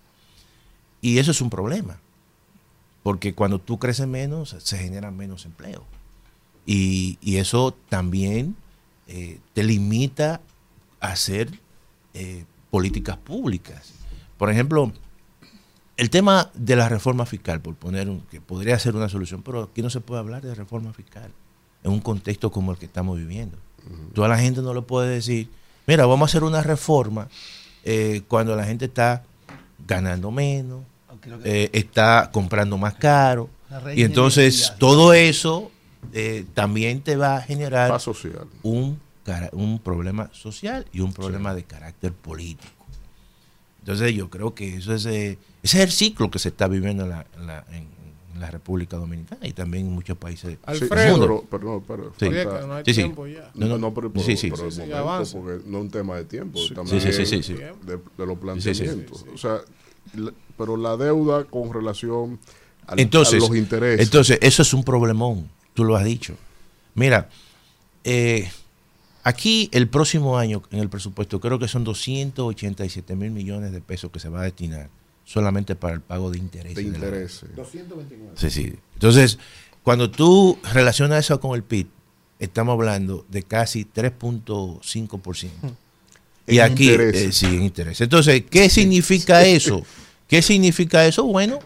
Y 1.00 1.18
eso 1.18 1.30
es 1.30 1.40
un 1.40 1.48
problema, 1.50 1.98
porque 3.02 3.34
cuando 3.34 3.58
tú 3.58 3.78
creces 3.78 4.06
menos, 4.06 4.54
se 4.58 4.76
genera 4.78 5.10
menos 5.10 5.44
empleo. 5.46 5.84
Y, 6.66 7.18
y 7.20 7.36
eso 7.36 7.74
también 7.88 8.56
eh, 9.06 9.38
te 9.52 9.62
limita 9.62 10.40
a 11.00 11.08
hacer 11.08 11.50
eh, 12.14 12.44
políticas 12.70 13.16
públicas. 13.18 13.92
Por 14.38 14.50
ejemplo, 14.50 14.92
el 15.96 16.10
tema 16.10 16.50
de 16.54 16.76
la 16.76 16.88
reforma 16.88 17.26
fiscal, 17.26 17.60
por 17.60 17.74
poner 17.74 18.08
un, 18.08 18.20
que 18.22 18.40
podría 18.40 18.78
ser 18.78 18.96
una 18.96 19.08
solución, 19.08 19.42
pero 19.42 19.64
aquí 19.64 19.82
no 19.82 19.90
se 19.90 20.00
puede 20.00 20.20
hablar 20.20 20.42
de 20.42 20.54
reforma 20.54 20.92
fiscal 20.92 21.30
en 21.82 21.92
un 21.92 22.00
contexto 22.00 22.50
como 22.50 22.72
el 22.72 22.78
que 22.78 22.86
estamos 22.86 23.18
viviendo. 23.18 23.58
Toda 24.14 24.28
la 24.28 24.38
gente 24.38 24.62
no 24.62 24.72
le 24.72 24.80
puede 24.80 25.16
decir, 25.16 25.50
mira, 25.86 26.06
vamos 26.06 26.26
a 26.26 26.30
hacer 26.30 26.42
una 26.42 26.62
reforma 26.62 27.28
eh, 27.84 28.22
cuando 28.26 28.56
la 28.56 28.64
gente 28.64 28.86
está 28.86 29.22
ganando 29.86 30.30
menos, 30.30 30.82
eh, 31.44 31.68
está 31.72 32.30
comprando 32.32 32.78
más 32.78 32.94
caro, 32.94 33.50
y 33.94 34.02
entonces 34.02 34.72
todo 34.78 35.12
eso 35.12 35.70
eh, 36.12 36.44
también 36.55 37.01
te 37.02 37.16
va 37.16 37.36
a 37.36 37.40
generar 37.43 38.01
social. 38.01 38.47
un, 38.62 39.01
un 39.52 39.78
problema 39.78 40.31
social 40.32 40.86
y 40.93 41.01
un 41.01 41.12
problema 41.12 41.55
de 41.55 41.64
carácter 41.64 42.12
político. 42.12 42.70
Entonces 43.81 44.14
yo 44.14 44.31
creo 44.31 44.55
que 44.55 44.76
eso 44.76 44.94
es, 44.94 45.05
eh, 45.06 45.39
ese 45.62 45.78
es 45.78 45.85
el 45.85 45.90
ciclo 45.93 46.31
que 46.31 46.39
se 46.39 46.48
está 46.48 46.68
viviendo 46.68 47.05
en 47.05 47.10
la, 47.10 47.26
en 47.39 47.47
la- 47.47 47.64
en- 47.70 47.94
en 48.35 48.40
la 48.40 48.51
República 48.51 48.97
Dominicana 48.97 49.47
y 49.47 49.52
también 49.52 49.86
en 49.86 49.93
muchos 49.93 50.16
países 50.18 50.59
Sí, 50.72 50.81
del 50.89 51.10
mundo. 51.12 51.26
pero, 51.26 51.44
pero 51.51 51.64
no, 51.64 51.85
pero 51.86 52.12
Sí. 52.18 52.26
falta- 52.26 52.82
Sí, 52.85 52.94
sí. 52.94 53.02
No, 53.55 53.66
no, 53.68 53.78
no, 53.78 53.94
pero, 53.94 54.12
pero- 54.12 54.24
Sí, 54.24 54.36
sí. 54.36 54.51
pero 54.51 54.64
el 54.66 54.72
Sí, 54.72 54.81
sí, 54.81 54.86
momento, 54.90 55.32
porque 55.32 55.62
no 55.70 55.78
es 55.78 55.85
un 55.85 55.90
tema 55.90 56.16
de 56.16 56.24
tiempo, 56.24 56.59
Sí, 56.59 56.74
también 56.74 57.01
sí, 57.01 57.12
sí, 57.12 57.26
sí, 57.26 57.43
sí. 57.44 57.52
De, 57.55 57.66
de 57.86 58.26
los 58.26 58.36
Sí, 58.62 58.74
sí. 58.74 58.82
planteamientos. 58.82 59.24
O 59.32 59.39
sea, 59.39 59.59
la- 60.16 60.32
pero 60.59 60.76
la 60.76 60.97
deuda 60.97 61.44
con 61.44 61.72
relación 61.72 62.40
al- 62.89 62.98
entonces, 62.98 63.43
a 63.44 63.47
los 63.47 63.56
intereses. 63.56 64.05
Entonces, 64.05 64.39
eso 64.43 64.62
es 64.62 64.74
un 64.74 64.82
problemón, 64.82 65.48
tú 65.74 65.84
lo 65.84 65.96
has 65.96 66.05
dicho. 66.05 66.36
Mira, 66.94 67.28
eh, 68.05 68.51
aquí 69.22 69.68
el 69.72 69.88
próximo 69.88 70.38
año 70.38 70.62
en 70.70 70.78
el 70.80 70.88
presupuesto 70.88 71.40
creo 71.40 71.59
que 71.59 71.68
son 71.68 71.84
287 71.84 73.14
mil 73.16 73.30
millones 73.30 73.72
de 73.72 73.80
pesos 73.80 74.10
que 74.10 74.20
se 74.20 74.28
va 74.28 74.40
a 74.40 74.44
destinar 74.44 74.88
solamente 75.24 75.74
para 75.74 75.94
el 75.94 76.01
pago 76.01 76.30
de 76.30 76.38
intereses. 76.38 76.76
De 76.76 76.82
de 76.84 76.90
la 76.90 76.98
deuda. 76.98 77.06
intereses. 77.16 77.56
229. 77.56 78.32
Sí, 78.36 78.51
sí. 78.51 78.74
Entonces, 78.94 79.38
cuando 79.82 80.10
tú 80.10 80.59
relacionas 80.72 81.24
eso 81.24 81.40
con 81.40 81.55
el 81.56 81.62
PIB, 81.62 81.88
estamos 82.38 82.74
hablando 82.74 83.24
de 83.28 83.42
casi 83.42 83.84
3.5%. 83.84 85.51
Y 86.46 86.59
En 86.59 86.72
aquí, 86.72 86.90
eh, 86.90 87.32
sí, 87.32 87.46
en 87.46 87.62
interés. 87.62 88.02
Entonces, 88.02 88.44
¿qué 88.51 88.68
significa 88.68 89.42
eso? 89.46 89.82
¿Qué 90.28 90.42
significa 90.42 91.06
eso? 91.06 91.24
Bueno, 91.24 91.59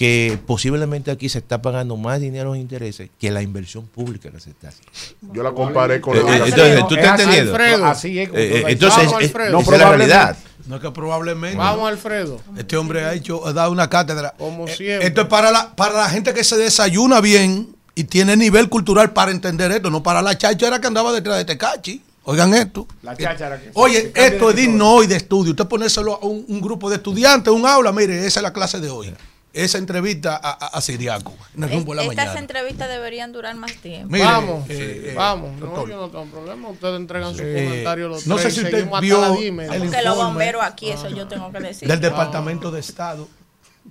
que 0.00 0.38
posiblemente 0.46 1.10
aquí 1.10 1.28
se 1.28 1.36
está 1.40 1.60
pagando 1.60 1.94
más 1.98 2.18
dinero 2.22 2.54
en 2.54 2.62
intereses 2.62 3.10
que 3.18 3.30
la 3.30 3.42
inversión 3.42 3.86
pública 3.86 4.30
que 4.30 4.40
se 4.40 4.48
está 4.48 4.68
haciendo. 4.68 5.34
Yo 5.34 5.42
la 5.42 5.52
comparé 5.52 6.00
con 6.00 6.16
Eh, 6.16 6.22
la 6.22 6.36
eh, 6.38 6.42
entonces, 6.46 6.88
¿tú 6.88 6.94
estás 6.94 7.20
entendiendo? 7.20 7.84
Así 7.84 8.18
es. 8.18 8.30
Eh, 8.30 8.32
eh, 8.34 8.50
Vamos, 8.54 8.70
entonces, 8.70 9.12
Alfredo. 9.12 9.58
esa 9.60 9.72
es 9.74 9.78
la 9.78 9.88
realidad. 9.90 10.36
No 10.66 10.76
es 10.76 10.80
que 10.80 10.90
probablemente. 10.90 11.58
Vamos, 11.58 11.86
Alfredo. 11.86 12.40
Este 12.56 12.78
hombre 12.78 13.04
ha 13.04 13.12
hecho, 13.12 13.46
ha 13.46 13.52
dado 13.52 13.72
una 13.72 13.90
cátedra. 13.90 14.32
Como 14.38 14.66
siempre. 14.68 15.06
Esto 15.06 15.20
es 15.20 15.26
para 15.26 15.50
la, 15.50 15.76
para 15.76 15.92
la 15.92 16.08
gente 16.08 16.32
que 16.32 16.44
se 16.44 16.56
desayuna 16.56 17.20
bien 17.20 17.68
y 17.94 18.04
tiene 18.04 18.38
nivel 18.38 18.70
cultural 18.70 19.12
para 19.12 19.32
entender 19.32 19.70
esto, 19.70 19.90
no 19.90 20.02
para 20.02 20.22
la 20.22 20.38
cháchara 20.38 20.80
que 20.80 20.86
andaba 20.86 21.12
detrás 21.12 21.36
de 21.36 21.44
Tecachi. 21.44 22.02
Oigan 22.24 22.54
esto. 22.54 22.86
La 23.02 23.14
cháchara 23.14 23.60
que- 23.60 23.70
Oye, 23.74 24.12
esto 24.14 24.48
es 24.48 24.56
digno 24.56 24.92
hoy 24.94 25.06
de 25.06 25.16
estudio. 25.16 25.50
Usted 25.50 25.66
ponérselo 25.66 26.14
a 26.14 26.24
un, 26.24 26.42
un 26.48 26.60
grupo 26.62 26.88
de 26.88 26.96
estudiantes, 26.96 27.52
un 27.52 27.66
aula, 27.66 27.92
mire, 27.92 28.26
esa 28.26 28.40
es 28.40 28.42
la 28.42 28.54
clase 28.54 28.80
de 28.80 28.88
hoy. 28.88 29.12
Esa 29.52 29.78
entrevista 29.78 30.36
a, 30.36 30.50
a, 30.50 30.66
a 30.68 30.80
Siriaco 30.80 31.34
en 31.56 31.64
el 31.64 31.70
rumbo 31.72 31.92
de 31.92 31.96
la 31.96 32.02
Estas 32.04 32.16
mañana. 32.26 32.38
entrevistas 32.40 32.88
deberían 32.88 33.32
durar 33.32 33.56
más 33.56 33.72
tiempo. 33.74 34.12
Mire, 34.12 34.24
vamos, 34.24 34.70
eh, 34.70 35.10
eh, 35.10 35.14
vamos. 35.16 35.58
No, 35.58 35.88
yo 35.88 35.96
no 35.96 36.08
tengo 36.08 36.24
problema. 36.26 36.68
Ustedes 36.68 36.96
entregan 36.96 37.32
sus 37.32 37.40
Eh, 37.42 37.64
comentarios 37.64 38.10
los 38.10 38.26
no 38.28 38.36
tres 38.36 38.54
sé 38.54 38.60
si 38.60 38.64
usted 38.66 38.88
vio 39.00 39.34
el 39.34 39.56
Porque 39.56 39.76
los 39.78 39.84
informe 39.84 40.14
bomberos 40.14 40.62
aquí, 40.62 40.90
eso 40.90 41.08
yo 41.08 41.26
tengo 41.26 41.50
que 41.50 41.58
decir. 41.60 41.88
del 41.88 42.00
Departamento 42.00 42.70
de 42.70 42.78
Estado 42.80 43.28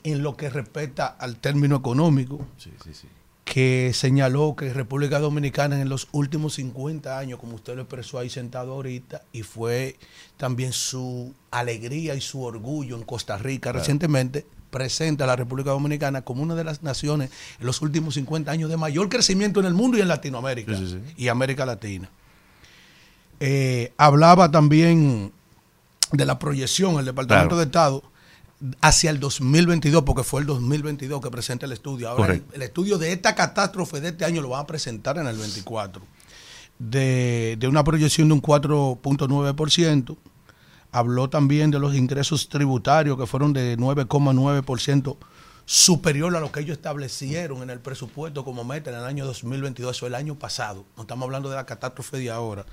en 0.04 0.24
lo 0.24 0.38
que 0.38 0.50
respecta 0.50 1.08
al 1.08 1.36
término 1.36 1.76
económico, 1.76 2.40
que 3.44 3.92
señaló 3.96 4.56
que 4.56 4.72
República 4.72 5.20
Dominicana 5.20 5.82
en 5.82 5.90
los 5.90 6.08
últimos 6.12 6.54
50 6.54 7.18
años, 7.18 7.40
como 7.40 7.56
usted 7.56 7.76
lo 7.76 7.82
expresó 7.82 8.20
ahí 8.20 8.30
sentado 8.30 8.74
ahorita, 8.74 9.24
y 9.34 9.42
fue 9.42 9.98
también 10.38 10.72
su 10.72 11.34
alegría 11.52 12.14
y 12.14 12.22
su 12.22 12.44
orgullo 12.44 12.96
en 12.96 13.04
Costa 13.04 13.38
Rica 13.40 13.72
recientemente, 13.72 14.46
presenta 14.70 15.24
a 15.24 15.28
la 15.28 15.36
República 15.36 15.72
Dominicana 15.72 16.22
como 16.22 16.44
una 16.44 16.56
de 16.56 16.64
las 16.64 16.84
naciones 16.84 17.32
en 17.60 17.66
los 17.66 17.82
últimos 17.82 18.14
50 18.16 18.52
años 18.52 18.70
de 18.70 18.78
mayor 18.78 19.10
crecimiento 19.10 19.60
en 19.60 19.66
el 19.66 19.74
mundo 19.74 19.98
y 19.98 20.02
en 20.02 20.08
Latinoamérica 20.08 20.76
Sí, 20.78 20.88
sí, 20.88 21.00
sí. 21.06 21.14
y 21.18 21.28
América 21.28 21.66
Latina. 21.66 22.10
Eh, 23.40 23.94
hablaba 23.98 24.52
también 24.52 25.32
de 26.12 26.26
la 26.26 26.40
proyección 26.40 27.00
el 27.00 27.06
Departamento 27.06 27.50
Claro. 27.56 27.58
de 27.58 27.64
Estado 27.66 28.04
hacia 28.82 29.10
el 29.10 29.20
2022, 29.22 30.04
porque 30.04 30.24
fue 30.24 30.42
el 30.42 30.48
2022 30.48 31.22
que 31.22 31.32
presenta 31.32 31.66
el 31.66 31.72
estudio. 31.72 32.10
Ahora, 32.10 32.38
el, 32.52 32.62
estudio 32.62 32.98
de 32.98 33.14
esta 33.14 33.34
catástrofe 33.36 34.02
de 34.02 34.10
este 34.10 34.26
año 34.26 34.42
lo 34.42 34.50
van 34.50 34.62
a 34.64 34.68
presentar 34.68 35.18
en 35.18 35.28
el 35.28 35.38
24. 35.38 36.02
De, 36.78 37.56
de 37.60 37.68
una 37.68 37.84
proyección 37.84 38.28
de 38.28 38.34
un 38.34 38.42
4.9%. 38.42 40.18
Habló 40.92 41.30
también 41.30 41.72
de 41.72 41.80
los 41.80 41.96
ingresos 41.96 42.50
tributarios 42.50 43.18
que 43.18 43.28
fueron 43.28 43.54
de 43.54 43.78
9,9% 43.78 45.18
superior 45.66 46.36
a 46.36 46.40
lo 46.40 46.52
que 46.52 46.62
ellos 46.62 46.78
establecieron 46.78 47.62
en 47.62 47.70
el 47.70 47.80
presupuesto 47.80 48.44
como 48.44 48.64
meta 48.64 48.90
en 48.90 48.98
el 48.98 49.04
año 49.04 49.24
2022, 49.26 49.96
eso 49.96 50.08
el 50.08 50.16
año 50.16 50.34
pasado. 50.34 50.84
No 50.98 51.04
estamos 51.04 51.26
hablando 51.26 51.48
de 51.50 51.58
la 51.58 51.68
catástrofe 51.68 52.18
de 52.18 52.32
ahora. 52.32 52.66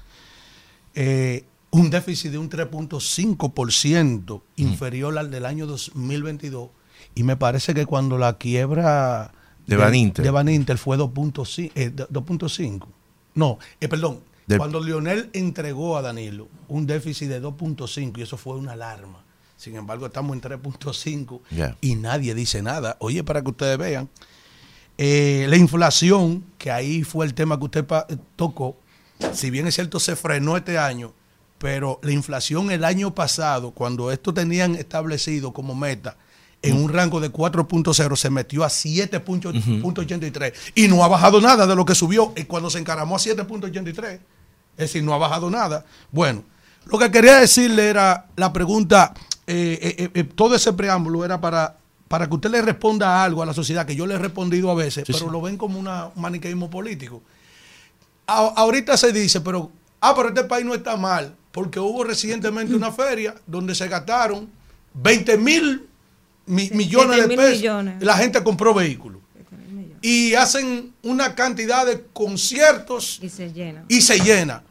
Eh, 0.94 1.44
un 1.72 1.90
déficit 1.90 2.30
de 2.30 2.38
un 2.38 2.48
3.5% 2.48 4.40
inferior 4.56 5.18
al 5.18 5.30
del 5.30 5.44
año 5.44 5.66
2022. 5.66 6.70
Y 7.14 7.22
me 7.22 7.36
parece 7.36 7.74
que 7.74 7.84
cuando 7.84 8.16
la 8.16 8.38
quiebra 8.38 9.32
De 9.66 9.76
Baninter. 9.76 10.24
de 10.24 10.30
Baninter 10.30 10.78
fue 10.78 10.96
2.5. 10.96 11.72
eh, 11.74 11.92
2.5. 11.94 12.86
no, 13.34 13.58
eh, 13.78 13.88
perdón. 13.88 14.20
Del- 14.46 14.58
Cuando 14.58 14.80
Lionel 14.82 15.30
entregó 15.32 15.96
a 15.96 16.02
Danilo 16.02 16.48
un 16.68 16.86
déficit 16.86 17.28
de 17.28 17.40
2.5 17.42 18.18
y 18.18 18.22
eso 18.22 18.36
fue 18.36 18.54
una 18.56 18.72
alarma. 18.72 19.22
Sin 19.56 19.74
embargo, 19.76 20.06
estamos 20.06 20.34
en 20.34 20.40
3.5 20.42 21.40
Ya. 21.50 21.76
y 21.80 21.94
nadie 21.96 22.34
dice 22.34 22.62
nada. 22.62 22.96
Oye, 23.00 23.24
para 23.24 23.42
que 23.42 23.50
ustedes 23.50 23.76
vean, 23.78 24.08
eh, 24.98 25.46
la 25.48 25.56
inflación, 25.56 26.44
que 26.58 26.70
ahí 26.70 27.02
fue 27.02 27.26
el 27.26 27.34
tema 27.34 27.58
que 27.58 27.64
usted 27.64 27.84
pa- 27.84 28.06
tocó, 28.36 28.76
si 29.32 29.50
bien 29.50 29.66
es 29.66 29.74
cierto, 29.74 29.98
se 29.98 30.14
frenó 30.14 30.56
este 30.56 30.78
año, 30.78 31.12
pero 31.58 31.98
la 32.02 32.12
inflación 32.12 32.70
el 32.70 32.84
año 32.84 33.14
pasado, 33.14 33.70
cuando 33.72 34.12
esto 34.12 34.32
tenían 34.34 34.74
establecido 34.74 35.52
como 35.52 35.74
meta, 35.74 36.16
en 36.62 36.76
un 36.76 36.90
rango 36.92 37.20
de 37.20 37.30
4.0 37.32 38.16
se 38.16 38.30
metió 38.30 38.62
a 38.64 38.68
7.83 38.68 40.52
y 40.74 40.88
no 40.88 41.02
ha 41.04 41.08
bajado 41.08 41.40
nada 41.40 41.66
de 41.66 41.74
lo 41.76 41.84
que 41.84 41.94
subió 41.94 42.32
eh, 42.36 42.46
cuando 42.46 42.70
se 42.70 42.78
encaramó 42.78 43.16
a 43.16 43.18
7.83. 43.18 44.18
Es 44.76 44.88
decir, 44.88 45.02
no 45.02 45.14
ha 45.14 45.18
bajado 45.18 45.48
nada. 45.50 45.84
Bueno, 46.10 46.42
lo 46.86 46.98
que 46.98 47.10
quería 47.10 47.36
decirle 47.36 47.88
era 47.88 48.26
la 48.36 48.52
pregunta, 48.52 49.14
eh, 49.46 49.96
eh, 49.98 50.10
eh, 50.14 50.24
todo 50.24 50.54
ese 50.54 50.72
preámbulo 50.72 51.24
era 51.24 51.40
para, 51.40 51.76
para 52.08 52.28
que 52.28 52.34
usted 52.34 52.50
le 52.50 52.62
responda 52.62 53.22
algo 53.24 53.42
a 53.42 53.46
la 53.46 53.54
sociedad, 53.54 53.86
que 53.86 53.96
yo 53.96 54.06
le 54.06 54.14
he 54.14 54.18
respondido 54.18 54.70
a 54.70 54.74
veces, 54.74 55.04
Sí, 55.06 55.12
pero 55.12 55.26
sí. 55.26 55.30
lo 55.32 55.40
ven 55.40 55.56
como 55.56 55.78
una- 55.78 56.06
un 56.14 56.20
maniqueísmo 56.22 56.68
político. 56.70 57.22
A- 58.26 58.52
ahorita 58.56 58.96
se 58.96 59.12
dice, 59.12 59.40
pero, 59.40 59.70
ah, 60.00 60.14
pero 60.14 60.28
este 60.28 60.44
país 60.44 60.64
no 60.66 60.74
está 60.74 60.96
mal, 60.96 61.34
porque 61.52 61.80
hubo 61.80 62.04
recientemente 62.04 62.74
una 62.74 62.92
feria 62.92 63.34
donde 63.46 63.74
se 63.74 63.88
gastaron 63.88 64.48
20 64.94 65.36
mil 65.38 65.88
mi- 66.46 66.70
millones 66.70 67.16
de 67.16 67.26
20.000 67.28 67.36
pesos. 67.36 67.56
millones. 67.58 68.02
La 68.02 68.16
gente 68.16 68.42
compró 68.42 68.74
vehículos. 68.74 69.20
Y 70.02 70.34
hacen 70.34 70.92
una 71.02 71.34
cantidad 71.34 71.84
de 71.86 72.04
conciertos 72.12 73.18
Y 73.22 73.28
se 73.28 73.52
llena. 73.52 73.84
y 73.88 74.00
se 74.02 74.20
llena. 74.20 74.62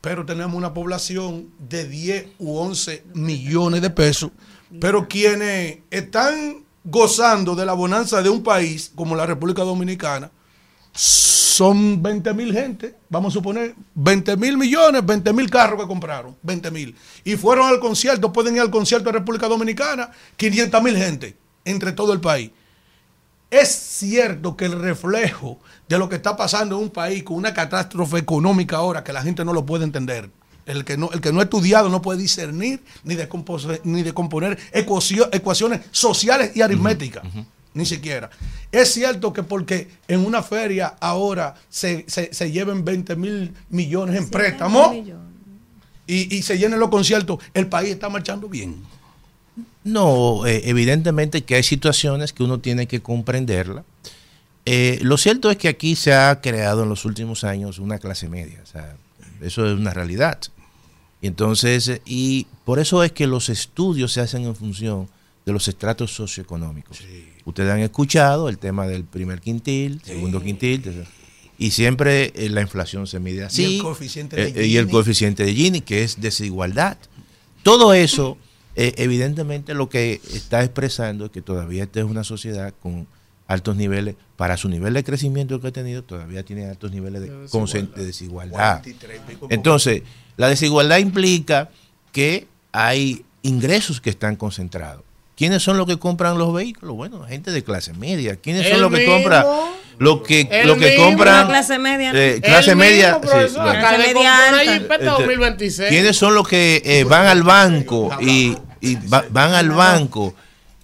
Pero 0.00 0.24
tenemos 0.24 0.56
una 0.56 0.72
población 0.72 1.50
de 1.58 1.86
10 1.86 2.26
u 2.38 2.56
11 2.56 3.04
millones 3.14 3.82
de 3.82 3.90
pesos. 3.90 4.30
Pero 4.80 5.08
quienes 5.08 5.78
están 5.90 6.64
gozando 6.84 7.54
de 7.54 7.66
la 7.66 7.72
bonanza 7.72 8.22
de 8.22 8.30
un 8.30 8.42
país 8.42 8.92
como 8.94 9.16
la 9.16 9.26
República 9.26 9.62
Dominicana 9.62 10.30
son 10.92 12.02
20 12.02 12.34
mil 12.34 12.52
gente, 12.52 12.96
vamos 13.08 13.32
a 13.32 13.34
suponer, 13.34 13.74
20 13.94 14.36
mil 14.36 14.56
millones, 14.56 15.04
20 15.04 15.32
mil 15.32 15.50
carros 15.50 15.80
que 15.80 15.86
compraron, 15.86 16.36
20 16.42 16.70
mil. 16.70 16.96
Y 17.24 17.36
fueron 17.36 17.68
al 17.68 17.80
concierto, 17.80 18.32
pueden 18.32 18.56
ir 18.56 18.62
al 18.62 18.70
concierto 18.70 19.12
de 19.12 19.18
República 19.18 19.46
Dominicana, 19.46 20.10
500 20.36 20.82
mil 20.82 20.96
gente 20.96 21.36
entre 21.64 21.92
todo 21.92 22.12
el 22.12 22.20
país. 22.20 22.50
Es 23.50 23.68
cierto 23.68 24.56
que 24.56 24.66
el 24.66 24.80
reflejo 24.80 25.58
de 25.88 25.98
lo 25.98 26.08
que 26.08 26.16
está 26.16 26.36
pasando 26.36 26.76
en 26.76 26.84
un 26.84 26.90
país 26.90 27.22
con 27.24 27.36
una 27.36 27.52
catástrofe 27.52 28.18
económica 28.18 28.76
ahora 28.76 29.02
que 29.02 29.12
la 29.12 29.22
gente 29.22 29.44
no 29.44 29.52
lo 29.52 29.66
puede 29.66 29.84
entender. 29.84 30.30
El 30.66 30.84
que 30.84 30.96
no, 30.96 31.10
el 31.12 31.20
que 31.20 31.32
no 31.32 31.40
ha 31.40 31.44
estudiado 31.44 31.88
no 31.88 32.00
puede 32.00 32.20
discernir 32.20 32.80
ni 33.02 33.16
decomponer, 33.16 33.80
ni 33.82 34.02
decomponer 34.02 34.56
ecuacio- 34.72 35.28
ecuaciones 35.32 35.80
sociales 35.90 36.52
y 36.54 36.60
aritméticas. 36.62 37.24
Ni 37.74 37.86
siquiera. 37.86 38.30
Es 38.70 38.92
cierto 38.92 39.32
que 39.32 39.42
porque 39.42 39.88
en 40.06 40.24
una 40.24 40.42
feria 40.42 40.94
ahora 41.00 41.54
se, 41.68 42.04
se, 42.08 42.32
se 42.32 42.50
lleven 42.52 42.84
20 42.84 43.16
mil 43.16 43.52
millones 43.68 44.16
en 44.16 44.28
préstamo 44.30 44.92
y, 46.06 46.36
y 46.36 46.42
se 46.42 46.58
llenen 46.58 46.78
los 46.80 46.88
conciertos, 46.90 47.38
el 47.54 47.66
país 47.68 47.90
está 47.90 48.08
marchando 48.08 48.48
bien. 48.48 48.82
No, 49.84 50.46
eh, 50.46 50.62
evidentemente 50.64 51.42
que 51.42 51.54
hay 51.54 51.62
situaciones 51.62 52.32
que 52.32 52.42
uno 52.42 52.60
tiene 52.60 52.86
que 52.86 53.00
comprenderla. 53.00 53.84
Eh, 54.66 54.98
lo 55.02 55.16
cierto 55.16 55.50
es 55.50 55.56
que 55.56 55.68
aquí 55.68 55.96
se 55.96 56.12
ha 56.12 56.40
creado 56.40 56.82
en 56.82 56.88
los 56.88 57.04
últimos 57.04 57.44
años 57.44 57.78
una 57.78 57.98
clase 57.98 58.28
media, 58.28 58.60
o 58.62 58.66
sea, 58.66 58.96
eso 59.40 59.66
es 59.66 59.78
una 59.78 59.92
realidad. 59.92 60.38
Y 61.22 61.26
entonces, 61.26 61.88
eh, 61.88 62.02
y 62.04 62.46
por 62.64 62.78
eso 62.78 63.02
es 63.02 63.12
que 63.12 63.26
los 63.26 63.48
estudios 63.48 64.12
se 64.12 64.20
hacen 64.20 64.44
en 64.44 64.54
función 64.54 65.08
de 65.44 65.52
los 65.52 65.68
estratos 65.68 66.12
socioeconómicos. 66.12 67.00
Ustedes 67.44 67.72
han 67.72 67.80
escuchado 67.80 68.48
el 68.48 68.58
tema 68.58 68.86
del 68.86 69.04
primer 69.04 69.40
quintil, 69.40 70.00
segundo 70.04 70.42
quintil, 70.42 71.06
y 71.58 71.72
siempre 71.72 72.32
eh, 72.34 72.48
la 72.50 72.60
inflación 72.60 73.06
se 73.06 73.18
mide 73.20 73.44
así. 73.44 73.64
Y 73.64 73.76
el 73.76 73.82
coeficiente 73.82 74.36
de 74.36 74.66
y 74.66 74.76
el 74.76 74.84
Gini. 74.84 74.92
coeficiente 74.92 75.44
de 75.44 75.54
Gini, 75.54 75.80
que 75.80 76.04
es 76.04 76.20
desigualdad. 76.20 76.96
Todo 77.62 77.92
eso, 77.92 78.38
eh, 78.76 78.94
evidentemente, 78.96 79.74
lo 79.74 79.88
que 79.88 80.20
está 80.32 80.62
expresando 80.62 81.26
es 81.26 81.30
que 81.30 81.42
todavía 81.42 81.84
esta 81.84 82.00
es 82.00 82.06
una 82.06 82.24
sociedad 82.24 82.72
con 82.82 83.06
altos 83.46 83.76
niveles, 83.76 84.14
para 84.36 84.56
su 84.56 84.68
nivel 84.68 84.94
de 84.94 85.02
crecimiento 85.02 85.60
que 85.60 85.68
ha 85.68 85.72
tenido, 85.72 86.04
todavía 86.04 86.44
tiene 86.44 86.66
altos 86.66 86.92
niveles 86.92 87.20
de, 87.22 87.28
concen- 87.48 87.92
de 87.94 88.04
desigualdad. 88.06 88.80
43 88.82 89.20
y 89.26 89.30
pico. 89.32 89.46
Entonces, 89.50 90.02
la 90.36 90.48
desigualdad 90.48 90.98
implica 90.98 91.68
que 92.12 92.46
hay 92.72 93.24
ingresos 93.42 94.00
que 94.00 94.10
están 94.10 94.36
concentrados. 94.36 95.02
¿Quiénes 95.40 95.62
son 95.62 95.78
los 95.78 95.86
que 95.86 95.98
compran 95.98 96.36
los 96.36 96.52
vehículos? 96.52 96.94
Bueno, 96.96 97.24
gente 97.24 97.50
de 97.50 97.64
clase 97.64 97.94
media. 97.94 98.36
¿Quiénes 98.36 98.68
son 98.68 98.78
los 98.82 98.90
que 98.90 98.98
mismo. 98.98 99.14
compran? 99.14 99.46
Los 99.96 100.20
que, 100.20 100.62
los 100.66 100.76
que 100.76 100.90
mismo. 100.90 101.04
compran. 101.06 101.34
La 101.38 101.46
clase 101.48 101.78
media. 101.78 102.12
eh, 102.14 102.42
clase 102.42 102.74
media. 102.74 103.06
mismo, 103.14 103.20
profesor, 103.22 103.72
sí, 103.72 103.78
Clase 103.78 103.98
media 103.98 104.20
una 104.20 104.48
alta. 104.60 104.64
Jeepeta 104.64 104.94
Este, 104.96 105.06
2026. 105.06 105.88
¿Quiénes 105.88 106.16
son 106.18 106.34
los 106.34 106.46
que 106.46 106.82
eh, 106.84 107.04
van 107.04 107.24
al 107.26 107.42
banco 107.42 108.10
y, 108.20 108.54
y 108.82 108.96
va- 109.08 109.24
van 109.30 109.54
al 109.54 109.70
banco 109.70 110.34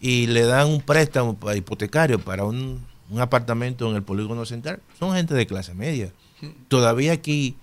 y 0.01 0.27
le 0.28 0.47
dan 0.47 0.69
un 0.69 0.81
préstamo 0.81 1.37
hipotecario 1.55 2.19
para 2.19 2.45
un, 2.45 2.83
un 3.11 3.20
apartamento 3.20 3.91
en 3.91 3.97
el 3.97 4.03
polígono 4.05 4.47
central? 4.47 4.81
Son 4.99 5.15
gente 5.15 5.35
de 5.35 5.47
clase 5.47 5.74
media. 5.74 6.12
Todavía 6.69 7.12
aquí 7.12 7.57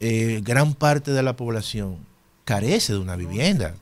eh, 0.00 0.40
gran 0.42 0.72
parte 0.72 1.10
de 1.10 1.22
la 1.22 1.36
población 1.36 1.98
carece 2.46 2.94
de 2.94 2.98
una 2.98 3.14
vivienda. 3.16 3.74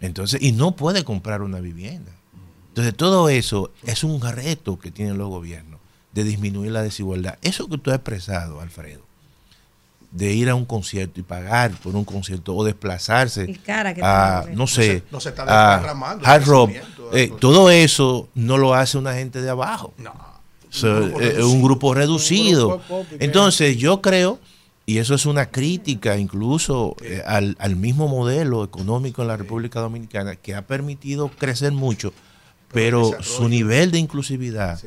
Entonces, 0.00 0.42
y 0.42 0.52
no 0.52 0.72
puede 0.76 1.04
comprar 1.04 1.42
una 1.42 1.60
vivienda. 1.60 2.12
Entonces, 2.68 2.94
todo 2.94 3.28
eso 3.28 3.70
es 3.84 4.04
un 4.04 4.20
reto 4.20 4.78
que 4.78 4.90
tienen 4.90 5.16
los 5.16 5.28
gobiernos 5.28 5.80
de 6.12 6.24
disminuir 6.24 6.72
la 6.72 6.82
desigualdad. 6.82 7.38
Eso 7.42 7.68
que 7.68 7.78
tú 7.78 7.90
has 7.90 7.96
expresado, 7.96 8.60
Alfredo, 8.60 9.00
de 10.10 10.32
ir 10.32 10.48
a 10.48 10.54
un 10.54 10.64
concierto 10.64 11.20
y 11.20 11.22
pagar 11.22 11.72
por 11.72 11.94
un 11.94 12.04
concierto 12.04 12.54
o 12.54 12.64
desplazarse 12.64 13.44
Y 13.48 13.54
cara 13.54 13.94
que 13.94 14.00
a, 14.02 14.46
no 14.54 14.66
sé, 14.66 15.02
No 15.10 15.20
se 15.20 15.30
está 15.30 15.44
a 15.44 15.74
hard 16.22 16.44
rock, 16.46 16.72
eh, 17.12 17.32
todo 17.38 17.70
eso 17.70 18.28
no 18.34 18.56
lo 18.56 18.74
hace 18.74 18.98
una 18.98 19.14
gente 19.14 19.40
de 19.42 19.50
abajo. 19.50 19.92
So, 20.70 20.88
Un 20.88 21.12
grupo 21.12 21.20
eh, 21.20 21.30
reducido. 21.30 21.48
un 21.52 21.62
grupo 21.62 21.94
reducido. 21.94 22.68
Un 22.68 22.74
grupo 22.78 22.88
popi, 22.88 23.16
Entonces, 23.20 23.76
yo 23.76 24.00
creo, 24.00 24.38
y 24.86 24.98
eso 24.98 25.16
es 25.16 25.26
una 25.26 25.50
crítica 25.50 26.16
incluso 26.16 26.94
eh, 27.02 27.20
al, 27.26 27.56
al 27.58 27.74
mismo 27.74 28.06
modelo 28.06 28.62
económico 28.62 29.22
en 29.22 29.28
la 29.28 29.36
República 29.36 29.80
Dominicana, 29.80 30.36
que 30.36 30.54
ha 30.54 30.66
permitido 30.66 31.28
crecer 31.28 31.72
mucho, 31.72 32.12
pero 32.72 33.12
su 33.22 33.48
nivel 33.48 33.90
de 33.90 33.98
inclusividad 33.98 34.78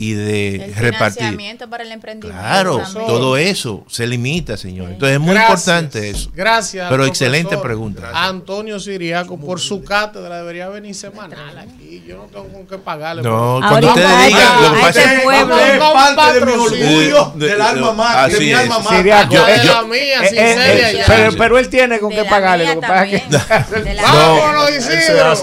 y 0.00 0.12
de 0.12 0.54
El 0.66 0.74
repartir. 0.76 1.16
financiamiento 1.18 1.68
para 1.68 1.82
el 1.82 1.90
emprendimiento. 1.90 2.40
Claro, 2.40 2.78
también. 2.78 3.06
todo 3.06 3.36
eso 3.36 3.84
se 3.88 4.06
limita, 4.06 4.56
señor. 4.56 4.92
Entonces 4.92 5.14
es 5.16 5.20
muy 5.20 5.34
Gracias. 5.34 5.50
importante 5.66 6.10
eso. 6.10 6.30
Gracias. 6.34 6.88
Pero 6.88 7.04
excelente 7.04 7.58
pregunta. 7.58 8.10
Antonio 8.14 8.78
Siriaco, 8.78 9.38
por 9.40 9.58
su 9.60 9.82
cátedra 9.82 10.36
debería 10.38 10.68
venir 10.68 10.94
semanal 10.94 11.58
aquí. 11.58 12.04
Yo 12.06 12.16
no 12.16 12.22
tengo 12.26 12.46
con 12.48 12.66
qué 12.68 12.78
pagarle. 12.78 13.22
No, 13.22 13.56
porque- 13.60 13.68
cuando 13.68 13.88
ustedes 13.88 14.26
digan, 14.28 14.58
que- 14.58 14.62
lo 14.68 14.74
que 14.74 14.80
pasa 14.80 14.92
que 14.92 15.00
es 15.00 15.26
a 15.26 15.74
Es 15.74 16.04
parte 16.14 16.40
de 16.40 16.46
mi 16.46 16.52
orgullo 16.52 17.32
De- 17.34 17.46
del 17.48 17.58
de- 17.58 17.62
alma 17.64 17.92
mater, 17.92 18.32
de 18.38 18.44
mi 18.44 18.52
alma 18.52 18.78
mater. 18.78 18.96
Siriaco, 18.98 19.34
Yo- 19.34 19.46
de 19.46 19.64
la 19.64 19.82
mía, 19.82 20.00
Eh, 20.00 20.28
eh, 20.32 21.04
eh, 21.08 21.30
pero, 21.36 21.58
él 21.58 21.68
tiene 21.68 21.98
con 21.98 22.10
qué 22.10 22.24
pagarle. 22.24 22.66
Lo 22.72 22.80
que 22.80 22.86
pasa 22.86 23.04
es 23.04 23.22
que- 23.22 23.38
Vámonos, 24.02 24.70
Isidro. 24.70 25.34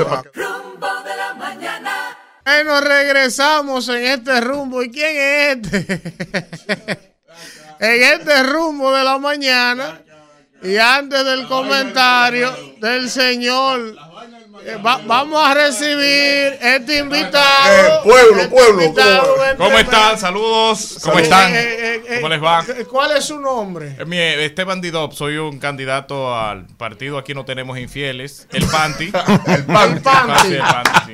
Bueno, 2.46 2.80
regresamos 2.80 3.90
en 3.90 4.06
este 4.06 4.40
rumbo. 4.40 4.84
¿Y 4.84 4.92
quién 4.92 5.16
es 5.18 5.58
este? 5.58 7.16
en 7.80 8.04
este 8.04 8.44
rumbo 8.44 8.94
de 8.94 9.04
la 9.04 9.18
mañana. 9.18 10.00
Y 10.62 10.78
antes 10.78 11.26
del 11.26 11.48
comentario 11.48 12.56
del 12.80 13.10
señor, 13.10 13.96
eh, 14.64 14.78
va- 14.84 15.02
vamos 15.06 15.44
a 15.46 15.54
recibir 15.54 16.58
este 16.62 17.00
invitado. 17.00 17.70
Eh, 17.70 18.00
pueblo, 18.04 18.42
Este 18.42 18.48
pueblo, 18.56 18.84
invitado, 18.84 19.22
¿cómo 19.34 19.44
este- 19.44 19.58
¿Cómo 19.58 19.78
están? 19.80 20.20
Saludos. 20.20 20.98
¿Cómo 21.04 21.20
están? 21.20 21.54
eh, 21.54 21.60
eh, 21.60 22.04
eh, 22.08 22.16
¿Cómo 22.16 22.30
les 22.30 22.44
va? 22.44 22.64
¿Cuál 22.90 23.18
es 23.18 23.26
su 23.26 23.40
nombre? 23.40 23.96
Eh, 24.00 24.06
mi- 24.06 24.18
Esteban 24.20 24.82
Didop, 24.82 25.14
soy 25.14 25.38
un 25.38 25.60
candidato 25.60 26.34
al 26.34 26.66
partido 26.78 27.18
Aquí 27.18 27.34
no 27.34 27.46
tenemos 27.46 27.78
infieles, 27.78 28.48
el 28.52 28.66
Panty. 28.68 29.06
El 29.48 29.66
Panty. 29.66 30.54
el 30.54 30.60
Panty, 30.60 31.00
sí. 31.08 31.14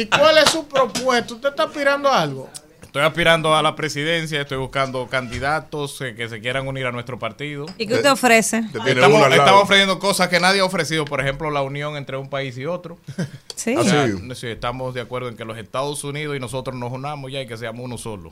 ¿Y 0.00 0.06
cuál 0.06 0.38
es 0.38 0.50
su 0.50 0.66
propuesta? 0.68 1.34
¿Usted 1.34 1.48
está 1.50 1.64
aspirando 1.64 2.08
a 2.10 2.20
algo? 2.22 2.50
Estoy 2.96 3.08
aspirando 3.08 3.54
a 3.54 3.60
la 3.62 3.76
presidencia, 3.76 4.40
estoy 4.40 4.56
buscando 4.56 5.06
candidatos 5.08 6.00
eh, 6.00 6.14
que 6.14 6.30
se 6.30 6.40
quieran 6.40 6.66
unir 6.66 6.86
a 6.86 6.92
nuestro 6.92 7.18
partido. 7.18 7.66
¿Y 7.76 7.86
qué 7.86 7.92
usted 7.96 8.10
ofrece? 8.10 8.62
Estamos, 8.86 9.30
estamos 9.30 9.62
ofreciendo 9.64 9.98
cosas 9.98 10.28
que 10.28 10.40
nadie 10.40 10.60
ha 10.60 10.64
ofrecido, 10.64 11.04
por 11.04 11.20
ejemplo, 11.20 11.50
la 11.50 11.60
unión 11.60 11.98
entre 11.98 12.16
un 12.16 12.30
país 12.30 12.56
y 12.56 12.64
otro. 12.64 12.96
Sí. 13.56 13.74
O 13.74 13.82
sea, 13.84 14.02
Ah, 14.04 14.34
sí, 14.34 14.48
estamos 14.48 14.92
de 14.92 15.00
acuerdo 15.00 15.30
en 15.30 15.36
que 15.36 15.46
los 15.46 15.56
Estados 15.56 16.04
Unidos 16.04 16.36
y 16.36 16.38
nosotros 16.38 16.76
nos 16.76 16.92
unamos 16.92 17.32
ya 17.32 17.40
y 17.40 17.46
que 17.46 17.56
seamos 17.56 17.86
uno 17.86 17.96
solo. 17.96 18.30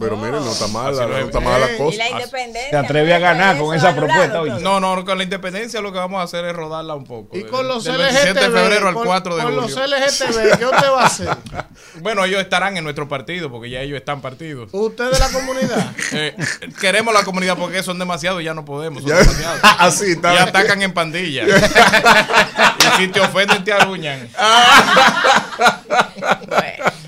Pero 0.00 0.16
miren, 0.16 0.32
no 0.44 0.50
está 0.50 0.66
mal, 0.66 0.92
no 0.96 1.16
está 1.16 1.38
mal 1.38 1.60
la 1.60 1.72
Y 1.74 1.78
cosa. 1.78 1.96
la 1.98 2.10
independencia. 2.10 2.70
Se 2.70 2.76
atreve 2.76 3.14
a 3.14 3.18
ganar 3.20 3.56
con 3.56 3.72
esa 3.76 3.94
propuesta 3.94 4.40
hoy. 4.40 4.50
No, 4.60 4.80
no, 4.80 5.04
con 5.04 5.16
la 5.16 5.22
independencia 5.22 5.80
lo 5.80 5.92
que 5.92 5.98
vamos 5.98 6.20
a 6.20 6.24
hacer 6.24 6.44
es 6.44 6.52
rodarla 6.56 6.96
un 6.96 7.04
poco. 7.04 7.38
Y 7.38 7.44
con 7.44 7.68
los 7.68 7.84
Del 7.84 7.94
LGTB. 7.98 8.12
27 8.12 8.40
de 8.40 8.50
febrero 8.50 8.88
al 8.88 8.94
con- 8.94 9.06
4 9.06 9.36
de 9.36 9.42
con 9.44 9.54
julio. 9.60 9.68
los 9.68 9.76
LGTB, 10.20 10.58
¿qué 10.58 10.66
usted 10.66 10.90
va 10.90 11.02
a 11.02 11.06
hacer? 11.06 11.28
Bueno, 12.02 12.24
ellos 12.24 12.40
estarán 12.40 12.76
en 12.76 12.82
nuestro 12.82 13.06
partido 13.08 13.52
porque 13.52 13.70
ya 13.70 13.80
ellos 13.88 13.98
están 13.98 14.20
partidos. 14.20 14.68
¿Usted 14.72 15.10
de 15.10 15.18
la 15.18 15.28
comunidad? 15.30 15.92
Eh, 16.12 16.34
queremos 16.80 17.12
la 17.12 17.22
comunidad 17.22 17.56
porque 17.56 17.82
son 17.82 17.98
demasiados 17.98 18.40
y 18.40 18.44
ya 18.44 18.54
no 18.54 18.64
podemos. 18.64 19.02
Son 19.02 19.10
Ya- 19.10 19.18
demasiados. 19.18 19.60
Así 19.78 20.12
está. 20.12 20.34
Y 20.34 20.38
atacan 20.38 20.80
en 20.82 20.92
pandilla. 20.94 21.44
y 22.78 22.96
si 22.96 23.08
te 23.08 23.20
ofenden, 23.20 23.62
te 23.62 23.72
aruñan. 23.72 24.28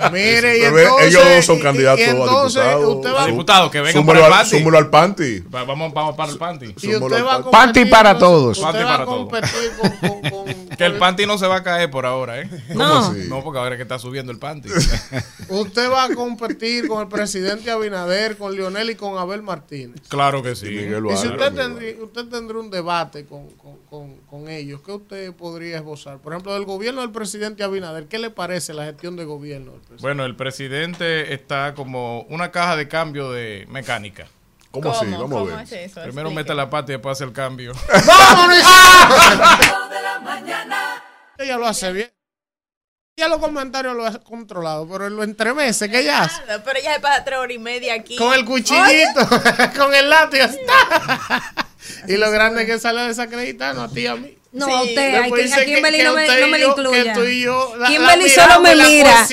Mire, 0.13 0.59
y 0.59 0.63
entonces, 0.63 1.07
ellos 1.07 1.23
no 1.37 1.43
son 1.43 1.57
y- 1.57 1.59
y 1.59 1.63
candidatos 1.63 2.01
a 2.07 2.11
entonces 2.11 2.63
diputados. 2.63 2.97
usted 2.97 3.13
va, 3.15 3.23
A 3.23 3.27
diputados 3.27 3.71
que 3.71 3.81
vengan 3.81 4.07
para 4.07 4.19
el 4.19 4.25
al- 4.25 4.31
panty. 4.33 4.57
al 4.77 4.91
panty. 4.91 5.39
Va- 5.55 5.65
Vamos, 5.65 5.93
vamos 5.93 6.17
para 6.17 6.33
el 6.33 6.39
panty. 6.39 6.67
y 6.67 6.95
usted 6.97 7.25
va 7.25 7.35
a 7.37 7.43
competir, 7.43 7.51
Panty 7.51 7.85
para 7.87 8.19
todos. 8.19 8.59
Usted 8.59 8.63
Panty 8.73 8.85
va 8.85 8.95
a 8.95 8.97
para 8.97 9.05
todos. 9.05 9.19
competir 9.29 9.71
con, 9.81 9.91
con- 9.91 10.31
con- 10.31 10.71
Que 10.81 10.87
el 10.87 10.95
panty 10.97 11.27
no 11.27 11.37
se 11.37 11.47
va 11.47 11.57
a 11.57 11.63
caer 11.63 11.91
por 11.91 12.07
ahora, 12.07 12.41
¿eh? 12.41 12.49
No. 12.75 13.13
No, 13.13 13.45
porque 13.45 13.59
ahora 13.59 13.75
es 13.75 13.77
que 13.79 13.83
está 13.83 13.99
subiendo 13.99 14.33
el 14.33 14.39
panty. 14.39 14.71
Usted 15.49 15.91
va 15.91 16.05
a 16.05 16.15
competir 16.15 16.89
con 16.89 17.03
el 17.03 17.09
presidente 17.09 17.71
Abinader, 17.71 18.37
con 18.39 18.55
Lionel 18.55 18.91
y 18.91 18.95
con 18.95 19.19
Abel 19.19 19.43
Martínez. 19.43 20.01
claro 20.09 20.43
que 20.43 20.55
sí. 20.57 20.67
Miguel 20.67 21.05
Y 21.07 21.17
si 21.17 21.27
usted, 21.29 21.51
Miguel 21.51 21.55
tendría, 21.55 21.95
usted 22.05 22.25
tendría 22.27 22.61
un 22.61 22.71
debate 22.71 23.27
con, 23.27 23.49
con- 23.51 23.77
con- 23.91 24.17
con 24.31 24.49
ellos, 24.49 24.81
¿qué 24.85 24.93
usted 24.93 25.33
podría 25.35 25.77
esbozar? 25.79 26.19
Por 26.19 26.33
ejemplo, 26.33 26.55
del 26.55 26.65
gobierno 26.65 27.01
del 27.03 27.11
presidente 27.11 27.63
Abinader, 27.63 28.07
¿qué 28.07 28.19
le 28.19 28.31
parece 28.31 28.73
la 28.73 28.85
gestión 28.85 29.17
de 29.17 29.25
gobierno 29.25 29.73
del? 29.73 29.90
Bueno, 29.99 30.25
el 30.25 30.37
presidente 30.37 31.35
está 31.35 31.75
como 31.75 32.23
una 32.23 32.51
caja 32.51 32.77
de 32.77 32.89
cambio 32.89 33.33
de 33.33 33.67
mecánica. 33.69 34.27
¿Cómo 34.71 34.93
así? 34.93 35.07
Vamos 35.07 35.53
a 35.53 35.57
ver. 35.57 35.65
es 35.65 35.73
eso? 35.73 36.03
Primero 36.03 36.29
Explique. 36.29 36.35
mete 36.35 36.55
la 36.55 36.71
pata 36.71 36.93
y 36.93 36.95
después 36.95 37.19
hace 37.19 37.25
el 37.25 37.33
cambio. 37.33 37.73
¡Vámonos! 38.07 38.59
Rumbo 39.09 39.89
de 39.89 40.03
la 40.03 40.21
mañana. 40.23 41.03
Ella 41.39 41.57
lo 41.57 41.67
hace 41.67 41.93
bien. 41.93 42.11
Ya 43.17 43.29
los 43.29 43.39
comentarios 43.39 43.95
lo 43.97 44.07
he 44.07 44.21
controlado, 44.21 44.89
pero 44.89 45.07
en 45.09 45.17
lo 45.17 45.25
entremeses 45.25 45.91
que 45.91 45.99
ella 46.01 46.23
hace. 46.23 46.41
Pero 46.65 46.79
ella 46.79 46.95
es 46.95 47.01
para 47.01 47.25
tres 47.25 47.39
horas 47.39 47.55
y 47.55 47.59
media 47.59 47.95
aquí. 47.95 48.17
Con 48.17 48.33
el 48.33 48.45
cuchillito, 48.45 49.29
con 49.77 49.93
el 49.95 50.09
látigo. 50.09 50.47
y 52.07 52.17
lo 52.17 52.31
grande 52.31 52.65
que 52.65 52.79
sale 52.79 53.03
desacreditando 53.03 53.83
a 53.83 53.89
ti 53.89 54.03
y 54.03 54.07
a 54.07 54.15
mí. 54.17 54.39
No, 54.53 54.67
Sí. 54.67 54.73
a 54.73 54.83
usted, 54.83 55.15
a, 55.15 55.23
Kimberly 55.65 55.99
que 55.99 56.05
no 56.05 56.13
me, 56.15 56.25
usted 56.25 56.41
no 56.41 56.47
me 56.49 56.59
la 56.59 56.65
yo- 56.65 56.71
incluya. 56.77 57.03
que 57.05 57.11
tú 57.21 57.25
y 57.25 57.41
yo 57.43 57.73
la- 57.77 57.83
la 57.85 57.87
Kimberly 57.89 58.25
miramos 58.25 58.51
solo 58.53 58.61
me 58.63 58.75
la 58.75 58.85
mira. 58.85 59.29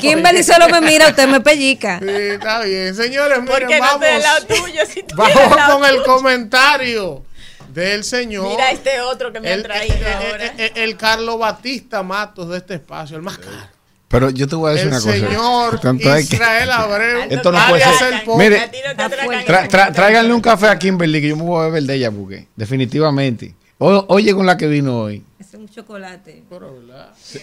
Kimberly 0.00 0.42
solo 0.42 0.68
me 0.68 0.80
mira, 0.80 1.06
usted 1.08 1.28
me 1.28 1.40
pellica. 1.40 2.00
Sí, 2.00 2.08
está 2.08 2.62
bien. 2.64 2.94
Señores, 2.96 3.38
miren, 3.42 3.68
no 3.70 3.78
vamos, 3.78 4.22
lado 4.22 4.46
tuyo. 4.46 4.80
Si 4.92 5.02
tú 5.04 5.14
vamos 5.16 5.56
con 5.70 5.84
el 5.84 6.02
comentario 6.02 7.22
del 7.68 8.02
señor. 8.02 8.48
Mira 8.48 8.72
este 8.72 9.00
otro 9.02 9.32
que 9.32 9.38
me 9.38 9.52
el, 9.52 9.60
han 9.60 9.62
traído 9.64 9.94
el- 9.94 10.04
ahora. 10.06 10.46
el- 10.46 10.60
el- 10.60 10.72
el 10.78 10.96
Carlos 10.96 11.38
Batista 11.38 12.02
Matos 12.02 12.48
de 12.48 12.56
este 12.58 12.74
espacio, 12.74 13.16
el 13.16 13.22
más 13.22 13.38
caro. 13.38 13.68
Pero 14.08 14.30
yo 14.30 14.48
te 14.48 14.54
voy 14.56 14.70
a 14.70 14.72
decir 14.74 14.86
El 14.88 14.94
una 14.94 15.00
cosa. 15.00 15.12
señor 15.12 15.80
Tanto 15.80 16.18
Israel 16.18 16.70
Abreu. 16.72 17.20
Esto 17.30 17.52
no 17.52 17.58
puede 17.68 17.84
ser. 17.98 18.22
Mire, 18.36 18.70
no 18.96 19.92
tráiganle 19.92 20.32
un 20.32 20.40
café 20.40 20.68
a 20.68 20.78
Kimberly 20.78 21.20
que 21.20 21.28
yo 21.28 21.36
me 21.36 21.42
voy 21.44 21.60
a 21.62 21.66
beber 21.66 21.84
de 21.84 21.94
ella 21.94 22.10
porque 22.10 22.48
definitivamente. 22.56 23.54
O- 23.78 24.04
oye 24.08 24.34
con 24.34 24.46
la 24.46 24.56
que 24.56 24.66
vino 24.66 24.98
hoy. 24.98 25.22
Es 25.38 25.52
un 25.54 25.68
chocolate. 25.68 26.42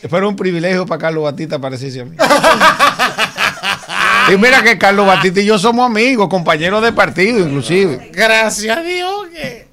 Pero 0.10 0.30
un 0.30 0.36
privilegio 0.36 0.86
para 0.86 1.00
Carlos 1.00 1.24
Batista 1.24 1.60
parecerse 1.60 2.02
a 2.02 2.06
mí. 2.06 2.18
y 4.34 4.38
mira 4.38 4.64
que 4.64 4.78
Carlos 4.78 5.06
Batista 5.06 5.42
y 5.42 5.46
yo 5.46 5.58
somos 5.60 5.86
amigos, 5.86 6.28
compañeros 6.30 6.82
de 6.84 6.92
partido 6.92 7.40
inclusive. 7.40 8.10
Gracias 8.14 8.78
a 8.78 8.82
Dios 8.82 9.28
que. 9.32 9.68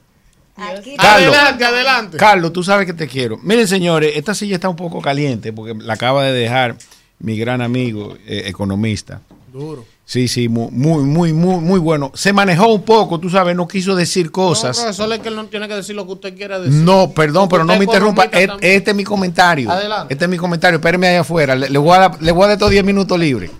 Carlos. 0.99 1.35
Adelante, 1.35 1.65
adelante. 1.65 2.17
Carlos, 2.19 2.53
tú 2.53 2.63
sabes 2.63 2.85
que 2.87 2.93
te 2.93 3.09
quiero. 3.09 3.39
Miren, 3.39 3.67
señores, 3.67 4.13
esta 4.15 4.35
silla 4.35 4.57
está 4.57 4.69
un 4.69 4.77
poco 4.77 5.01
caliente 5.01 5.55
porque 5.55 5.75
la 5.75 5.95
acaba 5.95 6.23
de 6.25 6.33
dejar 6.33 6.77
mi 7.19 7.39
gran 7.39 7.63
amigo 7.63 8.17
eh, 8.27 8.43
economista. 8.47 9.23
Duro. 9.51 9.87
Sí, 10.11 10.27
sí, 10.27 10.49
mu- 10.49 10.73
muy, 10.73 11.05
muy, 11.05 11.33
muy, 11.33 11.61
muy 11.61 11.79
bueno. 11.79 12.11
Se 12.17 12.33
manejó 12.33 12.67
un 12.75 12.83
poco, 12.83 13.21
tú 13.21 13.31
sabes, 13.31 13.55
no 13.55 13.69
quiso 13.69 13.95
decir 13.95 14.27
No, 14.27 14.33
cosas. 14.33 14.77
profesor, 14.77 15.13
es 15.13 15.21
que 15.21 15.29
él 15.29 15.37
no 15.37 15.45
tiene 15.47 15.69
que 15.69 15.75
decir 15.77 15.95
lo 15.95 16.05
que 16.05 16.15
usted 16.15 16.35
quiera 16.37 16.59
decir. 16.59 16.75
No, 16.83 17.13
perdón, 17.13 17.49
pero 17.49 17.63
no 17.63 17.77
me 17.77 17.85
interrumpa. 17.85 18.25
E-. 18.33 18.49
Este 18.61 18.91
es 18.91 18.97
mi 18.97 19.05
comentario. 19.05 19.71
Adelante. 19.71 20.13
Este 20.13 20.25
es 20.25 20.29
mi 20.29 20.37
comentario. 20.37 20.79
Espéreme 20.79 21.07
ahí 21.07 21.15
afuera. 21.15 21.55
Le, 21.55 21.71
le 21.71 21.79
voy, 21.79 21.97
a 21.97 22.01
dar, 22.01 22.21
le 22.21 22.33
voy 22.33 22.43
a 22.43 22.47
dar 22.49 22.55
estos 22.57 22.71
10 22.71 22.83
minutos 22.83 23.17
libres. 23.21 23.53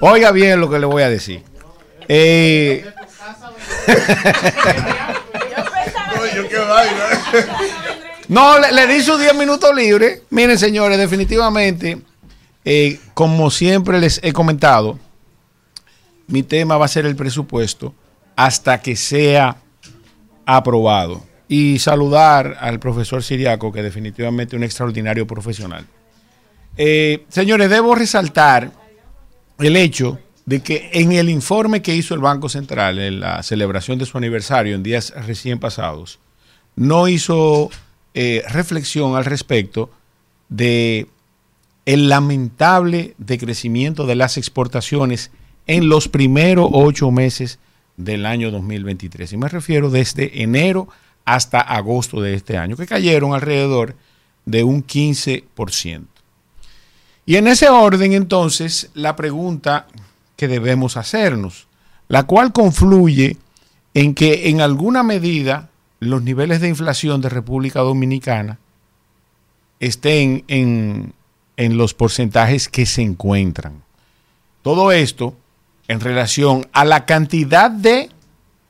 Oiga 0.00 0.30
bien 0.30 0.60
lo 0.60 0.70
que 0.70 0.78
le 0.78 0.86
voy 0.86 1.02
a 1.02 1.08
decir. 1.10 1.42
Eh, 2.06 2.84
no, 8.28 8.58
le, 8.58 8.72
le 8.72 8.86
di 8.86 9.00
sus 9.02 9.18
10 9.18 9.34
minutos 9.34 9.74
libres. 9.74 10.22
Miren, 10.30 10.58
señores, 10.58 10.96
definitivamente, 10.96 11.98
eh, 12.64 13.00
como 13.14 13.50
siempre 13.50 13.98
les 14.00 14.20
he 14.22 14.32
comentado, 14.32 14.98
mi 16.30 16.42
tema 16.42 16.76
va 16.76 16.86
a 16.86 16.88
ser 16.88 17.06
el 17.06 17.16
presupuesto 17.16 17.94
hasta 18.36 18.80
que 18.80 18.96
sea 18.96 19.56
aprobado. 20.46 21.24
Y 21.48 21.80
saludar 21.80 22.56
al 22.60 22.78
profesor 22.78 23.22
Siriaco, 23.22 23.72
que 23.72 23.82
definitivamente 23.82 24.54
es 24.54 24.58
un 24.58 24.64
extraordinario 24.64 25.26
profesional. 25.26 25.84
Eh, 26.76 27.24
señores, 27.28 27.68
debo 27.68 27.94
resaltar 27.96 28.72
el 29.58 29.76
hecho 29.76 30.20
de 30.46 30.60
que 30.60 30.90
en 30.92 31.12
el 31.12 31.28
informe 31.28 31.82
que 31.82 31.94
hizo 31.94 32.14
el 32.14 32.20
Banco 32.20 32.48
Central 32.48 32.98
en 33.00 33.20
la 33.20 33.42
celebración 33.42 33.98
de 33.98 34.06
su 34.06 34.16
aniversario 34.16 34.76
en 34.76 34.82
días 34.82 35.12
recién 35.26 35.58
pasados, 35.58 36.20
no 36.76 37.08
hizo 37.08 37.70
eh, 38.14 38.42
reflexión 38.48 39.16
al 39.16 39.24
respecto 39.24 39.90
de 40.48 41.08
el 41.84 42.08
lamentable 42.08 43.14
decrecimiento 43.18 44.06
de 44.06 44.14
las 44.14 44.36
exportaciones 44.36 45.30
en 45.70 45.88
los 45.88 46.08
primeros 46.08 46.68
ocho 46.72 47.12
meses 47.12 47.60
del 47.96 48.26
año 48.26 48.50
2023. 48.50 49.34
Y 49.34 49.36
me 49.36 49.48
refiero 49.48 49.88
desde 49.88 50.42
enero 50.42 50.88
hasta 51.24 51.60
agosto 51.60 52.20
de 52.20 52.34
este 52.34 52.58
año, 52.58 52.76
que 52.76 52.88
cayeron 52.88 53.34
alrededor 53.34 53.94
de 54.46 54.64
un 54.64 54.84
15%. 54.84 56.06
Y 57.24 57.36
en 57.36 57.46
ese 57.46 57.68
orden, 57.68 58.14
entonces, 58.14 58.90
la 58.94 59.14
pregunta 59.14 59.86
que 60.34 60.48
debemos 60.48 60.96
hacernos, 60.96 61.68
la 62.08 62.24
cual 62.24 62.52
confluye 62.52 63.36
en 63.94 64.16
que 64.16 64.48
en 64.48 64.62
alguna 64.62 65.04
medida 65.04 65.70
los 66.00 66.20
niveles 66.24 66.60
de 66.60 66.68
inflación 66.68 67.20
de 67.20 67.28
República 67.28 67.78
Dominicana 67.78 68.58
estén 69.78 70.42
en, 70.48 71.12
en 71.56 71.76
los 71.76 71.94
porcentajes 71.94 72.68
que 72.68 72.86
se 72.86 73.02
encuentran. 73.02 73.84
Todo 74.62 74.90
esto 74.90 75.36
en 75.90 75.98
relación 75.98 76.68
a 76.72 76.84
la 76.84 77.04
cantidad 77.04 77.68
de 77.68 78.10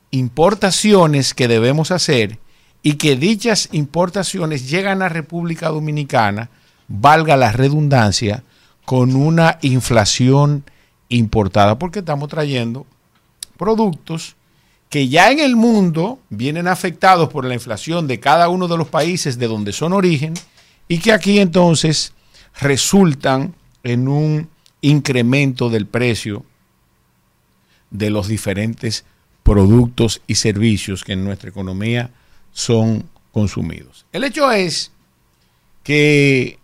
importaciones 0.09 1.35
que 1.35 1.47
debemos 1.47 1.91
hacer 1.91 2.39
y 2.81 2.93
que 2.93 3.15
dichas 3.15 3.69
importaciones 3.73 4.71
llegan 4.71 5.03
a 5.03 5.09
República 5.09 5.69
Dominicana, 5.69 6.49
valga 6.87 7.37
la 7.37 7.51
redundancia, 7.51 8.43
con 8.85 9.15
una 9.15 9.59
inflación 9.61 10.63
importada, 11.09 11.77
porque 11.77 11.99
estamos 11.99 12.27
trayendo 12.27 12.87
productos 13.55 14.35
que 14.89 15.07
ya 15.07 15.29
en 15.29 15.41
el 15.41 15.55
mundo 15.55 16.17
vienen 16.31 16.67
afectados 16.67 17.29
por 17.29 17.45
la 17.45 17.53
inflación 17.53 18.07
de 18.07 18.19
cada 18.19 18.49
uno 18.49 18.67
de 18.67 18.77
los 18.79 18.87
países 18.87 19.37
de 19.37 19.47
donde 19.47 19.73
son 19.73 19.93
origen 19.93 20.33
y 20.87 20.97
que 20.97 21.13
aquí 21.13 21.37
entonces 21.37 22.13
resultan 22.59 23.53
en 23.83 24.07
un 24.07 24.49
incremento 24.81 25.69
del 25.69 25.85
precio 25.85 26.45
de 27.91 28.09
los 28.09 28.27
diferentes 28.27 29.05
productos 29.43 30.21
y 30.27 30.35
servicios 30.35 31.03
que 31.03 31.13
en 31.13 31.23
nuestra 31.23 31.49
economía 31.49 32.11
son 32.51 33.09
consumidos. 33.31 34.05
El 34.11 34.23
hecho 34.23 34.51
es 34.51 34.91
que 35.83 36.59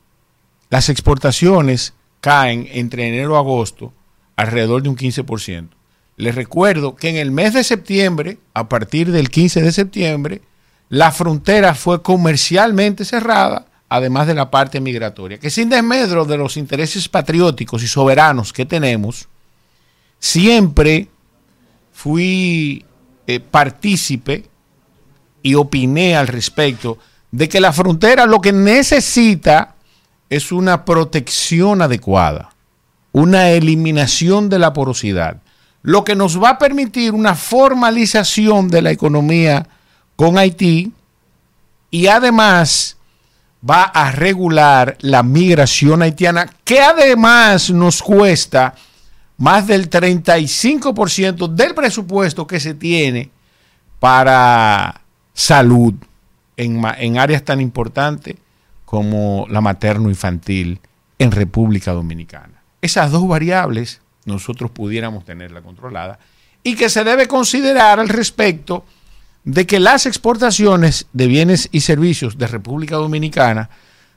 las 0.70 0.90
exportaciones 0.90 1.94
caen 2.22 2.68
entre 2.72 3.08
enero 3.08 3.34
y 3.34 3.38
agosto 3.38 3.94
alrededor 4.36 4.84
de 4.84 4.90
un 4.90 4.98
15%. 4.98 5.70
Les 6.18 6.36
recuerdo 6.36 6.95
que 6.95 7.10
en 7.10 7.16
el 7.16 7.32
mes 7.32 7.54
de 7.54 7.64
septiembre, 7.64 8.40
a 8.54 8.68
partir 8.68 9.12
del 9.12 9.30
15 9.30 9.62
de 9.62 9.72
septiembre, 9.72 10.41
la 10.90 11.12
frontera 11.12 11.76
fue 11.76 12.02
comercialmente 12.02 13.06
cerrada, 13.06 13.68
además 13.90 14.28
de 14.28 14.34
la 14.34 14.49
parte 14.49 14.80
migratoria, 14.80 15.38
que 15.38 15.49
sin 15.49 15.70
desmedro 15.70 16.26
de 16.26 16.38
los 16.38 16.58
intereses 16.58 17.08
patrióticos 17.08 17.84
y 17.84 17.88
soberanos 17.88 18.52
que 18.52 18.66
tenemos, 18.66 19.28
siempre 20.20 21.08
fui 21.98 22.86
eh, 23.26 23.40
partícipe 23.40 24.46
y 25.41 25.55
opiné 25.55 26.15
al 26.15 26.28
respecto 26.28 26.99
de 27.31 27.49
que 27.49 27.60
la 27.60 27.73
frontera 27.73 28.28
lo 28.28 28.39
que 28.39 28.54
necesita 28.54 29.73
es 30.30 30.52
una 30.52 30.86
protección 30.86 31.81
adecuada, 31.81 32.52
una 33.13 33.49
eliminación 33.49 34.47
de 34.47 34.60
la 34.60 34.73
porosidad, 34.73 35.41
lo 35.81 36.04
que 36.04 36.15
nos 36.15 36.41
va 36.41 36.49
a 36.52 36.60
permitir 36.60 37.15
una 37.15 37.34
formalización 37.34 38.68
de 38.68 38.84
la 38.84 38.91
economía 38.91 39.68
con 40.15 40.38
Haití 40.38 40.91
y 41.89 42.05
además 42.05 42.97
va 43.68 43.86
a 43.86 44.12
regular 44.12 44.97
la 44.99 45.23
migración 45.23 46.04
haitiana, 46.04 46.47
que 46.63 46.80
además 46.80 47.72
nos 47.72 48.04
cuesta 48.04 48.76
más 49.38 49.68
del 49.68 49.90
35% 49.90 51.48
del 51.48 51.76
presupuesto 51.76 52.48
que 52.48 52.60
se 52.60 52.74
tiene 52.74 53.30
para 53.99 55.02
salud 55.34 55.94
en, 56.56 56.84
en 56.98 57.20
áreas 57.20 57.44
tan 57.44 57.62
importantes 57.62 58.36
como 58.86 59.46
la 59.49 59.62
materno-infantil 59.62 60.80
en 61.20 61.32
República 61.32 61.91
Dominicana. 61.91 62.62
Esas 62.82 63.12
dos 63.12 63.28
variables 63.28 64.02
nosotros 64.26 64.72
pudiéramos 64.72 65.26
tenerla 65.26 65.62
controlada 65.62 66.20
y 66.64 66.76
que 66.76 66.90
se 66.90 67.04
debe 67.04 67.28
considerar 67.28 67.99
al 67.99 68.10
respecto 68.10 68.86
de 69.44 69.66
que 69.66 69.80
las 69.80 70.06
exportaciones 70.06 71.07
de 71.14 71.28
bienes 71.28 71.70
y 71.72 71.82
servicios 71.82 72.38
de 72.38 72.48
República 72.48 72.98
Dominicana 72.98 73.70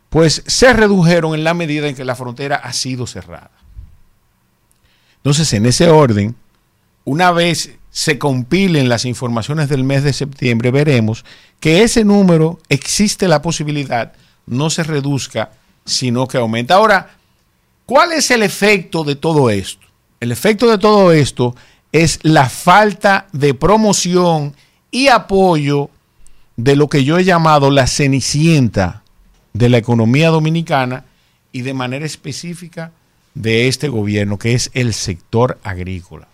pues 0.08 0.42
se 0.47 0.73
redujeron 0.73 1.34
en 1.34 1.44
la 1.44 1.55
medida 1.55 1.86
en 1.86 1.94
que 1.94 2.05
la 2.05 2.16
frontera 2.16 2.57
ha 2.57 2.73
sido 2.73 3.07
cerrada. 3.07 3.52
Entonces, 5.23 5.52
en 5.52 5.66
ese 5.66 5.90
orden, 5.90 6.34
una 7.05 7.31
vez 7.31 7.76
se 7.90 8.18
compilen 8.18 8.89
las 8.89 9.05
informaciones 9.05 9.68
del 9.68 9.84
mes 9.84 10.02
de 10.02 10.12
septiembre, 10.12 10.70
veremos 10.70 11.24
que 11.58 11.82
ese 11.82 12.05
número 12.05 12.58
existe 12.68 13.28
la 13.28 13.42
posibilidad, 13.42 14.12
no 14.47 14.70
se 14.70 14.82
reduzca, 14.82 15.50
sino 15.84 16.26
que 16.26 16.39
aumenta. 16.39 16.74
Ahora, 16.74 17.10
¿cuál 17.84 18.12
es 18.12 18.31
el 18.31 18.42
efecto 18.42 19.05
de 19.05 19.16
todo 19.16 19.50
esto? 19.50 19.86
El 20.20 20.32
efecto 20.32 20.70
de 20.70 20.78
todo 20.78 21.12
esto 21.12 21.55
es 21.92 22.20
la 22.23 22.49
falta 22.49 23.26
de 23.32 23.55
promoción 23.55 24.55
y 24.90 25.08
apoyo 25.08 25.90
de 26.57 26.76
lo 26.76 26.89
que 26.89 27.05
yo 27.05 27.18
he 27.18 27.24
llamado 27.24 27.70
la 27.70 27.86
cenicienta 27.86 29.02
de 29.52 29.68
la 29.68 29.78
economía 29.78 30.28
dominicana 30.28 31.05
y 31.52 31.62
de 31.62 31.74
manera 31.74 32.07
específica 32.07 32.92
de 33.34 33.68
este 33.68 33.89
gobierno, 33.89 34.39
que 34.39 34.55
es 34.55 34.70
el 34.75 34.92
sector 34.94 35.59
agrícola. 35.62 36.28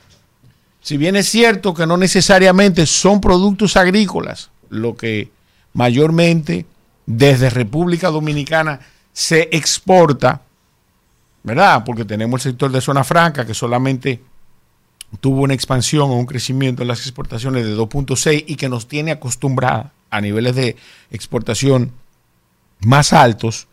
Si 0.81 0.97
bien 0.97 1.16
es 1.16 1.28
cierto 1.28 1.75
que 1.75 1.86
no 1.86 1.97
necesariamente 1.97 2.86
son 2.86 3.20
productos 3.20 3.76
agrícolas 3.76 4.50
lo 4.68 4.97
que 4.97 5.31
mayormente 5.75 6.66
desde 7.07 7.50
República 7.50 8.10
Dominicana 8.10 8.81
se 9.12 9.49
exporta, 9.52 10.42
¿verdad? 11.42 11.84
Porque 11.84 12.05
tenemos 12.05 12.44
el 12.44 12.52
sector 12.52 12.70
de 12.70 12.81
zona 12.81 13.05
franca 13.05 13.47
que 13.47 13.55
solamente 13.55 14.20
tuvo 15.20 15.42
una 15.42 15.55
expansión 15.55 16.10
o 16.10 16.15
un 16.15 16.26
crecimiento 16.26 16.83
en 16.83 16.89
las 16.89 17.00
exportaciones 17.00 17.65
de 17.65 17.76
2.6 17.76 18.44
y 18.47 18.57
que 18.57 18.68
nos 18.68 18.89
tiene 18.89 19.12
acostumbrada 19.12 19.92
a 20.10 20.20
niveles 20.20 20.55
de 20.57 20.76
exportación 21.10 21.92
más 22.81 23.12
altos, 23.12 23.68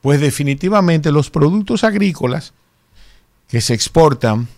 pues 0.00 0.20
definitivamente 0.20 1.12
los 1.12 1.30
productos 1.30 1.84
agrícolas 1.84 2.52
que 3.48 3.60
se 3.60 3.74
exportan 3.74 4.48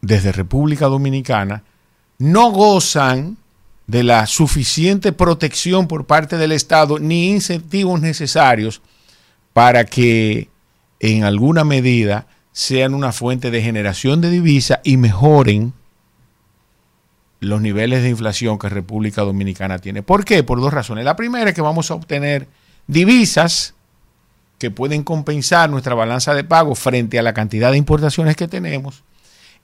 desde 0.00 0.32
República 0.32 0.86
Dominicana 0.86 1.62
no 2.18 2.50
gozan 2.50 3.36
de 3.86 4.02
la 4.02 4.26
suficiente 4.26 5.12
protección 5.12 5.88
por 5.88 6.06
parte 6.06 6.38
del 6.38 6.52
Estado 6.52 6.98
ni 6.98 7.30
incentivos 7.30 8.00
necesarios 8.00 8.80
para 9.52 9.84
que 9.84 10.48
en 11.00 11.24
alguna 11.24 11.64
medida 11.64 12.26
sean 12.52 12.94
una 12.94 13.12
fuente 13.12 13.50
de 13.50 13.62
generación 13.62 14.20
de 14.20 14.30
divisa 14.30 14.80
y 14.84 14.96
mejoren 14.96 15.74
los 17.40 17.60
niveles 17.60 18.02
de 18.02 18.08
inflación 18.08 18.58
que 18.58 18.68
República 18.68 19.22
Dominicana 19.22 19.78
tiene. 19.78 20.02
¿Por 20.02 20.24
qué? 20.24 20.42
Por 20.42 20.60
dos 20.60 20.72
razones. 20.72 21.04
La 21.04 21.16
primera 21.16 21.50
es 21.50 21.54
que 21.54 21.60
vamos 21.60 21.90
a 21.90 21.94
obtener 21.94 22.48
divisas 22.86 23.74
que 24.64 24.70
pueden 24.70 25.02
compensar 25.02 25.68
nuestra 25.68 25.94
balanza 25.94 26.32
de 26.32 26.42
pago 26.42 26.74
frente 26.74 27.18
a 27.18 27.22
la 27.22 27.34
cantidad 27.34 27.70
de 27.70 27.76
importaciones 27.76 28.34
que 28.34 28.48
tenemos. 28.48 29.02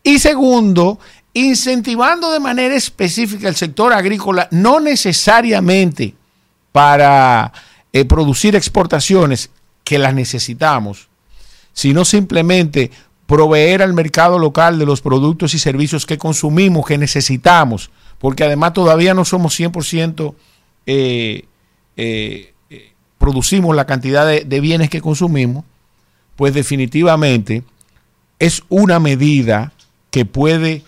Y 0.03 0.19
segundo, 0.19 0.99
incentivando 1.33 2.31
de 2.31 2.39
manera 2.39 2.75
específica 2.75 3.49
el 3.49 3.57
sector 3.57 3.95
agrícola, 3.95 4.47
no 4.51 4.79
necesariamente 4.79 6.15
para 6.71 7.51
eh, 7.95 8.05
producir 8.05 8.55
exportaciones 8.55 9.49
que 9.85 9.99
las 9.99 10.13
necesitamos, 10.13 11.09
sino 11.73 12.05
simplemente 12.05 12.91
proveer 13.27 13.81
al 13.81 13.95
mercado 13.95 14.39
local 14.39 14.79
de 14.79 14.85
los 14.85 15.01
productos 15.01 15.55
y 15.55 15.59
servicios 15.59 16.05
que 16.05 16.19
consumimos, 16.19 16.85
que 16.85 16.99
necesitamos, 16.99 17.91
porque 18.19 18.45
además 18.45 18.75
todavía 18.75 19.15
no 19.15 19.25
somos 19.25 19.59
100% 19.59 20.35
eh, 20.85 21.47
eh, 21.97 22.50
producimos 23.21 23.77
la 23.77 23.85
cantidad 23.85 24.27
de, 24.27 24.61
bienes 24.61 24.89
que 24.89 25.03
consumimos, 25.03 25.65
pues 26.37 26.55
definitivamente 26.55 27.63
es 28.39 28.63
una 28.71 28.99
medida 28.99 29.75
que 30.11 30.25
puede 30.25 30.83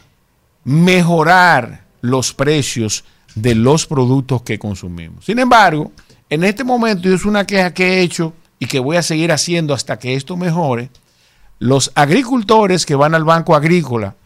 mejorar 0.65 1.85
los 2.01 2.33
precios 2.33 3.05
de 3.35 3.55
los 3.55 3.87
productos 3.87 4.41
que 4.43 4.59
consumimos. 4.59 5.27
Sin 5.27 5.39
embargo, 5.39 5.93
en 6.31 6.43
este 6.43 6.65
momento, 6.65 7.11
y 7.11 7.13
es 7.13 7.27
una 7.27 7.45
queja 7.45 7.75
que 7.75 7.85
he 7.85 8.01
hecho 8.01 8.33
y 8.59 8.65
que 8.65 8.81
voy 8.81 8.97
a 8.97 9.03
seguir 9.03 9.31
haciendo 9.31 9.75
hasta 9.75 9.99
que 9.99 10.15
esto 10.15 10.39
mejore, 10.39 10.89
los 11.59 11.93
agricultores 11.95 12.87
que 12.87 12.95
van 12.95 13.15
al 13.15 13.25
Banco 13.25 13.55
Agrícola 13.55 14.17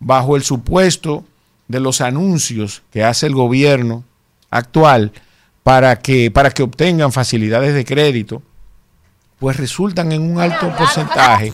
bajo 0.00 0.36
el 0.36 0.42
supuesto 0.42 1.24
de 1.66 1.80
los 1.80 2.02
anuncios 2.02 2.82
que 2.92 3.04
hace 3.04 3.24
el 3.24 3.34
gobierno 3.34 4.04
actual 4.50 5.12
para 5.64 5.98
que, 5.98 6.30
para 6.30 6.50
que 6.50 6.62
obtengan 6.62 7.10
facilidades 7.10 7.74
de 7.74 7.84
crédito, 7.84 8.42
pues 9.40 9.56
resultan 9.56 10.12
en 10.12 10.22
un 10.22 10.38
alto 10.38 10.72
porcentaje 10.76 11.52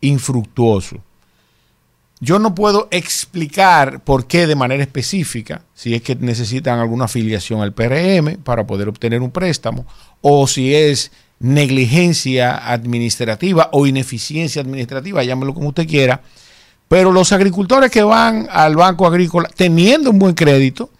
infructuoso. 0.00 0.96
Yo 2.20 2.38
no 2.38 2.54
puedo 2.54 2.88
explicar 2.90 4.00
por 4.02 4.26
qué 4.26 4.46
de 4.46 4.56
manera 4.56 4.82
específica, 4.82 5.62
si 5.74 5.94
es 5.94 6.02
que 6.02 6.16
necesitan 6.16 6.78
alguna 6.78 7.04
afiliación 7.04 7.60
al 7.60 7.72
PRM 7.72 8.42
para 8.42 8.66
poder 8.66 8.88
obtener 8.88 9.20
un 9.20 9.30
préstamo, 9.30 9.86
o 10.22 10.46
si 10.46 10.74
es 10.74 11.12
negligencia 11.38 12.70
administrativa 12.72 13.68
o 13.72 13.86
ineficiencia 13.86 14.62
administrativa, 14.62 15.22
llámelo 15.22 15.54
como 15.54 15.68
usted 15.68 15.86
quiera, 15.86 16.22
pero 16.88 17.12
los 17.12 17.30
agricultores 17.32 17.90
que 17.90 18.02
van 18.02 18.48
al 18.50 18.74
Banco 18.74 19.06
Agrícola 19.06 19.50
teniendo 19.54 20.10
un 20.10 20.18
buen 20.18 20.34
crédito, 20.34 20.90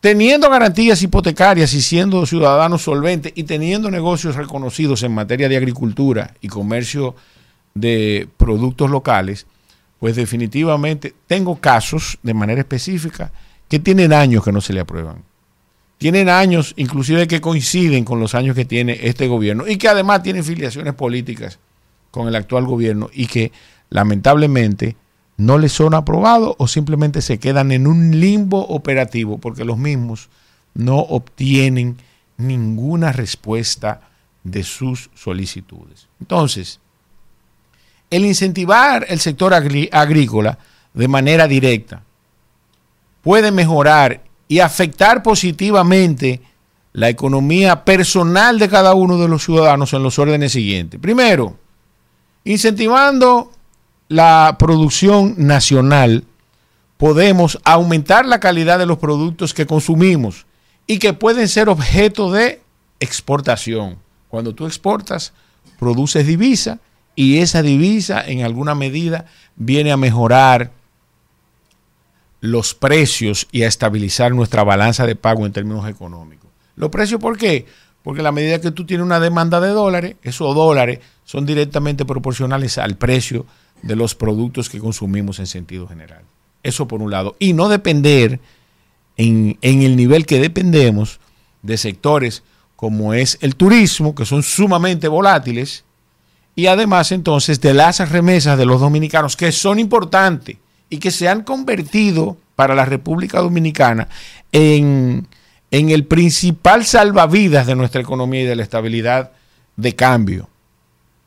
teniendo 0.00 0.48
garantías 0.48 1.02
hipotecarias 1.02 1.74
y 1.74 1.82
siendo 1.82 2.24
ciudadanos 2.26 2.82
solventes 2.82 3.32
y 3.34 3.44
teniendo 3.44 3.90
negocios 3.90 4.36
reconocidos 4.36 5.02
en 5.02 5.12
materia 5.12 5.48
de 5.48 5.56
agricultura 5.56 6.34
y 6.40 6.48
comercio 6.48 7.14
de 7.74 8.28
productos 8.36 8.90
locales, 8.90 9.46
pues 9.98 10.16
definitivamente 10.16 11.14
tengo 11.26 11.56
casos 11.56 12.18
de 12.22 12.34
manera 12.34 12.60
específica 12.60 13.30
que 13.68 13.78
tienen 13.78 14.12
años 14.12 14.42
que 14.42 14.52
no 14.52 14.60
se 14.60 14.72
le 14.72 14.80
aprueban. 14.80 15.22
Tienen 15.98 16.30
años, 16.30 16.72
inclusive 16.78 17.28
que 17.28 17.42
coinciden 17.42 18.04
con 18.04 18.18
los 18.18 18.34
años 18.34 18.56
que 18.56 18.64
tiene 18.64 18.98
este 19.02 19.28
gobierno 19.28 19.68
y 19.68 19.76
que 19.76 19.88
además 19.88 20.22
tienen 20.22 20.42
filiaciones 20.42 20.94
políticas 20.94 21.58
con 22.10 22.26
el 22.26 22.34
actual 22.34 22.64
gobierno 22.64 23.10
y 23.12 23.26
que 23.26 23.52
lamentablemente 23.90 24.96
no 25.40 25.56
les 25.56 25.72
son 25.72 25.94
aprobados 25.94 26.54
o 26.58 26.68
simplemente 26.68 27.22
se 27.22 27.38
quedan 27.38 27.72
en 27.72 27.86
un 27.86 28.20
limbo 28.20 28.60
operativo 28.68 29.38
porque 29.38 29.64
los 29.64 29.78
mismos 29.78 30.28
no 30.74 30.98
obtienen 30.98 31.96
ninguna 32.36 33.10
respuesta 33.10 34.02
de 34.44 34.62
sus 34.64 35.08
solicitudes. 35.14 36.08
Entonces, 36.20 36.78
el 38.10 38.26
incentivar 38.26 39.06
el 39.08 39.18
sector 39.18 39.54
agrícola 39.54 40.58
de 40.92 41.08
manera 41.08 41.48
directa 41.48 42.02
puede 43.22 43.50
mejorar 43.50 44.20
y 44.46 44.58
afectar 44.58 45.22
positivamente 45.22 46.42
la 46.92 47.08
economía 47.08 47.82
personal 47.86 48.58
de 48.58 48.68
cada 48.68 48.92
uno 48.92 49.16
de 49.16 49.28
los 49.28 49.42
ciudadanos 49.42 49.94
en 49.94 50.02
los 50.02 50.18
órdenes 50.18 50.52
siguientes. 50.52 51.00
Primero, 51.00 51.56
incentivando 52.44 53.52
la 54.10 54.56
producción 54.58 55.36
nacional, 55.38 56.24
podemos 56.96 57.60
aumentar 57.62 58.26
la 58.26 58.40
calidad 58.40 58.80
de 58.80 58.84
los 58.84 58.98
productos 58.98 59.54
que 59.54 59.66
consumimos 59.66 60.46
y 60.88 60.98
que 60.98 61.12
pueden 61.12 61.46
ser 61.46 61.68
objeto 61.68 62.32
de 62.32 62.60
exportación. 62.98 63.98
Cuando 64.28 64.52
tú 64.52 64.66
exportas, 64.66 65.32
produces 65.78 66.26
divisa 66.26 66.80
y 67.14 67.38
esa 67.38 67.62
divisa 67.62 68.20
en 68.26 68.42
alguna 68.42 68.74
medida 68.74 69.26
viene 69.54 69.92
a 69.92 69.96
mejorar 69.96 70.72
los 72.40 72.74
precios 72.74 73.46
y 73.52 73.62
a 73.62 73.68
estabilizar 73.68 74.32
nuestra 74.32 74.64
balanza 74.64 75.06
de 75.06 75.14
pago 75.14 75.46
en 75.46 75.52
términos 75.52 75.88
económicos. 75.88 76.50
¿Los 76.74 76.90
precios 76.90 77.20
por 77.20 77.38
qué? 77.38 77.66
Porque 78.02 78.22
a 78.22 78.24
la 78.24 78.32
medida 78.32 78.60
que 78.60 78.72
tú 78.72 78.84
tienes 78.84 79.06
una 79.06 79.20
demanda 79.20 79.60
de 79.60 79.68
dólares, 79.68 80.16
esos 80.24 80.52
dólares 80.52 80.98
son 81.30 81.46
directamente 81.46 82.04
proporcionales 82.04 82.76
al 82.76 82.96
precio 82.96 83.46
de 83.82 83.94
los 83.94 84.16
productos 84.16 84.68
que 84.68 84.80
consumimos 84.80 85.38
en 85.38 85.46
sentido 85.46 85.86
general. 85.86 86.22
Eso 86.64 86.88
por 86.88 87.00
un 87.00 87.12
lado. 87.12 87.36
Y 87.38 87.52
no 87.52 87.68
depender 87.68 88.40
en, 89.16 89.56
el 89.62 89.94
nivel 89.94 90.26
que 90.26 90.40
dependemos 90.40 91.20
de 91.62 91.76
sectores 91.76 92.42
como 92.74 93.14
es 93.14 93.38
el 93.42 93.54
turismo, 93.54 94.12
que 94.12 94.24
son 94.24 94.42
sumamente 94.42 95.06
volátiles, 95.06 95.84
y 96.56 96.66
además 96.66 97.12
entonces 97.12 97.60
de 97.60 97.74
las 97.74 98.10
remesas 98.10 98.58
de 98.58 98.66
los 98.66 98.80
dominicanos, 98.80 99.36
que 99.36 99.52
son 99.52 99.78
importantes 99.78 100.56
y 100.88 100.98
que 100.98 101.12
se 101.12 101.28
han 101.28 101.44
convertido 101.44 102.38
para 102.56 102.74
la 102.74 102.86
República 102.86 103.38
Dominicana 103.38 104.08
en, 104.50 105.28
en 105.70 105.90
el 105.90 106.06
principal 106.06 106.84
salvavidas 106.84 107.68
de 107.68 107.76
nuestra 107.76 108.00
economía 108.00 108.42
y 108.42 108.46
de 108.46 108.56
la 108.56 108.64
estabilidad 108.64 109.30
de 109.76 109.94
cambio, 109.94 110.49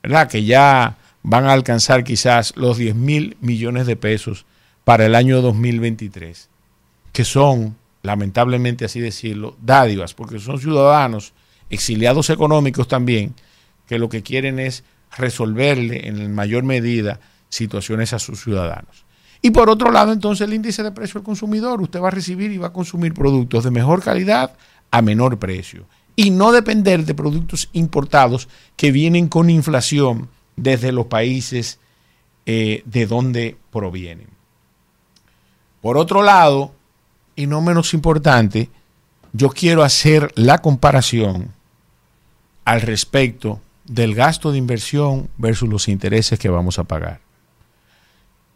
¿verdad? 0.04 0.30
Que 0.30 0.44
ya 0.44 0.98
van 1.24 1.46
a 1.46 1.54
alcanzar 1.54 2.04
quizás 2.04 2.54
los 2.58 2.78
10 2.78 2.96
mil 2.96 3.38
millones 3.40 3.88
de 3.88 3.96
pesos 3.96 4.46
para 4.84 5.06
el 5.06 5.16
año 5.16 5.42
2023, 5.42 6.50
que 7.14 7.24
son, 7.24 7.78
lamentablemente 8.02 8.86
así 8.86 9.00
decirlo, 9.00 9.56
dádivas, 9.62 10.14
porque 10.14 10.40
son 10.40 10.60
ciudadanos 10.60 11.34
exiliados 11.70 12.30
económicos 12.30 12.88
también, 12.88 13.34
que 13.88 13.98
lo 13.98 14.10
que 14.10 14.22
quieren 14.22 14.60
es 14.60 14.84
resolverle 15.18 16.08
en 16.08 16.34
mayor 16.36 16.64
medida 16.64 17.20
situaciones 17.50 18.14
a 18.14 18.20
sus 18.20 18.44
ciudadanos. 18.44 19.06
Y 19.42 19.52
por 19.52 19.70
otro 19.70 19.92
lado, 19.92 20.12
entonces 20.12 20.48
el 20.48 20.54
índice 20.54 20.84
de 20.84 20.92
precio 20.92 21.20
al 21.20 21.24
consumidor, 21.24 21.82
usted 21.82 22.02
va 22.02 22.08
a 22.08 22.12
recibir 22.12 22.52
y 22.52 22.58
va 22.58 22.68
a 22.68 22.74
consumir 22.74 23.14
productos 23.14 23.64
de 23.64 23.72
mejor 23.72 24.02
calidad 24.02 24.56
a 24.92 25.02
menor 25.02 25.38
precio. 25.40 25.86
Y 26.16 26.30
no 26.30 26.52
depender 26.52 27.06
de 27.06 27.16
productos 27.16 27.70
importados 27.74 28.48
que 28.76 28.92
vienen 28.92 29.28
con 29.28 29.50
inflación 29.50 30.30
desde 30.56 30.92
los 30.92 31.08
países 31.08 31.80
eh, 32.46 32.84
de 32.86 33.06
donde 33.08 33.58
provienen. 33.72 34.28
Por 35.82 35.98
otro 35.98 36.22
lado, 36.22 36.74
y 37.36 37.48
no 37.48 37.62
menos 37.62 37.94
importante, 37.94 38.70
yo 39.34 39.50
quiero 39.50 39.84
hacer 39.84 40.32
la 40.36 40.60
comparación 40.60 41.54
al 42.66 42.82
respecto 42.82 43.60
del 43.86 44.16
gasto 44.16 44.52
de 44.52 44.58
inversión 44.58 45.30
versus 45.38 45.68
los 45.68 45.88
intereses 45.88 46.40
que 46.40 46.50
vamos 46.50 46.80
a 46.80 46.84
pagar. 46.84 47.20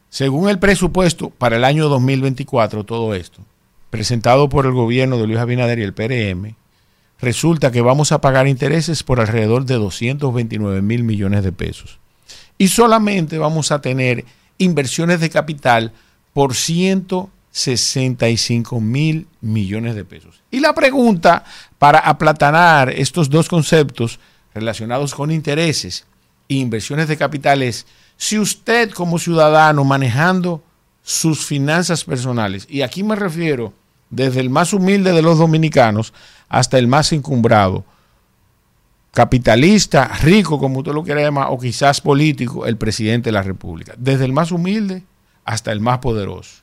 Según 0.10 0.50
el 0.50 0.60
presupuesto 0.60 1.30
para 1.30 1.58
el 1.58 1.66
año 1.66 1.90
2024, 1.90 2.86
todo 2.86 3.14
esto, 3.14 3.42
presentado 3.90 4.48
por 4.48 4.66
el 4.66 4.72
gobierno 4.72 5.18
de 5.18 5.28
Luis 5.28 5.40
Abinader 5.40 5.80
y 5.80 5.84
el 5.84 5.94
PRM, 5.94 6.56
resulta 7.20 7.72
que 7.72 7.82
vamos 7.82 8.12
a 8.12 8.22
pagar 8.22 8.48
intereses 8.48 9.02
por 9.04 9.20
alrededor 9.20 9.66
de 9.66 9.76
229 9.76 10.82
mil 10.82 11.04
millones 11.04 11.44
de 11.44 11.52
pesos. 11.52 12.00
Y 12.58 12.70
solamente 12.70 13.38
vamos 13.38 13.72
a 13.72 13.82
tener 13.82 14.26
inversiones 14.58 15.20
de 15.20 15.30
capital 15.30 15.92
por 16.34 16.56
165 16.56 18.82
mil 18.82 19.28
millones 19.42 19.94
de 19.96 20.06
pesos. 20.06 20.42
Y 20.52 20.60
la 20.60 20.74
pregunta 20.74 21.44
para 21.78 22.00
aplatanar 22.00 22.90
estos 22.90 23.30
dos 23.30 23.48
conceptos 23.48 24.20
relacionados 24.54 25.14
con 25.14 25.32
intereses 25.32 26.06
e 26.50 26.56
inversiones 26.56 27.08
de 27.08 27.18
capital 27.18 27.62
es, 27.62 27.86
si 28.18 28.40
usted 28.40 28.92
como 28.92 29.20
ciudadano 29.20 29.84
manejando 29.84 30.64
sus 31.04 31.46
finanzas 31.46 32.04
personales, 32.04 32.66
y 32.70 32.82
aquí 32.82 33.04
me 33.04 33.16
refiero 33.16 33.74
desde 34.10 34.40
el 34.40 34.50
más 34.50 34.74
humilde 34.74 35.12
de 35.12 35.22
los 35.22 35.38
dominicanos 35.38 36.14
hasta 36.50 36.78
el 36.78 36.88
más 36.88 37.12
encumbrado, 37.12 37.86
capitalista, 39.12 40.08
rico, 40.22 40.60
como 40.60 40.80
usted 40.80 40.94
lo 40.94 41.04
quiera 41.04 41.22
llamar, 41.22 41.48
o 41.50 41.58
quizás 41.58 42.02
político, 42.02 42.66
el 42.66 42.78
presidente 42.78 43.30
de 43.30 43.34
la 43.34 43.42
República, 43.42 43.94
desde 43.98 44.26
el 44.26 44.34
más 44.34 44.52
humilde 44.52 45.04
hasta 45.44 45.72
el 45.72 45.80
más 45.80 46.00
poderoso. 46.00 46.62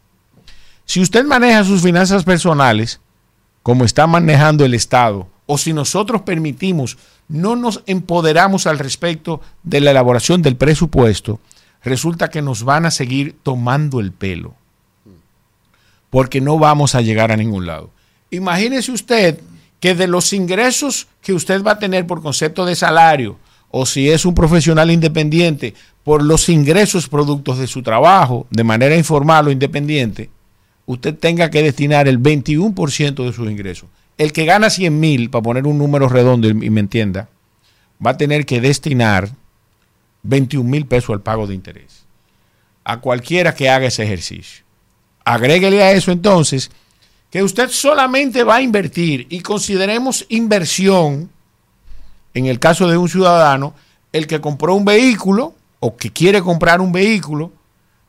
Si 0.85 1.01
usted 1.01 1.25
maneja 1.25 1.65
sus 1.65 1.83
finanzas 1.83 2.25
personales, 2.25 3.01
como 3.63 3.85
está 3.85 4.07
manejando 4.07 4.65
el 4.65 4.75
Estado, 4.75 5.27
o 5.47 5.59
si 5.59 5.73
nosotros 5.73 6.23
permitimos, 6.23 6.99
no 7.29 7.57
nos 7.57 7.83
empoderamos 7.87 8.67
al 8.67 8.79
respecto 8.79 9.41
de 9.63 9.81
la 9.81 9.91
elaboración 9.91 10.43
del 10.43 10.57
presupuesto, 10.57 11.41
resulta 11.83 12.31
que 12.31 12.43
nos 12.43 12.63
van 12.63 12.87
a 12.87 12.91
seguir 12.91 13.37
tomando 13.43 14.01
el 14.01 14.13
pelo, 14.13 14.55
porque 16.15 16.41
no 16.41 16.61
vamos 16.61 16.95
a 16.95 17.01
llegar 17.01 17.33
a 17.33 17.37
ningún 17.37 17.67
lado. 17.67 17.91
Imagínese 18.31 18.93
usted 18.93 19.41
que 19.81 19.97
de 19.97 20.07
los 20.07 20.33
ingresos 20.33 21.09
que 21.21 21.33
usted 21.33 21.61
va 21.65 21.73
a 21.73 21.79
tener 21.81 22.07
por 22.07 22.23
concepto 22.23 22.65
de 22.65 22.77
salario, 22.77 23.37
o 23.73 23.85
si 23.85 24.09
es 24.09 24.25
un 24.25 24.33
profesional 24.33 24.93
independiente, 24.93 25.75
por 26.05 26.23
los 26.23 26.49
ingresos 26.49 27.09
productos 27.09 27.59
de 27.59 27.67
su 27.67 27.83
trabajo, 27.83 28.47
de 28.51 28.63
manera 28.63 28.95
informal 28.97 29.49
o 29.49 29.51
independiente, 29.51 30.31
usted 30.87 31.19
tenga 31.19 31.51
que 31.51 31.65
destinar 31.65 32.07
el 32.07 32.21
21% 32.21 33.25
de 33.25 33.33
sus 33.33 33.51
ingresos. 33.51 33.89
El 34.17 34.33
que 34.33 34.45
gana 34.45 34.71
100 34.71 35.01
mil, 35.01 35.31
para 35.31 35.43
poner 35.43 35.67
un 35.67 35.79
número 35.79 36.09
redondo 36.09 36.47
y 36.47 36.71
me 36.71 36.79
entienda, 36.79 37.29
va 38.07 38.13
a 38.13 38.17
tener 38.17 38.47
que 38.47 38.61
destinar 38.61 39.31
21 40.23 40.71
mil 40.71 40.87
pesos 40.87 41.11
al 41.11 41.23
pago 41.23 41.49
de 41.49 41.57
interés. 41.57 42.05
A 42.85 43.01
cualquiera 43.01 43.57
que 43.57 43.69
haga 43.69 43.89
ese 43.89 44.05
ejercicio. 44.05 44.64
Agréguele 45.25 45.83
a 45.83 45.93
eso 45.93 46.13
entonces 46.13 46.71
que 47.31 47.43
usted 47.43 47.69
solamente 47.69 48.45
va 48.45 48.57
a 48.57 48.63
invertir 48.63 49.27
y 49.29 49.41
consideremos 49.41 50.25
inversión, 50.29 51.31
en 52.33 52.47
el 52.47 52.61
caso 52.61 52.87
de 52.89 52.97
un 52.97 53.09
ciudadano, 53.09 53.75
el 54.13 54.27
que 54.27 54.41
compró 54.41 54.75
un 54.75 54.85
vehículo 54.85 55.55
o 55.81 55.97
que 55.97 56.13
quiere 56.13 56.43
comprar 56.43 56.81
un 56.81 56.93
vehículo 56.93 57.51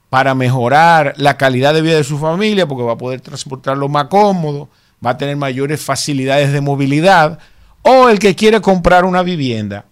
para 0.09 0.35
mejorar 0.35 1.13
la 1.17 1.37
calidad 1.37 1.73
de 1.73 1.81
vida 1.81 1.95
de 1.95 2.03
su 2.03 2.19
familia, 2.19 2.67
porque 2.67 2.83
va 2.83 2.93
a 2.93 2.97
poder 2.97 3.21
transportarlo 3.21 3.89
más 3.89 4.05
cómodo, 4.05 4.69
va 5.03 5.11
a 5.11 5.17
tener 5.17 5.35
mayores 5.35 5.81
facilidades 5.81 6.53
de 6.53 6.61
movilidad, 6.61 7.39
o 7.81 8.09
el 8.09 8.19
que 8.19 8.35
quiere 8.35 8.61
comprar 8.61 9.05
una 9.05 9.23
vivienda 9.23 9.85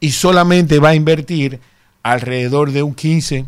y 0.00 0.12
solamente 0.12 0.78
va 0.78 0.90
a 0.90 0.94
invertir 0.94 1.60
alrededor 2.02 2.70
de 2.70 2.82
un 2.82 2.94
15, 2.94 3.46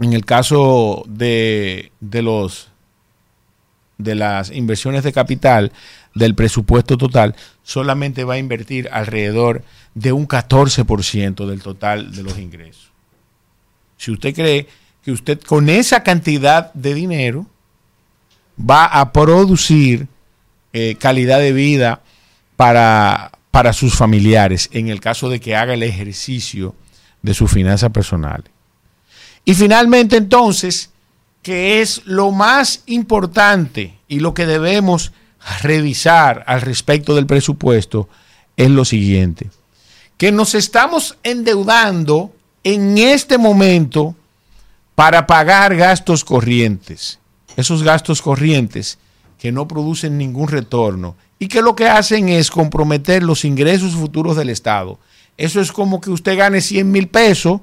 en 0.00 0.12
el 0.12 0.24
caso 0.24 1.04
de, 1.06 1.92
de 2.00 2.22
los 2.22 2.70
de 3.98 4.14
las 4.14 4.50
inversiones 4.50 5.04
de 5.04 5.12
capital 5.12 5.72
del 6.14 6.34
presupuesto 6.34 6.98
total, 6.98 7.34
solamente 7.62 8.24
va 8.24 8.34
a 8.34 8.38
invertir 8.38 8.88
alrededor 8.92 9.62
de 9.94 10.12
un 10.12 10.28
14% 10.28 11.46
del 11.46 11.62
total 11.62 12.14
de 12.14 12.22
los 12.22 12.38
ingresos. 12.38 12.90
Si 13.96 14.10
usted 14.10 14.34
cree 14.34 14.66
que 15.02 15.12
usted 15.12 15.40
con 15.40 15.68
esa 15.68 16.02
cantidad 16.02 16.72
de 16.74 16.94
dinero 16.94 17.46
va 18.58 18.86
a 18.86 19.12
producir 19.12 20.08
eh, 20.72 20.96
calidad 20.98 21.38
de 21.38 21.52
vida 21.52 22.02
para, 22.56 23.32
para 23.50 23.72
sus 23.72 23.94
familiares, 23.94 24.68
en 24.72 24.88
el 24.88 25.00
caso 25.00 25.30
de 25.30 25.40
que 25.40 25.56
haga 25.56 25.74
el 25.74 25.82
ejercicio 25.82 26.74
de 27.22 27.34
sus 27.34 27.50
finanzas 27.50 27.90
personales. 27.90 28.55
Y 29.48 29.54
finalmente 29.54 30.16
entonces, 30.16 30.90
que 31.40 31.80
es 31.80 32.02
lo 32.04 32.32
más 32.32 32.82
importante 32.86 33.94
y 34.08 34.18
lo 34.18 34.34
que 34.34 34.44
debemos 34.44 35.12
revisar 35.62 36.42
al 36.48 36.60
respecto 36.60 37.14
del 37.14 37.26
presupuesto, 37.26 38.08
es 38.56 38.68
lo 38.70 38.84
siguiente, 38.84 39.48
que 40.18 40.32
nos 40.32 40.56
estamos 40.56 41.16
endeudando 41.22 42.32
en 42.64 42.98
este 42.98 43.38
momento 43.38 44.16
para 44.96 45.28
pagar 45.28 45.76
gastos 45.76 46.24
corrientes, 46.24 47.20
esos 47.56 47.84
gastos 47.84 48.20
corrientes 48.20 48.98
que 49.38 49.52
no 49.52 49.68
producen 49.68 50.18
ningún 50.18 50.48
retorno 50.48 51.14
y 51.38 51.46
que 51.46 51.62
lo 51.62 51.76
que 51.76 51.86
hacen 51.86 52.28
es 52.28 52.50
comprometer 52.50 53.22
los 53.22 53.44
ingresos 53.44 53.92
futuros 53.94 54.36
del 54.36 54.50
Estado. 54.50 54.98
Eso 55.36 55.60
es 55.60 55.70
como 55.70 56.00
que 56.00 56.10
usted 56.10 56.36
gane 56.36 56.60
100 56.60 56.90
mil 56.90 57.06
pesos 57.06 57.60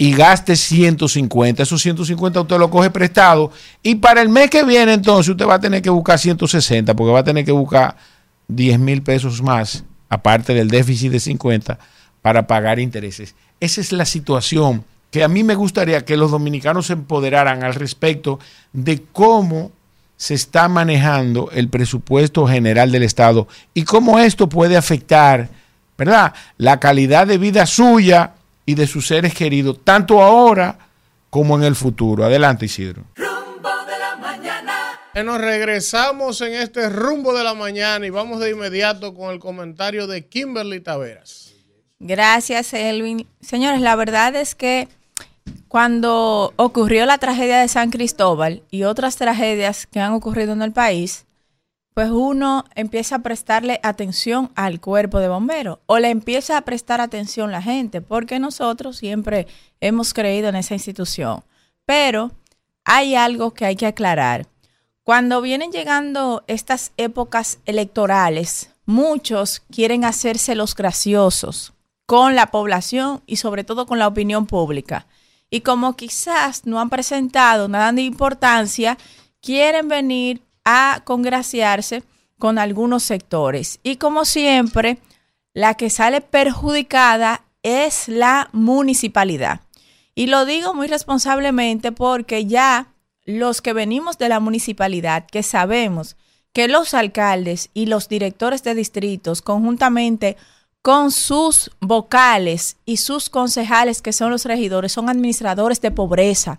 y 0.00 0.14
gaste 0.14 0.54
150. 0.54 1.64
Esos 1.64 1.82
150 1.82 2.40
usted 2.40 2.58
lo 2.58 2.70
coge 2.70 2.88
prestado 2.88 3.50
y 3.82 3.96
para 3.96 4.22
el 4.22 4.28
mes 4.28 4.48
que 4.48 4.62
viene 4.64 4.94
entonces 4.94 5.28
usted 5.28 5.46
va 5.46 5.54
a 5.54 5.60
tener 5.60 5.82
que 5.82 5.90
buscar 5.90 6.18
160 6.18 6.94
porque 6.94 7.12
va 7.12 7.18
a 7.18 7.24
tener 7.24 7.44
que 7.44 7.52
buscar 7.52 7.96
10 8.46 8.78
mil 8.78 9.02
pesos 9.02 9.42
más, 9.42 9.84
aparte 10.08 10.54
del 10.54 10.68
déficit 10.68 11.10
de 11.10 11.20
50, 11.20 11.78
para 12.22 12.46
pagar 12.46 12.78
intereses. 12.78 13.34
Esa 13.60 13.80
es 13.80 13.92
la 13.92 14.04
situación 14.04 14.84
que 15.10 15.24
a 15.24 15.28
mí 15.28 15.42
me 15.42 15.56
gustaría 15.56 16.04
que 16.04 16.16
los 16.16 16.30
dominicanos 16.30 16.86
se 16.86 16.92
empoderaran 16.92 17.64
al 17.64 17.74
respecto 17.74 18.38
de 18.72 19.02
cómo 19.12 19.72
se 20.16 20.34
está 20.34 20.68
manejando 20.68 21.50
el 21.52 21.68
presupuesto 21.68 22.46
general 22.46 22.92
del 22.92 23.02
Estado 23.02 23.48
y 23.74 23.84
cómo 23.84 24.18
esto 24.18 24.48
puede 24.48 24.76
afectar, 24.76 25.48
¿verdad?, 25.96 26.34
la 26.56 26.78
calidad 26.78 27.26
de 27.26 27.38
vida 27.38 27.66
suya 27.66 28.34
y 28.68 28.74
de 28.74 28.86
sus 28.86 29.06
seres 29.06 29.32
queridos, 29.32 29.82
tanto 29.82 30.20
ahora 30.20 30.78
como 31.30 31.56
en 31.56 31.64
el 31.64 31.74
futuro. 31.74 32.22
Adelante, 32.22 32.66
Isidro. 32.66 33.02
Rumbo 33.16 33.70
de 33.86 33.98
la 33.98 34.14
mañana. 34.16 34.74
Nos 35.24 35.40
regresamos 35.40 36.42
en 36.42 36.52
este 36.52 36.90
rumbo 36.90 37.32
de 37.32 37.44
la 37.44 37.54
mañana 37.54 38.04
y 38.04 38.10
vamos 38.10 38.40
de 38.40 38.50
inmediato 38.50 39.14
con 39.14 39.32
el 39.32 39.38
comentario 39.38 40.06
de 40.06 40.26
Kimberly 40.26 40.80
Taveras. 40.80 41.54
Gracias, 41.98 42.74
Elvin. 42.74 43.26
Señores, 43.40 43.80
la 43.80 43.96
verdad 43.96 44.36
es 44.36 44.54
que 44.54 44.86
cuando 45.68 46.52
ocurrió 46.56 47.06
la 47.06 47.16
tragedia 47.16 47.60
de 47.60 47.68
San 47.68 47.88
Cristóbal 47.88 48.64
y 48.70 48.82
otras 48.82 49.16
tragedias 49.16 49.86
que 49.86 50.00
han 50.00 50.12
ocurrido 50.12 50.52
en 50.52 50.60
el 50.60 50.72
país, 50.72 51.24
pues 51.98 52.12
uno 52.12 52.64
empieza 52.76 53.16
a 53.16 53.22
prestarle 53.24 53.80
atención 53.82 54.52
al 54.54 54.80
cuerpo 54.80 55.18
de 55.18 55.26
bomberos 55.26 55.80
o 55.86 55.98
le 55.98 56.10
empieza 56.10 56.56
a 56.56 56.60
prestar 56.60 57.00
atención 57.00 57.50
la 57.50 57.60
gente, 57.60 58.00
porque 58.00 58.38
nosotros 58.38 58.98
siempre 58.98 59.48
hemos 59.80 60.14
creído 60.14 60.48
en 60.48 60.54
esa 60.54 60.74
institución. 60.74 61.42
Pero 61.86 62.30
hay 62.84 63.16
algo 63.16 63.52
que 63.52 63.64
hay 63.64 63.74
que 63.74 63.86
aclarar. 63.86 64.46
Cuando 65.02 65.42
vienen 65.42 65.72
llegando 65.72 66.44
estas 66.46 66.92
épocas 66.98 67.58
electorales, 67.64 68.70
muchos 68.86 69.64
quieren 69.68 70.04
hacerse 70.04 70.54
los 70.54 70.76
graciosos 70.76 71.72
con 72.06 72.36
la 72.36 72.52
población 72.52 73.24
y 73.26 73.38
sobre 73.38 73.64
todo 73.64 73.86
con 73.86 73.98
la 73.98 74.06
opinión 74.06 74.46
pública. 74.46 75.08
Y 75.50 75.62
como 75.62 75.96
quizás 75.96 76.64
no 76.64 76.78
han 76.78 76.90
presentado 76.90 77.66
nada 77.66 77.90
de 77.90 78.02
importancia, 78.02 78.96
quieren 79.40 79.88
venir 79.88 80.42
a 80.70 81.00
congraciarse 81.04 82.02
con 82.38 82.58
algunos 82.58 83.02
sectores. 83.02 83.80
Y 83.82 83.96
como 83.96 84.26
siempre, 84.26 84.98
la 85.54 85.74
que 85.74 85.88
sale 85.88 86.20
perjudicada 86.20 87.42
es 87.62 88.06
la 88.08 88.50
municipalidad. 88.52 89.62
Y 90.14 90.26
lo 90.26 90.44
digo 90.44 90.74
muy 90.74 90.86
responsablemente 90.86 91.90
porque 91.90 92.44
ya 92.44 92.88
los 93.24 93.62
que 93.62 93.72
venimos 93.72 94.18
de 94.18 94.28
la 94.28 94.40
municipalidad, 94.40 95.24
que 95.26 95.42
sabemos 95.42 96.16
que 96.52 96.68
los 96.68 96.92
alcaldes 96.92 97.70
y 97.72 97.86
los 97.86 98.08
directores 98.08 98.62
de 98.62 98.74
distritos, 98.74 99.40
conjuntamente 99.40 100.36
con 100.82 101.10
sus 101.10 101.70
vocales 101.80 102.76
y 102.84 102.98
sus 102.98 103.30
concejales, 103.30 104.02
que 104.02 104.12
son 104.12 104.30
los 104.30 104.44
regidores, 104.44 104.92
son 104.92 105.08
administradores 105.08 105.80
de 105.80 105.92
pobreza 105.92 106.58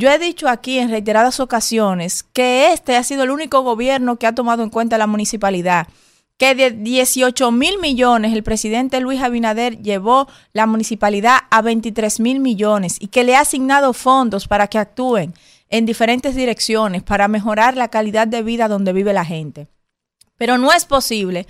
yo 0.00 0.10
he 0.10 0.18
dicho 0.18 0.48
aquí 0.48 0.78
en 0.78 0.88
reiteradas 0.88 1.40
ocasiones 1.40 2.22
que 2.22 2.72
este 2.72 2.96
ha 2.96 3.04
sido 3.04 3.22
el 3.22 3.30
único 3.30 3.60
gobierno 3.60 4.16
que 4.16 4.26
ha 4.26 4.34
tomado 4.34 4.62
en 4.62 4.70
cuenta 4.70 4.96
la 4.96 5.06
municipalidad, 5.06 5.88
que 6.38 6.54
de 6.54 6.70
18 6.70 7.50
mil 7.50 7.78
millones 7.78 8.32
el 8.32 8.42
presidente 8.42 8.98
Luis 9.00 9.20
Abinader 9.20 9.82
llevó 9.82 10.26
la 10.54 10.66
municipalidad 10.66 11.40
a 11.50 11.60
23 11.60 12.18
mil 12.18 12.40
millones 12.40 12.96
y 12.98 13.08
que 13.08 13.24
le 13.24 13.36
ha 13.36 13.40
asignado 13.40 13.92
fondos 13.92 14.48
para 14.48 14.68
que 14.68 14.78
actúen 14.78 15.34
en 15.68 15.84
diferentes 15.84 16.34
direcciones 16.34 17.02
para 17.02 17.28
mejorar 17.28 17.76
la 17.76 17.88
calidad 17.88 18.26
de 18.26 18.42
vida 18.42 18.68
donde 18.68 18.94
vive 18.94 19.12
la 19.12 19.26
gente. 19.26 19.68
Pero 20.38 20.56
no 20.56 20.72
es 20.72 20.86
posible 20.86 21.46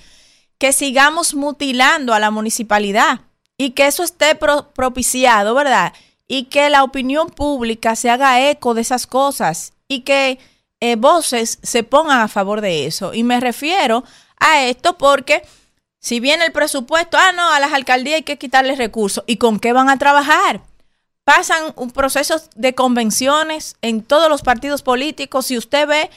que 0.59 0.73
sigamos 0.73 1.35
mutilando 1.35 2.15
a 2.15 2.19
la 2.19 2.33
municipalidad 2.33 3.21
y 3.57 3.71
que 3.71 3.87
eso 3.87 4.03
esté 4.03 4.35
propiciado, 4.35 5.55
¿verdad? 5.55 5.93
Y 6.33 6.45
que 6.45 6.71
la 6.71 6.85
opinión 6.85 7.29
pública 7.31 7.97
se 7.97 8.09
haga 8.09 8.49
eco 8.49 8.75
de 8.75 8.83
esas 8.83 9.09
cosas 9.09 9.73
y 9.89 10.03
que 10.03 10.39
eh, 10.79 10.95
voces 10.95 11.59
se 11.65 11.83
pongan 11.83 12.21
a 12.21 12.29
favor 12.29 12.61
de 12.61 12.87
eso. 12.87 13.13
Y 13.15 13.25
me 13.25 13.41
refiero 13.41 14.05
a 14.39 14.63
esto 14.63 14.97
porque 14.97 15.43
si 15.99 16.21
viene 16.21 16.45
el 16.45 16.53
presupuesto, 16.53 17.19
ah, 17.19 17.33
no, 17.33 17.53
a 17.53 17.59
las 17.59 17.73
alcaldías 17.73 18.19
hay 18.19 18.23
que 18.23 18.39
quitarles 18.39 18.79
recursos. 18.79 19.25
¿Y 19.27 19.39
con 19.39 19.59
qué 19.59 19.73
van 19.73 19.89
a 19.89 19.99
trabajar? 19.99 20.61
Pasan 21.25 21.73
un 21.75 21.91
proceso 21.91 22.41
de 22.55 22.77
convenciones 22.77 23.75
en 23.83 24.05
todos 24.05 24.29
los 24.29 24.43
partidos 24.43 24.83
políticos 24.83 25.51
y 25.51 25.59
usted 25.59 25.89
ve 25.89 26.11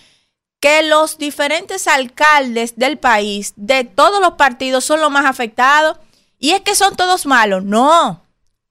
que 0.59 0.83
los 0.83 1.17
diferentes 1.17 1.87
alcaldes 1.87 2.77
del 2.77 2.99
país, 2.99 3.53
de 3.55 3.83
todos 3.83 4.21
los 4.21 4.33
partidos, 4.33 4.85
son 4.85 5.01
los 5.01 5.09
más 5.09 5.25
afectados. 5.25 5.97
Y 6.37 6.51
es 6.51 6.61
que 6.61 6.75
son 6.75 6.95
todos 6.95 7.25
malos. 7.25 7.63
No, 7.63 8.22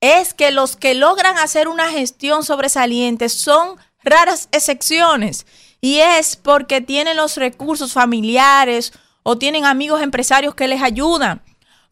es 0.02 0.34
que 0.34 0.50
los 0.50 0.76
que 0.76 0.94
logran 0.94 1.38
hacer 1.38 1.68
una 1.68 1.88
gestión 1.88 2.42
sobresaliente 2.42 3.28
son 3.28 3.78
raras 4.02 4.48
excepciones. 4.50 5.46
Y 5.80 6.00
es 6.00 6.34
porque 6.34 6.80
tienen 6.80 7.16
los 7.16 7.36
recursos 7.36 7.92
familiares 7.92 8.92
o 9.22 9.38
tienen 9.38 9.64
amigos 9.64 10.02
empresarios 10.02 10.56
que 10.56 10.66
les 10.66 10.82
ayudan. 10.82 11.40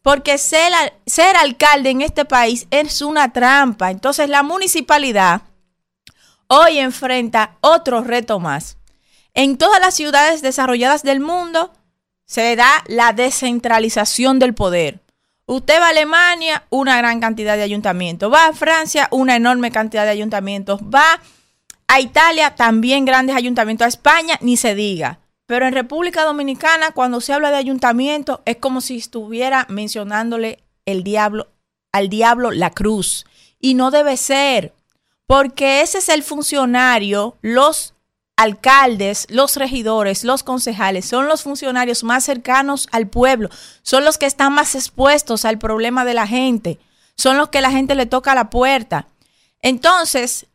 Porque 0.01 0.37
ser, 0.37 0.73
ser 1.05 1.37
alcalde 1.37 1.89
en 1.89 2.01
este 2.01 2.25
país 2.25 2.67
es 2.69 3.01
una 3.01 3.31
trampa. 3.31 3.91
Entonces 3.91 4.27
la 4.27 4.43
municipalidad 4.43 5.43
hoy 6.47 6.79
enfrenta 6.79 7.55
otro 7.61 8.03
reto 8.03 8.41
más. 8.41 8.77
En 9.33 9.57
todas 9.57 9.79
las 9.79 9.95
ciudades 9.95 10.41
desarrolladas 10.41 11.03
del 11.03 11.21
mundo 11.21 11.71
se 12.25 12.57
da 12.57 12.83
la 12.87 13.13
descentralización 13.13 14.37
del 14.37 14.53
poder. 14.53 15.01
Usted 15.51 15.81
va 15.81 15.87
a 15.87 15.89
Alemania, 15.89 16.63
una 16.69 16.95
gran 16.95 17.19
cantidad 17.19 17.57
de 17.57 17.63
ayuntamientos. 17.63 18.31
Va 18.31 18.47
a 18.47 18.53
Francia, 18.53 19.09
una 19.11 19.35
enorme 19.35 19.69
cantidad 19.69 20.05
de 20.05 20.11
ayuntamientos. 20.11 20.79
Va 20.79 21.19
a 21.89 21.99
Italia, 21.99 22.55
también 22.55 23.03
grandes 23.03 23.35
ayuntamientos. 23.35 23.83
A 23.83 23.89
España, 23.89 24.37
ni 24.39 24.55
se 24.55 24.75
diga. 24.75 25.19
Pero 25.47 25.67
en 25.67 25.73
República 25.73 26.23
Dominicana, 26.23 26.91
cuando 26.93 27.19
se 27.19 27.33
habla 27.33 27.51
de 27.51 27.57
ayuntamiento, 27.57 28.41
es 28.45 28.55
como 28.55 28.79
si 28.79 28.95
estuviera 28.95 29.65
mencionándole 29.67 30.63
el 30.85 31.03
diablo, 31.03 31.49
al 31.91 32.07
diablo 32.07 32.51
la 32.51 32.69
cruz. 32.69 33.25
Y 33.59 33.73
no 33.73 33.91
debe 33.91 34.15
ser, 34.15 34.73
porque 35.27 35.81
ese 35.81 35.97
es 35.97 36.07
el 36.07 36.23
funcionario, 36.23 37.37
los 37.41 37.93
alcaldes, 38.35 39.27
los 39.29 39.55
regidores, 39.55 40.23
los 40.23 40.43
concejales 40.43 41.05
son 41.05 41.27
los 41.27 41.43
funcionarios 41.43 42.03
más 42.03 42.23
cercanos 42.23 42.87
al 42.91 43.07
pueblo, 43.07 43.49
son 43.83 44.03
los 44.03 44.17
que 44.17 44.25
están 44.25 44.53
más 44.53 44.75
expuestos 44.75 45.45
al 45.45 45.59
problema 45.59 46.05
de 46.05 46.13
la 46.13 46.27
gente, 46.27 46.79
son 47.15 47.37
los 47.37 47.49
que 47.49 47.61
la 47.61 47.71
gente 47.71 47.95
le 47.95 48.05
toca 48.07 48.33
la 48.33 48.49
puerta. 48.49 49.07
Entonces, 49.61 50.47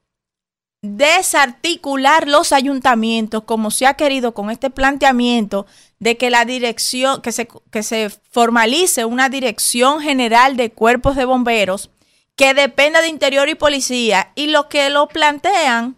desarticular 0.83 2.29
los 2.29 2.53
ayuntamientos 2.53 3.45
como 3.45 3.71
se 3.71 3.87
ha 3.87 3.95
querido 3.95 4.35
con 4.35 4.51
este 4.51 4.71
planteamiento 4.71 5.67
de 5.99 6.17
que 6.17 6.31
la 6.31 6.45
dirección, 6.45 7.23
que 7.23 7.33
se, 7.33 7.49
que 7.71 7.83
se 7.83 8.11
formalice 8.31 9.05
una 9.05 9.29
dirección 9.29 10.01
general 10.01 10.57
de 10.57 10.71
cuerpos 10.73 11.17
de 11.17 11.25
bomberos 11.25 11.91
que 12.37 12.53
dependa 12.53 13.01
de 13.01 13.09
interior 13.09 13.49
y 13.49 13.55
policía 13.55 14.33
y 14.35 14.49
lo 14.49 14.69
que 14.69 14.91
lo 14.91 15.09
plantean 15.09 15.97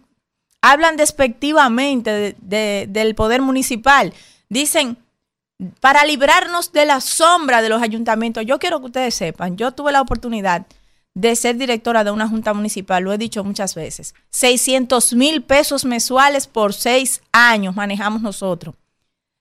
hablan 0.61 0.97
despectivamente 0.97 2.35
del 2.39 3.15
poder 3.15 3.41
municipal. 3.41 4.13
Dicen, 4.49 4.97
para 5.79 6.05
librarnos 6.05 6.71
de 6.71 6.85
la 6.85 7.01
sombra 7.01 7.61
de 7.61 7.69
los 7.69 7.81
ayuntamientos, 7.81 8.45
yo 8.45 8.59
quiero 8.59 8.79
que 8.79 8.87
ustedes 8.87 9.15
sepan, 9.15 9.57
yo 9.57 9.71
tuve 9.71 9.91
la 9.91 10.01
oportunidad 10.01 10.65
de 11.13 11.35
ser 11.35 11.57
directora 11.57 12.03
de 12.03 12.11
una 12.11 12.29
junta 12.29 12.53
municipal, 12.53 13.03
lo 13.03 13.11
he 13.11 13.17
dicho 13.17 13.43
muchas 13.43 13.75
veces, 13.75 14.15
600 14.29 15.13
mil 15.13 15.43
pesos 15.43 15.83
mensuales 15.83 16.47
por 16.47 16.73
seis 16.73 17.21
años 17.31 17.75
manejamos 17.75 18.21
nosotros 18.21 18.75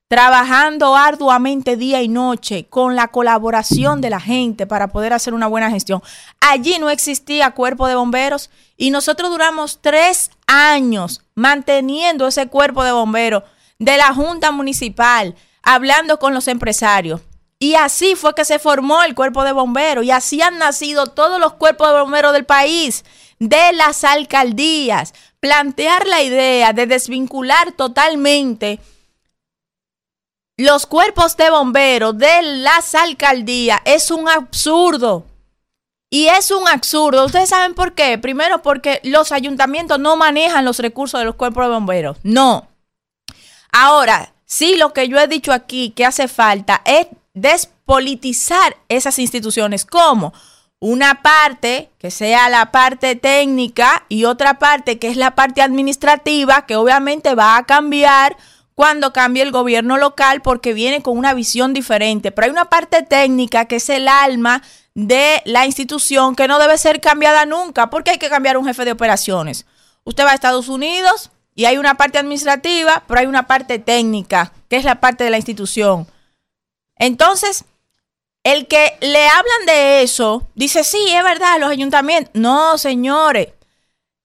trabajando 0.08 0.96
arduamente 0.96 1.76
día 1.76 2.00
y 2.00 2.08
noche 2.08 2.66
con 2.68 2.96
la 2.96 3.08
colaboración 3.08 4.00
de 4.00 4.08
la 4.08 4.20
gente 4.20 4.66
para 4.66 4.88
poder 4.88 5.12
hacer 5.12 5.34
una 5.34 5.46
buena 5.46 5.70
gestión. 5.70 6.02
Allí 6.40 6.78
no 6.78 6.88
existía 6.88 7.50
cuerpo 7.50 7.86
de 7.86 7.94
bomberos 7.94 8.50
y 8.78 8.90
nosotros 8.90 9.30
duramos 9.30 9.80
tres 9.82 10.30
años 10.46 11.20
manteniendo 11.34 12.26
ese 12.26 12.48
cuerpo 12.48 12.84
de 12.84 12.92
bomberos 12.92 13.42
de 13.78 13.98
la 13.98 14.14
Junta 14.14 14.50
Municipal, 14.50 15.36
hablando 15.62 16.18
con 16.18 16.32
los 16.32 16.48
empresarios. 16.48 17.20
Y 17.60 17.74
así 17.74 18.14
fue 18.14 18.34
que 18.34 18.44
se 18.44 18.58
formó 18.58 19.02
el 19.02 19.14
cuerpo 19.14 19.44
de 19.44 19.52
bomberos 19.52 20.04
y 20.04 20.10
así 20.10 20.40
han 20.40 20.58
nacido 20.58 21.08
todos 21.08 21.38
los 21.38 21.54
cuerpos 21.54 21.88
de 21.88 22.00
bomberos 22.00 22.32
del 22.32 22.46
país, 22.46 23.04
de 23.40 23.72
las 23.74 24.04
alcaldías. 24.04 25.12
Plantear 25.40 26.06
la 26.06 26.22
idea 26.22 26.72
de 26.72 26.86
desvincular 26.86 27.72
totalmente 27.72 28.80
los 30.58 30.86
cuerpos 30.86 31.36
de 31.36 31.50
bomberos 31.50 32.18
de 32.18 32.42
las 32.42 32.94
alcaldías 32.96 33.80
es 33.84 34.10
un 34.10 34.28
absurdo. 34.28 35.24
Y 36.10 36.26
es 36.26 36.50
un 36.50 36.66
absurdo. 36.66 37.26
¿Ustedes 37.26 37.50
saben 37.50 37.74
por 37.74 37.94
qué? 37.94 38.18
Primero 38.18 38.60
porque 38.60 39.00
los 39.04 39.30
ayuntamientos 39.30 40.00
no 40.00 40.16
manejan 40.16 40.64
los 40.64 40.80
recursos 40.80 41.20
de 41.20 41.26
los 41.26 41.36
cuerpos 41.36 41.64
de 41.64 41.70
bomberos. 41.70 42.16
No. 42.24 42.66
Ahora, 43.70 44.32
sí 44.46 44.76
lo 44.76 44.92
que 44.92 45.08
yo 45.08 45.18
he 45.18 45.28
dicho 45.28 45.52
aquí 45.52 45.90
que 45.90 46.04
hace 46.04 46.26
falta 46.26 46.82
es 46.84 47.06
despolitizar 47.34 48.76
esas 48.88 49.18
instituciones. 49.20 49.84
¿Cómo? 49.84 50.32
Una 50.80 51.22
parte 51.22 51.90
que 51.98 52.10
sea 52.10 52.48
la 52.48 52.72
parte 52.72 53.14
técnica 53.14 54.06
y 54.08 54.24
otra 54.24 54.58
parte 54.58 54.98
que 54.98 55.08
es 55.08 55.16
la 55.16 55.36
parte 55.36 55.62
administrativa 55.62 56.66
que 56.66 56.74
obviamente 56.74 57.34
va 57.34 57.58
a 57.58 57.66
cambiar 57.66 58.36
cuando 58.78 59.12
cambie 59.12 59.42
el 59.42 59.50
gobierno 59.50 59.96
local 59.96 60.40
porque 60.40 60.72
viene 60.72 61.02
con 61.02 61.18
una 61.18 61.34
visión 61.34 61.74
diferente. 61.74 62.30
Pero 62.30 62.44
hay 62.44 62.50
una 62.52 62.66
parte 62.66 63.02
técnica 63.02 63.64
que 63.64 63.74
es 63.74 63.88
el 63.88 64.06
alma 64.06 64.62
de 64.94 65.42
la 65.46 65.66
institución 65.66 66.36
que 66.36 66.46
no 66.46 66.60
debe 66.60 66.78
ser 66.78 67.00
cambiada 67.00 67.44
nunca 67.44 67.90
porque 67.90 68.12
hay 68.12 68.18
que 68.18 68.28
cambiar 68.28 68.56
un 68.56 68.64
jefe 68.64 68.84
de 68.84 68.92
operaciones. 68.92 69.66
Usted 70.04 70.24
va 70.24 70.30
a 70.30 70.34
Estados 70.34 70.68
Unidos 70.68 71.32
y 71.56 71.64
hay 71.64 71.76
una 71.76 71.96
parte 71.96 72.18
administrativa, 72.18 73.02
pero 73.08 73.18
hay 73.18 73.26
una 73.26 73.48
parte 73.48 73.80
técnica, 73.80 74.52
que 74.68 74.76
es 74.76 74.84
la 74.84 75.00
parte 75.00 75.24
de 75.24 75.30
la 75.30 75.38
institución. 75.38 76.06
Entonces, 76.94 77.64
el 78.44 78.68
que 78.68 78.96
le 79.00 79.26
hablan 79.26 79.66
de 79.66 80.02
eso, 80.02 80.46
dice, 80.54 80.84
sí, 80.84 81.04
es 81.08 81.24
verdad, 81.24 81.58
los 81.58 81.72
ayuntamientos. 81.72 82.30
No, 82.34 82.78
señores, 82.78 83.48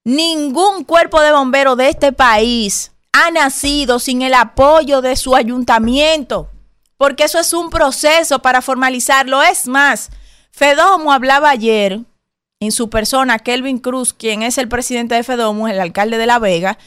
ningún 0.03 0.83
cuerpo 0.83 1.21
de 1.21 1.31
bomberos 1.31 1.75
de 1.75 1.89
este 1.89 2.11
país 2.11 2.92
ha 3.13 3.31
nacido 3.31 3.99
sin 3.99 4.23
el 4.23 4.33
apoyo 4.33 5.01
de 5.01 5.15
su 5.15 5.35
ayuntamiento, 5.35 6.49
porque 6.97 7.23
eso 7.23 7.39
es 7.39 7.53
un 7.53 7.69
proceso 7.69 8.39
para 8.39 8.61
formalizarlo. 8.61 9.41
Es 9.41 9.67
más, 9.67 10.09
Fedomo 10.51 11.13
hablaba 11.13 11.51
ayer 11.51 11.99
en 12.59 12.71
su 12.71 12.89
persona, 12.89 13.39
Kelvin 13.39 13.77
Cruz, 13.77 14.13
quien 14.13 14.41
es 14.41 14.57
el 14.57 14.67
presidente 14.67 15.15
de 15.15 15.23
Fedomo, 15.23 15.67
el 15.67 15.79
alcalde 15.79 16.17
de 16.17 16.25
La 16.25 16.39
Vega, 16.39 16.77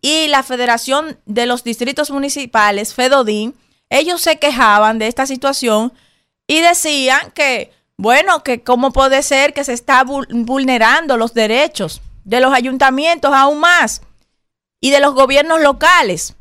y 0.00 0.28
la 0.28 0.42
Federación 0.42 1.18
de 1.24 1.46
los 1.46 1.64
Distritos 1.64 2.10
Municipales, 2.10 2.94
Fedodín, 2.94 3.54
ellos 3.88 4.20
se 4.20 4.38
quejaban 4.38 4.98
de 4.98 5.06
esta 5.06 5.26
situación 5.26 5.92
y 6.46 6.60
decían 6.60 7.32
que, 7.32 7.72
bueno, 7.96 8.42
que 8.42 8.62
cómo 8.62 8.92
puede 8.92 9.22
ser 9.22 9.52
que 9.54 9.64
se 9.64 9.72
está 9.72 10.04
vulnerando 10.04 11.16
los 11.16 11.34
derechos 11.34 12.02
de 12.24 12.40
los 12.40 12.52
ayuntamientos 12.52 13.32
aún 13.32 13.60
más 13.60 14.02
y 14.80 14.90
de 14.90 15.00
los 15.00 15.14
gobiernos 15.14 15.60
locales. 15.60 16.34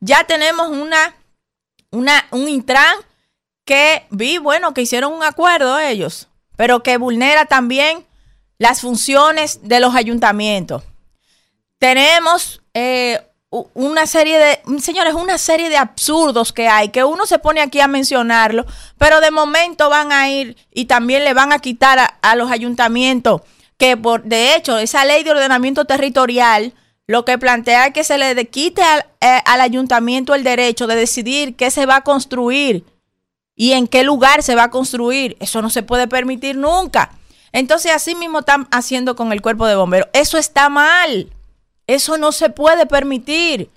Ya 0.00 0.24
tenemos 0.24 0.68
una, 0.68 1.14
una, 1.90 2.26
un 2.30 2.48
Intran 2.48 2.96
que 3.64 4.06
vi, 4.10 4.38
bueno, 4.38 4.74
que 4.74 4.82
hicieron 4.82 5.12
un 5.12 5.22
acuerdo 5.22 5.78
ellos, 5.78 6.28
pero 6.56 6.82
que 6.82 6.96
vulnera 6.96 7.44
también 7.46 8.06
las 8.58 8.80
funciones 8.80 9.60
de 9.62 9.80
los 9.80 9.94
ayuntamientos. 9.94 10.82
Tenemos 11.78 12.60
eh, 12.74 13.26
una 13.50 14.06
serie 14.06 14.38
de, 14.38 14.80
señores, 14.80 15.14
una 15.14 15.38
serie 15.38 15.68
de 15.68 15.76
absurdos 15.76 16.52
que 16.52 16.68
hay, 16.68 16.90
que 16.90 17.04
uno 17.04 17.26
se 17.26 17.38
pone 17.38 17.60
aquí 17.60 17.80
a 17.80 17.88
mencionarlo, 17.88 18.66
pero 18.98 19.20
de 19.20 19.30
momento 19.30 19.88
van 19.88 20.12
a 20.12 20.28
ir 20.28 20.56
y 20.72 20.84
también 20.84 21.24
le 21.24 21.34
van 21.34 21.52
a 21.52 21.58
quitar 21.58 21.98
a, 21.98 22.04
a 22.22 22.36
los 22.36 22.50
ayuntamientos, 22.50 23.42
que 23.76 23.96
por, 23.96 24.22
de 24.24 24.54
hecho, 24.54 24.78
esa 24.78 25.04
ley 25.04 25.24
de 25.24 25.30
ordenamiento 25.30 25.84
territorial 25.84 26.74
lo 27.10 27.24
que 27.24 27.38
plantea 27.38 27.92
que 27.92 28.04
se 28.04 28.18
le 28.18 28.46
quite 28.46 28.84
al, 28.84 29.04
eh, 29.20 29.42
al, 29.44 29.60
ayuntamiento 29.60 30.32
el 30.32 30.44
derecho 30.44 30.86
de 30.86 30.94
decidir 30.94 31.56
qué 31.56 31.72
se 31.72 31.84
va 31.84 31.96
a 31.96 32.04
construir 32.04 32.84
y 33.56 33.72
en 33.72 33.88
qué 33.88 34.04
lugar 34.04 34.44
se 34.44 34.54
va 34.54 34.62
a 34.62 34.70
construir. 34.70 35.36
Eso 35.40 35.60
no 35.60 35.70
se 35.70 35.82
puede 35.82 36.06
permitir 36.06 36.56
nunca. 36.56 37.10
Entonces, 37.50 37.90
así 37.90 38.14
mismo 38.14 38.38
están 38.38 38.68
haciendo 38.70 39.16
con 39.16 39.32
el 39.32 39.42
cuerpo 39.42 39.66
de 39.66 39.74
bomberos. 39.74 40.08
Eso 40.12 40.38
está 40.38 40.68
mal. 40.68 41.32
Eso 41.88 42.16
no 42.16 42.30
se 42.30 42.48
puede 42.48 42.86
permitir. 42.86 43.70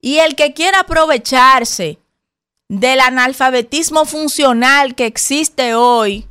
Y 0.00 0.18
el 0.18 0.36
que 0.36 0.54
quiera 0.54 0.78
aprovecharse 0.78 1.98
del 2.68 3.00
analfabetismo 3.00 4.04
funcional 4.04 4.94
que 4.94 5.06
existe 5.06 5.74
hoy 5.74 6.28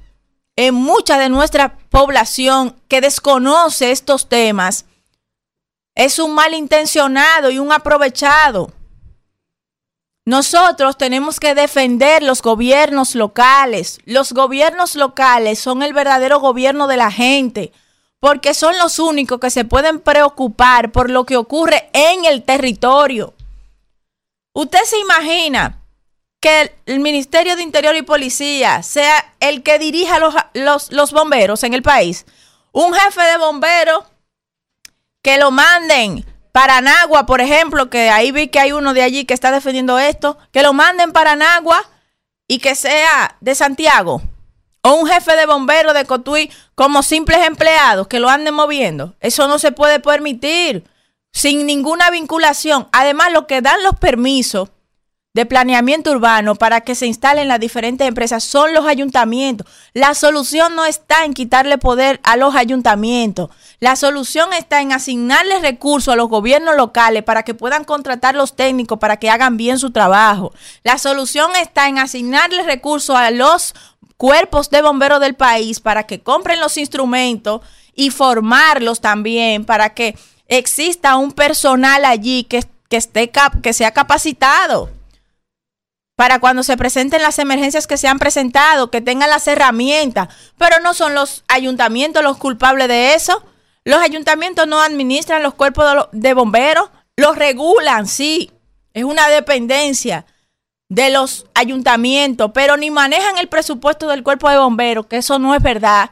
en 0.55 0.73
mucha 0.73 1.19
de 1.19 1.27
nuestra 1.27 1.77
población 1.89 2.77
que 2.87 3.01
desconoce 3.01 3.91
estos 3.91 4.29
temas, 4.29 4.85
es 5.95 6.19
un 6.19 6.33
malintencionado 6.33 7.49
y 7.51 7.59
un 7.59 7.71
aprovechado. 7.71 8.71
Nosotros 10.25 10.97
tenemos 10.97 11.39
que 11.39 11.53
defender 11.53 12.23
los 12.23 12.41
gobiernos 12.41 13.13
locales. 13.13 13.99
Los 14.05 14.31
gobiernos 14.31 14.95
locales 14.95 15.59
son 15.59 15.83
el 15.83 15.93
verdadero 15.93 16.39
gobierno 16.39 16.87
de 16.87 16.97
la 16.97 17.11
gente, 17.11 17.73
porque 18.19 18.53
son 18.53 18.77
los 18.77 18.99
únicos 18.99 19.39
que 19.39 19.49
se 19.49 19.65
pueden 19.65 19.99
preocupar 19.99 20.93
por 20.93 21.09
lo 21.09 21.25
que 21.25 21.35
ocurre 21.35 21.89
en 21.91 22.23
el 22.23 22.43
territorio. 22.43 23.33
Usted 24.53 24.79
se 24.85 24.97
imagina 24.97 25.81
que 26.39 26.73
el 26.85 26.99
Ministerio 27.01 27.55
de 27.55 27.63
Interior 27.63 27.95
y 27.95 28.01
Policía 28.01 28.81
sea 28.81 29.33
el 29.41 29.61
que 29.61 29.77
dirija 29.77 30.19
los, 30.19 30.35
los, 30.53 30.91
los 30.91 31.11
bomberos 31.11 31.63
en 31.63 31.73
el 31.73 31.81
país. 31.81 32.25
Un 32.71 32.93
jefe 32.93 33.21
de 33.21 33.37
bomberos 33.37 34.05
que 35.23 35.37
lo 35.39 35.49
manden 35.49 36.25
para 36.51 36.81
Nagua, 36.81 37.25
por 37.25 37.41
ejemplo, 37.41 37.89
que 37.89 38.11
ahí 38.11 38.31
vi 38.31 38.49
que 38.49 38.59
hay 38.59 38.73
uno 38.73 38.93
de 38.93 39.01
allí 39.01 39.25
que 39.25 39.33
está 39.33 39.51
defendiendo 39.51 39.97
esto, 39.97 40.37
que 40.51 40.61
lo 40.61 40.73
manden 40.73 41.11
para 41.11 41.35
Nagua 41.35 41.83
y 42.47 42.59
que 42.59 42.75
sea 42.75 43.37
de 43.41 43.55
Santiago. 43.55 44.21
O 44.83 44.93
un 44.93 45.07
jefe 45.07 45.35
de 45.35 45.47
bomberos 45.47 45.95
de 45.95 46.05
Cotuí 46.05 46.51
como 46.75 47.01
simples 47.01 47.39
empleados 47.47 48.07
que 48.07 48.19
lo 48.19 48.29
anden 48.29 48.53
moviendo. 48.53 49.15
Eso 49.21 49.47
no 49.47 49.57
se 49.57 49.71
puede 49.71 49.99
permitir 49.99 50.83
sin 51.31 51.65
ninguna 51.65 52.11
vinculación. 52.11 52.87
Además, 52.91 53.31
lo 53.31 53.47
que 53.47 53.61
dan 53.61 53.81
los 53.81 53.97
permisos 53.97 54.69
de 55.33 55.47
planeamiento 55.47 56.11
urbano 56.11 56.53
para 56.53 56.81
que 56.81 56.93
se 56.93 57.07
instalen 57.07 57.47
las 57.47 57.59
diferentes 57.59 58.07
empresas 58.07 58.43
son 58.43 58.71
los 58.71 58.85
ayuntamientos. 58.85 59.67
La 59.93 60.13
solución 60.13 60.75
no 60.75 60.85
está 60.85 61.25
en 61.25 61.33
quitarle 61.33 61.79
poder 61.79 62.19
a 62.23 62.37
los 62.37 62.53
ayuntamientos. 62.53 63.49
La 63.79 63.95
solución 63.95 64.53
está 64.53 64.81
en 64.81 64.91
asignarles 64.91 65.63
recursos 65.63 66.13
a 66.13 66.17
los 66.17 66.29
gobiernos 66.29 66.75
locales 66.75 67.23
para 67.23 67.41
que 67.41 67.55
puedan 67.55 67.83
contratar 67.83 68.35
los 68.35 68.55
técnicos 68.55 68.99
para 68.99 69.17
que 69.17 69.31
hagan 69.31 69.57
bien 69.57 69.79
su 69.79 69.89
trabajo. 69.89 70.53
La 70.83 70.99
solución 70.99 71.49
está 71.59 71.87
en 71.87 71.97
asignarles 71.97 72.67
recursos 72.67 73.15
a 73.15 73.31
los 73.31 73.73
cuerpos 74.17 74.69
de 74.69 74.83
bomberos 74.83 75.19
del 75.19 75.33
país 75.33 75.79
para 75.79 76.03
que 76.03 76.21
compren 76.21 76.59
los 76.59 76.77
instrumentos 76.77 77.61
y 77.95 78.11
formarlos 78.11 79.01
también 79.01 79.65
para 79.65 79.95
que 79.95 80.15
exista 80.47 81.15
un 81.15 81.31
personal 81.31 82.05
allí 82.05 82.43
que, 82.43 82.63
que 82.87 82.97
esté 82.97 83.31
que 83.63 83.73
sea 83.73 83.91
capacitado 83.91 84.89
para 86.15 86.39
cuando 86.39 86.63
se 86.63 86.77
presenten 86.77 87.21
las 87.21 87.39
emergencias 87.39 87.87
que 87.87 87.97
se 87.97 88.07
han 88.07 88.19
presentado, 88.19 88.91
que 88.91 89.01
tengan 89.01 89.29
las 89.29 89.47
herramientas, 89.47 90.29
pero 90.57 90.79
no 90.79 90.93
son 90.93 91.15
los 91.15 91.43
ayuntamientos 91.47 92.23
los 92.23 92.37
culpables 92.37 92.87
de 92.87 93.15
eso. 93.15 93.43
Los 93.83 94.01
ayuntamientos 94.01 94.67
no 94.67 94.81
administran 94.81 95.43
los 95.43 95.55
cuerpos 95.55 96.07
de, 96.11 96.33
bomberos, 96.33 96.89
los 97.17 97.35
regulan, 97.35 98.07
sí, 98.07 98.51
es 98.93 99.03
una 99.03 99.27
dependencia 99.27 100.25
de 100.87 101.09
los 101.09 101.47
ayuntamientos, 101.53 102.51
pero 102.53 102.77
ni 102.77 102.91
manejan 102.91 103.37
el 103.39 103.49
presupuesto 103.49 104.07
del 104.07 104.23
cuerpo 104.23 104.49
de 104.49 104.57
bomberos, 104.57 105.07
que 105.07 105.17
eso 105.17 105.39
no 105.39 105.55
es 105.55 105.61
verdad. 105.61 106.11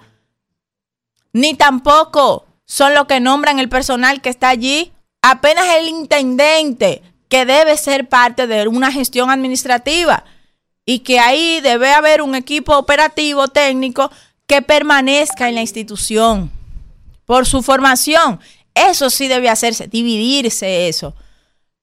Ni 1.33 1.53
tampoco 1.53 2.47
son 2.65 2.93
los 2.93 3.05
que 3.05 3.19
nombran 3.19 3.59
el 3.59 3.69
personal 3.69 4.21
que 4.21 4.30
está 4.30 4.49
allí. 4.49 4.91
Apenas 5.21 5.65
el 5.77 5.88
intendente 5.88 7.03
que 7.31 7.45
debe 7.45 7.77
ser 7.77 8.09
parte 8.09 8.45
de 8.45 8.67
una 8.67 8.91
gestión 8.91 9.29
administrativa 9.29 10.25
y 10.85 10.99
que 10.99 11.17
ahí 11.17 11.61
debe 11.61 11.93
haber 11.93 12.21
un 12.21 12.35
equipo 12.35 12.77
operativo 12.77 13.47
técnico 13.47 14.11
que 14.47 14.61
permanezca 14.61 15.47
en 15.47 15.55
la 15.55 15.61
institución 15.61 16.51
por 17.25 17.45
su 17.45 17.63
formación. 17.63 18.41
Eso 18.75 19.09
sí 19.09 19.29
debe 19.29 19.47
hacerse, 19.47 19.87
dividirse 19.87 20.89
eso. 20.89 21.13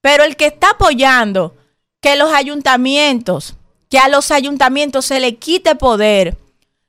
Pero 0.02 0.22
el 0.22 0.36
que 0.36 0.48
está 0.48 0.72
apoyando 0.72 1.56
que 2.02 2.16
los 2.16 2.30
ayuntamientos, 2.30 3.54
que 3.88 3.98
a 3.98 4.08
los 4.08 4.30
ayuntamientos 4.30 5.06
se 5.06 5.18
le 5.18 5.36
quite 5.36 5.76
poder, 5.76 6.36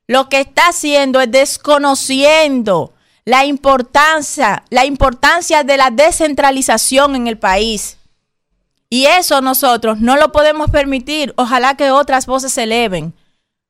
lo 0.05 0.27
que 0.27 0.41
está 0.41 0.67
haciendo 0.67 1.21
es 1.21 1.31
desconociendo 1.31 2.93
la 3.23 3.45
importancia, 3.45 4.65
la 4.69 4.83
importancia 4.83 5.63
de 5.63 5.77
la 5.77 5.91
descentralización 5.91 7.15
en 7.15 7.27
el 7.27 7.38
país. 7.38 7.99
Y 8.90 9.06
eso 9.06 9.42
nosotros 9.42 10.00
no 10.00 10.18
lo 10.18 10.32
podemos 10.32 10.72
permitir. 10.72 11.34
Ojalá 11.38 11.76
que 11.76 11.92
otras 11.92 12.26
voces 12.26 12.53
se 12.53 12.64
eleven 12.64 13.14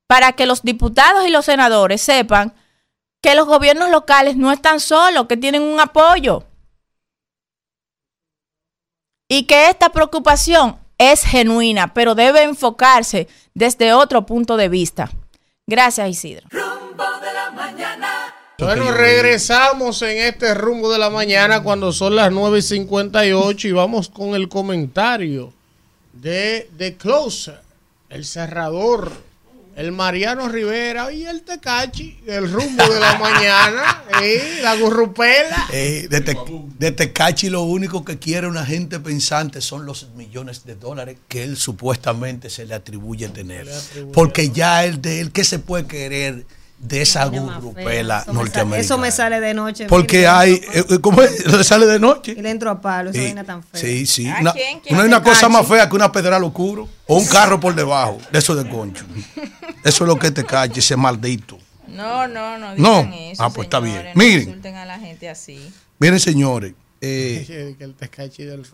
para 0.07 0.31
que 0.33 0.45
los 0.45 0.63
diputados 0.63 1.27
y 1.27 1.29
los 1.29 1.45
senadores 1.45 2.01
sepan 2.01 2.53
que 3.21 3.35
los 3.35 3.45
gobiernos 3.45 3.89
locales 3.89 4.37
no 4.37 4.51
están 4.51 4.79
solos, 4.79 5.27
que 5.27 5.37
tienen 5.37 5.61
un 5.61 5.79
apoyo. 5.79 6.45
Y 9.27 9.43
que 9.43 9.69
esta 9.69 9.89
preocupación 9.89 10.79
es 10.97 11.23
genuina, 11.23 11.93
pero 11.93 12.15
debe 12.15 12.43
enfocarse 12.43 13.27
desde 13.53 13.93
otro 13.93 14.25
punto 14.25 14.57
de 14.57 14.69
vista. 14.69 15.11
Gracias, 15.67 16.09
Isidro. 16.09 16.47
Bueno, 18.59 18.91
regresamos 18.91 20.01
en 20.01 20.17
este 20.17 20.53
rumbo 20.53 20.91
de 20.91 20.99
la 20.99 21.09
mañana 21.09 21.63
cuando 21.63 21.93
son 21.93 22.15
las 22.17 22.29
9.58 22.31 23.65
y 23.65 23.71
vamos 23.71 24.09
con 24.09 24.35
el 24.35 24.49
comentario 24.49 25.53
de 26.11 26.69
The 26.77 26.97
Closer, 26.97 27.61
el 28.09 28.25
cerrador, 28.25 29.13
el 29.77 29.93
Mariano 29.93 30.49
Rivera 30.49 31.09
y 31.13 31.23
el 31.25 31.43
Tecachi, 31.43 32.19
el 32.27 32.51
rumbo 32.51 32.83
de 32.83 32.99
la 32.99 33.17
mañana, 33.17 34.03
¿eh? 34.21 34.59
la 34.61 34.75
gurrupela. 34.75 35.67
Eh, 35.71 36.07
de, 36.09 36.19
de, 36.77 36.91
Tecachi 36.91 37.49
lo 37.49 37.61
único 37.61 38.03
que 38.03 38.19
quiere 38.19 38.47
una 38.47 38.65
gente 38.65 38.99
pensante 38.99 39.61
son 39.61 39.85
los 39.85 40.09
millones 40.15 40.65
de 40.65 40.75
dólares 40.75 41.17
que 41.29 41.43
él 41.43 41.55
supuestamente 41.55 42.49
se 42.49 42.65
le 42.65 42.73
atribuye 42.73 43.29
tener. 43.29 43.69
Porque 44.11 44.49
ya 44.49 44.83
él 44.83 45.01
de 45.01 45.21
él, 45.21 45.31
¿qué 45.31 45.45
se 45.45 45.59
puede 45.59 45.87
querer? 45.87 46.45
De 46.79 47.01
esa 47.01 47.25
gurrupela 47.25 48.23
norteamericana. 48.27 48.77
Eso 48.77 48.97
me 48.97 49.11
sale 49.11 49.39
de 49.39 49.53
noche. 49.53 49.85
Porque 49.87 50.27
hay, 50.27 50.61
eh, 50.73 50.99
¿cómo 51.01 51.21
es? 51.21 51.45
¿Le 51.51 51.63
sale 51.63 51.85
de 51.85 51.99
noche? 51.99 52.33
Y 52.37 52.41
le 52.41 52.49
entro 52.49 52.71
a 52.71 52.79
palo, 52.81 53.09
esa 53.11 53.21
vaina 53.21 53.43
tan 53.43 53.63
fea. 53.63 53.81
Sí, 53.81 54.05
sí. 54.05 54.25
Una, 54.25 54.53
no 54.91 55.01
hay 55.01 55.07
una 55.07 55.21
cosa 55.21 55.49
más 55.49 55.67
fea 55.67 55.89
que 55.89 55.95
una 55.95 56.11
pedra 56.11 56.37
oscuro 56.37 56.87
o 57.05 57.17
un 57.17 57.25
carro 57.27 57.59
por 57.59 57.75
debajo 57.75 58.17
de 58.31 58.39
eso 58.39 58.55
de 58.55 58.69
concho. 58.69 59.05
Eso 59.81 60.03
es 60.03 60.07
lo 60.09 60.19
que 60.19 60.29
te 60.29 60.43
cache, 60.43 60.81
ese 60.81 60.97
maldito. 60.97 61.57
No, 61.87 62.27
no, 62.27 62.57
no 62.57 62.75
digan 62.75 63.13
eso. 63.13 63.41
Ah, 63.41 63.49
pues 63.49 63.67
está 63.67 63.79
bien. 63.79 64.11
Miren. 64.13 64.75
a 64.75 64.85
la 64.85 64.99
gente 64.99 65.29
así. 65.29 65.71
Miren, 65.99 66.19
señores. 66.19 66.73
Eh, 66.99 67.77
el 67.79 67.93
tecache 67.95 68.45
del 68.45 68.65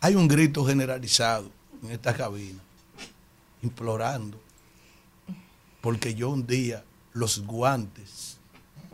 hay 0.00 0.14
un 0.14 0.28
grito 0.28 0.64
generalizado 0.64 1.50
en 1.82 1.90
esta 1.90 2.14
cabina, 2.14 2.58
implorando 3.62 4.40
porque 5.88 6.14
yo 6.14 6.28
un 6.28 6.46
día 6.46 6.84
los 7.14 7.46
guantes 7.46 8.36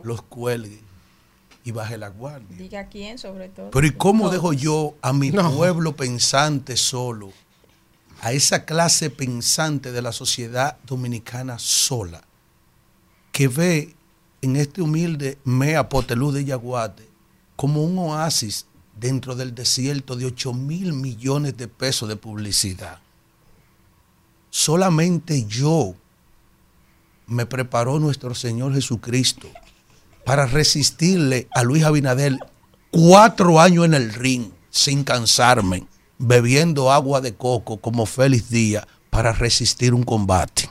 los 0.01 0.21
cuelgue 0.21 0.79
y 1.65 1.71
baje 1.71 1.97
la 1.97 2.07
guardia. 2.07 2.55
Diga 2.55 2.87
quién 2.87 3.17
sobre 3.17 3.49
todo. 3.49 3.69
Pero 3.69 3.85
¿y 3.85 3.91
cómo 3.91 4.29
dejo 4.29 4.53
yo 4.53 4.95
a 5.01 5.11
mi 5.11 5.29
pueblo 5.29 5.93
pensante 5.93 6.77
solo? 6.77 7.33
A 8.21 8.31
esa 8.31 8.63
clase 8.63 9.09
pensante 9.09 9.91
de 9.91 10.01
la 10.01 10.13
sociedad 10.13 10.77
dominicana 10.87 11.59
sola, 11.59 12.23
que 13.33 13.49
ve 13.49 13.93
en 14.41 14.55
este 14.55 14.81
humilde 14.81 15.37
Mea 15.43 15.89
Potelú 15.89 16.31
de 16.31 16.45
Yaguate 16.45 17.09
como 17.57 17.83
un 17.83 17.97
oasis 17.97 18.67
dentro 18.97 19.35
del 19.35 19.53
desierto 19.53 20.15
de 20.15 20.27
8 20.27 20.53
mil 20.53 20.93
millones 20.93 21.57
de 21.57 21.67
pesos 21.67 22.07
de 22.07 22.15
publicidad. 22.15 22.99
Solamente 24.49 25.43
yo 25.43 25.93
me 27.27 27.45
preparó 27.45 27.99
nuestro 27.99 28.35
Señor 28.35 28.73
Jesucristo 28.73 29.47
para 30.25 30.45
resistirle 30.45 31.47
a 31.51 31.63
Luis 31.63 31.83
Abinadel 31.83 32.39
cuatro 32.91 33.59
años 33.59 33.85
en 33.85 33.93
el 33.93 34.13
ring 34.13 34.49
sin 34.69 35.03
cansarme, 35.03 35.87
bebiendo 36.17 36.91
agua 36.91 37.21
de 37.21 37.35
coco 37.35 37.77
como 37.77 38.05
Félix 38.05 38.49
Díaz 38.49 38.85
para 39.09 39.31
resistir 39.31 39.93
un 39.93 40.03
combate 40.03 40.69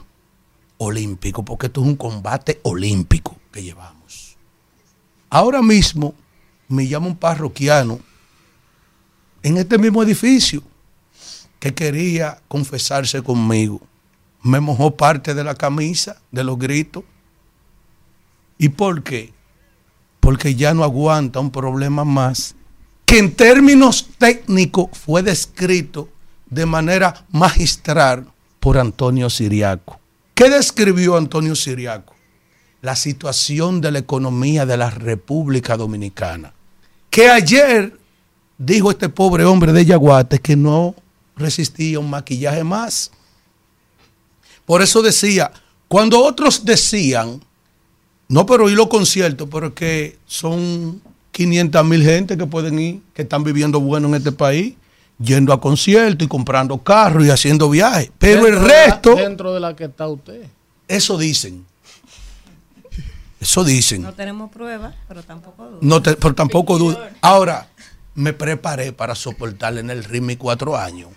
olímpico, 0.77 1.43
porque 1.43 1.67
esto 1.67 1.81
es 1.81 1.87
un 1.87 1.95
combate 1.95 2.59
olímpico 2.63 3.35
que 3.51 3.63
llevamos. 3.63 4.37
Ahora 5.29 5.61
mismo 5.61 6.13
me 6.67 6.87
llama 6.87 7.07
un 7.07 7.17
parroquiano 7.17 7.99
en 9.43 9.57
este 9.57 9.77
mismo 9.77 10.03
edificio 10.03 10.63
que 11.59 11.73
quería 11.73 12.41
confesarse 12.47 13.21
conmigo 13.21 13.81
me 14.45 14.59
mojó 14.59 14.95
parte 14.95 15.33
de 15.33 15.43
la 15.43 15.55
camisa, 15.55 16.21
de 16.31 16.43
los 16.43 16.59
gritos. 16.59 17.03
¿Y 18.59 18.69
por 18.69 19.01
qué? 19.01 19.33
Porque 20.19 20.53
ya 20.53 20.73
no 20.75 20.83
aguanta 20.83 21.39
un 21.39 21.49
problema 21.49 22.05
más 22.05 22.55
que 23.05 23.17
en 23.17 23.35
términos 23.35 24.07
técnicos 24.19 24.89
fue 24.93 25.23
descrito 25.23 26.09
de 26.47 26.67
manera 26.67 27.25
magistral 27.31 28.27
por 28.59 28.77
Antonio 28.77 29.31
Siriaco. 29.31 29.99
¿Qué 30.35 30.49
describió 30.49 31.17
Antonio 31.17 31.55
Siriaco? 31.55 32.13
La 32.81 32.95
situación 32.95 33.81
de 33.81 33.91
la 33.91 33.99
economía 33.99 34.67
de 34.67 34.77
la 34.77 34.91
República 34.91 35.75
Dominicana. 35.75 36.53
Que 37.09 37.29
ayer 37.29 37.97
dijo 38.59 38.91
este 38.91 39.09
pobre 39.09 39.43
hombre 39.45 39.73
de 39.73 39.85
Yaguate 39.85 40.37
que 40.37 40.55
no 40.55 40.93
resistía 41.35 41.99
un 41.99 42.11
maquillaje 42.11 42.63
más. 42.63 43.11
Por 44.65 44.81
eso 44.81 45.01
decía, 45.01 45.51
cuando 45.87 46.23
otros 46.23 46.65
decían, 46.65 47.41
no, 48.27 48.45
pero 48.45 48.65
oí 48.65 48.73
los 48.73 48.87
conciertos, 48.87 49.47
pero 49.51 49.73
que 49.75 50.17
son 50.25 51.01
500 51.31 51.85
mil 51.85 52.01
gente 52.03 52.37
que 52.37 52.45
pueden 52.47 52.79
ir, 52.79 53.01
que 53.13 53.21
están 53.23 53.43
viviendo 53.43 53.79
bueno 53.79 54.07
en 54.07 54.15
este 54.15 54.31
país, 54.31 54.73
yendo 55.19 55.53
a 55.53 55.61
conciertos 55.61 56.25
y 56.25 56.27
comprando 56.27 56.77
carros 56.79 57.25
y 57.25 57.29
haciendo 57.29 57.69
viajes. 57.69 58.09
Pero 58.17 58.47
el 58.47 58.53
Dentro 58.55 58.61
de 58.63 58.67
la- 58.67 58.85
resto, 58.85 59.15
dentro 59.15 59.53
de 59.53 59.59
la 59.59 59.75
que 59.75 59.83
está 59.85 60.07
usted. 60.07 60.47
eso 60.87 61.17
dicen. 61.17 61.65
Eso 63.39 63.63
dicen. 63.63 64.01
No 64.01 64.13
tenemos 64.13 64.49
pruebas, 64.49 64.95
pero 65.07 65.21
tampoco 65.21 65.65
dudas. 65.65 65.79
No 65.83 66.01
te- 66.01 66.15
pero 66.15 66.33
tampoco 66.33 66.77
dudo. 66.79 66.99
Ahora, 67.21 67.69
me 68.15 68.33
preparé 68.33 68.91
para 68.91 69.13
soportarle 69.13 69.81
en 69.81 69.89
el 69.91 70.03
ritmo 70.03 70.31
cuatro 70.37 70.75
años. 70.75 71.09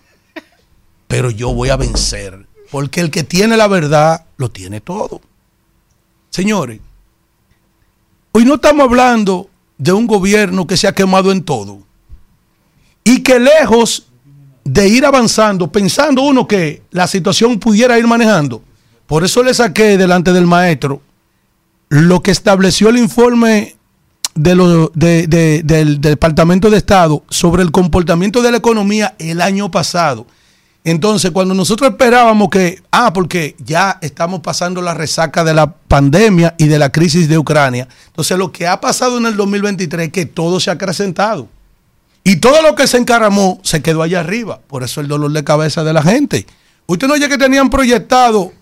Pero 1.07 1.31
yo 1.31 1.55
voy 1.55 1.71
a 1.71 1.77
vencer. 1.77 2.47
Porque 2.71 3.01
el 3.01 3.11
que 3.11 3.25
tiene 3.25 3.57
la 3.57 3.67
verdad, 3.67 4.27
lo 4.37 4.51
tiene 4.51 4.81
todo. 4.81 5.21
Señores, 6.31 6.81
hoy 8.33 8.45
no 8.45 8.55
estamos 8.57 8.85
hablando 8.85 9.49
de 9.79 9.93
un 9.93 10.07
gobierno 10.07 10.67
que 10.67 10.77
se 10.77 10.87
ha 10.87 10.93
quemado 10.93 11.33
en 11.33 11.43
todo. 11.43 11.81
Y 13.05 13.23
que 13.23 13.39
lejos 13.39 14.09
de 14.65 14.89
ir 14.89 15.07
avanzando, 15.07 15.73
pensando 15.73 16.23
uno 16.23 16.47
que 16.47 16.83
la 16.91 17.07
situación 17.07 17.59
pudiera 17.59 17.99
ir 17.99 18.07
manejando. 18.07 18.63
Por 19.07 19.25
eso 19.25 19.43
le 19.43 19.55
saqué 19.55 19.97
delante 19.97 20.33
del 20.33 20.47
maestro 20.47 21.01
lo 21.89 22.23
que 22.23 22.31
estableció 22.31 22.91
el 22.91 22.99
informe 22.99 23.77
del 24.35 24.91
Departamento 26.01 26.69
de 26.69 26.77
Estado 26.77 27.25
sobre 27.31 27.63
el 27.63 27.71
comportamiento 27.71 28.43
de 28.43 28.51
la 28.51 28.59
economía 28.59 29.15
el 29.19 29.41
año 29.41 29.71
pasado. 29.71 30.27
Entonces, 30.85 31.33
cuando 31.33 31.55
nosotros 31.55 31.91
esperábamos 31.91 32.49
que, 32.49 32.83
ah, 32.91 33.13
porque 33.13 33.57
ya 33.59 33.99
estamos 34.01 34.41
pasando 34.41 34.81
la 34.81 34.95
resaca 34.95 35.45
de 35.45 35.53
la 35.53 35.71
pandemia 35.73 36.55
y 36.57 36.67
de 36.67 36.79
la 36.79 36.91
crisis 36.91 37.29
de 37.29 37.37
Ucrania, 37.37 37.89
entonces 38.07 38.39
lo 38.39 38.53
que 38.53 38.67
ha 38.67 38.81
pasado 38.81 39.19
en 39.19 39.27
el 39.27 39.37
2023 39.37 40.07
es 40.07 40.13
que 40.13 40.27
todo 40.27 40.61
se 40.61 40.71
ha 40.71 40.75
acrecentado. 40.75 41.49
Y 42.25 42.37
todo 42.37 42.63
lo 42.63 42.75
que 42.75 42.87
se 42.87 42.99
encaramó 42.99 43.61
se 43.63 43.83
quedó 43.83 44.03
allá 44.03 44.21
arriba. 44.21 44.61
Por 44.67 44.83
eso 44.83 45.01
el 45.01 45.09
dolor 45.09 45.33
de 45.33 45.45
cabeza 45.45 45.83
de 45.85 45.93
la 45.93 46.03
gente. 46.03 46.47
Usted 46.87 47.07
no 47.07 47.15
oye 47.15 47.29
que 47.29 47.39
tenían 47.39 47.71
proyectado 47.71 48.53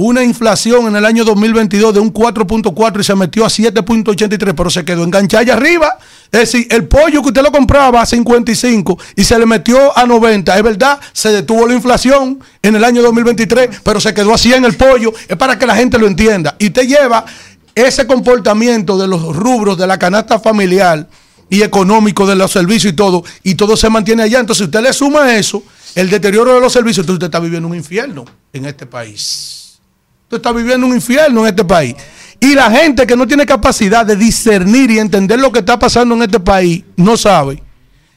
una 0.00 0.22
inflación 0.22 0.86
en 0.86 0.94
el 0.94 1.04
año 1.04 1.24
2022 1.24 1.92
de 1.92 1.98
un 1.98 2.14
4.4 2.14 3.00
y 3.00 3.02
se 3.02 3.16
metió 3.16 3.44
a 3.44 3.48
7.83, 3.48 4.54
pero 4.54 4.70
se 4.70 4.84
quedó 4.84 5.02
enganchada 5.02 5.40
allá 5.40 5.54
arriba. 5.54 5.98
Es 6.30 6.52
decir, 6.52 6.68
el 6.70 6.86
pollo 6.86 7.20
que 7.20 7.28
usted 7.28 7.42
lo 7.42 7.50
compraba 7.50 8.00
a 8.00 8.06
55 8.06 8.96
y 9.16 9.24
se 9.24 9.36
le 9.36 9.44
metió 9.44 9.98
a 9.98 10.06
90, 10.06 10.56
es 10.56 10.62
verdad, 10.62 11.00
se 11.12 11.30
detuvo 11.30 11.66
la 11.66 11.74
inflación 11.74 12.38
en 12.62 12.76
el 12.76 12.84
año 12.84 13.02
2023, 13.02 13.80
pero 13.82 14.00
se 14.00 14.14
quedó 14.14 14.32
a 14.32 14.38
100 14.38 14.64
el 14.66 14.76
pollo. 14.76 15.12
Es 15.26 15.36
para 15.36 15.58
que 15.58 15.66
la 15.66 15.74
gente 15.74 15.98
lo 15.98 16.06
entienda. 16.06 16.54
Y 16.60 16.68
usted 16.68 16.86
lleva 16.86 17.24
ese 17.74 18.06
comportamiento 18.06 18.96
de 18.98 19.08
los 19.08 19.34
rubros 19.34 19.76
de 19.76 19.88
la 19.88 19.98
canasta 19.98 20.38
familiar 20.38 21.08
y 21.50 21.62
económico 21.62 22.24
de 22.24 22.36
los 22.36 22.52
servicios 22.52 22.92
y 22.92 22.96
todo, 22.96 23.24
y 23.42 23.56
todo 23.56 23.76
se 23.76 23.90
mantiene 23.90 24.22
allá. 24.22 24.38
Entonces, 24.38 24.66
usted 24.66 24.80
le 24.80 24.92
suma 24.92 25.34
eso, 25.34 25.64
el 25.96 26.08
deterioro 26.08 26.54
de 26.54 26.60
los 26.60 26.72
servicios, 26.72 26.98
entonces 26.98 27.14
usted 27.14 27.26
está 27.26 27.40
viviendo 27.40 27.66
un 27.66 27.74
infierno 27.74 28.24
en 28.52 28.66
este 28.66 28.86
país. 28.86 29.67
Usted 30.28 30.36
está 30.36 30.52
viviendo 30.52 30.86
un 30.86 30.94
infierno 30.94 31.40
en 31.40 31.46
este 31.48 31.64
país. 31.64 31.94
Y 32.38 32.54
la 32.54 32.70
gente 32.70 33.06
que 33.06 33.16
no 33.16 33.26
tiene 33.26 33.46
capacidad 33.46 34.04
de 34.04 34.14
discernir 34.14 34.90
y 34.90 34.98
entender 34.98 35.40
lo 35.40 35.50
que 35.50 35.60
está 35.60 35.78
pasando 35.78 36.14
en 36.14 36.22
este 36.22 36.38
país, 36.38 36.84
no 36.96 37.16
sabe 37.16 37.62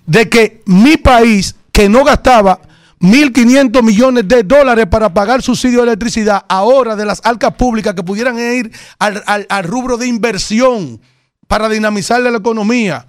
de 0.06 0.28
que 0.30 0.62
mi 0.66 0.98
país, 0.98 1.56
que 1.72 1.88
no 1.88 2.04
gastaba 2.04 2.60
1.500 3.00 3.82
millones 3.82 4.28
de 4.28 4.44
dólares 4.44 4.88
para 4.92 5.14
pagar 5.14 5.42
subsidio 5.42 5.80
de 5.80 5.88
electricidad, 5.88 6.44
ahora 6.50 6.96
de 6.98 7.06
las 7.06 7.22
arcas 7.24 7.54
públicas 7.56 7.96
que 7.96 8.04
pudieran 8.04 8.38
ir 8.38 8.72
al, 9.00 9.24
al- 9.26 9.48
al 9.50 9.64
rubro 9.64 9.96
de 9.98 10.08
inversión 10.08 11.00
para 11.48 11.70
dinamizar 11.70 12.20
la 12.22 12.38
economía, 12.38 13.08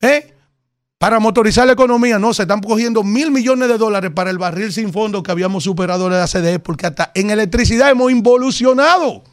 ¿eh? 0.00 0.31
Para 1.02 1.18
motorizar 1.18 1.66
la 1.66 1.72
economía, 1.72 2.20
no, 2.20 2.32
se 2.32 2.42
están 2.42 2.60
cogiendo 2.60 3.02
mil 3.02 3.32
millones 3.32 3.66
de 3.68 3.76
dólares 3.76 4.12
para 4.14 4.30
el 4.30 4.38
barril 4.38 4.72
sin 4.72 4.92
fondo 4.92 5.20
que 5.20 5.32
habíamos 5.32 5.64
superado 5.64 6.08
de 6.08 6.16
la 6.16 6.28
CDE, 6.28 6.60
porque 6.60 6.86
hasta 6.86 7.10
en 7.16 7.30
electricidad 7.30 7.90
hemos 7.90 8.12
involucionado. 8.12 9.24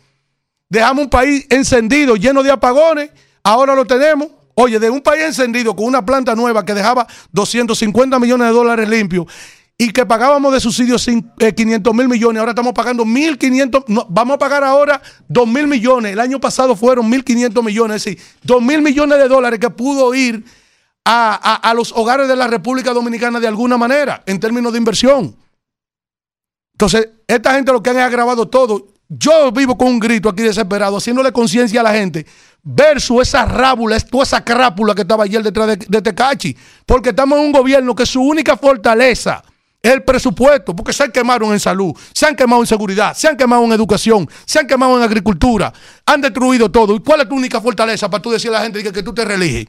Dejamos 0.67 1.03
un 1.03 1.09
país 1.11 1.45
encendido, 1.51 2.15
lleno 2.15 2.41
de 2.41 2.49
apagones, 2.49 3.11
ahora 3.43 3.75
lo 3.75 3.85
tenemos. 3.85 4.29
Oye, 4.55 4.79
de 4.79 4.89
un 4.89 5.01
país 5.01 5.21
encendido 5.25 5.75
con 5.75 5.85
una 5.85 6.03
planta 6.03 6.33
nueva 6.33 6.65
que 6.65 6.73
dejaba 6.73 7.05
250 7.33 8.17
millones 8.19 8.47
de 8.47 8.53
dólares 8.53 8.89
limpios 8.89 9.27
y 9.77 9.91
que 9.91 10.07
pagábamos 10.07 10.51
de 10.51 10.59
subsidios 10.59 11.07
cin- 11.07 11.31
eh, 11.37 11.53
500 11.53 11.93
mil 11.93 12.07
millones, 12.09 12.39
ahora 12.39 12.53
estamos 12.53 12.73
pagando 12.73 13.05
1.500, 13.05 13.83
no, 13.89 14.07
vamos 14.09 14.33
a 14.33 14.37
pagar 14.39 14.63
ahora 14.63 15.03
2 15.27 15.47
mil 15.47 15.67
millones. 15.67 16.13
El 16.13 16.19
año 16.19 16.39
pasado 16.39 16.75
fueron 16.75 17.11
1.500 17.11 17.63
millones, 17.63 17.97
es 17.97 18.05
decir, 18.15 18.23
2 18.41 18.59
mil 18.63 18.81
millones 18.81 19.19
de 19.19 19.27
dólares 19.27 19.59
que 19.59 19.69
pudo 19.69 20.15
ir 20.15 20.43
a, 21.11 21.55
a- 21.69 21.73
los 21.73 21.91
hogares 21.93 22.27
de 22.27 22.35
la 22.35 22.47
República 22.47 22.93
Dominicana 22.93 23.39
de 23.39 23.47
alguna 23.47 23.77
manera, 23.77 24.21
en 24.25 24.39
términos 24.39 24.71
de 24.71 24.77
inversión. 24.77 25.35
Entonces, 26.73 27.09
esta 27.27 27.53
gente 27.55 27.71
lo 27.71 27.81
que 27.81 27.89
han 27.89 27.97
agravado 27.97 28.47
todo. 28.47 28.87
Yo 29.07 29.51
vivo 29.51 29.75
con 29.75 29.87
un 29.87 29.99
grito 29.99 30.29
aquí 30.29 30.43
desesperado, 30.43 30.97
haciéndole 30.97 31.31
conciencia 31.31 31.79
a 31.81 31.83
la 31.83 31.93
gente, 31.93 32.27
versus 32.61 33.23
esa 33.23 33.43
rábula, 33.45 33.99
toda 34.01 34.23
esa 34.23 34.43
crápula 34.45 34.93
que 34.93 35.01
estaba 35.01 35.23
ayer 35.23 35.41
detrás 35.41 35.67
de, 35.67 35.77
de 35.77 36.01
Tecachi. 36.01 36.55
Porque 36.85 37.09
estamos 37.09 37.39
en 37.39 37.45
un 37.45 37.51
gobierno 37.51 37.95
que 37.95 38.05
su 38.05 38.21
única 38.21 38.55
fortaleza 38.55 39.43
es 39.81 39.91
el 39.93 40.03
presupuesto, 40.03 40.75
porque 40.75 40.93
se 40.93 41.03
han 41.03 41.11
quemado 41.11 41.51
en 41.51 41.59
salud, 41.59 41.91
se 42.13 42.27
han 42.27 42.35
quemado 42.35 42.61
en 42.61 42.67
seguridad, 42.67 43.15
se 43.15 43.27
han 43.27 43.35
quemado 43.35 43.63
en 43.65 43.71
educación, 43.71 44.29
se 44.45 44.59
han 44.59 44.67
quemado 44.67 44.95
en 44.97 45.03
agricultura, 45.03 45.73
han 46.05 46.21
destruido 46.21 46.69
todo. 46.69 46.95
¿Y 46.95 46.99
cuál 46.99 47.21
es 47.21 47.29
tu 47.29 47.35
única 47.35 47.59
fortaleza 47.59 48.09
para 48.11 48.21
tú 48.21 48.29
decirle 48.29 48.57
a 48.57 48.59
la 48.59 48.65
gente 48.65 48.83
que, 48.83 48.91
que 48.91 49.01
tú 49.03 49.11
te 49.13 49.25
religes? 49.25 49.65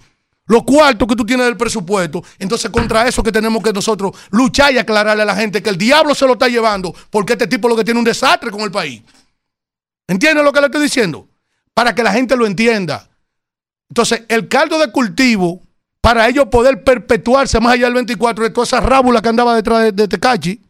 Los 0.47 0.65
cuartos 0.65 1.07
que 1.07 1.15
tú 1.15 1.25
tienes 1.25 1.47
del 1.47 1.57
presupuesto. 1.57 2.23
Entonces, 2.39 2.70
contra 2.70 3.07
eso 3.07 3.23
que 3.23 3.31
tenemos 3.31 3.62
que 3.62 3.73
nosotros 3.73 4.12
luchar 4.31 4.73
y 4.73 4.78
aclararle 4.78 5.23
a 5.23 5.27
la 5.27 5.36
gente 5.36 5.62
que 5.62 5.70
el 5.70 5.78
diablo 5.78 6.15
se 6.15 6.27
lo 6.27 6.33
está 6.33 6.49
llevando, 6.49 6.94
porque 7.10 7.35
este 7.35 7.47
tipo 7.47 7.69
lo 7.69 7.77
que 7.77 7.85
tiene 7.85 7.99
un 7.99 8.05
desastre 8.05 8.51
con 8.51 8.62
el 8.62 8.70
país. 8.70 9.02
¿Entienden 10.09 10.44
lo 10.44 10.52
que 10.52 10.60
le 10.60 10.67
estoy 10.67 10.83
diciendo? 10.83 11.28
Para 11.73 11.94
que 11.94 12.02
la 12.02 12.12
gente 12.12 12.36
lo 12.36 12.47
entienda. 12.47 13.09
Entonces, 13.89 14.25
el 14.28 14.49
caldo 14.49 14.78
de 14.78 14.91
cultivo, 14.91 15.62
para 16.01 16.28
ellos 16.28 16.47
poder 16.47 16.83
perpetuarse 16.83 17.60
más 17.60 17.75
allá 17.75 17.85
del 17.85 17.94
24, 17.94 18.44
de 18.44 18.51
toda 18.51 18.65
esa 18.65 18.81
rábula 18.81 19.23
que 19.23 19.28
andaba 19.28 19.55
detrás 19.55 19.85
de, 19.85 19.93
de 19.93 20.09
Tecachi. 20.09 20.60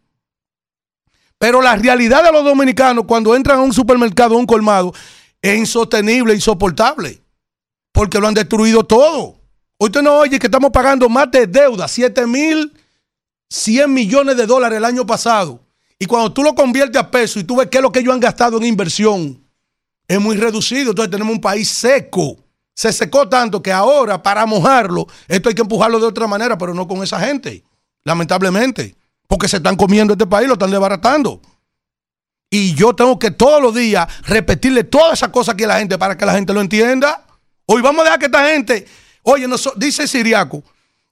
Pero 1.39 1.63
la 1.63 1.75
realidad 1.75 2.23
de 2.23 2.33
los 2.33 2.45
dominicanos 2.45 3.07
cuando 3.09 3.35
entran 3.35 3.61
a 3.61 3.63
un 3.63 3.73
supermercado, 3.73 4.35
a 4.35 4.39
un 4.39 4.45
colmado, 4.45 4.93
es 5.41 5.59
insostenible, 5.59 6.35
insoportable. 6.35 7.23
Porque 7.93 8.19
lo 8.19 8.29
han 8.29 8.35
destruido 8.35 8.85
todo. 8.85 9.40
Hoy 9.83 9.87
usted 9.87 10.03
no 10.03 10.19
oye 10.19 10.39
que 10.39 10.47
estamos 10.47 10.71
pagando 10.71 11.09
más 11.09 11.31
de 11.31 11.47
deuda, 11.47 11.89
7 11.89 12.27
mil 12.27 12.71
100 13.49 13.91
millones 13.91 14.37
de 14.37 14.45
dólares 14.45 14.77
el 14.77 14.85
año 14.85 15.07
pasado. 15.07 15.59
Y 15.99 16.05
cuando 16.05 16.31
tú 16.35 16.43
lo 16.43 16.55
conviertes 16.55 17.01
a 17.01 17.11
peso 17.11 17.41
y 17.41 17.45
tú 17.45 17.57
ves 17.57 17.69
qué 17.71 17.79
es 17.79 17.83
lo 17.83 17.91
que 17.91 18.01
ellos 18.01 18.13
han 18.13 18.21
gastado 18.21 18.59
en 18.59 18.65
inversión, 18.65 19.43
es 20.07 20.21
muy 20.21 20.37
reducido. 20.37 20.91
Entonces 20.91 21.11
tenemos 21.11 21.35
un 21.35 21.41
país 21.41 21.67
seco. 21.71 22.37
Se 22.75 22.93
secó 22.93 23.27
tanto 23.27 23.63
que 23.63 23.73
ahora 23.73 24.23
para 24.23 24.45
mojarlo, 24.45 25.07
esto 25.27 25.49
hay 25.49 25.55
que 25.55 25.63
empujarlo 25.63 25.99
de 25.99 26.09
otra 26.09 26.27
manera, 26.27 26.59
pero 26.59 26.75
no 26.75 26.87
con 26.87 27.03
esa 27.03 27.19
gente, 27.19 27.65
lamentablemente. 28.05 28.95
Porque 29.27 29.49
se 29.49 29.57
están 29.57 29.77
comiendo 29.77 30.13
este 30.13 30.27
país, 30.27 30.47
lo 30.47 30.55
están 30.55 30.71
desbaratando. 30.71 31.41
Y 32.51 32.75
yo 32.75 32.95
tengo 32.95 33.19
que 33.19 33.31
todos 33.31 33.63
los 33.63 33.75
días 33.75 34.07
repetirle 34.27 34.85
todas 34.85 35.15
esas 35.15 35.31
cosas 35.31 35.55
aquí 35.55 35.65
a 35.65 35.69
la 35.69 35.79
gente 35.79 35.97
para 35.97 36.19
que 36.19 36.27
la 36.27 36.35
gente 36.35 36.53
lo 36.53 36.61
entienda. 36.61 37.25
Hoy 37.65 37.81
vamos 37.81 38.03
a 38.03 38.05
dejar 38.05 38.19
que 38.19 38.27
esta 38.27 38.47
gente, 38.47 38.87
oye, 39.23 39.47
noso- 39.47 39.75
dice 39.77 40.07
Siriaco 40.07 40.63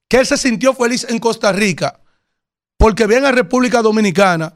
que 0.08 0.18
él 0.18 0.26
se 0.26 0.36
sintió 0.38 0.74
feliz 0.74 1.06
en 1.08 1.18
Costa 1.18 1.52
Rica 1.52 2.00
porque 2.76 3.06
ven 3.06 3.24
a 3.24 3.32
República 3.32 3.82
Dominicana 3.82 4.54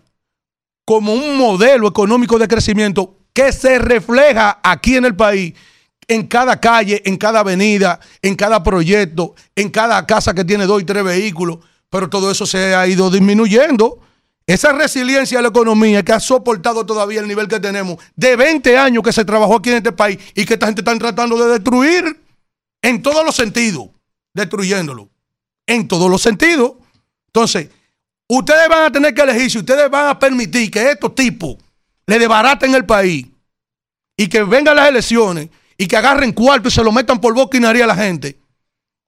como 0.85 1.13
un 1.13 1.37
modelo 1.37 1.89
económico 1.89 2.39
de 2.39 2.49
crecimiento 2.49 3.19
que 3.33 3.53
se 3.53 3.79
refleja 3.79 4.61
aquí 4.63 4.97
en 4.97 5.05
el 5.05 5.17
país, 5.17 5.55
en 6.09 6.27
cada 6.27 6.61
calle, 6.61 7.03
en 7.05 7.17
cada 7.17 7.41
avenida, 7.41 8.01
en 8.21 8.35
cada 8.35 8.63
proyecto, 8.63 9.35
en 9.55 9.71
cada 9.71 10.05
casa 10.07 10.35
que 10.35 10.45
tiene 10.45 10.67
dos 10.67 10.83
y 10.83 10.85
tres 10.85 11.05
vehículos, 11.05 11.59
pero 11.89 12.09
todo 12.11 12.31
eso 12.31 12.45
se 12.47 12.75
ha 12.75 12.87
ido 12.87 13.11
disminuyendo. 13.11 14.01
Esa 14.47 14.73
resiliencia 14.73 15.39
de 15.39 15.43
la 15.43 15.49
economía 15.51 16.03
que 16.03 16.13
ha 16.13 16.21
soportado 16.21 16.85
todavía 16.85 17.21
el 17.21 17.29
nivel 17.29 17.47
que 17.49 17.61
tenemos 17.61 17.99
de 18.17 18.35
20 18.37 18.77
años 18.77 19.03
que 19.05 19.13
se 19.13 19.25
trabajó 19.25 19.57
aquí 19.57 19.71
en 19.71 19.77
este 19.77 19.93
país 19.93 20.19
y 20.35 20.45
que 20.45 20.55
esta 20.55 20.67
gente 20.67 20.81
está 20.81 20.97
tratando 20.99 21.37
de 21.37 21.53
destruir 21.53 22.21
en 22.83 23.03
todos 23.03 23.25
los 23.25 23.35
sentidos, 23.35 23.89
destruyéndolo, 24.35 25.09
en 25.67 25.89
todos 25.89 26.11
los 26.11 26.21
sentidos. 26.21 26.73
Entonces, 27.29 27.69
ustedes 28.29 28.69
van 28.69 28.85
a 28.85 28.93
tener 28.93 29.15
que 29.15 29.23
elegir 29.23 29.51
si 29.51 29.59
ustedes 29.59 29.89
van 29.91 30.09
a 30.09 30.19
permitir 30.19 30.71
que 30.71 30.91
estos 30.91 31.15
tipos 31.15 31.57
le 32.07 32.19
desbaraten 32.19 32.75
el 32.75 32.85
país 32.85 33.27
y 34.17 34.29
que 34.29 34.43
vengan 34.43 34.77
las 34.77 34.89
elecciones 34.89 35.49
y 35.79 35.87
que 35.87 35.97
agarren 35.97 36.33
cuarto 36.33 36.69
y 36.69 36.73
se 36.73 36.85
lo 36.85 36.93
metan 36.93 37.21
por 37.21 37.35
boca 37.35 37.57
y 37.57 37.61
nariz 37.61 37.83
a 37.83 37.87
la 37.87 37.97
gente 37.97 38.39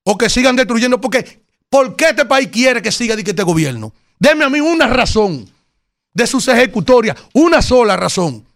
o 0.05 0.17
que 0.17 0.31
sigan 0.31 0.57
destruyendo 0.57 1.01
porque 1.01 1.43
¿por 1.69 1.97
qué 1.97 2.11
este 2.11 2.25
país 2.25 2.49
quiere 2.49 2.81
que 2.81 2.93
siga 2.93 3.15
este 3.15 3.43
gobierno? 3.43 3.93
Deme 4.19 4.45
a 4.45 4.49
mí 4.49 4.61
una 4.61 4.87
razón 4.87 5.51
de 6.13 6.27
sus 6.27 6.47
ejecutorias, 6.49 7.17
una 7.33 7.61
sola 7.61 7.97
razón. 7.97 8.47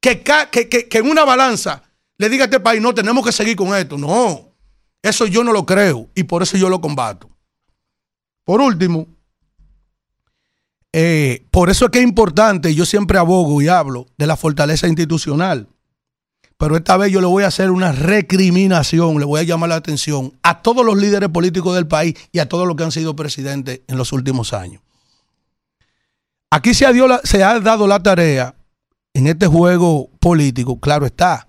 Que, 0.00 0.22
que, 0.22 0.88
en 0.92 1.10
una 1.10 1.24
balanza 1.24 1.82
le 2.16 2.28
diga 2.28 2.44
a 2.44 2.46
este 2.46 2.60
país, 2.60 2.80
no, 2.80 2.94
tenemos 2.94 3.26
que 3.26 3.32
seguir 3.32 3.56
con 3.56 3.74
esto. 3.74 3.98
No, 3.98 4.47
eso 5.08 5.26
yo 5.26 5.44
no 5.44 5.52
lo 5.52 5.66
creo 5.66 6.08
y 6.14 6.24
por 6.24 6.42
eso 6.42 6.56
yo 6.56 6.68
lo 6.68 6.80
combato. 6.80 7.28
Por 8.44 8.60
último, 8.60 9.06
eh, 10.92 11.46
por 11.50 11.70
eso 11.70 11.86
es 11.86 11.90
que 11.90 11.98
es 11.98 12.04
importante, 12.04 12.74
yo 12.74 12.86
siempre 12.86 13.18
abogo 13.18 13.60
y 13.60 13.68
hablo 13.68 14.06
de 14.16 14.26
la 14.26 14.36
fortaleza 14.36 14.88
institucional. 14.88 15.68
Pero 16.56 16.76
esta 16.76 16.96
vez 16.96 17.12
yo 17.12 17.20
le 17.20 17.26
voy 17.26 17.44
a 17.44 17.48
hacer 17.48 17.70
una 17.70 17.92
recriminación, 17.92 19.20
le 19.20 19.24
voy 19.24 19.40
a 19.40 19.44
llamar 19.44 19.68
la 19.68 19.76
atención 19.76 20.32
a 20.42 20.60
todos 20.60 20.84
los 20.84 20.96
líderes 20.96 21.28
políticos 21.28 21.74
del 21.74 21.86
país 21.86 22.14
y 22.32 22.40
a 22.40 22.48
todos 22.48 22.66
los 22.66 22.76
que 22.76 22.82
han 22.82 22.90
sido 22.90 23.14
presidentes 23.14 23.82
en 23.86 23.96
los 23.96 24.12
últimos 24.12 24.52
años. 24.52 24.82
Aquí 26.50 26.74
se 26.74 26.86
ha, 26.86 26.92
se 27.22 27.44
ha 27.44 27.60
dado 27.60 27.86
la 27.86 28.02
tarea 28.02 28.56
en 29.14 29.26
este 29.26 29.46
juego 29.46 30.10
político, 30.18 30.80
claro 30.80 31.06
está, 31.06 31.46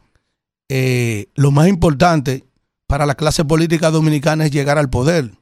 eh, 0.68 1.28
lo 1.34 1.50
más 1.52 1.68
importante 1.68 2.46
para 2.90 3.06
la 3.06 3.14
clase 3.14 3.46
política 3.46 3.92
dominicana 3.92 4.48
es 4.48 4.52
llegar 4.52 4.80
al 4.80 4.90
poder, 4.90 5.38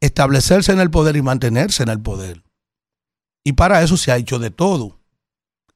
establecerse 0.00 0.72
en 0.72 0.80
el 0.80 0.90
poder 0.90 1.14
y 1.14 1.22
mantenerse 1.22 1.84
en 1.84 1.90
el 1.90 2.02
poder. 2.02 2.42
Y 3.44 3.52
para 3.52 3.84
eso 3.84 3.96
se 3.96 4.10
ha 4.10 4.16
hecho 4.16 4.40
de 4.40 4.50
todo. 4.50 4.98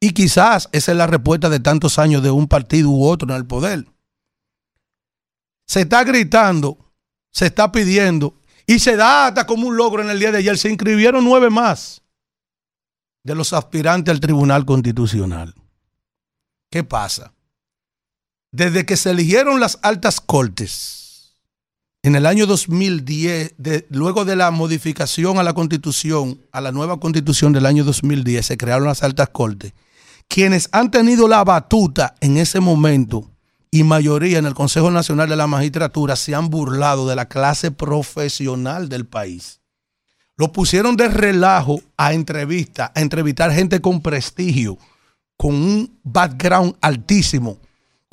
Y 0.00 0.14
quizás 0.14 0.68
esa 0.72 0.90
es 0.90 0.98
la 0.98 1.06
respuesta 1.06 1.48
de 1.48 1.60
tantos 1.60 2.00
años 2.00 2.24
de 2.24 2.32
un 2.32 2.48
partido 2.48 2.90
u 2.90 3.06
otro 3.06 3.30
en 3.30 3.36
el 3.36 3.46
poder. 3.46 3.86
Se 5.64 5.82
está 5.82 6.02
gritando, 6.02 6.92
se 7.32 7.46
está 7.46 7.70
pidiendo 7.70 8.34
y 8.66 8.80
se 8.80 8.96
da 8.96 9.28
hasta 9.28 9.46
como 9.46 9.68
un 9.68 9.76
logro 9.76 10.02
en 10.02 10.10
el 10.10 10.18
día 10.18 10.32
de 10.32 10.38
ayer. 10.38 10.58
Se 10.58 10.68
inscribieron 10.68 11.24
nueve 11.24 11.50
más 11.50 12.02
de 13.22 13.36
los 13.36 13.52
aspirantes 13.52 14.10
al 14.10 14.18
Tribunal 14.18 14.66
Constitucional. 14.66 15.54
¿Qué 16.68 16.82
pasa? 16.82 17.35
Desde 18.56 18.86
que 18.86 18.96
se 18.96 19.10
eligieron 19.10 19.60
las 19.60 19.78
altas 19.82 20.18
cortes 20.18 21.34
en 22.02 22.16
el 22.16 22.24
año 22.24 22.46
2010, 22.46 23.56
luego 23.90 24.24
de 24.24 24.34
la 24.34 24.50
modificación 24.50 25.38
a 25.38 25.42
la 25.42 25.52
constitución, 25.52 26.40
a 26.52 26.62
la 26.62 26.72
nueva 26.72 26.98
constitución 26.98 27.52
del 27.52 27.66
año 27.66 27.84
2010, 27.84 28.46
se 28.46 28.56
crearon 28.56 28.86
las 28.86 29.02
altas 29.02 29.28
cortes. 29.28 29.74
Quienes 30.26 30.70
han 30.72 30.90
tenido 30.90 31.28
la 31.28 31.44
batuta 31.44 32.14
en 32.22 32.38
ese 32.38 32.60
momento 32.60 33.30
y 33.70 33.82
mayoría 33.82 34.38
en 34.38 34.46
el 34.46 34.54
Consejo 34.54 34.90
Nacional 34.90 35.28
de 35.28 35.36
la 35.36 35.46
Magistratura 35.46 36.16
se 36.16 36.34
han 36.34 36.48
burlado 36.48 37.06
de 37.06 37.14
la 37.14 37.28
clase 37.28 37.72
profesional 37.72 38.88
del 38.88 39.04
país. 39.04 39.60
Lo 40.38 40.52
pusieron 40.52 40.96
de 40.96 41.08
relajo 41.08 41.82
a 41.98 42.14
entrevista, 42.14 42.90
a 42.94 43.02
entrevistar 43.02 43.52
gente 43.52 43.82
con 43.82 44.00
prestigio, 44.00 44.78
con 45.36 45.54
un 45.54 45.98
background 46.04 46.74
altísimo, 46.80 47.58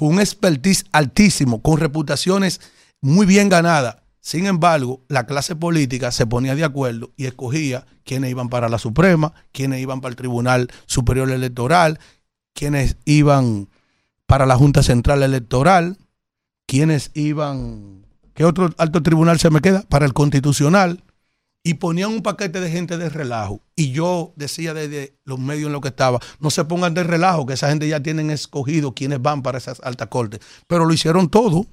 un 0.07 0.19
expertise 0.19 0.85
altísimo, 0.91 1.61
con 1.61 1.77
reputaciones 1.77 2.61
muy 3.01 3.25
bien 3.25 3.49
ganadas. 3.49 3.97
Sin 4.19 4.45
embargo, 4.45 5.01
la 5.09 5.25
clase 5.25 5.55
política 5.55 6.11
se 6.11 6.25
ponía 6.25 6.55
de 6.55 6.63
acuerdo 6.63 7.11
y 7.17 7.25
escogía 7.25 7.85
quiénes 8.05 8.31
iban 8.31 8.49
para 8.49 8.69
la 8.69 8.79
Suprema, 8.79 9.33
quiénes 9.51 9.81
iban 9.81 10.01
para 10.01 10.11
el 10.11 10.15
Tribunal 10.15 10.69
Superior 10.85 11.29
Electoral, 11.29 11.99
quiénes 12.53 12.97
iban 13.05 13.69
para 14.25 14.45
la 14.45 14.55
Junta 14.55 14.81
Central 14.81 15.23
Electoral, 15.23 15.97
quiénes 16.65 17.11
iban, 17.13 18.05
¿qué 18.33 18.45
otro 18.45 18.69
alto 18.77 19.03
tribunal 19.03 19.39
se 19.39 19.49
me 19.49 19.61
queda? 19.61 19.83
Para 19.89 20.05
el 20.05 20.13
Constitucional 20.13 21.03
y 21.63 21.75
ponían 21.75 22.11
un 22.11 22.21
paquete 22.21 22.59
de 22.59 22.69
gente 22.69 22.97
de 22.97 23.09
relajo. 23.09 23.61
Y 23.75 23.91
yo 23.91 24.33
decía 24.35 24.73
desde 24.73 25.15
los 25.23 25.39
medios 25.39 25.67
en 25.67 25.73
los 25.73 25.81
que 25.81 25.87
estaba, 25.87 26.19
no 26.39 26.51
se 26.51 26.65
pongan 26.65 26.93
de 26.93 27.03
relajo, 27.03 27.45
que 27.45 27.53
esa 27.53 27.69
gente 27.69 27.87
ya 27.87 28.01
tienen 28.01 28.29
escogido 28.29 28.93
quienes 28.93 29.21
van 29.21 29.41
para 29.41 29.57
esas 29.57 29.79
altas 29.81 30.09
cortes. 30.09 30.41
Pero 30.67 30.85
lo 30.85 30.93
hicieron 30.93 31.29
todo. 31.29 31.65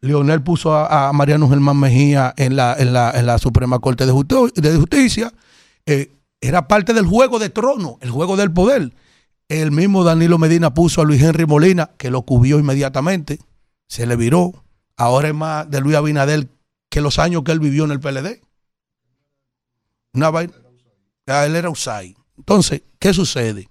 Leonel 0.00 0.42
puso 0.42 0.74
a, 0.74 1.12
Mariano 1.12 1.48
Germán 1.48 1.78
Mejía 1.78 2.32
en 2.36 2.56
la, 2.56 2.74
en 2.78 2.92
la, 2.92 3.38
Suprema 3.38 3.78
Corte 3.78 4.06
de, 4.06 4.12
Justicia. 4.12 5.32
Eh, 5.84 6.12
era 6.40 6.66
parte 6.66 6.94
del 6.94 7.06
juego 7.06 7.38
de 7.38 7.50
trono, 7.50 7.98
el 8.00 8.10
juego 8.10 8.36
del 8.36 8.52
poder. 8.52 8.92
El 9.48 9.70
mismo 9.70 10.02
Danilo 10.02 10.38
Medina 10.38 10.74
puso 10.74 11.02
a 11.02 11.04
Luis 11.04 11.22
Henry 11.22 11.46
Molina, 11.46 11.90
que 11.98 12.10
lo 12.10 12.22
cubrió 12.22 12.58
inmediatamente, 12.58 13.38
se 13.88 14.06
le 14.06 14.16
viró. 14.16 14.64
Ahora 14.96 15.28
es 15.28 15.34
más 15.34 15.70
de 15.70 15.80
Luis 15.80 15.96
Abinadel 15.96 16.48
que 16.90 17.00
los 17.00 17.18
años 17.18 17.42
que 17.42 17.52
él 17.52 17.60
vivió 17.60 17.84
en 17.84 17.90
el 17.90 18.00
PLD. 18.00 18.45
Una 20.16 20.32
ah, 21.26 21.44
él 21.44 21.56
era 21.56 21.68
USAID. 21.68 22.16
Entonces, 22.38 22.82
¿qué 22.98 23.12
sucede? 23.12 23.68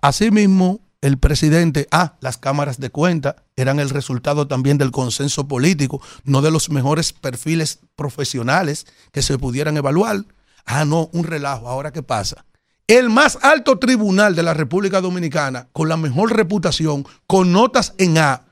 Asimismo, 0.00 0.80
el 1.00 1.18
presidente, 1.18 1.88
ah, 1.90 2.14
las 2.20 2.38
cámaras 2.38 2.78
de 2.78 2.90
cuenta 2.90 3.44
eran 3.56 3.80
el 3.80 3.90
resultado 3.90 4.46
también 4.46 4.78
del 4.78 4.92
consenso 4.92 5.48
político, 5.48 6.00
no 6.22 6.40
de 6.40 6.52
los 6.52 6.70
mejores 6.70 7.12
perfiles 7.12 7.80
profesionales 7.96 8.86
que 9.10 9.22
se 9.22 9.38
pudieran 9.38 9.76
evaluar. 9.76 10.24
Ah, 10.64 10.84
no, 10.84 11.10
un 11.12 11.24
relajo. 11.24 11.68
Ahora, 11.68 11.92
¿qué 11.92 12.04
pasa? 12.04 12.44
El 12.86 13.10
más 13.10 13.38
alto 13.42 13.80
tribunal 13.80 14.36
de 14.36 14.44
la 14.44 14.54
República 14.54 15.00
Dominicana, 15.00 15.68
con 15.72 15.88
la 15.88 15.96
mejor 15.96 16.36
reputación, 16.36 17.04
con 17.26 17.50
notas 17.50 17.94
en 17.98 18.18
A, 18.18 18.44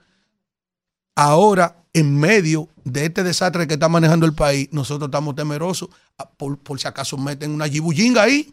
ahora 1.15 1.80
en 1.93 2.19
medio 2.19 2.69
de 2.85 3.07
este 3.07 3.23
desastre 3.23 3.67
que 3.67 3.75
está 3.75 3.89
manejando 3.89 4.27
el 4.27 4.35
país, 4.35 4.69
nosotros 4.73 5.09
estamos 5.09 5.35
temerosos 5.35 5.89
ah, 6.19 6.29
por, 6.29 6.59
si 6.79 6.87
acaso 6.87 7.17
meten 7.17 7.51
una 7.51 7.67
yibullinga 7.67 8.23
ahí, 8.23 8.53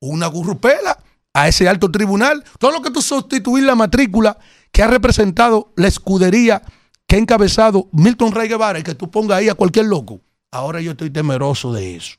una 0.00 0.26
gurrupela 0.26 0.98
a 1.32 1.48
ese 1.48 1.68
alto 1.68 1.90
tribunal. 1.90 2.44
Todo 2.58 2.70
lo 2.72 2.82
que 2.82 2.90
tú 2.90 3.02
sustituir 3.02 3.64
la 3.64 3.74
matrícula 3.74 4.38
que 4.70 4.82
ha 4.82 4.86
representado 4.86 5.72
la 5.76 5.88
escudería 5.88 6.62
que 7.06 7.16
ha 7.16 7.18
encabezado 7.18 7.88
Milton 7.92 8.32
Rey 8.32 8.48
Guevara 8.48 8.78
y 8.78 8.82
que 8.82 8.94
tú 8.94 9.10
pongas 9.10 9.38
ahí 9.38 9.48
a 9.48 9.54
cualquier 9.54 9.86
loco. 9.86 10.20
Ahora 10.50 10.80
yo 10.80 10.92
estoy 10.92 11.10
temeroso 11.10 11.72
de 11.72 11.96
eso. 11.96 12.16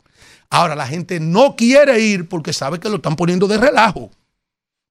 Ahora 0.50 0.76
la 0.76 0.88
gente 0.88 1.20
no 1.20 1.56
quiere 1.56 2.00
ir 2.00 2.30
porque 2.30 2.54
sabe 2.54 2.80
que 2.80 2.90
lo 2.90 2.98
están 2.98 3.16
poniendo 3.16 3.48
de 3.48 3.58
relajo. 3.58 4.12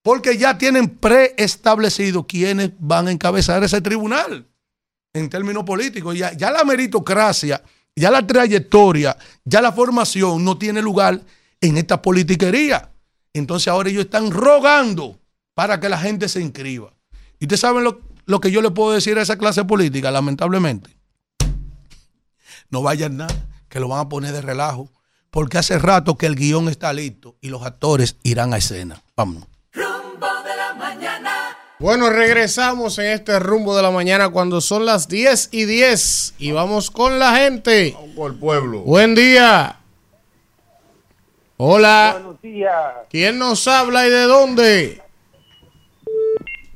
Porque 0.02 0.36
ya 0.36 0.58
tienen 0.58 0.88
preestablecido 0.88 2.26
quiénes 2.26 2.72
van 2.78 3.08
a 3.08 3.12
encabezar 3.12 3.64
ese 3.64 3.80
tribunal 3.80 4.46
en 5.16 5.30
términos 5.30 5.64
políticos. 5.64 6.16
Ya, 6.16 6.50
la 6.50 6.64
meritocracia, 6.64 7.62
ya 7.94 8.10
la 8.10 8.26
trayectoria, 8.26 9.16
ya 9.44 9.60
la 9.60 9.72
formación 9.72 10.44
no 10.44 10.58
tiene 10.58 10.82
lugar 10.82 11.20
en 11.60 11.78
esta 11.78 12.00
politiquería. 12.02 12.90
Entonces 13.32 13.68
ahora 13.68 13.90
ellos 13.90 14.04
están 14.04 14.30
rogando 14.30 15.18
para 15.54 15.80
que 15.80 15.88
la 15.88 15.98
gente 15.98 16.28
se 16.28 16.40
inscriba. 16.40 16.92
¿Y 17.38 17.44
ustedes 17.44 17.60
saben 17.60 17.84
lo, 17.84 18.00
lo 18.26 18.40
que 18.40 18.50
yo 18.50 18.62
le 18.62 18.70
puedo 18.70 18.92
decir 18.92 19.18
a 19.18 19.22
esa 19.22 19.36
clase 19.36 19.64
política, 19.64 20.10
lamentablemente? 20.10 20.90
No 22.70 22.82
vayan 22.82 23.16
nada, 23.16 23.34
que 23.68 23.80
lo 23.80 23.88
van 23.88 24.00
a 24.00 24.08
poner 24.08 24.32
de 24.32 24.42
relajo, 24.42 24.90
porque 25.30 25.58
hace 25.58 25.78
rato 25.78 26.16
que 26.16 26.26
el 26.26 26.34
guion 26.34 26.68
está 26.68 26.92
listo 26.92 27.36
y 27.40 27.48
los 27.48 27.62
actores 27.62 28.16
irán 28.22 28.54
a 28.54 28.58
escena. 28.58 29.02
Vámonos. 29.16 29.55
Bueno, 31.78 32.08
regresamos 32.08 32.98
en 32.98 33.06
este 33.06 33.38
rumbo 33.38 33.76
de 33.76 33.82
la 33.82 33.90
mañana 33.90 34.30
cuando 34.30 34.62
son 34.62 34.86
las 34.86 35.08
10 35.08 35.50
y 35.52 35.66
10 35.66 36.36
y 36.38 36.52
vamos 36.52 36.90
con 36.90 37.18
la 37.18 37.36
gente. 37.36 37.94
Con 38.16 38.32
el 38.32 38.38
pueblo. 38.38 38.80
Buen 38.80 39.14
día. 39.14 39.76
Hola. 41.58 42.12
Buenos 42.14 42.40
días. 42.40 42.94
¿Quién 43.10 43.38
nos 43.38 43.68
habla 43.68 44.06
y 44.06 44.10
de 44.10 44.22
dónde? 44.22 45.02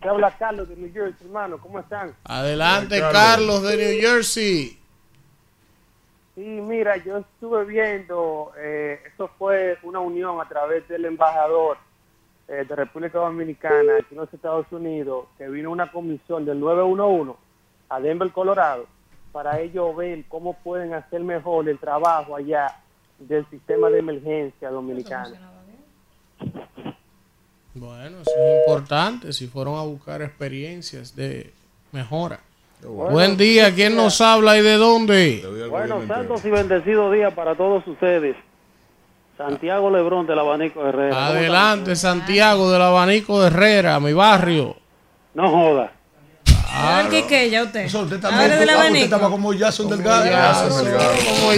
Te 0.03 0.09
habla 0.09 0.37
Carlos 0.37 0.69
de 0.69 0.77
New 0.77 0.93
Jersey, 0.93 1.27
hermano. 1.27 1.57
¿Cómo 1.59 1.81
están? 1.81 2.15
Adelante, 2.25 3.01
Carlos. 3.01 3.62
de 3.62 3.77
New 3.79 4.01
Jersey. 4.03 4.79
Sí, 6.35 6.43
mira, 6.43 6.99
yo 6.99 7.19
estuve 7.19 7.65
viendo, 7.65 8.53
eh, 8.59 9.01
eso 9.15 9.31
fue 9.39 9.79
una 9.83 10.01
unión 10.01 10.43
a 10.43 10.49
través 10.49 10.87
del 10.89 11.07
embajador 11.07 11.79
eh, 12.51 12.65
de 12.69 12.75
República 12.75 13.20
Dominicana 13.20 13.99
aquí 14.01 14.09
en 14.11 14.17
los 14.17 14.35
Estados 14.35 14.67
Unidos, 14.73 15.27
que 15.39 15.49
vino 15.49 15.70
una 15.70 15.93
comisión 15.93 16.45
del 16.45 16.59
911 16.59 17.39
a 17.89 18.01
Denver, 18.01 18.33
Colorado, 18.33 18.87
para 19.31 19.61
ellos 19.61 19.95
ver 19.95 20.25
cómo 20.29 20.55
pueden 20.55 20.93
hacer 20.93 21.20
mejor 21.20 21.69
el 21.69 21.79
trabajo 21.79 22.35
allá 22.35 22.77
del 23.20 23.49
sistema 23.51 23.89
de 23.89 24.01
emergencia 24.01 24.69
dominicano. 24.69 25.37
Bueno, 27.73 28.20
eso 28.20 28.31
es 28.37 28.67
importante. 28.67 29.33
Si 29.33 29.47
fueron 29.47 29.79
a 29.79 29.83
buscar 29.83 30.20
experiencias 30.20 31.15
de 31.15 31.53
mejora. 31.93 32.41
Buen 32.83 33.37
día, 33.37 33.73
¿quién 33.73 33.95
nos 33.95 34.20
habla 34.20 34.59
y 34.59 34.62
de 34.62 34.75
dónde? 34.75 35.69
Buenos 35.70 36.05
santos 36.07 36.45
y 36.45 36.51
bendecidos 36.51 37.12
días 37.12 37.33
para 37.33 37.55
todos 37.55 37.87
ustedes. 37.87 38.37
Santiago 39.41 39.91
Lebrón 39.91 40.27
del 40.27 40.39
Abanico 40.39 40.86
Herrera. 40.86 41.28
Adelante, 41.28 41.97
Santiago 41.97 42.70
del 42.70 42.83
Abanico 42.83 43.41
de 43.41 43.47
Herrera, 43.47 43.99
mi 43.99 44.12
barrio. 44.12 44.77
No 45.33 45.49
joda. 45.49 45.93
Claro. 46.44 47.09
¿Qué, 47.09 47.27
qué, 47.27 47.49
ya 47.49 47.62
usted? 47.62 47.81
Eso, 47.81 48.02
usted 48.02 48.23
Ahora 48.23 48.49
del 48.49 48.69
usted 48.69 48.97
estaba 48.97 49.31
como 49.31 49.55
Jason 49.59 49.89
Delgado. 49.89 50.25
Delgado. 50.25 50.69
Como. 50.69 51.52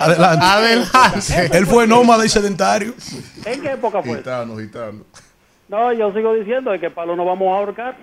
Adelante. 0.00 0.44
Adelante. 0.46 1.50
Él 1.58 1.66
fue 1.66 1.86
nómada 1.86 2.24
y 2.24 2.30
sedentario. 2.30 2.94
¿En 3.44 3.60
qué 3.60 3.72
época 3.72 4.02
fue? 4.02 4.16
Gitano, 4.16 4.56
gitano. 4.56 5.04
No, 5.68 5.92
yo 5.92 6.14
sigo 6.14 6.32
diciendo 6.32 6.70
de 6.70 6.80
que 6.80 6.88
palo 6.88 7.14
no 7.14 7.26
vamos 7.26 7.48
a 7.48 7.58
ahorcar. 7.58 7.96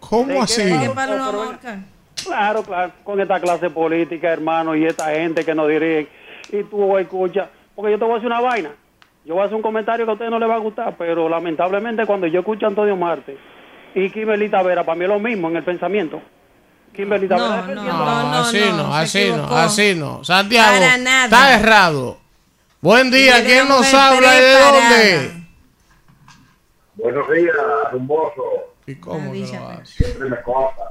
¿Cómo 0.00 0.32
¿De 0.32 0.38
así? 0.38 0.62
palo? 0.62 0.80
¿Qué 0.80 0.90
palo 0.94 1.18
no 1.18 1.26
vamos 1.26 1.42
a 1.42 1.46
ahorcar? 1.46 1.78
Claro, 2.24 2.62
claro, 2.62 2.92
con 3.04 3.20
esta 3.20 3.38
clase 3.38 3.68
política, 3.68 4.32
hermano, 4.32 4.74
y 4.74 4.86
esta 4.86 5.10
gente 5.10 5.44
que 5.44 5.54
nos 5.54 5.68
dirige. 5.68 6.08
Y 6.50 6.62
tú 6.64 6.98
escucha, 6.98 7.48
porque 7.74 7.92
yo 7.92 7.98
te 7.98 8.04
voy 8.04 8.12
a 8.12 8.14
decir 8.16 8.26
una 8.26 8.40
vaina. 8.40 8.70
Yo 9.24 9.34
voy 9.34 9.42
a 9.42 9.46
hacer 9.46 9.56
un 9.56 9.62
comentario 9.62 10.04
que 10.04 10.10
a 10.10 10.14
ustedes 10.14 10.30
no 10.30 10.38
les 10.38 10.48
va 10.48 10.54
a 10.56 10.58
gustar, 10.58 10.96
pero 10.98 11.28
lamentablemente 11.28 12.04
cuando 12.06 12.26
yo 12.26 12.40
escucho 12.40 12.66
a 12.66 12.70
Antonio 12.70 12.96
Marte 12.96 13.36
y 13.94 14.10
Kimberly 14.10 14.48
Tavera, 14.48 14.84
para 14.84 14.96
mí 14.98 15.04
es 15.04 15.08
lo 15.10 15.18
mismo 15.20 15.48
en 15.48 15.56
el 15.56 15.64
pensamiento. 15.64 16.20
Kimberly 16.92 17.28
Tavera 17.28 17.56
defendiendo 17.62 17.92
No, 17.92 18.04
la- 18.04 18.40
así 18.40 18.60
no, 18.60 18.94
así 18.94 19.30
no, 19.30 19.44
así 19.56 19.94
no. 19.94 20.24
Santiago, 20.24 20.78
Para 20.78 20.96
nada. 20.98 21.24
está 21.24 21.54
errado. 21.58 22.18
Buen 22.80 23.10
día, 23.12 23.44
¿quién 23.44 23.68
nos 23.68 23.94
habla 23.94 24.36
y 24.36 24.40
de 24.42 24.52
dónde? 24.58 25.42
Buenos 26.96 27.30
días, 27.30 27.54
rumboso. 27.92 28.42
¿Y 28.86 28.96
cómo 28.96 29.32
lo 29.32 29.68
hace? 29.68 29.86
Siempre 30.04 30.28
me 30.30 30.42
consta. 30.42 30.82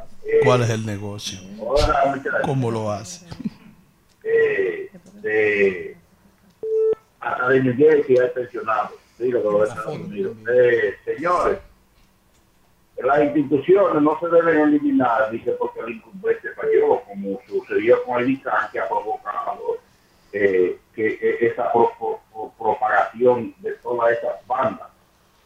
¿Cuál 0.45 0.61
es 0.63 0.69
el 0.69 0.85
negocio? 0.85 1.39
Hola. 1.59 2.15
¿Cómo 2.45 2.71
lo 2.71 2.89
hace? 2.91 3.25
Eh, 4.23 4.89
de, 5.21 5.97
hasta 7.21 7.47
de 7.49 7.63
New 7.63 7.75
Jersey 7.77 8.17
hay 8.17 8.29
pensionados. 8.29 8.91
Digo, 9.17 9.39
de 9.39 9.43
los 9.51 9.69
Estados 9.69 9.97
Unidos. 9.97 10.35
Eh, 10.51 10.95
señores, 11.05 11.59
las 12.97 13.21
instituciones 13.23 14.01
no 14.01 14.19
se 14.19 14.27
deben 14.29 14.59
eliminar, 14.59 15.29
dice, 15.31 15.51
porque 15.53 15.79
el 15.81 15.89
incumbente 15.91 16.49
falló, 16.55 17.01
como 17.07 17.39
sucedió 17.47 18.03
con 18.03 18.21
el 18.21 18.29
ICANN, 18.31 18.71
que 18.71 18.79
ha 18.79 18.87
provocado 18.87 19.77
eh, 20.33 20.77
que 20.95 21.37
esa 21.41 21.71
pro- 21.71 21.91
pro- 21.99 22.19
pro- 22.33 22.51
propagación 22.57 23.53
de 23.59 23.71
todas 23.73 24.11
esas 24.17 24.45
bandas 24.47 24.87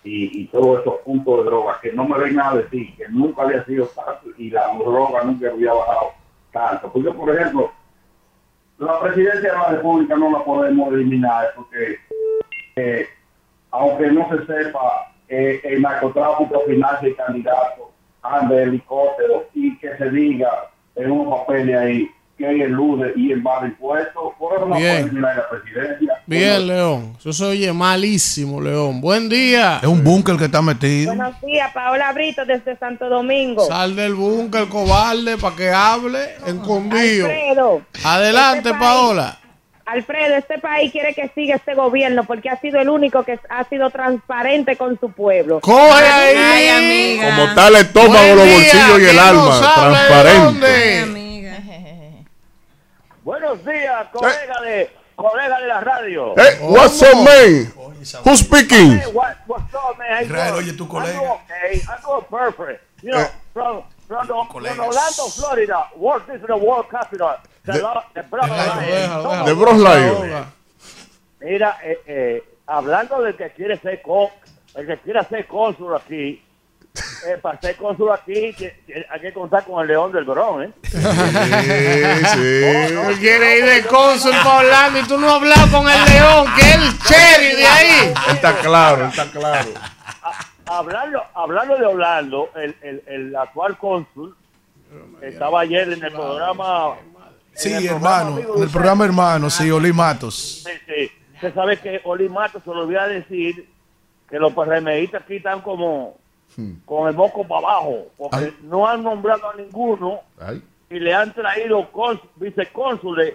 y, 0.04 0.42
y 0.42 0.48
todos 0.48 0.82
esos 0.82 0.96
puntos 1.00 1.38
de 1.40 1.44
droga, 1.46 1.80
que 1.82 1.92
no 1.94 2.06
me 2.08 2.18
vengan 2.20 2.54
a 2.54 2.58
decir 2.58 2.96
que 2.96 3.08
nunca 3.10 3.44
había 3.44 3.64
sido 3.66 3.86
tanto 3.88 4.30
y 4.38 4.50
la 4.52 4.68
droga 4.78 5.24
nunca 5.24 5.50
había 5.50 5.74
bajado 5.74 6.12
tanto. 6.52 6.92
Porque, 6.92 7.12
por 7.12 7.34
ejemplo, 7.36 7.72
la 8.78 9.00
presidencia 9.00 9.52
de 9.52 9.58
la 9.58 9.68
República 9.70 10.16
no 10.18 10.32
la 10.32 10.44
podemos 10.44 10.94
eliminar 10.94 11.54
porque, 11.56 11.98
eh, 12.76 13.08
aunque 13.72 14.12
no 14.12 14.28
se 14.30 14.46
sepa, 14.46 15.12
eh, 15.28 15.62
el 15.64 15.82
narcotráfico 15.82 16.62
financia 16.68 17.10
y 17.10 17.16
candidato 17.16 17.92
anda 18.22 18.62
helicóptero 18.62 19.46
y 19.54 19.78
que 19.78 19.96
se 19.98 20.10
diga 20.10 20.70
en 20.96 21.12
unos 21.12 21.40
papeles 21.40 21.76
ahí 21.76 22.12
que 22.38 22.46
hay 22.46 22.62
el 22.62 22.72
lude 22.72 23.14
y 23.16 23.32
el 23.32 23.42
bar 23.42 23.66
impuestos, 23.66 24.34
por 24.38 24.58
eso 24.58 24.66
no 24.66 24.76
Bien. 24.76 24.90
puede 24.92 25.00
eliminar 25.04 25.36
la 25.38 25.50
presidencia. 25.50 26.14
Bien, 26.26 26.68
León. 26.68 27.16
Eso 27.18 27.32
se 27.32 27.46
oye 27.46 27.72
malísimo, 27.72 28.60
León. 28.60 29.00
Buen 29.00 29.30
día. 29.30 29.80
Es 29.82 29.88
un 29.88 30.04
búnker 30.04 30.36
que 30.36 30.46
está 30.46 30.62
metido. 30.62 31.16
Buenos 31.16 31.40
días, 31.42 31.72
Paola 31.74 32.12
Brito 32.12 32.44
desde 32.46 32.76
Santo 32.78 33.08
Domingo. 33.08 33.66
Sal 33.66 33.96
del 33.96 34.16
búnker, 34.16 34.68
cobarde, 34.68 35.38
para 35.38 35.56
que 35.56 35.70
hable, 35.70 36.20
escondido. 36.46 37.26
Alfredo. 37.28 37.82
Adelante, 38.04 38.58
este 38.58 38.70
país- 38.72 38.82
Paola. 38.82 39.38
Alfredo, 39.88 40.36
este 40.36 40.58
país 40.58 40.92
quiere 40.92 41.14
que 41.14 41.30
siga 41.36 41.58
este 41.58 41.76
gobierno 41.76 42.24
porque 42.24 42.50
ha 42.50 42.60
sido 42.60 42.80
el 42.82 42.90
único 42.90 43.22
que 43.24 43.40
ha 43.50 43.64
sido 43.70 43.92
transparente 43.92 44.78
con 44.78 45.00
su 45.00 45.12
pueblo. 45.12 45.60
Coge 45.62 46.04
Ay, 46.04 46.36
ahí. 46.36 46.68
amiga. 47.20 47.36
Como 47.54 47.68
el 47.68 47.76
estómago, 47.76 48.36
los 48.36 48.48
bolsillos 48.48 48.74
y 49.00 49.04
el 49.04 49.10
¿quién 49.12 49.20
alma. 49.20 49.60
Transparente. 49.60 51.15
Buenos 53.26 53.66
días, 53.66 54.08
colega 54.14 54.62
de 54.62 54.92
colega 55.16 55.60
de 55.60 55.66
la 55.68 55.80
radio. 55.82 56.36
Hey, 56.38 56.60
what's 56.62 57.02
up, 57.02 57.16
man? 57.24 57.74
Who's 58.24 58.42
speaking? 58.42 59.00
Hey, 59.00 59.12
what, 59.12 59.36
what's 59.48 59.74
up, 59.74 59.98
man? 59.98 60.22
Israel, 60.26 60.54
oye, 60.58 60.74
tu 60.78 60.84
I'm 60.84 60.90
colega. 60.90 61.18
doing 61.18 61.32
okay. 61.32 61.82
I'm 61.90 62.02
doing 62.06 62.26
perfect. 62.30 62.84
You 63.02 63.12
know, 63.14 63.20
Eh. 63.22 63.30
from, 63.52 63.82
from, 64.08 64.28
the- 64.28 64.34
from 64.34 64.48
colegas. 64.50 64.78
Orlando, 64.78 65.24
Florida, 65.30 65.86
Walt 65.96 66.28
Disney 66.28 66.54
World 66.56 66.86
Capital. 66.92 67.36
The, 67.66 67.72
the 67.74 67.80
déjalo. 68.22 69.46
De 69.46 69.54
Bros 69.54 69.78
Lion. 69.80 70.46
Mira, 71.40 71.78
eh, 71.84 71.98
eh, 72.06 72.44
hablando 72.68 73.24
del 73.24 73.36
que 73.36 73.50
quiere 73.54 73.80
ser 73.80 74.04
con, 74.04 74.28
el 74.76 74.86
que 74.86 74.98
quiere 75.00 75.24
ser 75.24 75.48
cónsul 75.48 75.96
aquí, 75.96 76.44
eh, 77.28 77.38
para 77.42 77.60
ser 77.60 77.76
cónsul 77.76 78.12
aquí 78.12 78.54
que- 78.54 78.80
que 78.88 79.06
hay 79.10 79.20
que 79.22 79.34
contar 79.34 79.64
con 79.66 79.82
el 79.82 79.88
León 79.88 80.12
del 80.12 80.24
Bronx, 80.26 80.66
¿eh? 80.70 80.72
Sí, 80.84 82.26
sí. 82.34 82.96
Tú 82.96 83.20
quieres 83.20 83.60
ir 83.60 83.66
de 83.66 83.84
cónsul 83.90 84.32
para 84.44 84.60
Orlando 84.60 85.00
y 85.00 85.04
tú 85.04 85.18
no 85.18 85.28
has 85.28 85.34
hablado 85.36 85.72
con 85.72 85.90
el 85.90 86.06
León, 86.06 86.48
que 86.56 86.62
es 86.62 86.76
el 86.76 87.00
cherry 87.00 87.56
de 87.56 87.66
ahí. 87.66 88.14
Está 88.32 88.58
claro, 88.60 89.06
está 89.08 89.26
claro. 89.32 89.70
hablando, 90.66 91.22
hablando 91.34 91.78
de 91.78 91.86
Orlando, 91.86 92.50
el, 92.56 92.76
el, 92.82 93.04
el 93.08 93.36
actual 93.36 93.78
cónsul 93.78 94.36
estaba 95.22 95.62
ayer 95.62 95.92
en 95.92 96.04
el 96.04 96.12
programa. 96.12 96.96
Sí, 97.54 97.70
en 97.72 97.78
el 97.78 97.88
programa 97.88 98.20
hermano. 98.30 98.56
En 98.58 98.64
el 98.64 98.70
programa 98.70 99.06
hermano, 99.06 99.50
sí, 99.50 99.70
Oli 99.72 99.94
Matos. 99.94 100.64
Sí, 100.66 100.72
sí. 100.88 101.12
Usted 101.36 101.54
sabe 101.54 101.78
que 101.78 102.02
Oli 102.06 102.30
Mato 102.30 102.62
se 102.64 102.70
lo 102.70 102.82
olvidó 102.84 103.08
decir 103.08 103.70
que 104.30 104.40
los 104.40 104.54
PRMistas 104.54 105.22
aquí 105.24 105.36
están 105.38 105.62
como 105.62 106.18
con 106.86 107.08
el 107.10 107.16
moco 107.16 107.48
para 107.48 107.68
abajo, 107.68 108.08
porque 108.18 108.54
no 108.64 108.88
han 108.88 109.04
nombrado 109.04 109.50
a 109.50 109.56
ninguno 109.56 110.20
Ay. 110.40 110.62
y 110.90 111.00
le 111.00 111.14
han 111.14 111.34
traído 111.34 111.88
vicecónsules 112.38 113.34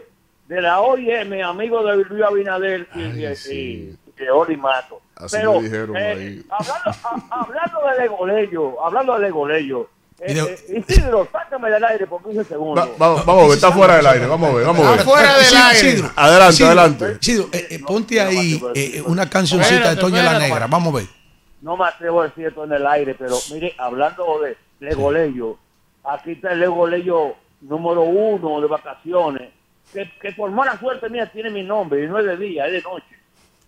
de 0.48 0.60
la 0.60 0.80
OIM, 0.80 1.42
amigos 1.44 1.84
de 1.84 1.96
Luis 2.04 2.22
Abinader 2.24 2.88
y, 2.94 3.00
y- 3.00 3.26
y 3.52 3.98
de 4.16 4.30
Oli 4.30 4.56
Mato. 4.56 5.00
Así 5.16 5.36
Pero, 5.36 5.54
me 5.60 5.62
dijeron 5.62 5.96
eh, 5.96 6.00
ahí. 6.10 6.44
hablando, 6.50 6.90
a- 6.90 7.40
hablando 7.42 7.80
de 7.90 8.02
Legoleyo, 8.02 8.84
hablando 8.84 9.14
de 9.14 9.20
Legoleyo, 9.20 9.88
eh, 10.20 10.26
Y 10.32 10.34
de- 10.34 10.40
eh, 10.54 10.84
Isidro, 10.88 11.28
sácame 11.30 11.70
del 11.70 11.84
aire 11.84 12.06
por 12.06 12.22
15 12.22 12.44
segundos. 12.44 12.86
Va- 12.88 12.92
vamos, 12.98 13.24
vamos 13.26 13.44
a 13.44 13.46
ver, 13.48 13.54
está 13.54 13.72
fuera 13.72 13.96
del 13.96 14.06
aire. 14.06 14.26
Vamos 14.26 14.50
a 14.50 14.54
ver, 14.54 14.66
vamos 14.66 14.86
a 14.86 14.90
ver. 14.92 15.00
Afuera 15.00 15.32
del 15.34 15.42
Isidro, 15.42 15.62
aire. 15.64 15.88
Isidro, 15.88 16.10
Adelante, 16.16 16.52
Isidro, 16.54 16.68
adelante. 16.70 17.16
Isidro, 17.20 17.48
eh, 17.52 17.66
eh, 17.70 17.78
ponte 17.86 18.20
ahí 18.20 18.62
eh, 18.74 19.02
una 19.06 19.30
cancioncita 19.30 19.94
de 19.94 20.00
Toña 20.00 20.22
la. 20.22 20.38
Negra. 20.38 20.66
Vamos 20.66 20.94
a 20.94 20.96
ver. 20.98 21.06
No 21.62 21.76
me 21.76 21.84
atrevo 21.86 22.20
a 22.22 22.28
decir 22.28 22.46
esto 22.46 22.64
en 22.64 22.72
el 22.72 22.86
aire, 22.86 23.14
pero 23.14 23.36
mire, 23.52 23.74
hablando 23.78 24.40
de 24.40 24.56
Legoleyo, 24.80 25.56
aquí 26.04 26.32
está 26.32 26.52
el 26.52 26.60
Legoleyo 26.60 27.34
número 27.62 28.02
uno 28.02 28.60
de 28.60 28.66
vacaciones, 28.66 29.50
que, 29.92 30.10
que 30.20 30.32
por 30.32 30.50
mala 30.50 30.78
suerte 30.78 31.08
mía 31.10 31.26
tiene 31.30 31.50
mi 31.50 31.62
nombre 31.62 32.04
y 32.04 32.06
no 32.06 32.18
es 32.18 32.24
de 32.26 32.36
día, 32.36 32.66
es 32.66 32.72
de 32.72 32.82
noche. 32.82 33.16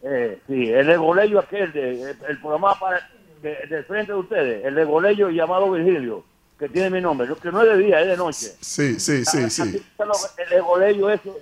Eh, 0.04 0.38
sí, 0.46 0.68
el 0.70 0.86
Legoleyo 0.86 1.38
aquel, 1.38 1.72
de, 1.72 2.02
el, 2.10 2.16
el 2.28 2.38
programa 2.40 2.78
para, 2.78 3.08
de, 3.42 3.54
de 3.68 3.82
frente 3.84 4.12
de 4.12 4.18
ustedes, 4.18 4.64
el 4.64 4.74
Legoleyo 4.74 5.28
llamado 5.30 5.70
Virgilio, 5.70 6.24
que 6.58 6.68
tiene 6.68 6.90
mi 6.90 7.00
nombre, 7.00 7.28
que 7.42 7.50
no 7.52 7.62
es 7.62 7.68
de 7.68 7.76
día, 7.78 8.00
es 8.00 8.06
de 8.08 8.16
noche. 8.16 8.46
Sí, 8.60 8.98
sí, 9.00 9.24
sí, 9.24 9.50
sí. 9.50 9.76
Está 9.76 10.04
lo- 10.04 10.12
El 10.38 10.48
Legoleyo 10.50 11.10
eso, 11.10 11.36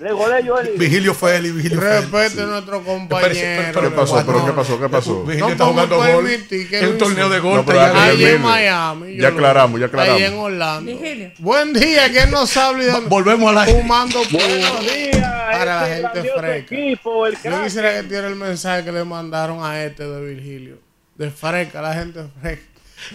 Legoleyo 0.00 0.60
es... 0.60 0.78
Vigilio 0.78 1.14
Feli, 1.14 1.50
Vigilio 1.50 1.80
Feli. 1.80 2.06
Respete 2.10 2.42
a 2.42 2.46
nuestro 2.46 2.82
compañero. 2.82 3.80
¿Qué 3.80 3.90
pasó? 3.90 4.22
¿Pero 4.26 4.46
qué 4.46 4.52
pasó? 4.52 4.80
¿Qué 4.80 4.88
pasó? 4.88 5.22
Vigilio 5.24 5.46
No 5.46 5.52
está 5.52 5.64
podemos 5.64 5.86
jugando 5.88 6.14
gol. 6.14 6.24
permitir 6.24 6.68
que 6.68 6.80
Es 6.80 6.88
un 6.88 6.98
torneo 6.98 7.28
de 7.28 7.38
gol. 7.40 7.64
No, 7.66 7.80
ahí 7.80 8.24
en 8.24 8.42
Miami. 8.42 9.16
Ya 9.16 9.28
aclaramos, 9.28 9.80
ya 9.80 9.86
aclaramos. 9.86 10.18
Ahí 10.20 10.24
en 10.26 10.34
Orlando. 10.38 10.90
Vigilio. 10.92 11.32
Buen 11.38 11.72
día, 11.72 12.10
¿quién 12.10 12.30
nos 12.30 12.56
habla 12.56 12.82
y 12.82 12.86
dónde? 12.86 13.08
Volvemos 13.08 13.50
al 13.50 13.58
aire. 13.58 13.80
Fumando. 13.80 14.18
Buenos 14.30 14.80
días, 14.82 15.32
Para 15.52 15.64
la 15.64 15.88
este 15.96 16.02
gente 16.22 16.30
fresca. 16.38 16.74
equipo, 16.74 17.26
el 17.26 17.36
Yo 17.42 17.62
quisiera 17.64 17.94
que 17.94 18.02
tuviera 18.04 18.28
el 18.28 18.36
mensaje 18.36 18.84
que 18.84 18.92
le 18.92 19.04
mandaron 19.04 19.64
a 19.64 19.82
este 19.84 20.04
de 20.06 20.20
Virgilio. 20.34 20.78
De 21.16 21.30
fresca, 21.30 21.80
la 21.80 21.94
gente 21.94 22.20
fresca. 22.40 22.64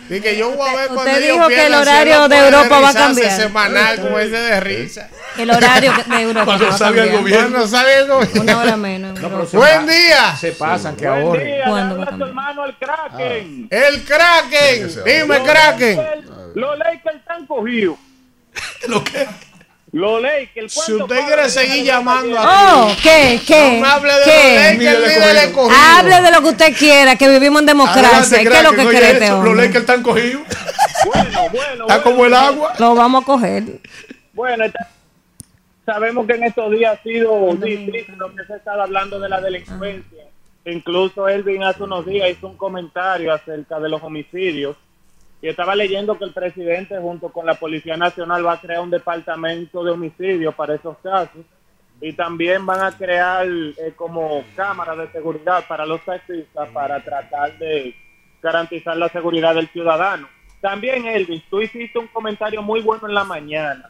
Dice 0.08 0.22
que 0.22 0.38
yo 0.38 0.52
voy 0.52 0.70
a 0.70 0.74
ver 0.76 0.82
Usted 0.84 0.96
cuando 0.96 1.12
ellos 1.18 1.34
dijo 1.36 1.48
que 1.48 1.66
el 1.68 1.74
horario 1.74 2.28
de 2.28 2.38
Europa 2.38 2.80
va 2.80 2.90
a 2.90 2.94
cambiar. 2.94 3.32
semanal 3.32 4.00
como 4.02 4.20
ese 4.20 4.36
de 4.38 4.60
risa. 4.60 5.10
El 5.38 5.50
horario 5.52 5.94
de 6.08 6.22
Europa. 6.22 6.46
Cuando 6.46 6.68
va 6.68 6.74
a 6.74 6.78
salga 6.78 7.04
el 7.04 7.12
gobierno. 7.12 7.50
Cuando 7.50 7.68
sale 7.68 7.98
el 8.00 8.08
gobierno. 8.08 8.42
Una 8.42 8.58
hora 8.60 8.78
menos. 8.78 9.52
Buen 9.52 9.88
día. 9.88 10.36
Se 10.36 10.52
pasan, 10.54 10.96
que 10.96 11.08
Buen 11.08 11.22
ahorren. 11.24 11.46
día, 11.48 11.64
¿Cuándo 11.68 11.98
le 11.98 12.04
va 12.06 12.06
a 12.06 12.06
habla 12.06 12.06
tu 12.06 12.10
cambiar? 12.10 12.30
hermano 12.30 12.66
el 12.66 12.76
Kraken. 12.78 13.68
El 13.70 14.04
Kraken. 14.04 15.04
Dime, 15.06 15.44
Kraken. 15.44 16.00
Los 16.56 16.78
Lakers 16.78 17.16
están 17.18 17.46
cogidos. 17.46 17.98
¿Lo 18.88 19.04
qué? 19.04 19.28
Los 19.92 20.22
Lakers. 20.22 20.74
Si 20.74 20.94
usted 20.94 21.26
quiere 21.26 21.50
seguir 21.50 21.84
llamando 21.84 22.38
Oh, 22.40 22.92
¿qué? 23.02 23.40
¿Qué? 23.46 23.80
No 23.82 23.88
hable 23.88 24.14
de 24.14 24.24
¿Qué? 24.24 24.92
los 24.92 25.34
Lakers. 25.34 25.78
Hable 25.98 26.22
de 26.22 26.32
lo 26.32 26.42
que 26.42 26.50
usted 26.50 26.78
quiera, 26.78 27.16
que 27.16 27.28
vivimos 27.28 27.62
en 27.62 27.66
democracia. 27.68 28.40
¿Qué 28.40 28.48
es 28.48 28.64
lo 28.64 28.72
que 28.72 28.86
cree 28.88 29.12
este 29.12 29.30
Los? 29.30 29.56
Lakers 29.56 29.76
están 29.76 30.04
cogidos. 30.04 30.44
Bueno, 31.06 31.50
bueno. 31.52 31.88
Está 31.88 32.04
como 32.04 32.26
el 32.26 32.34
agua. 32.34 32.74
Lo 32.78 32.94
vamos 32.96 33.24
a 33.24 33.26
coger. 33.26 33.64
Bueno, 34.34 34.66
sabemos 35.86 36.28
que 36.28 36.34
en 36.34 36.44
estos 36.44 36.72
días 36.72 37.00
ha 37.00 37.04
sido 37.04 37.56
difícil 37.56 38.16
lo 38.18 38.36
que 38.36 38.46
se 38.46 38.56
está 38.56 38.74
hablando 38.74 39.20
de 39.20 39.30
la 39.30 39.42
delincuencia. 39.42 40.24
Incluso 40.66 41.28
Elvin 41.28 41.64
hace 41.64 41.84
unos 41.84 42.06
días 42.06 42.30
hizo 42.30 42.48
un 42.48 42.58
comentario 42.58 43.34
acerca 43.34 43.80
de 43.80 43.90
los 43.90 44.04
homicidios 44.04 44.76
y 45.42 45.48
estaba 45.48 45.76
leyendo 45.76 46.18
que 46.18 46.26
el 46.26 46.34
presidente 46.34 46.98
junto 47.00 47.30
con 47.30 47.46
la 47.46 47.56
Policía 47.56 47.96
Nacional 47.96 48.46
va 48.46 48.54
a 48.54 48.62
crear 48.62 48.82
un 48.82 48.90
departamento 48.90 49.84
de 49.84 49.92
homicidios 49.92 50.54
para 50.54 50.76
esos 50.76 50.98
casos 50.98 51.46
y 52.02 52.14
también 52.14 52.66
van 52.66 52.82
a 52.82 52.98
crear 52.98 53.46
eh, 53.48 53.94
como 53.96 54.44
cámaras 54.56 54.98
de 54.98 55.12
seguridad 55.12 55.66
para 55.68 55.86
los 55.86 56.04
taxistas 56.04 56.70
para 56.70 57.04
tratar 57.04 57.58
de 57.58 57.96
garantizar 58.42 58.96
la 58.98 59.10
seguridad 59.10 59.56
del 59.56 59.68
ciudadano. 59.70 60.28
También, 60.62 61.06
Elvis, 61.06 61.44
tú 61.50 61.62
hiciste 61.62 62.00
un 62.00 62.08
comentario 62.08 62.62
muy 62.62 62.82
bueno 62.82 63.08
en 63.08 63.14
la 63.14 63.24
mañana, 63.24 63.90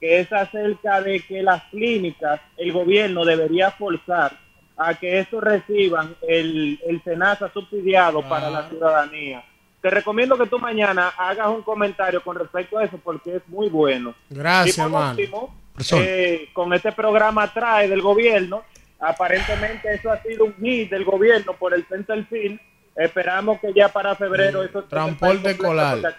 que 0.00 0.20
es 0.20 0.32
acerca 0.32 1.00
de 1.00 1.20
que 1.20 1.42
las 1.42 1.62
clínicas, 1.64 2.40
el 2.56 2.72
gobierno 2.72 3.24
debería 3.24 3.72
forzar 3.72 4.32
a 4.76 4.94
que 4.94 5.18
estos 5.20 5.42
reciban 5.42 6.14
el, 6.28 6.78
el 6.86 7.02
SENASA 7.02 7.50
subsidiado 7.52 8.22
para 8.28 8.50
la 8.50 8.68
ciudadanía. 8.68 9.42
Te 9.86 9.90
recomiendo 9.90 10.36
que 10.36 10.48
tú 10.48 10.58
mañana 10.58 11.10
hagas 11.16 11.46
un 11.46 11.62
comentario 11.62 12.20
con 12.20 12.36
respecto 12.36 12.76
a 12.76 12.84
eso 12.84 12.98
porque 13.04 13.36
es 13.36 13.42
muy 13.46 13.68
bueno. 13.68 14.16
Gracias, 14.28 14.84
y 14.84 14.90
por 14.90 15.10
último, 15.10 15.54
eh, 15.92 16.48
con 16.52 16.72
este 16.72 16.90
programa 16.90 17.54
trae 17.54 17.88
del 17.88 18.02
gobierno, 18.02 18.64
aparentemente 18.98 19.94
eso 19.94 20.10
ha 20.10 20.20
sido 20.22 20.46
un 20.46 20.56
hit 20.56 20.90
del 20.90 21.04
gobierno 21.04 21.52
por 21.52 21.72
el 21.72 21.86
Centerfield. 21.86 22.58
Esperamos 22.96 23.60
que 23.60 23.72
ya 23.72 23.88
para 23.88 24.16
febrero 24.16 24.64
eso 24.64 24.80
esté 24.80 24.90
Transporte 24.90 25.50
escolar. 25.52 26.16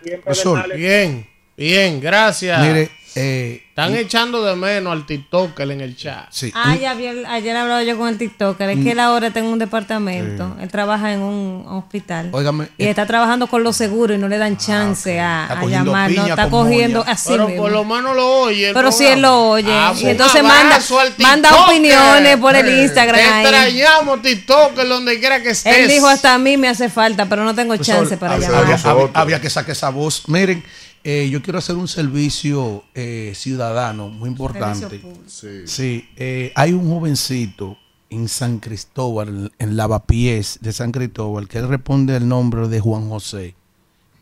Bien, 0.74 1.28
bien, 1.58 2.00
gracias. 2.00 2.62
Mire, 2.62 2.90
eh, 3.20 3.64
Están 3.70 3.96
echando 3.96 4.44
de 4.44 4.56
menos 4.56 4.94
al 4.94 5.06
TikToker 5.08 5.72
en 5.72 5.82
el 5.82 5.96
chat. 5.98 6.28
sí. 6.30 6.52
Ay, 6.56 6.86
ayer, 6.86 7.26
ayer 7.28 7.56
hablaba 7.58 7.82
yo 7.84 7.98
con 7.98 8.10
el 8.10 8.18
TikToker. 8.20 8.70
Es 8.70 8.84
que 8.84 8.92
él 8.92 9.00
ahora 9.00 9.28
está 9.28 9.40
en 9.40 9.46
un 9.46 9.58
departamento. 9.58 10.56
Él 10.62 10.70
trabaja 10.70 11.14
en 11.14 11.22
un 11.22 11.66
hospital. 11.68 12.30
Óigame, 12.32 12.68
Y 12.78 12.86
está 12.86 13.08
trabajando 13.08 13.48
con 13.48 13.64
los 13.64 13.76
seguros 13.76 14.16
y 14.18 14.20
no 14.20 14.28
le 14.28 14.38
dan 14.38 14.58
chance 14.58 15.20
a, 15.20 15.46
a 15.48 15.66
llamar. 15.66 16.12
No, 16.12 16.28
está 16.28 16.48
cogiendo 16.50 17.00
moña. 17.00 17.12
así. 17.12 17.30
Pero 17.30 17.48
mismo. 17.48 17.64
por 17.64 17.72
lo 17.72 17.86
menos 17.86 18.16
lo 18.16 18.28
oye. 18.42 18.72
Pero 18.74 18.92
si 18.92 19.06
él 19.08 19.22
lo 19.22 19.50
oye. 19.50 19.72
Ah, 19.72 19.94
y 19.96 20.02
pues 20.02 20.12
entonces 20.12 20.42
un 20.42 20.48
manda, 20.48 20.80
manda 21.20 21.56
opiniones 21.66 22.38
por 22.38 22.56
el 22.56 22.82
Instagram. 22.84 23.16
Te 23.20 23.24
ahí. 23.26 23.46
extrañamos, 23.46 24.22
TikToker, 24.22 24.88
donde 24.88 25.20
quiera 25.20 25.42
que 25.42 25.50
estés. 25.52 25.76
Él 25.76 25.88
dijo 25.88 26.08
hasta 26.08 26.36
a 26.36 26.38
mí 26.38 26.56
me 26.58 26.68
hace 26.68 26.88
falta, 26.90 27.26
pero 27.28 27.44
no 27.44 27.56
tengo 27.56 27.76
chance 27.78 28.16
para 28.18 28.36
había, 28.36 28.48
llamar. 28.50 28.80
había- 28.84 29.12
había 29.14 29.42
que 29.42 29.50
sacar 29.50 29.72
esa 29.72 29.90
voz. 29.90 30.24
Miren, 30.28 30.64
eh, 31.04 31.30
yo 31.30 31.42
quiero 31.42 31.60
hacer 31.60 31.76
un 31.76 31.88
servicio 31.88 32.84
eh, 32.94 33.34
ciudadano 33.36 34.10
muy 34.10 34.30
importante. 34.30 35.02
Sí. 35.28 35.62
Sí, 35.66 36.10
eh, 36.16 36.52
hay 36.56 36.74
un 36.74 36.90
jovencito 36.90 37.78
en 38.10 38.28
San 38.28 38.60
Cristóbal, 38.60 39.52
en 39.60 39.78
Lavapiés 39.78 40.60
de 40.62 40.74
San 40.74 40.92
Cristóbal, 40.92 41.48
que 41.48 41.60
él 41.60 41.68
responde 41.68 42.16
el 42.16 42.28
nombre 42.28 42.68
de 42.68 42.80
Juan 42.80 43.10
José. 43.10 43.56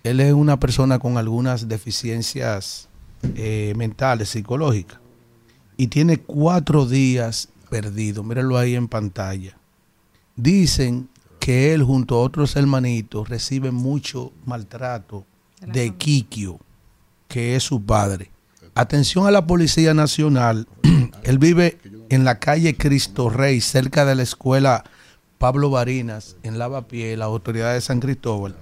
Él 0.03 0.19
es 0.19 0.33
una 0.33 0.59
persona 0.59 0.99
con 0.99 1.17
algunas 1.17 1.67
deficiencias 1.67 2.89
mentales, 3.75 4.29
psicológicas, 4.29 4.99
y 5.77 5.87
tiene 5.87 6.17
cuatro 6.17 6.85
días 6.85 7.49
perdido. 7.69 8.23
Mírenlo 8.23 8.57
ahí 8.57 8.75
en 8.75 8.87
pantalla. 8.87 9.57
Dicen 10.35 11.09
que 11.39 11.73
él 11.73 11.83
junto 11.83 12.15
a 12.15 12.21
otros 12.21 12.55
hermanitos 12.55 13.29
recibe 13.29 13.71
mucho 13.71 14.31
maltrato 14.45 15.25
de 15.61 15.93
Kikio, 15.95 16.59
que 17.27 17.55
es 17.55 17.63
su 17.63 17.83
padre. 17.83 18.31
Atención 18.75 19.25
a 19.27 19.31
la 19.31 19.45
Policía 19.47 19.93
Nacional. 19.93 20.67
él 21.23 21.39
vive 21.39 21.77
en 22.09 22.23
la 22.23 22.39
calle 22.39 22.75
Cristo 22.75 23.29
Rey, 23.29 23.61
cerca 23.61 24.05
de 24.05 24.15
la 24.15 24.23
escuela 24.23 24.83
Pablo 25.37 25.69
Barinas, 25.69 26.35
en 26.43 26.57
Lavapié, 26.59 27.15
la 27.17 27.25
autoridad 27.25 27.73
de 27.73 27.81
San 27.81 27.99
Cristóbal. 27.99 28.55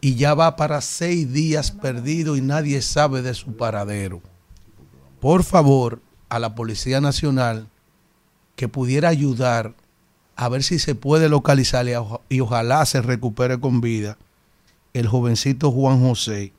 Y 0.00 0.16
ya 0.16 0.34
va 0.34 0.56
para 0.56 0.80
seis 0.80 1.32
días 1.32 1.70
perdido 1.70 2.36
y 2.36 2.40
nadie 2.42 2.82
sabe 2.82 3.22
de 3.22 3.32
su 3.34 3.56
paradero. 3.56 4.20
Por 5.20 5.44
favor, 5.44 6.02
a 6.28 6.38
la 6.38 6.54
Policía 6.54 7.00
Nacional 7.00 7.68
que 8.56 8.68
pudiera 8.68 9.08
ayudar 9.08 9.74
a 10.36 10.48
ver 10.48 10.62
si 10.62 10.78
se 10.78 10.94
puede 10.94 11.28
localizar 11.28 11.86
y, 11.88 11.94
oja- 11.94 12.20
y 12.28 12.40
ojalá 12.40 12.84
se 12.86 13.00
recupere 13.02 13.58
con 13.60 13.80
vida 13.80 14.18
el 14.92 15.06
jovencito 15.08 15.70
Juan 15.72 16.00
José. 16.00 16.52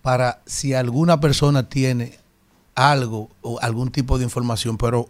Para 0.02 0.42
si 0.46 0.74
alguna 0.74 1.20
persona 1.20 1.68
tiene 1.68 2.18
algo 2.74 3.30
o 3.42 3.60
algún 3.60 3.90
tipo 3.90 4.18
de 4.18 4.24
información, 4.24 4.76
pero 4.76 5.06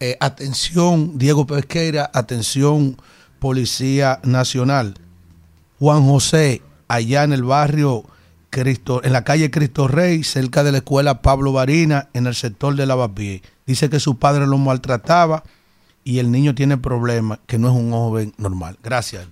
eh, 0.00 0.16
atención 0.20 1.18
Diego 1.18 1.46
Pesqueira, 1.46 2.10
atención 2.14 2.96
Policía 3.40 4.20
Nacional. 4.22 4.94
Juan 5.78 6.06
José, 6.06 6.62
allá 6.86 7.24
en 7.24 7.32
el 7.32 7.42
barrio 7.42 8.04
Cristo, 8.58 9.00
en 9.04 9.12
la 9.12 9.22
calle 9.22 9.52
Cristo 9.52 9.86
Rey, 9.86 10.24
cerca 10.24 10.64
de 10.64 10.72
la 10.72 10.78
escuela 10.78 11.22
Pablo 11.22 11.52
Varina, 11.52 12.08
en 12.12 12.26
el 12.26 12.34
sector 12.34 12.74
de 12.74 12.86
Lavapié. 12.86 13.40
Dice 13.66 13.88
que 13.88 14.00
su 14.00 14.18
padre 14.18 14.48
lo 14.48 14.58
maltrataba 14.58 15.44
y 16.02 16.18
el 16.18 16.32
niño 16.32 16.56
tiene 16.56 16.76
problemas, 16.76 17.38
que 17.46 17.56
no 17.56 17.68
es 17.68 17.74
un 17.74 17.92
joven 17.92 18.34
normal. 18.36 18.76
Gracias. 18.82 19.28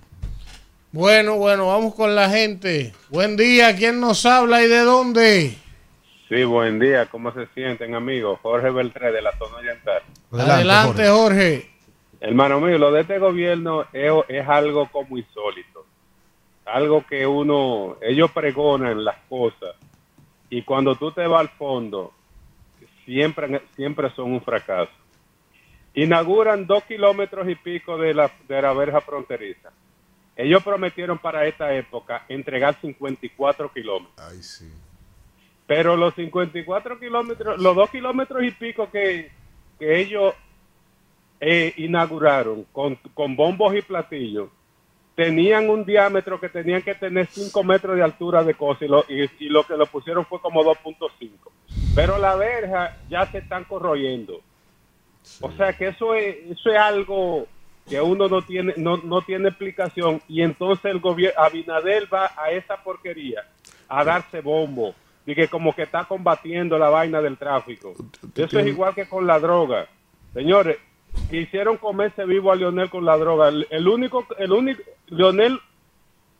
Bueno, 0.93 1.35
bueno, 1.35 1.67
vamos 1.67 1.93
con 1.93 2.15
la 2.15 2.29
gente. 2.29 2.93
Buen 3.09 3.35
día, 3.35 3.75
¿quién 3.75 3.99
nos 3.99 4.25
habla 4.25 4.63
y 4.63 4.67
de 4.69 4.79
dónde? 4.79 5.57
Sí, 6.29 6.43
buen 6.45 6.79
día. 6.79 7.07
¿Cómo 7.07 7.33
se 7.33 7.47
sienten, 7.53 7.95
amigos? 7.95 8.39
Jorge 8.41 8.69
Beltré, 8.69 9.11
de 9.11 9.21
la 9.21 9.37
zona 9.37 9.57
oriental. 9.57 10.03
Adelante, 10.31 11.09
Jorge. 11.09 11.69
Hermano 12.21 12.61
mío, 12.61 12.77
lo 12.77 12.93
de 12.93 13.01
este 13.01 13.19
gobierno 13.19 13.85
es, 13.91 14.11
es 14.29 14.47
algo 14.47 14.89
como 14.89 15.17
insólito. 15.17 15.76
Algo 16.67 17.05
que 17.05 17.25
uno, 17.25 17.97
ellos 18.01 18.31
pregonan 18.31 19.03
las 19.03 19.17
cosas 19.29 19.75
y 20.49 20.61
cuando 20.61 20.95
tú 20.95 21.11
te 21.11 21.25
vas 21.27 21.41
al 21.41 21.49
fondo, 21.49 22.13
siempre, 23.05 23.61
siempre 23.75 24.09
son 24.11 24.33
un 24.33 24.41
fracaso. 24.41 24.91
Inauguran 25.93 26.67
dos 26.67 26.83
kilómetros 26.83 27.49
y 27.49 27.55
pico 27.55 27.97
de 27.97 28.13
la, 28.13 28.31
de 28.47 28.61
la 28.61 28.73
verja 28.73 29.01
fronteriza. 29.01 29.71
Ellos 30.35 30.63
prometieron 30.63 31.17
para 31.17 31.47
esta 31.47 31.73
época 31.73 32.25
entregar 32.29 32.79
54 32.79 33.73
kilómetros. 33.73 34.31
Ay, 34.31 34.43
sí. 34.43 34.71
Pero 35.65 35.97
los 35.97 36.13
54 36.13 36.99
kilómetros, 36.99 37.59
los 37.59 37.75
dos 37.75 37.89
kilómetros 37.89 38.43
y 38.43 38.51
pico 38.51 38.89
que, 38.91 39.31
que 39.79 39.99
ellos 39.99 40.33
eh, 41.41 41.73
inauguraron 41.77 42.65
con, 42.71 42.95
con 43.13 43.35
bombos 43.35 43.75
y 43.75 43.81
platillos, 43.81 44.49
tenían 45.17 45.67
un 45.67 45.83
diámetro 45.83 46.39
que 46.39 46.47
tenían 46.47 46.83
que 46.83 46.93
tener 46.93 47.25
5 47.25 47.63
metros 47.63 47.95
de 47.95 48.03
altura 48.03 48.43
de 48.43 48.53
cosa 48.53 48.85
y 48.85 48.87
lo, 48.87 49.03
y, 49.09 49.23
y 49.39 49.49
lo 49.49 49.63
que 49.63 49.75
lo 49.75 49.87
pusieron 49.87 50.23
fue 50.27 50.39
como 50.39 50.63
2.5. 50.63 51.09
Pero 51.95 52.19
la 52.19 52.35
verja 52.35 52.95
ya 53.09 53.25
se 53.25 53.39
están 53.39 53.63
corroyendo. 53.63 54.39
O 55.41 55.51
sea 55.53 55.73
que 55.73 55.87
eso 55.87 56.13
es, 56.13 56.35
eso 56.51 56.69
es 56.69 56.77
algo 56.77 57.47
que 57.89 57.99
uno 57.99 58.27
no 58.27 58.43
tiene, 58.43 58.75
no, 58.77 58.97
no 58.97 59.23
tiene 59.23 59.47
explicación 59.49 60.21
y 60.27 60.43
entonces 60.43 60.85
el 60.85 60.99
gobierno, 60.99 61.41
Abinader 61.41 62.07
va 62.13 62.31
a 62.37 62.51
esa 62.51 62.77
porquería 62.83 63.41
a 63.89 64.03
darse 64.03 64.41
bombo 64.41 64.93
y 65.25 65.33
que 65.33 65.47
como 65.47 65.73
que 65.73 65.81
está 65.81 66.05
combatiendo 66.05 66.77
la 66.77 66.91
vaina 66.91 67.21
del 67.21 67.39
tráfico. 67.39 67.95
Eso 68.35 68.59
es 68.59 68.67
igual 68.67 68.93
que 68.93 69.09
con 69.09 69.25
la 69.25 69.39
droga. 69.39 69.87
Señores, 70.31 70.77
quisieron 71.29 71.77
comerse 71.77 72.25
vivo 72.25 72.51
a 72.51 72.55
Lionel 72.55 72.89
con 72.89 73.05
la 73.05 73.17
droga. 73.17 73.49
El, 73.49 73.67
el 73.69 73.87
único, 73.87 74.25
el 74.37 74.51
único, 74.51 74.81
Lionel 75.07 75.59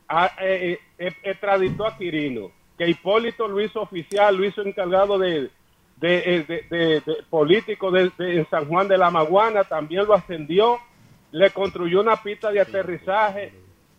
ah, 0.07 0.31
eh, 0.41 0.79
eh, 0.97 1.11
extraditó 1.23 1.85
a 1.85 1.97
Quirino, 1.97 2.51
que 2.77 2.87
Hipólito 2.89 3.47
lo 3.47 3.59
hizo 3.61 3.81
oficial, 3.81 4.35
lo 4.37 4.45
hizo 4.45 4.61
encargado 4.61 5.17
de, 5.17 5.49
de, 5.97 6.17
eh, 6.25 6.45
de, 6.47 6.65
de- 6.77 7.01
de 7.01 7.23
político 7.29 7.91
de, 7.91 8.11
de- 8.17 8.37
en 8.39 8.49
San 8.49 8.65
Juan 8.67 8.87
de 8.87 8.97
la 8.97 9.09
Maguana, 9.11 9.63
también 9.63 10.05
lo 10.05 10.13
ascendió, 10.13 10.77
le 11.31 11.49
construyó 11.51 12.01
una 12.01 12.15
pista 12.21 12.51
de 12.51 12.61
aterrizaje. 12.61 13.53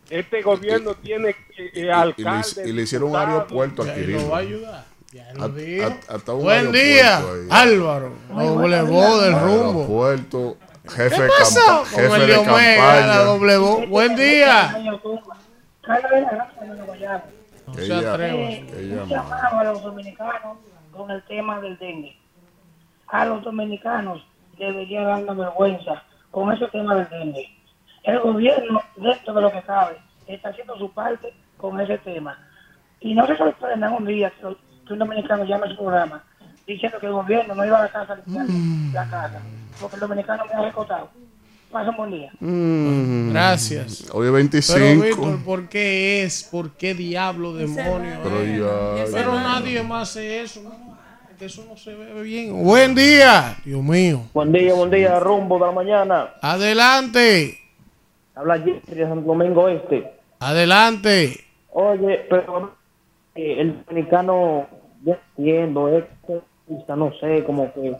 Este 0.08 0.40
gobierno 0.40 0.94
tiene 0.94 1.30
eh, 1.58 1.70
eh, 1.74 2.12
Y 2.16 2.22
le, 2.62 2.68
y 2.70 2.72
le 2.72 2.82
hicieron 2.82 3.10
un 3.10 3.16
aeropuerto 3.16 3.82
a 3.82 3.92
Quirino. 3.94 4.28
va 4.30 4.36
a 4.38 4.40
ayudar. 4.40 4.84
Ya 5.12 5.32
lo 5.34 5.42
A- 5.44 5.48
dijo. 5.48 5.86
a- 5.86 6.14
hasta 6.14 6.32
un 6.32 6.42
Buen 6.44 6.72
día, 6.72 7.18
ahí. 7.18 7.24
Álvaro. 7.50 8.12
Doble 8.30 8.82
voz 8.82 9.22
del 9.22 9.38
rumbo. 9.40 9.84
Jefe 10.88 11.16
¿Qué 11.22 11.28
pasó? 11.38 11.60
campa- 11.60 11.78
Con 11.78 12.00
jefe 12.02 12.14
el 12.16 12.26
de 12.26 12.36
Omega, 12.36 13.06
la. 13.06 13.86
Buen 13.86 14.16
día. 14.16 14.74
No 17.66 17.74
se 17.74 17.86
llamado 19.08 19.58
a 19.58 19.64
los 19.64 19.82
dominicanos 19.82 20.58
con 20.92 21.10
el 21.10 21.22
tema 21.24 21.60
del 21.60 21.78
dengue. 21.78 22.16
A 23.08 23.24
los 23.26 23.42
dominicanos 23.42 24.26
debería 24.58 25.02
dar 25.02 25.22
una 25.22 25.32
vergüenza 25.34 26.02
con 26.30 26.52
ese 26.52 26.66
tema 26.68 26.94
del 26.96 27.08
dengue. 27.10 27.48
El 28.04 28.20
gobierno, 28.20 28.82
dentro 28.96 29.34
de 29.34 29.40
lo 29.42 29.52
que 29.52 29.62
cabe, 29.62 29.98
está 30.26 30.48
haciendo 30.50 30.76
su 30.78 30.90
parte 30.92 31.32
con 31.56 31.78
ese 31.80 31.98
tema. 31.98 32.38
Y 33.00 33.14
no 33.14 33.26
se 33.26 33.36
sorprendan 33.36 33.92
un 33.94 34.06
día 34.06 34.30
que, 34.30 34.56
que 34.86 34.92
un 34.92 34.98
dominicano 34.98 35.44
llame 35.44 35.66
a 35.66 35.70
su 35.70 35.76
programa 35.76 36.24
diciendo 36.74 36.98
que 37.00 37.06
el 37.06 37.12
gobierno 37.12 37.54
no 37.54 37.64
iba 37.64 37.78
a 37.78 37.82
la 37.82 37.88
casa 37.88 38.12
a 38.12 38.16
limpiar 38.16 38.46
la 38.92 39.10
casa, 39.10 39.40
porque 39.80 39.96
el 39.96 40.00
dominicano 40.00 40.44
me 40.46 40.52
ha 40.54 40.62
recotado. 40.66 41.10
Pasa 41.72 41.90
un 41.90 41.96
buen 41.98 42.10
día. 42.12 42.32
Mm. 42.40 43.30
Gracias. 43.30 44.08
Hoy 44.12 44.26
es 44.26 44.30
Pero 44.30 44.32
25. 44.32 45.02
Víctor, 45.04 45.44
¿por 45.44 45.68
qué 45.68 46.22
es? 46.22 46.44
¿Por 46.44 46.70
qué 46.72 46.94
diablo, 46.94 47.52
demonio? 47.52 48.18
Pero 48.22 48.40
eh? 48.42 49.04
ya- 49.06 49.12
Pero 49.12 49.34
nadie 49.34 49.82
más 49.82 50.10
hace 50.10 50.40
eso. 50.40 50.62
¿no? 50.62 50.96
Que 51.38 51.44
eso 51.44 51.64
no 51.68 51.76
se 51.76 51.94
ve 51.94 52.22
bien. 52.22 52.64
Buen 52.64 52.94
día. 52.94 53.56
Dios 53.64 53.82
mío. 53.82 54.22
Buen 54.32 54.50
día, 54.50 54.72
buen 54.74 54.90
día, 54.90 55.20
rumbo 55.20 55.58
de 55.58 55.66
la 55.66 55.72
mañana. 55.72 56.30
Adelante. 56.40 57.58
Habla 58.34 58.58
Jeffrey 58.60 58.96
de 58.98 59.04
Santo 59.04 59.26
Domingo 59.26 59.68
Este. 59.68 60.10
Adelante. 60.40 61.44
Oye, 61.70 62.26
pero 62.30 62.74
eh, 63.34 63.56
el 63.60 63.84
dominicano, 63.84 64.66
yo 65.04 65.16
entiendo, 65.36 65.96
es 65.96 66.04
no 66.96 67.12
sé, 67.20 67.44
como 67.44 67.72
que 67.72 67.96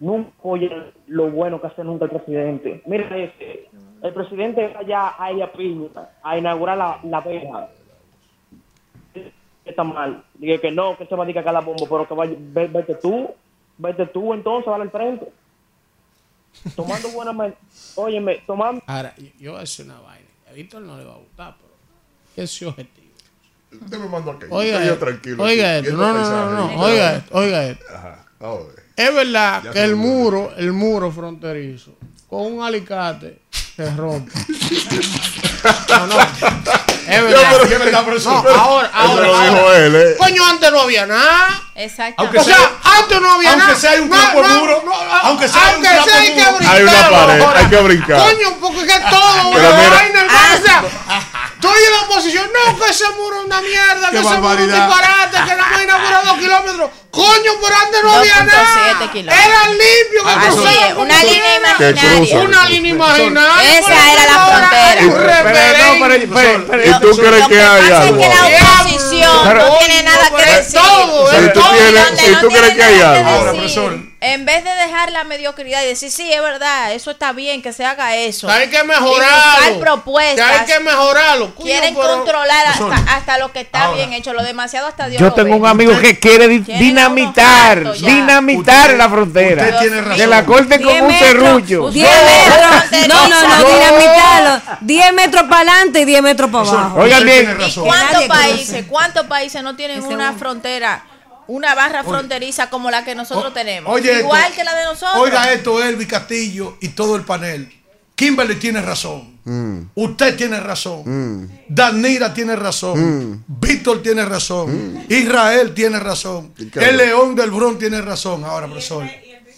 nunca 0.00 0.30
oye 0.42 0.70
lo 1.06 1.30
bueno 1.30 1.60
que 1.60 1.66
hace 1.68 1.84
nunca 1.84 2.04
el 2.06 2.10
presidente. 2.10 2.82
Mira, 2.86 3.16
este, 3.16 3.68
el 4.02 4.12
presidente 4.14 4.68
va 4.68 4.80
allá 4.80 5.14
a 5.18 5.30
ella 5.30 5.52
Piña 5.52 5.88
a 6.22 6.38
inaugurar 6.38 6.76
la, 6.78 7.00
la 7.04 7.20
verja. 7.20 7.68
Está 9.64 9.84
mal. 9.84 10.24
Dije 10.34 10.60
que 10.60 10.70
no, 10.72 10.96
que 10.96 11.06
se 11.06 11.14
va 11.14 11.22
a 11.22 11.26
dedicar 11.26 11.48
a 11.48 11.52
la 11.52 11.60
bomba, 11.60 11.86
pero 11.88 12.06
que 12.08 12.14
vaya, 12.14 12.34
ve- 12.36 12.66
vete 12.66 12.96
tú, 12.96 13.30
vete 13.78 14.06
tú 14.06 14.34
entonces, 14.34 14.66
dale 14.70 14.82
al 14.84 14.90
frente. 14.90 15.28
Tomando 16.74 17.08
buena 17.14 17.32
me- 17.32 17.54
óyeme, 17.96 18.42
tomando 18.46 18.82
Ahora, 18.86 19.14
yo, 19.16 19.26
yo 19.38 19.50
voy 19.52 19.58
a 19.58 19.60
decir 19.60 19.84
una 19.86 20.00
vaina. 20.00 20.26
A 20.50 20.52
Víctor 20.52 20.82
no 20.82 20.98
le 20.98 21.04
va 21.04 21.14
a 21.14 21.18
gustar, 21.18 21.54
pero 21.60 21.72
¿qué 22.34 22.42
es 22.42 22.50
su 22.50 22.68
objetivo? 22.68 23.01
Usted 23.80 23.98
me 23.98 24.08
mandó 24.08 24.32
aquí. 24.32 24.46
Oiga, 24.50 24.84
yo 24.84 24.98
tranquilo. 24.98 25.42
oiga 25.42 25.78
aquí, 25.78 25.86
esto, 25.88 25.96
viendo 25.98 26.06
no, 26.06 26.12
no, 26.12 26.50
no, 26.50 26.56
paisajes. 26.58 26.76
no, 26.76 26.82
oiga 26.84 27.16
esto, 27.16 27.34
oiga 27.38 27.64
esto. 27.64 27.84
Ajá. 27.94 28.18
Ahora. 28.40 28.82
Es 28.96 29.14
verdad 29.14 29.62
que 29.72 29.82
el 29.82 29.96
muro, 29.96 30.52
el 30.56 30.72
muro 30.72 31.10
fronterizo, 31.10 31.96
con 32.28 32.52
un 32.52 32.62
alicate 32.62 33.40
se 33.76 33.90
rompe. 33.94 34.32
No, 35.88 36.06
no. 36.08 36.18
Es 36.20 37.22
verdad. 37.22 37.40
Ya, 37.40 37.50
pero 37.52 37.64
es 37.64 37.78
verdad, 37.78 38.04
profesor. 38.04 38.44
No, 38.44 38.50
ahora, 38.50 38.88
Eso 38.88 38.96
ahora. 38.98 39.26
lo 39.28 39.40
dijo 39.42 39.56
ahora. 39.58 39.78
él, 39.78 39.94
¿eh? 39.94 40.14
Coño, 40.18 40.44
antes 40.44 40.72
no 40.72 40.80
había 40.80 41.06
nada. 41.06 41.62
Exacto. 41.76 42.24
o 42.36 42.42
sea, 42.42 42.56
antes 43.00 43.20
no 43.20 43.32
había 43.32 43.50
aunque 43.50 43.66
nada. 43.66 43.78
sea 43.78 43.96
No, 44.00 44.06
no, 44.42 44.60
muro, 44.60 44.82
no, 44.84 44.92
aunque 45.22 45.48
sea 45.48 45.60
hay 45.68 45.68
un 45.68 45.74
aunque 45.86 45.88
campo 45.88 46.10
sea 46.10 46.18
hay 46.18 46.34
que 46.34 46.42
muro. 46.42 46.56
brincar. 46.56 46.74
Hay 46.76 46.82
una 46.82 47.10
pared, 47.10 47.40
ahora. 47.42 47.60
hay 47.60 47.66
que 47.66 47.80
brincar. 47.80 48.18
Coño, 48.18 48.56
porque 48.60 48.80
es 48.80 48.86
que 48.86 49.00
todo, 49.08 49.52
Pero 49.52 49.68
una 49.70 50.56
o 50.58 50.64
sea, 50.64 50.84
estoy 51.62 51.84
en 51.84 51.92
la 51.92 52.00
oposición, 52.02 52.50
no, 52.52 52.78
que 52.78 52.90
ese 52.90 53.04
muro 53.10 53.38
es 53.40 53.46
una 53.46 53.60
mierda, 53.60 54.10
que 54.10 54.18
ese 54.18 54.28
muro 54.40 54.52
es 54.54 54.60
un 54.60 54.66
disparate, 54.72 55.36
que 55.48 55.56
no 55.56 55.66
me 55.76 55.82
inaugurado 55.84 56.24
dos 56.26 56.38
kilómetros. 56.38 56.90
Coño, 57.12 57.52
por 57.60 57.72
antes 57.72 58.02
no 58.02 58.12
había 58.14 58.34
2.7 58.36 58.46
nada. 58.46 59.12
kilómetros. 59.12 59.46
Era 59.46 59.68
limpio, 59.68 60.24
que 60.24 60.30
Así 60.48 60.78
es, 60.88 60.96
una 60.96 61.22
línea 61.22 61.56
imaginaria. 61.58 62.38
Una 62.40 62.64
línea 62.68 62.90
imaginaria. 62.90 63.78
Esa 63.78 64.12
era 64.12 64.24
la 64.32 64.46
frontera. 64.46 64.94
Pero, 64.96 65.12
pero, 65.12 65.28
no, 65.28 65.44
pero, 65.44 66.08
referente. 66.08 66.28
pero, 66.34 66.66
pero, 66.66 66.82
¿Y 66.90 67.00
tú 67.00 67.16
crees 67.18 67.40
Lo 67.40 67.48
que 67.48 67.54
que 67.54 67.60
hay 67.62 67.80
pasa 67.82 67.86
es 67.86 68.08
algo? 68.08 68.18
que 68.18 68.28
la 68.28 68.80
oposición 68.82 69.38
Pero- 69.44 69.66
no 69.66 69.78
tiene 69.78 70.02
nada 70.02 70.24
que 70.30 70.36
pero 70.36 70.52
decir. 70.56 70.80
Si 72.18 72.34
tú 72.40 72.48
crees 72.48 72.74
que 72.74 72.82
hay 72.82 72.98
nada 72.98 73.18
algo. 73.18 73.30
decir, 73.30 73.52
profesor. 73.52 74.11
En 74.24 74.44
vez 74.44 74.62
de 74.62 74.70
dejar 74.70 75.10
la 75.10 75.24
mediocridad 75.24 75.82
y 75.82 75.86
decir, 75.86 76.08
sí, 76.10 76.32
es 76.32 76.40
verdad, 76.40 76.92
eso 76.92 77.10
está 77.10 77.32
bien, 77.32 77.60
que 77.60 77.72
se 77.72 77.84
haga 77.84 78.14
eso. 78.14 78.48
Hay 78.48 78.70
que 78.70 78.84
mejorarlo. 78.84 79.80
propuestas. 79.80 80.48
Que 80.48 80.58
hay 80.60 80.66
que 80.66 80.80
mejorarlo. 80.80 81.52
Quieren 81.56 81.92
pero- 81.94 82.06
controlar 82.18 82.66
hasta, 82.68 82.94
hasta 83.16 83.38
lo 83.38 83.50
que 83.50 83.62
está 83.62 83.86
Ahora. 83.86 83.96
bien 83.96 84.12
hecho. 84.12 84.32
Lo 84.32 84.44
demasiado 84.44 84.86
hasta 84.86 85.08
Dios 85.08 85.18
Yo 85.20 85.26
lo 85.30 85.34
tengo 85.34 85.48
ve. 85.50 85.60
un 85.60 85.66
amigo 85.66 85.98
que 86.00 86.20
quiere 86.20 86.46
dinamitar, 86.60 87.92
dinamitar 87.94 88.90
Usted- 88.90 88.96
la 88.98 89.08
frontera. 89.08 89.64
usted 89.64 89.78
tiene 89.80 90.00
razón. 90.00 90.16
Que 90.16 90.26
la 90.26 90.44
corte 90.44 90.80
con 90.80 91.00
un 91.02 91.18
serrullo. 91.18 91.90
10 91.90 92.08
metros. 92.24 93.08
No, 93.08 93.28
no, 93.28 93.40
no, 93.42 93.58
No. 93.58 93.64
dinamitarlo. 93.68 94.62
10 94.82 95.12
metros 95.14 95.42
para 95.48 95.56
adelante 95.72 96.00
y 96.00 96.04
10 96.04 96.22
metros 96.22 96.50
para 96.50 96.68
abajo. 96.68 97.00
Oigan 97.00 97.24
bien. 97.24 97.38
tiene 97.46 97.52
¿Y 97.54 97.66
razón. 97.66 97.84
cuántos 97.86 98.22
países, 98.24 98.84
cuántos 98.88 99.26
países 99.26 99.62
no 99.62 99.74
tienen 99.74 100.02
una 100.04 100.32
frontera, 100.34 101.04
una 101.48 101.74
barra 101.74 102.02
fronteriza 102.04 102.70
como 102.70 102.90
la 102.90 103.04
que 103.04 103.14
nosotros 103.14 103.50
O- 103.50 103.52
tenemos? 103.52 103.92
oye 103.92 104.20
Igual 104.20 104.42
esto. 104.44 104.54
que 104.56 104.64
la 104.64 104.74
de 104.74 104.84
nosotros. 104.84 105.16
Oiga 105.16 105.52
esto, 105.52 105.82
Elvi 105.82 106.06
Castillo 106.06 106.76
y 106.80 106.88
todo 106.90 107.16
el 107.16 107.22
panel. 107.24 107.72
Kimberly 108.14 108.56
tiene 108.56 108.80
razón. 108.82 109.32
Usted 109.94 110.36
tiene 110.36 110.60
razón. 110.60 111.50
Danira 111.68 112.32
tiene 112.32 112.54
razón. 112.54 113.44
Víctor 113.48 114.02
tiene 114.02 114.24
razón. 114.24 115.04
Israel 115.08 115.74
tiene 115.74 115.98
razón. 115.98 116.52
El 116.74 116.96
León 116.98 117.34
del 117.34 117.50
Bron 117.50 117.78
tiene 117.78 118.00
razón. 118.00 118.44
Ahora, 118.44 118.66
profesor, 118.66 119.08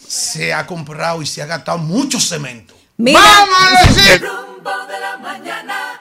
se 0.08 0.54
ha 0.54 0.66
comprado 0.66 1.20
y 1.20 1.26
se 1.26 1.42
ha 1.42 1.46
gastado 1.46 1.78
mucho 1.78 2.18
cemento. 2.20 2.74
Mira, 2.96 3.20
Rumbo 4.20 4.70
de 4.86 5.00
la 5.00 5.16
mañana. 5.18 6.00